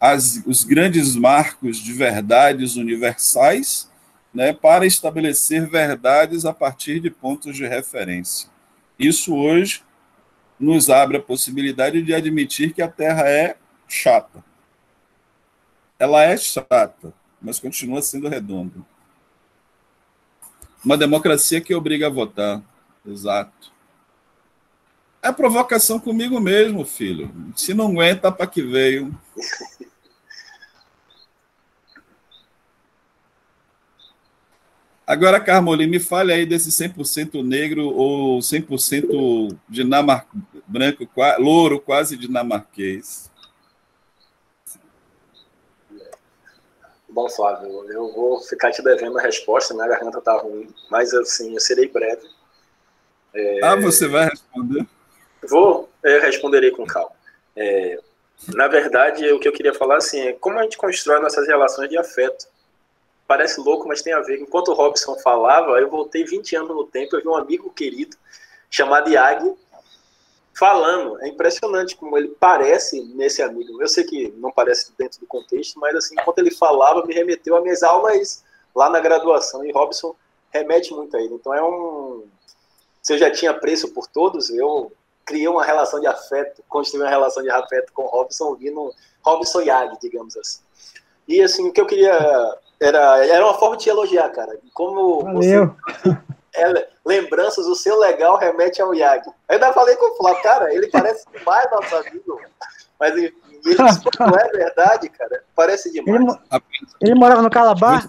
as, 0.00 0.42
os 0.46 0.64
grandes 0.64 1.14
marcos 1.14 1.76
de 1.78 1.92
verdades 1.92 2.76
universais 2.76 3.90
né, 4.32 4.52
para 4.52 4.86
estabelecer 4.86 5.68
verdades 5.68 6.46
a 6.46 6.54
partir 6.54 7.00
de 7.00 7.10
pontos 7.10 7.54
de 7.54 7.66
referência. 7.66 8.48
Isso 8.98 9.34
hoje 9.34 9.82
nos 10.58 10.88
abre 10.88 11.18
a 11.18 11.22
possibilidade 11.22 12.02
de 12.02 12.14
admitir 12.14 12.72
que 12.72 12.80
a 12.80 12.88
Terra 12.88 13.28
é 13.28 13.56
chata. 13.86 14.42
Ela 15.98 16.22
é 16.22 16.36
chata, 16.36 17.12
mas 17.40 17.58
continua 17.58 18.00
sendo 18.00 18.28
redonda. 18.28 18.80
Uma 20.84 20.96
democracia 20.96 21.60
que 21.60 21.74
obriga 21.74 22.06
a 22.06 22.10
votar. 22.10 22.62
Exato. 23.06 23.72
É 25.22 25.30
provocação 25.30 26.00
comigo 26.00 26.40
mesmo, 26.40 26.84
filho. 26.84 27.32
Se 27.54 27.72
não 27.72 27.86
aguenta, 27.86 28.32
para 28.32 28.46
que 28.46 28.60
veio. 28.60 29.16
Agora, 35.06 35.40
Carmoli, 35.40 35.86
me 35.86 36.00
fale 36.00 36.32
aí 36.32 36.46
desse 36.46 36.70
100% 36.70 37.44
negro 37.44 37.86
ou 37.88 38.38
100% 38.38 39.56
dinamar... 39.68 40.26
branco, 40.66 41.08
louro, 41.38 41.80
quase 41.80 42.16
dinamarquês. 42.16 43.31
Bom, 47.12 47.28
Flávio, 47.28 47.84
eu 47.90 48.10
vou 48.10 48.40
ficar 48.40 48.72
te 48.72 48.82
devendo 48.82 49.18
a 49.18 49.22
resposta, 49.22 49.74
minha 49.74 49.86
garganta 49.86 50.18
tá 50.20 50.32
ruim, 50.38 50.66
mas 50.90 51.12
assim, 51.12 51.52
eu 51.52 51.60
serei 51.60 51.86
breve. 51.86 52.26
É... 53.34 53.60
Ah, 53.62 53.76
você 53.76 54.08
vai 54.08 54.30
responder? 54.30 54.86
Vou, 55.46 55.90
eu 56.02 56.22
responderei 56.22 56.70
com 56.70 56.86
calma. 56.86 57.12
É... 57.54 58.00
Na 58.54 58.66
verdade, 58.66 59.30
o 59.30 59.38
que 59.38 59.46
eu 59.46 59.52
queria 59.52 59.74
falar 59.74 59.98
assim, 59.98 60.20
é 60.20 60.32
como 60.32 60.58
a 60.58 60.62
gente 60.62 60.78
constrói 60.78 61.20
nossas 61.20 61.46
relações 61.46 61.90
de 61.90 61.98
afeto 61.98 62.46
parece 63.26 63.60
louco, 63.60 63.86
mas 63.86 64.00
tem 64.00 64.14
a 64.14 64.20
ver. 64.20 64.40
Enquanto 64.40 64.68
o 64.68 64.74
Robson 64.74 65.14
falava, 65.18 65.72
eu 65.80 65.90
voltei 65.90 66.24
20 66.24 66.56
anos 66.56 66.70
no 66.70 66.86
tempo, 66.86 67.14
eu 67.14 67.20
vi 67.20 67.28
um 67.28 67.36
amigo 67.36 67.70
querido 67.72 68.16
chamado 68.70 69.10
Iag 69.10 69.54
falando. 70.54 71.20
É 71.22 71.28
impressionante 71.28 71.96
como 71.96 72.16
ele 72.16 72.28
parece 72.28 73.02
nesse 73.14 73.42
amigo. 73.42 73.80
Eu 73.80 73.88
sei 73.88 74.04
que 74.04 74.32
não 74.36 74.50
parece 74.50 74.92
dentro 74.98 75.20
do 75.20 75.26
contexto, 75.26 75.78
mas 75.78 75.94
assim, 75.94 76.14
enquanto 76.18 76.38
ele 76.38 76.50
falava, 76.50 77.04
me 77.06 77.14
remeteu 77.14 77.56
a 77.56 77.60
minhas 77.60 77.82
aulas 77.82 78.44
lá 78.74 78.88
na 78.90 79.00
graduação. 79.00 79.64
E 79.64 79.72
Robson 79.72 80.14
remete 80.50 80.92
muito 80.94 81.16
a 81.16 81.20
ele. 81.20 81.34
Então 81.34 81.54
é 81.54 81.62
um. 81.62 82.24
Se 83.02 83.14
eu 83.14 83.18
já 83.18 83.30
tinha 83.30 83.52
preço 83.52 83.92
por 83.92 84.06
todos, 84.06 84.50
eu 84.50 84.92
criei 85.24 85.48
uma 85.48 85.64
relação 85.64 86.00
de 86.00 86.06
afeto, 86.06 86.62
construí 86.68 87.02
uma 87.02 87.10
relação 87.10 87.42
de 87.42 87.50
afeto 87.50 87.92
com 87.92 88.06
Robson, 88.06 88.54
vindo 88.54 88.92
Robson 89.24 89.60
Yag, 89.60 89.98
digamos 90.00 90.36
assim. 90.36 90.60
E 91.26 91.40
assim, 91.40 91.68
o 91.68 91.72
que 91.72 91.80
eu 91.80 91.86
queria 91.86 92.12
era, 92.80 93.24
era 93.26 93.44
uma 93.44 93.54
forma 93.54 93.76
de 93.76 93.84
te 93.84 93.90
elogiar, 93.90 94.28
cara. 94.30 94.58
Como 94.74 95.22
Valeu. 95.22 95.74
você. 95.86 96.18
É, 96.54 96.88
lembranças, 97.04 97.66
o 97.66 97.74
seu 97.74 97.98
legal 97.98 98.36
remete 98.36 98.82
ao 98.82 98.94
Yag. 98.94 99.26
Eu 99.26 99.34
ainda 99.48 99.72
falei 99.72 99.96
com 99.96 100.12
o 100.12 100.16
Flávio, 100.16 100.42
cara, 100.42 100.74
ele 100.74 100.88
parece 100.88 101.24
demais 101.32 101.70
nosso 101.70 101.96
amigo. 101.96 102.40
Mas 103.00 103.16
ele, 103.16 103.34
não 104.20 104.38
é 104.38 104.48
verdade, 104.48 105.08
cara. 105.08 105.44
Parece 105.54 105.90
demais. 105.92 106.20
Ele, 106.20 106.38
ele 107.00 107.14
morava 107.14 107.42
no 107.42 107.50
Calabar? 107.50 108.06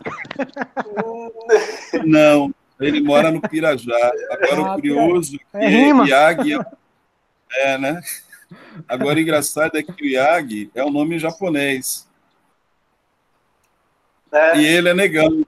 Não, 2.06 2.54
ele 2.80 3.02
mora 3.02 3.32
no 3.32 3.42
Pirajá. 3.42 4.12
Agora 4.32 4.56
ah, 4.56 4.72
o 4.72 4.76
curioso 4.76 5.40
é, 5.54 5.60
que 5.60 5.66
é 5.66 6.08
Yag 6.08 6.54
é, 6.54 7.74
é, 7.74 7.78
né? 7.78 8.02
Agora 8.88 9.16
o 9.16 9.20
engraçado 9.20 9.78
é 9.78 9.84
que 9.84 10.04
o 10.04 10.08
Yag 10.08 10.72
é 10.76 10.84
o 10.84 10.88
um 10.88 10.92
nome 10.92 11.20
japonês. 11.20 12.08
É. 14.32 14.58
E 14.58 14.66
ele 14.66 14.90
é 14.90 14.94
negão. 14.94 15.46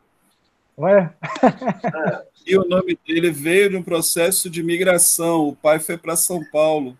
Ué? 0.77 1.11
E 2.45 2.57
o 2.57 2.67
nome 2.67 2.97
dele 3.07 3.31
veio 3.31 3.71
de 3.71 3.77
um 3.77 3.83
processo 3.83 4.49
de 4.49 4.61
migração. 4.61 5.47
O 5.47 5.55
pai 5.55 5.79
foi 5.79 5.97
para 5.97 6.15
São 6.15 6.43
Paulo 6.51 6.97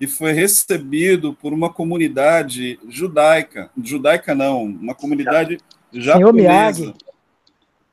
e 0.00 0.06
foi 0.06 0.32
recebido 0.32 1.34
por 1.34 1.52
uma 1.52 1.72
comunidade 1.72 2.78
judaica. 2.88 3.70
Judaica 3.82 4.34
não, 4.34 4.64
uma 4.64 4.94
comunidade 4.94 5.58
japonesa. 5.92 6.94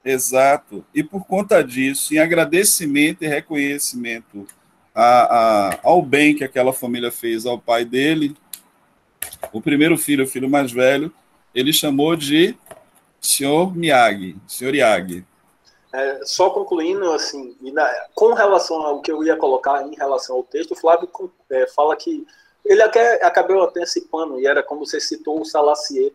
Exato. 0.04 0.86
E 0.94 1.04
por 1.04 1.26
conta 1.26 1.62
disso, 1.62 2.14
em 2.14 2.18
agradecimento 2.18 3.24
e 3.24 3.28
reconhecimento 3.28 4.48
a, 4.96 5.04
a, 5.04 5.80
ao 5.84 6.02
bem 6.02 6.34
que 6.34 6.44
aquela 6.44 6.72
família 6.72 7.12
fez 7.12 7.46
ao 7.46 7.60
pai 7.60 7.84
dele, 7.84 8.36
o 9.52 9.62
primeiro 9.62 9.98
filho, 9.98 10.24
o 10.24 10.28
filho 10.28 10.50
mais 10.50 10.72
velho, 10.72 11.14
ele 11.54 11.74
chamou 11.74 12.16
de 12.16 12.56
Senhor 13.20 13.76
Miyagi, 13.76 14.38
senhor 14.48 14.74
Yagi. 14.74 15.26
É, 15.98 16.20
só 16.26 16.52
concluindo, 16.52 17.12
assim, 17.12 17.58
na, 17.74 17.90
com 18.14 18.32
relação 18.34 18.80
ao 18.84 19.02
que 19.02 19.12
eu 19.12 19.24
ia 19.24 19.36
colocar 19.36 19.82
em 19.82 19.96
relação 19.96 20.36
ao 20.36 20.44
texto, 20.44 20.74
o 20.74 20.76
Flávio 20.76 21.10
é, 21.50 21.66
fala 21.70 21.96
que 21.96 22.24
ele 22.64 22.84
até, 22.84 23.26
acabou 23.26 23.64
antecipando, 23.64 24.40
e 24.40 24.46
era 24.46 24.62
como 24.62 24.86
você 24.86 25.00
citou 25.00 25.42
o 25.42 25.46
Salacier, 25.46 26.14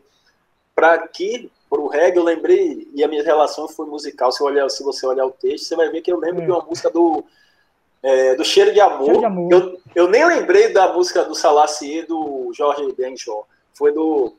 para 0.72 1.08
que, 1.08 1.50
para 1.68 1.80
o 1.80 1.88
reggae, 1.88 2.16
eu 2.16 2.22
lembrei, 2.22 2.88
e 2.94 3.02
a 3.02 3.08
minha 3.08 3.24
relação 3.24 3.66
foi 3.66 3.86
musical, 3.86 4.30
se, 4.30 4.40
olhar, 4.44 4.68
se 4.68 4.84
você 4.84 5.04
olhar 5.04 5.26
o 5.26 5.32
texto, 5.32 5.64
você 5.64 5.74
vai 5.74 5.88
ver 5.88 6.00
que 6.00 6.12
eu 6.12 6.20
lembro 6.20 6.42
é. 6.42 6.44
de 6.44 6.52
uma 6.52 6.62
música 6.62 6.88
do, 6.88 7.24
é, 8.04 8.36
do 8.36 8.44
Cheiro 8.44 8.72
de 8.72 8.80
Amor. 8.80 9.06
Cheiro 9.06 9.18
de 9.18 9.26
Amor. 9.26 9.52
Eu, 9.52 9.80
eu 9.96 10.08
nem 10.08 10.24
lembrei 10.24 10.72
da 10.72 10.92
música 10.92 11.24
do 11.24 11.34
Salacier 11.34 12.06
do 12.06 12.52
Jorge 12.54 12.92
Benjol, 12.92 13.48
foi 13.74 13.90
do 13.90 14.32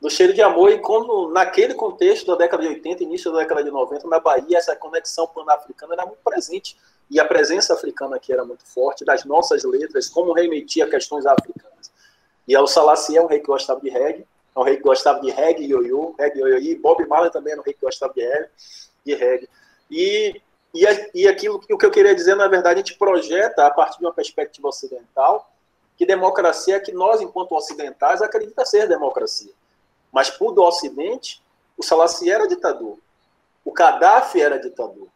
do 0.00 0.10
cheiro 0.10 0.34
de 0.34 0.42
amor 0.42 0.70
e 0.70 0.78
como 0.78 1.30
naquele 1.30 1.74
contexto 1.74 2.26
da 2.26 2.36
década 2.36 2.62
de 2.62 2.68
80, 2.68 3.02
início 3.02 3.32
da 3.32 3.38
década 3.38 3.64
de 3.64 3.70
90, 3.70 4.06
na 4.06 4.20
Bahia, 4.20 4.58
essa 4.58 4.76
conexão 4.76 5.26
pan-africana 5.26 5.94
era 5.94 6.06
muito 6.06 6.20
presente 6.22 6.76
e 7.10 7.18
a 7.18 7.24
presença 7.24 7.72
africana 7.72 8.16
aqui 8.16 8.32
era 8.32 8.44
muito 8.44 8.66
forte, 8.66 9.04
das 9.04 9.24
nossas 9.24 9.64
letras, 9.64 10.08
como 10.08 10.32
remetia 10.32 10.84
a 10.84 10.90
questões 10.90 11.24
africanas. 11.24 11.90
E 12.46 12.56
o 12.56 12.66
Salassi 12.66 13.16
é 13.16 13.22
um 13.22 13.26
rei 13.26 13.40
que 13.40 13.46
gostava 13.46 13.80
de 13.80 13.88
reggae, 13.88 14.26
é 14.54 14.58
um 14.58 14.62
rei 14.62 14.76
que 14.76 14.82
gostava 14.82 15.20
de 15.20 15.30
reggae 15.30 15.64
e 15.64 15.70
ioiô, 15.70 16.14
reggae 16.18 16.70
e 16.70 16.74
Bob 16.76 17.06
Marley 17.06 17.30
também 17.30 17.52
era 17.52 17.60
um 17.60 17.64
rei 17.64 17.74
que 17.74 17.80
gostava 17.80 18.12
de 18.12 18.22
reggae. 18.22 18.50
De 19.04 19.14
reggae. 19.14 19.48
E, 19.90 20.42
e, 20.74 20.84
e 21.14 21.28
aquilo 21.28 21.56
o 21.70 21.78
que 21.78 21.86
eu 21.86 21.90
queria 21.90 22.14
dizer, 22.14 22.34
na 22.34 22.48
verdade, 22.48 22.74
a 22.74 22.78
gente 22.78 22.98
projeta 22.98 23.66
a 23.66 23.70
partir 23.70 23.98
de 23.98 24.04
uma 24.04 24.12
perspectiva 24.12 24.68
ocidental 24.68 25.50
que 25.96 26.04
democracia 26.04 26.76
é 26.76 26.80
que 26.80 26.92
nós, 26.92 27.20
enquanto 27.20 27.52
ocidentais, 27.52 28.20
acreditamos 28.20 28.70
ser 28.70 28.86
democracia. 28.86 29.52
Mas 30.16 30.30
para 30.30 30.46
o 30.46 30.62
Ocidente, 30.62 31.42
o 31.76 31.82
Salassi 31.82 32.30
era 32.30 32.48
ditador. 32.48 32.96
O 33.62 33.70
Gaddafi 33.70 34.40
era 34.40 34.58
ditador. 34.58 35.08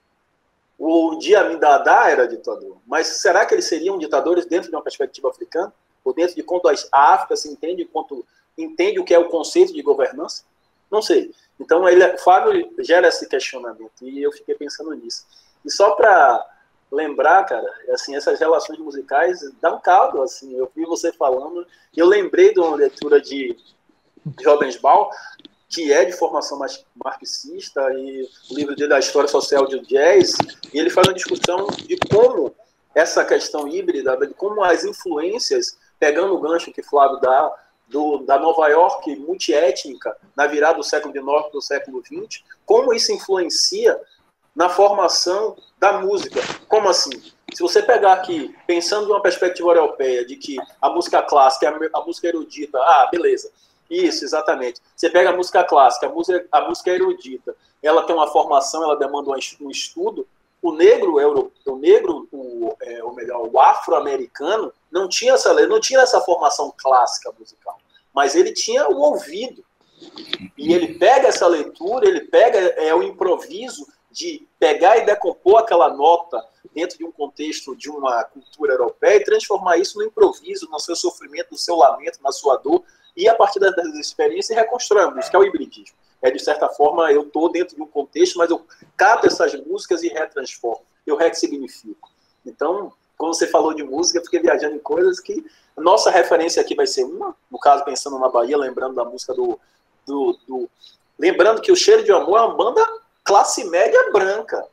O 0.78 1.14
Idi 1.14 1.35
Amin 1.35 1.56
Dada 1.59 2.10
era 2.10 2.28
ditador. 2.28 2.77
Mas 2.86 3.06
será 3.06 3.47
que 3.47 3.55
eles 3.55 3.64
seriam 3.64 3.97
ditadores 3.97 4.44
dentro 4.44 4.68
de 4.68 4.77
uma 4.77 4.82
perspectiva 4.82 5.31
africana? 5.31 5.72
Ou 6.05 6.12
dentro 6.12 6.36
de 6.36 6.43
quanto 6.43 6.68
a 6.68 7.14
África 7.14 7.35
se 7.35 7.48
entende, 7.48 7.86
quanto 7.86 8.27
entende 8.59 9.01
o 9.01 9.05
que 9.05 9.14
é 9.14 9.18
o 9.18 9.31
conceito 9.31 9.72
de 9.72 9.81
governança? 9.81 10.44
Não 10.90 11.01
sei. 11.01 11.35
Então, 11.59 11.89
ele, 11.89 12.05
o 12.05 12.18
Fábio 12.18 12.70
gera 12.81 13.09
esse 13.09 13.27
questionamento, 13.27 14.02
e 14.02 14.22
eu 14.22 14.31
fiquei 14.31 14.55
pensando 14.55 14.93
nisso. 14.93 15.24
E 15.64 15.70
só 15.70 15.93
para 15.93 16.47
lembrar, 16.93 17.44
cara, 17.44 17.72
assim, 17.94 18.14
essas 18.14 18.39
relações 18.39 18.78
musicais 18.78 19.40
dão 19.62 19.81
caldo, 19.81 20.20
assim, 20.20 20.55
eu 20.55 20.70
vi 20.77 20.85
você 20.85 21.10
falando, 21.10 21.66
eu 21.97 22.05
lembrei 22.05 22.52
de 22.52 22.60
uma 22.60 22.77
leitura 22.77 23.18
de 23.18 23.56
Jovensbal, 24.40 25.10
que 25.68 25.92
é 25.92 26.05
de 26.05 26.12
formação 26.12 26.59
mais 26.59 26.84
marxista, 27.02 27.80
e 27.94 28.28
o 28.51 28.55
livro 28.55 28.74
dele, 28.74 28.94
A 28.94 28.98
História 28.98 29.28
Social 29.28 29.66
de 29.66 29.80
Jazz, 29.86 30.36
e 30.72 30.78
ele 30.78 30.90
faz 30.90 31.06
uma 31.06 31.14
discussão 31.14 31.66
de 31.68 31.97
como 32.10 32.55
essa 32.94 33.24
questão 33.24 33.68
híbrida, 33.68 34.16
de 34.16 34.34
como 34.34 34.64
as 34.64 34.84
influências, 34.84 35.78
pegando 35.98 36.34
o 36.34 36.40
gancho 36.40 36.72
que 36.72 36.82
Flávio 36.82 37.20
dá, 37.20 37.52
do, 37.90 38.18
da 38.18 38.38
Nova 38.38 38.68
York 38.68 39.16
multiétnica 39.16 40.16
na 40.36 40.47
virada 40.47 40.76
do 40.78 40.82
século 40.82 41.12
XIX 41.12 41.24
para 41.24 41.59
o 41.59 41.62
século 41.62 42.02
XX, 42.05 42.42
como 42.64 42.94
isso 42.94 43.12
influencia 43.12 44.01
na 44.55 44.68
formação 44.68 45.56
da 45.78 45.94
música. 45.94 46.40
Como 46.68 46.88
assim? 46.88 47.10
Se 47.52 47.62
você 47.62 47.82
pegar 47.82 48.12
aqui, 48.12 48.55
pensando 48.66 49.06
de 49.06 49.12
uma 49.12 49.22
perspectiva 49.22 49.70
europeia, 49.70 50.24
de 50.24 50.36
que 50.36 50.56
a 50.80 50.88
música 50.90 51.22
clássica, 51.22 51.76
a 51.92 52.01
música 52.02 52.28
erudita, 52.28 52.78
ah, 52.78 53.09
beleza, 53.10 53.51
isso, 53.90 54.24
exatamente. 54.24 54.80
Você 54.94 55.10
pega 55.10 55.30
a 55.30 55.36
música 55.36 55.64
clássica, 55.64 56.06
a 56.06 56.10
música, 56.10 56.46
a 56.52 56.60
música 56.62 56.90
erudita, 56.90 57.56
ela 57.82 58.04
tem 58.04 58.14
uma 58.14 58.28
formação, 58.28 58.84
ela 58.84 58.96
demanda 58.96 59.30
um 59.60 59.70
estudo. 59.70 60.26
O 60.62 60.72
negro, 60.72 61.16
o 61.66 61.76
negro, 61.76 62.28
o, 62.30 62.76
é, 62.82 63.02
ou 63.02 63.14
melhor, 63.14 63.48
o 63.50 63.58
afro-americano, 63.58 64.72
não 64.90 65.08
tinha 65.08 65.32
essa, 65.32 65.54
não 65.66 65.80
tinha 65.80 66.00
essa 66.00 66.20
formação 66.20 66.72
clássica 66.76 67.32
musical, 67.38 67.78
mas 68.14 68.34
ele 68.34 68.52
tinha 68.52 68.88
o 68.88 69.00
ouvido. 69.00 69.64
E 70.56 70.72
ele 70.72 70.94
pega 70.98 71.28
essa 71.28 71.46
leitura, 71.46 72.06
ele 72.06 72.22
pega 72.22 72.58
é, 72.58 72.94
o 72.94 73.02
improviso 73.02 73.86
de 74.10 74.46
pegar 74.58 74.98
e 74.98 75.06
decompor 75.06 75.58
aquela 75.58 75.88
nota 75.88 76.44
dentro 76.74 76.98
de 76.98 77.04
um 77.04 77.12
contexto 77.12 77.76
de 77.76 77.90
uma 77.90 78.24
cultura 78.24 78.72
europeia 78.72 79.16
e 79.16 79.24
transformar 79.24 79.76
isso 79.76 79.98
no 79.98 80.04
improviso, 80.04 80.68
no 80.70 80.80
seu 80.80 80.96
sofrimento, 80.96 81.52
no 81.52 81.58
seu 81.58 81.76
lamento, 81.76 82.18
na 82.22 82.32
sua 82.32 82.56
dor, 82.56 82.82
e 83.16 83.28
a 83.28 83.35
partir 83.35 83.59
das 83.59 83.74
experiências 83.95 84.57
reconstrói 84.57 85.05
a 85.05 85.11
música, 85.11 85.37
é 85.37 85.41
o 85.41 85.45
hibridismo. 85.45 85.97
É, 86.23 86.31
de 86.31 86.39
certa 86.39 86.69
forma, 86.69 87.11
eu 87.11 87.23
estou 87.23 87.51
dentro 87.51 87.74
de 87.74 87.82
um 87.82 87.87
contexto, 87.87 88.37
mas 88.37 88.51
eu 88.51 88.65
capto 88.97 89.27
essas 89.27 89.55
músicas 89.66 90.03
e 90.03 90.09
retransformo, 90.09 90.85
eu 91.07 91.16
ressignifico. 91.16 92.11
Então, 92.45 92.93
quando 93.16 93.35
você 93.35 93.47
falou 93.47 93.74
de 93.74 93.82
música, 93.82 94.20
fiquei 94.20 94.41
viajando 94.41 94.77
em 94.77 94.81
coisas 94.81 95.19
que 95.20 95.45
nossa 95.77 96.11
referência 96.11 96.61
aqui 96.61 96.74
vai 96.74 96.87
ser 96.87 97.05
uma, 97.05 97.35
no 97.51 97.59
caso, 97.59 97.85
pensando 97.85 98.19
na 98.19 98.28
Bahia, 98.28 98.57
lembrando 98.57 98.95
da 98.95 99.05
música 99.05 99.32
do, 99.32 99.59
do, 100.07 100.39
do 100.47 100.70
lembrando 101.19 101.61
que 101.61 101.73
o 101.73 101.77
Cheiro 101.77 102.05
de 102.05 102.12
Amor 102.12 102.39
é 102.39 102.43
uma 102.43 102.57
banda 102.57 102.87
classe 103.24 103.65
média 103.65 104.11
branca. 104.12 104.66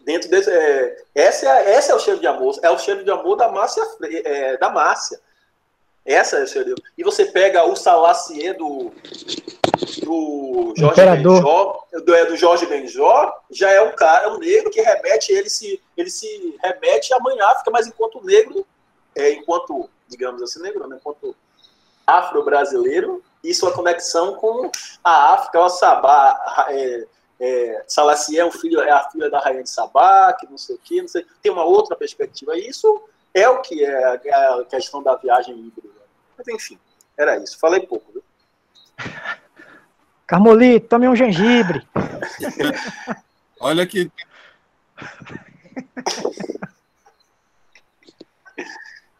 Dentro 0.00 0.30
desse, 0.30 0.50
é, 0.50 1.04
essa, 1.14 1.46
é, 1.46 1.72
essa 1.72 1.92
é 1.92 1.94
o 1.94 1.98
cheiro 1.98 2.18
de 2.18 2.26
amor, 2.26 2.58
é 2.62 2.70
o 2.70 2.78
cheiro 2.78 3.04
de 3.04 3.10
amor 3.10 3.36
da 3.36 3.50
Márcia, 3.52 3.82
é, 4.02 4.56
da 4.56 4.70
Márcia. 4.70 5.20
Essa 6.04 6.38
é 6.38 6.46
cheiro 6.46 6.74
de 6.74 6.82
E 6.96 7.04
você 7.04 7.26
pega 7.26 7.64
o 7.64 7.76
Salacier 7.76 8.56
do, 8.56 8.92
do 10.02 10.74
Jorge 10.76 11.00
Benjó, 11.04 11.84
do, 12.04 12.14
é, 12.14 12.24
do 12.24 12.36
Jorge 12.36 12.66
Benjó, 12.66 13.32
já 13.50 13.70
é 13.70 13.80
um 13.82 13.92
cara, 13.92 14.24
é 14.24 14.28
um 14.28 14.38
negro 14.38 14.70
que 14.70 14.80
remete, 14.80 15.32
ele 15.32 15.50
se, 15.50 15.80
ele 15.96 16.10
se 16.10 16.56
remete 16.62 17.12
à 17.12 17.20
mãe 17.20 17.40
África, 17.40 17.70
mas 17.70 17.86
enquanto 17.86 18.24
negro, 18.24 18.66
é, 19.14 19.32
enquanto, 19.32 19.88
digamos 20.08 20.42
assim, 20.42 20.60
negro, 20.62 20.86
né, 20.86 20.96
enquanto 20.98 21.36
afro-brasileiro, 22.06 23.22
e 23.42 23.54
sua 23.54 23.72
conexão 23.72 24.34
com 24.34 24.70
a 25.02 25.34
África, 25.34 25.60
o 25.60 25.68
Sabá, 25.68 26.66
é, 26.68 27.06
é, 27.40 27.84
Salacier 27.86 28.42
é, 28.42 28.44
o 28.44 28.52
filho, 28.52 28.80
é 28.80 28.90
a 28.90 29.08
filha 29.08 29.30
da 29.30 29.40
rainha 29.40 29.62
de 29.62 29.70
Sabá, 29.70 30.32
que 30.34 30.46
não 30.48 30.58
sei 30.58 30.76
o 30.76 30.78
que, 30.78 31.00
não 31.00 31.08
sei, 31.08 31.24
tem 31.42 31.50
uma 31.50 31.64
outra 31.64 31.96
perspectiva. 31.96 32.58
Isso 32.58 33.02
é 33.32 33.48
o 33.48 33.62
que 33.62 33.84
é, 33.84 34.20
é 34.24 34.34
a 34.34 34.64
questão 34.64 35.02
da 35.02 35.14
viagem 35.16 35.54
híbrida. 35.58 35.88
Mas 36.40 36.48
enfim, 36.48 36.78
era 37.18 37.36
isso. 37.36 37.58
Falei 37.58 37.80
pouco, 37.80 38.10
viu? 38.12 38.22
Carmolito, 40.26 40.88
tome 40.88 41.06
um 41.06 41.14
gengibre. 41.14 41.86
Olha 43.60 43.86
que. 43.86 44.10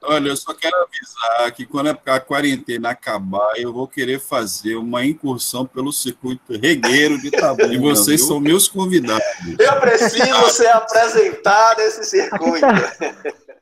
Olha, 0.03 0.29
eu 0.29 0.37
só 0.37 0.55
quero 0.55 0.75
avisar 0.77 1.53
que 1.53 1.67
quando 1.67 1.89
a 1.89 2.21
quarentena 2.21 2.91
acabar, 2.91 3.53
eu 3.59 3.71
vou 3.71 3.87
querer 3.87 4.19
fazer 4.19 4.77
uma 4.77 5.05
incursão 5.05 5.67
pelo 5.67 5.93
circuito 5.93 6.59
regueiro 6.59 7.21
de 7.21 7.29
Itabuna. 7.29 7.75
e 7.75 7.77
vocês 7.77 8.27
são 8.27 8.41
meus 8.41 8.67
convidados. 8.67 9.23
Eu 9.59 9.79
preciso 9.79 10.51
ser 10.51 10.69
apresentado 10.69 11.79
nesse 11.79 12.05
circuito. 12.05 12.65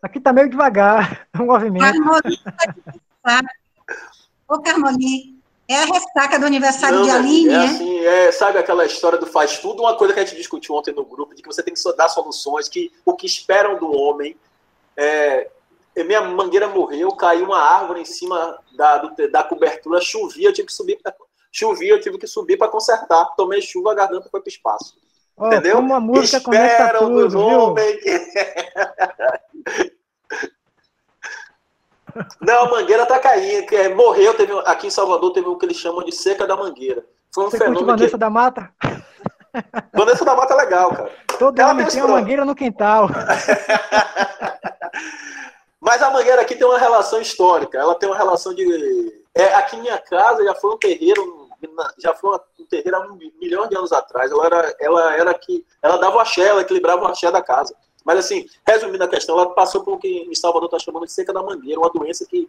Aqui 0.00 0.18
está 0.18 0.30
tá 0.30 0.32
meio 0.32 0.48
devagar 0.48 1.26
o 1.36 1.42
movimento. 1.42 2.00
Carmoli, 3.28 3.48
Ô, 4.48 4.60
Carmoli, 4.60 5.39
é 5.68 5.76
a 5.76 5.84
ressaca 5.84 6.39
do 6.39 6.47
aniversário 6.47 6.98
Não, 6.98 7.05
de 7.05 7.10
Aline, 7.10 7.50
é? 7.50 7.52
É 7.52 7.65
assim, 7.65 7.98
é, 8.00 8.32
sabe 8.32 8.58
aquela 8.58 8.86
história 8.86 9.18
do 9.18 9.26
faz 9.26 9.58
tudo? 9.58 9.82
Uma 9.82 9.97
coisa 9.97 10.15
que 10.15 10.20
a 10.20 10.24
gente 10.24 10.36
discutiu 10.36 10.74
ontem 10.74 10.94
no 10.94 11.05
grupo, 11.05 11.34
de 11.34 11.42
que 11.42 11.48
você 11.48 11.62
tem 11.62 11.74
que 11.74 11.97
dar 11.97 12.08
soluções, 12.08 12.68
que 12.68 12.90
o 13.05 13.15
que 13.15 13.26
esperam 13.26 13.78
do 13.78 13.94
homem 13.94 14.36
é, 14.97 15.50
minha 16.05 16.23
mangueira 16.23 16.68
morreu, 16.68 17.10
caiu 17.12 17.47
uma 17.47 17.58
árvore 17.58 18.00
em 18.00 18.05
cima 18.05 18.58
da, 18.76 18.98
do, 18.98 19.31
da 19.31 19.42
cobertura, 19.42 20.00
chovia, 20.00 20.48
eu 20.48 20.52
tive 20.52 20.66
que 20.66 20.73
subir, 20.73 20.98
chovia, 21.50 21.92
eu 21.92 22.00
tive 22.00 22.18
que 22.18 22.26
subir 22.26 22.57
para 22.57 22.68
consertar. 22.68 23.34
Tomei 23.36 23.60
chuva, 23.60 23.92
a 23.92 23.94
garganta 23.94 24.28
foi 24.31 24.40
para 24.40 24.48
o 24.48 24.52
espaço. 24.52 24.97
Oh, 25.36 25.47
Entendeu? 25.47 25.78
Uma 25.78 26.00
música 26.00 26.40
conecta 26.40 26.98
tudo, 26.98 27.31
viu? 27.31 27.40
Homem 27.40 28.00
Não, 32.40 32.64
a 32.64 32.70
mangueira 32.70 33.06
tá 33.06 33.18
caindo. 33.18 33.66
Que 33.66 33.76
é, 33.76 33.94
morreu, 33.94 34.34
teve, 34.34 34.52
aqui 34.64 34.86
em 34.86 34.90
Salvador 34.90 35.32
teve 35.32 35.47
o 35.48 35.56
que 35.56 35.66
eles 35.66 35.76
chamam 35.76 36.05
de 36.05 36.12
seca 36.12 36.47
da 36.47 36.56
mangueira. 36.56 37.05
Foi 37.34 37.44
um 37.44 37.50
Você 37.50 37.58
fenômeno. 37.58 37.86
Vanessa 37.86 38.12
que... 38.12 38.18
da 38.18 38.30
Mata? 38.30 38.70
Vanessa 39.92 40.24
da 40.24 40.34
Mata 40.34 40.55
é 40.55 40.56
legal, 40.56 40.90
cara. 40.90 41.10
Todo 41.38 41.58
Ela 41.58 41.70
homem 41.72 41.86
tem 41.86 42.02
uma 42.02 42.20
mangueira 42.20 42.44
no 42.44 42.55
quintal. 42.55 43.08
Mas 45.80 46.02
a 46.02 46.10
mangueira 46.10 46.42
aqui 46.42 46.56
tem 46.56 46.66
uma 46.66 46.78
relação 46.78 47.20
histórica, 47.20 47.78
ela 47.78 47.94
tem 47.94 48.08
uma 48.08 48.16
relação 48.16 48.52
de. 48.55 49.24
É, 49.34 49.55
aqui 49.55 49.76
em 49.76 49.80
minha 49.80 49.98
casa 49.98 50.44
já 50.44 50.55
foi 50.55 50.74
um 50.74 50.78
terreiro, 50.78 51.48
já 51.98 52.14
foi 52.14 52.36
um 52.36 52.66
terreiro 52.66 52.97
há 52.97 53.00
um 53.00 53.18
milhão 53.40 53.68
de 53.68 53.76
anos 53.76 53.92
atrás. 53.92 54.30
Ela 54.30 54.47
era, 54.47 54.76
ela 54.80 55.14
era 55.14 55.34
que. 55.34 55.64
Ela 55.80 55.97
dava 55.97 56.16
o 56.16 56.20
axé, 56.20 56.48
ela 56.48 56.62
equilibrava 56.62 57.02
o 57.02 57.06
axé 57.06 57.30
da 57.30 57.40
casa. 57.40 57.74
Mas 58.08 58.20
assim, 58.20 58.46
resumindo 58.66 59.04
a 59.04 59.08
questão, 59.08 59.38
ela 59.38 59.50
passou 59.50 59.84
por 59.84 59.92
o 59.92 59.98
que 59.98 60.08
em 60.08 60.34
Salvador 60.34 60.64
está 60.68 60.78
chamando 60.78 61.04
de 61.04 61.12
seca 61.12 61.30
da 61.30 61.42
mangueira, 61.42 61.78
uma 61.78 61.90
doença 61.90 62.24
que 62.24 62.48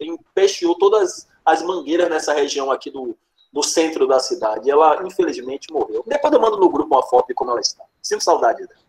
empesteou 0.00 0.78
todas 0.78 1.26
as 1.44 1.64
mangueiras 1.64 2.08
nessa 2.08 2.32
região 2.32 2.70
aqui 2.70 2.88
do, 2.88 3.18
do 3.52 3.60
centro 3.64 4.06
da 4.06 4.20
cidade. 4.20 4.68
E 4.68 4.70
ela, 4.70 5.04
infelizmente, 5.04 5.72
morreu. 5.72 6.04
Depois 6.06 6.32
eu 6.32 6.40
mando 6.40 6.58
no 6.58 6.70
grupo 6.70 6.94
uma 6.94 7.02
foto 7.02 7.26
de 7.26 7.34
como 7.34 7.50
ela 7.50 7.58
está. 7.58 7.82
Sinto 8.00 8.22
saudade 8.22 8.68
dela. 8.68 8.80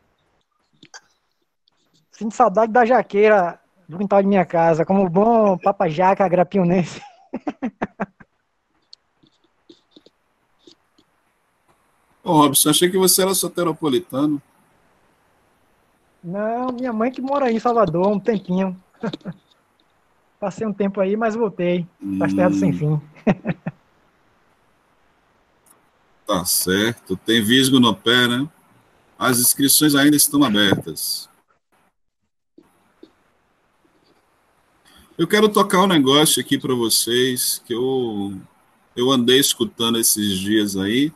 Sinto 2.12 2.36
saudade 2.36 2.72
da 2.72 2.86
jaqueira 2.86 3.60
do 3.88 3.98
quintal 3.98 4.22
de 4.22 4.28
minha 4.28 4.46
casa, 4.46 4.86
como 4.86 5.10
bom 5.10 5.58
papajaca 5.58 6.24
agrapionense. 6.24 7.02
Ô, 12.24 12.34
Robson, 12.34 12.70
achei 12.70 12.92
que 12.92 12.98
você 13.00 13.24
era 13.24 13.34
soteropolitano. 13.34 14.40
Não, 16.24 16.68
minha 16.74 16.92
mãe 16.92 17.12
que 17.12 17.22
mora 17.22 17.46
aí 17.46 17.56
em 17.56 17.60
Salvador 17.60 18.06
há 18.06 18.10
um 18.10 18.20
tempinho. 18.20 18.76
Passei 20.40 20.66
um 20.66 20.74
tempo 20.74 21.02
aí, 21.02 21.18
mas 21.18 21.36
voltei. 21.36 21.86
Faz 22.18 22.34
terra 22.34 22.54
sem 22.54 22.72
fim. 22.72 23.02
tá 26.26 26.46
certo. 26.46 27.18
Tem 27.18 27.44
visgo 27.44 27.80
no 27.80 27.94
pé, 27.94 28.28
né? 28.28 28.48
As 29.18 29.40
inscrições 29.40 29.96
ainda 29.96 30.16
estão 30.16 30.44
abertas. 30.44 31.30
Eu 35.18 35.28
quero 35.28 35.50
tocar 35.50 35.84
um 35.84 35.88
negócio 35.88 36.42
aqui 36.42 36.58
para 36.58 36.74
vocês 36.74 37.62
que 37.66 37.74
eu, 37.74 38.40
eu 38.96 39.12
andei 39.12 39.38
escutando 39.38 40.00
esses 40.00 40.40
dias 40.40 40.78
aí. 40.78 41.12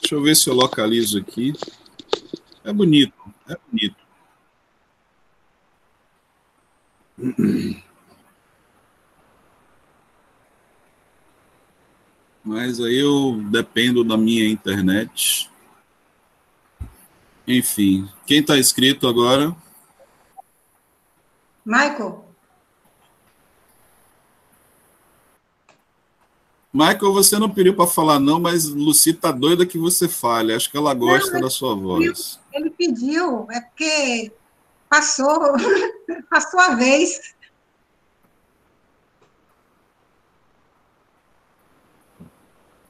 Deixa 0.00 0.14
eu 0.14 0.22
ver 0.22 0.36
se 0.36 0.48
eu 0.48 0.54
localizo 0.54 1.18
aqui. 1.18 1.52
É 2.62 2.72
bonito, 2.72 3.14
é 3.48 3.56
bonito. 3.68 4.01
Mas 12.44 12.80
aí 12.80 12.98
eu 12.98 13.40
dependo 13.50 14.02
da 14.02 14.16
minha 14.16 14.48
internet. 14.48 15.48
Enfim, 17.46 18.08
quem 18.26 18.40
está 18.40 18.58
inscrito 18.58 19.06
agora? 19.06 19.54
Michael. 21.64 22.24
Michael, 26.72 27.12
você 27.12 27.38
não 27.38 27.50
pediu 27.50 27.76
para 27.76 27.86
falar 27.86 28.18
não, 28.18 28.40
mas 28.40 28.66
Luci 28.66 29.12
tá 29.12 29.30
doida 29.30 29.66
que 29.66 29.76
você 29.76 30.08
fale. 30.08 30.54
Acho 30.54 30.70
que 30.70 30.76
ela 30.76 30.94
gosta 30.94 31.34
não, 31.34 31.42
da 31.42 31.50
sua 31.50 31.74
voz. 31.74 32.40
Ele 32.52 32.70
pediu, 32.70 33.46
é 33.50 33.60
porque 33.60 34.32
passou, 34.92 35.40
passou 36.28 36.60
a 36.60 36.74
vez. 36.74 37.34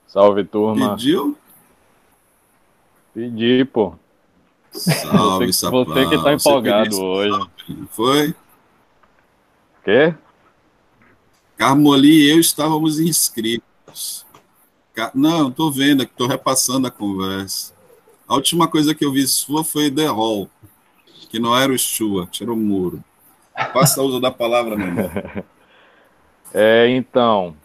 Salve, 0.09 0.45
turma. 0.45 0.97
Pediu? 0.97 1.39
Pedi, 3.15 3.65
pô. 3.67 3.95
Salve, 4.73 5.53
você, 5.53 5.71
você 5.71 6.09
que 6.09 6.23
tá 6.23 6.33
empolgado 6.33 7.01
hoje. 7.01 7.49
Foi? 7.91 8.35
Quê? 9.85 10.15
Carmoli 11.57 12.27
e 12.27 12.31
eu 12.31 12.41
estávamos 12.41 12.99
inscritos. 12.99 14.27
Não, 15.15 15.49
estou 15.49 15.71
vendo, 15.71 16.03
estou 16.03 16.27
repassando 16.27 16.89
a 16.89 16.91
conversa. 16.91 17.73
A 18.27 18.35
última 18.35 18.67
coisa 18.67 18.95
que 18.95 19.05
eu 19.05 19.13
vi 19.13 19.27
sua 19.27 19.63
foi 19.63 19.91
The 19.91 20.07
Hall, 20.07 20.51
que 21.33 21.41
não 21.41 21.59
era 21.59 21.73
o 21.73 21.79
Stuart, 21.79 22.43
era 22.43 22.53
o 22.53 22.57
muro. 22.57 23.03
Passa 23.73 24.03
a 24.03 24.05
uso 24.05 24.21
da 24.21 24.31
palavra, 24.31 24.77
meu 24.77 24.87
irmão. 24.87 25.11
É, 26.55 26.87
então, 26.91 27.57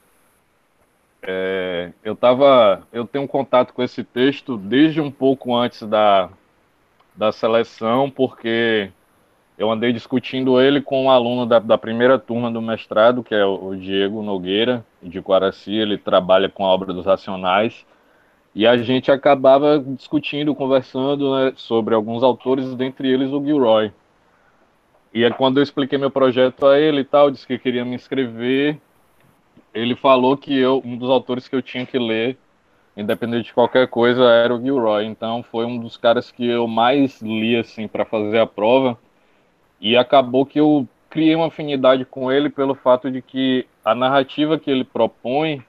é, 1.21 1.91
eu 2.01 2.15
tava, 2.15 2.87
eu 2.93 3.05
tenho 3.05 3.25
um 3.25 3.27
contato 3.27 3.73
com 3.73 3.83
esse 3.83 4.01
texto 4.01 4.55
desde 4.55 5.01
um 5.01 5.11
pouco 5.11 5.53
antes 5.53 5.81
da, 5.83 6.29
da 7.13 7.33
seleção, 7.33 8.09
porque 8.09 8.89
eu 9.57 9.69
andei 9.69 9.91
discutindo 9.91 10.57
ele 10.61 10.79
com 10.79 11.03
um 11.03 11.11
aluno 11.11 11.45
da, 11.45 11.59
da 11.59 11.77
primeira 11.77 12.17
turma 12.17 12.49
do 12.49 12.61
mestrado, 12.61 13.25
que 13.25 13.35
é 13.35 13.43
o 13.43 13.75
Diego 13.75 14.23
Nogueira, 14.23 14.85
de 15.03 15.21
Quaraci, 15.21 15.73
ele 15.73 15.97
trabalha 15.97 16.47
com 16.47 16.63
a 16.63 16.69
obra 16.69 16.93
dos 16.93 17.05
Racionais, 17.05 17.85
e 18.57 18.65
a 18.65 18.75
gente 18.75 19.11
acabava 19.11 19.77
discutindo, 19.77 20.55
conversando 20.55 21.35
né, 21.35 21.53
sobre 21.55 21.93
alguns 21.93 22.23
autores, 22.23 22.73
dentre 22.73 23.07
eles 23.07 23.31
o 23.31 23.39
Gilroy. 23.39 23.91
E 25.13 25.23
é 25.23 25.29
quando 25.29 25.57
eu 25.57 25.63
expliquei 25.63 25.99
meu 25.99 26.09
projeto 26.09 26.65
a 26.65 26.79
ele 26.79 27.01
e 27.01 27.05
tal, 27.05 27.29
disse 27.29 27.45
que 27.45 27.59
queria 27.59 27.85
me 27.85 27.93
inscrever, 27.93 28.79
ele 29.75 29.95
falou 29.95 30.35
que 30.35 30.57
eu, 30.57 30.81
um 30.83 30.97
dos 30.97 31.07
autores 31.07 31.47
que 31.47 31.55
eu 31.55 31.61
tinha 31.61 31.85
que 31.85 31.99
ler, 31.99 32.35
independente 32.97 33.45
de 33.45 33.53
qualquer 33.53 33.87
coisa, 33.89 34.23
era 34.23 34.55
o 34.55 34.59
Gilroy. 34.59 35.05
Então 35.05 35.43
foi 35.43 35.63
um 35.63 35.77
dos 35.77 35.95
caras 35.95 36.31
que 36.31 36.47
eu 36.47 36.67
mais 36.67 37.21
li 37.21 37.55
assim 37.55 37.87
para 37.87 38.05
fazer 38.05 38.39
a 38.39 38.47
prova. 38.47 38.97
E 39.79 39.95
acabou 39.95 40.47
que 40.47 40.59
eu 40.59 40.87
criei 41.11 41.35
uma 41.35 41.49
afinidade 41.49 42.05
com 42.05 42.31
ele 42.31 42.49
pelo 42.49 42.73
fato 42.73 43.11
de 43.11 43.21
que 43.21 43.67
a 43.85 43.93
narrativa 43.93 44.57
que 44.57 44.71
ele 44.71 44.83
propõe, 44.83 45.63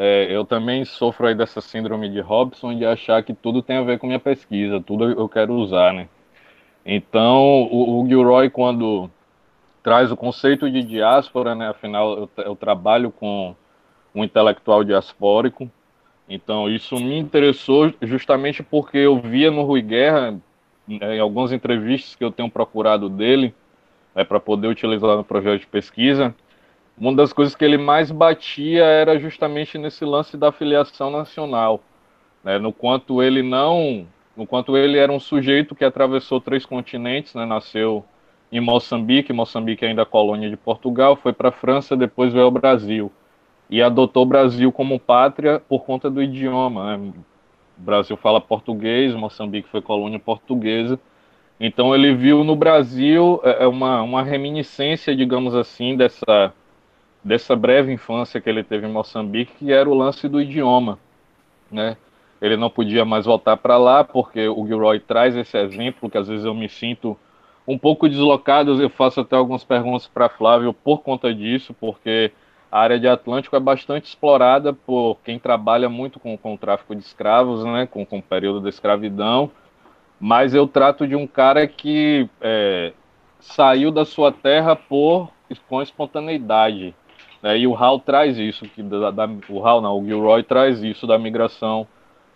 é, 0.00 0.28
eu 0.30 0.44
também 0.44 0.84
sofro 0.84 1.26
aí 1.26 1.34
dessa 1.34 1.60
síndrome 1.60 2.08
de 2.08 2.20
Robson 2.20 2.72
de 2.72 2.86
achar 2.86 3.20
que 3.24 3.34
tudo 3.34 3.60
tem 3.60 3.78
a 3.78 3.82
ver 3.82 3.98
com 3.98 4.06
minha 4.06 4.20
pesquisa, 4.20 4.80
tudo 4.80 5.10
eu 5.10 5.28
quero 5.28 5.52
usar, 5.54 5.92
né? 5.92 6.08
Então, 6.86 7.64
o, 7.64 8.00
o 8.00 8.06
Gilroy, 8.06 8.48
quando 8.48 9.10
traz 9.82 10.12
o 10.12 10.16
conceito 10.16 10.70
de 10.70 10.84
diáspora, 10.84 11.52
né? 11.56 11.70
Afinal, 11.70 12.16
eu, 12.16 12.30
eu 12.44 12.54
trabalho 12.54 13.10
com 13.10 13.56
um 14.14 14.22
intelectual 14.22 14.84
diaspórico, 14.84 15.68
então 16.28 16.70
isso 16.70 16.94
me 16.94 17.18
interessou 17.18 17.92
justamente 18.00 18.62
porque 18.62 18.98
eu 18.98 19.18
via 19.18 19.50
no 19.50 19.64
Rui 19.64 19.82
Guerra, 19.82 20.40
né, 20.86 21.16
em 21.16 21.18
algumas 21.18 21.50
entrevistas 21.50 22.14
que 22.14 22.22
eu 22.22 22.30
tenho 22.30 22.48
procurado 22.48 23.08
dele, 23.08 23.52
é, 24.14 24.22
para 24.22 24.38
poder 24.38 24.68
utilizar 24.68 25.16
no 25.16 25.24
projeto 25.24 25.62
de 25.62 25.66
pesquisa, 25.66 26.32
uma 27.00 27.14
das 27.14 27.32
coisas 27.32 27.54
que 27.54 27.64
ele 27.64 27.78
mais 27.78 28.10
batia 28.10 28.84
era 28.84 29.18
justamente 29.18 29.78
nesse 29.78 30.04
lance 30.04 30.36
da 30.36 30.50
filiação 30.50 31.10
nacional, 31.10 31.80
né, 32.42 32.58
no 32.58 32.72
quanto 32.72 33.22
ele 33.22 33.42
não, 33.42 34.06
no 34.36 34.46
quanto 34.46 34.76
ele 34.76 34.98
era 34.98 35.12
um 35.12 35.20
sujeito 35.20 35.74
que 35.74 35.84
atravessou 35.84 36.40
três 36.40 36.66
continentes, 36.66 37.34
né, 37.34 37.44
nasceu 37.44 38.04
em 38.50 38.60
Moçambique, 38.60 39.32
Moçambique 39.32 39.84
ainda 39.84 40.02
é 40.02 40.04
colônia 40.04 40.48
de 40.50 40.56
Portugal, 40.56 41.16
foi 41.16 41.32
para 41.32 41.50
a 41.50 41.52
França, 41.52 41.96
depois 41.96 42.32
veio 42.32 42.46
ao 42.46 42.50
Brasil 42.50 43.12
e 43.70 43.82
adotou 43.82 44.22
o 44.22 44.26
Brasil 44.26 44.72
como 44.72 44.98
pátria 44.98 45.60
por 45.68 45.84
conta 45.84 46.08
do 46.10 46.22
idioma. 46.22 46.96
Né? 46.96 47.12
O 47.78 47.82
Brasil 47.82 48.16
fala 48.16 48.40
português, 48.40 49.14
Moçambique 49.14 49.68
foi 49.68 49.82
colônia 49.82 50.18
portuguesa, 50.18 50.98
então 51.60 51.94
ele 51.94 52.14
viu 52.14 52.42
no 52.42 52.56
Brasil 52.56 53.40
é, 53.44 53.64
é 53.64 53.66
uma, 53.66 54.02
uma 54.02 54.22
reminiscência, 54.22 55.14
digamos 55.14 55.54
assim, 55.54 55.96
dessa, 55.96 56.52
dessa 57.22 57.54
breve 57.56 57.92
infância 57.92 58.40
que 58.40 58.48
ele 58.48 58.62
teve 58.62 58.86
em 58.86 58.92
Moçambique, 58.92 59.52
que 59.58 59.72
era 59.72 59.88
o 59.88 59.94
lance 59.94 60.28
do 60.28 60.40
idioma, 60.40 60.98
né? 61.70 61.96
Ele 62.40 62.56
não 62.56 62.70
podia 62.70 63.04
mais 63.04 63.26
voltar 63.26 63.56
para 63.56 63.76
lá 63.76 64.04
porque 64.04 64.48
o 64.48 64.66
Gilroy 64.66 65.00
traz 65.00 65.34
esse 65.36 65.58
exemplo 65.58 66.08
que 66.08 66.16
às 66.16 66.28
vezes 66.28 66.44
eu 66.44 66.54
me 66.54 66.68
sinto 66.68 67.18
um 67.66 67.76
pouco 67.76 68.08
deslocados. 68.08 68.80
Eu 68.80 68.88
faço 68.88 69.20
até 69.20 69.34
algumas 69.34 69.64
perguntas 69.64 70.06
para 70.06 70.28
Flávio 70.28 70.72
por 70.72 71.02
conta 71.02 71.34
disso, 71.34 71.74
porque 71.80 72.32
a 72.70 72.80
área 72.80 72.98
de 72.98 73.08
Atlântico 73.08 73.56
é 73.56 73.60
bastante 73.60 74.06
explorada 74.06 74.72
por 74.72 75.18
quem 75.24 75.38
trabalha 75.38 75.88
muito 75.88 76.20
com, 76.20 76.38
com 76.38 76.54
o 76.54 76.58
tráfico 76.58 76.94
de 76.94 77.02
escravos, 77.02 77.64
né, 77.64 77.86
com, 77.90 78.06
com 78.06 78.18
o 78.18 78.22
período 78.22 78.60
da 78.60 78.68
escravidão. 78.68 79.50
Mas 80.20 80.54
eu 80.54 80.66
trato 80.66 81.06
de 81.06 81.16
um 81.16 81.26
cara 81.26 81.66
que 81.66 82.28
é, 82.40 82.92
saiu 83.40 83.90
da 83.90 84.04
sua 84.04 84.30
terra 84.30 84.76
por 84.76 85.30
com 85.68 85.80
espontaneidade. 85.82 86.94
Né, 87.42 87.58
e 87.58 87.66
o 87.66 87.76
Hal 87.76 88.00
traz 88.00 88.38
isso, 88.38 88.64
que 88.64 88.82
da, 88.82 89.10
da, 89.10 89.28
o 89.48 89.66
Hal 89.66 89.80
não, 89.80 89.98
o 89.98 90.04
Gilroy 90.04 90.42
traz 90.42 90.82
isso 90.82 91.06
da 91.06 91.18
migração 91.18 91.86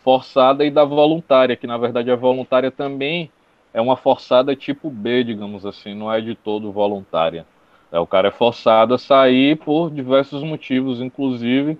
forçada 0.03 0.65
e 0.65 0.71
da 0.71 0.85
voluntária, 0.85 1.57
que 1.57 1.67
na 1.67 1.79
verdade 1.79 2.11
a 2.11 2.17
voluntária 2.17 2.71
também 2.71 3.31
é 3.73 3.81
uma 3.81 3.97
forçada 3.97 4.55
tipo 4.55 4.91
B, 4.91 5.25
digamos 5.25 5.65
assim, 5.65 5.95
não 5.95 6.13
é 6.13 6.21
de 6.21 6.35
todo 6.35 6.73
voluntária. 6.73 7.47
É, 7.91 7.99
o 7.99 8.07
cara 8.07 8.29
é 8.29 8.31
forçado 8.31 8.95
a 8.95 8.99
sair 8.99 9.57
por 9.57 9.91
diversos 9.91 10.43
motivos, 10.43 11.01
inclusive 11.01 11.79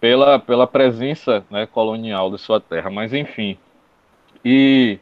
pela, 0.00 0.38
pela 0.38 0.66
presença 0.66 1.44
né, 1.50 1.66
colonial 1.66 2.30
de 2.30 2.38
sua 2.38 2.60
terra. 2.60 2.88
Mas, 2.88 3.12
enfim. 3.12 3.58
E 4.44 4.98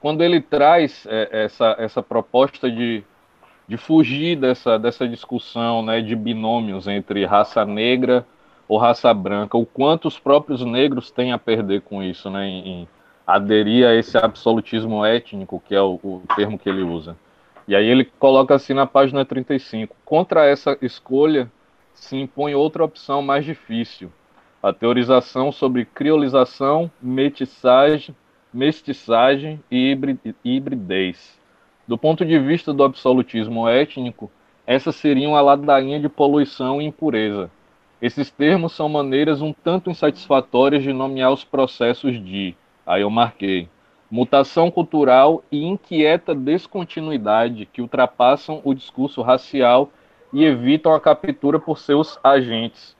quando 0.00 0.22
ele 0.22 0.40
traz 0.40 1.06
é, 1.08 1.44
essa, 1.44 1.76
essa 1.78 2.02
proposta 2.02 2.70
de, 2.70 3.04
de 3.68 3.76
fugir 3.76 4.36
dessa, 4.36 4.78
dessa 4.78 5.06
discussão 5.06 5.82
né, 5.82 6.00
de 6.00 6.16
binômios 6.16 6.88
entre 6.88 7.24
raça 7.26 7.64
negra 7.66 8.26
ou 8.66 8.78
raça 8.78 9.12
branca, 9.12 9.56
o 9.56 9.66
quanto 9.66 10.08
os 10.08 10.18
próprios 10.18 10.64
negros 10.64 11.10
têm 11.10 11.32
a 11.32 11.38
perder 11.38 11.82
com 11.82 12.02
isso, 12.02 12.30
né, 12.30 12.46
em, 12.46 12.88
aderir 13.26 13.86
a 13.86 13.94
esse 13.94 14.16
absolutismo 14.16 15.04
étnico, 15.04 15.62
que 15.66 15.74
é 15.74 15.82
o, 15.82 16.00
o 16.02 16.22
termo 16.34 16.58
que 16.58 16.68
ele 16.68 16.82
usa. 16.82 17.14
E 17.66 17.76
aí 17.76 17.86
ele 17.86 18.06
coloca 18.18 18.54
assim 18.54 18.72
na 18.72 18.86
página 18.86 19.22
35: 19.22 19.94
contra 20.02 20.46
essa 20.46 20.78
escolha 20.80 21.50
se 21.92 22.16
impõe 22.16 22.54
outra 22.54 22.82
opção 22.82 23.20
mais 23.20 23.44
difícil, 23.44 24.10
a 24.62 24.72
teorização 24.72 25.52
sobre 25.52 25.84
criolização, 25.84 26.90
mestiçagem, 27.02 28.16
mestiçagem 28.52 29.62
e 29.70 29.94
hibridez. 30.42 31.37
Do 31.88 31.96
ponto 31.96 32.22
de 32.22 32.38
vista 32.38 32.72
do 32.72 32.84
absolutismo 32.84 33.66
étnico, 33.66 34.30
essa 34.66 34.92
seria 34.92 35.26
uma 35.26 35.40
ladainha 35.40 35.98
de 35.98 36.08
poluição 36.08 36.82
e 36.82 36.84
impureza. 36.84 37.50
Esses 38.00 38.30
termos 38.30 38.74
são 38.74 38.90
maneiras 38.90 39.40
um 39.40 39.54
tanto 39.54 39.90
insatisfatórias 39.90 40.82
de 40.82 40.92
nomear 40.92 41.32
os 41.32 41.42
processos 41.42 42.22
de 42.22 42.54
Aí 42.86 43.02
eu 43.02 43.10
marquei. 43.10 43.68
Mutação 44.10 44.70
cultural 44.70 45.42
e 45.52 45.62
inquieta 45.62 46.34
descontinuidade 46.34 47.66
que 47.66 47.82
ultrapassam 47.82 48.62
o 48.64 48.72
discurso 48.72 49.20
racial 49.20 49.90
e 50.32 50.44
evitam 50.44 50.94
a 50.94 51.00
captura 51.00 51.58
por 51.58 51.78
seus 51.78 52.18
agentes. 52.24 52.96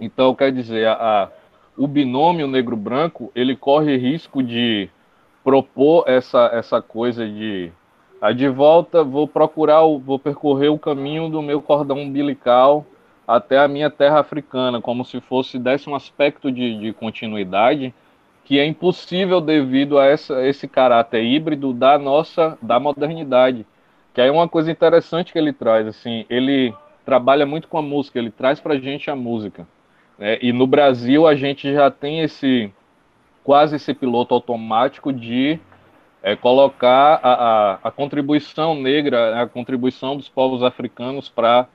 Então, 0.00 0.34
quer 0.34 0.52
dizer, 0.52 0.88
a, 0.88 0.92
a, 0.94 1.28
o 1.76 1.86
binômio 1.86 2.48
negro-branco 2.48 3.30
ele 3.34 3.54
corre 3.54 3.96
risco 3.96 4.42
de 4.42 4.88
propor 5.44 6.04
essa, 6.08 6.50
essa 6.52 6.82
coisa 6.82 7.24
de 7.24 7.70
a 8.22 8.28
ah, 8.28 8.32
de 8.32 8.48
volta 8.48 9.02
vou 9.02 9.26
procurar, 9.26 9.80
vou 9.80 10.16
percorrer 10.16 10.68
o 10.68 10.78
caminho 10.78 11.28
do 11.28 11.42
meu 11.42 11.60
cordão 11.60 11.98
umbilical 11.98 12.86
até 13.26 13.58
a 13.58 13.66
minha 13.66 13.90
terra 13.90 14.20
africana, 14.20 14.80
como 14.80 15.04
se 15.04 15.20
fosse 15.20 15.58
desse 15.58 15.90
um 15.90 15.94
aspecto 15.96 16.52
de, 16.52 16.78
de 16.78 16.92
continuidade 16.92 17.92
que 18.44 18.60
é 18.60 18.64
impossível 18.64 19.40
devido 19.40 19.98
a 19.98 20.06
essa, 20.06 20.46
esse 20.46 20.68
caráter 20.68 21.24
híbrido 21.24 21.72
da 21.72 21.98
nossa 21.98 22.56
da 22.62 22.78
modernidade. 22.78 23.66
Que 24.14 24.20
aí 24.20 24.28
é 24.28 24.32
uma 24.32 24.48
coisa 24.48 24.70
interessante 24.70 25.32
que 25.32 25.38
ele 25.38 25.52
traz, 25.52 25.88
assim, 25.88 26.24
ele 26.30 26.72
trabalha 27.04 27.44
muito 27.44 27.66
com 27.66 27.78
a 27.78 27.82
música, 27.82 28.20
ele 28.20 28.30
traz 28.30 28.60
para 28.60 28.74
a 28.74 28.78
gente 28.78 29.10
a 29.10 29.16
música. 29.16 29.66
Né? 30.16 30.38
E 30.40 30.52
no 30.52 30.66
Brasil 30.68 31.26
a 31.26 31.34
gente 31.34 31.72
já 31.72 31.90
tem 31.90 32.20
esse 32.20 32.72
quase 33.42 33.74
esse 33.74 33.92
piloto 33.92 34.32
automático 34.32 35.12
de 35.12 35.58
é, 36.22 36.36
colocar 36.36 37.18
a, 37.22 37.32
a, 37.32 37.78
a, 37.84 37.90
contribuição 37.90 38.74
negra, 38.74 39.42
a 39.42 39.46
contribuição 39.46 40.16
dos 40.16 40.28
povos 40.28 40.62
africanos 40.62 41.28
para 41.28 41.66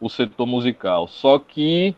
o 0.00 0.08
setor 0.08 0.46
musical. 0.46 1.08
Só 1.08 1.38
que 1.38 1.96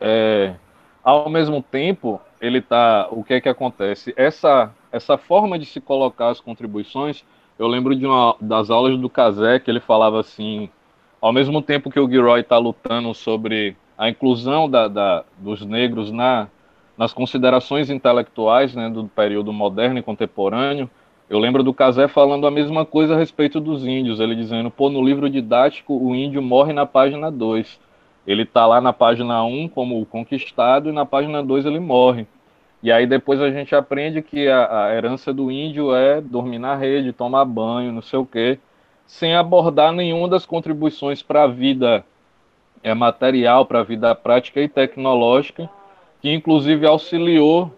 é, 0.00 0.54
ao 1.02 1.30
mesmo 1.30 1.62
tempo, 1.62 2.20
ele 2.40 2.60
tá. 2.60 3.06
O 3.10 3.22
que 3.22 3.34
é 3.34 3.40
que 3.40 3.48
acontece? 3.48 4.12
Essa, 4.16 4.74
essa 4.90 5.16
forma 5.16 5.58
de 5.58 5.64
se 5.64 5.80
colocar 5.80 6.30
as 6.30 6.40
contribuições, 6.40 7.24
eu 7.58 7.68
lembro 7.68 7.94
de 7.94 8.04
uma 8.04 8.36
das 8.40 8.70
aulas 8.70 8.98
do 8.98 9.08
Kazé 9.08 9.60
que 9.60 9.70
ele 9.70 9.80
falava 9.80 10.18
assim: 10.18 10.68
ao 11.20 11.32
mesmo 11.32 11.62
tempo 11.62 11.90
que 11.90 12.00
o 12.00 12.10
Gilroy 12.10 12.40
está 12.40 12.58
lutando 12.58 13.14
sobre 13.14 13.76
a 13.96 14.08
inclusão 14.08 14.68
da, 14.68 14.88
da, 14.88 15.24
dos 15.38 15.64
negros 15.64 16.10
na, 16.10 16.48
nas 16.96 17.12
considerações 17.12 17.90
intelectuais 17.90 18.74
né, 18.74 18.88
do 18.88 19.04
período 19.04 19.52
moderno 19.52 19.98
e 19.98 20.02
contemporâneo, 20.02 20.88
eu 21.28 21.38
lembro 21.38 21.62
do 21.62 21.74
Casé 21.74 22.06
falando 22.06 22.46
a 22.46 22.50
mesma 22.50 22.86
coisa 22.86 23.14
a 23.14 23.18
respeito 23.18 23.58
dos 23.60 23.84
índios, 23.84 24.20
ele 24.20 24.36
dizendo, 24.36 24.70
pô, 24.70 24.88
no 24.88 25.02
livro 25.02 25.28
didático 25.28 25.92
o 25.92 26.14
índio 26.14 26.40
morre 26.40 26.72
na 26.72 26.86
página 26.86 27.30
2. 27.30 27.80
Ele 28.26 28.42
está 28.42 28.64
lá 28.66 28.80
na 28.80 28.92
página 28.92 29.42
1 29.44 29.68
como 29.68 30.04
conquistado 30.06 30.88
e 30.88 30.92
na 30.92 31.04
página 31.04 31.42
2 31.42 31.66
ele 31.66 31.80
morre. 31.80 32.26
E 32.82 32.92
aí 32.92 33.06
depois 33.06 33.40
a 33.40 33.50
gente 33.50 33.74
aprende 33.74 34.22
que 34.22 34.48
a, 34.48 34.86
a 34.86 34.94
herança 34.94 35.32
do 35.32 35.50
índio 35.50 35.94
é 35.94 36.20
dormir 36.20 36.58
na 36.58 36.76
rede, 36.76 37.12
tomar 37.12 37.44
banho, 37.44 37.92
não 37.92 38.02
sei 38.02 38.18
o 38.18 38.26
quê, 38.26 38.58
sem 39.04 39.34
abordar 39.34 39.92
nenhuma 39.92 40.28
das 40.28 40.46
contribuições 40.46 41.22
para 41.22 41.42
a 41.42 41.46
vida 41.48 42.04
é, 42.82 42.94
material, 42.94 43.66
para 43.66 43.80
a 43.80 43.84
vida 43.84 44.14
prática 44.14 44.60
e 44.60 44.68
tecnológica, 44.68 45.68
que 46.20 46.32
inclusive 46.32 46.86
auxiliou 46.86 47.72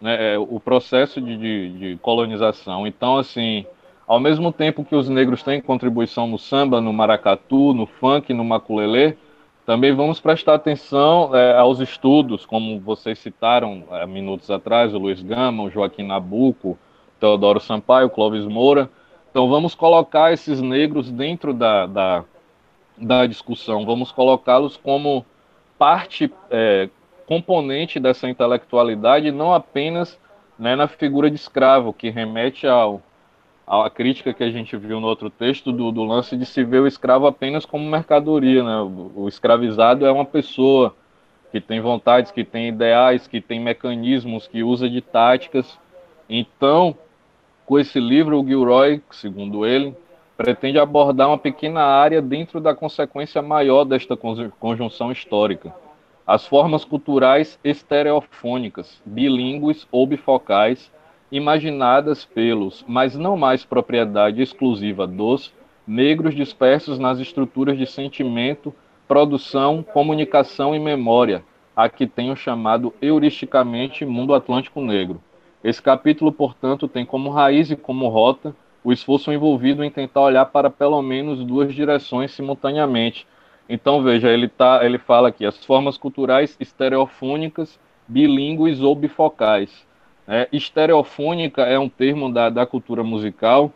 né, 0.00 0.34
é, 0.34 0.38
o 0.38 0.60
processo 0.60 1.20
de, 1.20 1.36
de, 1.36 1.70
de 1.70 1.96
colonização. 1.96 2.86
Então, 2.86 3.16
assim, 3.16 3.64
ao 4.06 4.20
mesmo 4.20 4.52
tempo 4.52 4.84
que 4.84 4.94
os 4.94 5.08
negros 5.08 5.42
têm 5.42 5.60
contribuição 5.60 6.26
no 6.26 6.38
samba, 6.38 6.80
no 6.80 6.92
maracatu, 6.92 7.72
no 7.72 7.86
funk, 7.86 8.32
no 8.34 8.44
maculelê, 8.44 9.16
também 9.64 9.94
vamos 9.94 10.20
prestar 10.20 10.54
atenção 10.54 11.34
é, 11.34 11.56
aos 11.56 11.80
estudos, 11.80 12.44
como 12.44 12.78
vocês 12.80 13.18
citaram 13.18 13.82
é, 13.92 14.06
minutos 14.06 14.50
atrás, 14.50 14.92
o 14.92 14.98
Luiz 14.98 15.22
Gama, 15.22 15.62
o 15.62 15.70
Joaquim 15.70 16.02
Nabuco, 16.02 16.78
Teodoro 17.18 17.58
Sampaio, 17.58 18.10
Clóvis 18.10 18.44
Moura. 18.44 18.90
Então 19.30 19.48
vamos 19.48 19.74
colocar 19.74 20.34
esses 20.34 20.60
negros 20.60 21.10
dentro 21.10 21.54
da, 21.54 21.86
da, 21.86 22.24
da 22.98 23.26
discussão, 23.26 23.86
vamos 23.86 24.12
colocá-los 24.12 24.76
como 24.76 25.24
parte, 25.78 26.30
é, 26.50 26.90
componente 27.26 27.98
dessa 27.98 28.28
intelectualidade, 28.28 29.30
não 29.30 29.52
apenas 29.52 30.18
né, 30.58 30.76
na 30.76 30.86
figura 30.86 31.30
de 31.30 31.36
escravo, 31.36 31.92
que 31.92 32.10
remete 32.10 32.66
ao, 32.66 33.02
a 33.66 33.88
crítica 33.88 34.34
que 34.34 34.44
a 34.44 34.50
gente 34.50 34.76
viu 34.76 35.00
no 35.00 35.06
outro 35.06 35.30
texto 35.30 35.72
do, 35.72 35.90
do 35.90 36.04
lance 36.04 36.36
de 36.36 36.44
se 36.44 36.62
ver 36.62 36.80
o 36.80 36.86
escravo 36.86 37.26
apenas 37.26 37.64
como 37.64 37.88
mercadoria. 37.88 38.62
Né? 38.62 38.76
O, 38.76 39.22
o, 39.22 39.28
escravizado 39.28 40.06
é 40.06 40.12
uma 40.12 40.24
pessoa 40.24 40.94
que 41.50 41.60
tem 41.60 41.80
vontades, 41.80 42.30
que 42.30 42.44
tem 42.44 42.68
ideais, 42.68 43.26
que 43.26 43.40
tem 43.40 43.60
mecanismos, 43.60 44.46
que 44.46 44.62
usa 44.62 44.88
de 44.88 45.00
táticas. 45.00 45.78
Então, 46.28 46.96
com 47.64 47.78
esse 47.78 47.98
livro, 47.98 48.40
o 48.40 48.46
Gilroy, 48.46 49.00
segundo 49.10 49.64
ele, 49.64 49.96
pretende 50.36 50.78
abordar 50.78 51.28
uma 51.28 51.38
pequena 51.38 51.82
área 51.82 52.20
dentro 52.20 52.60
da 52.60 52.74
consequência 52.74 53.40
maior 53.40 53.84
desta 53.84 54.16
conjunção 54.16 55.12
histórica. 55.12 55.72
As 56.26 56.46
formas 56.46 56.84
culturais 56.84 57.58
estereofônicas, 57.62 59.02
bilíngues 59.04 59.86
ou 59.92 60.06
bifocais, 60.06 60.90
imaginadas 61.30 62.24
pelos, 62.24 62.84
mas 62.88 63.14
não 63.14 63.36
mais 63.36 63.64
propriedade 63.64 64.40
exclusiva 64.40 65.06
dos, 65.06 65.52
negros 65.86 66.34
dispersos 66.34 66.98
nas 66.98 67.18
estruturas 67.18 67.76
de 67.76 67.86
sentimento, 67.86 68.74
produção, 69.06 69.82
comunicação 69.82 70.74
e 70.74 70.78
memória, 70.78 71.44
a 71.76 71.88
que 71.90 72.06
tenho 72.06 72.34
chamado 72.34 72.94
heuristicamente 73.02 74.06
mundo 74.06 74.34
atlântico 74.34 74.80
negro. 74.80 75.20
Esse 75.62 75.82
capítulo, 75.82 76.32
portanto, 76.32 76.88
tem 76.88 77.04
como 77.04 77.30
raiz 77.30 77.70
e 77.70 77.76
como 77.76 78.08
rota 78.08 78.56
o 78.82 78.92
esforço 78.92 79.32
envolvido 79.32 79.82
em 79.82 79.90
tentar 79.90 80.20
olhar 80.20 80.46
para 80.46 80.70
pelo 80.70 81.00
menos 81.02 81.44
duas 81.44 81.74
direções 81.74 82.32
simultaneamente. 82.32 83.26
Então, 83.68 84.02
veja, 84.02 84.28
ele, 84.28 84.48
tá, 84.48 84.84
ele 84.84 84.98
fala 84.98 85.28
aqui 85.28 85.46
as 85.46 85.64
formas 85.64 85.96
culturais 85.96 86.56
estereofônicas, 86.60 87.78
bilíngues 88.06 88.80
ou 88.80 88.94
bifocais 88.94 89.86
é, 90.26 90.48
estereofônica 90.52 91.62
é 91.62 91.78
um 91.78 91.88
termo 91.88 92.32
da, 92.32 92.48
da 92.48 92.66
cultura 92.66 93.04
musical 93.04 93.72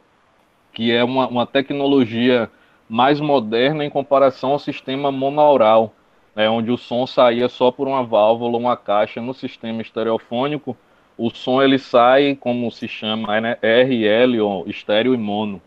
que 0.73 0.93
é 0.93 1.03
uma, 1.05 1.29
uma 1.29 1.47
tecnologia 1.47 2.51
mais 2.89 3.21
moderna 3.21 3.85
em 3.85 3.91
comparação 3.91 4.53
ao 4.53 4.59
sistema 4.59 5.11
monaural, 5.11 5.93
né, 6.35 6.49
onde 6.49 6.71
o 6.71 6.79
som 6.79 7.07
saía 7.07 7.49
só 7.49 7.71
por 7.71 7.89
uma 7.89 8.03
válvula, 8.03 8.57
uma 8.57 8.77
caixa. 8.77 9.21
No 9.21 9.35
sistema 9.35 9.83
estereofônico, 9.83 10.77
o 11.17 11.31
som 11.31 11.61
ele 11.61 11.79
sai, 11.79 12.37
como 12.37 12.71
se 12.71 12.87
chama, 12.87 13.41
né, 13.41 13.59
RL, 13.61 14.41
ou 14.41 14.69
estéreo 14.69 15.15
e 15.15 15.19
mono. 15.19 15.61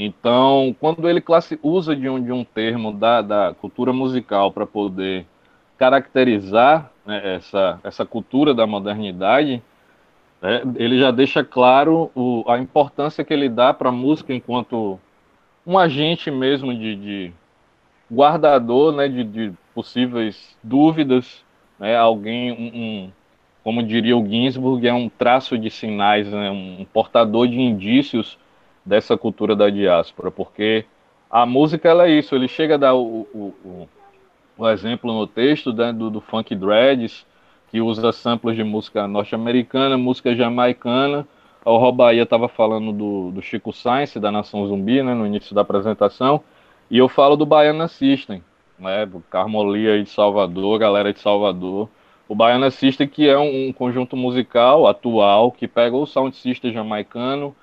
Então, 0.00 0.76
quando 0.78 1.08
ele 1.08 1.20
usa 1.60 1.96
de 1.96 2.08
um, 2.08 2.22
de 2.22 2.30
um 2.30 2.44
termo 2.44 2.92
da, 2.92 3.20
da 3.20 3.54
cultura 3.60 3.92
musical 3.92 4.52
para 4.52 4.64
poder 4.64 5.26
caracterizar 5.76 6.92
né, 7.04 7.34
essa, 7.34 7.80
essa 7.82 8.06
cultura 8.06 8.54
da 8.54 8.64
modernidade, 8.64 9.60
né, 10.40 10.62
ele 10.76 11.00
já 11.00 11.10
deixa 11.10 11.42
claro 11.42 12.12
o, 12.14 12.44
a 12.46 12.58
importância 12.58 13.24
que 13.24 13.34
ele 13.34 13.48
dá 13.48 13.74
para 13.74 13.88
a 13.88 13.92
música 13.92 14.32
enquanto 14.32 15.00
um 15.66 15.76
agente 15.76 16.30
mesmo 16.30 16.72
de, 16.72 16.94
de 16.94 17.32
guardador 18.10 18.94
né, 18.94 19.08
de, 19.08 19.24
de, 19.24 19.52
possíveis 19.74 20.56
dúvidas, 20.62 21.44
né, 21.76 21.96
alguém, 21.96 22.52
um, 22.52 22.80
um, 22.80 23.12
como 23.64 23.82
diria 23.82 24.16
o 24.16 24.24
Ginsburg, 24.24 24.86
é 24.86 24.94
um 24.94 25.08
traço 25.08 25.58
de 25.58 25.70
sinais, 25.70 26.28
né, 26.30 26.50
um 26.52 26.86
portador 26.92 27.48
de 27.48 27.60
indícios 27.60 28.38
dessa 28.88 29.16
cultura 29.16 29.54
da 29.54 29.68
diáspora, 29.68 30.30
porque 30.30 30.86
a 31.30 31.44
música 31.44 31.88
ela 31.88 32.08
é 32.08 32.10
isso, 32.10 32.34
ele 32.34 32.48
chega 32.48 32.74
a 32.74 32.78
dar 32.78 32.94
o, 32.94 33.28
o, 33.34 33.54
o, 33.64 33.88
o 34.56 34.68
exemplo 34.68 35.12
no 35.12 35.26
texto 35.26 35.72
né, 35.74 35.92
do, 35.92 36.08
do 36.08 36.20
funk 36.22 36.54
dreads, 36.54 37.26
que 37.70 37.82
usa 37.82 38.10
samples 38.12 38.56
de 38.56 38.64
música 38.64 39.06
norte-americana, 39.06 39.98
música 39.98 40.34
jamaicana. 40.34 41.28
O 41.62 41.76
Robaia 41.76 42.22
estava 42.22 42.48
falando 42.48 42.92
do, 42.92 43.30
do 43.30 43.42
Chico 43.42 43.74
Sainz, 43.74 44.14
da 44.14 44.32
Nação 44.32 44.66
Zumbi, 44.66 45.02
né, 45.02 45.12
no 45.12 45.26
início 45.26 45.54
da 45.54 45.60
apresentação. 45.60 46.42
E 46.90 46.96
eu 46.96 47.10
falo 47.10 47.36
do 47.36 47.44
Baiana 47.44 47.88
System, 47.88 48.42
né, 48.78 49.06
Carmolia 49.28 50.02
de 50.02 50.08
Salvador, 50.08 50.78
galera 50.78 51.12
de 51.12 51.20
Salvador. 51.20 51.90
O 52.26 52.34
Baiana 52.34 52.70
System 52.70 53.06
que 53.06 53.28
é 53.28 53.38
um, 53.38 53.68
um 53.68 53.72
conjunto 53.72 54.16
musical 54.16 54.86
atual 54.86 55.52
que 55.52 55.68
pega 55.68 55.94
o 55.94 56.06
sound 56.06 56.34
system 56.34 56.72
jamaicano, 56.72 57.54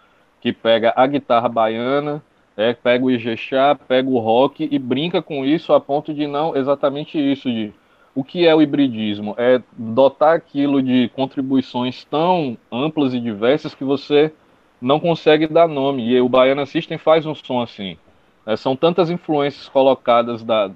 que 0.46 0.54
pega 0.54 0.94
a 0.96 1.08
guitarra 1.08 1.50
baiana, 1.50 2.22
é, 2.56 2.72
pega 2.72 3.04
o 3.04 3.10
Ijexá, 3.10 3.74
pega 3.74 4.08
o 4.08 4.20
rock 4.20 4.70
e 4.72 4.78
brinca 4.78 5.20
com 5.20 5.44
isso 5.44 5.74
a 5.74 5.82
ponto 5.82 6.14
de 6.14 6.28
não 6.28 6.56
exatamente 6.56 7.18
isso, 7.18 7.50
de 7.50 7.74
o 8.14 8.24
que 8.24 8.46
é 8.46 8.54
o 8.54 8.62
hibridismo? 8.62 9.34
É 9.40 9.60
dotar 9.76 10.36
aquilo 10.36 10.84
de 10.84 11.10
contribuições 11.16 12.06
tão 12.06 12.56
amplas 12.72 13.16
e 13.16 13.20
diversas 13.20 13.74
que 13.74 13.84
você 13.84 14.32
não 14.80 15.00
consegue 15.00 15.48
dar 15.48 15.68
nome. 15.68 16.08
E 16.08 16.22
o 16.22 16.30
Baiana 16.30 16.68
System 16.68 17.00
faz 17.00 17.26
um 17.26 17.34
som 17.34 17.64
assim. 17.64 17.98
É, 18.46 18.56
são 18.56 18.76
tantas 18.76 19.10
influências 19.10 19.68
colocadas, 19.68 20.44
da, 20.44 20.70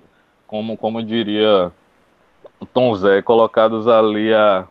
como, 0.47 0.75
como 0.75 1.03
diria 1.03 1.71
Tom 2.73 2.95
Zé, 2.95 3.21
colocados 3.21 3.87
ali 3.87 4.33
a, 4.33 4.67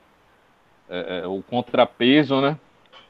é, 0.91 1.21
é, 1.21 1.27
o 1.29 1.41
contrapeso, 1.41 2.41
né? 2.41 2.59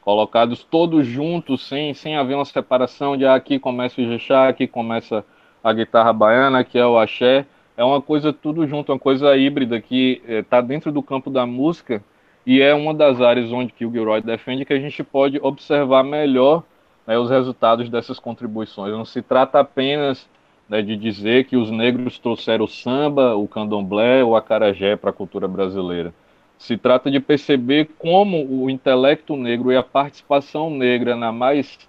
Colocados 0.09 0.63
todos 0.63 1.05
juntos, 1.05 1.67
sem, 1.67 1.93
sem 1.93 2.17
haver 2.17 2.33
uma 2.33 2.43
separação 2.43 3.15
de 3.15 3.27
ah, 3.27 3.35
aqui 3.35 3.59
começa 3.59 4.01
o 4.01 4.03
Ijexá, 4.03 4.47
aqui 4.47 4.65
começa 4.65 5.23
a 5.63 5.71
guitarra 5.71 6.11
baiana, 6.11 6.63
que 6.63 6.79
é 6.79 6.85
o 6.85 6.97
axé 6.97 7.45
é 7.77 7.83
uma 7.83 8.01
coisa 8.01 8.33
tudo 8.33 8.65
junto, 8.65 8.91
uma 8.91 8.97
coisa 8.97 9.37
híbrida 9.37 9.79
que 9.79 10.19
está 10.27 10.57
é, 10.57 10.61
dentro 10.63 10.91
do 10.91 11.03
campo 11.03 11.29
da 11.29 11.45
música 11.45 12.03
e 12.43 12.59
é 12.59 12.73
uma 12.73 12.91
das 12.91 13.21
áreas 13.21 13.51
onde 13.51 13.71
que 13.71 13.85
o 13.85 13.91
Gilroy 13.91 14.19
defende 14.19 14.65
que 14.65 14.73
a 14.73 14.79
gente 14.79 15.03
pode 15.03 15.39
observar 15.43 16.03
melhor 16.03 16.63
né, 17.05 17.15
os 17.19 17.29
resultados 17.29 17.87
dessas 17.87 18.17
contribuições. 18.17 18.91
Não 18.91 19.05
se 19.05 19.21
trata 19.21 19.59
apenas 19.59 20.27
né, 20.67 20.81
de 20.81 20.97
dizer 20.97 21.43
que 21.43 21.55
os 21.55 21.69
negros 21.69 22.17
trouxeram 22.17 22.65
o 22.65 22.67
samba, 22.67 23.35
o 23.35 23.47
candomblé, 23.47 24.23
o 24.23 24.35
acarajé 24.35 24.95
para 24.95 25.11
a 25.11 25.13
cultura 25.13 25.47
brasileira. 25.47 26.11
Se 26.59 26.77
trata 26.77 27.09
de 27.09 27.21
perceber 27.21 27.89
como 27.97 28.45
o 28.45 28.69
intelecto 28.69 29.35
negro 29.37 29.71
e 29.71 29.77
a 29.77 29.81
participação 29.81 30.69
negra 30.69 31.15
na 31.15 31.31
mais 31.31 31.79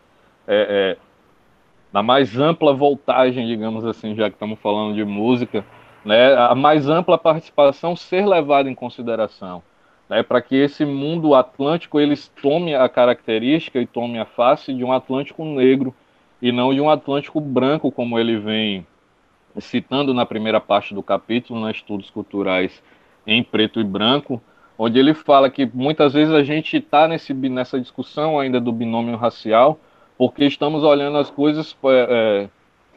é, 0.46 0.96
é, 0.96 1.10
na 1.92 2.04
mais 2.04 2.38
ampla 2.38 2.72
voltagem, 2.72 3.48
digamos 3.48 3.84
assim, 3.84 4.14
já 4.14 4.30
que 4.30 4.36
estamos 4.36 4.60
falando 4.60 4.94
de 4.94 5.04
música, 5.04 5.64
né, 6.04 6.34
a 6.34 6.54
mais 6.54 6.88
ampla 6.88 7.18
participação 7.18 7.96
ser 7.96 8.24
levada 8.24 8.70
em 8.70 8.74
consideração, 8.74 9.60
né, 10.08 10.22
para 10.22 10.40
que 10.40 10.54
esse 10.54 10.84
mundo 10.84 11.34
atlântico 11.34 11.98
ele 11.98 12.14
tome 12.40 12.72
a 12.72 12.88
característica 12.88 13.80
e 13.80 13.86
tome 13.86 14.20
a 14.20 14.24
face 14.24 14.72
de 14.72 14.84
um 14.84 14.92
Atlântico 14.92 15.44
negro 15.44 15.92
e 16.40 16.52
não 16.52 16.72
de 16.72 16.80
um 16.80 16.88
Atlântico 16.88 17.40
branco, 17.40 17.90
como 17.90 18.18
ele 18.20 18.38
vem 18.38 18.86
citando 19.58 20.14
na 20.14 20.24
primeira 20.24 20.60
parte 20.60 20.94
do 20.94 21.02
capítulo, 21.02 21.58
nos 21.58 21.66
né, 21.66 21.72
estudos 21.72 22.08
culturais 22.08 22.80
em 23.26 23.42
preto 23.42 23.80
e 23.80 23.84
branco, 23.84 24.40
onde 24.82 24.98
ele 24.98 25.12
fala 25.12 25.50
que 25.50 25.70
muitas 25.74 26.14
vezes 26.14 26.32
a 26.32 26.42
gente 26.42 26.78
está 26.78 27.06
nessa 27.06 27.78
discussão 27.78 28.40
ainda 28.40 28.58
do 28.58 28.72
binômio 28.72 29.14
racial, 29.14 29.78
porque 30.16 30.46
estamos 30.46 30.82
olhando 30.82 31.18
as 31.18 31.30
coisas 31.30 31.76
é, 31.84 32.48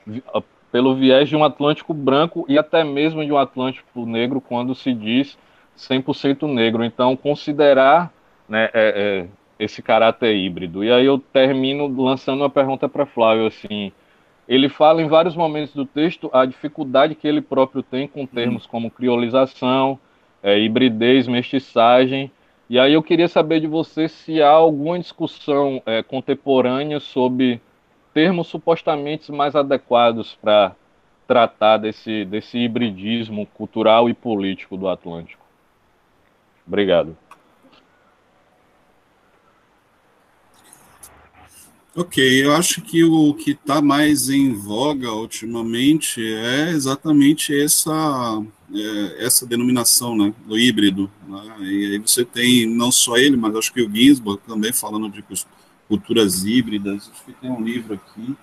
é, 0.07 0.43
pelo 0.71 0.95
viés 0.95 1.27
de 1.27 1.35
um 1.35 1.43
Atlântico 1.43 1.93
branco 1.93 2.45
e 2.47 2.57
até 2.57 2.85
mesmo 2.85 3.25
de 3.25 3.33
um 3.33 3.37
Atlântico 3.37 4.05
negro, 4.05 4.39
quando 4.39 4.73
se 4.73 4.93
diz 4.93 5.37
100% 5.77 6.47
negro. 6.47 6.85
Então, 6.85 7.17
considerar 7.17 8.13
né, 8.47 8.69
é, 8.73 9.27
é, 9.27 9.27
esse 9.59 9.81
caráter 9.81 10.33
híbrido. 10.37 10.85
E 10.85 10.91
aí 10.91 11.05
eu 11.05 11.19
termino 11.19 11.85
lançando 12.01 12.43
uma 12.43 12.49
pergunta 12.49 12.87
para 12.87 13.05
Flávio, 13.05 13.45
assim, 13.45 13.91
ele 14.47 14.69
fala 14.69 15.01
em 15.01 15.09
vários 15.09 15.35
momentos 15.35 15.75
do 15.75 15.85
texto 15.85 16.29
a 16.31 16.45
dificuldade 16.45 17.13
que 17.13 17.27
ele 17.27 17.41
próprio 17.41 17.83
tem 17.83 18.07
com 18.07 18.25
termos 18.25 18.65
como 18.65 18.89
criolização, 18.89 19.99
é, 20.43 20.59
hibridez, 20.59 21.27
mestiçagem. 21.27 22.29
E 22.69 22.77
aí 22.77 22.93
eu 22.93 23.01
queria 23.01 23.27
saber 23.27 23.61
de 23.61 23.67
você 23.67 24.07
se 24.09 24.41
há 24.41 24.49
alguma 24.49 24.99
discussão 24.99 25.81
é, 25.85 26.03
contemporânea 26.03 26.99
sobre 26.99 27.61
termos 28.13 28.47
supostamente 28.47 29.31
mais 29.31 29.55
adequados 29.55 30.35
para 30.35 30.75
tratar 31.25 31.77
desse, 31.77 32.25
desse 32.25 32.57
hibridismo 32.57 33.47
cultural 33.47 34.09
e 34.09 34.13
político 34.13 34.77
do 34.77 34.87
Atlântico. 34.87 35.43
Obrigado. 36.67 37.17
Ok, 41.95 42.43
eu 42.43 42.51
acho 42.55 42.81
que 42.81 43.03
o 43.03 43.35
que 43.35 43.51
está 43.51 43.79
mais 43.79 44.27
em 44.27 44.51
voga 44.51 45.11
ultimamente 45.11 46.19
é 46.25 46.71
exatamente 46.71 47.55
essa, 47.55 48.43
é, 48.73 49.23
essa 49.23 49.45
denominação, 49.45 50.17
né, 50.17 50.33
do 50.47 50.57
híbrido. 50.57 51.09
Né? 51.27 51.55
E 51.61 51.91
aí 51.91 51.99
você 51.99 52.25
tem 52.25 52.65
não 52.65 52.91
só 52.91 53.15
ele, 53.15 53.37
mas 53.37 53.55
acho 53.55 53.71
que 53.71 53.83
o 53.83 53.95
Ginsburg 53.95 54.41
também 54.47 54.73
falando 54.73 55.07
de 55.07 55.23
culturas 55.87 56.43
híbridas. 56.43 57.11
Acho 57.13 57.25
que 57.25 57.33
tem 57.33 57.51
um 57.51 57.63
livro 57.63 57.93
aqui 57.93 58.35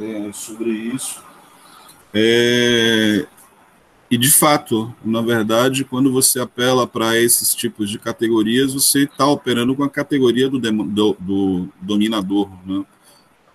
é, 0.00 0.32
sobre 0.32 0.70
isso. 0.70 1.22
É, 2.12 3.28
e 4.12 4.18
de 4.18 4.30
fato, 4.30 4.94
na 5.02 5.22
verdade, 5.22 5.84
quando 5.84 6.12
você 6.12 6.38
apela 6.38 6.86
para 6.86 7.18
esses 7.18 7.54
tipos 7.54 7.88
de 7.88 7.98
categorias, 7.98 8.74
você 8.74 9.04
está 9.04 9.26
operando 9.26 9.74
com 9.74 9.84
a 9.84 9.88
categoria 9.88 10.50
do, 10.50 10.60
do, 10.60 11.16
do 11.18 11.68
dominador. 11.80 12.46
Né? 12.66 12.84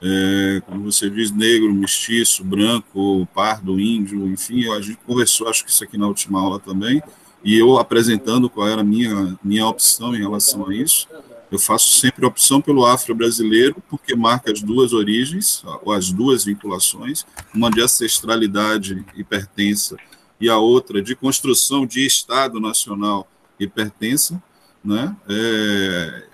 É, 0.02 0.62
quando 0.66 0.84
você 0.84 1.12
diz 1.12 1.30
negro, 1.30 1.72
mestiço, 1.72 2.44
branco, 2.44 3.28
pardo, 3.36 3.80
índio, 3.80 4.28
enfim, 4.28 4.68
a 4.72 4.82
gente 4.82 4.98
conversou, 5.06 5.48
acho 5.48 5.64
que 5.64 5.70
isso 5.70 5.84
aqui 5.84 5.96
na 5.96 6.08
última 6.08 6.42
aula 6.42 6.60
também, 6.60 7.04
e 7.44 7.56
eu 7.56 7.78
apresentando 7.78 8.50
qual 8.50 8.68
era 8.68 8.82
a 8.82 8.84
minha, 8.84 9.38
minha 9.44 9.68
opção 9.68 10.16
em 10.16 10.20
relação 10.20 10.68
a 10.68 10.76
isso. 10.76 11.08
Eu 11.52 11.60
faço 11.60 12.00
sempre 12.00 12.26
opção 12.26 12.60
pelo 12.60 12.84
afro-brasileiro, 12.84 13.76
porque 13.88 14.16
marca 14.16 14.52
as 14.52 14.60
duas 14.64 14.92
origens, 14.92 15.64
ou 15.84 15.94
as 15.94 16.12
duas 16.12 16.46
vinculações, 16.46 17.28
uma 17.54 17.70
de 17.70 17.80
ancestralidade 17.80 19.06
e 19.16 19.24
pertença, 19.24 19.96
e 20.40 20.50
a 20.50 20.58
outra 20.58 21.02
de 21.02 21.16
construção 21.16 21.86
de 21.86 22.06
Estado 22.06 22.60
nacional 22.60 23.28
e 23.60 23.68
pertença, 23.68 24.42
né? 24.84 25.16
É, 25.28 26.28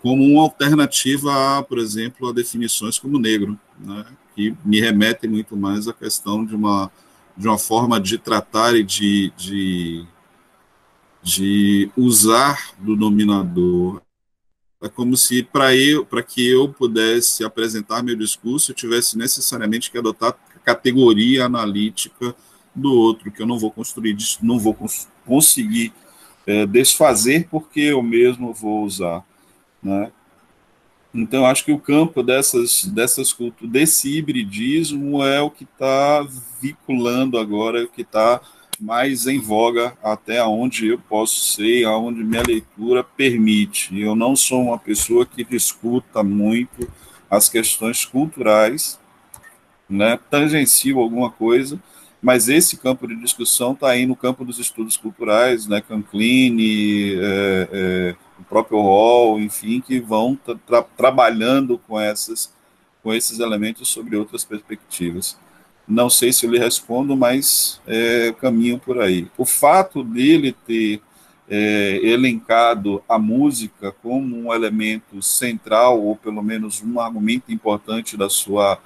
como 0.00 0.24
uma 0.24 0.42
alternativa, 0.42 1.58
a, 1.58 1.62
por 1.62 1.78
exemplo, 1.78 2.28
a 2.28 2.32
definições 2.32 2.98
como 2.98 3.18
negro, 3.18 3.58
né? 3.78 4.06
que 4.34 4.54
me 4.64 4.80
remetem 4.80 5.30
muito 5.30 5.56
mais 5.56 5.86
à 5.86 5.92
questão 5.92 6.44
de 6.44 6.54
uma, 6.54 6.90
de 7.36 7.46
uma 7.46 7.58
forma 7.58 8.00
de 8.00 8.18
tratar 8.18 8.74
e 8.74 8.82
de, 8.82 9.32
de, 9.36 10.04
de 11.22 11.90
usar 11.96 12.74
do 12.78 12.96
dominador 12.96 14.02
é 14.84 14.88
como 14.88 15.16
se 15.16 15.42
para 15.42 15.74
eu, 15.74 16.04
para 16.04 16.22
que 16.22 16.46
eu 16.46 16.68
pudesse 16.68 17.42
apresentar 17.42 18.02
meu 18.02 18.14
discurso, 18.14 18.70
eu 18.70 18.76
tivesse 18.76 19.16
necessariamente 19.16 19.90
que 19.90 19.96
adotar 19.96 20.36
categoria 20.62 21.46
analítica 21.46 22.36
do 22.74 22.92
outro, 22.92 23.30
que 23.30 23.40
eu 23.40 23.46
não 23.46 23.58
vou 23.58 23.70
construir, 23.70 24.16
não 24.42 24.58
vou 24.58 24.74
cons 24.74 25.08
conseguir 25.24 25.92
é, 26.46 26.66
desfazer, 26.66 27.48
porque 27.50 27.80
eu 27.80 28.02
mesmo 28.02 28.52
vou 28.52 28.84
usar, 28.84 29.24
né? 29.82 30.10
Então, 31.14 31.46
acho 31.46 31.64
que 31.64 31.70
o 31.70 31.78
campo 31.78 32.24
dessas, 32.24 32.84
dessas 32.86 33.34
desse 33.62 34.18
hibridismo 34.18 35.22
é 35.22 35.40
o 35.40 35.48
que 35.48 35.62
está 35.62 36.26
vinculando 36.60 37.38
agora, 37.38 37.80
é 37.80 37.84
o 37.84 37.88
que 37.88 38.02
está 38.02 38.40
mais 38.80 39.28
em 39.28 39.38
voga 39.38 39.96
até 40.02 40.42
onde 40.44 40.88
eu 40.88 40.98
posso 40.98 41.54
ser, 41.54 41.84
aonde 41.84 42.24
minha 42.24 42.42
leitura 42.42 43.04
permite. 43.04 43.96
Eu 43.98 44.16
não 44.16 44.34
sou 44.34 44.60
uma 44.62 44.78
pessoa 44.78 45.24
que 45.24 45.44
discuta 45.44 46.24
muito 46.24 46.90
as 47.30 47.48
questões 47.48 48.04
culturais, 48.04 48.98
né, 49.88 50.18
tangencio 50.28 50.98
alguma 50.98 51.30
coisa, 51.30 51.80
mas 52.24 52.48
esse 52.48 52.78
campo 52.78 53.06
de 53.06 53.14
discussão 53.16 53.72
está 53.72 53.90
aí 53.90 54.06
no 54.06 54.16
campo 54.16 54.46
dos 54.46 54.58
estudos 54.58 54.96
culturais, 54.96 55.66
né, 55.66 55.82
Canclini, 55.82 57.16
é, 57.16 57.68
é, 57.70 58.16
o 58.40 58.44
próprio 58.44 58.80
Hall, 58.80 59.38
enfim, 59.38 59.78
que 59.78 60.00
vão 60.00 60.34
tra 60.66 60.82
trabalhando 60.96 61.78
com 61.86 62.00
essas 62.00 62.50
com 63.02 63.12
esses 63.12 63.38
elementos 63.40 63.88
sobre 63.88 64.16
outras 64.16 64.42
perspectivas. 64.42 65.36
Não 65.86 66.08
sei 66.08 66.32
se 66.32 66.46
eu 66.46 66.50
lhe 66.50 66.58
respondo, 66.58 67.14
mas 67.14 67.78
é, 67.86 68.34
caminho 68.40 68.78
por 68.78 68.98
aí. 68.98 69.28
O 69.36 69.44
fato 69.44 70.02
dele 70.02 70.56
ter 70.66 71.02
é, 71.46 72.00
elencado 72.02 73.04
a 73.06 73.18
música 73.18 73.92
como 74.02 74.34
um 74.34 74.54
elemento 74.54 75.20
central, 75.20 76.00
ou 76.00 76.16
pelo 76.16 76.42
menos 76.42 76.82
um 76.82 76.98
argumento 76.98 77.52
importante 77.52 78.16
da 78.16 78.30
sua, 78.30 78.78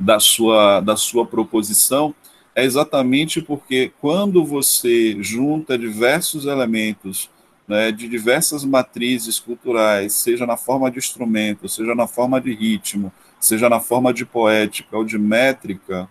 da 0.00 0.18
sua, 0.18 0.80
da 0.80 0.96
sua 0.96 1.26
proposição, 1.26 2.14
é 2.54 2.64
exatamente 2.64 3.42
porque 3.42 3.92
quando 4.00 4.44
você 4.44 5.22
junta 5.22 5.78
diversos 5.78 6.46
elementos 6.46 7.30
né, 7.68 7.92
de 7.92 8.08
diversas 8.08 8.64
matrizes 8.64 9.38
culturais, 9.38 10.14
seja 10.14 10.46
na 10.46 10.56
forma 10.56 10.90
de 10.90 10.98
instrumento, 10.98 11.68
seja 11.68 11.94
na 11.94 12.06
forma 12.06 12.40
de 12.40 12.52
ritmo, 12.52 13.12
seja 13.38 13.68
na 13.68 13.78
forma 13.78 14.12
de 14.12 14.24
poética 14.24 14.96
ou 14.96 15.04
de 15.04 15.18
métrica, 15.18 16.08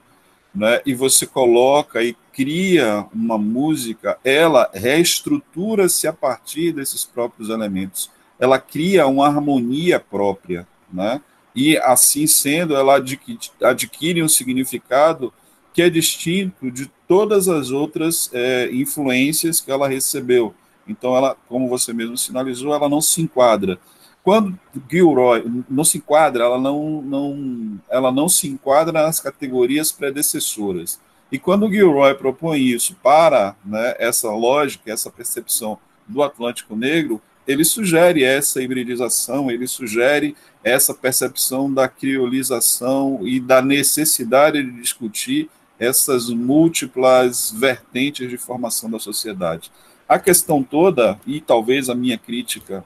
né, 0.56 0.82
e 0.86 0.94
você 0.94 1.26
coloca 1.26 2.02
e 2.02 2.16
cria 2.32 3.06
uma 3.14 3.38
música, 3.38 4.18
ela 4.24 4.70
reestrutura-se 4.74 6.08
a 6.08 6.14
partir 6.14 6.72
desses 6.72 7.04
próprios 7.04 7.50
elementos. 7.50 8.10
Ela 8.40 8.58
cria 8.58 9.06
uma 9.06 9.28
harmonia 9.28 10.00
própria, 10.00 10.66
né? 10.92 11.22
E 11.60 11.78
assim 11.80 12.26
sendo, 12.26 12.74
ela 12.74 12.96
adquire, 12.96 13.40
adquire 13.62 14.24
um 14.24 14.30
significado 14.30 15.34
que 15.74 15.82
é 15.82 15.90
distinto 15.90 16.72
de 16.72 16.90
todas 17.08 17.50
as 17.50 17.70
outras 17.70 18.30
é, 18.34 18.70
influências 18.72 19.60
que 19.60 19.70
ela 19.70 19.88
recebeu. 19.88 20.54
Então, 20.88 21.16
ela, 21.16 21.36
como 21.48 21.68
você 21.68 21.92
mesmo 21.92 22.18
sinalizou, 22.18 22.74
ela 22.74 22.88
não 22.88 23.02
se 23.02 23.22
enquadra 23.22 23.80
quando 24.24 24.60
Gilroy 24.90 25.44
não 25.70 25.84
se 25.84 25.98
enquadra, 25.98 26.44
ela 26.44 26.60
não, 26.60 27.02
não, 27.02 27.80
ela 27.90 28.12
não 28.12 28.28
se 28.28 28.48
enquadra 28.48 28.92
nas 28.92 29.20
categorias 29.20 29.92
predecessoras. 29.92 31.00
E 31.32 31.40
quando 31.40 31.72
Gilroy 31.72 32.14
propõe 32.16 32.60
isso 32.60 32.96
para 33.02 33.56
né, 33.64 33.96
essa 33.98 34.30
lógica, 34.30 34.92
essa 34.92 35.10
percepção 35.10 35.78
do 36.08 36.22
Atlântico 36.22 36.76
Negro, 36.76 37.22
ele 37.48 37.64
sugere 37.64 38.24
essa 38.24 38.62
hibridização, 38.62 39.50
ele 39.50 39.68
sugere 39.68 40.36
essa 40.70 40.94
percepção 40.94 41.72
da 41.74 41.88
criolização 41.88 43.20
e 43.24 43.40
da 43.40 43.62
necessidade 43.62 44.64
de 44.64 44.72
discutir 44.82 45.50
essas 45.80 46.30
múltiplas 46.30 47.52
vertentes 47.56 48.30
de 48.30 48.38
formação 48.38 48.90
da 48.90 49.00
sociedade. 49.00 49.72
A 50.08 50.20
questão 50.20 50.64
toda, 50.64 51.20
e 51.26 51.40
talvez 51.40 51.90
a 51.90 51.96
minha 51.96 52.18
crítica 52.18 52.84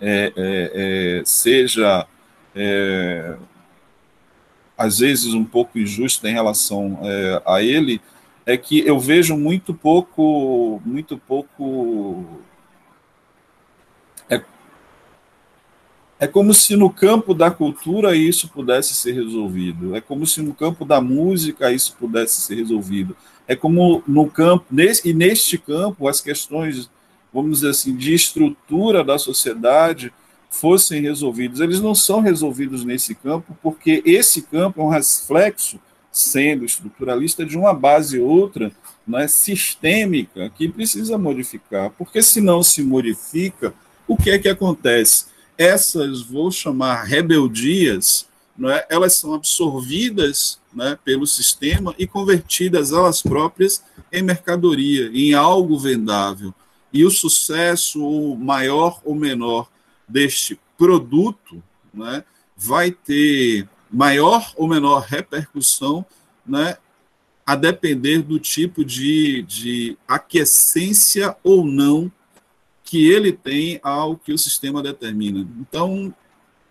é, 0.00 0.32
é, 0.36 1.20
é, 1.20 1.22
seja 1.24 2.06
é, 2.54 3.36
às 4.76 4.98
vezes 4.98 5.34
um 5.34 5.44
pouco 5.44 5.78
injusta 5.78 6.28
em 6.28 6.32
relação 6.32 6.98
é, 7.02 7.42
a 7.46 7.62
ele, 7.62 8.00
é 8.44 8.56
que 8.56 8.80
eu 8.86 8.98
vejo 8.98 9.36
muito 9.36 9.72
pouco, 9.72 10.82
muito 10.84 11.16
pouco. 11.16 12.24
É 16.22 16.26
como 16.28 16.54
se 16.54 16.76
no 16.76 16.88
campo 16.88 17.34
da 17.34 17.50
cultura 17.50 18.14
isso 18.14 18.48
pudesse 18.48 18.94
ser 18.94 19.12
resolvido. 19.12 19.96
É 19.96 20.00
como 20.00 20.26
se 20.26 20.40
no 20.40 20.54
campo 20.54 20.84
da 20.84 21.00
música 21.00 21.72
isso 21.72 21.96
pudesse 21.98 22.40
ser 22.42 22.54
resolvido. 22.54 23.16
É 23.46 23.56
como 23.56 24.02
no 24.06 24.30
campo, 24.30 24.64
nesse, 24.70 25.08
e 25.08 25.12
neste 25.12 25.58
campo, 25.58 26.06
as 26.06 26.20
questões 26.20 26.88
vamos 27.32 27.60
dizer 27.60 27.70
assim, 27.70 27.96
de 27.96 28.14
estrutura 28.14 29.02
da 29.02 29.18
sociedade 29.18 30.12
fossem 30.50 31.00
resolvidos. 31.00 31.60
Eles 31.60 31.80
não 31.80 31.94
são 31.94 32.20
resolvidos 32.20 32.84
nesse 32.84 33.14
campo, 33.14 33.56
porque 33.62 34.02
esse 34.04 34.42
campo 34.42 34.80
é 34.80 34.84
um 34.84 34.88
reflexo 34.88 35.80
sendo 36.10 36.64
estruturalista 36.66 37.44
de 37.44 37.56
uma 37.56 37.72
base 37.72 38.20
outra 38.20 38.70
né, 39.06 39.26
sistêmica 39.26 40.50
que 40.50 40.68
precisa 40.68 41.16
modificar, 41.16 41.90
porque 41.96 42.22
se 42.22 42.40
não 42.40 42.62
se 42.62 42.82
modifica, 42.82 43.72
o 44.06 44.14
que 44.14 44.30
é 44.30 44.38
que 44.38 44.48
acontece? 44.48 45.31
Essas, 45.56 46.22
vou 46.22 46.50
chamar 46.50 47.04
rebeldias, 47.04 48.26
é, 48.64 48.86
elas 48.90 49.14
são 49.14 49.34
absorvidas 49.34 50.60
né, 50.74 50.98
pelo 51.04 51.26
sistema 51.26 51.94
e 51.98 52.06
convertidas 52.06 52.92
elas 52.92 53.22
próprias 53.22 53.82
em 54.12 54.22
mercadoria, 54.22 55.10
em 55.12 55.34
algo 55.34 55.78
vendável. 55.78 56.54
E 56.92 57.04
o 57.04 57.10
sucesso 57.10 58.36
maior 58.36 59.00
ou 59.04 59.14
menor 59.14 59.70
deste 60.06 60.58
produto 60.76 61.62
né, 61.92 62.24
vai 62.56 62.90
ter 62.90 63.68
maior 63.90 64.52
ou 64.56 64.68
menor 64.68 65.02
repercussão 65.02 66.04
né, 66.46 66.76
a 67.46 67.56
depender 67.56 68.22
do 68.22 68.38
tipo 68.38 68.84
de, 68.84 69.42
de 69.42 69.96
aquiescência 70.06 71.36
ou 71.42 71.64
não 71.64 72.10
que 72.92 73.10
ele 73.10 73.32
tem 73.32 73.80
ao 73.82 74.18
que 74.18 74.34
o 74.34 74.38
sistema 74.38 74.82
determina. 74.82 75.48
Então, 75.58 76.14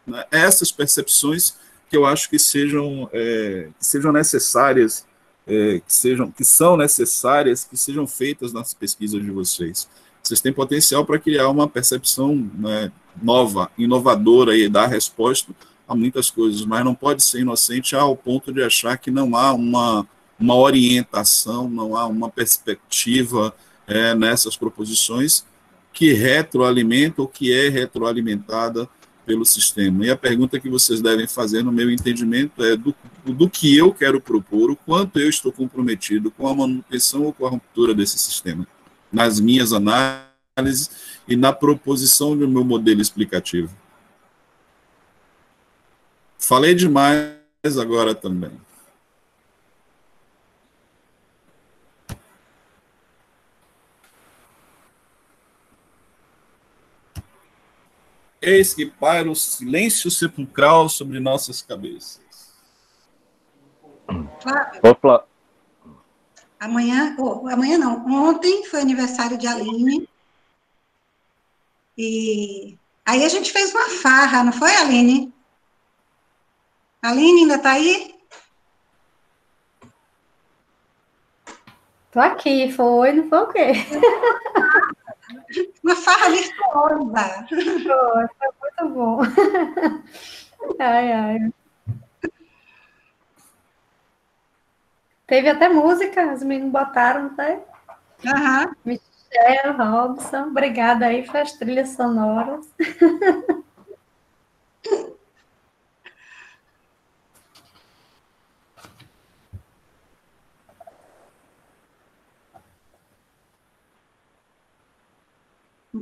né, 0.06 0.24
essas 0.30 0.72
percepções 0.72 1.56
que 1.90 1.98
eu 1.98 2.06
acho 2.06 2.30
que 2.30 2.38
sejam, 2.38 3.10
é, 3.12 3.70
que 3.80 3.84
sejam 3.84 4.12
necessárias, 4.12 5.04
é, 5.48 5.80
que, 5.80 5.92
sejam, 5.92 6.30
que 6.30 6.46
são 6.46 6.78
necessárias, 6.78 7.64
que 7.64 7.76
sejam 7.76 8.06
feitas 8.06 8.54
nas 8.54 8.72
pesquisas 8.72 9.20
de 9.20 9.32
vocês. 9.32 9.90
Vocês 10.22 10.40
têm 10.40 10.54
potencial 10.54 11.04
para 11.04 11.18
criar 11.18 11.50
uma 11.50 11.68
percepção 11.68 12.36
né, 12.54 12.92
nova, 13.20 13.72
inovadora 13.76 14.56
e 14.56 14.70
dar 14.70 14.86
resposta 14.86 15.52
a 15.88 15.96
muitas 15.96 16.30
coisas, 16.30 16.64
mas 16.64 16.86
não 16.86 16.94
pode 16.94 17.24
ser 17.24 17.40
inocente 17.40 17.96
ao 17.96 18.16
ponto 18.16 18.54
de 18.54 18.62
achar 18.62 18.96
que 18.96 19.10
não 19.10 19.36
há 19.36 19.54
uma, 19.54 20.08
uma 20.40 20.56
orientação, 20.56 21.68
não 21.68 21.98
há 21.98 22.06
uma 22.06 22.30
perspectiva 22.30 23.56
é, 23.88 24.14
nessas 24.14 24.56
proposições 24.56 25.50
que 25.94 26.14
retroalimenta 26.14 27.22
ou 27.22 27.28
que 27.28 27.54
é 27.54 27.70
retroalimentada 27.70 28.88
pelo 29.26 29.46
sistema. 29.46 30.06
E 30.06 30.10
a 30.10 30.18
pergunta 30.18 30.60
que 30.60 30.70
vocês 30.70 31.02
devem 31.02 31.28
fazer, 31.28 31.64
no 31.64 31.72
meu 31.72 31.90
entendimento, 31.90 32.64
é 32.64 32.76
do, 32.76 32.94
do 33.26 33.50
que 33.50 33.78
eu 33.78 33.94
quero 33.94 34.20
propor, 34.20 34.72
o 34.72 34.76
quanto 34.76 35.20
eu 35.20 35.30
estou 35.30 35.52
comprometido 35.52 36.32
com 36.32 36.48
a 36.48 36.56
manutenção 36.56 37.24
ou 37.24 37.34
com 37.34 37.46
a 37.46 37.50
ruptura 37.50 37.94
desse 37.94 38.18
sistema, 38.18 38.68
nas 39.12 39.40
minhas 39.40 39.74
análises 39.74 40.90
e 41.28 41.36
na 41.36 41.54
proposição 41.54 42.36
do 42.36 42.48
meu 42.48 42.64
modelo 42.64 43.02
explicativo. 43.02 43.74
Falei 46.38 46.74
demais 46.74 47.38
agora 47.80 48.16
também. 48.16 48.52
Eis 58.42 58.74
que 58.74 58.88
paira 58.88 59.30
o 59.30 59.36
silêncio 59.36 60.10
sepulcral 60.10 60.90
sobre 60.90 61.20
nossas 61.20 61.62
cabeças. 61.62 62.20
Opa. 64.82 65.26
Amanhã, 66.60 67.16
oh, 67.20 67.48
amanhã 67.48 67.78
não, 67.78 68.06
ontem 68.08 68.66
foi 68.66 68.82
aniversário 68.82 69.38
de 69.38 69.48
Aline. 69.48 70.10
E 71.98 72.78
aí 73.06 73.24
a 73.24 73.30
gente 73.30 73.52
fez 73.52 73.74
uma 73.74 73.90
farra, 73.90 74.44
não 74.44 74.52
foi, 74.52 74.76
Aline? 74.76 75.32
Aline 77.02 77.42
ainda 77.42 77.56
está 77.56 77.74
aí? 77.74 78.16
Tô 82.12 82.20
aqui, 82.20 82.72
foi, 82.72 83.12
não 83.14 83.30
foi 83.30 83.40
o 83.40 83.48
quê? 83.48 83.72
Uma 85.84 85.96
farra 85.96 86.30
virtuosa. 86.30 87.46
Foi 87.50 88.50
muito 88.62 88.90
bom. 88.94 89.20
Ai, 90.80 91.12
ai. 91.12 91.54
Teve 95.26 95.50
até 95.50 95.70
música, 95.70 96.34
os 96.34 96.44
meninos 96.44 96.72
botaram, 96.72 97.34
tá? 97.36 97.58
Uhum. 98.24 98.76
Michelle 98.86 99.78
Robson, 99.78 100.48
obrigada 100.48 101.06
aí 101.06 101.26
pelas 101.26 101.54
trilhas 101.54 101.90
sonoras. 101.90 102.68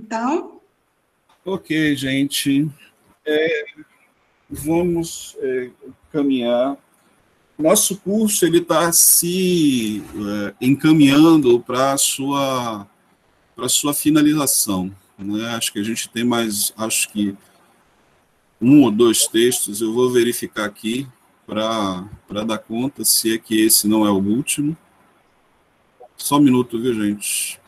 Então. 0.09 0.59
Ok, 1.45 1.95
gente. 1.95 2.67
É, 3.23 3.65
vamos 4.49 5.37
é, 5.37 5.69
caminhar. 6.11 6.75
Nosso 7.55 7.95
curso 7.99 8.43
ele 8.43 8.57
está 8.57 8.91
se 8.91 10.01
é, 10.01 10.55
encaminhando 10.59 11.59
para 11.59 11.93
a 11.93 11.97
sua 11.99 12.87
para 13.55 13.69
sua 13.69 13.93
finalização. 13.93 14.91
Né? 15.15 15.45
Acho 15.49 15.71
que 15.71 15.79
a 15.79 15.83
gente 15.83 16.09
tem 16.09 16.23
mais, 16.23 16.73
acho 16.75 17.07
que 17.09 17.37
um 18.59 18.81
ou 18.81 18.89
dois 18.89 19.27
textos. 19.27 19.79
Eu 19.79 19.93
vou 19.93 20.09
verificar 20.09 20.65
aqui 20.65 21.07
para 21.45 22.43
dar 22.47 22.57
conta 22.57 23.05
se 23.05 23.35
é 23.35 23.37
que 23.37 23.61
esse 23.61 23.87
não 23.87 24.07
é 24.07 24.09
o 24.09 24.17
último. 24.17 24.75
Só 26.17 26.37
um 26.37 26.41
minuto, 26.41 26.81
viu, 26.81 26.95
gente? 26.95 27.58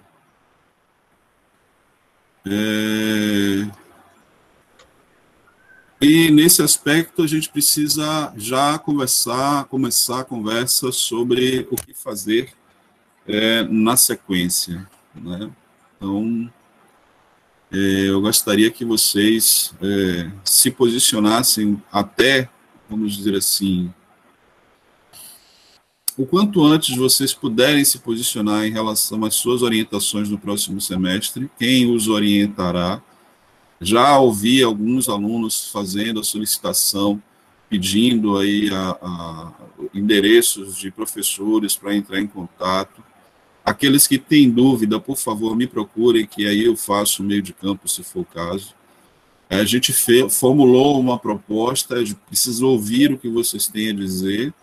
É... 2.45 3.81
E 6.03 6.31
nesse 6.31 6.63
aspecto 6.63 7.21
a 7.21 7.27
gente 7.27 7.49
precisa 7.49 8.33
já 8.35 8.79
conversar, 8.79 9.65
começar 9.65 10.21
a 10.21 10.25
conversa 10.25 10.91
sobre 10.91 11.67
o 11.69 11.75
que 11.75 11.93
fazer 11.93 12.53
é, 13.27 13.61
na 13.63 13.95
sequência. 13.95 14.89
Né? 15.13 15.51
Então, 15.95 16.51
é, 17.71 18.09
eu 18.09 18.19
gostaria 18.19 18.71
que 18.71 18.83
vocês 18.83 19.73
é, 19.79 20.31
se 20.43 20.71
posicionassem 20.71 21.81
até, 21.91 22.49
vamos 22.89 23.15
dizer 23.15 23.35
assim, 23.35 23.93
o 26.21 26.25
quanto 26.27 26.63
antes 26.63 26.95
vocês 26.95 27.33
puderem 27.33 27.83
se 27.83 27.97
posicionar 27.97 28.63
em 28.63 28.71
relação 28.71 29.25
às 29.25 29.33
suas 29.33 29.63
orientações 29.63 30.29
no 30.29 30.37
próximo 30.37 30.79
semestre, 30.79 31.49
quem 31.57 31.91
os 31.91 32.07
orientará. 32.07 33.01
Já 33.79 34.19
ouvi 34.19 34.61
alguns 34.61 35.09
alunos 35.09 35.71
fazendo 35.71 36.19
a 36.19 36.23
solicitação, 36.23 37.19
pedindo 37.67 38.37
aí 38.37 38.69
a, 38.71 38.97
a 39.01 39.53
endereços 39.95 40.77
de 40.77 40.91
professores 40.91 41.75
para 41.75 41.95
entrar 41.95 42.19
em 42.19 42.27
contato. 42.27 43.03
Aqueles 43.65 44.05
que 44.05 44.19
têm 44.19 44.47
dúvida, 44.47 44.99
por 44.99 45.17
favor, 45.17 45.55
me 45.55 45.65
procurem, 45.65 46.27
que 46.27 46.45
aí 46.45 46.65
eu 46.65 46.77
faço 46.77 47.23
o 47.23 47.25
meio 47.25 47.41
de 47.41 47.51
campo, 47.51 47.89
se 47.89 48.03
for 48.03 48.19
o 48.19 48.25
caso. 48.25 48.75
A 49.49 49.63
gente 49.63 49.91
formulou 50.29 50.99
uma 50.99 51.17
proposta, 51.17 51.95
precisa 52.27 52.63
ouvir 52.63 53.11
o 53.11 53.17
que 53.17 53.27
vocês 53.27 53.65
têm 53.65 53.89
a 53.89 53.93
dizer, 53.93 54.53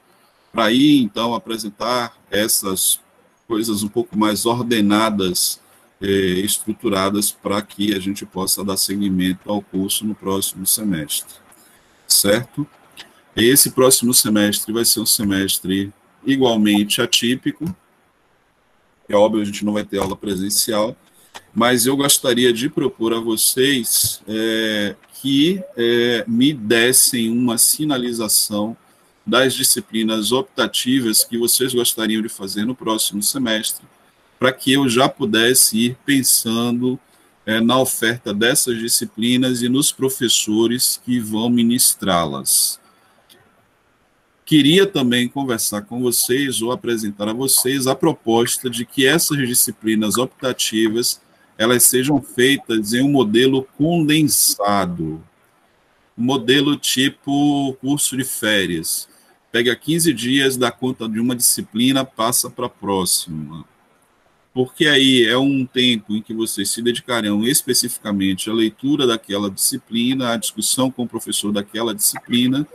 para 0.52 0.64
aí, 0.64 0.98
então, 0.98 1.34
apresentar 1.34 2.16
essas 2.30 3.00
coisas 3.46 3.82
um 3.82 3.88
pouco 3.88 4.16
mais 4.16 4.46
ordenadas, 4.46 5.60
eh, 6.00 6.40
estruturadas, 6.40 7.30
para 7.30 7.60
que 7.62 7.94
a 7.94 7.98
gente 7.98 8.24
possa 8.26 8.64
dar 8.64 8.76
seguimento 8.76 9.50
ao 9.50 9.62
curso 9.62 10.04
no 10.04 10.14
próximo 10.14 10.66
semestre. 10.66 11.34
Certo? 12.06 12.66
Esse 13.36 13.70
próximo 13.70 14.12
semestre 14.12 14.72
vai 14.72 14.84
ser 14.84 15.00
um 15.00 15.06
semestre 15.06 15.92
igualmente 16.24 17.00
atípico. 17.00 17.64
É 19.08 19.16
óbvio, 19.16 19.42
a 19.42 19.44
gente 19.44 19.64
não 19.64 19.72
vai 19.72 19.84
ter 19.84 19.98
aula 19.98 20.16
presencial, 20.16 20.96
mas 21.54 21.86
eu 21.86 21.96
gostaria 21.96 22.52
de 22.52 22.68
propor 22.68 23.14
a 23.14 23.20
vocês 23.20 24.22
é, 24.26 24.96
que 25.14 25.62
é, 25.76 26.24
me 26.26 26.52
dessem 26.52 27.30
uma 27.30 27.58
sinalização 27.58 28.76
das 29.28 29.52
disciplinas 29.52 30.32
optativas 30.32 31.22
que 31.22 31.36
vocês 31.36 31.74
gostariam 31.74 32.22
de 32.22 32.30
fazer 32.30 32.64
no 32.64 32.74
próximo 32.74 33.22
semestre, 33.22 33.86
para 34.38 34.50
que 34.50 34.72
eu 34.72 34.88
já 34.88 35.06
pudesse 35.06 35.76
ir 35.76 35.98
pensando 36.06 36.98
é, 37.44 37.60
na 37.60 37.78
oferta 37.78 38.32
dessas 38.32 38.78
disciplinas 38.78 39.60
e 39.60 39.68
nos 39.68 39.92
professores 39.92 40.98
que 41.04 41.20
vão 41.20 41.50
ministrá-las. 41.50 42.80
Queria 44.46 44.86
também 44.86 45.28
conversar 45.28 45.82
com 45.82 46.00
vocês 46.00 46.62
ou 46.62 46.72
apresentar 46.72 47.28
a 47.28 47.34
vocês 47.34 47.86
a 47.86 47.94
proposta 47.94 48.70
de 48.70 48.86
que 48.86 49.06
essas 49.06 49.36
disciplinas 49.46 50.16
optativas 50.16 51.20
elas 51.58 51.82
sejam 51.82 52.22
feitas 52.22 52.94
em 52.94 53.02
um 53.02 53.10
modelo 53.10 53.68
condensado, 53.76 55.22
modelo 56.16 56.78
tipo 56.78 57.76
curso 57.78 58.16
de 58.16 58.24
férias 58.24 59.06
Pega 59.50 59.74
15 59.74 60.12
dias, 60.12 60.56
dá 60.56 60.70
conta 60.70 61.08
de 61.08 61.18
uma 61.18 61.34
disciplina, 61.34 62.04
passa 62.04 62.50
para 62.50 62.66
a 62.66 62.70
próxima. 62.70 63.64
Porque 64.52 64.86
aí 64.86 65.24
é 65.24 65.38
um 65.38 65.64
tempo 65.64 66.14
em 66.14 66.22
que 66.22 66.34
vocês 66.34 66.70
se 66.70 66.82
dedicarão 66.82 67.44
especificamente 67.44 68.50
à 68.50 68.52
leitura 68.52 69.06
daquela 69.06 69.50
disciplina, 69.50 70.32
à 70.32 70.36
discussão 70.36 70.90
com 70.90 71.04
o 71.04 71.08
professor 71.08 71.52
daquela 71.52 71.94
disciplina, 71.94 72.66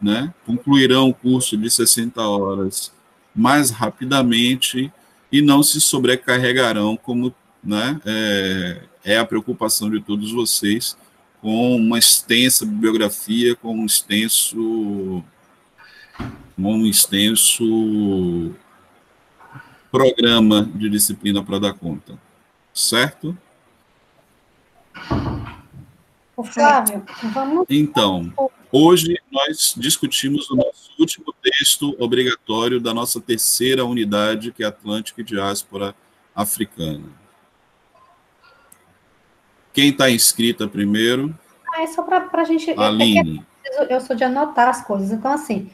né? 0.00 0.32
concluirão 0.44 1.08
o 1.08 1.14
curso 1.14 1.56
de 1.56 1.70
60 1.70 2.20
horas 2.20 2.92
mais 3.34 3.70
rapidamente 3.70 4.92
e 5.30 5.40
não 5.40 5.62
se 5.62 5.80
sobrecarregarão, 5.80 6.96
como 6.96 7.34
né, 7.62 8.00
é, 8.04 8.82
é 9.04 9.18
a 9.18 9.24
preocupação 9.24 9.90
de 9.90 10.00
todos 10.00 10.32
vocês, 10.32 10.96
com 11.40 11.76
uma 11.76 11.98
extensa 11.98 12.66
bibliografia, 12.66 13.54
com 13.54 13.74
um 13.74 13.86
extenso, 13.86 15.22
um 16.68 16.86
extenso 16.86 18.54
programa 19.90 20.62
de 20.74 20.88
disciplina 20.88 21.42
para 21.42 21.58
dar 21.58 21.74
conta. 21.74 22.18
Certo? 22.72 23.36
Flávio, 26.44 27.04
vamos. 27.34 27.66
Então, 27.68 28.32
hoje 28.72 29.18
nós 29.30 29.74
discutimos 29.76 30.50
o 30.50 30.56
nosso 30.56 30.90
último 30.98 31.34
texto 31.42 31.94
obrigatório 31.98 32.80
da 32.80 32.94
nossa 32.94 33.20
terceira 33.20 33.84
unidade, 33.84 34.52
que 34.52 34.62
é 34.62 34.66
Atlântico 34.66 35.20
e 35.20 35.24
Diáspora 35.24 35.94
Africana. 36.34 37.04
Quem 39.72 39.90
está 39.90 40.10
inscrita 40.10 40.66
primeiro? 40.66 41.36
Ah, 41.72 41.82
é 41.82 41.86
só 41.86 42.02
para 42.02 42.28
a 42.32 42.44
gente. 42.44 42.70
Aline. 42.70 43.44
Eu, 43.64 43.84
eu 43.84 44.00
sou 44.00 44.16
de 44.16 44.24
anotar 44.24 44.68
as 44.68 44.84
coisas. 44.84 45.12
Então, 45.12 45.30
assim, 45.30 45.70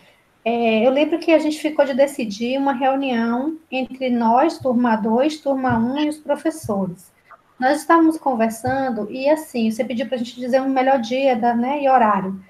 é, 0.49 0.86
eu 0.86 0.92
lembro 0.92 1.18
que 1.18 1.33
a 1.33 1.41
gente 1.41 1.58
ficou 1.58 1.84
de 1.84 1.92
decidir 1.92 2.57
uma 2.57 2.73
reunião 2.73 3.58
entre 3.68 4.08
nós, 4.08 4.58
turma 4.58 4.94
2, 4.94 5.39
turma 5.41 5.76
1 5.76 5.83
um, 5.83 5.99
e 5.99 6.08
os 6.08 6.18
professores. 6.18 7.12
Nós 7.58 7.81
estávamos 7.81 8.16
conversando 8.16 9.10
e, 9.10 9.28
assim, 9.28 9.68
você 9.68 9.84
pediu 9.84 10.07
para 10.07 10.15
a 10.15 10.18
gente 10.18 10.39
dizer 10.39 10.62
um 10.62 10.68
melhor 10.68 11.00
dia 11.00 11.34
da, 11.34 11.52
né, 11.52 11.83
e 11.83 11.89
horário. 11.89 12.41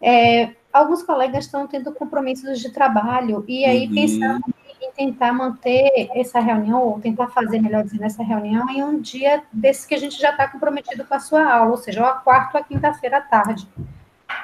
É, 0.00 0.50
alguns 0.72 1.02
colegas 1.02 1.46
estão 1.46 1.66
tendo 1.66 1.92
compromissos 1.92 2.60
de 2.60 2.70
trabalho 2.70 3.44
e 3.48 3.64
aí 3.64 3.88
uhum. 3.88 3.94
pensando 3.94 4.44
em 4.80 4.92
tentar 4.92 5.32
manter 5.32 6.10
essa 6.14 6.38
reunião, 6.38 6.80
ou 6.80 7.00
tentar 7.00 7.26
fazer, 7.26 7.60
melhor 7.60 7.82
dizendo, 7.82 8.04
essa 8.04 8.22
reunião 8.22 8.70
em 8.70 8.84
um 8.84 9.00
dia 9.00 9.42
desse 9.52 9.88
que 9.88 9.96
a 9.96 9.98
gente 9.98 10.16
já 10.16 10.30
está 10.30 10.46
comprometido 10.46 11.04
com 11.04 11.14
a 11.14 11.18
sua 11.18 11.44
aula, 11.44 11.72
ou 11.72 11.76
seja, 11.76 12.02
ou 12.02 12.06
a 12.06 12.14
quarta 12.14 12.58
ou 12.58 12.62
a 12.62 12.64
quinta-feira 12.64 13.16
à 13.16 13.20
tarde. 13.20 13.66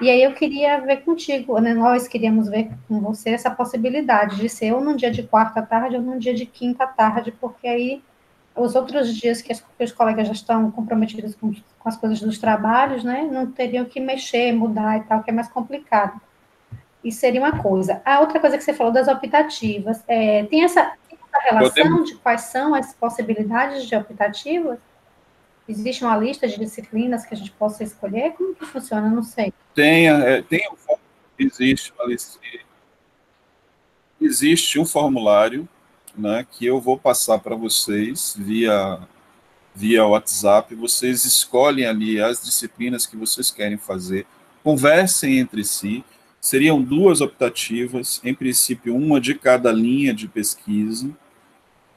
E 0.00 0.10
aí 0.10 0.22
eu 0.22 0.32
queria 0.32 0.80
ver 0.80 0.98
contigo, 0.98 1.58
né? 1.58 1.74
Nós 1.74 2.06
queríamos 2.06 2.48
ver 2.48 2.70
com 2.86 3.00
você 3.00 3.30
essa 3.30 3.50
possibilidade 3.50 4.36
de 4.36 4.48
ser 4.48 4.72
ou 4.72 4.80
num 4.80 4.96
dia 4.96 5.10
de 5.10 5.22
quarta 5.22 5.62
tarde 5.62 5.96
ou 5.96 6.02
num 6.02 6.18
dia 6.18 6.34
de 6.34 6.46
quinta 6.46 6.84
à 6.84 6.86
tarde, 6.86 7.32
porque 7.32 7.66
aí 7.66 8.02
os 8.54 8.74
outros 8.74 9.14
dias 9.14 9.40
que, 9.40 9.52
as, 9.52 9.60
que 9.60 9.84
os 9.84 9.92
colegas 9.92 10.26
já 10.26 10.32
estão 10.32 10.70
comprometidos 10.70 11.34
com, 11.34 11.52
com, 11.52 11.88
as 11.88 11.96
coisas 11.96 12.20
dos 12.20 12.38
trabalhos, 12.38 13.04
né? 13.04 13.28
Não 13.30 13.50
teriam 13.50 13.84
que 13.84 14.00
mexer, 14.00 14.52
mudar 14.52 14.98
e 14.98 15.02
tal, 15.02 15.22
que 15.22 15.30
é 15.30 15.32
mais 15.32 15.48
complicado. 15.48 16.20
Isso 17.02 17.20
seria 17.20 17.40
uma 17.40 17.62
coisa. 17.62 18.02
A 18.04 18.20
outra 18.20 18.40
coisa 18.40 18.58
que 18.58 18.64
você 18.64 18.74
falou 18.74 18.92
das 18.92 19.08
optativas, 19.08 20.02
é, 20.08 20.44
tem, 20.44 20.64
essa, 20.64 20.92
tem 21.08 21.18
essa 21.32 21.44
relação 21.50 22.02
de 22.02 22.16
quais 22.16 22.42
são 22.42 22.74
as 22.74 22.92
possibilidades 22.94 23.84
de 23.86 23.94
optativas? 23.94 24.78
Existe 25.68 26.02
uma 26.02 26.16
lista 26.16 26.48
de 26.48 26.58
disciplinas 26.58 27.26
que 27.26 27.34
a 27.34 27.36
gente 27.36 27.50
possa 27.50 27.84
escolher? 27.84 28.32
Como 28.32 28.54
que 28.54 28.64
funciona? 28.64 29.10
Não 29.10 29.22
sei. 29.22 29.52
Tem, 29.74 30.08
é, 30.08 30.40
tem 30.40 30.62
existe 31.38 31.92
uma 31.92 32.06
lista, 32.06 32.38
existe 34.18 34.78
um 34.78 34.86
formulário 34.86 35.68
né, 36.16 36.46
que 36.50 36.64
eu 36.64 36.80
vou 36.80 36.98
passar 36.98 37.38
para 37.38 37.54
vocês 37.54 38.34
via 38.36 38.98
via 39.74 40.06
WhatsApp. 40.06 40.74
Vocês 40.74 41.24
escolhem 41.24 41.86
ali 41.86 42.20
as 42.20 42.42
disciplinas 42.42 43.06
que 43.06 43.16
vocês 43.16 43.50
querem 43.50 43.76
fazer, 43.76 44.26
conversem 44.64 45.38
entre 45.38 45.62
si. 45.64 46.02
Seriam 46.40 46.82
duas 46.82 47.20
optativas, 47.20 48.20
em 48.24 48.34
princípio 48.34 48.96
uma 48.96 49.20
de 49.20 49.34
cada 49.34 49.70
linha 49.70 50.14
de 50.14 50.26
pesquisa 50.26 51.14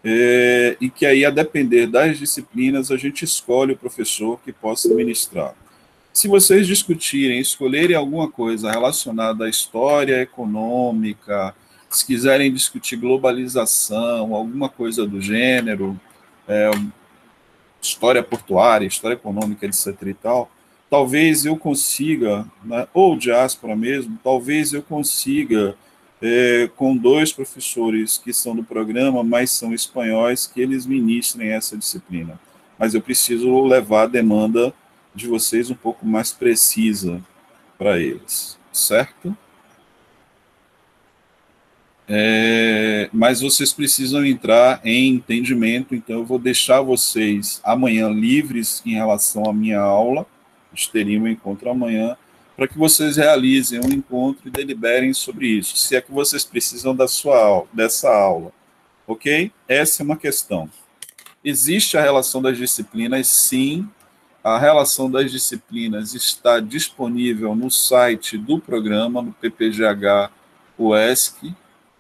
é, 0.04 0.76
e 0.82 0.90
que 0.90 1.06
aí, 1.06 1.24
a 1.24 1.30
depender 1.30 1.88
das 1.88 2.18
disciplinas, 2.18 2.92
a 2.92 2.98
gente 2.98 3.24
escolhe 3.24 3.74
o 3.74 3.78
professor 3.78 4.40
que 4.44 4.52
possa 4.52 4.94
ministrar. 4.94 5.54
Se 6.12 6.28
vocês 6.28 6.68
discutirem, 6.68 7.40
escolherem 7.40 7.96
alguma 7.96 8.30
coisa 8.30 8.72
relacionada 8.72 9.46
à 9.46 9.50
história 9.50 10.22
econômica, 10.22 11.56
se 11.90 12.06
quiserem 12.06 12.52
discutir 12.52 12.98
globalização, 12.98 14.34
alguma 14.34 14.70
coisa 14.70 15.06
do 15.06 15.22
gênero, 15.22 16.00
é, 16.48 16.72
história 17.82 18.24
portuária, 18.24 18.86
história 18.88 19.16
econômica, 19.16 19.66
etc. 19.66 19.96
e 20.06 20.14
tal, 20.14 20.52
talvez 20.90 21.46
eu 21.46 21.56
consiga, 21.56 22.46
né, 22.64 22.88
ou 22.94 23.16
diáspora 23.16 23.76
mesmo, 23.76 24.20
talvez 24.24 24.74
eu 24.74 24.82
consiga 24.82 25.76
é, 26.22 26.70
com 26.76 26.96
dois 26.96 27.34
professores 27.34 28.18
que 28.18 28.32
são 28.32 28.56
do 28.56 28.64
programa, 28.64 29.24
mas 29.24 29.52
são 29.52 29.74
espanhóis, 29.74 30.46
que 30.46 30.62
eles 30.62 30.86
ministrem 30.86 31.50
essa 31.50 31.76
disciplina. 31.76 32.40
Mas 32.78 32.94
eu 32.94 33.02
preciso 33.02 33.64
levar 33.64 34.04
a 34.04 34.08
demanda 34.08 34.74
de 35.14 35.28
vocês 35.28 35.70
um 35.70 35.76
pouco 35.76 36.06
mais 36.06 36.32
precisa 36.32 37.22
para 37.78 38.00
eles, 38.00 38.58
certo? 38.72 39.36
É, 42.08 43.10
mas 43.14 43.42
vocês 43.42 43.72
precisam 43.72 44.26
entrar 44.26 44.82
em 44.84 45.16
entendimento, 45.16 45.96
então 45.96 46.18
eu 46.20 46.26
vou 46.26 46.38
deixar 46.38 46.82
vocês 46.82 47.62
amanhã 47.64 48.10
livres 48.10 48.82
em 48.86 48.94
relação 48.94 49.46
à 49.46 49.54
minha 49.54 49.80
aula, 49.80 50.26
gente 50.74 50.92
teria 50.92 51.20
um 51.20 51.28
encontro 51.28 51.70
amanhã, 51.70 52.18
para 52.56 52.68
que 52.68 52.78
vocês 52.78 53.18
realizem 53.18 53.80
um 53.80 53.90
encontro 53.90 54.48
e 54.48 54.52
deliberem 54.52 55.14
sobre 55.14 55.48
isso, 55.48 55.78
se 55.78 55.96
é 55.96 56.02
que 56.02 56.12
vocês 56.12 56.44
precisam 56.44 56.96
da 56.96 57.08
sua 57.08 57.66
dessa 57.74 58.10
aula, 58.10 58.52
ok? 59.08 59.52
Essa 59.68 60.04
é 60.04 60.06
uma 60.06 60.18
questão. 60.18 60.70
Existe 61.44 61.98
a 61.98 62.02
relação 62.02 62.42
das 62.42 62.58
disciplinas? 62.58 63.28
Sim, 63.28 63.90
a 64.44 64.58
relação 64.58 65.10
das 65.10 65.32
disciplinas 65.32 66.14
está 66.14 66.60
disponível 66.60 67.56
no 67.56 67.70
site 67.70 68.38
do 68.38 68.60
programa, 68.60 69.22
no 69.22 69.34
PPGH 69.34 70.32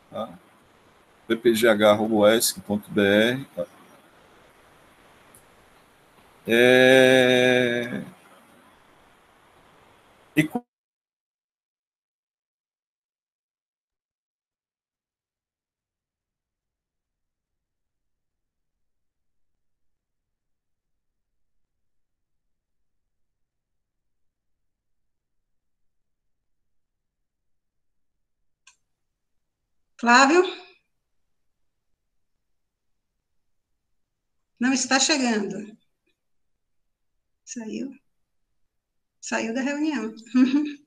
tá? 0.09 0.29
ppgh.uesc.br. 1.27 2.61
Tá? 3.55 3.65
É... 6.47 8.01
E 10.35 10.43
Flávio? 30.01 30.41
Não 34.59 34.73
está 34.73 34.99
chegando. 34.99 35.77
Saiu. 37.45 38.00
Saiu 39.21 39.53
da 39.53 39.61
reunião. 39.61 40.13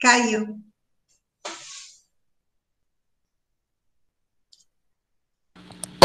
Caiu. 0.00 0.58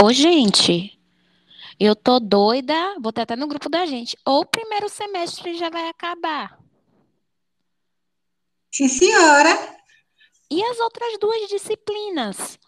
Ô, 0.04 0.12
gente, 0.12 1.00
eu 1.80 1.96
tô 1.96 2.20
doida, 2.20 2.74
vou 3.00 3.14
até 3.16 3.36
no 3.36 3.48
grupo 3.48 3.70
da 3.70 3.86
gente. 3.86 4.18
Ou 4.26 4.42
o 4.42 4.46
primeiro 4.46 4.90
semestre 4.90 5.58
já 5.58 5.70
vai 5.70 5.88
acabar. 5.90 6.60
Sim, 8.72 8.88
senhora. 8.88 9.81
E 10.52 10.62
as 10.66 10.80
outras 10.82 11.18
duas 11.18 11.48
disciplinas? 11.48 12.60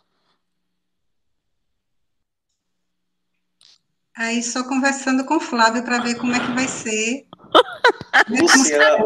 Aí 4.16 4.42
só 4.42 4.64
conversando 4.64 5.26
com 5.26 5.36
o 5.36 5.42
Flávio 5.42 5.84
para 5.84 6.00
ver 6.00 6.16
como 6.16 6.34
é 6.34 6.40
que 6.40 6.54
vai 6.54 6.66
ser. 6.66 7.28
Luciana, 8.30 9.04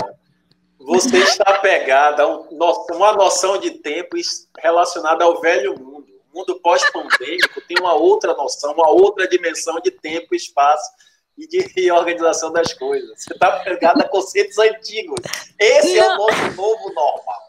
você 0.78 1.18
está 1.18 1.58
pegada 1.58 2.22
a 2.22 2.28
uma 2.28 3.14
noção 3.14 3.58
de 3.58 3.72
tempo 3.72 4.16
relacionada 4.60 5.24
ao 5.24 5.42
velho 5.42 5.80
mundo. 5.80 6.06
mundo 6.32 6.60
pós-pandêmico 6.62 7.60
tem 7.68 7.80
uma 7.80 7.96
outra 7.96 8.36
noção, 8.36 8.74
uma 8.74 8.90
outra 8.90 9.28
dimensão 9.28 9.80
de 9.80 9.90
tempo, 9.90 10.36
espaço 10.36 10.92
e 11.36 11.48
de 11.48 11.90
organização 11.92 12.54
das 12.54 12.74
coisas. 12.74 13.24
Você 13.24 13.34
está 13.34 13.60
pegado 13.64 14.02
a 14.04 14.08
conceitos 14.08 14.60
antigos. 14.60 15.20
Esse 15.58 15.96
não. 15.96 16.04
é 16.04 16.14
o 16.14 16.18
nosso 16.18 16.56
novo 16.56 16.94
normal. 16.94 17.47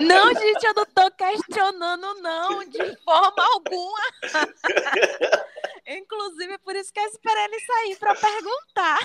Não, 0.00 0.34
gente, 0.34 0.64
eu 0.64 0.74
não 0.74 0.82
estou 0.82 1.10
questionando, 1.12 2.14
não, 2.20 2.64
de 2.64 2.96
forma 3.04 3.44
alguma. 3.54 4.00
Inclusive, 5.86 6.58
por 6.58 6.74
isso 6.76 6.92
que 6.92 7.00
eu 7.00 7.04
esperei 7.04 7.44
ele 7.44 7.60
sair 7.60 7.96
para 7.96 8.14
perguntar. 8.14 8.98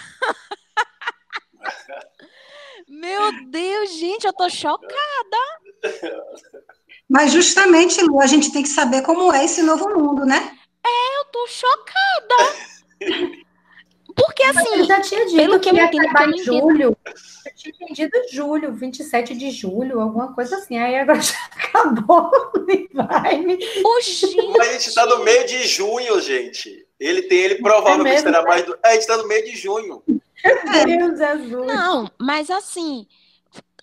Meu 2.88 3.45
Deus, 3.49 3.91
gente, 3.91 4.25
eu 4.25 4.33
tô 4.33 4.49
chocada. 4.49 5.38
Mas 7.07 7.31
justamente, 7.31 8.01
Lu, 8.01 8.22
a 8.22 8.27
gente 8.27 8.51
tem 8.51 8.64
que 8.64 8.69
saber 8.69 9.01
como 9.01 9.33
é 9.33 9.45
esse 9.45 9.61
novo 9.61 9.89
mundo, 9.89 10.25
né? 10.25 10.57
É, 10.85 11.17
eu 11.19 11.25
tô 11.25 11.48
chocada. 11.48 12.35
Porque 14.25 14.43
assim, 14.43 14.75
eu 14.75 14.85
já 14.85 15.01
tinha 15.01 15.25
dito 15.25 15.35
pelo 15.35 15.59
que, 15.59 15.69
que 15.69 15.80
eu 15.80 15.85
entendo, 15.85 16.31
não 16.31 16.38
julho. 16.38 16.98
Eu 17.06 17.56
tinha 17.56 17.73
entendido 17.73 18.11
julho, 18.31 18.73
27 18.73 19.35
de 19.35 19.51
julho, 19.51 19.99
alguma 19.99 20.33
coisa 20.33 20.57
assim. 20.57 20.77
Aí 20.77 20.98
agora 20.98 21.19
já 21.22 21.38
acabou, 21.51 22.31
vai 22.93 23.39
me. 23.39 23.57
A 24.59 24.72
gente 24.73 24.93
tá 24.93 25.06
no 25.06 25.23
meio 25.23 25.48
de 25.48 25.67
junho, 25.67 26.19
gente. 26.22 26.85
Ele 26.99 27.23
tem, 27.23 27.39
ele 27.39 27.56
provavelmente 27.56 28.17
é 28.17 28.22
será 28.22 28.43
mais 28.43 28.65
do. 28.65 28.77
É, 28.83 28.89
a 28.89 28.93
gente 28.93 29.07
tá 29.07 29.17
no 29.17 29.27
meio 29.27 29.45
de 29.45 29.56
junho. 29.56 30.03
Deus 30.06 31.17
Jesus. 31.17 31.67
Não, 31.67 32.09
mas 32.17 32.49
assim, 32.49 33.07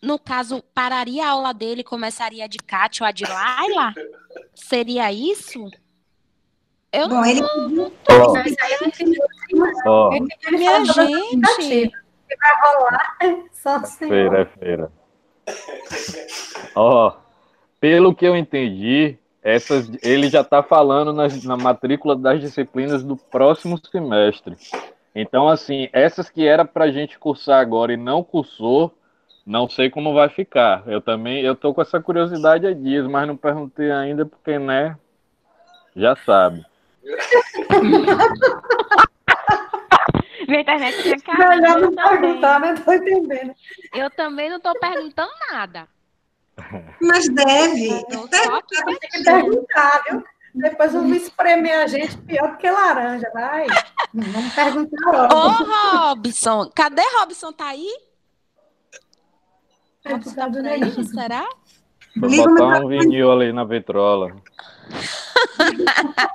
no 0.03 0.19
caso, 0.19 0.63
pararia 0.75 1.25
a 1.25 1.31
aula 1.31 1.53
dele, 1.53 1.83
começaria 1.83 2.49
de 2.49 2.59
Kátia 2.59 3.05
ou 3.05 3.09
a 3.09 3.13
de 3.13 3.25
Laila? 3.25 3.95
Seria 4.55 5.13
isso? 5.13 5.69
Eu 6.93 7.09
Bom, 7.09 7.17
não, 7.17 7.27
ele... 7.27 7.41
não 7.41 7.91
tô 7.91 8.15
oh. 8.15 8.33
Oh. 9.87 10.11
Minha 10.51 10.85
gente. 10.85 11.93
Vai 12.41 12.61
rolar 12.61 13.17
só 13.53 13.81
Feira, 13.85 14.41
é 14.41 14.45
feira. 14.45 14.91
Ó, 16.75 17.09
oh, 17.09 17.13
pelo 17.81 18.15
que 18.15 18.27
eu 18.27 18.37
entendi, 18.37 19.17
essas, 19.43 19.91
ele 20.03 20.29
já 20.29 20.41
está 20.41 20.63
falando 20.63 21.13
nas, 21.13 21.45
na 21.45 21.57
matrícula 21.57 22.17
das 22.17 22.41
disciplinas 22.41 23.05
do 23.05 23.17
próximo 23.17 23.79
semestre. 23.79 24.57
Então, 25.15 25.49
assim, 25.49 25.89
essas 25.93 26.29
que 26.29 26.47
era 26.47 26.65
para 26.65 26.87
a 26.87 26.91
gente 26.91 27.19
cursar 27.19 27.61
agora 27.61 27.93
e 27.93 27.97
não 27.97 28.25
cursou, 28.25 28.93
não 29.47 29.69
sei 29.69 29.89
como 29.89 30.13
vai 30.13 30.29
ficar. 30.29 30.83
Eu 30.87 31.01
também, 31.01 31.43
eu 31.43 31.55
tô 31.55 31.73
com 31.73 31.81
essa 31.81 32.01
curiosidade 32.01 32.67
há 32.67 32.75
dias, 32.75 33.07
mas 33.07 33.27
não 33.27 33.37
perguntei 33.37 33.91
ainda 33.91 34.27
porque, 34.27 34.59
né, 34.59 34.97
já 35.95 36.17
sabe. 36.17 36.67
Minha 40.49 40.61
internet 40.61 41.03
tinha 41.03 41.21
caído. 41.21 41.49
Melhor 41.49 41.81
não 41.81 41.93
perguntar, 41.93 42.61
né? 42.61 42.75
Tô 42.75 42.93
entendendo. 42.93 43.55
Eu 43.95 44.11
também 44.11 44.51
não 44.51 44.61
tô 44.61 44.73
perguntando 44.79 45.33
nada. 45.51 45.89
Mas 47.01 47.29
deve. 47.29 47.89
Eu 47.91 48.29
tem 48.29 48.99
que 48.99 49.25
perguntar, 49.25 50.03
viu? 50.09 50.25
Depois 50.55 50.93
vão 50.93 51.15
espremer 51.15 51.81
a 51.81 51.87
gente 51.87 52.17
pior 52.19 52.53
do 52.53 52.57
que 52.57 52.71
laranja, 52.71 53.31
vai. 53.35 53.67
Vamos 54.15 54.55
perguntar 54.55 55.11
logo. 55.11 55.35
Ô, 55.35 56.09
Robson, 56.09 56.71
cadê 56.75 57.03
Robson? 57.19 57.53
Tá 57.53 57.67
aí? 57.67 57.91
Robson 60.07 60.35
tá 60.35 60.51
por 60.51 60.67
aí, 60.67 61.05
será? 61.05 61.47
Vou 62.17 62.31
botar 62.31 62.81
um 62.83 62.89
vinil 62.89 63.31
ali 63.31 63.53
na 63.53 63.65
vitrola. 63.65 64.35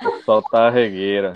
Vou 0.02 0.22
soltar 0.22 0.68
a 0.68 0.70
regueira. 0.70 1.34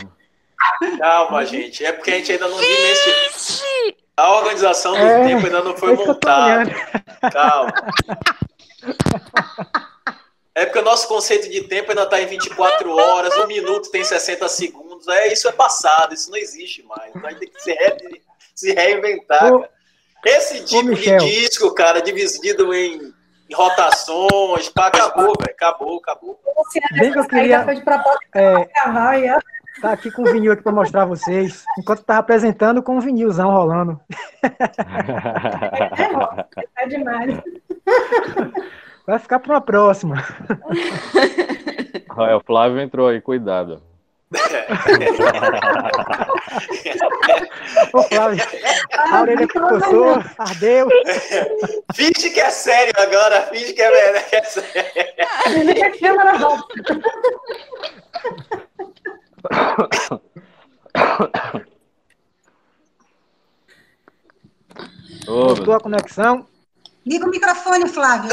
Calma, 0.99 1.45
gente. 1.45 1.85
É 1.85 1.93
porque 1.93 2.11
a 2.11 2.15
gente 2.15 2.33
ainda 2.33 2.49
não 2.49 2.59
dimensiona. 2.59 3.97
A 4.17 4.33
organização 4.33 4.93
do 4.93 4.99
é, 4.99 5.27
tempo 5.27 5.47
ainda 5.47 5.63
não 5.63 5.77
foi 5.77 5.95
montada. 5.95 6.71
Calma. 7.33 7.73
É 10.55 10.65
porque 10.65 10.79
o 10.79 10.85
nosso 10.85 11.07
conceito 11.07 11.51
de 11.51 11.65
tempo 11.65 11.91
ainda 11.91 12.05
está 12.05 12.19
em 12.19 12.27
24 12.27 12.91
horas, 12.91 13.37
um 13.37 13.47
minuto 13.47 13.91
tem 13.91 14.03
60 14.03 14.49
segundos. 14.49 15.07
É, 15.07 15.31
isso 15.31 15.47
é 15.47 15.53
passado, 15.53 16.15
isso 16.15 16.31
não 16.31 16.39
existe 16.39 16.83
mais. 16.85 17.15
Então 17.15 17.27
a 17.27 17.31
gente 17.31 17.41
tem 17.41 17.51
que 17.51 17.63
se, 17.63 17.73
re, 17.73 18.23
se 18.55 18.73
reinventar. 18.73 19.53
Ô, 19.53 19.67
Esse 20.25 20.65
tipo 20.65 20.95
de 20.95 21.17
disco, 21.19 21.75
cara, 21.75 22.01
dividido 22.01 22.73
em, 22.73 23.13
em 23.51 23.55
rotações, 23.55 24.71
pá, 24.71 24.87
acabou, 24.87 25.35
velho. 25.39 25.51
Acabou, 25.51 25.99
acabou. 25.99 26.41
Bem 26.99 27.13
que 27.13 27.19
eu 27.19 27.29
queria. 27.29 27.67
É, 28.35 28.69
tá 29.81 29.93
aqui 29.93 30.11
com 30.11 30.23
o 30.23 30.33
vinil 30.33 30.53
aqui 30.53 30.63
para 30.63 30.73
mostrar 30.73 31.03
a 31.03 31.07
vocês. 31.07 31.65
Enquanto 31.79 32.01
estava 32.01 32.21
apresentando, 32.21 32.83
com 32.83 32.97
o 32.97 33.01
vinilzão 33.01 33.51
rolando. 33.51 34.01
É, 36.77 36.85
é 36.85 36.89
demais. 36.89 37.41
Vai 39.07 39.19
ficar 39.19 39.39
para 39.39 39.55
uma 39.55 39.61
próxima. 39.61 40.17
Olha, 42.17 42.37
o 42.37 42.43
Flávio 42.43 42.81
entrou 42.81 43.09
aí, 43.09 43.21
cuidado. 43.21 43.83
Ô, 47.93 48.03
Flávio, 48.03 48.45
a 48.93 49.21
orelha 49.21 49.47
que 49.47 49.61
coçou, 49.61 50.21
ardeu. 50.39 50.89
Finge 51.95 52.31
que 52.31 52.41
é 52.41 52.51
sério 52.51 52.93
agora, 52.97 53.43
finge 53.43 53.73
que 53.73 53.83
é, 53.83 54.23
que 54.23 54.37
é 54.37 54.43
sério. 54.43 54.73
Ele 55.47 55.81
é 55.81 55.91
câmera 55.91 56.33
Voltou 65.27 65.75
a 65.75 65.81
conexão? 65.81 66.47
Liga 67.05 67.27
o 67.27 67.31
microfone, 67.31 67.89
Flávio. 67.89 68.31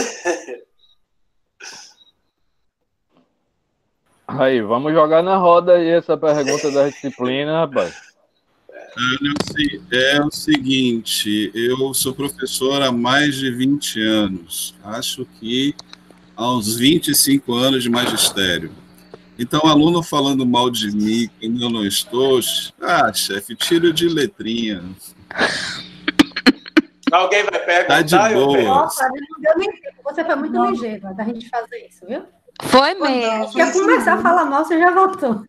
Aí, 4.28 4.62
vamos 4.62 4.94
jogar 4.94 5.22
na 5.22 5.38
roda 5.38 5.74
aí 5.74 5.90
essa 5.90 6.18
pergunta 6.18 6.72
da 6.72 6.90
disciplina, 6.90 7.62
rapaz. 7.62 7.94
É 9.92 10.24
o 10.24 10.32
seguinte, 10.32 11.52
eu 11.54 11.94
sou 11.94 12.14
professor 12.14 12.82
há 12.82 12.92
mais 12.92 13.36
de 13.36 13.52
20 13.52 14.02
anos. 14.02 14.76
Acho 14.84 15.26
que 15.40 15.76
há 16.36 16.52
uns 16.52 16.76
25 16.76 17.54
anos 17.54 17.84
de 17.84 17.90
magistério. 17.90 18.72
Então, 19.38 19.62
aluno 19.66 20.04
falando 20.04 20.46
mal 20.46 20.70
de 20.70 20.92
mim, 20.92 21.30
quando 21.40 21.62
eu 21.62 21.70
não 21.70 21.86
estou, 21.86 22.40
ah, 22.82 23.12
chefe, 23.12 23.56
tiro 23.56 23.92
de 23.92 24.08
letrinha. 24.08 24.84
Alguém 27.12 27.44
vai 27.44 27.60
perguntar? 27.60 27.88
Tá 27.88 28.02
de 28.02 28.16
boa. 28.34 28.62
Nossa. 28.62 29.08
Você 30.04 30.24
foi 30.24 30.36
muito 30.36 30.66
ligeiro 30.66 31.16
da 31.16 31.24
gente 31.24 31.50
fazer 31.50 31.88
isso, 31.88 32.06
viu? 32.06 32.24
Foi 32.62 32.94
mesmo. 32.94 33.54
Quer 33.54 33.74
começar 33.74 34.14
a 34.14 34.22
falar 34.22 34.46
mal, 34.46 34.64
você 34.64 34.80
já 34.80 34.92
voltou. 34.92 35.44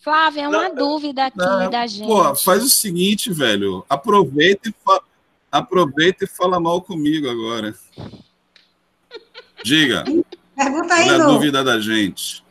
Flávia, 0.00 0.42
é 0.42 0.48
uma 0.48 0.68
não, 0.68 0.74
dúvida 0.74 1.26
aqui 1.26 1.38
não, 1.38 1.70
da 1.70 1.86
gente. 1.86 2.08
Pô, 2.08 2.34
faz 2.34 2.64
o 2.64 2.68
seguinte, 2.68 3.32
velho. 3.32 3.84
Aproveita 3.88 4.68
e, 4.68 4.74
fa... 4.84 5.00
Aproveita 5.50 6.24
e 6.24 6.28
fala 6.28 6.58
mal 6.58 6.82
comigo 6.82 7.28
agora. 7.30 7.72
Diga. 9.62 10.04
Pergunta 10.56 10.94
aí, 10.94 11.04
Qual 11.04 11.18
é 11.18 11.22
a 11.22 11.26
dúvida 11.26 11.64
da 11.64 11.80
gente? 11.80 12.44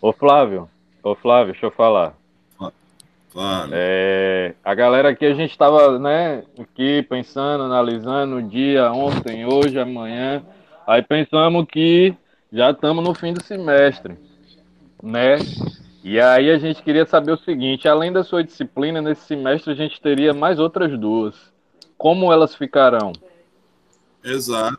Ô, 0.00 0.12
Flávio. 0.12 0.68
Ô, 1.02 1.14
Flávio, 1.14 1.52
deixa 1.52 1.66
eu 1.66 1.70
falar. 1.70 2.14
Claro. 3.34 3.70
É, 3.72 4.54
a 4.64 4.74
galera 4.76 5.08
aqui, 5.08 5.26
a 5.26 5.34
gente 5.34 5.50
estava 5.50 5.98
né, 5.98 6.44
aqui 6.56 7.02
pensando, 7.02 7.64
analisando 7.64 8.36
o 8.36 8.42
dia, 8.42 8.92
ontem, 8.92 9.44
hoje, 9.44 9.76
amanhã. 9.76 10.40
Aí 10.86 11.02
pensamos 11.02 11.66
que 11.68 12.14
já 12.52 12.70
estamos 12.70 13.02
no 13.02 13.12
fim 13.12 13.32
do 13.32 13.42
semestre, 13.42 14.16
né? 15.02 15.38
E 16.04 16.20
aí 16.20 16.48
a 16.48 16.58
gente 16.58 16.80
queria 16.80 17.04
saber 17.04 17.32
o 17.32 17.38
seguinte: 17.38 17.88
além 17.88 18.12
da 18.12 18.22
sua 18.22 18.44
disciplina, 18.44 19.02
nesse 19.02 19.26
semestre 19.26 19.72
a 19.72 19.74
gente 19.74 20.00
teria 20.00 20.32
mais 20.32 20.60
outras 20.60 20.96
duas. 20.96 21.34
Como 21.98 22.32
elas 22.32 22.54
ficarão? 22.54 23.12
Exato. 24.22 24.78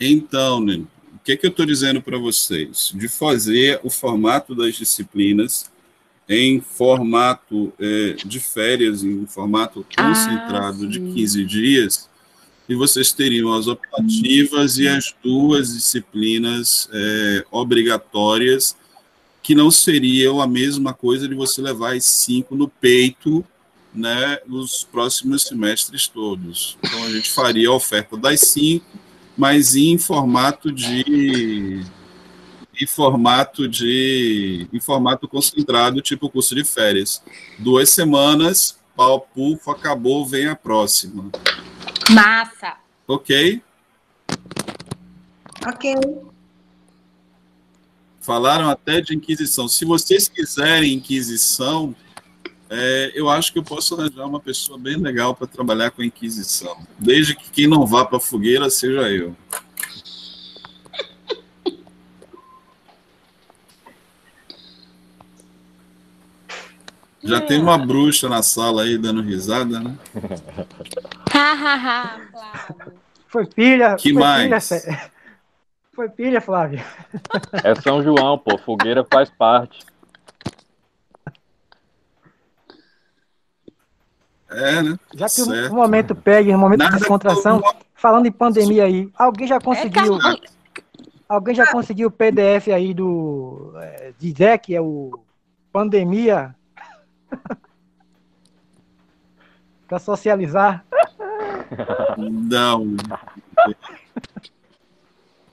Então, 0.00 0.60
né, 0.60 0.82
o 1.14 1.18
que, 1.24 1.36
que 1.36 1.46
eu 1.46 1.50
estou 1.50 1.64
dizendo 1.64 2.02
para 2.02 2.18
vocês? 2.18 2.92
De 2.94 3.08
fazer 3.08 3.80
o 3.82 3.90
formato 3.90 4.54
das 4.54 4.74
disciplinas 4.74 5.70
em 6.28 6.60
formato 6.60 7.72
é, 7.78 8.14
de 8.24 8.40
férias, 8.40 9.02
em 9.02 9.26
formato 9.26 9.86
ah, 9.96 10.08
concentrado 10.08 10.84
ah, 10.84 10.88
de 10.88 11.00
15 11.00 11.44
dias, 11.44 12.08
e 12.68 12.74
vocês 12.74 13.12
teriam 13.12 13.52
as 13.52 13.66
optativas 13.66 14.78
e 14.78 14.88
as 14.88 15.14
duas 15.22 15.74
disciplinas 15.74 16.88
é, 16.92 17.44
obrigatórias, 17.50 18.74
que 19.42 19.54
não 19.54 19.70
seriam 19.70 20.40
a 20.40 20.46
mesma 20.46 20.94
coisa 20.94 21.28
de 21.28 21.34
você 21.34 21.60
levar 21.60 21.94
as 21.94 22.06
cinco 22.06 22.56
no 22.56 22.66
peito 22.66 23.44
né, 23.94 24.38
nos 24.46 24.82
próximos 24.82 25.42
semestres 25.42 26.08
todos. 26.08 26.78
Então, 26.82 27.04
a 27.04 27.10
gente 27.10 27.30
faria 27.30 27.68
a 27.68 27.74
oferta 27.74 28.16
das 28.16 28.40
cinco 28.40 29.03
mas 29.36 29.74
em 29.74 29.98
formato 29.98 30.70
de 30.70 31.84
em 32.80 32.86
formato 32.86 33.68
de 33.68 34.68
em 34.72 34.80
formato 34.80 35.28
concentrado, 35.28 36.00
tipo 36.00 36.28
curso 36.28 36.54
de 36.54 36.64
férias. 36.64 37.22
Duas 37.58 37.90
semanas, 37.90 38.78
pau, 38.96 39.20
pufo, 39.34 39.70
acabou, 39.70 40.26
vem 40.26 40.46
a 40.46 40.56
próxima. 40.56 41.30
Massa. 42.10 42.76
Ok? 43.06 43.62
Ok. 45.66 45.94
Falaram 48.20 48.70
até 48.70 49.00
de 49.00 49.14
Inquisição. 49.14 49.68
Se 49.68 49.84
vocês 49.84 50.28
quiserem 50.28 50.94
Inquisição, 50.94 51.94
é, 52.70 53.12
eu 53.14 53.28
acho 53.28 53.52
que 53.52 53.58
eu 53.58 53.62
posso 53.62 53.94
arranjar 53.94 54.26
uma 54.26 54.40
pessoa 54.40 54.78
bem 54.78 54.96
legal 54.96 55.34
para 55.34 55.46
trabalhar 55.46 55.90
com 55.90 56.02
a 56.02 56.04
Inquisição. 56.04 56.76
Desde 56.98 57.34
que 57.34 57.50
quem 57.50 57.66
não 57.66 57.86
vá 57.86 58.04
para 58.04 58.16
a 58.16 58.20
fogueira 58.20 58.70
seja 58.70 59.10
eu. 59.10 59.36
Já 67.22 67.40
tem 67.40 67.58
uma 67.58 67.78
bruxa 67.78 68.28
na 68.28 68.42
sala 68.42 68.82
aí 68.82 68.98
dando 68.98 69.22
risada, 69.22 69.80
né? 69.80 69.96
Foi 73.28 73.46
pilha. 73.46 73.96
Que 73.96 74.12
foi 74.12 74.22
mais? 74.22 74.68
Pilha, 74.68 75.10
foi 75.94 76.08
pilha, 76.10 76.40
Flávio. 76.40 76.84
É 77.64 77.74
São 77.76 78.02
João, 78.02 78.36
pô. 78.36 78.58
Fogueira 78.58 79.06
faz 79.10 79.30
parte. 79.30 79.84
É, 84.54 84.82
né? 84.82 84.98
Já 85.14 85.26
que 85.28 85.42
o- 85.42 85.44
Certo. 85.46 85.72
o 85.72 85.74
momento 85.76 86.14
pegue, 86.14 86.54
o 86.54 86.58
momento 86.58 86.78
Nada 86.80 86.92
de 86.92 86.98
descontração, 86.98 87.60
como- 87.60 87.74
falando 87.94 88.26
em 88.26 88.32
pandemia 88.32 88.84
aí, 88.84 89.08
alguém 89.16 89.46
já 89.46 89.60
conseguiu, 89.60 90.18
calma. 90.18 90.38
alguém 91.28 91.54
já 91.54 91.66
conseguiu 91.70 92.08
o 92.08 92.10
PDF 92.10 92.68
aí 92.72 92.92
do 92.94 93.72
é, 93.76 94.12
de 94.18 94.32
que 94.58 94.74
é 94.74 94.80
o 94.80 95.18
pandemia 95.72 96.54
para 99.88 99.98
socializar? 99.98 100.84
Não. 102.18 102.96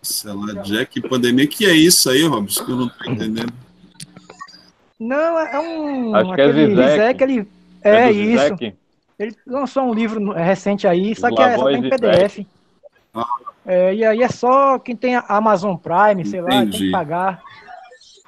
Sei 0.02 0.32
lá, 0.34 0.54
Jack 0.64 1.00
Pandemia. 1.08 1.48
Que 1.48 1.66
é 1.66 1.74
isso 1.74 2.10
aí, 2.10 2.24
Robson? 2.26 2.66
Que 2.66 2.72
eu 2.72 2.76
não 2.76 2.90
tô 2.90 3.10
entendendo. 3.10 3.54
Não, 5.00 5.40
é 5.40 5.60
um 5.60 6.16
Acho 6.16 6.34
que 6.36 6.42
é 6.42 6.46
aquele 6.46 6.68
Zizek. 6.68 6.92
Zizek, 6.92 7.24
ele 7.24 7.48
é, 7.82 8.06
do 8.08 8.12
isso. 8.14 8.44
Zizek? 8.44 8.76
Ele 9.22 9.35
lançou 9.45 9.83
um 9.83 9.93
livro 9.93 10.32
recente 10.32 10.88
aí, 10.88 11.16
só 11.16 11.30
que 11.30 11.41
é 11.41 11.56
só 11.56 11.66
tem 11.66 11.90
PDF. 11.90 12.45
É, 13.66 13.93
e 13.93 14.03
aí 14.03 14.24
é 14.24 14.30
só 14.30 14.80
quem 14.80 14.95
tem 14.95 15.16
a 15.16 15.25
Amazon 15.27 15.75
Prime, 15.75 16.25
sei 16.25 16.41
lá, 16.41 16.50
tem 16.50 16.59
Entendi. 16.61 16.85
que 16.85 16.91
pagar. 16.91 17.41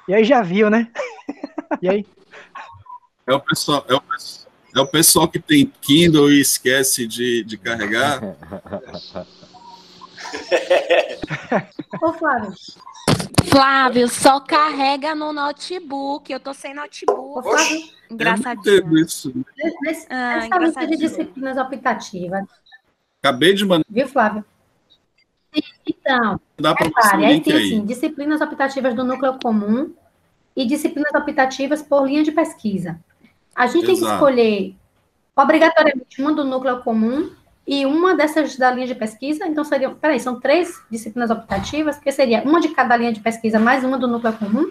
E 0.06 0.14
aí 0.14 0.24
já 0.24 0.42
viu, 0.42 0.70
né? 0.70 0.90
E 1.82 1.88
aí, 1.88 2.06
É 3.26 3.34
o 3.34 3.40
pessoal, 3.40 3.84
é 3.88 3.94
o, 3.94 4.02
é 4.76 4.80
o 4.80 4.86
pessoal 4.86 5.26
que 5.26 5.40
tem 5.40 5.72
Kindle 5.80 6.30
e 6.30 6.40
esquece 6.40 7.04
de, 7.06 7.42
de 7.42 7.58
carregar. 7.58 8.20
Ô, 12.02 12.12
Flávio, 12.12 12.52
Flávio, 13.44 14.08
só 14.08 14.40
carrega 14.40 15.14
no 15.14 15.32
notebook. 15.32 16.32
Eu 16.32 16.40
tô 16.40 16.52
sem 16.54 16.72
ô, 16.72 16.76
notebook. 16.76 17.42
Flávio, 17.42 17.76
Eu 17.76 17.80
não 17.82 17.92
Engraçadinho. 18.10 18.98
isso. 18.98 19.32
nesse, 19.82 20.06
Ah, 20.10 20.40
nessa 20.40 20.58
lista 20.58 20.86
de 20.86 20.96
disciplinas 20.96 21.56
optativas, 21.56 22.44
Acabei 23.22 23.54
de 23.54 23.64
mandar 23.64 23.84
viu, 23.88 24.06
Flávio? 24.06 24.44
Então, 25.86 26.38
o 26.58 26.74
repare, 26.74 27.24
aí 27.24 27.40
tem 27.40 27.54
aí. 27.54 27.64
assim, 27.64 27.84
disciplinas 27.86 28.40
optativas 28.40 28.94
do 28.94 29.04
núcleo 29.04 29.38
comum 29.42 29.94
e 30.54 30.66
disciplinas 30.66 31.12
optativas 31.14 31.80
por 31.80 32.06
linha 32.06 32.22
de 32.22 32.32
pesquisa. 32.32 32.98
A 33.54 33.66
gente 33.66 33.86
tem 33.86 33.94
que 33.94 34.00
Exato. 34.02 34.14
escolher 34.14 34.74
obrigatoriamente 35.36 36.20
uma 36.20 36.32
do 36.32 36.44
núcleo 36.44 36.82
comum 36.82 37.30
e 37.66 37.86
uma 37.86 38.14
dessas 38.14 38.56
da 38.56 38.70
linha 38.70 38.86
de 38.86 38.94
pesquisa. 38.94 39.46
Então, 39.46 39.64
seriam, 39.64 39.94
peraí, 39.94 40.20
são 40.20 40.38
três 40.38 40.80
disciplinas 40.90 41.30
optativas, 41.30 41.98
que 41.98 42.12
seria 42.12 42.42
uma 42.42 42.60
de 42.60 42.68
cada 42.68 42.96
linha 42.96 43.12
de 43.12 43.20
pesquisa 43.20 43.58
mais 43.58 43.82
uma 43.82 43.98
do 43.98 44.06
núcleo 44.06 44.32
comum? 44.34 44.70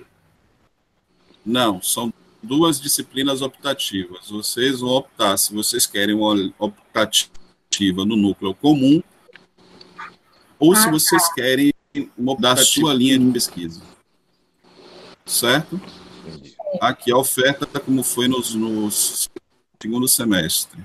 Não, 1.45 1.81
são 1.81 2.13
duas 2.41 2.79
disciplinas 2.79 3.41
optativas. 3.41 4.29
Vocês 4.29 4.81
vão 4.81 4.91
optar 4.91 5.37
se 5.37 5.53
vocês 5.53 5.87
querem 5.87 6.15
uma 6.15 6.53
optativa 6.59 8.05
no 8.05 8.15
núcleo 8.15 8.53
comum 8.53 9.01
ou 10.59 10.75
se 10.75 10.87
Ah, 10.87 10.91
vocês 10.91 11.33
querem 11.33 11.73
uma 12.17 12.35
da 12.35 12.55
sua 12.55 12.93
linha 12.93 13.17
de 13.17 13.31
pesquisa. 13.31 13.81
Certo? 15.25 15.79
Aqui 16.79 17.11
a 17.11 17.17
oferta 17.17 17.65
como 17.79 18.03
foi 18.03 18.27
nos, 18.27 18.53
nos 18.53 19.29
segundo 19.81 20.07
semestre. 20.07 20.79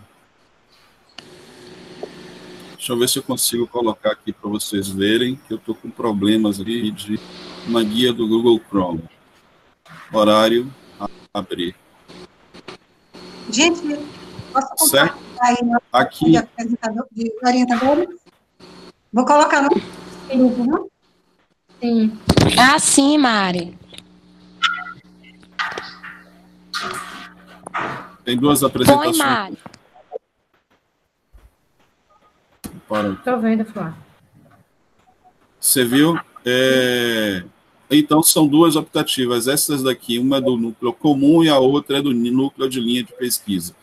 Deixa 2.88 2.96
eu 2.96 3.00
ver 3.00 3.08
se 3.10 3.18
eu 3.18 3.22
consigo 3.22 3.66
colocar 3.66 4.12
aqui 4.12 4.32
para 4.32 4.48
vocês 4.48 4.88
verem 4.88 5.38
que 5.46 5.52
eu 5.52 5.58
estou 5.58 5.74
com 5.74 5.90
problemas 5.90 6.58
aqui 6.58 6.90
de 6.90 7.20
uma 7.66 7.84
guia 7.84 8.14
do 8.14 8.26
Google 8.26 8.58
Chrome. 8.66 9.04
Horário 10.10 10.72
a 10.98 11.06
abrir. 11.34 11.76
Gente, 13.50 13.82
posso 14.50 14.88
Certo? 14.88 15.18
compartilhar 15.18 15.38
aí 15.42 15.68
na 15.68 15.80
Aqui, 15.92 16.30
de 16.30 16.36
apresentador, 16.38 17.06
de 17.12 17.30
orientadores? 17.46 18.08
Vou 19.12 19.26
colocar 19.26 19.60
no 19.60 19.68
grupo, 19.68 20.64
não? 20.64 20.88
Sim. 21.82 22.18
Ah, 22.58 22.78
sim, 22.78 23.18
Mari. 23.18 23.76
tem 28.24 28.34
duas 28.38 28.60
Põe, 28.60 28.68
apresentações. 28.70 29.18
Mari. 29.18 29.58
Para. 32.88 33.12
Estou 33.12 33.40
vendo, 33.40 33.64
Flávio. 33.64 33.94
Você 35.60 35.84
viu? 35.84 36.18
É, 36.44 37.42
Então, 37.90 38.22
são 38.22 38.46
duas 38.46 38.76
optativas. 38.76 39.48
Essas 39.48 39.82
daqui, 39.82 40.18
uma 40.18 40.36
é 40.36 40.40
do 40.40 40.56
núcleo 40.56 40.92
comum 40.92 41.42
e 41.42 41.48
a 41.48 41.58
outra 41.58 41.98
é 41.98 42.02
do 42.02 42.12
núcleo 42.12 42.68
de 42.68 42.80
linha 42.80 43.02
de 43.02 43.12
pesquisa. 43.12 43.74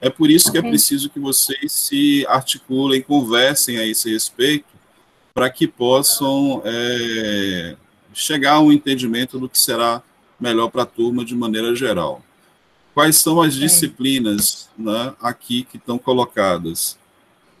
É 0.00 0.08
por 0.08 0.30
isso 0.30 0.50
que 0.50 0.56
é 0.56 0.62
preciso 0.62 1.10
que 1.10 1.20
vocês 1.20 1.70
se 1.70 2.26
articulem, 2.26 3.02
conversem 3.02 3.76
a 3.76 3.86
esse 3.86 4.10
respeito, 4.10 4.64
para 5.34 5.50
que 5.50 5.68
possam 5.68 6.62
é, 6.64 7.76
chegar 8.14 8.54
a 8.54 8.60
um 8.60 8.72
entendimento 8.72 9.38
do 9.38 9.48
que 9.48 9.58
será 9.58 10.02
melhor 10.40 10.70
para 10.70 10.82
a 10.82 10.86
turma 10.86 11.22
de 11.24 11.34
maneira 11.34 11.74
geral. 11.76 12.22
Quais 12.94 13.16
são 13.16 13.40
as 13.40 13.54
disciplinas 13.54 14.68
né, 14.76 15.14
aqui 15.20 15.64
que 15.64 15.76
estão 15.76 15.98
colocadas? 15.98 16.98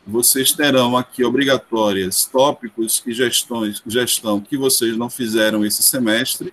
Vocês 0.06 0.52
terão 0.52 0.96
aqui 0.96 1.24
obrigatórias 1.24 2.24
tópicos 2.24 3.02
e 3.06 3.12
gestões, 3.12 3.82
gestão 3.86 4.40
que 4.40 4.56
vocês 4.56 4.96
não 4.96 5.10
fizeram 5.10 5.64
esse 5.64 5.82
semestre, 5.82 6.52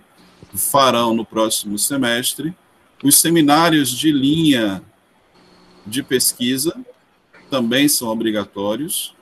farão 0.54 1.14
no 1.14 1.26
próximo 1.26 1.78
semestre. 1.80 2.56
Os 3.04 3.20
seminários 3.20 3.90
de 3.90 4.12
linha 4.12 4.82
de 5.86 6.04
pesquisa 6.04 6.76
também 7.50 7.88
são 7.88 8.10
obrigatórios, 8.10 9.16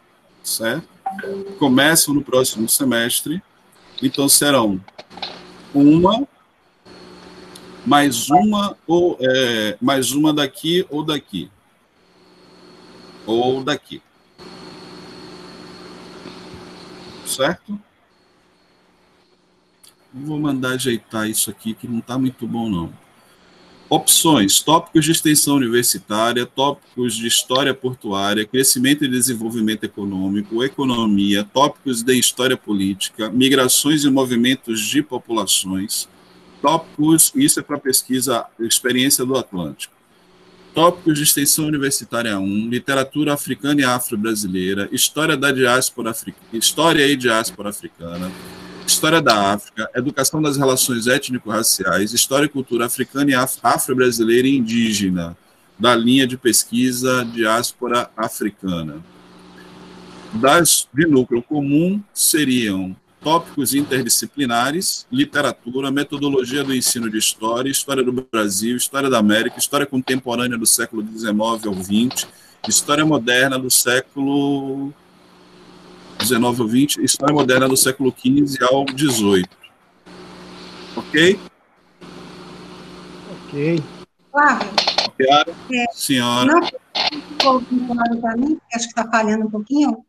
certo? 0.44 0.88
Começam 1.60 2.14
no 2.14 2.24
próximo 2.24 2.68
semestre, 2.68 3.42
então 4.02 4.28
serão 4.28 4.84
uma, 5.74 6.28
mais 7.86 8.30
uma 8.30 8.76
ou 8.88 9.18
é, 9.22 9.78
mais 9.80 10.12
uma 10.12 10.34
daqui 10.34 10.86
ou 10.90 11.04
daqui, 11.04 11.50
ou 13.26 13.64
daqui. 13.64 14.02
Certo? 17.26 17.80
Vou 20.14 20.40
mandar 20.40 20.76
ajeitar 20.76 21.30
isso 21.30 21.50
aqui, 21.50 21.74
que 21.74 21.88
não 21.88 22.00
está 22.00 22.18
muito 22.18 22.48
bom, 22.48 22.70
não. 22.70 22.94
Opções: 23.90 24.62
tópicos 24.62 25.06
de 25.06 25.12
extensão 25.12 25.56
universitária, 25.56 26.46
tópicos 26.46 27.16
de 27.16 27.28
história 27.28 27.74
portuária, 27.74 28.46
crescimento 28.46 29.06
e 29.06 29.08
desenvolvimento 29.08 29.84
econômico, 29.84 30.64
economia, 30.64 31.44
tópicos 31.44 32.02
de 32.02 32.18
história 32.18 32.58
política, 32.58 33.30
migrações 33.30 34.04
e 34.04 34.10
movimentos 34.10 34.80
de 34.80 35.04
populações, 35.04 36.10
tópicos, 36.62 37.32
isso 37.36 37.60
é 37.60 37.64
para 37.64 37.78
pesquisa 37.78 38.46
Experiência 38.60 39.26
do 39.26 39.38
Atlântico. 39.38 39.95
Tópicos 40.76 41.18
de 41.18 41.24
extensão 41.24 41.68
universitária 41.68 42.38
1, 42.38 42.70
literatura 42.70 43.34
africana 43.34 43.80
e 43.80 43.86
afro-brasileira, 43.86 44.90
história 44.92 45.38
da 45.38 45.50
diáspora 45.50 46.12
africana, 46.12 46.46
história 46.52 47.08
e 47.08 47.16
diáspora 47.16 47.70
africana, 47.70 48.30
história 48.86 49.22
da 49.22 49.54
África, 49.54 49.90
educação 49.96 50.42
das 50.42 50.58
relações 50.58 51.08
étnico-raciais, 51.08 52.12
história 52.12 52.46
e 52.46 52.50
cultura 52.50 52.88
africana 52.88 53.32
e 53.32 53.34
afro-brasileira 53.34 54.50
e 54.50 54.58
indígena, 54.58 55.38
da 55.80 55.96
linha 55.96 56.28
de 56.28 56.36
pesquisa 56.36 57.24
diáspora 57.24 58.10
africana. 58.18 59.02
das 60.34 60.90
de 60.94 61.08
núcleo 61.08 61.42
comum 61.42 62.04
seriam 62.14 62.94
tópicos 63.30 63.74
interdisciplinares, 63.74 65.08
literatura, 65.12 65.90
metodologia 65.90 66.64
do 66.64 66.76
ensino 66.76 67.10
de 67.10 67.18
história, 67.18 67.72
história 67.72 68.04
do 68.04 68.12
Brasil, 68.32 68.78
história 68.78 69.10
da 69.10 69.18
América, 69.18 69.58
história 69.58 69.84
contemporânea 69.88 70.56
do 70.60 70.66
século 70.68 71.02
XIX 71.02 71.66
ao 71.66 71.74
XX, 71.74 72.28
história 72.68 73.04
moderna 73.04 73.58
do 73.58 73.72
século 73.72 74.94
XIX 76.22 76.44
ao 76.44 76.54
XX, 76.68 76.98
história 77.04 77.34
moderna 77.34 77.68
do 77.68 77.76
século 77.76 78.14
XV 78.16 78.64
ao 78.64 78.86
XVIII. 78.96 79.46
Ok? 80.96 81.40
Ok. 83.48 83.84
Flávio, 84.32 84.70
Claro, 85.18 85.56
É, 85.74 85.86
senhora. 85.96 86.46
não 86.54 86.62
ficou 86.64 87.60
claro 87.88 88.18
para 88.22 88.38
mim, 88.38 88.60
acho 88.72 88.86
que 88.86 89.00
está 89.00 89.10
falhando 89.10 89.48
um 89.48 89.50
pouquinho, 89.50 90.06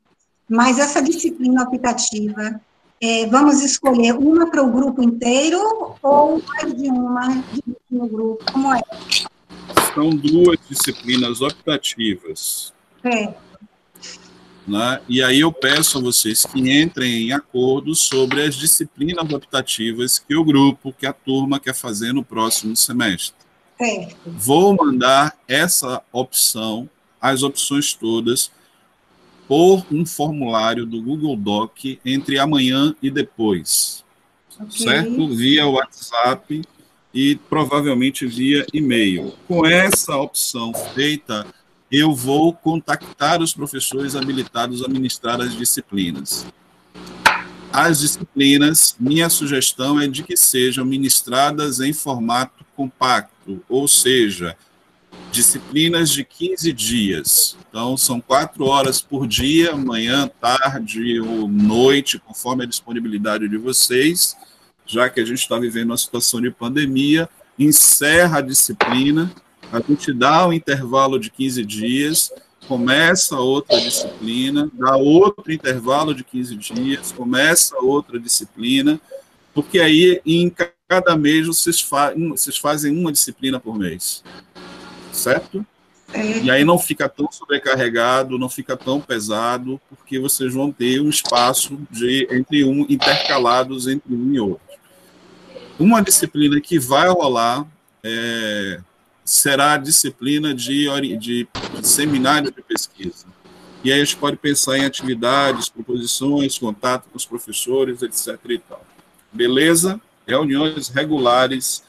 mas 0.51 0.79
essa 0.79 1.01
disciplina 1.01 1.63
optativa, 1.63 2.61
é, 3.01 3.27
vamos 3.27 3.63
escolher 3.63 4.15
uma 4.15 4.51
para 4.51 4.63
o 4.63 4.73
grupo 4.73 5.03
inteiro 5.03 5.59
ou 6.03 6.43
mais 6.43 6.77
de 6.77 6.89
uma 6.89 7.43
no 7.91 8.09
grupo? 8.09 8.45
Como 8.53 8.75
é? 8.75 8.81
São 9.95 10.11
duas 10.11 10.59
disciplinas 10.69 11.41
optativas. 11.41 12.73
É, 13.05 13.35
Né? 14.67 15.01
E 15.09 15.23
aí 15.23 15.41
eu 15.41 15.53
peço 15.53 15.99
a 15.99 16.01
vocês 16.01 16.45
que 16.45 16.59
entrem 16.59 17.29
em 17.29 17.33
acordo 17.33 17.95
sobre 17.95 18.43
as 18.43 18.55
disciplinas 18.55 19.33
optativas 19.33 20.19
que 20.19 20.35
o 20.35 20.43
grupo, 20.43 20.93
que 20.93 21.07
a 21.07 21.13
turma 21.13 21.61
quer 21.61 21.75
fazer 21.75 22.13
no 22.13 22.25
próximo 22.25 22.75
semestre. 22.75 23.37
certo. 23.79 24.17
Vou 24.27 24.75
mandar 24.75 25.39
essa 25.47 26.03
opção, 26.11 26.89
as 27.21 27.43
opções 27.43 27.95
todas, 27.95 28.51
por 29.49 29.87
um 29.91 30.05
formulário 30.05 30.85
do 30.85 31.01
Google 31.01 31.37
Doc 31.37 31.79
entre 32.05 32.39
amanhã 32.39 32.95
e 33.03 33.11
depois, 33.11 34.05
ok. 34.59 34.87
certo? 34.87 35.29
Via 35.29 35.67
WhatsApp 35.67 36.63
e 37.15 37.37
provavelmente 37.49 38.27
via 38.27 38.67
e-mail. 38.73 39.33
Com 39.47 39.65
essa 39.65 40.17
opção 40.17 40.73
feita, 40.95 41.47
eu 41.91 42.15
vou 42.15 42.53
contactar 42.53 43.41
os 43.41 43.55
professores 43.55 44.17
habilitados 44.17 44.85
a 44.85 44.89
ministrar 44.89 45.41
as 45.41 45.55
disciplinas. 45.55 46.47
As 47.73 48.01
disciplinas, 48.01 48.97
minha 48.99 49.29
sugestão 49.29 50.01
é 50.01 50.09
de 50.09 50.23
que 50.23 50.37
sejam 50.37 50.85
ministradas 50.85 51.81
em 51.81 51.93
formato 51.93 52.65
compacto, 52.75 53.63
ou 53.69 53.87
seja, 53.87 54.57
disciplinas 55.31 56.11
de 56.11 56.25
15 56.25 56.73
dias. 56.73 57.57
Então, 57.69 57.97
são 57.97 58.21
quatro 58.21 58.65
horas 58.65 59.01
por 59.01 59.27
dia, 59.27 59.77
manhã, 59.77 60.31
tarde 60.41 61.21
ou 61.21 61.47
noite, 61.47 62.19
conforme 62.19 62.65
a 62.65 62.67
disponibilidade 62.67 63.49
de 63.49 63.57
vocês, 63.57 64.37
já 64.87 65.11
que 65.11 65.21
a 65.21 65.25
gente 65.25 65.41
está 65.41 65.59
vivendo 65.59 65.91
uma 65.91 65.99
situação 65.99 66.41
de 66.41 66.51
pandemia, 66.51 67.29
encerra 67.59 68.39
a 68.39 68.43
disciplina, 68.43 69.31
a 69.73 69.81
gente 69.81 70.13
dá 70.13 70.47
um 70.47 70.53
intervalo 70.53 71.19
de 71.19 71.31
15 71.31 71.65
dias, 71.65 72.33
começa 72.69 73.37
outra 73.37 73.81
disciplina, 73.81 74.71
dá 74.73 74.97
outro 74.97 75.53
intervalo 75.53 76.15
de 76.15 76.25
15 76.25 76.57
dias, 76.57 77.13
começa 77.13 77.77
outra 77.79 78.19
disciplina, 78.19 79.01
porque 79.53 79.81
aí 79.81 80.21
em 80.25 80.53
cada 80.89 81.17
mês 81.17 81.47
vocês, 81.47 81.81
fa 81.81 82.15
vocês 82.15 82.57
fazem 82.57 82.97
uma 82.97 83.13
disciplina 83.13 83.59
por 83.59 83.77
mês, 83.77 84.23
certo? 85.17 85.67
É, 86.13 86.39
E 86.39 86.51
aí 86.51 86.65
não 86.65 86.79
fica 86.79 87.09
tão 87.09 87.31
sobrecarregado, 87.31 88.39
não 88.39 88.49
fica 88.49 88.77
tão 88.77 89.01
pesado, 89.01 89.81
porque 89.89 90.21
vocês 90.21 90.55
vão 90.55 90.71
ter 90.71 91.01
um 91.01 91.09
espaço 91.09 91.79
de 91.91 92.29
entre 92.31 92.65
um 92.65 92.87
intercalados 92.89 93.89
entre 93.89 94.15
um 94.15 94.33
e 94.33 94.39
outro. 94.39 94.61
Uma 95.79 96.01
disciplina 96.01 96.61
que 96.61 96.79
vai 96.79 97.09
rolar 97.09 97.67
é, 98.03 98.81
será 99.25 99.73
a 99.73 99.77
disciplina 99.77 100.55
de, 100.55 100.87
de, 101.19 101.49
de 101.81 101.89
seminário 101.89 102.53
de 102.53 102.63
pesquisa. 102.63 103.27
E 103.83 103.93
aí 103.93 104.01
a 104.01 104.05
gente 104.05 104.17
pode 104.17 104.37
pensar 104.37 104.79
em 104.79 104.85
atividades, 104.85 105.69
proposições, 105.69 106.59
contato 106.59 107.09
com 107.11 107.17
os 107.17 107.27
professores, 107.27 108.03
etc. 108.03 108.39
E 108.49 108.59
tal. 108.59 108.85
Beleza? 109.33 110.01
Reuniões 110.27 110.89
regulares 110.89 111.85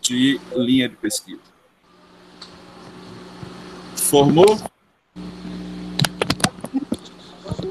de 0.00 0.40
linha 0.54 0.88
de 0.88 0.96
pesquisa. 0.96 1.51
Formou? 4.16 4.44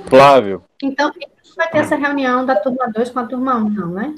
Flávio, 0.10 0.64
Então, 0.82 1.10
a 1.10 1.14
gente 1.14 1.30
vai 1.56 1.70
ter 1.70 1.78
essa 1.78 1.96
reunião 1.96 2.44
da 2.44 2.56
turma 2.56 2.90
2 2.92 3.12
com 3.12 3.20
a 3.20 3.28
turma 3.28 3.56
1, 3.58 3.60
um, 3.60 3.70
não, 3.70 3.88
né? 3.92 4.16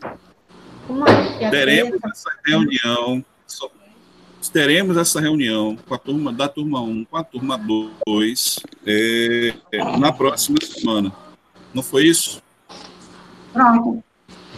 Como 0.87 1.05
é? 1.05 1.37
Que 1.37 1.43
é 1.43 1.49
Teremos 1.49 1.99
terça? 1.99 2.07
essa 2.29 2.29
reunião. 2.45 3.25
só- 3.45 3.69
Teremos 4.53 4.95
essa 4.95 5.19
reunião 5.19 5.75
com 5.85 5.93
a 5.93 5.97
turma 5.97 6.31
da 6.31 6.47
turma 6.47 6.79
1 6.81 7.03
com 7.03 7.17
a 7.17 7.23
turma 7.25 7.59
2 8.07 8.59
é, 8.87 9.53
é, 9.73 9.97
na 9.99 10.13
próxima 10.13 10.57
semana. 10.61 11.11
Não 11.73 11.83
foi 11.83 12.05
isso? 12.05 12.41
pronto. 13.51 14.01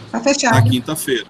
Está 0.06 0.18
Na 0.18 0.24
fechado. 0.24 0.70
quinta-feira. 0.70 1.26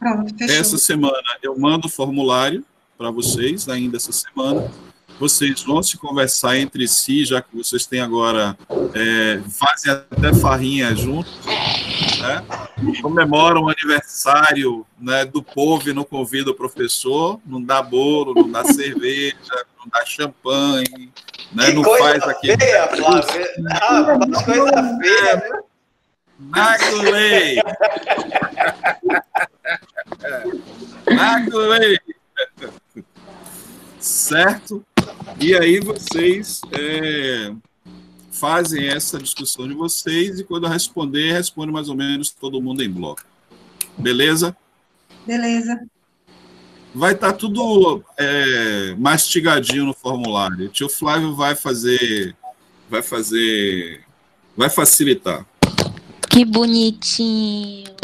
Pronto, 0.00 0.34
fechou. 0.36 0.56
Essa 0.56 0.78
semana 0.78 1.22
eu 1.44 1.56
mando 1.56 1.86
o 1.86 1.90
formulário 1.90 2.64
para 2.98 3.12
vocês, 3.12 3.68
ainda 3.68 3.96
essa 3.98 4.10
semana. 4.10 4.68
Vocês 5.18 5.62
vão 5.62 5.82
se 5.82 5.96
conversar 5.96 6.56
entre 6.56 6.86
si, 6.86 7.24
já 7.24 7.42
que 7.42 7.56
vocês 7.56 7.84
têm 7.86 8.00
agora, 8.00 8.56
é, 8.94 9.40
fazem 9.50 9.92
até 9.92 10.32
farrinha 10.32 10.94
juntos, 10.94 11.34
né? 12.20 12.44
comemoram 13.02 13.62
o 13.62 13.68
aniversário 13.68 14.86
né, 14.98 15.24
do 15.24 15.42
povo 15.42 15.88
e 15.88 15.92
não 15.92 16.04
convida 16.04 16.50
o 16.50 16.54
professor, 16.54 17.40
não 17.44 17.60
dá 17.60 17.82
bolo, 17.82 18.32
não 18.32 18.50
dá 18.50 18.64
cerveja, 18.64 19.36
não 19.78 19.86
dá 19.92 20.04
champanhe, 20.06 21.12
né? 21.52 21.72
Não 21.72 21.82
faz 21.82 22.22
aquele. 22.22 22.56
feia, 22.56 22.88
Flávio. 22.88 23.46
Ah, 23.72 24.18
coisa 24.44 24.98
feia? 25.02 25.62
Maculei! 26.38 27.60
Maculei! 31.10 31.98
Certo? 33.98 34.84
E 35.40 35.54
aí 35.54 35.80
vocês 35.80 36.60
é, 36.72 37.52
fazem 38.32 38.86
essa 38.86 39.18
discussão 39.18 39.68
de 39.68 39.74
vocês 39.74 40.40
e 40.40 40.44
quando 40.44 40.64
eu 40.64 40.70
responder, 40.70 41.32
responde 41.32 41.72
mais 41.72 41.88
ou 41.88 41.96
menos 41.96 42.30
todo 42.30 42.62
mundo 42.62 42.82
em 42.82 42.90
bloco. 42.90 43.22
Beleza? 43.96 44.56
Beleza. 45.26 45.80
Vai 46.94 47.12
estar 47.12 47.32
tudo 47.34 48.02
é, 48.16 48.94
mastigadinho 48.96 49.84
no 49.84 49.94
formulário. 49.94 50.66
O 50.66 50.68
tio 50.68 50.88
Flávio 50.88 51.34
vai 51.34 51.54
fazer, 51.54 52.34
vai 52.88 53.02
fazer, 53.02 54.04
vai 54.56 54.70
facilitar. 54.70 55.46
Que 56.30 56.44
bonitinho. 56.44 57.94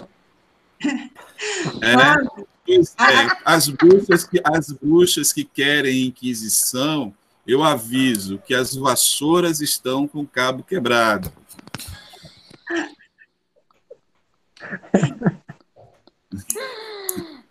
É, 1.81 1.93
Flávio, 1.93 2.49
é, 2.68 3.36
as 3.44 3.68
bruxas 3.68 4.25
que 4.25 4.41
as 4.43 4.73
bruxas 4.73 5.33
que 5.33 5.44
querem 5.44 6.07
inquisição, 6.07 7.15
eu 7.47 7.62
aviso 7.62 8.39
que 8.39 8.55
as 8.55 8.75
vassouras 8.75 9.60
estão 9.60 10.09
com 10.09 10.20
o 10.20 10.26
cabo 10.26 10.62
quebrado. 10.62 11.31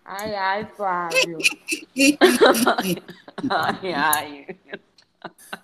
Ai, 0.05 0.35
ai, 0.35 0.67
Flávio. 0.75 1.37
Ai, 3.49 3.93
ai. 3.93 4.47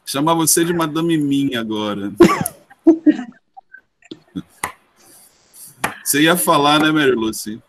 Chamar 0.06 0.34
você 0.34 0.66
de 0.66 0.74
Madame 0.74 1.18
Minha 1.18 1.60
agora. 1.60 2.12
Você 6.04 6.24
ia 6.24 6.36
falar, 6.36 6.80
né, 6.80 6.92
Mary 6.92 7.12
Lucy? 7.12 7.62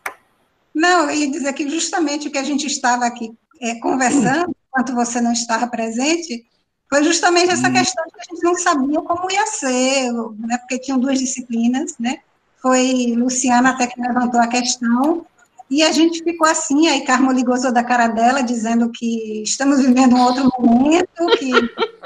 Não, 0.81 1.10
ia 1.10 1.31
dizer 1.31 1.52
que 1.52 1.68
justamente 1.68 2.26
o 2.26 2.31
que 2.31 2.39
a 2.39 2.42
gente 2.42 2.67
estava 2.67 3.05
aqui 3.05 3.31
é, 3.60 3.75
conversando, 3.75 4.57
enquanto 4.67 4.94
você 4.94 5.20
não 5.20 5.31
estava 5.31 5.67
presente, 5.67 6.47
foi 6.89 7.05
justamente 7.05 7.52
essa 7.52 7.70
questão 7.70 8.02
de 8.07 8.12
que 8.15 8.20
a 8.20 8.34
gente 8.34 8.42
não 8.42 8.57
sabia 8.57 9.02
como 9.02 9.31
ia 9.31 9.47
ser, 9.47 10.10
né, 10.39 10.57
porque 10.57 10.78
tinham 10.78 10.99
duas 10.99 11.18
disciplinas, 11.18 11.97
né? 12.00 12.20
Foi 12.62 13.12
Luciana 13.15 13.70
até 13.70 13.86
que 13.86 14.00
levantou 14.00 14.41
a 14.41 14.47
questão, 14.47 15.26
e 15.70 15.83
a 15.83 15.92
gente 15.92 16.25
ficou 16.25 16.49
assim, 16.49 16.89
aí 16.89 17.02
Carmo 17.02 17.31
ligou 17.31 17.60
toda 17.60 17.78
a 17.81 17.84
cara 17.84 18.09
dela, 18.09 18.42
dizendo 18.42 18.91
que 18.91 19.42
estamos 19.42 19.81
vivendo 19.81 20.17
um 20.17 20.23
outro 20.23 20.50
momento, 20.59 21.26
que 21.39 21.50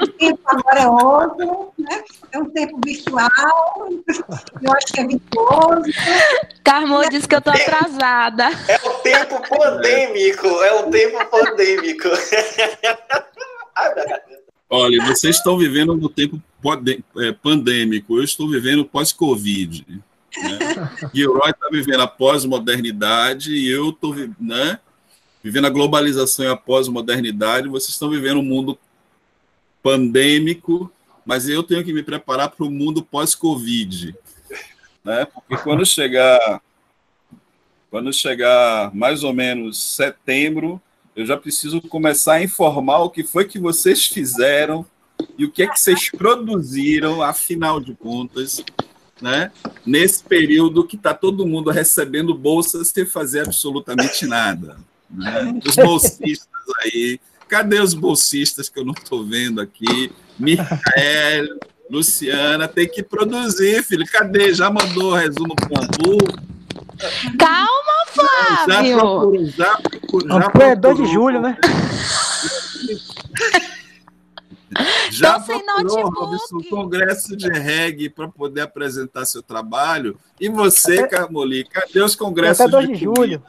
o 0.05 0.09
tempo 0.09 0.41
agora 0.47 0.81
é 0.81 0.87
outro, 0.87 1.73
né? 1.79 2.05
É 2.33 2.39
um 2.39 2.51
tempo 2.51 2.81
virtual, 2.85 3.89
eu 4.63 4.73
acho 4.73 4.87
que 4.93 5.01
é 5.01 5.07
virtuoso, 5.07 5.91
Carmo 6.63 7.09
disse 7.11 7.29
que 7.29 7.35
eu 7.35 7.41
tô 7.41 7.51
atrasada. 7.51 8.51
É 8.69 8.77
o 8.87 8.91
tempo 9.01 9.41
pandêmico, 9.49 10.47
é 10.47 10.73
o 10.81 10.91
tempo 10.91 11.25
pandêmico. 11.31 12.09
Olha, 14.71 15.05
vocês 15.05 15.37
estão 15.37 15.57
vivendo 15.59 15.95
no 15.95 16.09
tempo 16.09 16.43
é, 17.19 17.33
pandêmico, 17.33 18.17
eu 18.17 18.25
estou 18.25 18.49
vivendo 18.49 18.85
pós-Covid. 18.85 19.87
Né? 19.89 20.59
Gilroy 21.15 21.51
está 21.51 21.69
vivendo 21.71 22.01
a 22.01 22.09
pós-modernidade 22.09 23.55
e 23.55 23.71
eu 23.71 23.91
estou 23.91 24.15
né, 24.41 24.81
vivendo 25.43 25.67
a 25.67 25.71
globalização 25.71 26.45
e 26.47 26.49
a 26.49 26.57
pós-modernidade. 26.57 27.69
Vocês 27.69 27.91
estão 27.91 28.11
vivendo 28.11 28.39
um 28.39 28.43
mundo 28.43 28.79
pandêmico, 29.85 30.91
mas 31.27 31.47
eu 31.47 31.63
tenho 31.63 31.85
que 31.85 31.93
me 31.93 32.03
preparar 32.03 32.49
para 32.49 32.65
o 32.65 32.71
mundo 32.71 33.05
pós-Covid. 33.05 34.17
Né? 35.05 35.27
Porque 35.27 35.63
quando 35.63 35.85
chegar, 35.85 36.63
quando 37.91 38.11
chegar 38.11 38.95
mais 38.95 39.23
ou 39.23 39.35
menos 39.35 39.81
setembro, 39.95 40.81
eu 41.15 41.27
já 41.27 41.37
preciso 41.37 41.83
começar 41.83 42.35
a 42.35 42.43
informar 42.43 43.01
o 43.01 43.11
que 43.11 43.23
foi 43.23 43.45
que 43.45 43.59
vocês 43.59 44.07
fizeram 44.07 44.87
e 45.37 45.45
o 45.45 45.51
que 45.51 45.63
é 45.63 45.69
que 45.69 45.79
vocês 45.79 46.11
produziram, 46.11 47.23
afinal 47.23 47.79
de 47.79 47.95
contas, 47.95 48.65
né? 49.21 49.53
Nesse 49.87 50.25
período 50.25 50.87
que 50.87 50.97
está 50.97 51.13
todo 51.13 51.47
mundo 51.47 51.71
recebendo 51.71 52.35
bolsas 52.35 52.89
sem 52.89 53.05
fazer 53.05 53.41
absolutamente 53.41 54.27
nada. 54.27 54.79
Né? 55.11 55.61
Os 55.65 55.77
bolsistas 55.77 56.49
aí, 56.83 57.21
cadê 57.49 57.81
os 57.81 57.95
bolsistas 57.95 58.69
que 58.69 58.79
eu 58.79 58.85
não 58.85 58.93
estou 58.93 59.25
vendo 59.25 59.61
aqui? 59.61 60.13
Micael, 60.39 61.47
Luciana, 61.91 62.67
tem 62.67 62.89
que 62.89 63.03
produzir, 63.03 63.83
filho. 63.83 64.05
Cadê? 64.11 64.53
Já 64.55 64.71
mandou 64.71 65.13
o 65.13 65.15
resumo 65.15 65.55
para 65.55 65.83
o 65.83 66.19
Calma, 67.39 68.07
Flávio! 68.09 68.67
Já 68.69 68.99
procurou, 68.99 69.47
já 69.47 69.77
procurou, 69.77 70.41
já 70.41 70.51
procurou. 70.51 70.69
É 70.69 70.77
2 70.77 70.97
de 70.97 71.07
julho, 71.07 71.41
né? 71.41 71.59
Já 75.11 75.39
procurou, 75.39 76.11
Robson, 76.11 76.59
congresso 76.69 77.37
de 77.37 77.49
reggae 77.49 78.09
para 78.09 78.29
poder 78.29 78.63
apresentar 78.63 79.25
seu 79.25 79.43
trabalho? 79.43 80.19
E 80.41 80.49
você, 80.49 81.01
até, 81.01 81.09
Carmoli, 81.09 81.65
cadê 81.65 82.01
os 82.03 82.17
congressos 82.17 82.61
até 82.61 82.71
2 82.71 82.87
de, 82.89 82.93
de 82.95 83.01
julho? 83.01 83.43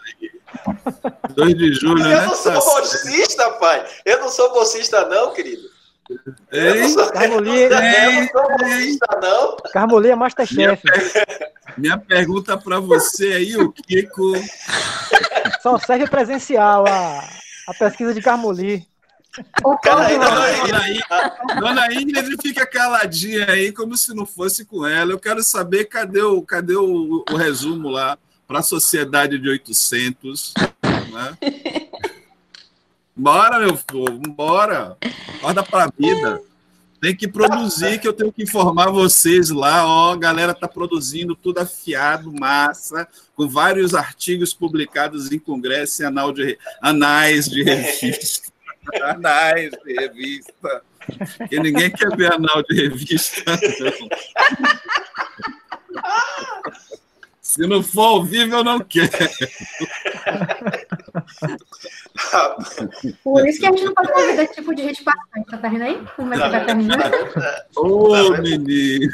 2 1.35 1.55
de 1.55 1.73
julho, 1.73 2.03
Eu 2.03 2.09
né? 2.09 2.25
não 2.25 2.35
sou 2.35 2.53
bolsista, 2.53 3.49
pai. 3.51 3.85
Eu 4.05 4.19
não 4.19 4.29
sou 4.29 4.51
bolsista, 4.53 5.07
não, 5.07 5.33
querido. 5.33 5.75
Eu 6.51 6.75
não 6.75 6.89
sou, 6.89 7.03
eu 7.03 7.41
não 7.41 8.27
sou 8.27 8.57
bolsista, 8.57 9.19
não. 9.21 9.57
Carmoli 9.73 10.09
é 10.09 10.15
Masterchef. 10.15 10.55
Minha, 10.57 10.79
minha 11.77 11.97
pergunta 11.97 12.57
para 12.57 12.79
você 12.79 13.33
aí, 13.33 13.57
o 13.57 13.71
Kiko... 13.71 14.33
Só 15.61 15.79
serve 15.79 16.07
presencial 16.07 16.85
a, 16.87 17.27
a 17.67 17.73
pesquisa 17.73 18.13
de 18.13 18.21
Carmoli. 18.21 18.87
Cara, 19.83 20.07
dona, 20.17 20.51
Ingrid, 20.53 21.59
dona 21.59 21.93
Ingrid 21.93 22.41
fica 22.41 22.65
caladinha 22.65 23.49
aí, 23.49 23.71
como 23.71 23.97
se 23.97 24.13
não 24.13 24.25
fosse 24.25 24.63
com 24.63 24.85
ela. 24.85 25.11
Eu 25.11 25.19
quero 25.19 25.43
saber 25.43 25.85
cadê 25.85 26.21
o, 26.21 26.41
cadê 26.41 26.75
o, 26.75 27.25
o 27.29 27.35
resumo 27.35 27.89
lá 27.89 28.17
para 28.47 28.59
a 28.59 28.63
sociedade 28.63 29.37
de 29.37 29.49
800. 29.49 30.53
Né? 31.11 31.37
Bora, 33.15 33.59
meu 33.59 33.77
povo, 33.77 34.19
bora. 34.19 34.97
Acorda 35.37 35.63
para 35.63 35.85
a 35.85 35.91
vida. 35.97 36.41
Tem 37.01 37.15
que 37.15 37.27
produzir, 37.27 37.99
que 37.99 38.07
eu 38.07 38.13
tenho 38.13 38.31
que 38.31 38.43
informar 38.43 38.89
vocês 38.89 39.49
lá. 39.49 39.85
Ó, 39.85 40.13
a 40.13 40.17
galera 40.17 40.53
tá 40.53 40.67
produzindo 40.67 41.35
tudo 41.35 41.59
afiado, 41.59 42.33
massa, 42.33 43.07
com 43.35 43.47
vários 43.47 43.93
artigos 43.93 44.53
publicados 44.53 45.31
em 45.31 45.39
congresso 45.39 46.01
e 46.01 46.05
anal 46.05 46.31
de, 46.31 46.57
anais 46.81 47.45
de 47.49 47.63
revista. 47.63 48.53
Anais 49.01 49.71
de 49.83 49.93
revista. 49.93 50.83
Que 51.49 51.59
ninguém 51.59 51.89
quer 51.89 52.15
ver 52.15 52.31
anal 52.31 52.61
de 52.61 52.75
revista, 52.75 53.43
não. 53.45 54.09
Se 57.55 57.65
não 57.65 57.81
for 57.81 58.01
ao 58.01 58.25
vivo, 58.25 58.53
eu 58.53 58.65
não 58.65 58.81
quero. 58.81 59.09
Por 63.23 63.47
isso 63.47 63.61
que 63.61 63.65
a 63.65 63.71
gente 63.71 63.85
não 63.85 63.93
pode 63.93 64.11
fazer 64.11 64.35
desse 64.35 64.55
tipo 64.55 64.75
de 64.75 64.83
gente 64.83 65.01
bastante. 65.05 65.57
Tá 65.61 65.69
vendo 65.69 65.83
aí? 65.83 66.05
Como 66.17 66.33
é 66.33 66.37
que 66.37 66.49
vai 66.49 66.65
terminar? 66.65 67.11
Ô, 67.77 68.11
oh, 68.11 68.41
menino! 68.41 69.09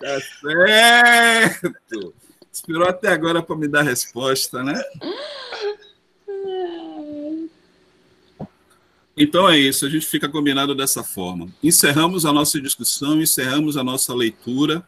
tá 0.00 0.20
certo! 0.40 2.14
Esperou 2.52 2.88
até 2.88 3.08
agora 3.08 3.42
para 3.42 3.56
me 3.56 3.66
dar 3.66 3.80
a 3.80 3.82
resposta, 3.82 4.62
né? 4.62 4.80
Então 9.16 9.48
é 9.48 9.58
isso, 9.58 9.84
a 9.84 9.88
gente 9.88 10.06
fica 10.06 10.28
combinado 10.28 10.76
dessa 10.76 11.02
forma. 11.02 11.48
Encerramos 11.60 12.24
a 12.24 12.32
nossa 12.32 12.60
discussão, 12.60 13.20
encerramos 13.20 13.76
a 13.76 13.82
nossa 13.82 14.14
leitura. 14.14 14.86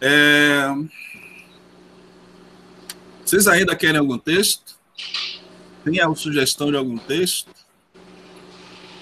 É... 0.00 0.66
Vocês 3.24 3.46
ainda 3.46 3.76
querem 3.76 3.98
algum 3.98 4.18
texto? 4.18 4.78
Tem 5.84 6.00
alguma 6.00 6.16
sugestão 6.16 6.70
de 6.70 6.76
algum 6.76 6.98
texto? 6.98 7.50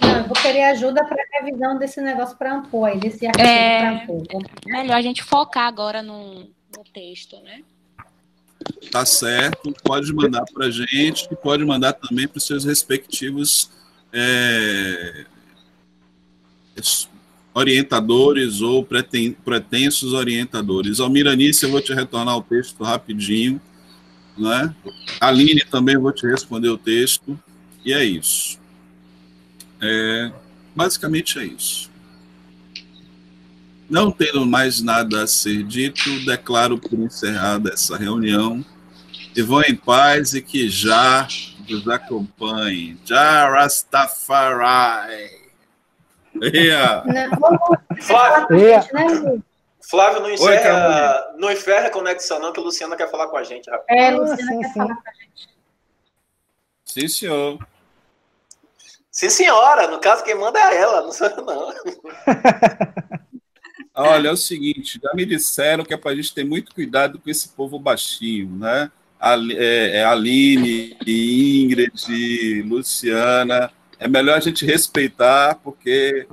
Não, 0.00 0.18
eu 0.18 0.24
vou 0.24 0.34
querer 0.34 0.64
ajuda 0.64 1.04
para 1.04 1.22
a 1.22 1.44
revisão 1.44 1.78
desse 1.78 2.00
negócio 2.00 2.36
para 2.36 2.54
Ampô, 2.54 2.84
aí, 2.84 2.98
desse 2.98 3.26
artigo 3.26 3.46
é... 3.46 3.78
para 3.78 3.90
Ampô. 4.02 4.22
Melhor 4.66 4.96
a 4.96 5.02
gente 5.02 5.22
focar 5.22 5.66
agora 5.66 6.02
no, 6.02 6.40
no 6.76 6.84
texto, 6.92 7.40
né? 7.40 7.62
Tá 8.90 9.04
certo, 9.06 9.72
pode 9.82 10.12
mandar 10.12 10.44
para 10.52 10.66
a 10.66 10.70
gente 10.70 11.26
e 11.30 11.36
pode 11.36 11.64
mandar 11.64 11.94
também 11.94 12.28
para 12.28 12.38
os 12.38 12.46
seus 12.46 12.64
respectivos 12.64 13.70
é, 14.12 15.24
orientadores 17.58 18.60
ou 18.60 18.84
preten, 18.84 19.32
pretensos 19.44 20.12
orientadores. 20.12 21.00
Almiranice, 21.00 21.64
eu 21.64 21.70
vou 21.70 21.80
te 21.80 21.92
retornar 21.92 22.36
o 22.36 22.42
texto 22.42 22.84
rapidinho. 22.84 23.60
Né? 24.36 24.72
Aline, 25.20 25.64
também 25.68 25.96
vou 25.96 26.12
te 26.12 26.26
responder 26.26 26.68
o 26.68 26.78
texto. 26.78 27.38
E 27.84 27.92
é 27.92 28.04
isso. 28.04 28.58
É, 29.80 30.30
basicamente 30.74 31.38
é 31.38 31.44
isso. 31.46 31.90
Não 33.90 34.10
tendo 34.12 34.46
mais 34.46 34.80
nada 34.80 35.22
a 35.22 35.26
ser 35.26 35.64
dito, 35.64 36.24
declaro 36.24 36.78
por 36.78 36.98
encerrada 37.00 37.70
essa 37.72 37.96
reunião. 37.96 38.64
E 39.34 39.42
vão 39.42 39.62
em 39.62 39.74
paz 39.74 40.32
e 40.34 40.42
que 40.42 40.68
já 40.68 41.26
nos 41.68 41.88
acompanhe. 41.88 42.96
Já 43.04 43.50
Rastafari. 43.50 45.47
Flávio, 48.00 48.57
yeah. 48.57 48.86
Flávio, 49.81 50.20
não 50.20 50.31
encerra, 50.31 51.33
Oi, 51.33 51.41
não 51.41 51.50
encerra 51.50 51.86
a 51.86 51.91
conexão, 51.91 52.39
não, 52.39 52.52
que 52.52 52.60
a 52.60 52.62
Luciana 52.62 52.97
quer 52.97 53.10
falar 53.10 53.28
com 53.28 53.36
a 53.36 53.42
gente. 53.42 53.70
Rapaz. 53.70 53.86
É, 53.89 54.10
Luciana 54.10 54.42
sim, 54.42 54.60
quer 54.60 54.68
sim. 54.68 54.75
falar 54.75 54.97
com 54.97 55.08
a 55.08 55.12
gente. 55.12 55.49
Sim, 56.84 57.08
senhor. 57.08 57.67
Sim, 59.10 59.31
senhora. 59.31 59.89
No 59.89 59.99
caso, 59.99 60.25
quem 60.25 60.34
manda 60.34 60.58
é 60.58 60.76
ela, 60.76 61.02
não 61.02 61.12
sou 61.12 61.28
eu, 61.28 61.44
não. 61.44 61.73
Olha, 63.94 64.28
é 64.28 64.33
o 64.33 64.36
seguinte, 64.36 65.00
já 65.02 65.12
me 65.12 65.26
disseram 65.26 65.84
que 65.84 65.92
é 65.92 65.97
para 65.97 66.12
a 66.12 66.15
gente 66.15 66.33
ter 66.33 66.44
muito 66.44 66.73
cuidado 66.73 67.18
com 67.18 67.28
esse 67.28 67.49
povo 67.49 67.81
baixinho, 67.81 68.57
né? 68.57 68.92
é, 69.57 69.97
é 69.97 70.05
Aline, 70.05 70.97
Ingrid, 71.05 72.62
Luciana. 72.62 73.73
É 73.98 74.06
melhor 74.06 74.36
a 74.36 74.40
gente 74.40 74.64
respeitar, 74.64 75.56
porque. 75.56 76.28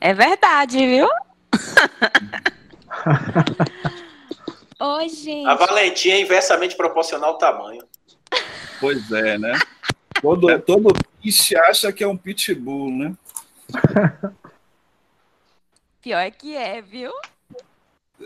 É 0.00 0.14
verdade, 0.14 0.78
viu? 0.78 1.08
Oi, 4.80 5.08
gente. 5.08 5.46
A 5.46 5.54
valentia 5.54 6.14
é 6.14 6.20
inversamente 6.20 6.76
proporcional 6.76 7.30
ao 7.30 7.38
tamanho. 7.38 7.84
Pois 8.80 9.10
é, 9.12 9.36
né? 9.36 9.52
Todo, 10.22 10.58
todo 10.60 10.94
bicho 11.22 11.58
acha 11.58 11.92
que 11.92 12.02
é 12.02 12.08
um 12.08 12.16
pitbull, 12.16 12.90
né? 12.90 13.14
Pior 16.00 16.20
é 16.20 16.30
que 16.30 16.56
é, 16.56 16.80
viu? 16.80 17.12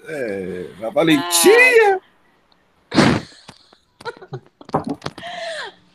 É, 0.05 0.67
a 0.83 0.91
valentia! 0.91 2.01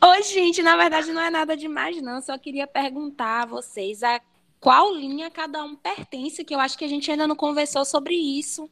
Oi, 0.00 0.22
gente, 0.22 0.62
na 0.62 0.76
verdade 0.76 1.12
não 1.12 1.20
é 1.20 1.30
nada 1.30 1.56
demais, 1.56 2.00
não. 2.00 2.20
Só 2.20 2.38
queria 2.38 2.66
perguntar 2.66 3.42
a 3.42 3.46
vocês 3.46 4.02
a 4.02 4.20
qual 4.60 4.94
linha 4.94 5.30
cada 5.30 5.62
um 5.64 5.74
pertence, 5.74 6.44
que 6.44 6.54
eu 6.54 6.60
acho 6.60 6.78
que 6.78 6.84
a 6.84 6.88
gente 6.88 7.10
ainda 7.10 7.26
não 7.26 7.36
conversou 7.36 7.84
sobre 7.84 8.14
isso. 8.14 8.70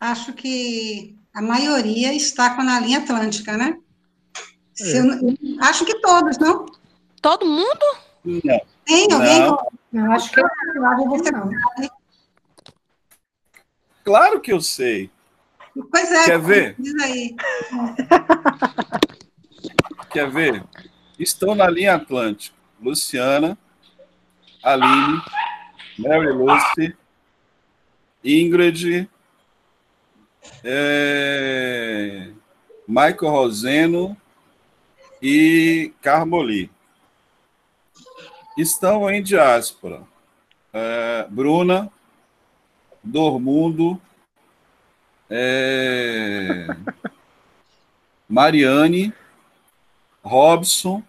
Acho 0.00 0.32
que 0.32 1.16
a 1.34 1.42
maioria 1.42 2.14
está 2.14 2.54
com 2.54 2.62
a 2.62 2.80
linha 2.80 2.98
atlântica, 2.98 3.56
né? 3.56 3.78
É. 4.80 4.98
Eu, 4.98 5.60
acho 5.60 5.84
que 5.84 6.00
todos, 6.00 6.38
não? 6.38 6.66
Todo 7.20 7.44
mundo? 7.44 7.84
Não. 8.24 8.60
Tem 8.84 9.12
alguém? 9.12 9.40
Não. 9.40 10.04
Eu 10.06 10.12
acho 10.12 10.30
que 10.30 10.40
eu 10.40 10.48
não. 11.32 11.50
Claro 14.04 14.40
que 14.40 14.52
eu 14.52 14.60
sei. 14.60 15.10
Pois 15.90 16.10
é. 16.10 16.24
Quer 16.24 16.40
ver? 16.40 16.74
Diz 16.78 16.94
aí. 17.02 17.36
Quer 20.10 20.30
ver? 20.30 20.64
Estão 21.18 21.54
na 21.54 21.68
linha 21.68 21.94
Atlântica. 21.94 22.56
Luciana, 22.80 23.58
Aline, 24.62 25.20
Mary 25.98 26.32
Lucy, 26.32 26.96
Ingrid, 28.24 29.08
é, 30.62 32.30
Michael 32.86 33.32
Roseno 33.32 34.16
e 35.20 35.92
Carmoli. 36.00 36.70
Estão 38.56 39.10
em 39.10 39.22
diáspora. 39.22 40.02
É, 40.72 41.26
Bruna, 41.28 41.90
Dormundo, 43.02 44.00
é, 45.30 46.66
Mariane, 48.28 49.12
Robson, 50.22 51.02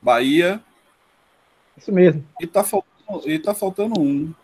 Bahia. 0.00 0.62
Isso 1.76 1.92
mesmo. 1.92 2.26
E 2.40 2.46
tá 2.46 2.64
faltando, 2.64 3.28
e 3.28 3.38
tá 3.38 3.54
faltando 3.54 4.00
um. 4.00 4.34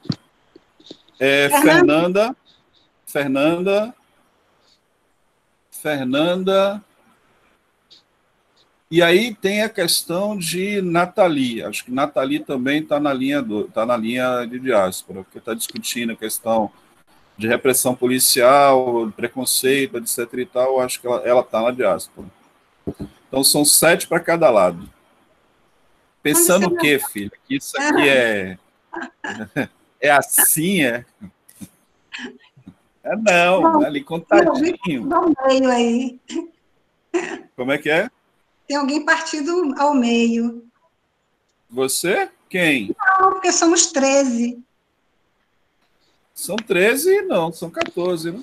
É, 1.19 1.49
Fernanda, 1.61 2.37
Fernanda, 3.07 3.95
Fernanda. 5.71 6.83
E 8.91 9.03
aí 9.03 9.35
tem 9.35 9.63
a 9.63 9.69
questão 9.69 10.37
de 10.37 10.83
Nathalie. 10.83 11.63
Acho 11.63 11.85
que 11.85 11.91
Nathalie 11.91 12.41
também 12.41 12.83
está 12.83 13.01
na 13.01 13.13
linha 13.13 13.41
do, 13.41 13.65
tá 13.65 13.87
na 13.87 13.97
linha 13.97 14.45
de 14.45 14.59
diáspora, 14.59 15.23
porque 15.25 15.39
está 15.39 15.55
discutindo 15.55 16.13
a 16.13 16.17
questão 16.17 16.71
de 17.43 17.49
repressão 17.49 17.93
policial, 17.93 19.13
preconceito, 19.17 19.99
etc. 19.99 20.33
e 20.35 20.47
tal. 20.47 20.81
Acho 20.81 21.01
que 21.01 21.07
ela 21.09 21.41
está 21.41 21.61
na 21.61 21.73
diáspora. 21.73 22.29
Então 23.29 23.43
são 23.43 23.65
sete 23.65 24.07
para 24.07 24.21
cada 24.21 24.49
lado. 24.49 24.89
Pensando 26.23 26.69
o 26.69 26.77
quê, 26.77 27.01
filho? 27.11 27.33
Que 27.45 27.57
isso 27.57 27.77
aqui 27.77 28.09
é 28.09 28.57
é 30.01 30.11
assim, 30.11 30.85
é? 30.85 31.05
É 33.03 33.17
não, 33.17 33.83
é 33.83 33.87
ali 33.87 34.05
contadinho. 34.05 35.09
meio 35.49 35.71
aí. 35.71 36.21
Como 37.57 37.73
é 37.73 37.79
que 37.79 37.91
é? 37.91 38.09
Tem 38.69 38.77
alguém 38.77 39.05
partido 39.05 39.75
ao 39.79 39.95
meio. 39.95 40.65
Você? 41.69 42.31
Quem? 42.49 42.95
Não, 43.19 43.33
porque 43.33 43.51
somos 43.51 43.91
13. 43.91 44.63
São 46.35 46.57
13? 46.57 47.23
Não, 47.23 47.53
são 47.53 47.71
14, 47.71 48.33
né? 48.33 48.43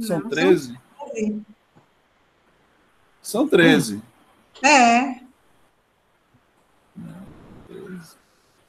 São 0.00 0.20
não, 0.20 0.28
13? 0.28 0.66
São 0.68 1.08
13. 1.08 1.42
São 3.22 3.48
13. 3.48 4.02
É. 4.64 5.22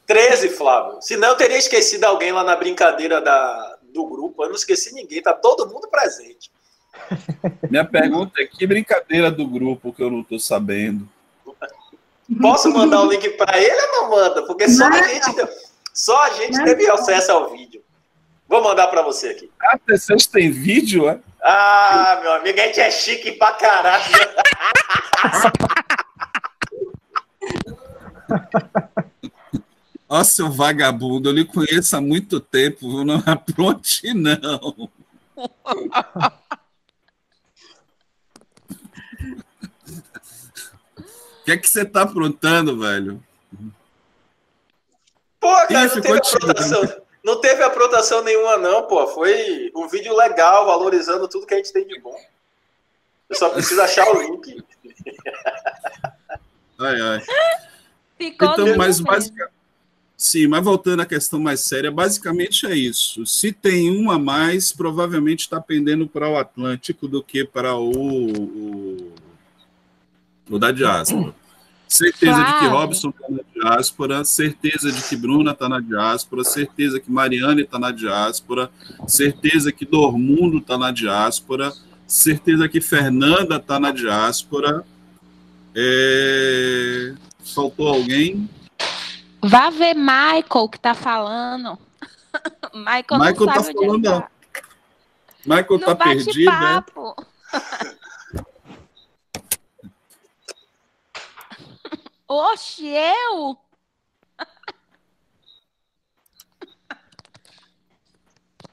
13, 0.05 0.49
Flávio. 0.49 1.01
Senão 1.01 1.29
eu 1.29 1.37
teria 1.37 1.57
esquecido 1.57 2.03
alguém 2.03 2.31
lá 2.31 2.43
na 2.43 2.55
brincadeira 2.55 3.21
da, 3.21 3.77
do 3.93 4.05
grupo. 4.05 4.43
Eu 4.43 4.49
não 4.49 4.55
esqueci 4.55 4.93
ninguém, 4.93 5.21
tá 5.21 5.33
todo 5.33 5.67
mundo 5.67 5.87
presente. 5.87 6.51
Minha 7.69 7.85
pergunta 7.85 8.41
é: 8.41 8.45
que 8.45 8.67
brincadeira 8.67 9.31
do 9.31 9.47
grupo 9.47 9.93
que 9.93 10.03
eu 10.03 10.11
não 10.11 10.21
estou 10.21 10.39
sabendo? 10.39 11.07
Posso 12.41 12.71
mandar 12.71 13.01
o 13.01 13.11
link 13.11 13.29
para 13.31 13.59
ele 13.59 13.81
ou 13.81 13.91
não 13.91 14.09
manda? 14.11 14.45
Porque 14.45 14.69
só 14.69 14.89
não. 14.89 14.97
a 14.97 15.03
gente, 15.03 15.47
só 15.93 16.23
a 16.25 16.29
gente 16.31 16.63
teve 16.63 16.89
acesso 16.89 17.31
ao 17.31 17.51
vídeo. 17.51 17.82
Vou 18.53 18.61
mandar 18.61 18.85
para 18.85 19.01
você 19.01 19.29
aqui. 19.29 19.49
Ah, 19.59 19.79
vocês 19.89 20.27
têm 20.27 20.51
vídeo, 20.51 21.09
é? 21.09 21.19
Ah, 21.41 22.19
meu 22.21 22.33
amigo, 22.33 22.59
a 22.59 22.67
gente 22.67 22.79
é 22.79 22.91
chique 22.91 23.31
pra 23.31 23.53
caralho. 23.53 24.03
Ó, 30.07 30.23
seu 30.23 30.51
vagabundo, 30.51 31.29
eu 31.29 31.33
lhe 31.33 31.45
conheço 31.45 31.97
há 31.97 32.01
muito 32.01 32.39
tempo, 32.39 33.03
não 33.03 33.23
apronte, 33.25 34.13
não. 34.13 34.91
O 35.35 35.45
que 41.43 41.53
é 41.53 41.57
que 41.57 41.67
você 41.67 41.83
tá 41.83 42.03
aprontando, 42.03 42.79
velho? 42.79 43.19
Pô, 45.39 45.49
cara, 45.67 45.87
não 45.87 46.01
teve, 46.01 46.17
aprontação, 46.19 47.03
não 47.23 47.39
teve 47.39 47.63
aprontação 47.63 48.23
nenhuma, 48.23 48.57
não, 48.57 48.87
pô. 48.87 49.07
Foi 49.07 49.71
um 49.75 49.87
vídeo 49.87 50.15
legal, 50.15 50.65
valorizando 50.65 51.27
tudo 51.27 51.45
que 51.45 51.53
a 51.53 51.57
gente 51.57 51.71
tem 51.71 51.87
de 51.87 51.99
bom. 51.99 52.15
Eu 53.29 53.35
só 53.35 53.49
preciso 53.49 53.81
achar 53.81 54.07
o 54.09 54.21
link. 54.21 54.63
Ai, 56.79 56.99
ai. 56.99 57.21
Ficou 58.17 58.51
então, 58.51 58.75
mas 58.75 58.99
basicamente, 58.99 59.53
sim, 60.17 60.47
mas 60.47 60.63
voltando 60.63 61.01
à 61.01 61.05
questão 61.05 61.39
mais 61.39 61.61
séria, 61.61 61.91
basicamente 61.91 62.65
é 62.65 62.75
isso. 62.75 63.25
Se 63.25 63.53
tem 63.53 63.89
um 63.91 64.09
a 64.11 64.17
mais, 64.17 64.71
provavelmente 64.73 65.41
está 65.41 65.61
pendendo 65.61 66.07
para 66.07 66.27
o 66.27 66.35
Atlântico 66.35 67.07
do 67.07 67.23
que 67.23 67.45
para 67.45 67.75
o, 67.75 67.91
o 67.91 69.13
o 70.49 70.59
da 70.59 70.71
diáspora. 70.71 71.33
Certeza 71.93 72.33
claro. 72.33 72.53
de 72.53 72.59
que 72.59 72.65
Robson 72.65 73.09
está 73.09 73.27
na 73.29 73.43
diáspora, 73.53 74.25
certeza 74.25 74.91
de 74.91 74.99
que 75.03 75.15
Bruna 75.15 75.51
está 75.51 75.69
na 75.69 75.79
diáspora, 75.79 76.43
certeza 76.43 76.99
que 76.99 77.11
Mariane 77.11 77.61
está 77.61 77.77
na 77.77 77.91
diáspora, 77.91 78.71
certeza 79.07 79.71
que 79.71 79.85
Dormundo 79.85 80.57
está 80.57 80.75
na 80.75 80.89
diáspora, 80.89 81.71
certeza 82.07 82.67
que 82.67 82.81
Fernanda 82.81 83.57
está 83.57 83.79
na 83.79 83.91
diáspora. 83.91 84.83
É... 85.75 87.13
Faltou 87.53 87.87
alguém? 87.89 88.49
Vá 89.39 89.69
ver 89.69 89.93
Michael 89.93 90.69
que 90.71 90.77
está 90.77 90.95
falando. 90.95 91.77
Michael, 92.73 93.05
Michael 93.21 93.37
não 93.37 93.45
tá 93.45 93.63
falando, 93.63 94.03
não. 94.03 94.27
Michael 95.45 95.75
está 95.79 95.95
perdido, 95.95 96.51
né? 96.51 96.83
Oxe, 102.35 102.87
eu? 102.87 103.55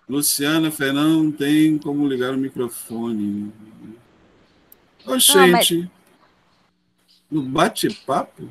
Luciana 0.08 0.70
Fernando 0.70 1.24
não 1.24 1.30
tem 1.30 1.76
como 1.76 2.08
ligar 2.08 2.32
o 2.32 2.38
microfone. 2.38 3.52
Ô, 5.04 5.18
gente, 5.18 5.76
mas... 5.76 5.88
no 7.30 7.42
bate-papo? 7.42 8.48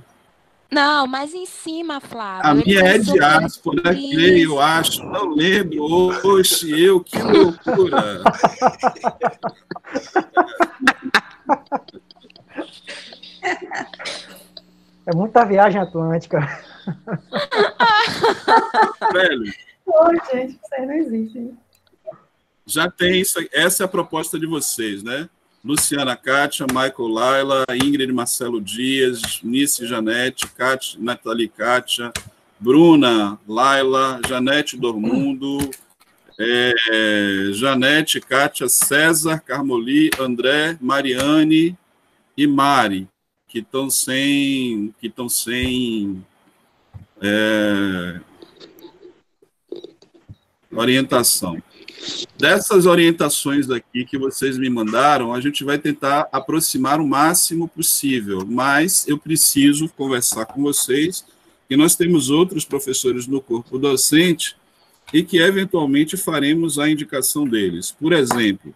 Não, 0.69 1.07
mas 1.07 1.33
em 1.33 1.47
cima, 1.47 1.99
Flávio. 1.99 2.47
A 2.47 2.53
minha 2.53 2.81
é 2.81 2.99
diáspora, 2.99 3.81
creio, 3.81 4.51
eu 4.51 4.61
acho. 4.61 5.03
Não 5.05 5.33
lembro. 5.33 5.85
Oxe, 6.23 6.69
eu, 6.79 7.03
que 7.03 7.17
loucura. 7.17 8.21
É 15.09 15.15
muita 15.15 15.43
viagem 15.43 15.81
atlântica. 15.81 16.37
Velho. 19.11 19.51
Oi, 19.87 20.15
gente, 20.31 20.51
isso 20.51 20.73
aí 20.73 20.85
não 20.85 20.93
existe. 20.93 21.51
Já 22.63 22.91
tem 22.91 23.19
isso. 23.19 23.39
Essa 23.51 23.81
é 23.81 23.85
a 23.85 23.87
proposta 23.87 24.37
de 24.37 24.45
vocês, 24.45 25.01
né? 25.01 25.27
Luciana 25.65 26.15
Kátia, 26.15 26.67
Michael 26.67 27.07
Laila, 27.07 27.65
Ingrid 27.83 28.13
Marcelo 28.13 28.61
Dias, 28.61 29.41
Nice 29.41 29.83
Janete, 29.83 30.45
Kátia, 30.45 30.99
Nathalie 31.01 31.49
Kátia, 31.49 32.13
Bruna 32.59 33.39
Laila, 33.47 34.21
Janete 34.27 34.77
Dormundo, 34.77 35.71
é, 36.39 36.73
Janete, 37.53 38.21
Kátia, 38.21 38.69
César, 38.69 39.39
Carmoli, 39.39 40.11
André, 40.19 40.77
Mariane 40.79 41.75
e 42.37 42.45
Mari 42.45 43.09
que 43.49 43.59
estão 43.59 43.89
sem 43.89 44.93
que 45.01 45.07
estão 45.07 45.27
sem 45.27 46.23
é, 47.21 48.21
orientação. 50.71 51.61
Dessas 52.37 52.85
orientações 52.85 53.69
aqui 53.69 54.05
que 54.05 54.17
vocês 54.17 54.57
me 54.57 54.69
mandaram, 54.69 55.33
a 55.33 55.41
gente 55.41 55.63
vai 55.65 55.77
tentar 55.77 56.29
aproximar 56.31 57.01
o 57.01 57.07
máximo 57.07 57.67
possível, 57.67 58.45
mas 58.47 59.05
eu 59.07 59.17
preciso 59.17 59.89
conversar 59.89 60.45
com 60.45 60.61
vocês, 60.61 61.25
que 61.67 61.75
nós 61.75 61.95
temos 61.95 62.29
outros 62.29 62.63
professores 62.63 63.27
no 63.27 63.41
corpo 63.41 63.77
docente 63.77 64.55
e 65.13 65.23
que 65.23 65.37
eventualmente 65.37 66.15
faremos 66.15 66.79
a 66.79 66.89
indicação 66.89 67.45
deles. 67.45 67.91
Por 67.91 68.13
exemplo, 68.13 68.73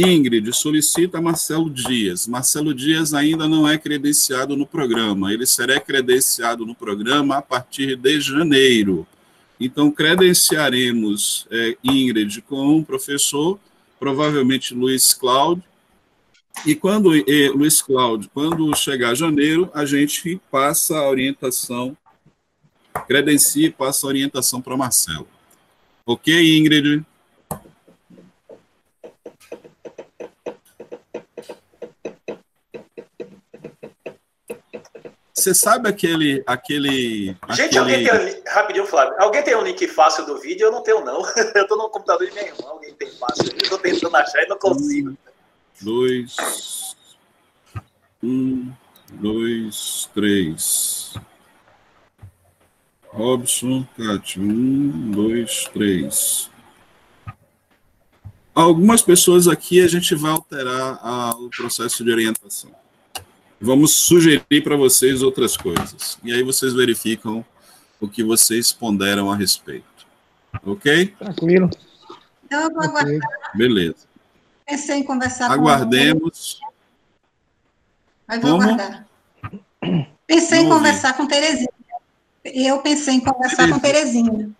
Ingrid 0.00 0.52
solicita 0.54 1.20
Marcelo 1.20 1.68
Dias. 1.68 2.26
Marcelo 2.26 2.72
Dias 2.72 3.12
ainda 3.12 3.46
não 3.46 3.68
é 3.68 3.76
credenciado 3.76 4.56
no 4.56 4.66
programa. 4.66 5.32
Ele 5.32 5.46
será 5.46 5.78
credenciado 5.78 6.64
no 6.64 6.74
programa 6.74 7.36
a 7.36 7.42
partir 7.42 7.96
de 7.96 8.20
janeiro. 8.20 9.06
Então, 9.58 9.90
credenciaremos 9.90 11.46
é, 11.50 11.76
Ingrid 11.84 12.40
com 12.42 12.78
um 12.78 12.82
professor 12.82 13.58
provavelmente 13.98 14.74
Luiz 14.74 15.12
Cláudio. 15.12 15.62
E 16.64 16.74
quando 16.74 17.14
e, 17.14 17.48
Luiz 17.50 17.82
Cláudio, 17.82 18.30
quando 18.32 18.74
chegar 18.74 19.14
janeiro, 19.14 19.70
a 19.74 19.84
gente 19.84 20.40
passa 20.50 20.96
a 20.96 21.08
orientação, 21.08 21.96
credencia 23.06 23.66
e 23.66 23.70
passa 23.70 24.06
a 24.06 24.08
orientação 24.08 24.60
para 24.60 24.76
Marcelo. 24.76 25.28
Ok, 26.06 26.58
Ingrid? 26.58 27.04
Você 35.40 35.54
sabe 35.54 35.88
aquele. 35.88 36.42
aquele 36.46 37.36
Gente, 37.50 37.78
aquele... 37.78 38.08
alguém 38.08 38.32
tem. 38.32 38.42
Rapidinho, 38.46 38.86
Flávio. 38.86 39.14
Alguém 39.18 39.42
tem 39.42 39.56
um 39.56 39.62
link 39.62 39.86
fácil 39.88 40.26
do 40.26 40.38
vídeo? 40.38 40.66
Eu 40.66 40.72
não 40.72 40.82
tenho, 40.82 41.04
não. 41.04 41.22
Eu 41.54 41.66
tô 41.66 41.76
no 41.76 41.88
computador 41.88 42.26
de 42.26 42.32
minha 42.32 42.46
irmã. 42.46 42.68
Alguém 42.68 42.94
tem 42.94 43.10
fácil. 43.12 43.46
Eu 43.46 43.70
tô 43.70 43.78
tentando 43.78 44.16
achar 44.16 44.42
e 44.42 44.48
não 44.48 44.58
consigo. 44.58 45.10
Um, 45.10 45.16
dois. 45.80 46.36
Um, 48.22 48.72
dois, 49.12 50.10
três. 50.14 51.14
Robson, 53.08 53.86
Cátia. 53.96 54.42
Um, 54.42 55.10
dois, 55.10 55.64
três. 55.72 56.50
Algumas 58.54 59.00
pessoas 59.00 59.48
aqui 59.48 59.82
a 59.82 59.88
gente 59.88 60.14
vai 60.14 60.32
alterar 60.32 60.98
a, 61.02 61.30
o 61.30 61.48
processo 61.48 62.04
de 62.04 62.10
orientação. 62.10 62.79
Vamos 63.60 63.94
sugerir 63.94 64.62
para 64.64 64.76
vocês 64.76 65.22
outras 65.22 65.56
coisas. 65.56 66.18
E 66.24 66.32
aí 66.32 66.42
vocês 66.42 66.72
verificam 66.72 67.44
o 68.00 68.08
que 68.08 68.24
vocês 68.24 68.72
ponderam 68.72 69.30
a 69.30 69.36
respeito. 69.36 69.84
Ok? 70.64 71.08
Tranquilo. 71.18 71.68
Então, 72.46 72.62
eu 72.62 72.70
vou 72.72 72.82
aguardar. 72.82 73.20
Beleza. 73.54 74.08
Pensei 74.66 74.96
em 74.98 75.02
conversar 75.04 75.50
Aguardemos. 75.50 76.58
com 76.60 76.72
Mas 78.26 78.40
vou 78.40 78.50
Como? 78.52 78.62
aguardar. 78.62 79.06
Pensei 80.26 80.60
em 80.60 80.62
Não 80.64 80.70
ouvi. 80.70 80.78
conversar 80.84 81.16
com 81.16 81.26
Terezinha. 81.26 81.68
Eu 82.44 82.78
pensei 82.78 83.14
em 83.14 83.20
conversar 83.20 83.68
com 83.68 83.78
Terezinha. 83.78 84.50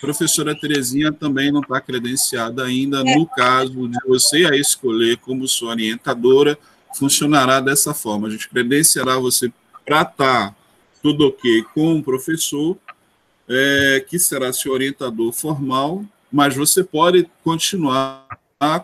Professora 0.00 0.58
Terezinha 0.58 1.12
também 1.12 1.52
não 1.52 1.60
está 1.60 1.80
credenciada 1.80 2.64
ainda. 2.64 3.04
No 3.04 3.26
caso 3.26 3.88
de 3.88 3.98
você 4.06 4.46
a 4.46 4.56
escolher 4.56 5.18
como 5.18 5.46
sua 5.46 5.70
orientadora, 5.70 6.58
funcionará 6.94 7.60
dessa 7.60 7.94
forma. 7.94 8.28
A 8.28 8.30
gente 8.30 8.48
credenciará 8.48 9.18
você 9.18 9.52
para 9.84 10.02
estar 10.02 10.56
tudo 11.02 11.28
ok 11.28 11.64
com 11.74 11.98
o 11.98 12.02
professor, 12.02 12.76
é, 13.48 14.04
que 14.08 14.18
será 14.18 14.52
seu 14.52 14.72
orientador 14.72 15.32
formal, 15.32 16.04
mas 16.30 16.54
você 16.54 16.84
pode 16.84 17.28
continuar 17.42 18.26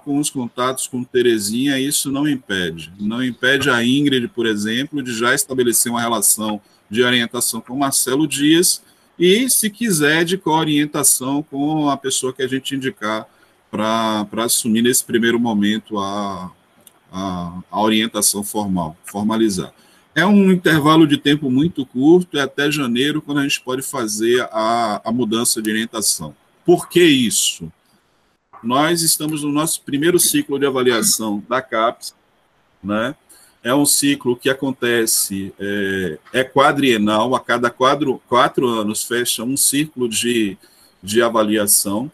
com 0.04 0.18
os 0.18 0.30
contatos 0.30 0.86
com 0.86 1.04
Terezinha, 1.04 1.78
isso 1.78 2.10
não 2.10 2.26
impede. 2.26 2.90
Não 2.98 3.22
impede 3.22 3.68
a 3.68 3.84
Ingrid, 3.84 4.26
por 4.28 4.46
exemplo, 4.46 5.02
de 5.02 5.12
já 5.12 5.34
estabelecer 5.34 5.92
uma 5.92 6.00
relação 6.00 6.60
de 6.90 7.02
orientação 7.02 7.60
com 7.60 7.76
Marcelo 7.76 8.26
Dias 8.26 8.82
e, 9.18 9.50
se 9.50 9.68
quiser, 9.68 10.24
de 10.24 10.38
co-orientação 10.38 11.42
com 11.42 11.90
a 11.90 11.96
pessoa 11.96 12.32
que 12.32 12.42
a 12.42 12.48
gente 12.48 12.74
indicar 12.74 13.26
para 13.70 14.26
assumir 14.38 14.80
nesse 14.80 15.04
primeiro 15.04 15.38
momento 15.38 15.98
a, 15.98 16.50
a, 17.16 17.62
a 17.70 17.80
orientação 17.80 18.44
formal, 18.44 18.94
formalizar. 19.04 19.72
É 20.14 20.26
um 20.26 20.52
intervalo 20.52 21.06
de 21.06 21.16
tempo 21.16 21.50
muito 21.50 21.86
curto, 21.86 22.36
é 22.36 22.42
até 22.42 22.70
janeiro, 22.70 23.22
quando 23.22 23.38
a 23.38 23.42
gente 23.42 23.60
pode 23.62 23.80
fazer 23.80 24.42
a, 24.52 25.00
a 25.02 25.10
mudança 25.10 25.62
de 25.62 25.70
orientação. 25.70 26.34
Por 26.64 26.88
que 26.88 27.02
isso? 27.02 27.72
Nós 28.62 29.00
estamos 29.00 29.42
no 29.42 29.50
nosso 29.50 29.80
primeiro 29.82 30.18
ciclo 30.18 30.58
de 30.58 30.66
avaliação 30.66 31.42
da 31.48 31.62
CAPES, 31.62 32.14
né? 32.82 33.14
É 33.62 33.74
um 33.74 33.84
ciclo 33.84 34.36
que 34.36 34.48
acontece, 34.48 35.52
é, 35.58 36.18
é 36.32 36.44
quadrienal, 36.44 37.34
a 37.34 37.40
cada 37.40 37.68
quatro, 37.68 38.20
quatro 38.28 38.68
anos 38.68 39.04
fecha 39.04 39.42
um 39.42 39.56
ciclo 39.56 40.08
de, 40.08 40.56
de 41.02 41.20
avaliação. 41.20 42.10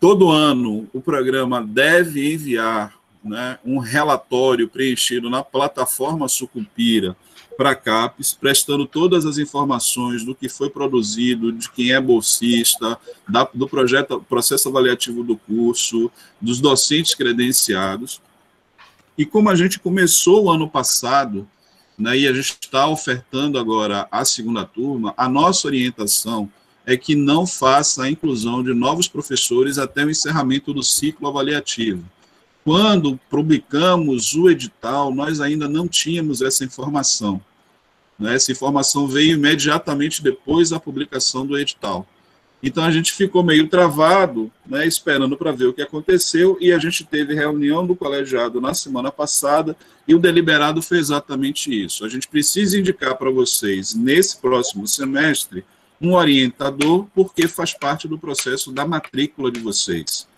Todo 0.00 0.30
ano 0.30 0.88
o 0.92 1.00
programa 1.00 1.62
deve 1.62 2.34
enviar 2.34 2.99
né, 3.22 3.58
um 3.64 3.78
relatório 3.78 4.68
preenchido 4.68 5.28
na 5.28 5.42
plataforma 5.42 6.28
Sucupira 6.28 7.16
para 7.56 7.72
a 7.72 7.74
CAPES, 7.74 8.32
prestando 8.32 8.86
todas 8.86 9.26
as 9.26 9.36
informações 9.36 10.24
do 10.24 10.34
que 10.34 10.48
foi 10.48 10.70
produzido, 10.70 11.52
de 11.52 11.70
quem 11.70 11.92
é 11.92 12.00
bolsista, 12.00 12.98
da, 13.28 13.48
do 13.52 13.68
projeto, 13.68 14.24
processo 14.26 14.68
avaliativo 14.70 15.22
do 15.22 15.36
curso, 15.36 16.10
dos 16.40 16.58
docentes 16.58 17.14
credenciados. 17.14 18.20
E 19.16 19.26
como 19.26 19.50
a 19.50 19.54
gente 19.54 19.78
começou 19.78 20.44
o 20.44 20.50
ano 20.50 20.70
passado, 20.70 21.46
né, 21.98 22.16
e 22.16 22.26
a 22.26 22.32
gente 22.32 22.56
está 22.62 22.86
ofertando 22.88 23.58
agora 23.58 24.08
a 24.10 24.24
segunda 24.24 24.64
turma, 24.64 25.12
a 25.14 25.28
nossa 25.28 25.68
orientação 25.68 26.50
é 26.86 26.96
que 26.96 27.14
não 27.14 27.46
faça 27.46 28.04
a 28.04 28.10
inclusão 28.10 28.64
de 28.64 28.72
novos 28.72 29.06
professores 29.06 29.76
até 29.76 30.02
o 30.02 30.10
encerramento 30.10 30.72
do 30.72 30.82
ciclo 30.82 31.28
avaliativo. 31.28 32.02
Quando 32.64 33.18
publicamos 33.30 34.34
o 34.34 34.50
edital, 34.50 35.14
nós 35.14 35.40
ainda 35.40 35.68
não 35.68 35.88
tínhamos 35.88 36.42
essa 36.42 36.64
informação. 36.64 37.40
Né? 38.18 38.34
Essa 38.34 38.52
informação 38.52 39.08
veio 39.08 39.34
imediatamente 39.34 40.22
depois 40.22 40.70
da 40.70 40.78
publicação 40.78 41.46
do 41.46 41.58
edital. 41.58 42.06
Então 42.62 42.84
a 42.84 42.90
gente 42.90 43.12
ficou 43.12 43.42
meio 43.42 43.68
travado, 43.68 44.52
né, 44.66 44.86
esperando 44.86 45.36
para 45.36 45.50
ver 45.50 45.66
o 45.66 45.72
que 45.72 45.80
aconteceu, 45.80 46.58
e 46.60 46.72
a 46.72 46.78
gente 46.78 47.04
teve 47.04 47.34
reunião 47.34 47.86
do 47.86 47.96
colegiado 47.96 48.60
na 48.60 48.74
semana 48.74 49.10
passada, 49.10 49.74
e 50.06 50.14
o 50.14 50.18
deliberado 50.18 50.82
foi 50.82 50.98
exatamente 50.98 51.72
isso. 51.72 52.04
A 52.04 52.08
gente 52.08 52.28
precisa 52.28 52.78
indicar 52.78 53.16
para 53.16 53.30
vocês, 53.30 53.94
nesse 53.94 54.36
próximo 54.36 54.86
semestre, 54.86 55.64
um 56.00 56.14
orientador, 56.14 57.06
porque 57.14 57.48
faz 57.48 57.72
parte 57.72 58.06
do 58.06 58.18
processo 58.18 58.70
da 58.70 58.86
matrícula 58.86 59.50
de 59.50 59.60
vocês. 59.60 60.28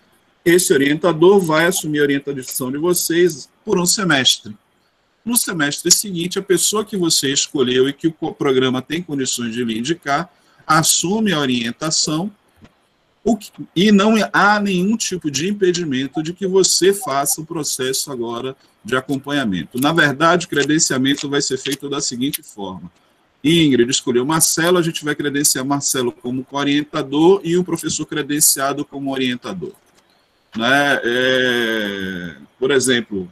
Esse 0.45 0.73
orientador 0.73 1.41
vai 1.41 1.67
assumir 1.67 2.01
a 2.01 2.03
orientação 2.03 2.71
de 2.71 2.79
vocês 2.79 3.49
por 3.65 3.79
um 3.79 3.87
semestre. 3.87 4.57
No 5.25 5.37
semestre 5.37 5.91
seguinte, 5.91 6.39
a 6.39 6.43
pessoa 6.43 6.85
que 6.85 6.97
você 6.97 7.33
escolheu 7.33 7.89
e 7.89 7.93
que 7.93 8.13
o 8.21 8.33
programa 8.33 8.83
tem 8.83 9.03
condições 9.03 9.55
de 9.55 9.65
lhe 9.65 9.79
indicar, 9.79 10.29
assume 10.67 11.33
a 11.33 11.39
orientação 11.39 12.33
que, 13.39 13.53
e 13.75 13.93
não 13.93 14.15
há 14.33 14.59
nenhum 14.59 14.97
tipo 14.97 15.31
de 15.31 15.49
impedimento 15.49 16.21
de 16.23 16.33
que 16.33 16.45
você 16.45 16.93
faça 16.93 17.41
o 17.41 17.47
processo 17.47 18.11
agora 18.11 18.57
de 18.85 18.97
acompanhamento. 18.97 19.79
Na 19.81 19.93
verdade, 19.93 20.47
o 20.47 20.49
credenciamento 20.49 21.29
vai 21.29 21.41
ser 21.41 21.57
feito 21.57 21.89
da 21.89 22.01
seguinte 22.01 22.43
forma. 22.43 22.91
Ingrid 23.45 23.91
escolheu 23.91 24.25
Marcelo, 24.25 24.79
a 24.79 24.83
gente 24.83 25.05
vai 25.05 25.15
credenciar 25.15 25.65
Marcelo 25.65 26.11
como 26.11 26.45
orientador 26.51 27.41
e 27.45 27.57
o 27.57 27.65
professor 27.65 28.07
credenciado 28.07 28.85
como 28.85 29.13
orientador. 29.13 29.73
Né? 30.57 31.01
É, 31.05 32.35
por 32.59 32.71
exemplo, 32.71 33.31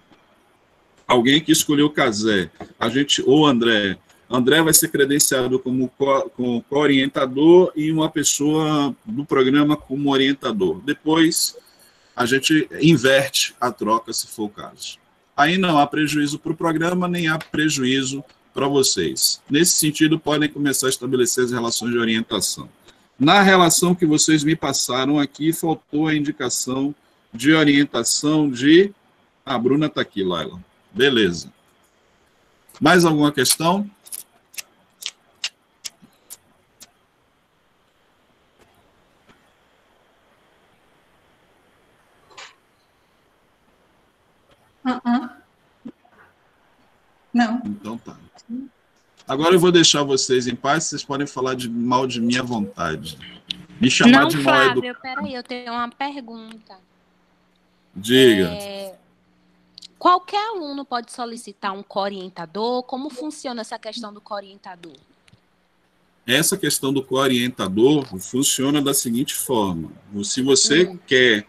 alguém 1.07 1.41
que 1.41 1.53
escolheu 1.53 1.91
Casé, 1.91 2.51
a 2.79 2.89
gente, 2.89 3.23
ou 3.27 3.47
André, 3.47 3.99
André 4.31 4.63
vai 4.63 4.73
ser 4.73 4.89
credenciado 4.89 5.59
como 5.59 5.89
co-orientador 5.89 7.73
e 7.75 7.91
uma 7.91 8.09
pessoa 8.09 8.95
do 9.05 9.25
programa 9.25 9.77
como 9.77 10.13
orientador. 10.13 10.81
Depois, 10.85 11.57
a 12.15 12.25
gente 12.25 12.69
inverte 12.81 13.55
a 13.61 13.73
troca, 13.73 14.13
se 14.13 14.29
for 14.29 14.45
o 14.45 14.49
caso. 14.49 14.99
Aí 15.37 15.59
não 15.59 15.79
há 15.79 15.87
prejuízo 15.87 16.39
para 16.39 16.53
o 16.53 16.57
programa, 16.57 17.09
nem 17.09 17.27
há 17.27 17.39
prejuízo 17.39 18.23
para 18.55 18.69
vocês. 18.69 19.41
Nesse 19.51 19.73
sentido, 19.73 20.19
podem 20.19 20.49
começar 20.49 20.87
a 20.87 20.91
estabelecer 20.91 21.45
as 21.45 21.51
relações 21.51 21.91
de 21.91 21.99
orientação. 21.99 22.69
Na 23.19 23.43
relação 23.43 23.95
que 23.97 24.07
vocês 24.07 24.45
me 24.45 24.55
passaram 24.55 25.19
aqui, 25.19 25.53
faltou 25.53 26.07
a 26.07 26.15
indicação 26.15 26.95
de 27.33 27.53
orientação 27.53 28.51
de. 28.51 28.93
A 29.45 29.59
Bruna 29.59 29.87
está 29.87 30.01
aqui, 30.01 30.23
Laila. 30.23 30.61
Beleza. 30.93 31.53
Mais 32.81 33.05
alguma 33.05 33.33
questão? 33.33 33.89
Uh 44.85 44.91
-uh. 44.91 45.31
Não. 47.33 47.63
Então 47.65 47.99
tá. 47.99 48.17
Agora 49.27 49.55
eu 49.55 49.61
vou 49.61 49.71
deixar 49.71 50.03
vocês 50.03 50.47
em 50.49 50.57
paz, 50.57 50.85
vocês 50.85 51.05
podem 51.05 51.27
falar 51.27 51.55
de 51.55 51.69
mal 51.71 52.07
de 52.07 52.21
minha 52.21 52.43
vontade. 52.43 53.17
Me 53.81 53.89
chamar 53.91 54.23
Não, 54.23 54.29
de 54.29 54.37
mal 54.39 54.55
Flávio, 54.55 54.85
educado. 54.85 55.01
peraí, 55.01 55.35
eu 55.35 55.43
tenho 55.43 55.73
uma 55.73 55.89
pergunta. 55.89 56.90
Diga. 58.01 58.49
É, 58.49 58.95
Qualquer 59.99 60.43
aluno 60.49 60.83
pode 60.83 61.13
solicitar 61.13 61.73
um 61.73 61.83
co-orientador? 61.83 62.83
Como 62.85 63.11
funciona 63.11 63.61
essa 63.61 63.79
questão 63.79 64.11
do 64.11 64.21
co-orientador? 64.21 64.97
Essa 66.27 66.57
questão 66.57 66.91
do 66.91 67.03
co-orientador 67.03 68.07
funciona 68.19 68.81
da 68.81 68.95
seguinte 68.95 69.35
forma: 69.35 69.91
se 70.25 70.41
você 70.41 70.85
Hum. 70.89 70.99
quer 71.07 71.47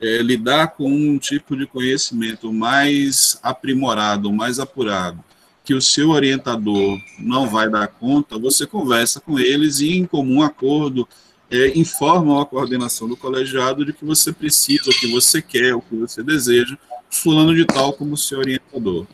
é, 0.00 0.18
lidar 0.20 0.72
com 0.72 0.90
um 0.90 1.16
tipo 1.16 1.56
de 1.56 1.64
conhecimento 1.64 2.52
mais 2.52 3.38
aprimorado, 3.40 4.32
mais 4.32 4.58
apurado, 4.58 5.22
que 5.62 5.72
o 5.72 5.80
seu 5.80 6.10
orientador 6.10 6.98
não 7.20 7.46
vai 7.46 7.70
dar 7.70 7.86
conta, 7.86 8.36
você 8.36 8.66
conversa 8.66 9.20
com 9.20 9.38
eles 9.38 9.78
e, 9.78 9.92
em 9.96 10.06
comum 10.06 10.42
acordo, 10.42 11.08
é, 11.52 11.78
informam 11.78 12.40
a 12.40 12.46
coordenação 12.46 13.06
do 13.06 13.16
colegiado 13.16 13.84
de 13.84 13.92
que 13.92 14.04
você 14.04 14.32
precisa, 14.32 14.90
o 14.90 14.94
que 14.94 15.06
você 15.12 15.42
quer, 15.42 15.74
o 15.74 15.82
que 15.82 15.94
você 15.94 16.22
deseja, 16.22 16.78
fulano 17.10 17.54
de 17.54 17.66
tal 17.66 17.92
como 17.92 18.16
seu 18.16 18.38
orientador. 18.38 19.06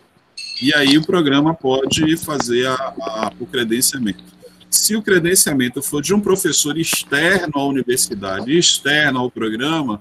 E 0.62 0.72
aí 0.72 0.96
o 0.96 1.04
programa 1.04 1.52
pode 1.52 2.16
fazer 2.16 2.68
a, 2.68 2.74
a, 2.74 3.32
o 3.40 3.46
credenciamento. 3.46 4.22
Se 4.70 4.94
o 4.94 5.02
credenciamento 5.02 5.82
for 5.82 6.00
de 6.00 6.14
um 6.14 6.20
professor 6.20 6.78
externo 6.78 7.54
à 7.56 7.66
universidade, 7.66 8.56
externo 8.56 9.18
ao 9.18 9.30
programa, 9.30 10.00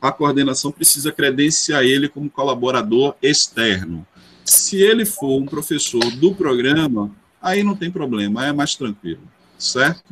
a 0.00 0.12
coordenação 0.12 0.70
precisa 0.70 1.10
credenciar 1.10 1.82
ele 1.82 2.08
como 2.08 2.30
colaborador 2.30 3.16
externo. 3.20 4.06
Se 4.44 4.76
ele 4.76 5.04
for 5.04 5.40
um 5.40 5.46
professor 5.46 6.04
do 6.16 6.34
programa, 6.34 7.10
aí 7.40 7.64
não 7.64 7.74
tem 7.74 7.90
problema, 7.90 8.46
é 8.46 8.52
mais 8.52 8.74
tranquilo, 8.74 9.22
certo? 9.58 10.04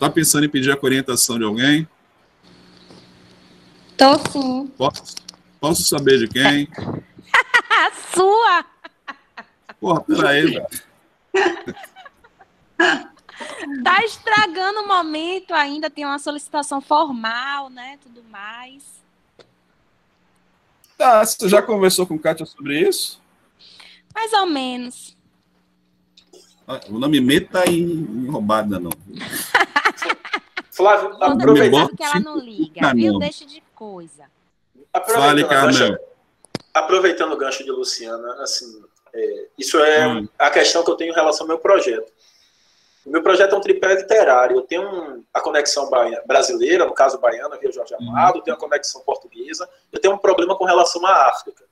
Está 0.00 0.08
pensando 0.08 0.46
em 0.46 0.48
pedir 0.48 0.72
a 0.72 0.78
orientação 0.80 1.38
de 1.38 1.44
alguém? 1.44 1.86
Tô 3.98 4.16
sim. 4.32 4.66
Posso, 4.68 5.14
posso 5.60 5.82
saber 5.82 6.18
de 6.20 6.26
quem? 6.26 6.66
A 7.68 7.92
sua! 8.16 8.64
Porra, 9.78 10.00
peraí, 10.00 10.46
velho. 10.46 10.66
Tá 13.84 14.02
estragando 14.04 14.80
o 14.80 14.88
momento 14.88 15.52
ainda, 15.52 15.90
tem 15.90 16.04
uma 16.06 16.18
solicitação 16.18 16.80
formal, 16.80 17.68
né? 17.68 17.98
Tudo 18.02 18.22
mais. 18.30 18.82
Tá, 20.96 21.24
você 21.24 21.48
já 21.48 21.60
conversou 21.62 22.06
com 22.06 22.18
Kátia 22.18 22.46
sobre 22.46 22.80
isso? 22.88 23.20
Mais 24.14 24.32
ou 24.32 24.46
menos. 24.46 25.16
Ah, 26.66 26.80
não 26.88 27.08
me 27.08 27.20
meta 27.20 27.68
em, 27.70 28.26
roubada, 28.30 28.78
não. 28.78 28.90
Flávio, 30.80 31.16
aproveitando 31.20 31.96
que 31.96 32.02
ela 32.02 32.20
não 32.20 32.38
liga, 32.38 32.94
viu? 32.94 33.18
Deixa 33.18 33.44
de 33.44 33.62
coisa. 33.74 34.24
Fale, 35.06 35.44
Carmel. 35.44 35.98
Aproveitando 36.72 37.32
o 37.32 37.36
gancho 37.36 37.64
de 37.64 37.70
Luciana, 37.70 38.42
assim, 38.42 38.82
é, 39.12 39.46
isso 39.58 39.78
é 39.78 40.08
hum. 40.08 40.28
a 40.38 40.50
questão 40.50 40.84
que 40.84 40.90
eu 40.90 40.96
tenho 40.96 41.12
em 41.12 41.14
relação 41.14 41.44
ao 41.44 41.48
meu 41.48 41.58
projeto. 41.58 42.10
O 43.04 43.10
meu 43.10 43.22
projeto 43.22 43.54
é 43.54 43.58
um 43.58 43.60
tripé 43.60 43.94
literário. 43.94 44.56
Eu 44.56 44.62
tenho 44.62 44.82
um, 44.82 45.24
a 45.32 45.40
conexão 45.40 45.90
brasileira, 46.26 46.84
no 46.84 46.92
caso 46.92 47.18
baiana, 47.18 47.56
via 47.56 47.72
Jorge 47.72 47.94
uhum. 47.94 48.08
Amado, 48.10 48.36
uhum. 48.36 48.42
tenho 48.42 48.56
a 48.56 48.60
conexão 48.60 49.00
portuguesa. 49.02 49.68
Eu 49.90 50.00
tenho 50.00 50.14
um 50.14 50.18
problema 50.18 50.56
com 50.56 50.64
relação 50.64 51.04
à 51.06 51.28
África. 51.28 51.64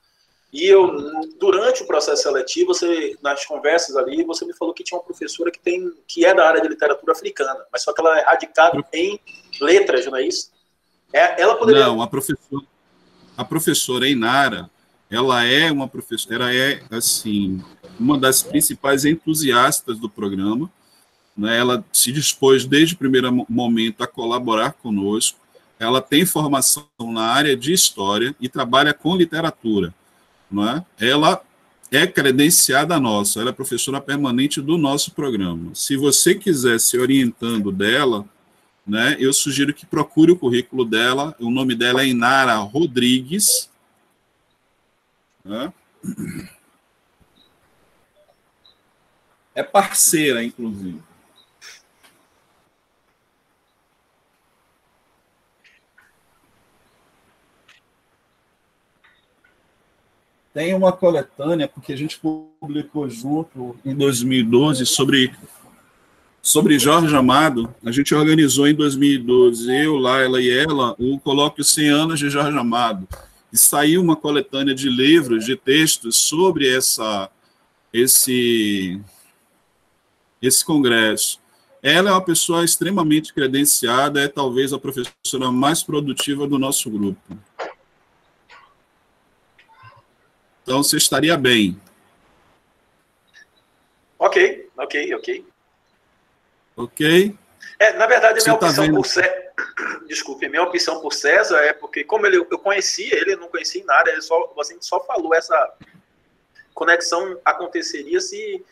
E 0.53 0.65
eu, 0.65 0.97
durante 1.39 1.83
o 1.83 1.87
processo 1.87 2.23
seletivo, 2.23 2.69
você, 2.73 3.17
nas 3.23 3.45
conversas 3.45 3.97
ali, 3.97 4.25
você 4.25 4.47
me 4.47 4.55
falou 4.55 4.73
que 4.73 4.83
tinha 4.83 4.99
uma 4.99 5.05
professora 5.05 5.51
que, 5.51 5.59
tem, 5.59 5.93
que 6.07 6.25
é 6.25 6.35
da 6.35 6.49
área 6.49 6.61
de 6.61 6.69
literatura 6.69 7.13
africana, 7.13 7.67
mas 7.71 7.83
só 7.83 7.93
que 7.93 8.01
ela 8.01 8.19
é 8.19 8.25
radicada 8.25 8.83
em 8.93 9.21
letras, 9.61 10.07
não 10.07 10.17
é 10.17 10.27
isso? 10.27 10.51
É, 11.13 11.43
ela 11.43 11.57
poderia... 11.57 11.87
Não, 11.87 12.01
a 12.01 12.07
professora, 12.07 12.65
a 13.37 13.45
professora 13.45 14.09
Inara, 14.09 14.71
ela 15.11 15.45
é 15.45 15.71
uma 15.71 15.87
professora, 15.87 16.35
ela 16.35 16.55
é, 16.55 16.83
assim, 16.91 17.63
uma 18.01 18.19
das 18.19 18.43
principais 18.43 19.05
entusiastas 19.05 19.99
do 19.99 20.09
programa, 20.09 20.71
né, 21.37 21.59
ela 21.59 21.85
se 21.93 22.11
dispôs 22.11 22.65
desde 22.65 22.95
o 22.95 22.99
primeiro 22.99 23.47
momento 23.49 24.03
a 24.03 24.07
colaborar 24.07 24.73
conosco. 24.73 25.39
Ela 25.79 26.03
tem 26.03 26.27
formação 26.27 26.89
na 26.99 27.23
área 27.23 27.57
de 27.57 27.73
história 27.73 28.35
e 28.41 28.49
trabalha 28.49 28.93
com 28.93 29.15
literatura. 29.15 29.95
Não 30.51 30.69
é? 30.69 30.85
Ela 30.99 31.43
é 31.91 32.07
credenciada 32.07 32.99
nossa, 33.01 33.41
ela 33.41 33.51
é 33.51 33.53
professora 33.53 34.01
permanente 34.01 34.61
do 34.61 34.77
nosso 34.77 35.13
programa. 35.13 35.75
Se 35.75 35.97
você 35.97 36.35
quiser 36.35 36.79
se 36.79 36.99
orientando 36.99 37.73
dela, 37.73 38.25
né, 38.87 39.17
eu 39.19 39.33
sugiro 39.33 39.75
que 39.75 39.87
procure 39.87 40.33
o 40.33 40.39
currículo 40.39 40.85
dela. 40.85 41.35
O 41.39 41.51
nome 41.51 41.75
dela 41.75 42.03
é 42.03 42.07
Inara 42.07 42.57
Rodrigues. 42.57 43.71
Né? 45.45 45.73
É 49.55 49.63
parceira, 49.63 50.43
inclusive. 50.45 51.08
Tem 60.59 60.75
uma 60.75 60.91
coletânea, 60.91 61.69
porque 61.69 61.93
a 61.93 61.97
gente 61.97 62.19
publicou 62.19 63.09
junto 63.09 63.77
em 63.85 63.95
2012 63.95 64.85
sobre, 64.87 65.33
sobre 66.43 66.81
Jorge 66.81 67.15
Amado. 67.15 67.73
A 67.85 67.93
gente 67.93 68.13
organizou 68.13 68.67
em 68.67 68.75
2012, 68.75 69.73
eu, 69.73 69.95
Laila 69.95 70.43
e 70.43 70.51
ela, 70.51 70.97
o 70.99 71.17
colóquio 71.21 71.63
100 71.63 71.89
anos 71.91 72.19
de 72.19 72.29
Jorge 72.29 72.59
Amado. 72.59 73.07
E 73.53 73.57
saiu 73.57 74.03
uma 74.03 74.17
coletânea 74.17 74.75
de 74.75 74.89
livros, 74.89 75.45
de 75.45 75.55
textos 75.55 76.17
sobre 76.17 76.69
essa, 76.69 77.31
esse, 77.93 79.01
esse 80.43 80.65
congresso. 80.65 81.39
Ela 81.81 82.11
é 82.11 82.13
uma 82.13 82.25
pessoa 82.25 82.65
extremamente 82.65 83.33
credenciada, 83.33 84.21
é 84.21 84.27
talvez 84.27 84.73
a 84.73 84.79
professora 84.81 85.53
mais 85.53 85.85
produtiva 85.85 86.49
do 86.49 86.59
nosso 86.59 86.91
grupo. 86.91 87.39
Então 90.69 90.83
você 90.83 90.99
estaria 90.99 91.35
bem. 91.35 91.81
Ok, 94.19 94.69
ok, 94.77 95.15
ok. 95.15 95.47
Ok. 96.77 97.39
É, 97.79 97.95
na 97.95 98.07
verdade, 98.07 98.43
minha 98.45 98.59
tá 98.59 98.67
opção 98.67 98.93
por 98.93 99.07
César. 99.07 99.35
Desculpe, 100.07 100.47
minha 100.47 100.63
opção 100.63 101.01
por 101.01 101.15
César 101.15 101.57
é 101.61 101.73
porque, 101.73 102.05
como 102.05 102.27
ele, 102.27 102.37
eu 102.37 102.59
conhecia 102.59 103.19
ele, 103.19 103.35
não 103.37 103.49
conhecia 103.49 103.83
nada, 103.87 104.11
ele 104.11 104.21
só, 104.21 104.53
você 104.55 104.77
só 104.79 105.03
falou 105.07 105.35
essa 105.35 105.73
conexão 106.75 107.41
aconteceria 107.47 108.21
se 108.21 108.63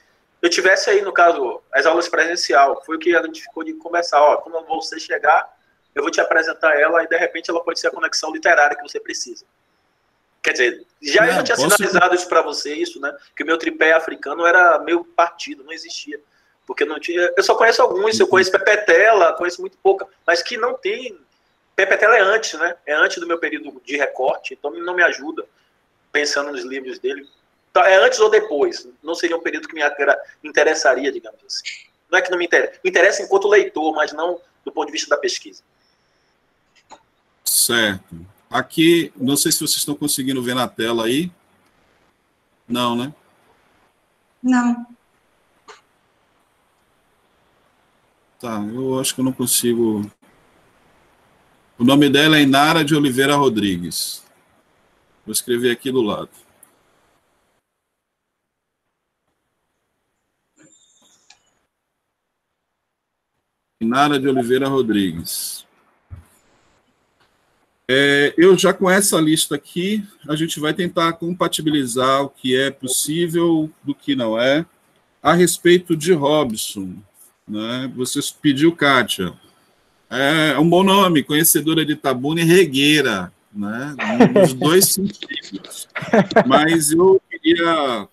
eu 0.42 0.50
tivesse 0.50 0.90
aí, 0.90 1.00
no 1.00 1.14
caso, 1.14 1.62
as 1.72 1.86
aulas 1.86 2.10
presencial. 2.10 2.82
Foi 2.84 2.96
o 2.96 2.98
que 2.98 3.16
a 3.16 3.22
gente 3.22 3.40
ficou 3.40 3.64
de 3.64 3.72
conversar. 3.72 4.20
Ó, 4.20 4.36
quando 4.36 4.66
você 4.66 5.00
chegar, 5.00 5.50
eu 5.94 6.02
vou 6.02 6.10
te 6.10 6.20
apresentar 6.20 6.78
ela 6.78 7.02
e, 7.02 7.08
de 7.08 7.16
repente, 7.16 7.50
ela 7.50 7.64
pode 7.64 7.80
ser 7.80 7.88
a 7.88 7.90
conexão 7.90 8.30
literária 8.34 8.76
que 8.76 8.82
você 8.82 9.00
precisa. 9.00 9.46
Quer 10.46 10.52
dizer, 10.52 10.86
já 11.02 11.26
não, 11.26 11.38
eu 11.38 11.42
tinha 11.42 11.56
posso... 11.56 11.74
sinalizado 11.74 12.14
isso 12.14 12.28
para 12.28 12.40
você, 12.40 12.72
isso, 12.72 13.00
né? 13.00 13.12
Que 13.34 13.42
o 13.42 13.46
meu 13.46 13.58
tripé 13.58 13.90
africano 13.90 14.46
era 14.46 14.78
meio 14.78 15.04
partido, 15.04 15.64
não 15.64 15.72
existia. 15.72 16.20
Porque 16.64 16.84
não 16.84 17.00
tinha. 17.00 17.32
Eu 17.36 17.42
só 17.42 17.56
conheço 17.56 17.82
alguns, 17.82 18.20
eu 18.20 18.28
conheço 18.28 18.52
Pepetela, 18.52 19.32
conheço 19.32 19.60
muito 19.60 19.76
pouca, 19.78 20.06
mas 20.24 20.44
que 20.44 20.56
não 20.56 20.74
tem. 20.74 21.18
Pepetela 21.74 22.16
é 22.16 22.20
antes, 22.20 22.56
né? 22.60 22.76
É 22.86 22.94
antes 22.94 23.18
do 23.18 23.26
meu 23.26 23.40
período 23.40 23.82
de 23.84 23.96
recorte, 23.96 24.54
então 24.54 24.70
não 24.70 24.94
me 24.94 25.02
ajuda 25.02 25.44
pensando 26.12 26.52
nos 26.52 26.62
livros 26.62 27.00
dele. 27.00 27.28
Então, 27.72 27.82
é 27.82 27.96
antes 27.96 28.20
ou 28.20 28.30
depois. 28.30 28.88
Não 29.02 29.16
seria 29.16 29.36
um 29.36 29.42
período 29.42 29.66
que 29.66 29.74
me 29.74 29.82
interessaria, 30.44 31.10
digamos 31.10 31.40
assim. 31.44 31.64
Não 32.08 32.20
é 32.20 32.22
que 32.22 32.30
não 32.30 32.38
me 32.38 32.44
interessa. 32.44 32.78
Me 32.84 32.90
interessa 32.90 33.20
enquanto 33.20 33.48
leitor, 33.48 33.92
mas 33.96 34.12
não 34.12 34.40
do 34.64 34.70
ponto 34.70 34.86
de 34.86 34.92
vista 34.92 35.10
da 35.10 35.18
pesquisa. 35.18 35.64
Certo. 37.44 38.35
Aqui, 38.50 39.12
não 39.16 39.36
sei 39.36 39.50
se 39.50 39.58
vocês 39.58 39.76
estão 39.78 39.94
conseguindo 39.94 40.42
ver 40.42 40.54
na 40.54 40.68
tela 40.68 41.06
aí. 41.06 41.30
Não, 42.68 42.96
né? 42.96 43.14
Não. 44.42 44.86
Tá, 48.38 48.60
eu 48.72 48.98
acho 49.00 49.14
que 49.14 49.20
eu 49.20 49.24
não 49.24 49.32
consigo. 49.32 50.10
O 51.78 51.84
nome 51.84 52.08
dela 52.08 52.36
é 52.36 52.42
Inara 52.42 52.84
de 52.84 52.94
Oliveira 52.94 53.34
Rodrigues. 53.34 54.24
Vou 55.24 55.32
escrever 55.32 55.72
aqui 55.72 55.90
do 55.90 56.00
lado. 56.02 56.30
Inara 63.80 64.18
de 64.18 64.28
Oliveira 64.28 64.68
Rodrigues. 64.68 65.65
É, 67.88 68.34
eu 68.36 68.58
já 68.58 68.72
com 68.72 68.90
essa 68.90 69.20
lista 69.20 69.54
aqui, 69.54 70.04
a 70.28 70.34
gente 70.34 70.58
vai 70.58 70.74
tentar 70.74 71.12
compatibilizar 71.12 72.22
o 72.22 72.28
que 72.28 72.56
é 72.56 72.70
possível 72.70 73.70
do 73.84 73.94
que 73.94 74.16
não 74.16 74.40
é. 74.40 74.66
A 75.22 75.32
respeito 75.32 75.96
de 75.96 76.12
Robson, 76.12 76.94
né, 77.46 77.90
você 77.94 78.20
pediu 78.40 78.74
Kátia. 78.74 79.32
É 80.10 80.58
um 80.58 80.68
bom 80.68 80.82
nome, 80.82 81.22
conhecedora 81.22 81.84
de 81.84 81.94
Tabuna 81.96 82.40
e 82.40 82.44
Regueira, 82.44 83.32
né, 83.52 83.94
nos 84.34 84.52
dois 84.54 84.86
sentidos. 84.86 85.88
Mas 86.46 86.90
eu 86.90 87.20
queria 87.30 88.08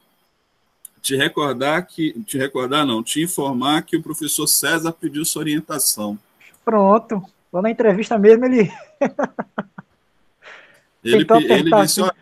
te 1.02 1.16
recordar 1.16 1.86
que, 1.88 2.14
te 2.24 2.38
recordar 2.38 2.86
não, 2.86 3.04
te 3.04 3.22
informar 3.22 3.82
que 3.82 3.98
o 3.98 4.04
professor 4.04 4.48
César 4.48 4.92
pediu 4.94 5.26
sua 5.26 5.42
orientação. 5.42 6.18
Pronto, 6.64 7.22
lá 7.54 7.62
na 7.62 7.70
entrevista 7.70 8.18
mesmo 8.18 8.46
ele 8.46 8.72
Ele, 11.04 11.28
ele 11.50 11.70
disse, 11.82 12.02
olha, 12.02 12.14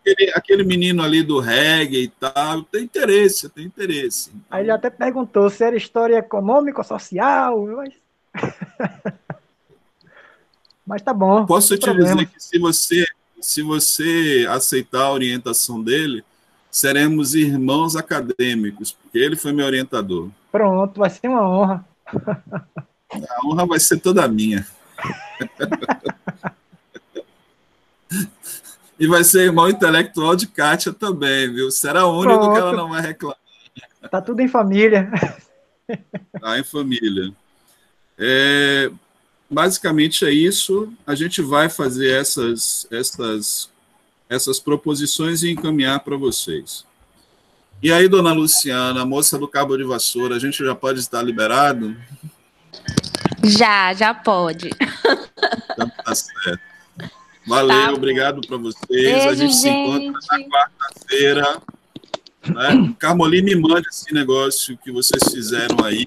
aquele, 0.00 0.32
aquele 0.34 0.64
menino 0.64 1.04
ali 1.04 1.22
do 1.22 1.38
reggae 1.38 2.02
e 2.02 2.08
tal, 2.08 2.64
tem 2.64 2.82
interesse, 2.82 3.48
tem 3.48 3.64
interesse. 3.64 4.32
Aí 4.50 4.64
ele 4.64 4.72
até 4.72 4.90
perguntou 4.90 5.48
se 5.48 5.62
era 5.62 5.76
história 5.76 6.16
econômica 6.16 6.80
ou 6.80 6.84
social, 6.84 7.64
mas... 7.66 7.94
mas 10.84 11.02
tá 11.02 11.14
bom. 11.14 11.46
Posso 11.46 11.78
te 11.78 11.84
problema. 11.84 12.16
dizer 12.16 12.26
que 12.26 12.42
se 12.42 12.58
você, 12.58 13.06
se 13.40 13.62
você 13.62 14.46
aceitar 14.50 15.02
a 15.02 15.12
orientação 15.12 15.80
dele, 15.80 16.24
seremos 16.68 17.36
irmãos 17.36 17.94
acadêmicos, 17.94 18.90
porque 18.90 19.18
ele 19.18 19.36
foi 19.36 19.52
meu 19.52 19.64
orientador. 19.64 20.28
Pronto, 20.50 20.98
vai 20.98 21.08
ser 21.08 21.28
uma 21.28 21.48
honra. 21.48 21.84
A 23.28 23.46
honra 23.46 23.66
vai 23.66 23.80
ser 23.80 23.98
toda 23.98 24.26
minha. 24.28 24.66
E 28.98 29.06
vai 29.06 29.24
ser 29.24 29.42
irmão 29.42 29.68
intelectual 29.68 30.36
de 30.36 30.46
Kátia 30.46 30.92
também, 30.92 31.52
viu? 31.52 31.70
Será 31.70 32.06
único 32.06 32.38
Pronto. 32.38 32.52
que 32.52 32.58
ela 32.58 32.72
não 32.72 32.90
vai 32.90 33.02
reclamar. 33.02 33.38
Tá 34.10 34.20
tudo 34.20 34.40
em 34.40 34.48
família. 34.48 35.10
Tá 36.40 36.58
em 36.58 36.64
família. 36.64 37.32
É, 38.16 38.90
basicamente 39.50 40.24
é 40.24 40.30
isso. 40.30 40.92
A 41.06 41.14
gente 41.14 41.42
vai 41.42 41.68
fazer 41.68 42.10
essas, 42.10 42.86
essas, 42.90 43.68
essas 44.28 44.60
proposições 44.60 45.42
e 45.42 45.50
encaminhar 45.50 46.00
para 46.00 46.16
vocês. 46.16 46.84
E 47.82 47.92
aí, 47.92 48.08
dona 48.08 48.32
Luciana, 48.32 49.04
moça 49.04 49.36
do 49.36 49.48
Cabo 49.48 49.76
de 49.76 49.84
Vassoura, 49.84 50.36
a 50.36 50.38
gente 50.38 50.64
já 50.64 50.74
pode 50.74 51.00
estar 51.00 51.20
liberado? 51.22 51.96
Já, 53.44 53.92
já 53.92 54.14
pode. 54.14 54.70
Então, 55.72 55.90
tá 56.04 56.14
certo. 56.14 56.60
Valeu, 57.46 57.86
tá. 57.86 57.92
obrigado 57.92 58.40
para 58.46 58.56
vocês. 58.56 58.86
Beijo, 58.88 59.28
a 59.28 59.34
gente, 59.34 59.52
gente, 59.52 59.60
se 59.60 59.68
encontra 59.68 60.38
na 60.38 60.44
quarta-feira. 60.48 61.62
Né? 62.46 62.94
Carmoli, 62.98 63.42
me 63.42 63.54
mande 63.54 63.88
esse 63.88 64.12
negócio 64.14 64.78
que 64.78 64.90
vocês 64.90 65.22
fizeram 65.30 65.84
aí. 65.84 66.06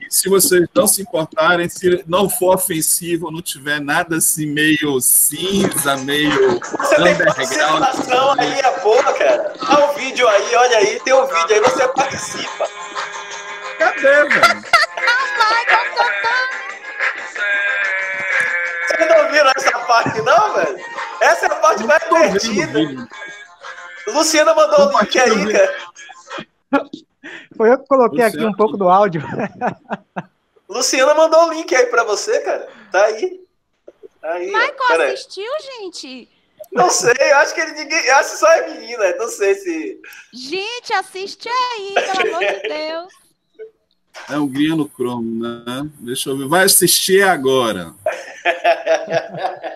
E 0.00 0.14
se 0.14 0.28
vocês 0.28 0.68
não 0.74 0.86
se 0.86 1.02
importarem, 1.02 1.68
se 1.68 2.04
não 2.06 2.30
for 2.30 2.54
ofensivo, 2.54 3.30
não 3.30 3.42
tiver 3.42 3.80
nada 3.80 4.16
assim 4.16 4.46
meio 4.46 5.00
cinza, 5.00 5.96
meio. 5.98 6.60
Você 6.60 6.94
tem 7.02 7.18
participação 7.18 8.32
aí, 8.38 8.60
é 8.60 8.80
boa, 8.80 9.12
cara. 9.14 9.54
Dá 9.60 9.86
o 9.86 9.90
um 9.90 9.94
vídeo 9.94 10.28
aí, 10.28 10.54
olha 10.54 10.76
aí, 10.78 11.00
tem 11.00 11.12
um 11.12 11.26
vídeo 11.26 11.54
aí, 11.54 11.60
você 11.60 11.88
participa. 11.88 12.68
Cadê, 13.78 14.28
velho? 14.28 14.64
Vocês 18.98 19.08
não 19.08 19.30
viram 19.30 19.52
essa 19.56 19.78
parte, 19.80 20.22
não, 20.22 20.54
velho? 20.54 20.78
Essa 21.20 21.46
é 21.46 21.52
a 21.52 21.54
parte 21.56 21.84
mais 21.84 22.02
divertida. 22.08 23.08
Luciana 24.08 24.54
mandou 24.54 24.88
o 24.88 24.98
link 25.00 25.18
aí, 25.18 25.52
cara. 25.52 25.76
Foi 27.56 27.70
eu 27.70 27.78
que 27.78 27.86
coloquei 27.86 28.24
Luciana. 28.24 28.44
aqui 28.44 28.44
um 28.44 28.56
pouco 28.56 28.76
do 28.76 28.88
áudio. 28.88 29.22
Luciana 30.68 31.14
mandou 31.14 31.46
o 31.46 31.52
link 31.52 31.74
aí 31.74 31.86
pra 31.86 32.04
você, 32.04 32.40
cara. 32.40 32.68
Tá 32.90 33.04
aí. 33.04 33.40
Tá 34.20 34.32
aí 34.32 34.46
Michael 34.46 35.12
assistiu, 35.12 35.50
gente? 35.78 36.28
Não 36.72 36.90
sei, 36.90 37.32
acho 37.32 37.54
que 37.54 37.60
ele 37.60 37.72
ninguém. 37.72 38.10
Acho 38.10 38.32
que 38.32 38.36
só 38.38 38.50
é 38.52 38.68
menina, 38.68 39.14
não 39.16 39.28
sei 39.28 39.54
se. 39.54 40.00
Gente, 40.32 40.92
assiste 40.92 41.48
aí, 41.48 41.94
pelo 41.94 42.34
amor 42.34 42.44
de 42.44 42.60
Deus. 42.68 43.27
É 44.30 44.38
um 44.38 44.46
grinha 44.46 44.76
no 44.76 44.88
Chrome, 44.88 45.40
né? 45.40 45.88
Deixa 46.00 46.30
eu 46.30 46.36
ver. 46.36 46.46
Vai 46.48 46.64
assistir 46.64 47.22
agora. 47.22 47.92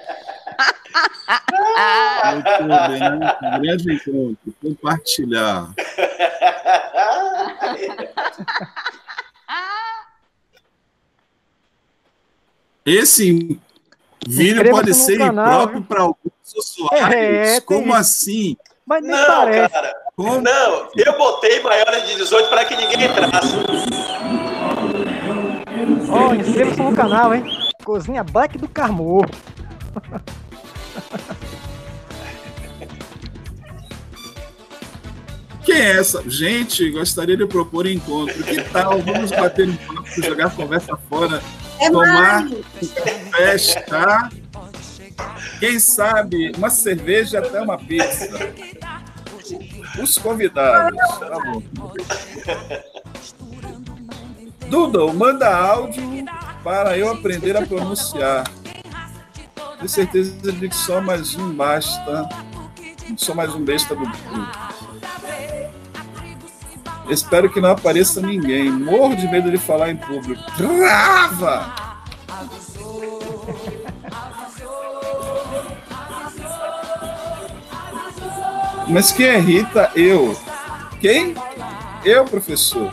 Muito 2.33 2.65
bem. 2.89 3.61
Grande 3.61 3.93
encontro. 3.95 4.55
Compartilhar. 4.61 5.73
Esse 12.85 13.59
vídeo 14.27 14.71
pode 14.71 14.93
ser 14.95 15.19
canal, 15.19 15.62
impróprio 15.62 15.83
para 15.85 16.03
alguns 16.03 16.55
usuários. 16.57 17.15
É, 17.15 17.61
Como 17.61 17.95
assim? 17.95 18.57
Mas 18.85 19.05
não, 19.05 19.27
parece. 19.27 19.73
cara. 19.73 20.01
Como? 20.15 20.42
Não, 20.42 20.89
eu 20.94 21.16
botei 21.16 21.62
maiores 21.62 22.07
de 22.07 22.16
18 22.16 22.50
para 22.50 22.66
que 22.66 22.76
ninguém 22.76 23.07
entrasse. 23.07 23.57
Ó, 26.10 26.28
oh, 26.28 26.34
inscreva-se 26.34 26.82
no 26.82 26.94
canal, 26.94 27.34
hein? 27.34 27.44
Cozinha 27.82 28.23
Black 28.23 28.58
do 28.58 28.68
Carmo. 28.68 29.24
Quem 35.65 35.76
é 35.76 35.97
essa? 35.97 36.23
Gente, 36.28 36.91
gostaria 36.91 37.36
de 37.36 37.47
propor 37.47 37.86
encontro. 37.86 38.44
Que 38.44 38.60
tal? 38.65 39.00
Vamos 39.00 39.31
bater 39.31 39.66
um 39.66 39.76
papo, 39.76 40.23
jogar 40.23 40.55
conversa 40.55 40.94
fora, 41.08 41.42
é 41.81 41.91
tomar 41.91 42.50
café, 42.50 43.81
tá? 43.89 44.28
Quem 45.58 45.78
sabe 45.78 46.52
uma 46.58 46.68
cerveja 46.68 47.39
até 47.39 47.62
uma 47.62 47.78
pizza. 47.78 48.28
Os 50.01 50.19
convidados. 50.19 50.99
Doodle, 54.69 55.12
manda 55.12 55.55
áudio 55.55 56.25
para 56.65 56.97
eu 56.97 57.11
aprender 57.12 57.57
a 57.57 57.67
pronunciar. 57.67 58.45
Tenho 59.77 59.89
certeza 59.89 60.53
de 60.53 60.69
que 60.69 60.77
só 60.77 61.01
mais 61.01 61.35
um 61.35 61.53
basta. 61.53 62.29
Só 63.17 63.35
mais 63.35 63.55
um 63.55 63.65
besta 63.65 63.95
do 63.95 64.01
grupo. 64.01 64.73
Espero 67.11 67.51
que 67.51 67.61
não 67.61 67.73
apareça 67.73 68.21
ninguém. 68.21 68.71
Morro 68.71 69.17
de 69.17 69.27
medo 69.29 69.51
de 69.51 69.59
falar 69.59 69.91
em 69.91 69.97
público. 69.97 70.43
Trava! 70.57 71.75
Mas 78.93 79.11
quem 79.11 79.27
é 79.27 79.39
Rita? 79.39 79.91
Eu. 79.97 80.39
Quem? 81.01 81.35
Eu, 82.05 82.27
professor. 82.27 82.93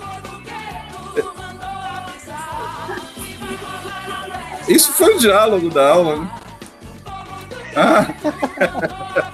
Isso 4.68 4.94
foi 4.94 5.16
o 5.16 5.19
diálogo 5.19 5.69
da 5.69 5.90
aula, 5.90 6.16
né? 6.18 6.32
Ah. 7.76 8.06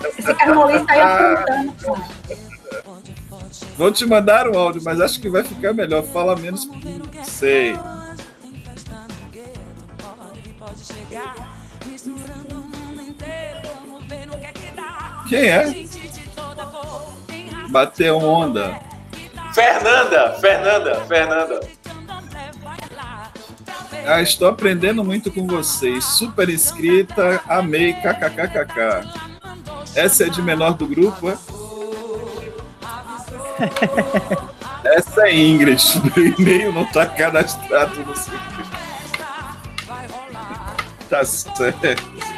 Esse 0.18 0.34
carmolista 0.34 0.92
aí 0.92 1.02
apontando. 1.02 2.04
Vou 3.78 3.92
te 3.92 4.06
mandar 4.06 4.48
o 4.48 4.58
áudio, 4.58 4.82
mas 4.84 5.00
acho 5.00 5.20
que 5.20 5.30
vai 5.30 5.44
ficar 5.44 5.74
melhor. 5.74 6.04
Fala 6.04 6.36
menos. 6.36 6.68
Sei. 7.24 7.78
Quem 15.28 15.48
é? 15.48 15.86
Bateu 17.76 18.18
onda. 18.20 18.80
Fernanda, 19.54 20.32
Fernanda, 20.40 20.96
Fernanda. 21.10 21.60
Ah, 24.08 24.22
estou 24.22 24.48
aprendendo 24.48 25.04
muito 25.04 25.30
com 25.30 25.46
vocês. 25.46 26.06
Super 26.06 26.48
inscrita, 26.48 27.44
amei, 27.50 27.92
kkkk. 27.96 29.06
Essa 29.94 30.24
é 30.24 30.30
de 30.30 30.42
menor 30.42 30.76
do 30.76 30.88
grupo, 30.88 31.30
é? 31.30 31.38
Essa 34.96 35.28
é 35.28 35.36
Ingrid. 35.36 35.84
Meu 36.16 36.28
e-mail 36.28 36.72
não 36.72 36.84
está 36.84 37.06
cadastrado 37.06 38.00
no 38.06 38.16
seu. 38.16 38.40
Tá 41.10 41.26
certo. 41.26 42.35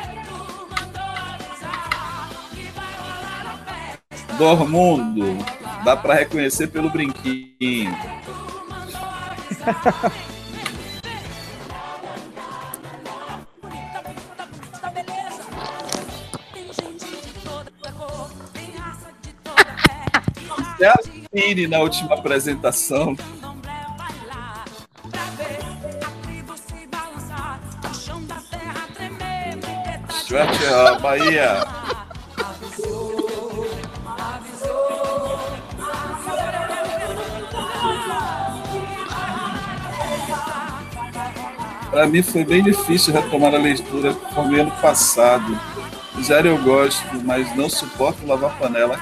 Dormundo. 4.37 5.37
Dá 5.83 5.95
para 5.95 6.15
reconhecer 6.15 6.67
pelo 6.67 6.89
brinquinho. 6.89 7.95
até 20.77 20.87
a 20.87 20.95
Cine 21.35 21.67
na 21.67 21.79
última 21.79 22.13
apresentação. 22.13 23.15
Stuart 30.09 31.01
Bahia. 31.01 31.76
Para 41.97 42.05
mim 42.05 42.21
foi 42.21 42.45
bem 42.45 42.61
difícil 42.61 43.11
retomar 43.11 43.55
a 43.55 43.57
leitura 43.57 44.13
como 44.13 44.55
ano 44.55 44.69
passado. 44.79 45.59
Zero 46.21 46.47
eu 46.47 46.61
gosto, 46.61 47.03
mas 47.23 47.55
não 47.55 47.67
suporto 47.67 48.23
lavar 48.23 48.55
panela. 48.59 48.99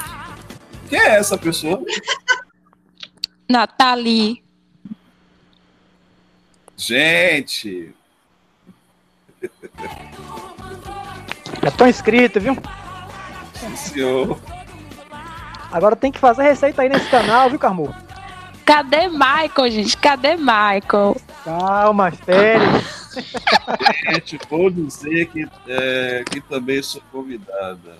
Quem 0.88 0.98
é 0.98 1.16
essa 1.16 1.36
pessoa? 1.36 1.84
Nathalie. 3.46 4.42
Gente. 6.74 7.94
Já 11.62 11.68
estão 11.68 11.88
inscritos, 11.88 12.42
viu? 12.42 12.56
Sim, 13.52 13.76
senhor. 13.76 14.40
Agora 15.70 15.94
tem 15.94 16.10
que 16.10 16.18
fazer 16.18 16.44
receita 16.44 16.80
aí 16.80 16.88
nesse 16.88 17.10
canal, 17.10 17.50
viu, 17.50 17.58
Carmo? 17.58 17.94
Cadê 18.64 19.06
Michael, 19.08 19.70
gente? 19.70 19.98
Cadê 19.98 20.34
Michael? 20.36 21.14
Calma, 21.46 22.08
espere. 22.08 22.64
Gente, 24.10 24.36
vou 24.50 24.68
dizer 24.68 25.26
que, 25.28 25.46
é, 25.68 26.24
que 26.28 26.40
também 26.40 26.82
sou 26.82 27.00
convidada. 27.12 27.96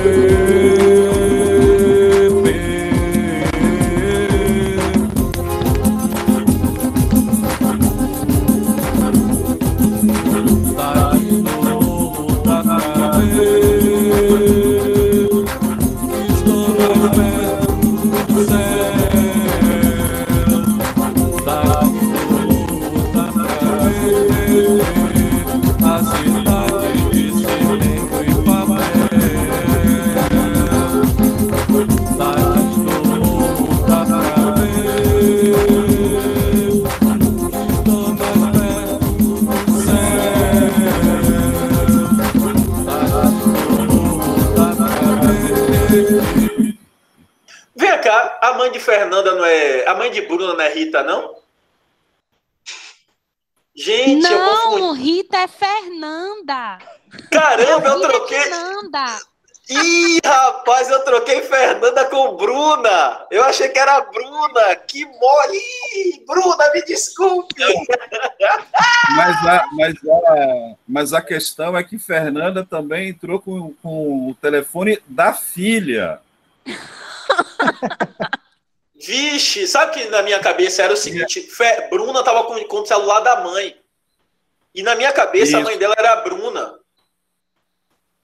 Vem 0.00 0.57
mãe 48.68 48.72
de 48.72 48.80
Fernanda 48.80 49.34
não 49.34 49.44
é. 49.44 49.86
A 49.86 49.94
mãe 49.94 50.10
de 50.10 50.20
Bruna 50.22 50.52
não 50.54 50.60
é 50.60 50.72
Rita, 50.72 51.02
não? 51.02 51.36
Gente, 53.74 54.26
eu 54.26 54.38
Não, 54.38 54.70
confundi. 54.72 55.02
Rita 55.02 55.38
é 55.38 55.48
Fernanda. 55.48 56.78
Caramba, 57.30 57.88
eu 57.88 58.04
é 58.04 58.08
troquei. 58.08 58.40
Fernanda. 58.40 59.18
Ih, 59.70 60.18
rapaz, 60.24 60.88
eu 60.90 61.04
troquei 61.04 61.42
Fernanda 61.42 62.06
com 62.06 62.36
Bruna. 62.36 63.26
Eu 63.30 63.44
achei 63.44 63.68
que 63.68 63.78
era 63.78 64.00
Bruna. 64.00 64.74
Que 64.76 65.04
mole. 65.04 65.58
Ih, 65.94 66.24
Bruna, 66.26 66.72
me 66.74 66.82
desculpe. 66.84 67.62
Mas 69.14 69.46
a, 69.46 69.68
mas, 69.72 69.94
a, 69.94 70.74
mas 70.86 71.12
a 71.12 71.22
questão 71.22 71.76
é 71.76 71.84
que 71.84 71.98
Fernanda 71.98 72.64
também 72.64 73.10
entrou 73.10 73.38
com, 73.40 73.72
com 73.74 74.30
o 74.30 74.34
telefone 74.34 75.00
da 75.06 75.32
filha. 75.32 76.20
Vixe, 78.98 79.66
sabe 79.68 79.92
que 79.92 80.08
na 80.08 80.22
minha 80.22 80.40
cabeça 80.40 80.82
era 80.82 80.92
o 80.92 80.96
seguinte: 80.96 81.40
Fe- 81.42 81.88
Bruna 81.88 82.22
tava 82.24 82.44
com, 82.44 82.58
com 82.64 82.80
o 82.80 82.86
celular 82.86 83.20
da 83.20 83.40
mãe. 83.42 83.76
E 84.74 84.82
na 84.82 84.94
minha 84.94 85.12
cabeça 85.12 85.56
a 85.56 85.60
Isso. 85.60 85.68
mãe 85.68 85.78
dela 85.78 85.94
era 85.96 86.12
a 86.14 86.16
Bruna. 86.22 86.78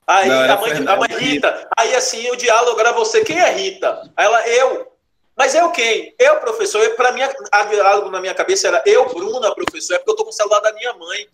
Aí 0.06 0.28
Não, 0.28 0.42
a, 0.42 0.56
mãe, 0.60 0.72
a 0.86 0.96
mãe 0.96 1.08
Rita. 1.18 1.68
Aí 1.78 1.94
assim, 1.94 2.30
o 2.30 2.36
diálogo 2.36 2.78
era 2.78 2.92
você, 2.92 3.24
quem 3.24 3.38
é 3.38 3.50
Rita? 3.52 4.02
Aí 4.16 4.26
ela, 4.26 4.48
eu. 4.48 4.92
Mas 5.36 5.54
eu 5.54 5.70
quem? 5.70 6.14
Eu, 6.18 6.36
professor. 6.40 6.86
Pra 6.90 7.10
mim, 7.12 7.22
a 7.50 7.64
diálogo 7.64 8.10
na 8.10 8.20
minha 8.20 8.34
cabeça 8.34 8.68
era 8.68 8.82
eu, 8.84 9.08
Bruna, 9.08 9.54
professor. 9.54 9.94
É 9.94 9.98
porque 9.98 10.10
eu 10.10 10.16
tô 10.16 10.24
com 10.24 10.30
o 10.30 10.34
celular 10.34 10.60
da 10.60 10.72
minha 10.72 10.92
mãe. 10.94 11.26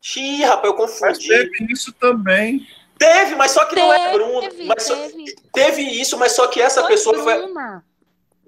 Xiii, 0.00 0.42
rapaz, 0.42 0.64
eu 0.72 0.76
Mas 0.78 0.90
confundi. 0.98 1.28
teve 1.28 1.72
isso 1.72 1.92
também. 1.92 2.66
Teve, 2.98 3.34
mas 3.36 3.52
só 3.52 3.64
que 3.66 3.76
não 3.76 3.92
é 3.92 4.12
Bruna. 4.12 4.48
Teve, 4.50 4.64
Mas 4.64 4.82
só- 4.82 4.94
teve. 4.96 5.34
teve 5.52 5.82
isso, 5.82 6.16
mas 6.18 6.32
só 6.32 6.46
que 6.48 6.60
essa 6.60 6.80
Foi 6.82 6.90
pessoa 6.90 7.18
foi. 7.22 7.52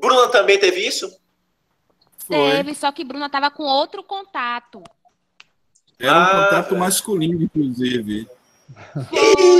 Bruna. 0.05 0.29
Também 0.29 0.59
teve 0.59 0.87
isso? 0.87 1.17
Foi. 2.27 2.37
Teve, 2.57 2.75
só 2.75 2.91
que 2.93 3.05
Bruna 3.05 3.29
tava 3.29 3.51
com 3.51 3.63
outro 3.65 4.03
contato. 4.03 4.83
Era 5.99 6.19
um 6.19 6.23
Ah, 6.23 6.45
contato 6.45 6.77
masculino, 6.77 7.43
inclusive. 7.43 8.27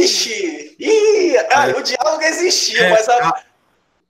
Ixi! 0.01 0.77
Ih, 0.79 1.37
ah, 1.53 1.69
o 1.79 1.83
diálogo 1.83 2.23
existia, 2.23 2.81
É, 2.87 2.91
mas 2.91 3.09
a, 3.09 3.29
a- 3.29 3.43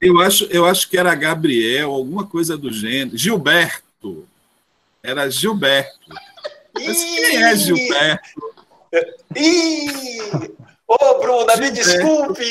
Eu 0.01 0.21
acho, 0.21 0.45
eu 0.47 0.65
acho 0.67 0.89
que 0.89 0.97
era 0.97 1.15
Gabriel, 1.15 1.91
alguma 1.91 2.27
coisa 2.27 2.57
do 2.57 2.73
gênero. 2.73 3.17
Gilberto. 3.17 4.27
Era 5.03 5.29
Gilberto. 5.31 6.09
Mas 6.75 7.05
quem 7.05 7.43
é 7.43 7.57
Gilberto? 7.57 8.55
Ih! 9.37 10.55
Ô, 10.87 11.19
Bruna, 11.19 11.57
me 11.57 11.71
desculpe! 11.71 12.45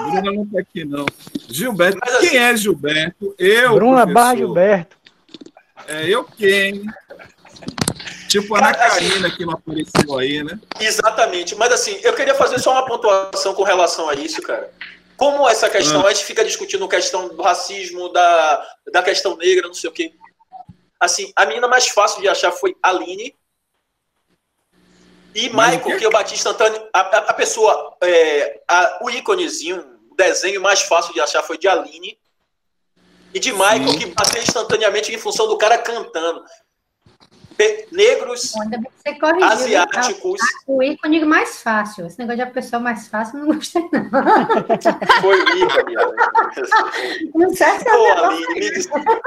Bruna 0.00 0.32
não 0.32 0.46
tá 0.46 0.60
aqui, 0.60 0.84
não. 0.84 1.04
Gilberto. 1.48 1.98
Mas 2.04 2.14
assim- 2.16 2.28
Quem 2.30 2.38
é 2.38 2.56
Gilberto? 2.56 3.34
Eu. 3.38 3.74
Bruna 3.74 3.96
professor. 4.06 4.14
Barra 4.14 4.36
Gilberto. 4.36 4.96
É 5.88 6.06
eu 6.08 6.24
quem? 6.24 6.84
Tipo 8.28 8.54
a 8.54 8.58
Ana 8.58 8.74
Karina 8.74 9.30
que 9.30 9.44
não 9.46 9.54
apareceu 9.54 10.18
aí, 10.18 10.44
né? 10.44 10.58
Exatamente, 10.78 11.54
mas 11.54 11.72
assim, 11.72 11.98
eu 12.02 12.12
queria 12.12 12.34
fazer 12.34 12.58
só 12.58 12.72
uma 12.72 12.84
pontuação 12.84 13.54
com 13.54 13.62
relação 13.62 14.08
a 14.08 14.14
isso, 14.14 14.42
cara. 14.42 14.70
Como 15.16 15.48
essa 15.48 15.68
questão, 15.70 16.06
a 16.06 16.12
gente 16.12 16.26
fica 16.26 16.44
discutindo 16.44 16.84
a 16.84 16.88
questão 16.88 17.28
do 17.28 17.42
racismo, 17.42 18.10
da, 18.10 18.66
da 18.92 19.02
questão 19.02 19.36
negra, 19.36 19.66
não 19.66 19.74
sei 19.74 19.88
o 19.90 19.92
quê. 19.92 20.12
Assim, 21.00 21.32
a 21.34 21.46
menina 21.46 21.66
mais 21.66 21.88
fácil 21.88 22.20
de 22.20 22.28
achar 22.28 22.52
foi 22.52 22.76
a 22.82 22.90
Aline. 22.90 23.34
E 25.38 25.48
Mas 25.50 25.76
Michael, 25.76 25.98
que 25.98 26.04
é 26.04 26.08
o 26.08 26.10
Batista 26.10 26.50
Antônio, 26.50 26.82
a, 26.92 27.00
a- 27.00 27.30
a 27.30 27.32
pessoa, 27.32 27.96
é, 28.02 28.60
a- 28.66 28.98
o 29.02 29.08
íconezinho, 29.08 29.84
o 30.10 30.14
desenho 30.16 30.60
mais 30.60 30.82
fácil 30.82 31.14
de 31.14 31.20
achar 31.20 31.44
foi 31.44 31.56
de 31.56 31.68
Aline. 31.68 32.18
E 33.32 33.38
de 33.38 33.52
Michael, 33.52 33.88
Sim. 33.90 33.98
que 33.98 34.06
bateu 34.06 34.42
instantaneamente 34.42 35.14
em 35.14 35.18
função 35.18 35.46
do 35.46 35.56
cara 35.56 35.78
cantando. 35.78 36.42
Pe- 37.56 37.86
negros, 37.92 38.52
corrigiu. 39.20 39.38
né? 39.38 39.46
asiáticos, 39.52 40.40
O 40.66 40.82
ícone 40.82 41.24
mais 41.24 41.60
fácil. 41.62 42.06
Esse 42.06 42.18
negócio 42.18 42.36
de 42.36 42.42
a 42.42 42.50
pessoa 42.50 42.80
mais 42.80 43.06
fácil, 43.08 43.38
eu 43.38 43.46
não 43.46 43.54
gostei, 43.56 43.82
não. 43.92 44.08
foi 45.20 45.40
o 45.40 45.56
ícone. 45.56 45.94
Não 47.34 47.54
serve 47.54 47.84
Pô, 47.84 48.12
Aline, 48.24 48.54
me 48.54 48.70
desculpa. 48.72 49.20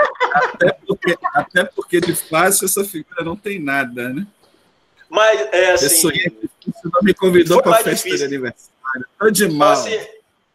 Até 0.54 0.74
porque, 0.88 1.18
até 1.34 1.64
porque 1.66 2.02
de 2.02 2.16
fácil 2.16 2.66
essa 2.66 2.84
figura 2.84 3.24
não 3.24 3.36
tem 3.38 3.60
nada, 3.62 4.10
né? 4.10 4.26
Mas, 5.12 5.42
é 5.52 5.72
assim, 5.74 6.10
você 6.10 6.32
não 6.86 7.02
me 7.04 7.14
convidou 7.14 7.62
para 7.62 7.72
mais 7.72 7.84
festa 7.84 8.06
difícil. 8.06 8.30
de 8.30 8.34
aniversário. 8.34 8.72
Tô 9.20 9.30
de 9.30 9.50
mal. 9.50 9.74
assim, 9.74 10.00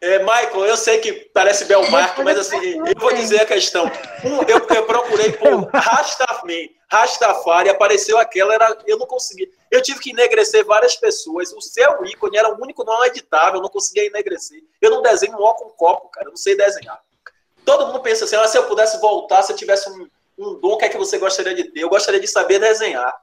é, 0.01 0.17
Michael, 0.17 0.65
eu 0.65 0.75
sei 0.75 0.97
que 0.97 1.13
parece 1.31 1.65
Belmarque, 1.65 2.23
mas 2.23 2.39
assim, 2.39 2.57
eu 2.57 2.99
vou 2.99 3.13
dizer 3.13 3.41
a 3.41 3.45
questão. 3.45 3.85
Um, 4.23 4.41
eu, 4.47 4.57
eu 4.57 4.85
procurei 4.87 5.31
por 5.33 5.69
Rastafari, 5.71 6.75
Rastafari, 6.89 7.69
apareceu 7.69 8.17
aquela, 8.17 8.51
era, 8.55 8.75
eu 8.87 8.97
não 8.97 9.05
consegui. 9.05 9.47
Eu 9.69 9.79
tive 9.83 9.99
que 9.99 10.09
enegrecer 10.09 10.65
várias 10.65 10.95
pessoas. 10.95 11.53
O 11.53 11.61
seu 11.61 12.03
ícone 12.05 12.37
era 12.37 12.51
o 12.51 12.59
único 12.59 12.83
não 12.83 13.05
editável, 13.05 13.57
eu 13.57 13.61
não 13.61 13.69
conseguia 13.69 14.07
enegrecer. 14.07 14.63
Eu 14.81 14.89
não 14.89 15.03
desenho 15.03 15.33
um 15.33 15.43
ó 15.43 15.53
com 15.53 15.69
copo, 15.69 16.09
cara, 16.09 16.25
eu 16.25 16.31
não 16.31 16.37
sei 16.37 16.57
desenhar. 16.57 16.99
Todo 17.63 17.85
mundo 17.85 17.99
pensa 17.99 18.25
assim, 18.25 18.35
ah, 18.35 18.47
se 18.47 18.57
eu 18.57 18.63
pudesse 18.63 18.99
voltar, 18.99 19.43
se 19.43 19.51
eu 19.51 19.55
tivesse 19.55 19.87
um, 19.87 20.07
um 20.39 20.59
dom, 20.59 20.69
o 20.69 20.77
que 20.77 20.85
é 20.85 20.89
que 20.89 20.97
você 20.97 21.19
gostaria 21.19 21.53
de 21.53 21.65
ter? 21.65 21.81
Eu 21.81 21.89
gostaria 21.89 22.19
de 22.19 22.27
saber 22.27 22.57
desenhar. 22.57 23.13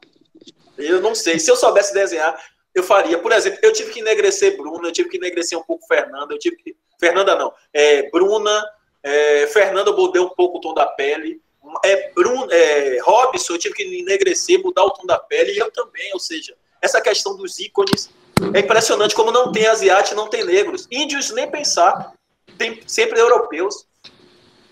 Eu 0.77 1.01
não 1.01 1.15
sei. 1.15 1.39
Se 1.39 1.51
eu 1.51 1.57
soubesse 1.57 1.93
desenhar, 1.95 2.39
eu 2.75 2.83
faria. 2.83 3.19
Por 3.19 3.33
exemplo, 3.33 3.59
eu 3.63 3.73
tive 3.73 3.93
que 3.93 4.01
enegrecer 4.01 4.57
Bruna, 4.57 4.89
eu 4.89 4.93
tive 4.93 5.09
que 5.09 5.17
enegrecer 5.17 5.59
um 5.59 5.63
pouco 5.63 5.87
Fernanda, 5.87 6.35
eu 6.35 6.39
tive 6.39 6.57
que. 6.57 6.77
Fernanda 6.99 7.37
não. 7.37 7.53
É, 7.73 8.11
Bruna, 8.11 8.65
é, 9.03 9.47
Fernanda 9.49 9.91
eu 9.91 9.97
mudei 9.97 10.21
um 10.21 10.31
pouco 10.31 10.59
o 10.59 10.61
tom 10.61 10.75
da 10.75 10.87
pele. 10.87 11.41
É, 11.85 12.11
Bruno, 12.13 12.47
é, 12.51 12.99
Robson, 13.03 13.55
eu 13.55 13.59
tive 13.59 13.75
que 13.75 13.83
enegrecer, 13.83 14.61
mudar 14.61 14.85
o 14.85 14.91
tom 14.91 15.07
da 15.07 15.19
pele, 15.19 15.53
e 15.53 15.59
eu 15.59 15.71
também, 15.71 16.11
ou 16.13 16.21
seja, 16.21 16.55
essa 16.81 17.01
questão 17.01 17.37
dos 17.37 17.59
ícones 17.59 18.11
é 18.53 18.61
impressionante 18.61 19.15
como 19.15 19.31
não 19.31 19.51
tem 19.51 19.67
asiáticos, 19.67 20.17
não 20.17 20.29
tem 20.29 20.45
negros. 20.45 20.87
Índios 20.91 21.31
nem 21.31 21.51
pensar, 21.51 22.13
tem 22.59 22.83
sempre 22.87 23.19
europeus. 23.19 23.87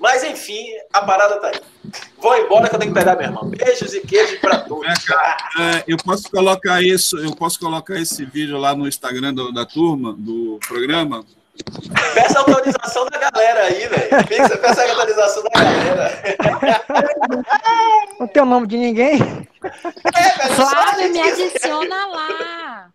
Mas 0.03 0.25
enfim, 0.25 0.67
a 0.93 1.01
parada 1.03 1.37
tá 1.39 1.47
aí. 1.47 1.61
Vou 2.19 2.37
embora 2.37 2.69
que 2.69 2.75
eu 2.75 2.79
tenho 2.81 2.93
que 2.93 2.99
pegar 2.99 3.15
minha 3.15 3.29
irmã. 3.29 3.41
Beijos 3.45 3.95
e 3.95 4.01
queijos 4.01 4.41
para 4.41 4.59
todos. 4.59 4.85
É, 4.89 5.85
eu 5.87 5.97
posso 5.97 6.29
colocar 6.29 6.83
isso, 6.83 7.17
eu 7.19 7.33
posso 7.37 7.61
colocar 7.61 7.95
esse 8.01 8.25
vídeo 8.25 8.59
lá 8.59 8.75
no 8.75 8.89
Instagram 8.89 9.33
do- 9.33 9.53
da 9.53 9.65
turma, 9.65 10.13
do 10.19 10.59
programa. 10.67 11.25
Peça 12.15 12.41
autorização 12.41 13.07
da 13.11 13.17
galera 13.19 13.63
aí, 13.63 13.87
velho. 13.87 14.27
Peça 14.27 14.83
a 14.83 14.91
autorização 14.91 15.45
da 15.45 15.51
galera. 15.63 16.23
Não 18.19 18.27
tem 18.27 18.43
o 18.43 18.47
nome 18.47 18.67
de 18.67 18.79
ninguém? 18.79 19.15
É, 19.23 20.39
velho, 20.49 20.55
Flávio, 20.57 21.13
me 21.13 21.21
adiciona 21.21 22.07
lá. 22.07 22.89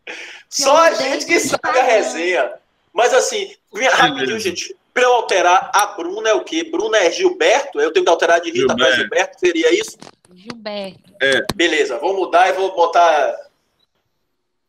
Só 0.49 0.75
a 0.75 0.93
gente 0.93 1.25
que 1.25 1.39
sabe 1.39 1.79
a 1.79 1.83
resenha. 1.83 2.51
Mas 2.93 3.13
assim, 3.13 3.55
rapidinho, 3.93 4.39
gente. 4.39 4.75
Pra 4.97 5.05
eu 5.05 5.13
alterar, 5.13 5.69
a 5.75 5.85
Bruna 5.85 6.29
é 6.29 6.33
o 6.33 6.43
quê? 6.43 6.63
Bruna 6.63 6.97
é 6.97 7.11
Gilberto? 7.11 7.79
Eu 7.79 7.93
tenho 7.93 8.03
que 8.03 8.09
alterar 8.09 8.41
de 8.41 8.49
Rita 8.49 8.75
para 8.75 8.93
Gilberto? 8.93 9.39
Seria 9.39 9.71
isso? 9.71 9.95
Gilberto. 10.33 11.13
É. 11.21 11.45
Beleza, 11.53 11.99
vou 11.99 12.15
mudar 12.15 12.49
e 12.49 12.53
vou 12.53 12.75
botar. 12.75 13.35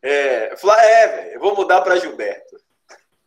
É, 0.02 0.52
é 0.52 1.08
velho, 1.08 1.40
vou 1.40 1.56
mudar 1.56 1.80
para 1.80 1.98
Gilberto. 1.98 2.60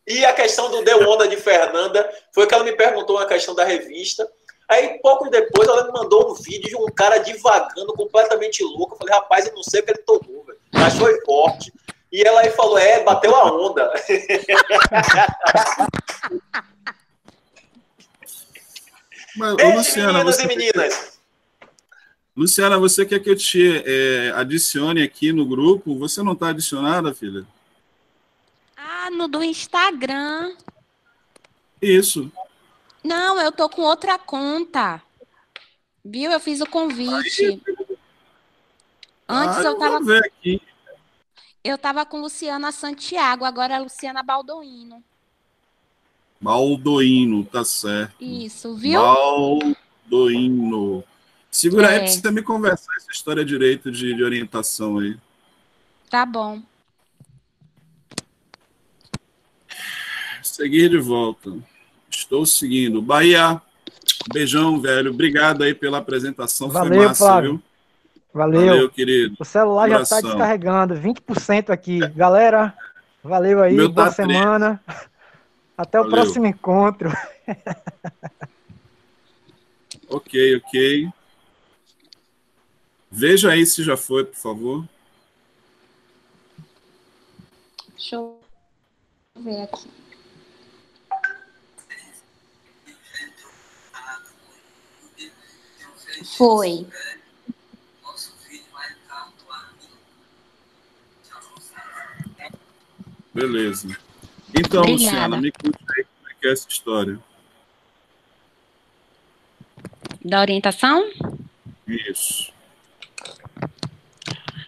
E 0.06 0.24
a 0.24 0.32
questão 0.32 0.70
do 0.70 0.84
Deu 0.84 1.10
Onda 1.10 1.26
de 1.26 1.36
Fernanda 1.36 2.08
foi 2.32 2.46
que 2.46 2.54
ela 2.54 2.62
me 2.62 2.70
perguntou 2.70 3.16
uma 3.16 3.26
questão 3.26 3.52
da 3.52 3.64
revista. 3.64 4.30
Aí, 4.68 5.00
pouco 5.02 5.28
depois, 5.28 5.66
ela 5.66 5.84
me 5.84 5.92
mandou 5.92 6.30
um 6.30 6.34
vídeo 6.34 6.68
de 6.68 6.76
um 6.76 6.86
cara 6.86 7.18
divagando, 7.18 7.94
completamente 7.94 8.62
louco. 8.62 8.94
Eu 8.94 8.98
falei, 8.98 9.14
rapaz, 9.14 9.48
eu 9.48 9.54
não 9.56 9.64
sei 9.64 9.80
o 9.80 9.84
que 9.84 9.90
ele 9.90 10.02
tomou, 10.06 10.44
velho. 10.44 10.60
Mas 10.72 10.94
foi 10.94 11.20
forte. 11.24 11.72
E 12.12 12.22
ela 12.22 12.42
aí 12.42 12.50
falou, 12.50 12.76
é, 12.76 13.02
bateu 13.02 13.34
a 13.34 13.50
onda. 13.50 13.90
Mas, 19.34 19.56
Beijo, 19.56 19.78
Luciana, 19.78 20.22
você... 20.22 20.42
e 20.42 20.46
meninas. 20.46 21.18
Luciana, 22.36 22.78
você 22.78 23.06
quer 23.06 23.18
que 23.20 23.30
eu 23.30 23.36
te 23.36 23.82
é, 23.86 24.30
adicione 24.34 25.02
aqui 25.02 25.32
no 25.32 25.46
grupo? 25.46 25.98
Você 25.98 26.22
não 26.22 26.34
está 26.34 26.48
adicionada, 26.48 27.14
filha? 27.14 27.46
Ah, 28.76 29.10
no 29.10 29.26
do 29.26 29.42
Instagram. 29.42 30.54
Isso. 31.80 32.30
Não, 33.02 33.40
eu 33.40 33.50
tô 33.50 33.70
com 33.70 33.80
outra 33.82 34.18
conta. 34.18 35.02
Viu? 36.04 36.30
Eu 36.30 36.40
fiz 36.40 36.60
o 36.60 36.66
convite. 36.66 37.44
Aí... 37.46 37.60
Antes 39.28 39.58
ah, 39.58 39.62
eu 39.62 39.78
tava. 39.78 40.00
Ver 40.00 40.26
aqui. 40.26 40.60
Eu 41.64 41.78
tava 41.78 42.04
com 42.04 42.20
Luciana 42.20 42.72
Santiago, 42.72 43.44
agora 43.44 43.74
é 43.74 43.78
Luciana 43.78 44.20
Baldoino. 44.22 45.02
Baldoino, 46.40 47.44
tá 47.44 47.64
certo. 47.64 48.16
Isso, 48.20 48.74
viu? 48.74 49.00
Baldoino. 49.00 51.04
Segura 51.48 51.86
é. 51.86 51.90
aí 51.90 51.98
pra 52.00 52.08
você 52.08 52.30
me 52.32 52.42
conversar 52.42 52.92
essa 52.96 53.12
história 53.12 53.44
direito 53.44 53.92
de, 53.92 54.12
de 54.12 54.24
orientação 54.24 54.98
aí. 54.98 55.16
Tá 56.10 56.26
bom. 56.26 56.60
Seguir 60.42 60.90
de 60.90 60.98
volta. 60.98 61.56
Estou 62.10 62.44
seguindo. 62.44 63.00
Bahia, 63.00 63.62
beijão, 64.32 64.80
velho. 64.80 65.12
Obrigado 65.12 65.62
aí 65.62 65.74
pela 65.74 65.98
apresentação. 65.98 66.68
Valeu, 66.68 66.94
Foi 66.94 67.06
massa, 67.06 67.24
Flávio. 67.24 67.50
viu? 67.52 67.62
Valeu. 68.32 68.66
Valeu, 68.66 68.90
querido. 68.90 69.36
O 69.38 69.44
celular 69.44 69.88
já 69.88 70.02
está 70.02 70.20
descarregando. 70.20 70.94
20% 70.94 71.70
aqui. 71.70 72.00
Galera, 72.14 72.74
valeu 73.22 73.62
aí. 73.62 73.74
Meu 73.74 73.90
boa 73.90 74.06
tá 74.06 74.12
semana. 74.12 74.82
Até 75.76 76.00
o 76.00 76.04
Valeu. 76.04 76.16
próximo 76.16 76.46
encontro. 76.46 77.10
ok, 80.08 80.56
ok. 80.56 81.08
Veja 83.10 83.50
aí 83.50 83.66
se 83.66 83.82
já 83.82 83.96
foi, 83.96 84.24
por 84.24 84.36
favor. 84.36 84.88
Deixa 87.90 88.16
eu 88.16 88.40
ver 89.38 89.62
aqui. 89.62 89.90
Foi. 96.36 96.86
Beleza. 103.34 103.96
Então, 104.54 104.82
Obrigada. 104.82 104.92
Luciana, 104.92 105.40
me 105.40 105.50
conte 105.52 105.78
aí 105.96 106.04
como 106.04 106.28
é 106.28 106.34
que 106.40 106.46
é 106.46 106.52
essa 106.52 106.68
história. 106.68 107.18
Da 110.24 110.40
orientação? 110.40 111.10
Isso. 111.86 112.52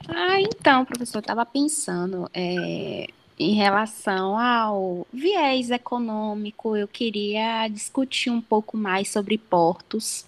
Ah, 0.09 0.41
então, 0.41 0.85
professor, 0.85 1.19
estava 1.19 1.45
pensando 1.45 2.29
é, 2.33 3.09
em 3.39 3.55
relação 3.55 4.39
ao 4.39 5.07
viés 5.13 5.71
econômico, 5.71 6.77
eu 6.77 6.87
queria 6.87 7.69
discutir 7.69 8.31
um 8.31 8.41
pouco 8.41 8.77
mais 8.77 9.11
sobre 9.11 9.37
portos. 9.39 10.25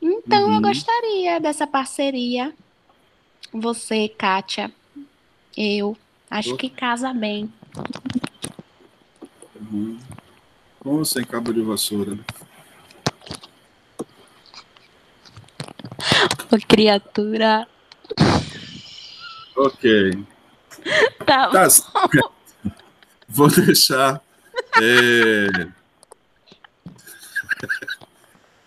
Então, 0.00 0.48
uhum. 0.48 0.56
eu 0.56 0.60
gostaria 0.60 1.40
dessa 1.40 1.66
parceria. 1.66 2.52
Você, 3.52 4.08
Kátia, 4.08 4.72
eu, 5.56 5.96
acho 6.32 6.56
que 6.56 6.70
casa 6.70 7.12
bem. 7.12 7.52
Uhum. 9.54 9.98
Com 10.80 11.04
sem 11.04 11.24
cabo 11.24 11.52
de 11.52 11.60
vassoura? 11.62 12.18
Ô, 16.50 16.56
criatura. 16.66 17.68
Ok. 19.56 20.24
Tá, 21.24 21.48
tá 21.48 21.68
Vou 23.28 23.48
deixar. 23.48 24.20
É... 24.82 25.68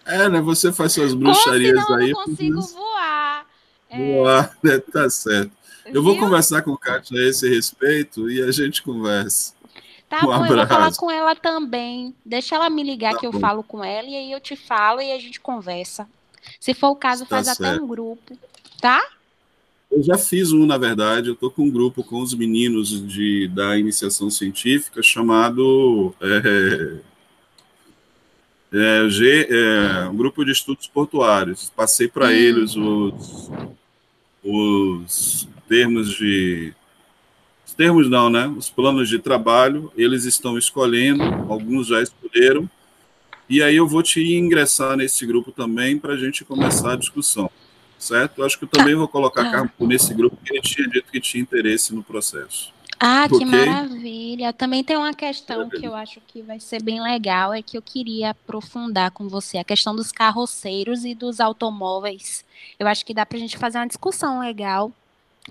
é, 0.24 0.30
né? 0.30 0.40
Você 0.40 0.72
faz 0.72 0.94
suas 0.94 1.14
bruxarias 1.14 1.90
Ou 1.90 1.96
aí. 1.96 2.12
Eu 2.12 2.16
não 2.16 2.24
consigo 2.24 2.62
voar. 2.62 3.46
É... 3.90 4.14
Voar, 4.14 4.58
né? 4.64 4.80
Tá 4.80 5.10
certo. 5.10 5.52
Eu 5.86 6.02
vou 6.02 6.18
conversar 6.18 6.62
com 6.62 6.72
o 6.72 6.78
Kátia 6.78 7.20
a 7.20 7.30
esse 7.30 7.48
respeito 7.48 8.30
e 8.30 8.42
a 8.42 8.52
gente 8.52 8.82
conversa. 8.82 9.54
Tá 10.10 10.20
um 10.20 10.22
bom, 10.22 10.34
abraço. 10.34 10.54
eu 10.54 10.58
vou 10.58 10.68
falar 10.68 10.96
com 10.96 11.12
ela 11.12 11.36
também. 11.36 12.16
Deixa 12.26 12.56
ela 12.56 12.70
me 12.70 12.84
ligar 12.84 13.14
tá 13.14 13.20
que 13.20 13.28
bom. 13.28 13.38
eu 13.38 13.40
falo 13.40 13.64
com 13.64 13.84
ela 13.84 14.08
e 14.08 14.16
aí 14.16 14.32
eu 14.32 14.40
te 14.40 14.56
falo 14.56 15.02
e 15.02 15.12
a 15.12 15.20
gente 15.20 15.40
conversa. 15.40 16.08
Se 16.60 16.74
for 16.74 16.90
o 16.90 16.96
caso, 16.96 17.24
tá 17.24 17.38
faz 17.38 17.48
certo. 17.48 17.64
até 17.66 17.82
um 17.82 17.88
grupo, 17.88 18.38
tá? 18.80 19.02
Eu 19.92 20.04
já 20.04 20.18
fiz 20.18 20.52
um, 20.52 20.66
na 20.66 20.78
verdade. 20.78 21.30
Eu 21.30 21.34
estou 21.34 21.50
com 21.50 21.64
um 21.64 21.72
grupo 21.72 22.04
com 22.04 22.22
os 22.22 22.34
meninos 22.34 22.90
de, 23.08 23.48
da 23.48 23.78
iniciação 23.78 24.30
científica 24.30 25.02
chamado 25.02 26.14
é, 26.22 26.98
é, 28.74 29.10
G, 29.10 29.48
é, 29.50 30.10
um 30.10 30.16
grupo 30.16 30.44
de 30.44 30.52
estudos 30.52 30.88
portuários. 30.88 31.72
Passei 31.76 32.08
para 32.08 32.28
hum. 32.28 32.32
eles 32.32 32.76
os, 32.76 33.50
os 34.44 35.48
termos 35.68 36.14
de 36.16 36.74
os 37.66 37.74
termos 37.74 38.10
não, 38.10 38.30
né? 38.30 38.48
Os 38.48 38.70
planos 38.70 39.10
de 39.10 39.18
trabalho, 39.18 39.92
eles 39.98 40.24
estão 40.24 40.58
escolhendo, 40.58 41.24
alguns 41.50 41.88
já 41.88 42.02
escolheram, 42.02 42.70
e 43.50 43.62
aí 43.62 43.76
eu 43.76 43.88
vou 43.88 44.04
te 44.04 44.22
ingressar 44.36 44.96
nesse 44.96 45.26
grupo 45.26 45.52
também 45.52 45.98
para 45.98 46.14
a 46.14 46.18
gente 46.18 46.46
começar 46.46 46.94
a 46.94 46.96
discussão, 46.96 47.50
certo? 47.98 48.40
Eu 48.40 48.46
acho 48.46 48.58
que 48.58 48.66
eu 48.66 48.70
também 48.70 48.94
vou 48.94 49.08
colocar 49.08 49.48
ah. 49.48 49.52
Carmo 49.52 49.72
nesse 49.82 50.14
grupo, 50.14 50.36
porque 50.36 50.54
ele 50.54 50.62
tinha 50.62 50.88
dito 50.88 51.12
que 51.12 51.20
tinha 51.20 51.42
interesse 51.42 51.94
no 51.94 52.04
processo. 52.04 52.74
Ah, 53.00 53.28
que 53.28 53.44
maravilha! 53.44 54.54
Também 54.54 54.84
tem 54.84 54.96
uma 54.96 55.14
questão 55.14 55.70
que 55.70 55.86
eu 55.86 55.94
acho 55.94 56.22
que 56.28 56.42
vai 56.42 56.60
ser 56.60 56.82
bem 56.82 57.02
legal, 57.02 57.54
é 57.54 57.62
que 57.62 57.78
eu 57.78 57.82
queria 57.82 58.30
aprofundar 58.30 59.12
com 59.12 59.28
você 59.28 59.58
a 59.58 59.64
questão 59.64 59.96
dos 59.96 60.12
carroceiros 60.12 61.04
e 61.04 61.14
dos 61.14 61.40
automóveis. 61.40 62.46
Eu 62.80 62.88
acho 62.88 63.06
que 63.06 63.14
dá 63.14 63.26
para 63.26 63.38
a 63.38 63.42
gente 63.42 63.58
fazer 63.58 63.80
uma 63.80 63.88
discussão 63.88 64.40
legal 64.40 64.94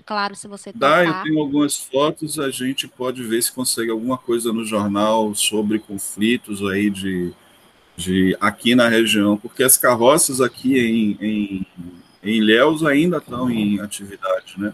Claro, 0.03 0.35
se 0.35 0.47
você 0.47 0.73
Dá, 0.73 1.05
eu 1.05 1.13
tenho 1.23 1.39
algumas 1.39 1.77
fotos, 1.77 2.37
a 2.39 2.49
gente 2.49 2.87
pode 2.87 3.23
ver 3.23 3.41
se 3.41 3.51
consegue 3.51 3.91
alguma 3.91 4.17
coisa 4.17 4.51
no 4.51 4.65
jornal 4.65 5.33
sobre 5.33 5.79
conflitos 5.79 6.61
aí 6.67 6.89
de, 6.89 7.31
de 7.95 8.35
aqui 8.41 8.75
na 8.75 8.89
região, 8.89 9.37
porque 9.37 9.63
as 9.63 9.77
carroças 9.77 10.41
aqui 10.41 10.77
em, 10.77 11.17
em, 11.21 11.67
em 12.23 12.37
Ilhéus 12.37 12.83
ainda 12.83 13.17
estão 13.17 13.49
em 13.49 13.79
atividade, 13.79 14.55
né? 14.57 14.73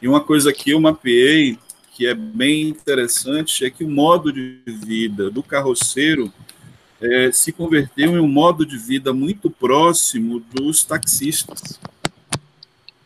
E 0.00 0.08
uma 0.08 0.20
coisa 0.20 0.52
que 0.52 0.70
eu 0.70 0.80
mapeei, 0.80 1.58
que 1.92 2.06
é 2.06 2.14
bem 2.14 2.62
interessante, 2.62 3.64
é 3.64 3.70
que 3.70 3.84
o 3.84 3.90
modo 3.90 4.32
de 4.32 4.60
vida 4.66 5.30
do 5.30 5.42
carroceiro 5.42 6.32
é, 7.00 7.30
se 7.30 7.52
converteu 7.52 8.12
em 8.12 8.20
um 8.20 8.28
modo 8.28 8.64
de 8.64 8.78
vida 8.78 9.12
muito 9.12 9.50
próximo 9.50 10.40
dos 10.40 10.82
taxistas 10.84 11.78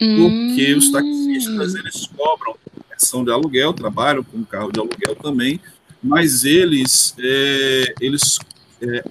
porque 0.01 0.75
os 0.75 0.91
taxistas 0.91 1.75
eles 1.75 2.07
cobram 2.17 2.57
ação 2.97 3.25
de 3.25 3.31
aluguel, 3.31 3.73
trabalham 3.73 4.23
com 4.23 4.45
carro 4.45 4.71
de 4.71 4.81
aluguel 4.81 5.17
também, 5.17 5.61
mas 6.03 6.45
eles, 6.45 7.15
é, 7.19 7.95
eles 8.01 8.39
é, 8.81 9.05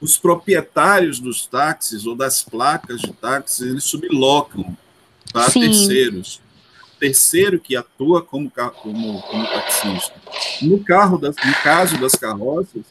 os 0.00 0.16
proprietários 0.16 1.18
dos 1.18 1.46
táxis 1.46 2.06
ou 2.06 2.14
das 2.14 2.42
placas 2.42 3.00
de 3.00 3.12
táxis, 3.12 3.66
eles 3.66 3.84
sublocam 3.84 4.76
para 5.32 5.50
terceiros. 5.50 6.40
terceiro 6.98 7.58
que 7.58 7.76
atua 7.76 8.22
como, 8.22 8.50
como, 8.50 9.22
como 9.22 9.46
taxista. 9.46 10.14
No, 10.62 10.82
carro 10.82 11.18
das, 11.18 11.36
no 11.36 11.54
caso 11.62 11.98
das 11.98 12.12
carroças, 12.12 12.82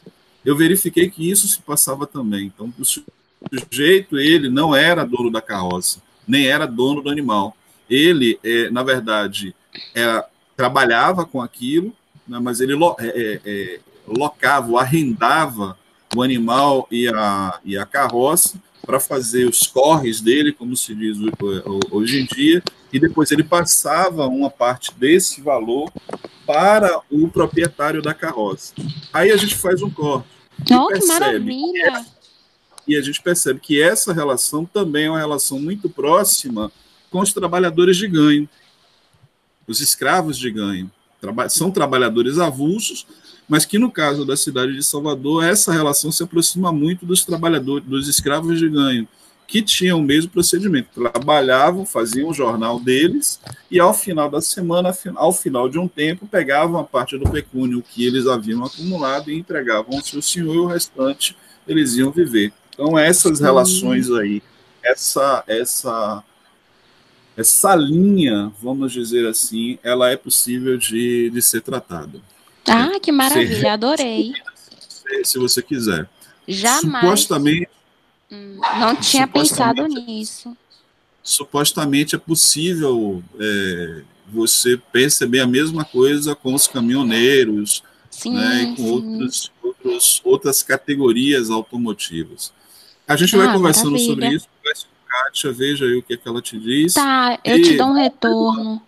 eu 0.44 0.56
verifiquei 0.56 1.10
que 1.10 1.28
isso 1.28 1.48
se 1.48 1.60
passava 1.60 2.06
também. 2.06 2.46
Então, 2.46 2.72
o 2.78 2.84
sujeito, 2.84 4.18
ele 4.18 4.48
não 4.48 4.74
era 4.74 5.04
dono 5.04 5.30
da 5.30 5.40
carroça, 5.40 6.00
nem 6.26 6.46
era 6.46 6.66
dono 6.66 7.02
do 7.02 7.10
animal. 7.10 7.56
Ele, 7.88 8.38
é, 8.42 8.70
na 8.70 8.82
verdade, 8.82 9.54
era, 9.94 10.24
trabalhava 10.56 11.24
com 11.24 11.40
aquilo, 11.40 11.92
né, 12.26 12.38
mas 12.40 12.60
ele 12.60 12.74
lo, 12.74 12.96
é, 12.98 13.06
é, 13.06 13.40
é 13.44 13.80
locava, 14.06 14.80
arrendava 14.80 15.76
o 16.14 16.22
animal 16.22 16.86
e 16.90 17.08
a, 17.08 17.60
e 17.64 17.76
a 17.76 17.84
carroça 17.84 18.60
para 18.84 19.00
fazer 19.00 19.46
os 19.46 19.66
corres 19.66 20.20
dele, 20.20 20.52
como 20.52 20.76
se 20.76 20.94
diz 20.94 21.18
hoje 21.90 22.20
em 22.20 22.24
dia, 22.24 22.62
e 22.92 23.00
depois 23.00 23.32
ele 23.32 23.42
passava 23.42 24.28
uma 24.28 24.48
parte 24.48 24.94
desse 24.94 25.40
valor 25.40 25.90
para 26.46 27.00
o 27.10 27.28
proprietário 27.28 28.00
da 28.00 28.14
carroça. 28.14 28.72
Aí 29.12 29.32
a 29.32 29.36
gente 29.36 29.56
faz 29.56 29.82
um 29.82 29.90
corte. 29.90 30.28
Oh, 30.70 30.86
que 30.86 31.04
maravilha! 31.06 32.06
E 32.86 32.96
a 32.96 33.02
gente 33.02 33.20
percebe 33.20 33.60
que 33.60 33.82
essa 33.82 34.12
relação 34.12 34.64
também 34.64 35.06
é 35.06 35.10
uma 35.10 35.18
relação 35.18 35.58
muito 35.58 35.88
próxima 35.88 36.70
com 37.10 37.20
os 37.20 37.32
trabalhadores 37.32 37.96
de 37.96 38.06
ganho, 38.06 38.48
os 39.66 39.80
escravos 39.80 40.38
de 40.38 40.50
ganho. 40.50 40.90
São 41.48 41.70
trabalhadores 41.70 42.38
avulsos, 42.38 43.06
mas 43.48 43.64
que 43.64 43.78
no 43.78 43.90
caso 43.90 44.24
da 44.24 44.36
cidade 44.36 44.74
de 44.74 44.82
Salvador, 44.82 45.44
essa 45.44 45.72
relação 45.72 46.12
se 46.12 46.22
aproxima 46.22 46.72
muito 46.72 47.04
dos 47.04 47.24
trabalhadores, 47.24 47.86
dos 47.86 48.08
escravos 48.08 48.58
de 48.58 48.68
ganho, 48.68 49.08
que 49.46 49.62
tinham 49.62 50.00
o 50.00 50.02
mesmo 50.02 50.30
procedimento, 50.30 50.88
trabalhavam, 50.92 51.86
faziam 51.86 52.28
o 52.28 52.34
jornal 52.34 52.80
deles 52.80 53.40
e 53.70 53.78
ao 53.78 53.94
final 53.94 54.28
da 54.28 54.40
semana, 54.40 54.92
ao 55.14 55.32
final 55.32 55.68
de 55.68 55.78
um 55.78 55.86
tempo, 55.86 56.26
pegavam 56.26 56.80
a 56.80 56.84
parte 56.84 57.16
do 57.16 57.30
pecúnio 57.30 57.82
que 57.82 58.04
eles 58.04 58.26
haviam 58.26 58.64
acumulado 58.64 59.30
e 59.30 59.38
entregavam 59.38 59.96
ao 59.96 60.04
seu 60.04 60.20
senhor 60.20 60.54
e 60.54 60.58
o 60.58 60.66
restante 60.66 61.36
eles 61.66 61.94
iam 61.94 62.10
viver. 62.10 62.52
Então 62.76 62.98
essas 62.98 63.40
relações 63.40 64.10
aí, 64.10 64.42
essa 64.84 65.42
essa 65.46 66.22
essa 67.34 67.74
linha, 67.74 68.52
vamos 68.62 68.92
dizer 68.92 69.26
assim, 69.26 69.78
ela 69.82 70.10
é 70.10 70.16
possível 70.16 70.76
de, 70.76 71.30
de 71.30 71.42
ser 71.42 71.62
tratada. 71.62 72.20
Ah, 72.68 72.98
que 73.00 73.10
maravilha, 73.10 73.74
adorei. 73.74 74.32
Se 75.24 75.38
você 75.38 75.62
quiser. 75.62 76.08
Jamais. 76.46 77.04
Supostamente. 77.04 77.68
Hum, 78.30 78.58
não 78.78 78.96
tinha 78.96 79.26
pensado 79.26 79.86
nisso. 79.86 80.56
Supostamente 81.22 82.14
é 82.14 82.18
possível 82.18 83.22
é, 83.38 84.02
você 84.28 84.80
perceber 84.92 85.40
a 85.40 85.46
mesma 85.46 85.84
coisa 85.84 86.34
com 86.34 86.54
os 86.54 86.66
caminhoneiros 86.66 87.82
sim, 88.10 88.34
né, 88.34 88.62
e 88.62 88.76
com 88.76 88.82
outros, 88.82 89.52
outros, 89.62 90.20
outras 90.24 90.62
categorias 90.62 91.50
automotivas. 91.50 92.52
A 93.08 93.16
gente 93.16 93.34
ah, 93.36 93.38
vai 93.38 93.52
conversando 93.52 93.92
maravilha. 93.92 94.14
sobre 94.14 94.28
isso. 94.28 94.48
Converse 94.58 94.86
com 94.86 95.16
a 95.16 95.24
Kátia, 95.24 95.52
veja 95.52 95.84
aí 95.84 95.96
o 95.96 96.02
que, 96.02 96.14
é 96.14 96.16
que 96.16 96.28
ela 96.28 96.42
te 96.42 96.58
diz. 96.58 96.94
Tá, 96.94 97.38
eu 97.44 97.56
e... 97.56 97.62
te 97.62 97.76
dou 97.76 97.88
um 97.88 97.94
retorno. 97.94 98.82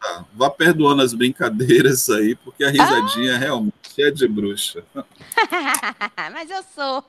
Tá, 0.00 0.24
vá 0.34 0.50
perdoando 0.50 1.02
as 1.02 1.14
brincadeiras 1.14 2.08
aí, 2.10 2.34
porque 2.36 2.64
a 2.64 2.70
risadinha 2.70 3.34
ah. 3.34 3.38
realmente 3.38 3.74
é 3.98 4.10
de 4.10 4.26
bruxa. 4.26 4.84
Mas 6.32 6.50
eu 6.50 6.62
sou. 6.74 7.04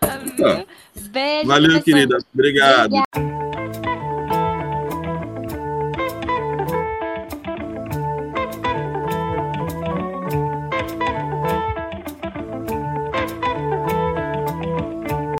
Tá. 0.00 0.64
Beijo. 1.10 1.46
Valeu, 1.46 1.70
professor. 1.70 1.84
querida. 1.84 2.18
Obrigado. 2.32 2.94
Obrigada. 2.94 3.71